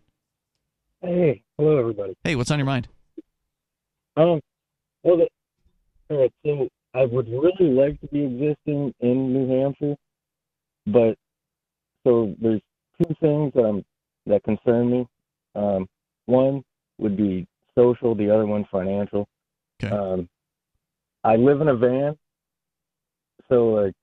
Hey, 1.03 1.43
hello 1.57 1.79
everybody. 1.79 2.17
Hey, 2.25 2.35
what's 2.37 2.51
on 2.51 2.59
your 2.59 2.67
mind? 2.67 2.89
Um, 4.17 4.41
well, 5.05 5.17
the, 5.19 5.29
all 6.11 6.21
right, 6.23 6.33
so 6.45 6.69
I 6.95 7.05
would 7.05 7.29
really 7.29 7.71
like 7.73 8.01
to 8.01 8.07
be 8.09 8.25
existing 8.25 8.93
in 9.01 9.33
New 9.33 9.61
Hampshire, 9.63 9.95
but 10.87 11.15
so 12.05 12.35
there's 12.41 12.61
two 13.01 13.15
things 13.21 13.53
that 13.55 13.63
I'm 13.63 13.85
that 14.29 14.45
concern 14.45 14.91
me. 14.91 15.07
Um, 15.55 15.89
one 16.27 16.63
would 16.99 17.17
be 17.17 17.47
social, 17.75 18.15
the 18.15 18.31
other 18.31 18.47
one 18.47 18.67
financial. 18.71 19.29
Okay. 19.83 19.95
Um, 19.95 20.29
I 21.25 21.37
live 21.37 21.61
in 21.61 21.69
a 21.69 21.77
van, 21.77 22.17
so 23.49 23.69
like, 23.71 23.95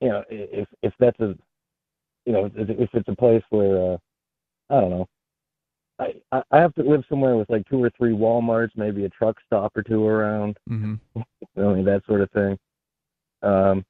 you 0.00 0.08
know, 0.08 0.24
if 0.30 0.68
if 0.82 0.92
that's 0.98 1.18
a, 1.20 1.34
you 2.24 2.32
know, 2.32 2.50
if 2.54 2.90
it's 2.92 3.08
a 3.08 3.16
place 3.16 3.42
where, 3.50 3.92
uh, 3.92 3.96
I 4.70 4.80
don't 4.80 4.90
know, 4.90 5.08
I, 5.98 6.14
I 6.32 6.42
I 6.50 6.60
have 6.60 6.74
to 6.74 6.82
live 6.82 7.04
somewhere 7.08 7.36
with 7.36 7.48
like 7.50 7.68
two 7.68 7.82
or 7.82 7.90
three 7.96 8.12
Walmarts, 8.12 8.70
maybe 8.76 9.04
a 9.04 9.10
truck 9.10 9.36
stop 9.46 9.76
or 9.76 9.82
two 9.82 10.06
around, 10.06 10.58
Mm-hmm. 10.70 11.20
I 11.58 11.74
mean 11.74 11.84
that 11.84 12.02
sort 12.06 12.20
of 12.22 12.30
thing. 12.30 12.58
Um, 13.42 13.84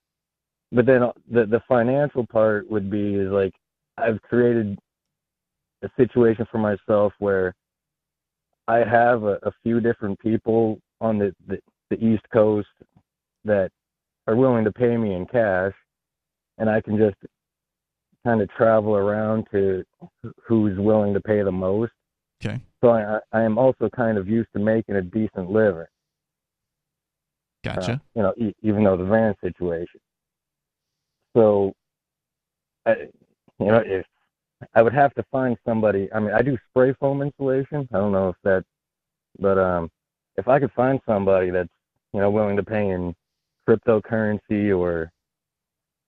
but 0.72 0.86
then 0.86 1.02
the 1.30 1.46
the 1.46 1.62
financial 1.68 2.26
part 2.26 2.68
would 2.70 2.90
be 2.90 3.14
is 3.14 3.30
like 3.30 3.54
I've 3.98 4.20
created 4.22 4.78
a 5.82 5.88
situation 5.96 6.46
for 6.50 6.58
myself 6.58 7.12
where 7.18 7.54
I 8.68 8.78
have 8.78 9.22
a, 9.22 9.38
a 9.42 9.52
few 9.62 9.80
different 9.80 10.18
people 10.20 10.78
on 11.00 11.18
the, 11.18 11.34
the 11.46 11.58
the 11.90 12.04
East 12.04 12.24
Coast 12.32 12.68
that 13.44 13.70
are 14.26 14.34
willing 14.34 14.64
to 14.64 14.72
pay 14.72 14.96
me 14.96 15.14
in 15.14 15.24
cash, 15.26 15.72
and 16.58 16.68
I 16.68 16.80
can 16.80 16.98
just 16.98 17.16
kind 18.24 18.42
of 18.42 18.50
travel 18.50 18.96
around 18.96 19.46
to 19.52 19.84
who's 20.44 20.76
willing 20.78 21.14
to 21.14 21.20
pay 21.20 21.42
the 21.42 21.52
most. 21.52 21.92
Okay. 22.44 22.60
So 22.82 22.90
I, 22.90 23.20
I 23.32 23.42
am 23.42 23.56
also 23.56 23.88
kind 23.94 24.18
of 24.18 24.28
used 24.28 24.48
to 24.54 24.58
making 24.58 24.96
a 24.96 25.02
decent 25.02 25.50
living. 25.50 25.86
Gotcha. 27.64 27.92
Uh, 27.92 27.98
you 28.14 28.22
know, 28.22 28.34
e- 28.36 28.54
even 28.62 28.84
though 28.84 28.96
the 28.96 29.04
van 29.04 29.34
situation. 29.42 30.00
So, 31.36 31.72
I, 32.84 33.08
you 33.58 33.66
know, 33.66 33.82
if 33.84 34.04
I 34.74 34.82
would 34.82 34.94
have 34.94 35.12
to 35.14 35.24
find 35.30 35.56
somebody. 35.66 36.08
I 36.14 36.20
mean, 36.20 36.32
I 36.32 36.42
do 36.42 36.56
spray 36.70 36.94
foam 36.98 37.22
insulation. 37.22 37.88
I 37.92 37.98
don't 37.98 38.12
know 38.12 38.30
if 38.30 38.36
that, 38.44 38.64
but 39.38 39.58
um, 39.58 39.90
if 40.36 40.48
I 40.48 40.58
could 40.58 40.72
find 40.72 41.00
somebody 41.06 41.50
that's 41.50 41.68
you 42.12 42.20
know 42.20 42.30
willing 42.30 42.56
to 42.56 42.62
pay 42.62 42.88
in 42.88 43.14
cryptocurrency 43.68 44.76
or 44.76 45.10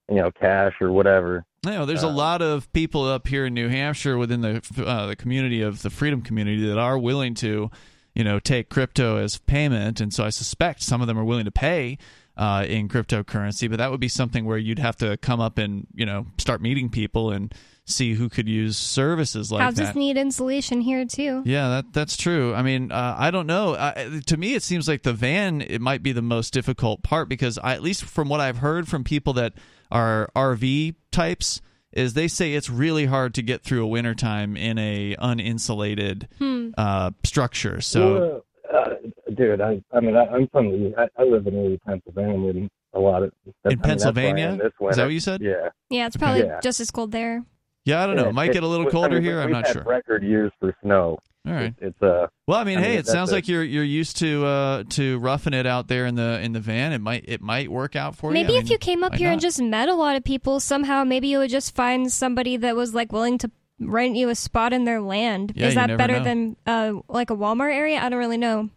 you 0.09 0.15
know 0.15 0.31
cash 0.31 0.73
or 0.81 0.91
whatever, 0.91 1.45
No, 1.65 1.85
there's 1.85 2.03
a 2.03 2.07
Uh, 2.07 2.13
lot 2.13 2.41
of 2.41 2.71
people 2.73 3.03
up 3.03 3.27
here 3.27 3.45
in 3.45 3.53
New 3.53 3.69
Hampshire 3.69 4.17
within 4.17 4.41
the 4.41 4.61
uh, 4.85 5.05
the 5.07 5.15
community 5.15 5.61
of 5.61 5.81
the 5.81 5.89
freedom 5.89 6.21
community 6.21 6.65
that 6.67 6.77
are 6.77 6.97
willing 6.97 7.35
to, 7.35 7.69
you 8.15 8.23
know, 8.23 8.39
take 8.39 8.69
crypto 8.69 9.17
as 9.17 9.37
payment, 9.37 10.01
and 10.01 10.13
so 10.13 10.23
I 10.23 10.29
suspect 10.29 10.81
some 10.81 11.01
of 11.01 11.07
them 11.07 11.19
are 11.19 11.25
willing 11.25 11.45
to 11.45 11.51
pay 11.51 11.97
uh, 12.39 12.65
in 12.67 12.87
cryptocurrency. 12.89 13.69
But 13.69 13.77
that 13.77 13.91
would 13.91 13.99
be 13.99 14.07
something 14.07 14.45
where 14.45 14.57
you'd 14.57 14.79
have 14.79 14.95
to 14.97 15.17
come 15.17 15.39
up 15.39 15.59
and 15.59 15.85
you 15.93 16.05
know 16.07 16.25
start 16.39 16.61
meeting 16.61 16.89
people 16.89 17.29
and 17.31 17.53
see 17.85 18.13
who 18.13 18.29
could 18.29 18.47
use 18.47 18.77
services 18.77 19.51
like 19.51 19.63
Houses 19.63 19.87
that. 19.87 19.95
need 19.95 20.15
insulation 20.15 20.79
here 20.79 21.05
too. 21.05 21.41
Yeah, 21.45 21.69
that 21.69 21.93
that's 21.93 22.15
true. 22.17 22.53
I 22.53 22.61
mean, 22.61 22.91
uh, 22.91 23.15
I 23.17 23.29
don't 23.31 23.47
know. 23.47 23.73
Uh, 23.73 24.19
to 24.27 24.37
me, 24.37 24.53
it 24.55 24.63
seems 24.63 24.87
like 24.87 25.03
the 25.03 25.13
van 25.13 25.61
it 25.61 25.81
might 25.81 26.01
be 26.03 26.11
the 26.11 26.21
most 26.21 26.53
difficult 26.53 27.03
part 27.03 27.29
because 27.29 27.57
I, 27.57 27.73
at 27.73 27.81
least 27.83 28.05
from 28.05 28.29
what 28.29 28.39
I've 28.39 28.57
heard 28.57 28.87
from 28.87 29.03
people 29.03 29.33
that 29.33 29.53
are 29.91 30.29
RV 30.35 30.95
types, 31.11 31.61
is 31.91 32.13
they 32.13 32.27
say 32.27 32.53
it's 32.53 32.69
really 32.69 33.07
hard 33.07 33.33
to 33.33 33.41
get 33.41 33.63
through 33.63 33.83
a 33.83 33.87
wintertime 33.87 34.55
in 34.55 34.77
a 34.77 35.15
uninsulated 35.15 36.27
Hmm. 36.37 36.69
uh, 36.77 37.09
structure. 37.23 37.81
So 37.81 38.13
Well, 38.13 38.45
uh, 38.73 38.89
dude, 39.35 39.61
I, 39.61 39.81
I 39.93 39.99
mean, 39.99 40.15
I, 40.15 40.25
I'm 40.27 40.47
from 40.49 40.69
the, 40.71 40.93
I, 40.97 41.07
I 41.21 41.25
live 41.25 41.47
in 41.47 41.55
Erie, 41.55 41.79
Pennsylvania, 41.85 42.49
and 42.51 42.69
a 42.93 42.99
lot 42.99 43.23
of 43.23 43.31
I 43.45 43.49
in 43.49 43.53
mean, 43.53 43.53
that's 43.63 43.65
I 43.65 43.69
am 43.69 43.79
Pennsylvania, 43.81 44.57
this 44.57 44.71
is 44.89 44.95
that 44.97 45.03
what 45.05 45.13
you 45.13 45.19
said? 45.19 45.41
Yeah, 45.41 45.69
Yeah, 45.89 46.07
it's 46.07 46.17
probably 46.17 46.41
Yeah. 46.43 46.59
just 46.61 46.79
as 46.79 46.91
cold 46.91 47.11
there. 47.11 47.43
Yeah, 47.85 48.03
I 48.03 48.07
don't 48.07 48.15
know. 48.17 48.23
Yeah, 48.23 48.29
It 48.29 48.33
might 48.35 48.53
get 48.53 48.63
a 48.63 48.67
little 48.67 48.87
I 48.87 48.91
colder 48.91 49.15
mean, 49.15 49.23
here. 49.23 49.39
I'm 49.41 49.51
not 49.51 49.65
had 49.65 49.73
sure. 49.73 49.83
Record 49.83 50.23
years 50.23 50.51
for 50.59 50.75
snow. 50.83 51.17
All 51.47 51.53
right. 51.53 51.73
It's 51.79 51.99
uh, 52.03 52.27
Well, 52.47 52.59
I 52.59 52.65
mean, 52.65 52.77
I 52.77 52.81
hey, 52.81 52.89
mean, 52.89 52.99
it 52.99 53.07
sounds 53.07 53.31
a- 53.31 53.35
like 53.35 53.47
you're 53.47 53.63
you're 53.63 53.83
used 53.85 54.17
to 54.17 54.45
uh, 54.45 54.83
to 54.89 55.17
roughing 55.19 55.53
it 55.53 55.65
out 55.65 55.87
there 55.87 56.05
in 56.05 56.15
the 56.15 56.39
in 56.41 56.51
the 56.51 56.59
van. 56.59 56.91
It 56.91 56.99
might 56.99 57.23
it 57.27 57.41
might 57.41 57.71
work 57.71 57.95
out 57.95 58.15
for 58.15 58.29
Maybe 58.29 58.39
you. 58.39 58.47
Maybe 58.47 58.57
if 58.57 58.63
mean, 58.65 58.71
you 58.73 58.77
came 58.77 59.03
up 59.03 59.13
why 59.13 59.17
here 59.17 59.31
and 59.31 59.39
just 59.41 59.61
met 59.61 59.87
a 59.87 59.95
lot 59.95 60.17
of 60.17 60.23
people, 60.25 60.59
somehow 60.59 61.05
maybe 61.05 61.29
you 61.29 61.37
would 61.39 61.49
just 61.49 61.73
find 61.73 62.11
somebody 62.11 62.57
that 62.57 62.75
was 62.75 62.93
like 62.93 63.11
willing 63.13 63.37
to 63.39 63.49
rent 63.79 64.15
you 64.15 64.29
a 64.29 64.35
spot 64.35 64.73
in 64.73 64.85
their 64.85 65.01
land. 65.01 65.53
Yeah, 65.55 65.67
Is 65.67 65.75
that 65.75 65.97
better 65.97 66.19
know. 66.19 66.23
than 66.23 66.55
uh, 66.65 66.93
like 67.07 67.29
a 67.29 67.35
Walmart 67.35 67.73
area? 67.73 67.99
I 67.99 68.09
don't 68.09 68.19
really 68.19 68.37
know. 68.37 68.69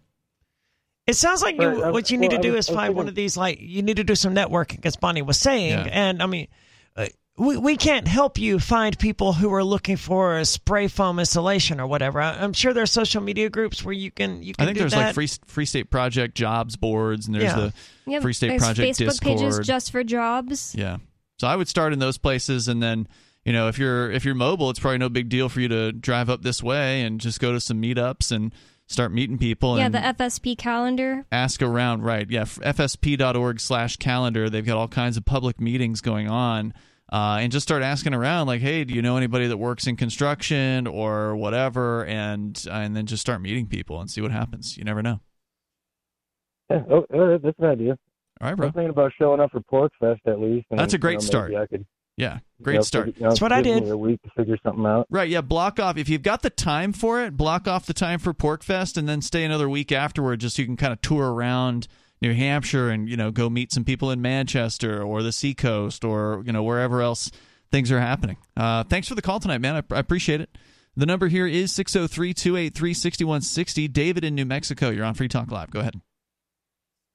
It 1.07 1.15
sounds 1.17 1.43
like 1.43 1.57
you, 1.57 1.61
But, 1.63 1.89
uh, 1.89 1.93
what 1.93 2.11
you 2.11 2.19
need 2.19 2.31
well, 2.33 2.41
to 2.41 2.49
do 2.49 2.53
was- 2.55 2.67
is 2.67 2.71
I 2.71 2.73
was 2.73 2.81
find 2.87 2.95
one 2.95 3.09
of 3.09 3.15
these, 3.15 3.37
like, 3.37 3.59
you 3.61 3.83
need 3.83 3.97
to 3.97 4.05
do 4.05 4.15
some 4.15 4.35
networking, 4.35 4.87
as 4.87 4.95
Bonnie 4.97 5.23
was 5.23 5.37
saying. 5.39 5.71
Yeah. 5.71 5.89
And, 5.91 6.23
I 6.23 6.27
mean, 6.27 6.47
uh, 6.97 7.07
we, 7.37 7.57
we 7.57 7.77
can't 7.77 8.07
help 8.07 8.39
you 8.39 8.61
find 8.61 8.97
people 8.97 9.33
who 9.33 9.53
are 9.53 9.65
looking 9.65 9.97
for 9.97 10.37
a 10.39 10.45
spray 10.45 10.87
foam 10.87 11.19
installation 11.19 11.81
or 11.81 11.89
whatever. 11.89 12.21
I, 12.21 12.35
I'm 12.35 12.53
sure 12.53 12.73
there 12.73 12.85
are 12.85 12.87
social 12.87 13.21
media 13.21 13.51
groups 13.51 13.83
where 13.85 13.95
you 13.95 14.11
can 14.13 14.43
you 14.43 14.55
can 14.55 14.63
I 14.63 14.67
think 14.67 14.77
do 14.77 14.81
there's 14.81 14.93
that. 14.93 15.07
like 15.07 15.15
Free 15.15 15.29
Free 15.47 15.65
State 15.65 15.91
Project 15.91 16.37
jobs 16.37 16.77
boards, 16.77 17.27
and 17.27 17.35
there's 17.35 17.45
Yeah. 17.45 17.57
the 17.57 17.73
Yeah, 18.07 18.21
Free 18.21 18.35
State 18.35 18.49
there's 18.51 18.63
Project 18.63 18.99
Facebook 18.99 19.23
pages 19.23 19.59
just 19.67 19.91
for 19.91 20.05
jobs. 20.05 20.75
Yeah. 20.79 20.99
So 21.41 21.49
I 21.49 21.57
would 21.57 21.69
start 21.69 21.93
in 21.95 21.99
those 21.99 22.19
places 22.19 22.69
and 22.69 22.81
then, 22.83 23.09
you 23.45 23.53
know, 23.53 23.69
if 23.69 23.79
you're 23.79 24.11
if 24.11 24.25
you're 24.25 24.35
mobile, 24.35 24.71
it's 24.71 24.79
probably 24.81 24.99
no 24.99 25.09
big 25.09 25.29
deal 25.29 25.49
for 25.49 25.61
you 25.61 25.69
to 25.69 25.93
drive 25.93 26.31
up 26.31 26.43
this 26.43 26.63
way 26.63 27.03
and 27.03 27.21
just 27.21 27.41
go 27.41 27.53
to 27.53 27.61
some 27.61 27.81
meetups 27.83 28.31
and 28.31 28.53
start 28.87 29.13
meeting 29.13 29.39
people 29.39 29.79
Yeah, 29.79 29.87
and 29.87 29.95
the 29.95 29.99
FSP 30.01 30.57
calendar. 30.59 31.25
ask 31.33 31.63
around, 31.63 32.03
right. 32.03 32.29
Yeah, 32.31 32.45
fsp.org 32.45 33.61
slash 33.61 33.97
calendar. 33.97 34.51
They've 34.51 34.65
got 34.67 34.77
all 34.77 34.89
kinds 34.89 35.17
of 35.17 35.25
public 35.25 35.61
meetings 35.61 36.01
going 36.01 36.29
on. 36.29 36.75
Uh, 37.11 37.39
and 37.41 37.53
just 37.53 37.67
start 37.67 37.83
asking 37.83 38.15
around, 38.15 38.47
like, 38.47 38.63
"Hey, 38.63 38.85
do 38.85 38.95
you 38.95 39.03
know 39.03 39.19
anybody 39.19 39.47
that 39.49 39.59
works 39.59 39.87
in 39.87 39.97
construction 39.97 40.87
or 40.87 41.37
whatever?" 41.37 42.07
And 42.07 42.65
and 42.71 42.97
then 42.97 43.05
just 43.05 43.21
start 43.21 43.43
meeting 43.43 43.67
people 43.67 44.01
and 44.01 44.11
see 44.11 44.23
what 44.23 44.31
happens. 44.31 44.79
You 44.79 44.85
never 44.85 45.03
know. 45.03 45.21
yeah, 46.71 46.83
oh, 46.91 47.01
uh, 47.13 47.37
that's 47.43 47.59
an 47.59 47.67
idea. 47.67 47.99
All 48.41 48.47
right, 48.47 48.53
I 48.53 48.55
bro. 48.55 48.67
was 48.69 48.75
thinking 48.75 48.91
about 48.91 49.13
showing 49.19 49.41
up 49.41 49.51
for 49.53 49.61
PorcFest 49.61 50.21
at 50.27 50.41
least. 50.41 50.67
And, 50.71 50.81
That's 50.81 50.95
a 50.95 50.99
great 50.99 51.13
you 51.13 51.19
know, 51.19 51.25
start. 51.27 51.51
maybe 51.51 51.85
I 52.67 52.71
you 52.71 52.75
great 52.75 52.75
know, 52.77 52.83
start. 52.83 53.05
figure- 53.07 53.19
you 53.19 53.25
know, 53.25 53.31
That's 53.31 53.41
what 53.41 53.53
I 53.53 53.63
did. 53.63 53.89
A 53.89 53.97
week 53.97 54.23
to 54.23 54.31
figure 54.37 54.57
something 54.63 54.87
out. 54.87 55.07
Right, 55.11 55.29
yeah, 55.29 55.41
block 55.41 55.81
off 55.81 55.97
if 55.97 56.09
you've 56.09 56.23
got 56.23 56.43
the 56.43 56.51
time 56.51 56.93
for 56.93 57.23
it, 57.23 57.37
block 57.37 57.67
off 57.67 57.87
the 57.87 57.95
time 57.95 58.19
for 58.19 58.33
PorcFest 58.33 58.97
and 58.97 59.09
then 59.09 59.21
stay 59.23 59.45
another 59.45 59.69
week 59.69 59.93
afterward 59.93 60.41
just 60.41 60.57
so 60.57 60.63
you 60.63 60.67
can 60.67 60.77
kind 60.77 60.93
of 60.93 61.01
tour 61.01 61.33
around 61.33 61.89
New 62.21 62.35
Hampshire 62.35 62.89
and, 62.91 63.09
you 63.09 63.17
know, 63.17 63.31
go 63.31 63.51
meet 63.51 63.73
some 63.73 63.85
people 63.85 64.11
in 64.11 64.23
Manchester 64.23 65.03
or 65.03 65.23
the 65.23 65.33
Seacoast 65.33 66.05
or, 66.05 66.43
you 66.47 66.53
know, 66.53 66.63
wherever 66.63 67.03
else 67.03 67.31
things 67.71 67.91
are 67.91 67.99
happening. 68.01 68.37
Uh, 68.57 68.85
thanks 68.85 69.09
for 69.09 69.15
the 69.15 69.23
call 69.23 69.41
tonight, 69.41 69.59
man. 69.59 69.77
I, 69.77 69.95
I 69.95 69.99
appreciate 69.99 70.41
it. 70.41 70.57
The 70.95 71.07
number 71.07 71.29
here 71.29 71.47
is 71.47 71.73
603 71.73 72.35
283 72.35 72.95
6160. 72.95 73.89
David 73.89 74.25
in 74.25 74.35
New 74.35 74.45
Mexico, 74.45 74.91
you're 74.91 75.05
on 75.05 75.15
Free 75.15 75.29
Talk 75.29 75.51
Live. 75.51 75.71
Go 75.71 75.81
ahead. 75.81 76.01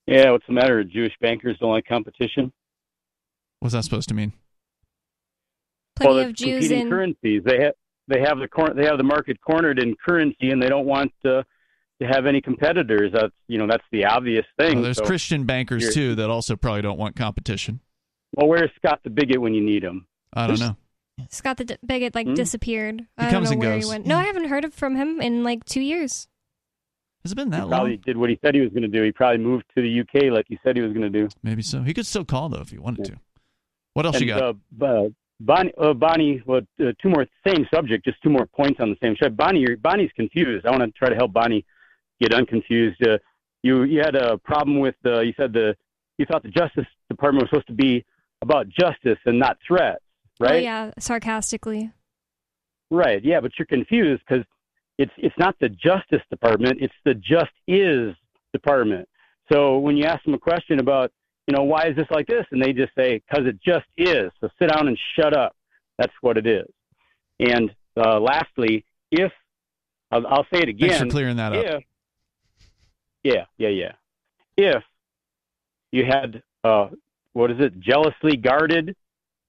Yeah, 0.07 0.31
what's 0.31 0.47
the 0.47 0.53
matter? 0.53 0.83
Jewish 0.83 1.13
bankers 1.21 1.57
don't 1.59 1.71
like 1.71 1.85
competition. 1.85 2.51
What's 3.59 3.73
that 3.73 3.83
supposed 3.83 4.09
to 4.09 4.15
mean? 4.15 4.33
Plenty 5.97 6.13
well, 6.15 6.23
of 6.23 6.29
it's 6.31 6.41
Jews 6.41 6.63
competing 6.63 6.79
in. 6.81 6.89
currencies. 6.89 7.41
They 7.45 7.61
have 7.63 7.73
they 8.07 8.21
have 8.21 8.39
the 8.39 8.47
cor- 8.47 8.73
they 8.73 8.85
have 8.85 8.97
the 8.97 9.03
market 9.03 9.37
cornered 9.41 9.79
in 9.79 9.95
currency, 9.95 10.49
and 10.51 10.61
they 10.61 10.69
don't 10.69 10.85
want 10.85 11.11
to, 11.25 11.43
to 12.01 12.07
have 12.07 12.25
any 12.25 12.41
competitors. 12.41 13.11
That's 13.13 13.33
you 13.47 13.57
know 13.57 13.67
that's 13.67 13.83
the 13.91 14.05
obvious 14.05 14.45
thing. 14.59 14.75
Well, 14.75 14.83
there's 14.85 14.97
So- 14.97 15.05
Christian 15.05 15.43
bankers, 15.45 15.83
you're- 15.83 15.93
too, 15.93 16.15
that 16.15 16.29
also 16.29 16.55
probably 16.55 16.81
don't 16.83 16.97
want 16.97 17.15
competition. 17.15 17.79
well, 18.35 18.47
where's 18.47 18.69
Scott 18.77 19.01
the 19.03 19.09
bigot 19.09 19.41
when 19.41 19.53
you 19.53 19.61
need 19.63 19.83
him? 19.83 20.07
I 20.33 20.47
don't 20.47 20.59
know. 20.59 20.75
Scott 21.29 21.57
the 21.57 21.65
D- 21.65 21.77
Bigot 21.83 22.13
like 22.13 22.27
Hmm? 22.27 22.35
disappeared. 22.35 23.07
I 23.17 23.31
comes 23.31 23.31
don't 23.31 23.43
know 23.43 23.51
and 23.53 23.59
where 23.59 23.75
goes. 23.79 23.85
he 23.85 23.89
went. 23.89 24.05
No, 24.05 24.17
I 24.17 24.23
haven't 24.25 24.45
heard 24.49 24.71
from 24.73 24.95
him 24.95 25.19
in 25.19 25.43
like 25.43 25.65
two 25.65 25.81
years. 25.81 26.27
Has 27.23 27.31
it 27.31 27.35
been 27.35 27.47
He 27.47 27.51
that 27.57 27.67
probably 27.67 27.91
long? 27.93 28.01
did 28.05 28.17
what 28.17 28.29
he 28.29 28.37
said 28.43 28.53
he 28.53 28.61
was 28.61 28.69
going 28.69 28.83
to 28.83 28.87
do. 28.87 29.01
He 29.03 29.11
probably 29.11 29.39
moved 29.39 29.65
to 29.75 29.81
the 29.81 29.99
UK 30.01 30.31
like 30.31 30.45
he 30.47 30.59
said 30.63 30.75
he 30.75 30.81
was 30.83 30.93
going 30.93 31.11
to 31.11 31.19
do. 31.21 31.27
Maybe 31.41 31.63
so. 31.63 31.81
He 31.81 31.93
could 31.93 32.05
still 32.05 32.23
call, 32.23 32.49
though, 32.49 32.61
if 32.61 32.69
he 32.69 32.77
wanted 32.77 33.07
Yeah. 33.07 33.15
to. 33.15 33.19
What 33.95 34.05
else 34.05 34.17
and, 34.17 34.25
you 34.25 34.33
got? 34.33 34.43
Uh, 34.79 34.85
uh, 34.85 35.09
Bonnie, 35.39 35.71
uh, 35.79 35.93
Bonnie, 35.93 36.41
well, 36.45 36.61
uh, 36.79 36.91
two 37.01 37.09
more 37.09 37.25
same 37.45 37.67
subject, 37.73 38.05
just 38.05 38.21
two 38.23 38.29
more 38.29 38.47
points 38.47 38.79
on 38.79 38.89
the 38.89 38.97
same 39.01 39.15
show. 39.15 39.29
Bonnie, 39.29 39.59
you're, 39.59 39.77
Bonnie's 39.77 40.11
confused. 40.15 40.65
I 40.65 40.71
want 40.71 40.83
to 40.83 40.91
try 40.91 41.09
to 41.09 41.15
help 41.15 41.31
Bonnie 41.33 41.63
get 42.19 42.33
unconfused. 42.33 43.01
Uh, 43.05 43.17
you 43.61 43.83
you 43.83 43.99
had 43.99 44.15
a 44.15 44.37
problem 44.39 44.79
with 44.79 44.95
uh, 45.05 45.21
you 45.21 45.33
said 45.37 45.53
the 45.53 45.75
you 46.17 46.25
thought 46.25 46.43
the 46.43 46.49
Justice 46.49 46.85
Department 47.09 47.43
was 47.43 47.49
supposed 47.49 47.67
to 47.67 47.73
be 47.73 48.03
about 48.41 48.67
justice 48.69 49.19
and 49.25 49.39
not 49.39 49.57
threats, 49.67 50.03
right? 50.39 50.55
Oh 50.55 50.57
yeah, 50.57 50.91
sarcastically. 50.99 51.91
Right. 52.89 53.23
Yeah, 53.23 53.41
but 53.41 53.51
you're 53.57 53.65
confused 53.65 54.23
because 54.27 54.45
it's 54.97 55.11
it's 55.17 55.35
not 55.37 55.55
the 55.59 55.69
Justice 55.69 56.21
Department; 56.29 56.79
it's 56.81 56.93
the 57.05 57.13
Just 57.13 57.51
Is 57.67 58.15
Department. 58.53 59.07
So 59.51 59.77
when 59.77 59.95
you 59.97 60.05
ask 60.05 60.23
them 60.25 60.33
a 60.33 60.39
question 60.39 60.79
about, 60.79 61.11
you 61.47 61.55
know, 61.55 61.63
why 61.63 61.87
is 61.87 61.95
this 61.95 62.07
like 62.11 62.27
this, 62.27 62.45
and 62.51 62.61
they 62.61 62.73
just 62.73 62.93
say, 62.95 63.21
"Because 63.27 63.47
it 63.47 63.59
just 63.65 63.85
is." 63.97 64.31
So 64.41 64.49
sit 64.59 64.69
down 64.69 64.87
and 64.87 64.97
shut 65.17 65.35
up. 65.35 65.55
That's 65.97 66.13
what 66.21 66.37
it 66.37 66.45
is. 66.45 66.67
And 67.39 67.73
uh, 67.95 68.19
lastly, 68.19 68.83
if 69.11 69.31
I'll, 70.11 70.27
I'll 70.27 70.45
say 70.53 70.59
it 70.59 70.69
again, 70.69 70.89
Thanks 70.89 71.03
for 71.05 71.09
clearing 71.09 71.37
that 71.37 71.53
up. 71.53 71.83
yeah 73.23 73.45
yeah 73.57 73.69
yeah 73.69 73.91
if 74.57 74.83
you 75.91 76.05
had 76.05 76.41
uh 76.63 76.87
what 77.33 77.51
is 77.51 77.57
it 77.59 77.79
jealously 77.79 78.37
guarded 78.37 78.95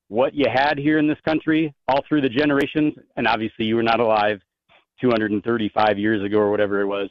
what 0.08 0.34
you 0.34 0.46
had 0.52 0.78
here 0.78 0.98
in 0.98 1.06
this 1.06 1.18
country 1.24 1.74
all 1.86 2.02
through 2.08 2.20
the 2.20 2.28
generations 2.28 2.94
and 3.16 3.26
obviously 3.28 3.64
you 3.66 3.76
were 3.76 3.82
not 3.82 4.00
alive 4.00 4.40
235 5.00 5.98
years 5.98 6.22
ago 6.24 6.38
or 6.38 6.50
whatever 6.50 6.80
it 6.80 6.86
was 6.86 7.08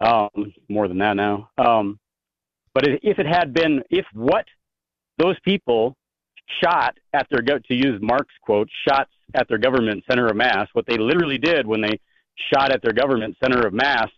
um 0.00 0.52
more 0.68 0.88
than 0.88 0.98
that 0.98 1.14
now 1.14 1.48
um 1.58 1.98
but 2.74 2.84
if 2.86 3.18
it 3.18 3.26
had 3.26 3.52
been 3.52 3.82
if 3.90 4.06
what 4.12 4.46
those 5.18 5.38
people 5.40 5.96
shot 6.62 6.96
at 7.12 7.26
their 7.30 7.40
to 7.40 7.74
use 7.74 8.00
Mark's 8.02 8.34
quote 8.42 8.68
shots 8.86 9.10
at 9.34 9.48
their 9.48 9.58
government 9.58 10.04
center 10.08 10.26
of 10.26 10.36
mass 10.36 10.68
what 10.72 10.86
they 10.86 10.98
literally 10.98 11.38
did 11.38 11.66
when 11.66 11.80
they 11.80 11.98
shot 12.52 12.72
at 12.72 12.82
their 12.82 12.92
government 12.92 13.36
center 13.42 13.66
of 13.66 13.72
mass 13.72 14.08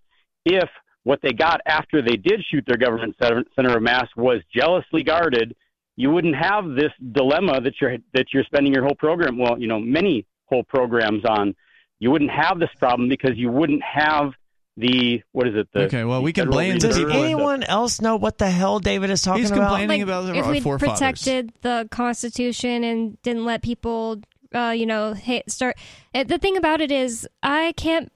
if 0.44 0.68
what 1.04 1.20
they 1.22 1.32
got 1.32 1.60
after 1.66 2.02
they 2.02 2.16
did 2.16 2.42
shoot 2.50 2.64
their 2.66 2.78
government 2.78 3.14
center 3.20 3.76
of 3.76 3.82
mass 3.82 4.08
was 4.16 4.40
jealously 4.54 5.02
guarded, 5.02 5.54
you 5.96 6.10
wouldn't 6.10 6.34
have 6.34 6.70
this 6.74 6.92
dilemma 7.12 7.60
that 7.60 7.74
you're 7.80 7.98
that 8.14 8.26
you're 8.32 8.44
spending 8.44 8.72
your 8.72 8.82
whole 8.82 8.96
program, 8.96 9.38
well, 9.38 9.58
you 9.58 9.68
know, 9.68 9.78
many 9.78 10.26
whole 10.46 10.64
programs 10.64 11.24
on. 11.24 11.54
You 12.00 12.10
wouldn't 12.10 12.30
have 12.30 12.58
this 12.58 12.70
problem 12.78 13.08
because 13.08 13.36
you 13.36 13.50
wouldn't 13.50 13.82
have 13.82 14.32
the 14.76 15.22
what 15.32 15.46
is 15.48 15.54
it? 15.54 15.68
The, 15.72 15.82
Okay, 15.84 16.04
well, 16.04 16.22
we 16.22 16.32
can 16.32 16.50
blame 16.50 16.78
Does 16.78 16.96
Reserve, 16.96 17.08
people- 17.08 17.22
anyone 17.24 17.62
else 17.62 18.00
know 18.00 18.16
what 18.16 18.38
the 18.38 18.50
hell 18.50 18.78
David 18.80 19.10
is 19.10 19.22
talking 19.22 19.42
He's 19.42 19.50
about? 19.50 19.68
complaining 19.78 20.06
Like, 20.06 20.26
about 20.26 20.36
if 20.36 20.46
we 20.64 20.78
protected 20.78 21.52
the 21.62 21.88
Constitution 21.90 22.82
and 22.84 23.20
didn't 23.22 23.44
let 23.44 23.62
people, 23.62 24.20
uh, 24.54 24.74
you 24.76 24.86
know, 24.86 25.12
hit, 25.12 25.50
start. 25.50 25.76
uh, 26.14 26.24
The 26.24 26.38
thing 26.38 26.56
about 26.56 26.80
it 26.80 26.90
is, 26.90 27.28
I 27.42 27.72
can't. 27.76 28.10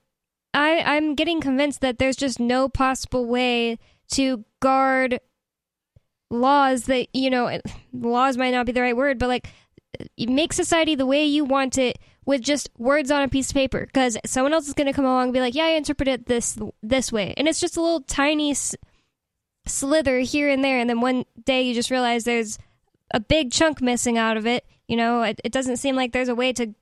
I 0.55 0.81
I'm 0.81 1.15
getting 1.15 1.41
convinced 1.41 1.81
that 1.83 1.99
there's 1.99 2.17
just 2.17 2.41
no 2.41 2.69
possible 2.69 3.27
way 3.27 3.79
to 4.13 4.45
guard 4.61 5.21
laws 6.31 6.85
that 6.85 7.09
you 7.15 7.31
know 7.31 7.59
laws 7.93 8.37
might 8.37 8.51
not 8.53 8.67
be 8.67 8.73
the 8.73 8.83
right 8.83 8.97
word 8.97 9.19
but 9.19 9.29
like 9.29 9.49
make 10.19 10.53
society 10.53 10.95
the 10.95 11.07
way 11.07 11.25
you 11.25 11.45
want 11.45 11.79
it 11.79 11.99
with 12.29 12.43
just 12.43 12.69
words 12.79 13.11
on 13.11 13.23
a 13.23 13.29
piece 13.29 13.49
of 13.51 13.55
paper 13.55 13.87
because 13.87 14.17
someone 14.27 14.53
else 14.53 14.69
is 14.69 14.75
going 14.75 14.87
to 14.87 14.93
come 14.93 15.05
along 15.07 15.25
and 15.25 15.33
be 15.33 15.41
like 15.41 15.55
yeah 15.55 15.65
i 15.65 15.71
interpret 15.71 16.07
it 16.09 16.27
this 16.27 16.57
this 16.83 17.11
way 17.11 17.33
and 17.37 17.49
it's 17.49 17.59
just 17.61 17.77
a 17.77 17.81
little 17.81 18.03
tiny 18.03 18.51
s- 18.51 18.75
slither 19.67 20.19
here 20.21 20.49
and 20.49 20.63
there 20.65 20.79
and 20.79 20.89
then 20.89 21.01
one 21.01 21.25
day 21.45 21.63
you 21.63 21.75
just 21.75 21.91
realize 21.91 22.25
there's 22.25 22.59
a 23.13 23.21
big 23.21 23.51
chunk 23.51 23.81
missing 23.81 24.17
out 24.19 24.37
of 24.37 24.47
it 24.47 24.65
You 24.89 24.97
know, 24.97 25.23
it, 25.23 25.41
it 25.45 25.53
doesn't 25.53 25.77
seem 25.79 25.97
like 25.97 26.13
there's 26.13 26.29
a 26.31 26.35
way 26.35 26.53
to 26.55 26.75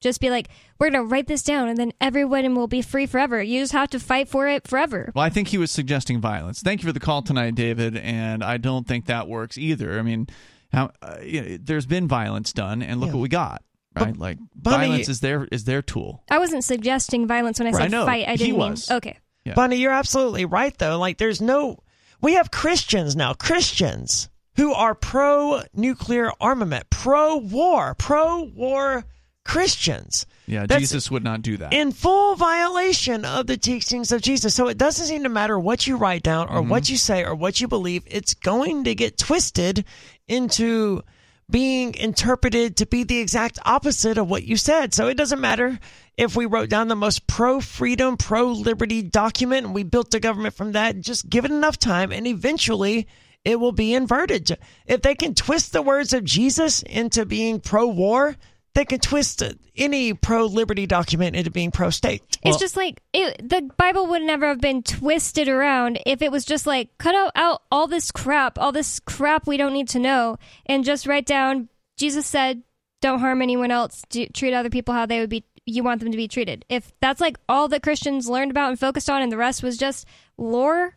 just 0.00 0.20
be 0.20 0.30
like, 0.30 0.48
we're 0.78 0.90
going 0.90 1.02
to 1.04 1.08
write 1.12 1.26
this 1.26 1.42
down 1.42 1.66
and 1.68 1.76
then 1.76 1.90
everyone 2.00 2.54
will 2.54 2.68
be 2.68 2.82
free 2.82 3.04
forever. 3.06 3.42
You 3.42 3.60
just 3.60 3.72
have 3.72 3.90
to 3.90 3.98
fight 3.98 4.28
for 4.28 4.46
it 4.46 4.66
forever. 4.68 5.10
Well, 5.12 5.24
I 5.24 5.28
think 5.28 5.48
he 5.48 5.58
was 5.58 5.72
suggesting 5.72 6.20
violence. 6.20 6.62
Thank 6.62 6.82
you 6.82 6.86
for 6.88 6.92
the 6.92 7.00
call 7.00 7.20
tonight, 7.22 7.56
David. 7.56 7.96
And 7.96 8.44
I 8.44 8.58
don't 8.58 8.86
think 8.86 9.06
that 9.06 9.26
works 9.26 9.58
either. 9.58 9.98
I 9.98 10.02
mean, 10.02 10.28
how, 10.72 10.90
uh, 11.02 11.16
you 11.24 11.40
know, 11.42 11.58
there's 11.60 11.86
been 11.86 12.06
violence 12.06 12.52
done, 12.52 12.80
and 12.80 13.00
look 13.00 13.08
Yeah. 13.08 13.14
what 13.16 13.22
we 13.22 13.28
got. 13.28 13.62
Right, 13.98 14.12
But, 14.12 14.18
like 14.20 14.38
Bonnie- 14.54 14.86
violence 14.86 15.08
is 15.08 15.20
their 15.20 15.44
is 15.50 15.64
their 15.64 15.82
tool. 15.82 16.22
I 16.30 16.38
wasn't 16.38 16.64
suggesting 16.64 17.26
violence 17.26 17.58
when 17.58 17.68
I 17.68 17.70
Right, 17.70 17.82
said 17.82 17.94
I 17.94 17.98
know. 17.98 18.06
fight. 18.06 18.28
I 18.28 18.36
didn't 18.36 18.58
mean. 18.58 18.70
was. 18.70 18.90
Okay. 18.90 19.18
Yeah. 19.44 19.54
Bonnie, 19.54 19.76
you're 19.76 19.92
absolutely 19.92 20.44
right, 20.44 20.76
though. 20.78 20.98
Like, 20.98 21.18
there's 21.18 21.40
no. 21.40 21.78
We 22.20 22.34
have 22.34 22.50
Christians 22.50 23.14
now, 23.16 23.32
Christians 23.34 24.28
who 24.56 24.72
are 24.72 24.94
pro 24.94 25.62
nuclear 25.72 26.32
armament, 26.40 26.90
pro 26.90 27.36
war, 27.36 27.94
pro 27.94 28.42
war 28.42 29.04
Christians. 29.44 30.26
Yeah, 30.46 30.60
That's- 30.66 30.80
Jesus 30.80 31.10
would 31.10 31.24
not 31.24 31.42
do 31.42 31.56
that. 31.58 31.72
in 31.72 31.92
full 31.92 32.34
violation 32.36 33.24
of 33.24 33.46
the 33.46 33.56
teachings 33.56 34.12
of 34.12 34.20
Jesus. 34.20 34.54
So 34.54 34.68
it 34.68 34.76
doesn't 34.76 35.06
seem 35.06 35.22
to 35.22 35.28
matter 35.28 35.58
what 35.58 35.86
you 35.86 35.96
write 35.96 36.22
down 36.22 36.48
or 36.48 36.60
mm-hmm. 36.60 36.68
what 36.70 36.90
you 36.90 36.96
say 36.96 37.24
or 37.24 37.34
what 37.34 37.60
you 37.60 37.68
believe, 37.68 38.02
it's 38.06 38.34
going 38.34 38.84
to 38.84 38.94
get 38.94 39.16
twisted 39.16 39.84
into 40.26 41.02
being 41.50 41.94
interpreted 41.94 42.76
to 42.76 42.86
be 42.86 43.04
the 43.04 43.18
exact 43.18 43.58
opposite 43.64 44.18
of 44.18 44.28
what 44.28 44.44
you 44.44 44.56
said. 44.56 44.92
So 44.92 45.08
it 45.08 45.16
doesn't 45.16 45.40
matter 45.40 45.78
if 46.16 46.36
we 46.36 46.46
wrote 46.46 46.68
down 46.68 46.88
the 46.88 46.96
most 46.96 47.26
pro 47.26 47.60
freedom, 47.60 48.16
pro 48.16 48.48
liberty 48.48 49.02
document 49.02 49.66
and 49.66 49.74
we 49.74 49.82
built 49.82 50.14
a 50.14 50.20
government 50.20 50.54
from 50.54 50.72
that. 50.72 51.00
Just 51.00 51.28
give 51.28 51.44
it 51.44 51.50
enough 51.50 51.78
time 51.78 52.12
and 52.12 52.26
eventually 52.26 53.08
it 53.44 53.58
will 53.58 53.72
be 53.72 53.94
inverted. 53.94 54.58
If 54.86 55.00
they 55.00 55.14
can 55.14 55.34
twist 55.34 55.72
the 55.72 55.80
words 55.80 56.12
of 56.12 56.24
Jesus 56.24 56.82
into 56.82 57.24
being 57.24 57.60
pro 57.60 57.86
war, 57.86 58.36
they 58.78 58.84
can 58.84 59.00
twist 59.00 59.42
any 59.76 60.14
pro 60.14 60.46
liberty 60.46 60.86
document 60.86 61.34
into 61.34 61.50
being 61.50 61.72
pro 61.72 61.90
state. 61.90 62.22
It's 62.30 62.38
Well- 62.44 62.58
just 62.58 62.76
like 62.76 63.02
it, 63.12 63.48
the 63.48 63.62
Bible 63.76 64.06
would 64.06 64.22
never 64.22 64.46
have 64.46 64.60
been 64.60 64.84
twisted 64.84 65.48
around 65.48 65.98
if 66.06 66.22
it 66.22 66.30
was 66.30 66.44
just 66.44 66.64
like 66.64 66.96
cut 66.96 67.32
out, 67.34 67.62
all 67.72 67.88
this 67.88 68.12
crap, 68.12 68.56
all 68.56 68.70
this 68.70 69.00
crap 69.00 69.48
we 69.48 69.56
don't 69.56 69.72
need 69.72 69.88
to 69.88 69.98
know, 69.98 70.36
and 70.64 70.84
just 70.84 71.08
write 71.08 71.26
down. 71.26 71.68
Jesus 71.96 72.24
said, 72.24 72.62
"Don't 73.00 73.18
harm 73.18 73.42
anyone 73.42 73.72
else. 73.72 74.04
Do, 74.10 74.26
treat 74.28 74.54
other 74.54 74.70
people 74.70 74.94
how 74.94 75.06
they 75.06 75.18
would 75.18 75.30
be. 75.30 75.42
You 75.66 75.82
want 75.82 76.00
them 76.00 76.12
to 76.12 76.16
be 76.16 76.28
treated." 76.28 76.64
If 76.68 76.92
that's 77.00 77.20
like 77.20 77.36
all 77.48 77.66
that 77.68 77.82
Christians 77.82 78.28
learned 78.28 78.52
about 78.52 78.68
and 78.70 78.78
focused 78.78 79.10
on, 79.10 79.22
and 79.22 79.32
the 79.32 79.36
rest 79.36 79.60
was 79.60 79.76
just 79.76 80.06
lore, 80.36 80.96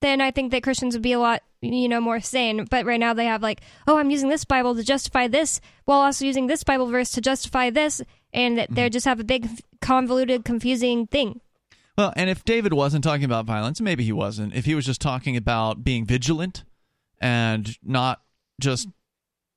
then 0.00 0.20
I 0.20 0.30
think 0.30 0.52
that 0.52 0.62
Christians 0.62 0.94
would 0.94 1.02
be 1.02 1.10
a 1.10 1.18
lot, 1.18 1.42
you 1.74 1.88
know, 1.88 2.00
more 2.00 2.20
sane. 2.20 2.66
But 2.70 2.86
right 2.86 3.00
now 3.00 3.14
they 3.14 3.26
have 3.26 3.42
like, 3.42 3.60
oh, 3.86 3.98
I'm 3.98 4.10
using 4.10 4.28
this 4.28 4.44
Bible 4.44 4.74
to 4.74 4.82
justify 4.82 5.28
this, 5.28 5.60
while 5.84 6.00
also 6.00 6.24
using 6.24 6.46
this 6.46 6.64
Bible 6.64 6.86
verse 6.86 7.10
to 7.12 7.20
justify 7.20 7.70
this, 7.70 8.02
and 8.32 8.58
that 8.58 8.74
they 8.74 8.88
just 8.90 9.06
have 9.06 9.20
a 9.20 9.24
big, 9.24 9.48
convoluted, 9.80 10.44
confusing 10.44 11.06
thing. 11.06 11.40
Well, 11.96 12.12
and 12.14 12.28
if 12.28 12.44
David 12.44 12.74
wasn't 12.74 13.04
talking 13.04 13.24
about 13.24 13.46
violence, 13.46 13.80
maybe 13.80 14.04
he 14.04 14.12
wasn't. 14.12 14.54
If 14.54 14.66
he 14.66 14.74
was 14.74 14.84
just 14.84 15.00
talking 15.00 15.36
about 15.36 15.82
being 15.82 16.04
vigilant 16.04 16.64
and 17.20 17.74
not 17.82 18.20
just 18.60 18.88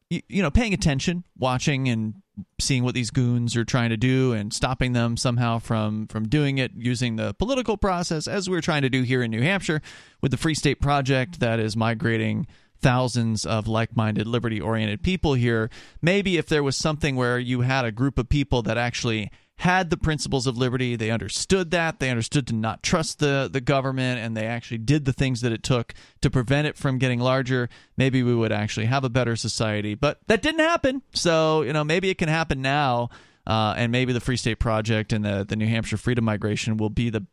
you, 0.10 0.22
you 0.30 0.42
know 0.42 0.50
paying 0.50 0.74
attention, 0.74 1.26
watching 1.38 1.90
and 1.90 2.16
seeing 2.60 2.84
what 2.84 2.94
these 2.94 3.12
goons 3.12 3.56
are 3.56 3.66
trying 3.66 3.90
to 3.90 3.98
do 3.98 4.34
and 4.34 4.54
stopping 4.54 4.94
them 4.94 5.18
somehow 5.18 5.60
from 5.60 6.08
from 6.08 6.28
doing 6.28 6.58
it 6.58 6.72
using 6.76 7.16
the 7.16 7.34
political 7.36 7.78
process 7.78 8.28
as 8.28 8.50
we're 8.50 8.62
trying 8.62 8.82
to 8.82 8.90
do 8.90 9.04
here 9.04 9.22
in 9.22 9.32
New 9.32 9.42
Hampshire 9.42 9.82
with 10.22 10.32
the 10.32 10.38
Free 10.38 10.56
State 10.56 10.82
Project 10.82 11.40
that 11.40 11.60
is 11.60 11.76
migrating 11.76 12.48
thousands 12.82 13.46
of 13.46 13.68
like-minded 13.68 14.26
liberty-oriented 14.26 15.04
people 15.04 15.34
here. 15.34 15.70
Maybe 16.02 16.38
if 16.38 16.48
there 16.48 16.64
was 16.64 16.78
something 16.78 17.16
where 17.16 17.38
you 17.38 17.62
had 17.62 17.84
a 17.84 17.92
group 17.92 18.18
of 18.18 18.30
people 18.30 18.62
that 18.62 18.78
actually 18.78 19.32
had 19.60 19.90
the 19.90 19.98
principles 19.98 20.48
of 20.48 20.58
liberty. 20.58 20.96
They 20.96 21.12
understood 21.12 21.72
that. 21.72 22.00
They 22.00 22.10
understood 22.10 22.48
to 22.48 22.56
not 22.56 22.82
trust 22.82 23.20
the 23.20 23.50
the 23.52 23.60
government 23.60 24.22
and 24.22 24.36
they 24.36 24.46
actually 24.46 24.78
did 24.78 25.04
the 25.04 25.12
things 25.12 25.42
that 25.42 25.52
it 25.52 25.64
took 25.64 25.94
to 26.22 26.30
prevent 26.30 26.68
it 26.68 26.78
from 26.78 26.98
getting 26.98 27.20
larger. 27.20 27.68
Maybe 27.98 28.24
we 28.24 28.34
would 28.34 28.54
actually 28.54 28.86
have 28.86 29.04
a 29.04 29.10
better 29.10 29.36
society 29.36 29.96
but 29.96 30.20
that 30.28 30.42
didn't 30.42 30.62
happen. 30.62 31.02
So 31.14 31.64
you 31.64 31.74
know 31.74 31.84
maybe 31.84 32.10
it 32.10 32.18
can 32.18 32.30
happen 32.30 32.62
now 32.62 33.10
uh, 33.46 33.74
and 33.76 33.92
maybe 33.92 34.14
the 34.14 34.22
free 34.22 34.38
state 34.38 34.60
project 34.60 35.12
and 35.12 35.26
the 35.26 35.46
the 35.48 35.58
new 35.58 35.68
hampshire 35.68 35.98
freedom 35.98 36.24
migration 36.24 36.78
will 36.78 36.90
be 36.90 37.10
the 37.10 37.26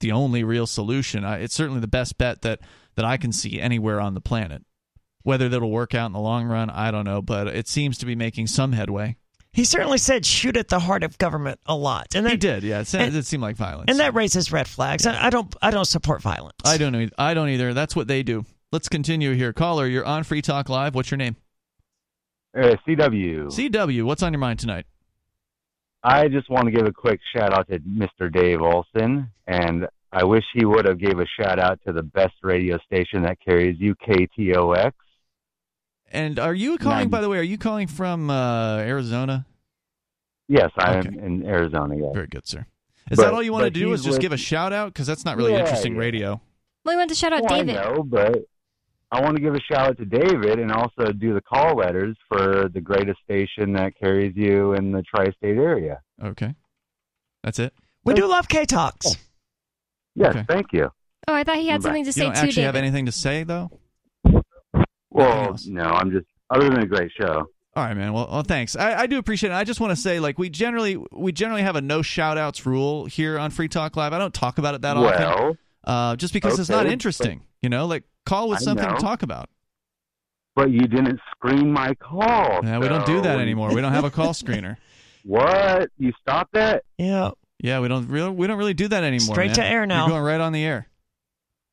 the 0.00 0.10
only 0.10 0.42
real 0.42 0.66
solution. 0.66 1.24
Uh, 1.24 1.34
it's 1.34 1.54
certainly 1.54 1.80
the 1.80 1.86
best 1.86 2.18
bet 2.18 2.42
that 2.42 2.58
that 2.96 3.04
i 3.04 3.16
can 3.16 3.30
see 3.30 3.60
anywhere 3.60 4.00
on 4.00 4.14
the 4.14 4.20
planet. 4.20 4.62
Whether 5.22 5.48
that'll 5.48 5.70
work 5.70 5.94
out 5.94 6.06
in 6.06 6.12
the 6.12 6.18
long 6.18 6.46
run 6.46 6.68
i 6.70 6.90
don't 6.90 7.04
know 7.04 7.22
but 7.22 7.46
it 7.46 7.68
seems 7.68 7.98
to 7.98 8.06
be 8.06 8.16
making 8.16 8.48
some 8.48 8.72
headway 8.72 9.16
He 9.52 9.64
certainly 9.64 9.98
said 9.98 10.24
shoot 10.24 10.56
at 10.56 10.68
the 10.68 10.78
heart 10.78 11.02
of 11.02 11.18
government 11.18 11.60
a 11.66 11.76
lot, 11.76 12.14
and 12.14 12.24
that 12.24 12.30
he 12.32 12.36
did 12.38 12.62
yeah 12.62 12.80
it, 12.80 12.86
sa- 12.86 12.98
and- 12.98 13.14
it 13.14 13.26
seemed 13.26 13.42
like 13.42 13.56
violence 13.56 13.90
and 13.90 14.00
that 14.00 14.14
raises 14.14 14.50
red 14.50 14.66
flags. 14.66 15.06
I, 15.06 15.26
I 15.26 15.30
don't 15.30 15.54
I 15.60 15.70
don't 15.70 15.84
support 15.84 16.22
violence. 16.22 16.56
I 16.64 16.78
don't 16.78 16.92
know. 16.92 17.06
I 17.18 17.34
don't 17.34 17.50
either. 17.50 17.74
That's 17.74 17.94
what 17.94 18.08
they 18.08 18.22
do. 18.22 18.44
Let's 18.70 18.88
continue 18.88 19.32
here. 19.34 19.52
Caller, 19.52 19.86
you're 19.86 20.06
on 20.06 20.24
Free 20.24 20.40
Talk 20.40 20.70
Live. 20.70 20.94
What's 20.94 21.10
your 21.10 21.18
name? 21.18 21.36
Uh, 22.56 22.76
CW. 22.88 23.46
CW. 23.48 24.04
What's 24.04 24.22
on 24.22 24.32
your 24.32 24.40
mind 24.40 24.58
tonight? 24.58 24.86
I 26.02 26.28
just 26.28 26.48
want 26.50 26.64
to 26.66 26.70
give 26.72 26.86
a 26.86 26.92
quick 26.92 27.20
shout 27.36 27.52
out 27.52 27.68
to 27.68 27.78
Mr. 27.80 28.32
Dave 28.32 28.60
Olson, 28.62 29.30
and 29.46 29.86
I 30.12 30.24
wish 30.24 30.42
he 30.54 30.64
would 30.64 30.86
have 30.86 30.98
gave 30.98 31.18
a 31.18 31.26
shout 31.40 31.58
out 31.58 31.78
to 31.86 31.92
the 31.92 32.02
best 32.02 32.34
radio 32.42 32.78
station 32.86 33.22
that 33.22 33.38
carries 33.40 33.78
UKTOX. 33.78 34.92
And 36.12 36.38
are 36.38 36.54
you 36.54 36.76
calling? 36.78 36.98
None. 37.00 37.08
By 37.08 37.20
the 37.22 37.28
way, 37.28 37.38
are 37.38 37.42
you 37.42 37.58
calling 37.58 37.86
from 37.88 38.30
uh, 38.30 38.78
Arizona? 38.78 39.46
Yes, 40.48 40.70
I 40.76 40.98
Okay. 40.98 41.08
am 41.08 41.18
in 41.18 41.46
Arizona. 41.46 41.96
Yes. 41.96 42.10
Very 42.14 42.26
good, 42.26 42.46
sir. 42.46 42.66
Is 43.10 43.16
But- 43.16 43.24
that 43.24 43.32
all 43.34 43.42
you 43.42 43.52
want 43.52 43.64
to 43.64 43.70
do? 43.70 43.92
Is 43.92 44.02
just 44.02 44.14
with- 44.16 44.20
give 44.20 44.32
a 44.32 44.36
shout 44.36 44.72
out? 44.72 44.92
Because 44.92 45.06
that's 45.06 45.24
not 45.24 45.36
really 45.36 45.52
Yeah, 45.52 45.60
interesting 45.60 45.94
yeah. 45.94 46.00
radio. 46.00 46.28
Well, 46.84 46.94
we 46.94 46.96
want 46.96 47.08
to 47.10 47.14
shout 47.16 47.32
out 47.32 47.42
Well, 47.44 47.56
David. 47.64 47.76
I 47.76 47.92
know, 47.94 48.02
but 48.02 48.44
I 49.10 49.20
want 49.22 49.36
to 49.36 49.42
give 49.42 49.54
a 49.54 49.60
shout 49.60 49.88
out 49.90 49.98
to 49.98 50.04
David 50.04 50.58
and 50.58 50.70
also 50.72 51.12
do 51.12 51.32
the 51.34 51.40
call 51.40 51.76
letters 51.76 52.16
for 52.28 52.68
the 52.68 52.80
greatest 52.80 53.20
station 53.24 53.72
that 53.74 53.94
carries 53.98 54.34
you 54.36 54.74
in 54.74 54.92
the 54.92 55.02
tri-state 55.02 55.56
area. 55.56 56.00
Okay, 56.22 56.54
that's 57.42 57.58
it. 57.58 57.72
we 58.04 58.14
do 58.14 58.26
love 58.26 58.48
KTOX. 58.48 59.16
Yes, 60.14 60.30
Okay. 60.36 60.44
thank 60.48 60.66
you. 60.72 60.90
Oh, 61.28 61.34
I 61.34 61.44
thought 61.44 61.56
he 61.56 61.68
had 61.68 61.74
Right. 61.76 61.82
something 61.84 62.04
to 62.04 62.08
You 62.08 62.12
say 62.12 62.22
don't 62.24 62.32
too, 62.34 62.38
actually 62.38 62.50
David. 62.62 62.66
have 62.66 62.76
anything 62.76 63.06
to 63.06 63.12
say 63.12 63.44
though. 63.44 63.70
Nothing 65.14 65.74
Well, 65.74 65.84
no, 65.84 65.90
I'm 65.90 66.10
just 66.10 66.26
other 66.50 66.68
than 66.68 66.82
a 66.82 66.86
great 66.86 67.10
show. 67.18 67.46
All 67.74 67.84
right, 67.84 67.96
man. 67.96 68.12
Well, 68.12 68.28
well 68.30 68.42
thanks. 68.42 68.76
I, 68.76 69.00
I 69.00 69.06
do 69.06 69.18
appreciate 69.18 69.50
it. 69.50 69.54
I 69.54 69.64
just 69.64 69.80
want 69.80 69.92
to 69.92 69.96
say, 69.96 70.20
like, 70.20 70.38
we 70.38 70.50
generally 70.50 70.96
we 71.10 71.32
generally 71.32 71.62
have 71.62 71.76
a 71.76 71.80
no 71.80 72.02
shout 72.02 72.36
outs 72.36 72.66
rule 72.66 73.06
here 73.06 73.38
on 73.38 73.50
Free 73.50 73.68
Talk 73.68 73.96
Live. 73.96 74.12
I 74.12 74.18
don't 74.18 74.34
talk 74.34 74.58
about 74.58 74.74
it 74.74 74.82
that 74.82 74.96
often. 74.96 75.22
well, 75.22 75.56
uh, 75.84 76.16
just 76.16 76.34
because 76.34 76.58
it's 76.58 76.68
not 76.68 76.84
Okay, 76.86 76.92
interesting. 76.92 77.42
You 77.62 77.68
know, 77.68 77.86
like 77.86 78.04
call 78.26 78.48
with 78.48 78.60
something 78.60 78.86
to 78.88 78.96
talk 78.96 79.22
about. 79.22 79.48
but 80.54 80.70
you 80.70 80.80
didn't 80.80 81.18
screen 81.34 81.72
my 81.72 81.94
call. 81.94 82.60
Yeah, 82.62 82.78
we 82.78 82.88
don't 82.88 83.06
do 83.06 83.22
that 83.22 83.40
anymore. 83.40 83.74
We 83.74 83.80
don't 83.80 83.92
have 83.92 84.04
a 84.04 84.10
call 84.10 84.32
screener. 84.32 84.76
What? 85.24 85.88
You 85.98 86.12
stopped 86.20 86.54
that? 86.54 86.82
Yeah. 86.98 87.30
Yeah, 87.60 87.78
we 87.78 87.86
don't 87.86 88.08
really 88.08 88.30
we 88.30 88.48
don't 88.48 88.58
really 88.58 88.74
do 88.74 88.88
that 88.88 89.04
anymore. 89.04 89.36
Straight 89.36 89.48
man. 89.48 89.54
to 89.54 89.64
air 89.64 89.86
now. 89.86 90.06
You're 90.06 90.16
going 90.16 90.24
right 90.24 90.40
on 90.40 90.52
the 90.52 90.64
air. 90.64 90.88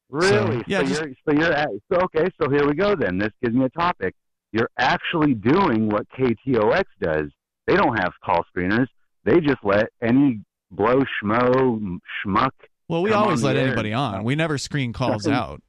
Really? 0.09 0.63
yeah, 0.67 0.79
so 0.79 0.85
just- 0.87 1.01
you're 1.01 1.13
so 1.27 1.31
you're 1.39 1.53
at, 1.53 1.69
so 1.91 1.99
okay. 2.05 2.29
So 2.41 2.49
here 2.49 2.65
we 2.67 2.73
go. 2.73 2.95
Then 2.95 3.17
this 3.17 3.29
gives 3.43 3.55
me 3.55 3.65
a 3.65 3.69
topic. 3.69 4.15
You're 4.51 4.69
actually 4.79 5.35
doing 5.35 5.89
what 5.89 6.07
KTOX 6.17 6.83
does. 7.01 7.27
They 7.67 7.75
don't 7.75 7.95
have 7.99 8.13
call 8.25 8.43
screeners. 8.55 8.87
They 9.23 9.39
just 9.41 9.59
let 9.63 9.89
any 10.01 10.41
blow 10.71 11.03
schmo 11.23 11.99
schmuck. 12.25 12.49
Well, 12.87 13.03
we 13.03 13.11
always 13.11 13.43
let 13.43 13.55
air. 13.55 13.67
anybody 13.67 13.93
on. 13.93 14.23
We 14.23 14.35
never 14.35 14.57
screen 14.57 14.93
calls 14.93 15.27
out. 15.27 15.61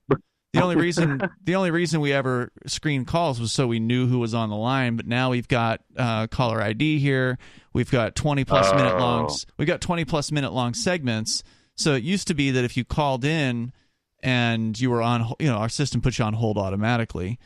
The 0.52 0.62
only 0.62 0.76
reason 0.76 1.20
the 1.44 1.54
only 1.56 1.70
reason 1.70 2.00
we 2.00 2.12
ever 2.14 2.50
screened 2.66 3.06
calls 3.06 3.38
was 3.38 3.52
so 3.52 3.66
we 3.66 3.78
knew 3.78 4.06
who 4.06 4.18
was 4.18 4.32
on 4.32 4.48
the 4.48 4.56
line. 4.56 4.96
But 4.96 5.06
now 5.06 5.30
we've 5.30 5.46
got 5.46 5.80
uh, 5.96 6.26
caller 6.28 6.62
ID 6.62 6.98
here. 6.98 7.36
We've 7.74 7.90
got 7.90 8.14
twenty 8.14 8.44
plus 8.46 8.72
minute 8.74 8.94
Oh. 8.94 8.98
long. 8.98 9.30
We 9.58 9.66
got 9.66 9.80
twenty 9.82 10.06
plus 10.06 10.32
minute 10.32 10.52
long 10.54 10.72
segments. 10.72 11.42
So 11.76 11.94
it 11.94 12.02
used 12.02 12.28
to 12.28 12.34
be 12.34 12.50
that 12.52 12.64
if 12.64 12.76
you 12.78 12.84
called 12.84 13.24
in 13.24 13.72
and 14.22 14.78
you 14.78 14.90
were 14.90 15.02
on, 15.02 15.34
you 15.38 15.48
know, 15.48 15.56
our 15.56 15.68
system 15.68 16.00
puts 16.00 16.18
you 16.18 16.24
on 16.24 16.34
hold 16.34 16.58
automatically. 16.58 17.38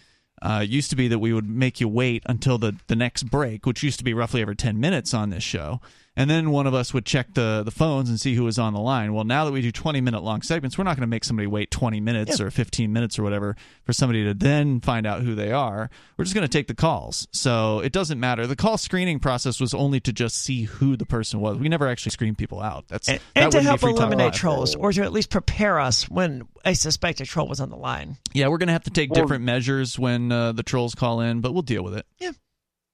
Uh, 0.43 0.65
used 0.67 0.91
to 0.91 0.97
be 0.97 1.09
that 1.09 1.21
we 1.21 1.33
would 1.33 1.49
make 1.49 1.81
you 1.81 1.89
wait 1.89 2.23
until 2.27 2.59
the, 2.59 2.77
the 2.89 2.97
next 2.97 3.25
break, 3.25 3.65
which 3.65 3.83
used 3.83 3.99
to 3.99 4.05
be 4.05 4.13
roughly 4.13 4.43
every 4.43 4.57
10 4.57 4.79
minutes 4.79 5.15
on 5.15 5.31
this 5.31 5.43
show. 5.43 5.81
And 6.17 6.31
then 6.31 6.51
one 6.51 6.69
of 6.69 6.75
us 6.75 6.95
would 6.95 7.05
check 7.05 7.35
the, 7.35 7.63
the 7.65 7.73
phones 7.73 8.09
and 8.09 8.21
see 8.21 8.35
who 8.37 8.45
was 8.45 8.57
on 8.57 8.73
the 8.73 8.79
line. 8.81 9.13
Well, 9.15 9.25
now 9.25 9.45
that 9.45 9.51
we 9.51 9.61
do 9.63 9.73
20 9.73 10.01
minute 10.01 10.23
long 10.23 10.43
segments, 10.43 10.79
we're 10.79 10.85
not 10.85 10.97
going 10.97 11.01
to 11.03 11.09
make 11.09 11.25
somebody 11.25 11.49
wait 11.49 11.73
20 11.73 12.01
minutes 12.01 12.41
or 12.41 12.53
15 12.53 12.93
minutes 12.93 13.19
or 13.19 13.25
whatever 13.25 13.57
for 13.83 13.93
somebody 13.93 14.23
to 14.25 14.33
then 14.33 14.81
find 14.81 15.07
out 15.07 15.23
who 15.23 15.35
they 15.35 15.51
are. 15.51 15.91
We're 16.17 16.25
just 16.25 16.35
going 16.37 16.47
to 16.47 16.53
take 16.53 16.69
the 16.69 16.75
calls. 16.75 17.27
So 17.33 17.81
it 17.81 17.93
doesn't 17.93 18.21
matter. 18.21 18.47
The 18.47 18.55
call 18.55 18.79
screening 18.79 19.19
process 19.19 19.61
was 19.61 19.75
only 19.75 19.99
to 20.01 20.13
just 20.13 20.37
see 20.37 20.63
who 20.63 20.97
the 20.97 21.07
person 21.07 21.41
was. 21.41 21.59
We 21.59 21.69
never 21.69 21.89
actually 21.89 22.11
screen 22.11 22.37
people 22.37 22.61
out. 22.61 22.87
That's 22.87 23.09
And, 23.09 23.19
that 23.35 23.43
and 23.43 23.53
to 23.53 23.63
help 23.63 23.83
eliminate 23.83 24.35
trolls, 24.35 24.77
or 24.77 24.93
to 24.93 25.03
at 25.03 25.13
least 25.13 25.31
prepare 25.31 25.81
us 25.81 26.09
when 26.09 26.47
a 26.65 26.75
suspected 26.75 27.27
troll 27.27 27.49
was 27.49 27.59
on 27.61 27.71
the 27.71 27.77
line. 27.77 28.19
Yeah, 28.33 28.49
we're 28.49 28.59
going 28.59 28.69
to 28.69 28.73
have 28.73 28.85
to 28.85 28.91
take 28.91 29.11
Well- 29.11 29.23
different 29.23 29.43
measures 29.45 29.99
when 29.99 30.31
uh, 30.31 30.53
the 30.53 30.63
trolls 30.63 30.95
call 30.95 31.21
in, 31.21 31.41
but 31.41 31.53
we'll 31.53 31.63
deal 31.63 31.83
with 31.83 31.97
it. 31.97 32.07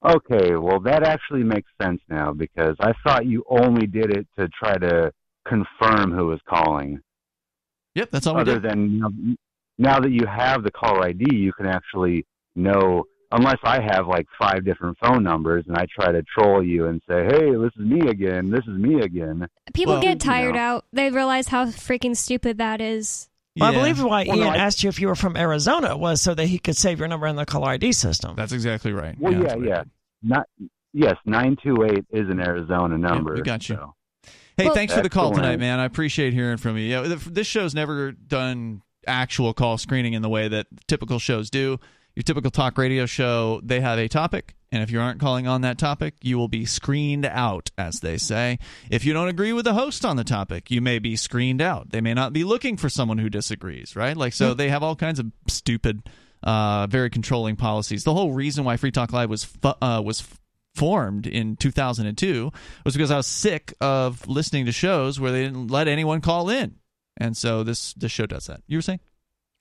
Okay, 0.05 0.57
well 0.57 0.81
that 0.81 1.03
actually 1.03 1.43
makes 1.45 1.71
sense 1.81 2.01
now 2.09 2.33
because 2.33 2.75
I 2.81 2.93
thought 3.05 3.27
you 3.27 3.45
only 3.49 3.87
did 3.87 4.11
it 4.17 4.27
to 4.39 4.49
try 4.49 4.77
to 4.79 5.13
confirm 5.47 6.13
who 6.13 6.27
was 6.27 6.41
calling. 6.49 7.01
Yep, 7.95 8.11
that's 8.11 8.27
all 8.27 8.37
we 8.37 8.41
Other 8.43 8.61
did. 8.61 8.71
than 8.71 8.91
you 8.93 9.01
know, 9.01 9.37
now 9.79 10.01
that 10.01 10.11
you 10.11 10.27
have 10.27 10.63
the 10.63 10.71
caller 10.71 11.05
ID, 11.07 11.35
you 11.35 11.53
can 11.53 11.67
actually 11.67 12.27
know. 12.57 13.05
Unless 13.33 13.59
I 13.63 13.81
have 13.81 14.09
like 14.09 14.27
five 14.41 14.65
different 14.65 14.99
phone 14.99 15.23
numbers 15.23 15.65
and 15.69 15.77
I 15.77 15.87
try 15.95 16.11
to 16.11 16.21
troll 16.37 16.65
you 16.65 16.87
and 16.87 17.01
say, 17.09 17.27
"Hey, 17.27 17.53
this 17.55 17.71
is 17.79 17.87
me 17.87 18.09
again. 18.09 18.51
This 18.51 18.65
is 18.67 18.77
me 18.77 19.01
again." 19.03 19.47
People 19.73 19.95
Well, 19.95 20.03
get 20.03 20.15
you 20.15 20.19
tired 20.31 20.57
know. 20.57 20.61
out. 20.61 20.85
They 20.93 21.11
realize 21.11 21.47
how 21.47 21.67
freaking 21.67 22.17
stupid 22.17 22.59
that 22.59 22.81
is. 22.81 23.30
Well, 23.59 23.71
I 23.71 23.75
believe 23.75 24.01
why 24.03 24.25
Well, 24.29 24.37
Ian 24.37 24.47
no, 24.47 24.53
I- 24.53 24.57
asked 24.59 24.83
you 24.83 24.89
if 24.89 25.01
you 25.01 25.09
were 25.09 25.15
from 25.17 25.37
Arizona 25.37 25.97
was 25.97 26.23
so 26.23 26.35
that 26.35 26.47
he 26.47 26.59
could 26.59 26.77
save 26.77 26.99
your 27.01 27.09
number 27.09 27.27
in 27.27 27.37
the 27.37 27.45
caller 27.47 27.71
ID 27.71 27.93
system. 27.93 28.35
that's 28.37 28.53
exactly 28.53 28.93
right. 28.93 29.17
Well, 29.19 29.33
that's 29.43 29.57
yeah, 29.61 29.67
yeah. 29.67 29.83
Not 30.23 30.47
yes, 30.93 31.17
nine 31.25 31.57
two 31.63 31.83
eight 31.85 32.05
is 32.11 32.29
an 32.29 32.41
Arizona 32.41 32.97
number. 32.97 33.35
we 33.35 33.43
got 33.43 33.69
you. 33.69 33.77
so. 33.77 33.95
Hey, 34.57 34.67
Well- 34.67 34.75
thanks 34.75 34.95
for 34.95 35.03
the 35.03 35.09
call 35.11 35.33
tonight, 35.33 35.59
man. 35.59 35.79
I 35.79 35.85
appreciate 35.85 36.33
hearing 36.33 36.59
from 36.59 36.77
you. 36.77 36.85
Yeah, 36.85 37.17
this 37.27 37.47
show's 37.47 37.75
never 37.75 38.13
done 38.13 38.83
actual 39.07 39.55
call 39.55 39.79
screening 39.79 40.13
in 40.13 40.23
the 40.23 40.29
way 40.29 40.47
that 40.49 40.67
typical 40.87 41.19
shows 41.19 41.49
do. 41.51 41.79
Your 42.15 42.23
typical 42.23 42.51
talk 42.51 42.77
radio 42.77 43.07
show, 43.07 43.61
they 43.65 43.81
have 43.81 43.99
a 43.99 44.09
topic, 44.09 44.55
and 44.73 44.83
if 44.83 44.91
you 44.91 45.01
aren't 45.01 45.21
calling 45.21 45.49
on 45.49 45.63
that 45.63 45.79
topic, 45.79 46.15
you 46.23 46.39
will 46.39 46.49
be 46.49 46.65
screened 46.65 47.27
out, 47.27 47.71
as 47.77 48.01
they 48.01 48.17
say. 48.17 48.59
If 48.91 49.05
you 49.05 49.13
don't 49.13 49.29
agree 49.29 49.53
with 49.53 49.65
the 49.65 49.75
host 49.75 50.05
on 50.05 50.17
the 50.17 50.25
topic, 50.25 50.71
you 50.71 50.81
may 50.81 50.99
be 50.99 51.17
screened 51.17 51.61
out. 51.61 51.91
They 51.91 52.01
may 52.01 52.15
not 52.15 52.33
be 52.33 52.45
looking 52.45 52.77
for 52.77 52.89
someone 52.89 53.19
who 53.19 53.29
disagrees, 53.29 53.97
right? 53.97 54.17
Like, 54.17 54.33
so 54.33 54.55
they 54.55 54.69
have 54.69 54.83
all 54.83 54.95
kinds 54.95 55.19
of 55.19 55.27
stupid, 55.49 56.09
uh, 56.43 56.87
very 56.87 57.11
controlling 57.11 57.57
policies. 57.57 58.05
The 58.05 58.15
whole 58.15 58.33
reason 58.33 58.65
why 58.65 58.77
Free 58.77 58.93
Talk 58.93 59.13
Live 59.13 59.29
was 59.29 59.45
fu- 59.45 59.75
uh, 59.83 60.03
was 60.05 60.23
formed 60.77 61.27
in 61.27 61.57
2002 61.57 62.53
was 62.85 62.95
because 62.95 63.11
I 63.11 63.17
was 63.17 63.27
sick 63.27 63.75
of 63.81 64.27
listening 64.29 64.67
to 64.67 64.73
shows 64.73 65.19
where 65.19 65.33
they 65.33 65.43
didn't 65.43 65.69
let 65.69 65.89
anyone 65.89 66.21
call 66.21 66.49
in. 66.49 66.77
And 67.17 67.37
so 67.37 67.65
this 67.65 67.93
this 67.95 68.13
show 68.13 68.27
does 68.27 68.47
that. 68.47 68.63
You 68.67 68.79
were 68.79 68.83
saying? 68.83 69.01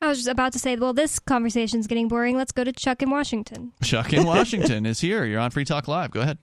I 0.01 0.07
was 0.07 0.19
just 0.19 0.29
about 0.29 0.53
to 0.53 0.59
say, 0.59 0.75
well, 0.77 0.93
this 0.93 1.19
conversation's 1.19 1.85
getting 1.85 2.07
boring. 2.07 2.37
Let's 2.37 2.53
go 2.53 2.63
to 2.63 2.71
Chuck 2.71 3.01
in 3.01 3.09
Washington. 3.09 3.73
Chuck 3.83 4.13
in 4.13 4.25
Washington 4.25 4.85
is 4.85 5.01
here. 5.01 5.25
You're 5.25 5.41
on 5.41 5.51
Free 5.51 5.65
Talk 5.65 5.87
Live. 5.89 6.11
Go 6.11 6.21
ahead. 6.21 6.37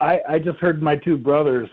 I, 0.00 0.20
I 0.28 0.38
just 0.38 0.58
heard 0.58 0.80
my 0.80 0.94
two 0.94 1.16
brothers 1.18 1.68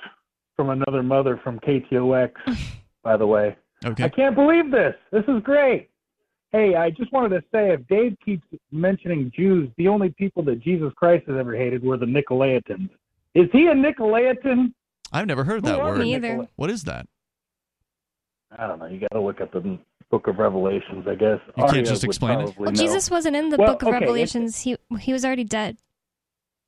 from 0.56 0.72
another 0.72 1.04
mother 1.04 1.40
from 1.44 1.60
KTOX, 1.60 2.32
by 3.04 3.18
the 3.18 3.28
way. 3.28 3.56
I 3.84 4.10
can't 4.10 4.36
believe 4.36 4.72
this. 4.72 4.96
This 5.12 5.24
is 5.28 5.44
great. 5.44 5.90
Hey, 6.52 6.76
I 6.76 6.90
just 6.90 7.12
wanted 7.12 7.30
to 7.30 7.42
say 7.54 7.72
if 7.72 7.86
Dave 7.88 8.18
keeps 8.24 8.48
mentioning 8.72 9.32
Jews, 9.36 9.70
the 9.78 9.88
only 9.88 10.10
people 10.10 10.42
that 10.44 10.60
Jesus 10.62 10.92
Christ 10.96 11.26
has 11.28 11.38
ever 11.38 11.56
hated 11.56 11.84
were 11.84 11.98
the 11.98 12.06
Nicolaitans. 12.06 12.90
Is 13.36 13.48
he 13.52 13.68
a 13.68 13.74
Nicolaitan? 13.76 14.74
I've 15.12 15.28
never 15.28 15.44
heard 15.44 15.66
Who 15.66 15.72
that 15.72 15.80
are 15.80 15.92
word. 15.92 16.00
Me 16.00 16.16
either. 16.16 16.48
What 16.56 16.72
is 16.72 16.86
that? 16.86 17.08
I 18.58 18.66
don't 18.66 18.80
know. 18.80 18.86
You 18.86 19.00
got 19.00 19.12
to 19.12 19.22
look 19.22 19.42
up 19.42 19.52
the 19.52 19.78
Book 20.12 20.28
of 20.28 20.38
Revelations, 20.38 21.06
I 21.08 21.16
guess. 21.16 21.40
You 21.58 21.64
can't 21.64 21.72
Aria 21.72 21.84
just 21.84 22.04
explain 22.04 22.40
it? 22.42 22.58
Well, 22.58 22.72
know. 22.72 22.76
Jesus 22.76 23.10
wasn't 23.10 23.36
in 23.36 23.50
the 23.50 23.58
Well, 23.58 23.74
Book 23.74 23.82
of 23.84 23.88
okay, 23.90 24.00
Revelations. 24.00 24.62
He 24.62 24.78
he 25.00 25.12
was 25.14 25.26
already 25.26 25.44
dead. 25.44 25.78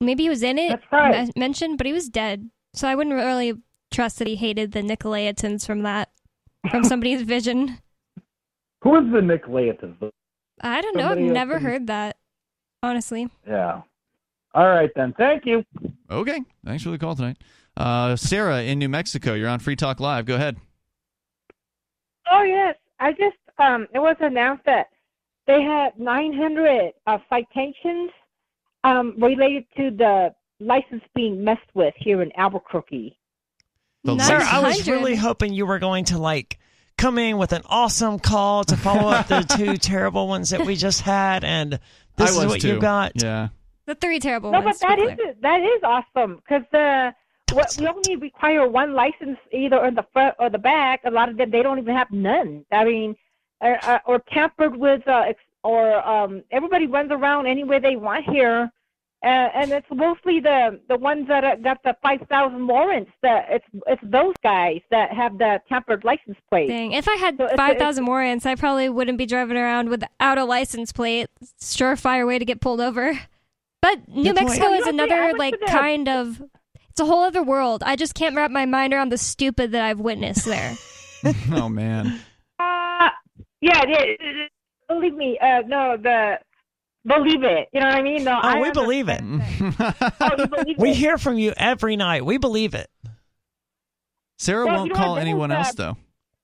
Maybe 0.01 0.23
he 0.23 0.29
was 0.29 0.43
in 0.43 0.57
it, 0.57 0.69
That's 0.69 0.83
right. 0.91 1.25
me- 1.27 1.33
mentioned, 1.35 1.77
but 1.77 1.87
he 1.87 1.93
was 1.93 2.09
dead. 2.09 2.49
So 2.73 2.87
I 2.87 2.95
wouldn't 2.95 3.15
really 3.15 3.53
trust 3.91 4.19
that 4.19 4.27
he 4.27 4.35
hated 4.35 4.71
the 4.71 4.81
Nicolaitans 4.81 5.65
from 5.65 5.83
that, 5.83 6.09
from 6.69 6.83
somebody's 6.91 7.21
vision. 7.21 7.79
Who 8.83 8.95
is 8.97 9.11
the 9.11 9.19
Nicolaitans? 9.21 10.11
I 10.61 10.81
don't 10.81 10.95
know. 10.97 11.09
I've 11.09 11.17
never 11.17 11.53
can- 11.55 11.63
heard 11.63 11.87
that. 11.87 12.17
Honestly, 12.83 13.27
Yeah. 13.47 13.81
All 14.53 14.67
right, 14.67 14.89
then. 14.95 15.13
Thank 15.17 15.45
you. 15.45 15.63
Okay. 16.09 16.39
Thanks 16.65 16.83
for 16.83 16.89
the 16.89 16.97
call 16.97 17.15
tonight. 17.15 17.37
Uh, 17.75 18.15
Sarah 18.15 18.61
in 18.63 18.79
New 18.79 18.89
Mexico. 18.89 19.33
You're 19.33 19.49
on 19.49 19.59
Free 19.59 19.75
Talk 19.75 19.99
Live. 19.99 20.25
Go 20.25 20.35
ahead. 20.35 20.57
Oh 22.31 22.43
yes, 22.43 22.75
I 22.99 23.11
just 23.11 23.37
um, 23.59 23.87
it 23.93 23.99
was 23.99 24.15
announced 24.19 24.63
that 24.65 24.87
they 25.45 25.61
had 25.61 25.97
900 25.97 26.91
uh, 27.05 27.17
citations 27.29 28.11
um, 28.83 29.15
related 29.17 29.65
to 29.77 29.91
the 29.91 30.33
license 30.59 31.03
being 31.15 31.43
messed 31.43 31.69
with 31.73 31.93
here 31.97 32.21
in 32.21 32.31
Albuquerque. 32.37 33.17
The 34.03 34.19
Sir, 34.19 34.35
I 34.37 34.59
was 34.61 34.79
900. 34.79 34.87
really 34.87 35.15
hoping 35.15 35.53
you 35.53 35.65
were 35.65 35.79
going 35.79 36.05
to 36.05 36.17
like 36.17 36.59
come 36.97 37.17
in 37.17 37.37
with 37.37 37.53
an 37.53 37.61
awesome 37.65 38.19
call 38.19 38.63
to 38.65 38.77
follow 38.77 39.09
up 39.09 39.27
the 39.27 39.41
two 39.57 39.77
terrible 39.77 40.27
ones 40.27 40.49
that 40.51 40.65
we 40.65 40.75
just 40.75 41.01
had, 41.01 41.43
and 41.43 41.79
this 42.15 42.31
is 42.31 42.37
was 42.37 42.45
what 42.47 42.61
too. 42.61 42.69
you 42.69 42.79
got. 42.79 43.11
Yeah. 43.21 43.49
the 43.85 43.95
three 43.95 44.19
terrible 44.19 44.51
no, 44.51 44.59
but 44.59 44.65
ones. 44.65 44.79
to 44.79 44.87
that 44.87 44.97
be 44.97 45.03
is 45.03 45.15
clear. 45.15 45.35
that 45.41 45.61
is 45.61 45.81
awesome 45.83 46.35
because 46.37 46.63
the 46.71 47.13
what 47.53 47.75
we 47.77 47.87
only 47.87 48.15
require 48.15 48.67
one 48.67 48.93
license 48.93 49.37
either 49.51 49.85
in 49.85 49.95
the 49.95 50.05
front 50.13 50.35
or 50.39 50.49
the 50.49 50.57
back. 50.57 51.01
A 51.05 51.11
lot 51.11 51.29
of 51.29 51.37
them 51.37 51.51
they 51.51 51.63
don't 51.63 51.79
even 51.79 51.95
have 51.95 52.11
none. 52.11 52.65
I 52.71 52.85
mean, 52.85 53.15
or, 53.61 54.01
or 54.05 54.19
tampered 54.31 54.75
with, 54.75 55.07
uh, 55.07 55.33
or 55.63 56.07
um, 56.07 56.43
everybody 56.51 56.87
runs 56.87 57.11
around 57.11 57.47
any 57.47 57.63
way 57.63 57.79
they 57.79 57.95
want 57.95 58.25
here. 58.25 58.71
Uh, 59.23 59.49
and 59.55 59.71
it's 59.71 59.87
mostly 59.91 60.39
the 60.39 60.79
the 60.89 60.95
ones 60.95 61.27
that 61.27 61.43
uh, 61.43 61.55
got 61.55 61.81
the 61.83 61.95
five 62.03 62.19
thousand 62.29 62.67
warrants. 62.67 63.09
That 63.23 63.47
it's 63.49 63.65
it's 63.87 64.01
those 64.03 64.35
guys 64.43 64.81
that 64.91 65.11
have 65.11 65.39
the 65.39 65.59
tampered 65.67 66.03
license 66.03 66.37
plate. 66.51 66.67
Dang. 66.67 66.91
If 66.91 67.07
I 67.07 67.15
had 67.15 67.35
So 67.35 67.49
5,000 67.57 68.05
warrants, 68.05 68.45
I 68.45 68.53
probably 68.53 68.89
wouldn't 68.89 69.17
be 69.17 69.25
driving 69.25 69.57
around 69.57 69.89
without 69.89 70.37
a 70.37 70.45
license 70.45 70.91
plate. 70.91 71.29
Surefire 71.59 72.27
way 72.27 72.37
to 72.37 72.45
get 72.45 72.61
pulled 72.61 72.79
over. 72.79 73.19
But 73.81 74.07
New 74.07 74.33
Mexico 74.33 74.73
is 74.73 74.85
you 74.85 74.91
know, 74.91 75.03
I 75.03 75.05
another, 75.05 75.37
like, 75.37 75.55
kind 75.67 76.07
of. 76.07 76.41
It's 76.97 77.01
a 77.03 77.05
whole 77.05 77.21
other 77.25 77.43
world. 77.43 77.83
I 77.85 77.95
just 77.95 78.15
can't 78.15 78.35
wrap 78.35 78.49
my 78.49 78.65
mind 78.65 78.91
around 78.91 79.11
the 79.11 79.19
stupid 79.19 79.73
that 79.73 79.83
I've 79.83 79.99
witnessed 79.99 80.45
there. 80.45 80.73
oh 81.51 81.69
man. 81.69 82.07
Uh, 82.57 83.09
yeah, 83.61 83.83
it, 83.83 83.89
it, 84.19 84.19
it- 84.19 84.51
believe 84.87 85.13
me. 85.13 85.37
Uh, 85.39 85.61
no, 85.67 85.95
the 86.01 86.39
believe 87.05 87.43
it. 87.43 87.67
You 87.71 87.81
know 87.81 87.85
what 87.85 87.95
I 87.97 88.01
mean? 88.01 88.23
No, 88.23 88.31
Oh, 88.31 88.47
I 88.47 88.59
we 88.61 88.71
believe 88.71 89.09
it. 89.09 89.21
Oh, 90.19 90.47
believe 90.47 90.79
We 90.79 90.89
it? 90.89 90.95
hear 90.95 91.19
from 91.19 91.37
you 91.37 91.53
every 91.55 91.97
night. 91.97 92.25
We 92.25 92.39
believe 92.39 92.73
it. 92.73 92.89
Sarah 94.39 94.65
Well, 94.65 94.77
won't 94.77 94.87
you 94.87 94.93
know 94.95 94.99
call 94.99 95.17
anyone 95.17 95.51
else 95.51 95.75
though. 95.75 95.97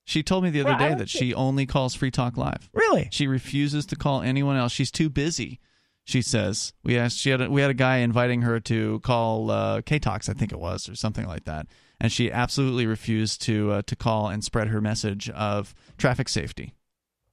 She 0.04 0.22
told 0.22 0.44
me 0.44 0.50
the 0.50 0.60
other 0.60 0.76
Well, 0.78 0.90
day 0.90 0.94
that 0.94 1.08
she 1.08 1.34
only 1.34 1.66
calls 1.66 1.96
Free 1.96 2.12
Talk 2.12 2.36
Live. 2.36 2.70
Really? 2.72 3.08
She 3.10 3.26
refuses 3.26 3.86
to 3.86 3.96
call 3.96 4.22
anyone 4.22 4.56
else. 4.56 4.70
She's 4.70 4.92
too 4.92 5.10
busy. 5.10 5.58
She 6.06 6.20
says 6.20 6.72
we 6.82 6.98
asked. 6.98 7.18
She 7.18 7.30
had 7.30 7.40
a, 7.40 7.50
we 7.50 7.62
had 7.62 7.70
a 7.70 7.74
guy 7.74 7.98
inviting 7.98 8.42
her 8.42 8.60
to 8.60 9.00
call 9.00 9.50
uh, 9.50 9.80
KTOX, 9.80 10.28
I 10.28 10.34
think 10.34 10.52
it 10.52 10.58
was, 10.60 10.86
or 10.88 10.94
something 10.94 11.26
like 11.26 11.44
that, 11.44 11.66
and 11.98 12.12
she 12.12 12.30
absolutely 12.30 12.86
refused 12.86 13.40
to 13.42 13.72
uh, 13.72 13.82
to 13.86 13.96
call 13.96 14.28
and 14.28 14.44
spread 14.44 14.68
her 14.68 14.80
message 14.82 15.30
of 15.30 15.74
traffic 15.96 16.28
safety. 16.28 16.74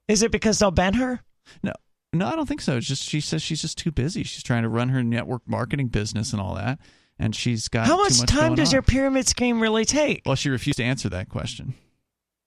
Is 0.08 0.24
it 0.24 0.32
because 0.32 0.59
they'll 0.59 0.72
ban 0.72 0.93
her? 0.93 1.19
No, 1.64 1.74
no, 2.14 2.27
I 2.27 2.35
don't 2.38 2.45
think 2.48 2.61
so. 2.61 2.77
It's 2.77 2.88
just 2.88 3.03
she 3.03 3.19
says 3.19 3.41
she's 3.41 3.61
just 3.61 3.77
too 3.77 3.91
busy. 3.91 4.24
She's 4.24 4.43
trying 4.43 4.64
to 4.64 4.69
run 4.69 4.88
her 4.90 5.03
network 5.03 5.41
marketing 5.45 5.88
business 5.88 6.32
and 6.32 6.41
all 6.41 6.56
that, 6.56 6.80
and 7.19 7.35
she's 7.35 7.67
got 7.67 7.88
How 7.88 7.98
too 7.98 8.03
much 8.03 8.19
much 8.19 8.30
time 8.30 8.48
going 8.50 8.56
does 8.56 8.69
on. 8.69 8.74
your 8.75 8.82
pyramid 8.83 9.27
scheme 9.27 9.59
really 9.59 9.83
take? 9.83 10.22
Well, 10.25 10.35
she 10.35 10.50
refused 10.50 10.77
to 10.77 10.83
answer 10.85 11.09
that 11.09 11.27
question, 11.27 11.74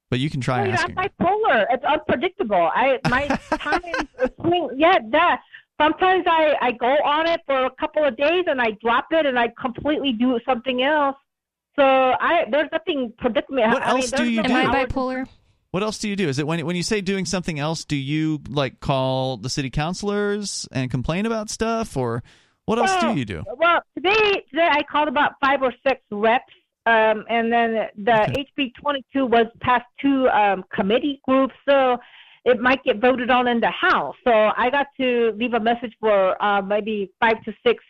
but 0.08 0.20
you 0.20 0.30
can 0.30 0.40
try 0.40 0.62
Well, 0.62 0.72
asking. 0.72 0.96
I'm 0.96 1.04
her. 1.18 1.26
bipolar. 1.26 1.66
It's 1.70 1.84
unpredictable. 1.84 2.70
I 2.74 2.98
my 3.10 3.26
time 3.58 3.82
is 4.22 4.30
swing. 4.40 4.70
Yeah, 4.78 4.94
that. 5.10 5.42
Sometimes 5.80 6.24
I 6.26 6.54
I 6.60 6.72
go 6.72 6.86
on 6.86 7.28
it 7.28 7.40
for 7.46 7.64
a 7.66 7.70
couple 7.80 8.04
of 8.04 8.16
days 8.16 8.44
and 8.46 8.60
I 8.60 8.72
drop 8.82 9.06
it 9.10 9.26
and 9.26 9.38
I 9.38 9.48
completely 9.60 10.12
do 10.12 10.38
something 10.46 10.82
else. 10.82 11.16
So 11.76 11.84
I 11.84 12.44
there's 12.50 12.68
nothing 12.72 13.12
predicament. 13.18 13.72
What 13.72 13.82
I 13.82 13.94
mean, 13.94 14.02
else 14.02 14.10
do 14.12 14.24
you 14.24 14.42
no 14.42 14.48
do? 14.48 14.54
Am 14.54 14.70
I 14.70 14.84
bipolar? 14.84 15.26
What 15.72 15.82
else 15.82 15.98
do 15.98 16.08
you 16.08 16.14
do? 16.14 16.28
Is 16.28 16.38
it 16.38 16.46
when 16.46 16.64
when 16.64 16.76
you 16.76 16.84
say 16.84 17.00
doing 17.00 17.24
something 17.24 17.58
else? 17.58 17.84
Do 17.84 17.96
you 17.96 18.40
like 18.48 18.78
call 18.78 19.36
the 19.36 19.50
city 19.50 19.70
councilors 19.70 20.68
and 20.70 20.88
complain 20.88 21.26
about 21.26 21.50
stuff, 21.50 21.96
or 21.96 22.22
what 22.66 22.78
else 22.78 22.96
do 23.00 23.18
you 23.18 23.24
do? 23.24 23.42
Well, 23.56 23.80
today 23.96 24.44
today 24.50 24.68
I 24.70 24.82
called 24.84 25.08
about 25.08 25.32
five 25.44 25.62
or 25.62 25.74
six 25.84 26.00
reps, 26.12 26.44
um, 26.86 27.24
and 27.28 27.52
then 27.52 27.88
the 27.96 28.22
Okay. 28.30 28.46
HB 28.56 28.74
22 28.80 29.26
was 29.26 29.46
passed 29.60 29.84
to 30.02 30.28
um, 30.28 30.64
committee 30.72 31.20
groups, 31.26 31.54
so 31.68 31.98
it 32.44 32.60
might 32.60 32.82
get 32.84 33.00
voted 33.00 33.30
on 33.30 33.48
in 33.48 33.60
the 33.60 33.70
House. 33.70 34.14
So 34.24 34.30
I 34.32 34.70
got 34.70 34.86
to 34.98 35.32
leave 35.36 35.54
a 35.54 35.60
message 35.60 35.94
for 36.00 36.42
uh, 36.42 36.62
maybe 36.62 37.10
five 37.20 37.42
to 37.44 37.52
six 37.66 37.82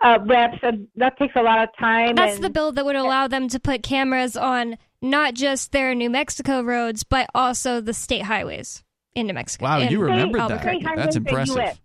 uh, 0.00 0.18
reps, 0.26 0.58
and 0.62 0.86
that 0.96 1.18
takes 1.18 1.34
a 1.36 1.42
lot 1.42 1.62
of 1.62 1.70
time. 1.78 2.14
That's 2.14 2.36
and, 2.36 2.44
the 2.44 2.50
bill 2.50 2.72
that 2.72 2.84
would 2.84 2.96
allow 2.96 3.28
them 3.28 3.48
to 3.48 3.58
put 3.58 3.82
cameras 3.82 4.36
on 4.36 4.76
not 5.00 5.34
just 5.34 5.72
their 5.72 5.94
New 5.94 6.10
Mexico 6.10 6.62
roads, 6.62 7.02
but 7.02 7.28
also 7.34 7.80
the 7.80 7.94
state 7.94 8.22
highways 8.22 8.84
in 9.14 9.26
New 9.26 9.34
Mexico. 9.34 9.64
Wow, 9.64 9.80
in 9.80 9.90
you 9.90 10.00
remembered 10.00 10.40
that. 10.40 10.64
Albuquerque. 10.66 10.96
That's 10.96 11.16
impressive. 11.16 11.80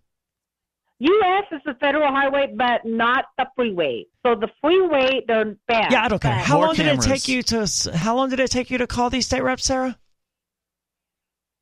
U.S. 1.00 1.44
is 1.50 1.60
the 1.66 1.74
federal 1.74 2.10
highway, 2.12 2.52
but 2.56 2.84
not 2.84 3.26
the 3.36 3.46
freeway. 3.56 4.06
So 4.24 4.36
the 4.36 4.48
freeway, 4.60 5.22
they're 5.26 5.56
bad. 5.66 5.90
Yeah, 5.90 6.04
I 6.04 6.08
don't 6.08 6.22
care. 6.22 6.32
How 6.32 6.56
More 6.56 6.66
long 6.66 6.76
did 6.76 6.86
it 6.86 7.00
take 7.00 7.26
you 7.26 7.42
to? 7.42 7.68
How 7.94 8.16
long 8.16 8.30
did 8.30 8.40
it 8.40 8.50
take 8.50 8.70
you 8.70 8.78
to 8.78 8.86
call 8.86 9.10
these 9.10 9.26
state 9.26 9.42
reps, 9.42 9.64
Sarah? 9.64 9.98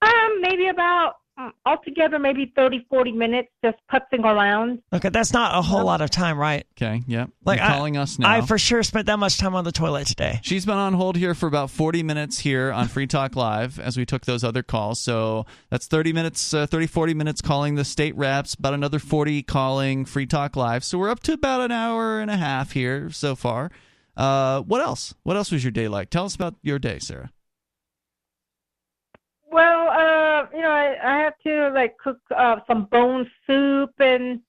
Um, 0.03 0.41
maybe 0.41 0.67
about 0.69 1.15
mm, 1.39 1.51
altogether 1.65 2.19
maybe 2.19 2.53
30, 2.57 2.87
40 2.91 3.13
minutes 3.13 3.49
just 3.65 3.77
putzing 3.93 4.25
around. 4.25 4.81
Okay, 4.93 5.09
that's 5.09 5.33
not 5.33 5.57
a 5.57 5.63
whole 5.63 5.85
lot 5.85 6.01
of 6.01 6.11
time, 6.11 6.39
right? 6.39 6.67
Okay, 6.77 7.03
yep. 7.07 7.31
Like 7.45 7.59
You're 7.61 7.69
I- 7.69 7.73
calling 7.77 7.97
us 7.97 8.19
now. 8.19 8.29
I 8.31 8.41
for 8.43 8.59
sure 8.59 8.83
spent 8.83 9.07
that 9.07 9.19
much 9.19 9.39
time 9.39 9.55
on 9.55 9.65
the 9.65 9.73
toilet 9.73 10.07
today. 10.09 10.41
She's 10.43 10.67
been 10.67 10.77
on 10.77 10.95
hold 10.95 11.17
here 11.17 11.35
for 11.35 11.47
about 11.47 11.71
40 11.71 12.03
minutes 12.03 12.39
here 12.39 12.73
on 12.73 12.89
Free 12.89 13.07
Talk 13.07 13.37
Live 13.37 13.79
as 13.79 13.97
we 13.97 14.05
took 14.05 14.25
those 14.27 14.43
other 14.45 14.63
calls. 14.63 15.01
So 15.01 15.47
that's 15.71 15.87
30 15.87 16.13
minutes, 16.13 16.53
uh, 16.53 16.67
30, 16.67 16.87
40 16.89 17.15
minutes 17.15 17.41
calling 17.41 17.77
the 17.77 17.85
state 17.85 18.17
reps, 18.17 18.55
about 18.55 18.75
another 18.75 18.99
40 18.99 19.43
calling 19.45 20.05
Free 20.05 20.27
Talk 20.27 20.57
Live. 20.57 20.83
So 20.85 20.99
we're 20.99 21.11
up 21.11 21.21
to 21.21 21.33
about 21.35 21.61
an 21.61 21.71
hour 21.73 22.21
and 22.21 22.31
a 22.31 22.37
half 22.37 22.73
here 22.73 23.11
so 23.11 23.35
far. 23.37 23.71
Uh, 24.17 24.61
what 24.63 24.81
else? 24.83 25.15
What 25.23 25.37
else 25.37 25.51
was 25.51 25.65
your 25.65 25.71
day 25.71 25.89
like? 25.89 26.11
Tell 26.11 26.25
us 26.27 26.35
about 26.35 26.57
your 26.63 26.79
day, 26.79 26.99
Sarah. 26.99 27.31
Well, 29.53 29.89
uh, 29.89 30.47
you 30.55 30.63
know, 30.63 30.71
I, 30.71 30.97
I 31.03 31.19
have 31.19 31.35
to 31.45 31.71
like 31.75 31.99
cook 31.99 32.19
uh, 32.35 32.57
some 32.67 32.87
bone 32.87 33.31
soup, 33.47 33.91
and 33.99 34.41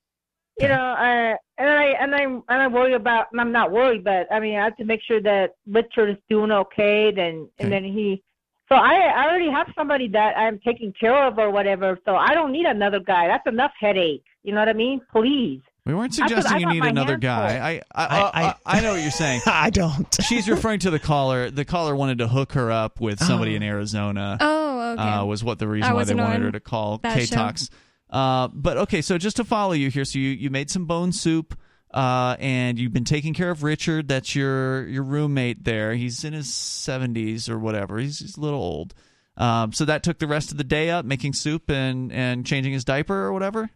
you 0.59 0.67
know, 0.69 0.79
I 0.97 1.35
and 1.57 1.69
I 1.69 1.85
and 1.99 2.15
I 2.15 2.23
and 2.23 2.43
I 2.47 2.67
worry 2.67 2.93
about. 2.93 3.27
I'm 3.37 3.51
not 3.51 3.71
worried, 3.71 4.05
but 4.05 4.31
I 4.31 4.39
mean, 4.39 4.57
I 4.57 4.63
have 4.63 4.77
to 4.77 4.85
make 4.85 5.01
sure 5.05 5.21
that 5.21 5.55
Richard 5.67 6.09
is 6.09 6.17
doing 6.29 6.51
okay. 6.51 7.11
Then 7.11 7.49
and 7.59 7.71
then 7.71 7.83
he. 7.83 8.23
So 8.69 8.75
I 8.75 8.93
I 8.93 9.25
already 9.25 9.51
have 9.51 9.67
somebody 9.75 10.07
that 10.09 10.37
I'm 10.37 10.59
taking 10.59 10.93
care 10.93 11.27
of 11.27 11.37
or 11.37 11.51
whatever. 11.51 11.99
So 12.05 12.15
I 12.15 12.33
don't 12.33 12.53
need 12.53 12.65
another 12.65 13.01
guy. 13.01 13.27
That's 13.27 13.45
enough 13.45 13.71
headache. 13.77 14.23
You 14.43 14.53
know 14.53 14.59
what 14.59 14.69
I 14.69 14.73
mean? 14.73 15.01
Please. 15.11 15.61
We 15.85 15.93
weren't 15.93 16.13
suggesting 16.13 16.61
you 16.61 16.67
need 16.67 16.85
another 16.85 17.17
guy. 17.17 17.49
full. 17.49 17.61
I 17.61 17.81
I, 17.93 18.05
I, 18.05 18.43
I, 18.43 18.55
I 18.65 18.81
know 18.81 18.93
what 18.93 19.01
you're 19.01 19.11
saying. 19.11 19.41
I 19.47 19.69
don't. 19.69 20.07
She's 20.21 20.47
referring 20.47 20.79
to 20.79 20.89
the 20.89 20.99
caller. 20.99 21.51
The 21.51 21.65
caller 21.65 21.93
wanted 21.93 22.19
to 22.19 22.29
hook 22.29 22.53
her 22.53 22.71
up 22.71 23.01
with 23.01 23.19
somebody 23.19 23.55
in 23.55 23.63
Arizona. 23.63 24.37
Oh, 24.39 24.62
okay. 24.81 25.01
uh, 25.01 25.25
was 25.25 25.43
what 25.43 25.59
the 25.59 25.67
reason 25.67 25.89
I 25.89 25.93
why 25.93 26.03
they 26.03 26.13
wanted 26.13 26.41
her 26.41 26.51
to 26.51 26.59
call 26.59 26.99
that 26.99 27.17
K 27.17 27.25
show. 27.25 27.35
Talks. 27.35 27.69
Uh, 28.09 28.47
but 28.53 28.77
okay, 28.77 29.01
so 29.01 29.17
just 29.17 29.37
to 29.37 29.43
follow 29.43 29.73
you 29.73 29.89
here, 29.89 30.05
so 30.05 30.19
you, 30.19 30.29
you 30.29 30.49
made 30.49 30.69
some 30.69 30.85
bone 30.85 31.11
soup, 31.11 31.57
uh, 31.91 32.35
and 32.39 32.77
you've 32.77 32.93
been 32.93 33.05
taking 33.05 33.33
care 33.33 33.49
of 33.49 33.63
Richard. 33.63 34.07
That's 34.07 34.35
your 34.35 34.87
your 34.87 35.03
roommate 35.03 35.63
there. 35.63 35.95
He's 35.95 36.23
in 36.23 36.33
his 36.33 36.53
seventies 36.53 37.49
or 37.49 37.57
whatever. 37.57 37.97
He's, 37.97 38.19
he's 38.19 38.37
a 38.37 38.41
little 38.41 38.61
old. 38.61 38.93
Um, 39.35 39.73
so 39.73 39.85
that 39.85 40.03
took 40.03 40.19
the 40.19 40.27
rest 40.27 40.51
of 40.51 40.57
the 40.57 40.63
day 40.63 40.91
up 40.91 41.05
making 41.05 41.33
soup 41.33 41.69
and 41.69 42.11
and 42.11 42.45
changing 42.45 42.73
his 42.73 42.85
diaper 42.85 43.15
or 43.15 43.33
whatever. 43.33 43.69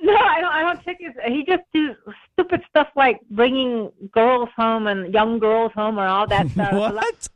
No, 0.00 0.14
I 0.14 0.40
don't. 0.40 0.52
I 0.52 0.62
don't 0.62 0.84
take 0.84 0.98
his. 1.00 1.12
He 1.26 1.44
just 1.44 1.64
do 1.72 1.94
stupid 2.32 2.62
stuff 2.70 2.88
like 2.94 3.20
bringing 3.30 3.90
girls 4.12 4.48
home 4.56 4.86
and 4.86 5.12
young 5.12 5.38
girls 5.38 5.72
home 5.72 5.98
and 5.98 6.06
all 6.06 6.26
that 6.28 6.48
stuff. 6.50 6.72
What? 6.72 7.28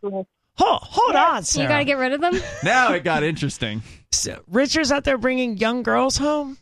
Hold, 0.60 0.82
hold 0.82 1.16
on, 1.16 1.42
You 1.54 1.66
got 1.66 1.78
to 1.78 1.84
get 1.84 1.96
rid 1.96 2.12
of 2.12 2.20
them? 2.20 2.34
Now 2.62 2.92
it 2.92 3.02
got 3.02 3.22
interesting. 3.22 3.82
So, 4.12 4.42
Richard's 4.46 4.92
out 4.92 5.04
there 5.04 5.16
bringing 5.16 5.56
young 5.56 5.82
girls 5.82 6.18
home. 6.18 6.58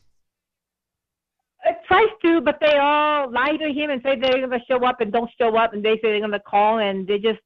It 1.65 1.77
tries 1.89 2.07
to, 2.23 2.41
but 2.41 2.59
they 2.61 2.77
all 2.81 3.29
lie 3.33 3.57
to 3.57 3.73
him 3.73 3.91
and 3.91 4.01
say 4.05 4.17
they're 4.17 4.47
going 4.47 4.51
to 4.51 4.61
show 4.71 4.85
up 4.87 5.01
and 5.01 5.13
don't 5.13 5.29
show 5.37 5.57
up, 5.57 5.73
and 5.73 5.85
they 5.85 5.95
say 5.97 6.11
they're 6.13 6.21
going 6.21 6.31
to 6.31 6.39
call, 6.39 6.79
and 6.79 7.09
they 7.09 7.19
just 7.19 7.41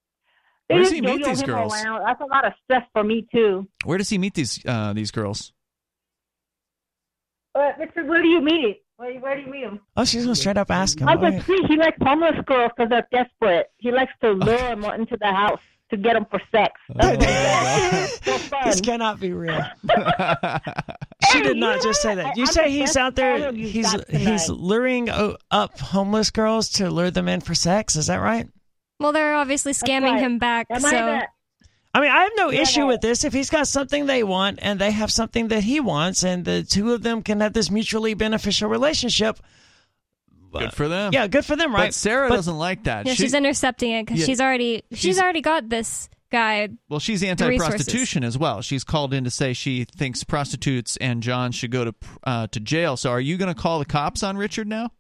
they 0.68 0.74
Where 0.74 0.82
does 0.82 0.90
just 0.90 0.94
he 0.94 1.00
meet 1.00 1.24
these 1.24 1.42
girls? 1.42 1.72
Around. 1.72 2.02
That's 2.04 2.20
a 2.20 2.26
lot 2.26 2.44
of 2.44 2.52
stress 2.64 2.82
for 2.92 3.02
me 3.02 3.26
too. 3.34 3.66
Where 3.84 3.96
does 3.96 4.10
he 4.10 4.18
meet 4.18 4.34
these 4.34 4.60
uh, 4.66 4.92
these 4.92 5.10
girls? 5.10 5.54
But 7.54 7.78
Richard, 7.78 8.08
where 8.08 8.20
do 8.22 8.28
you 8.28 8.42
meet 8.42 8.64
him? 8.64 8.74
Where, 8.96 9.18
where 9.20 9.36
do 9.36 9.42
you 9.42 9.50
meet 9.50 9.64
him? 9.64 9.80
Oh, 9.96 10.04
she's 10.04 10.24
gonna 10.24 10.36
straight 10.36 10.58
up 10.58 10.70
ask 10.70 11.00
him. 11.00 11.08
I 11.08 11.12
All 11.14 11.18
can 11.18 11.34
right. 11.34 11.46
see 11.46 11.58
he 11.68 11.76
likes 11.76 11.96
homeless 12.02 12.36
girls 12.46 12.70
because 12.76 12.90
they're 12.90 13.08
desperate. 13.10 13.68
He 13.78 13.90
likes 13.90 14.12
to 14.22 14.32
lure 14.32 14.58
them 14.58 14.84
into 14.84 15.16
the 15.18 15.32
house 15.32 15.60
to 15.92 15.96
get 15.98 16.14
them 16.14 16.26
for 16.30 16.40
sex. 16.50 16.72
That's 16.94 17.16
what 17.16 17.28
he 17.28 18.30
does. 18.30 18.48
For. 18.48 18.64
This 18.64 18.80
cannot 18.80 19.20
be 19.20 19.32
real. 19.32 19.62
She 21.30 21.40
did 21.40 21.56
not 21.56 21.80
just 21.80 22.02
say 22.02 22.16
that. 22.16 22.36
You 22.36 22.42
I'm 22.42 22.46
say 22.48 22.70
he's 22.70 22.96
out 22.96 23.14
there. 23.14 23.38
caller 23.38 23.52
you've 23.52 23.70
He's 23.70 23.92
got 23.92 24.10
he's 24.10 24.48
luring 24.50 25.08
uh, 25.08 25.36
up 25.50 25.78
homeless 25.78 26.30
girls 26.30 26.68
to 26.70 26.90
lure 26.90 27.10
them 27.10 27.28
in 27.28 27.40
for 27.40 27.54
sex. 27.54 27.96
Is 27.96 28.08
that 28.08 28.16
right? 28.16 28.48
Well, 28.98 29.12
they're 29.12 29.36
obviously 29.36 29.72
scamming 29.72 30.12
right. 30.14 30.20
him 30.20 30.38
back. 30.38 30.66
Am 30.68 30.80
so 30.80 30.88
I 30.88 30.90
that? 30.90 31.28
I 31.94 32.00
mean, 32.00 32.10
I 32.10 32.22
have 32.24 32.32
no 32.36 32.50
Yeah, 32.50 32.62
issue 32.62 32.86
with 32.86 33.02
this. 33.02 33.24
If 33.24 33.32
he's 33.32 33.50
got 33.50 33.68
something 33.68 34.06
they 34.06 34.24
want 34.24 34.58
and 34.62 34.80
they 34.80 34.90
have 34.90 35.12
something 35.12 35.48
that 35.48 35.62
he 35.62 35.78
wants, 35.78 36.24
and 36.24 36.44
the 36.44 36.64
two 36.64 36.92
of 36.92 37.02
them 37.02 37.22
can 37.22 37.40
have 37.40 37.52
this 37.52 37.70
mutually 37.70 38.14
beneficial 38.14 38.68
relationship. 38.68 39.38
Good 40.60 40.72
for 40.74 40.88
them. 40.88 41.12
Yeah, 41.12 41.26
good 41.26 41.44
for 41.44 41.56
them, 41.56 41.74
right? 41.74 41.86
But 41.86 41.94
Sarah 41.94 42.28
But- 42.28 42.36
doesn't 42.36 42.58
like 42.58 42.84
that. 42.84 43.06
yeah, 43.06 43.14
She- 43.14 43.24
she's 43.24 43.34
intercepting 43.34 43.90
it 43.92 44.06
because 44.06 44.20
Yeah. 44.20 44.26
she's 44.26 44.40
already 44.40 44.82
she's, 44.90 44.98
She's- 45.00 45.18
already 45.20 45.40
got 45.40 45.68
this 45.68 46.08
guy. 46.30 46.68
Well, 46.88 47.00
she's 47.00 47.22
anti-prostitution 47.22 48.24
as 48.24 48.38
well. 48.38 48.62
She's 48.62 48.84
called 48.84 49.12
in 49.14 49.24
to 49.24 49.30
say 49.30 49.52
she 49.52 49.84
thinks 49.84 50.24
prostitutes 50.24 50.96
and 50.98 51.22
John 51.22 51.52
should 51.52 51.70
go 51.70 51.84
to 51.84 51.94
uh, 52.24 52.46
to 52.48 52.60
jail. 52.60 52.96
So, 52.96 53.10
are 53.10 53.20
you 53.20 53.36
going 53.36 53.54
to 53.54 53.60
call 53.60 53.78
the 53.78 53.84
cops 53.84 54.22
on 54.22 54.36
Richard 54.36 54.66
now? 54.68 54.90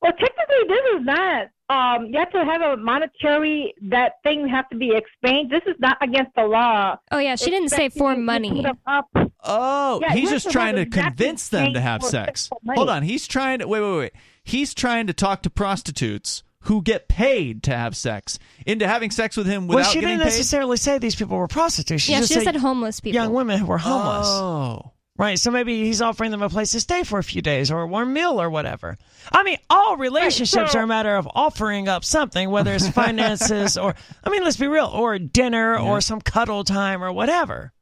Well, 0.00 0.12
technically, 0.12 0.68
this 0.68 1.00
is 1.00 1.04
not. 1.06 1.46
Um, 1.68 2.06
you 2.06 2.18
have 2.18 2.30
to 2.32 2.44
have 2.44 2.60
a 2.60 2.76
monetary. 2.76 3.72
That 3.82 4.14
thing 4.24 4.46
has 4.48 4.64
to 4.72 4.76
be 4.76 4.90
explained. 4.94 5.50
This 5.50 5.62
is 5.66 5.76
not 5.78 5.96
against 6.02 6.34
the 6.34 6.42
law. 6.42 6.96
Oh 7.10 7.18
yeah, 7.18 7.36
she 7.36 7.50
didn't 7.50 7.70
say 7.70 7.88
for 7.88 8.14
money. 8.16 8.50
put 8.50 8.62
them 8.64 8.78
up. 8.86 9.08
Oh, 9.44 10.00
Yeah, 10.02 10.12
he's 10.12 10.24
you 10.24 10.30
just 10.30 10.50
trying 10.50 10.74
to 10.74 10.82
exactly 10.82 11.10
convince 11.10 11.48
them 11.48 11.72
to 11.74 11.80
have 11.80 12.02
sex. 12.02 12.50
Hold 12.74 12.90
on, 12.90 13.02
he's 13.04 13.26
trying 13.26 13.60
to 13.60 13.68
wait, 13.68 13.80
wait, 13.80 13.96
wait. 13.98 14.12
He's 14.44 14.74
trying 14.74 15.06
to 15.06 15.12
talk 15.12 15.42
to 15.42 15.50
prostitutes 15.50 16.42
who 16.66 16.82
get 16.82 17.08
paid 17.08 17.62
to 17.64 17.76
have 17.76 17.96
sex 17.96 18.38
into 18.66 18.86
having 18.86 19.10
sex 19.10 19.36
with 19.36 19.46
him 19.46 19.66
without 19.66 19.82
well, 19.82 19.90
she 19.90 20.00
didn't 20.00 20.18
paid. 20.18 20.24
necessarily 20.26 20.76
say 20.76 20.98
these 20.98 21.16
people 21.16 21.36
were 21.36 21.48
prostitutes. 21.48 22.02
She 22.04 22.12
yeah, 22.12 22.18
just 22.18 22.28
she 22.28 22.34
just 22.34 22.44
said 22.46 22.54
said 22.54 22.60
homeless 22.60 23.00
people. 23.00 23.14
young 23.20 23.32
women 23.32 23.58
who 23.58 23.66
were 23.66 23.78
homeless. 23.78 24.26
Oh, 24.28 24.92
Right, 25.18 25.38
so 25.38 25.50
maybe 25.50 25.84
he's 25.84 26.00
offering 26.00 26.30
them 26.30 26.40
a 26.42 26.48
place 26.48 26.72
to 26.72 26.80
stay 26.80 27.02
for 27.02 27.18
a 27.18 27.22
few 27.22 27.42
days 27.42 27.70
or 27.70 27.82
a 27.82 27.86
warm 27.86 28.14
meal 28.14 28.40
or 28.40 28.48
whatever. 28.48 28.96
I 29.30 29.42
mean, 29.42 29.58
all 29.68 29.96
relationships 29.98 30.72
so- 30.72 30.78
are 30.78 30.82
a 30.84 30.86
matter 30.86 31.14
of 31.16 31.28
offering 31.34 31.86
up 31.86 32.02
something, 32.02 32.48
whether 32.48 32.72
it's 32.72 32.88
finances 33.02 33.76
or, 33.76 33.94
I 34.24 34.30
mean, 34.30 34.42
let's 34.42 34.56
be 34.56 34.68
real, 34.68 34.86
or 34.86 35.18
dinner 35.18 35.76
or 35.78 36.00
some 36.00 36.20
cuddle 36.22 36.64
time 36.64 37.04
or 37.04 37.12
whatever. 37.12 37.72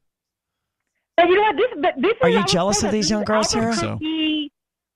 But 1.15 1.29
you 1.29 1.35
know 1.35 1.41
what? 1.41 1.55
This, 1.55 1.67
but 1.81 1.93
this 2.01 2.13
Are 2.21 2.29
you 2.29 2.45
jealous 2.45 2.83
of 2.83 2.91
these 2.91 3.09
young 3.09 3.23
girls, 3.23 3.49
Sarah? 3.49 3.73
Albuquerque- 3.73 4.51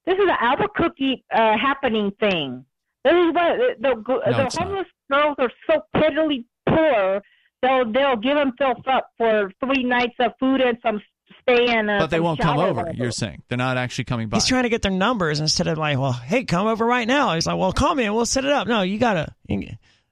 This 0.06 0.16
is 0.16 0.24
an 0.30 0.38
Albuquerque 0.40 1.24
uh, 1.34 1.58
happening 1.58 2.12
thing. 2.20 2.66
This 3.04 3.14
is 3.14 3.34
what 3.34 3.58
the 3.58 3.76
the, 3.80 3.96
No, 3.96 4.38
the 4.38 4.46
it's 4.46 4.56
not. 4.56 4.68
homeless 4.68 4.88
girls 5.12 5.36
are 5.40 5.52
so 5.70 5.82
pitifully 5.96 6.46
poor. 6.68 7.22
They'll 7.62 7.92
they'll 7.92 8.16
give 8.18 8.36
themselves 8.38 8.82
up 8.92 9.10
for 9.18 9.52
three 9.64 9.84
nights 9.84 10.16
of 10.20 10.34
food 10.40 10.62
and 10.62 10.78
some 10.84 11.02
stay 11.42 11.76
in. 11.76 11.90
uh, 11.90 12.00
but 12.00 12.10
they 12.12 12.20
won't 12.20 12.40
come 12.40 12.60
over. 12.60 12.92
You're 12.94 13.12
saying 13.12 13.42
they're 13.48 13.58
not 13.58 13.78
actually 13.78 14.04
coming 14.06 14.30
by. 14.30 14.38
He's 14.38 14.46
trying 14.48 14.64
to 14.64 14.70
get 14.70 14.82
their 14.84 14.92
numbers 14.92 15.40
instead 15.40 15.68
of 15.68 15.78
like, 15.78 15.98
well, 15.98 16.14
hey, 16.14 16.44
come 16.44 16.68
over 16.68 16.86
right 16.86 17.08
now. 17.08 17.34
He's 17.34 17.48
like, 17.48 17.58
well, 17.58 17.72
call 17.74 17.96
me 17.96 18.04
and 18.06 18.14
we'll 18.16 18.26
set 18.28 18.46
it 18.46 18.52
up. 18.52 18.68
No, 18.68 18.82
you 18.82 19.00
gotta. 19.00 19.34
you- 19.48 19.70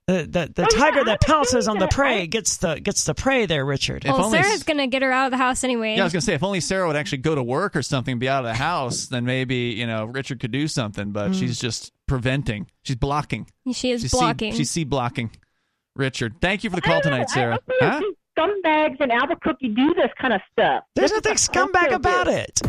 the 0.08 0.24
the, 0.30 0.52
the 0.54 0.64
Oh, 0.64 0.78
tiger 0.78 1.00
I 1.02 1.04
that 1.06 1.22
pounces 1.22 1.68
on 1.68 1.78
the 1.78 1.84
understand 1.86 1.90
that. 1.92 1.96
prey 2.18 2.28
gets 2.28 2.58
the 2.58 2.76
gets 2.80 3.04
the 3.06 3.14
prey 3.14 3.46
there, 3.46 3.66
Richard. 3.66 4.04
If 4.06 4.12
well, 4.12 4.26
only- 4.26 4.42
Sarah's 4.42 4.64
gonna 4.64 4.88
get 4.88 5.02
her 5.02 5.12
out 5.12 5.26
of 5.26 5.32
the 5.32 5.38
house 5.38 5.64
anyway. 5.64 5.96
Yeah, 5.96 6.02
I 6.02 6.04
was 6.04 6.14
gonna 6.14 6.22
say 6.22 6.34
if 6.34 6.44
only 6.44 6.60
Sarah 6.60 6.88
would 6.88 6.96
actually 6.96 7.20
go 7.20 7.36
to 7.36 7.44
work 7.44 7.76
or 7.76 7.82
something, 7.82 8.20
be 8.20 8.28
out 8.28 8.44
of 8.44 8.50
the 8.50 8.56
house, 8.56 9.06
then 9.08 9.24
maybe 9.26 9.56
you 9.56 9.88
know 9.88 10.06
Richard 10.06 10.40
could 10.40 10.52
do 10.52 10.68
something. 10.68 11.12
But 11.12 11.32
Mm. 11.32 11.40
she's 11.40 11.60
just 11.60 11.92
preventing. 12.08 12.68
She's 12.84 12.96
blocking. 12.98 13.48
she 13.74 13.92
is 13.92 14.02
she's 14.02 14.12
blocking. 14.12 14.52
C, 14.52 14.58
she's 14.60 14.72
C 14.72 14.84
blocking. 14.84 15.32
Richard, 15.96 16.36
thank 16.42 16.64
you 16.64 16.70
for 16.70 16.76
the 16.76 16.82
call 16.82 17.00
tonight, 17.02 17.30
Sarah. 17.30 17.60
Huh? 17.80 18.02
scumbags 18.38 19.00
in 19.00 19.12
Albuquerque 19.12 19.70
do 19.70 19.94
this 19.94 20.10
kind 20.20 20.34
of 20.34 20.42
stuff. 20.52 20.84
There's 20.96 21.12
This 21.12 21.24
nothing 21.24 21.38
scumbag 21.68 21.92
about 21.94 22.28
here. 22.28 22.46
it. 22.50 22.62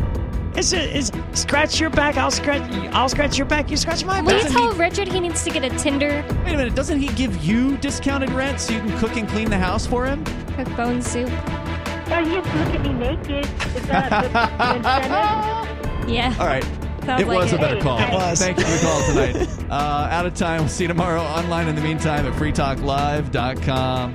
It's, 0.56 0.72
a, 0.72 0.96
it's 0.96 1.10
scratch 1.32 1.80
your 1.80 1.90
back, 1.90 2.16
I'll 2.16 2.30
scratch 2.30 2.62
I'll 2.92 3.08
scratch 3.08 3.36
your 3.36 3.46
back, 3.46 3.70
you 3.70 3.76
scratch 3.76 4.04
my 4.04 4.20
Will 4.22 4.36
you 4.36 4.42
back. 4.44 4.52
tell 4.52 4.72
Richard 4.74 5.08
he 5.08 5.18
needs 5.20 5.42
to 5.44 5.50
get 5.50 5.64
a 5.64 5.70
Tinder 5.78 6.24
Wait 6.44 6.54
a 6.54 6.56
minute, 6.56 6.74
doesn't 6.74 7.00
he 7.00 7.08
give 7.08 7.44
you 7.44 7.76
discounted 7.78 8.30
rent 8.30 8.60
so 8.60 8.72
you 8.72 8.80
can 8.80 8.96
cook 8.98 9.16
and 9.16 9.28
clean 9.28 9.50
the 9.50 9.58
house 9.58 9.86
for 9.86 10.06
him? 10.06 10.24
cook 10.56 10.76
bone 10.76 11.02
soup? 11.02 11.28
Oh, 11.28 12.18
you 12.20 12.40
have 12.40 12.44
to 12.44 12.58
look 12.58 12.74
at 12.74 12.82
me 12.82 12.92
naked. 12.92 13.46
Is 13.76 13.86
that 13.88 14.12
a 14.12 14.28
good 14.28 14.76
incentive? 14.76 15.80
Yeah. 16.08 16.34
All 16.38 16.46
right. 16.46 16.62
Sounds 17.04 17.22
it 17.22 17.26
like 17.26 17.38
was 17.38 17.52
a 17.54 17.56
better 17.58 17.80
call. 17.80 17.98
It 17.98 18.12
was. 18.12 18.38
Thank 18.38 18.58
you 18.58 18.64
for 18.64 18.70
the 18.70 18.78
call 18.84 19.02
tonight. 19.08 19.48
uh, 19.70 20.08
out 20.10 20.26
of 20.26 20.34
time. 20.34 20.60
We'll 20.60 20.68
see 20.68 20.84
you 20.84 20.88
tomorrow 20.88 21.22
online 21.22 21.66
in 21.66 21.74
the 21.74 21.80
meantime 21.80 22.26
at 22.26 22.34
freetalklive.com. 22.34 24.14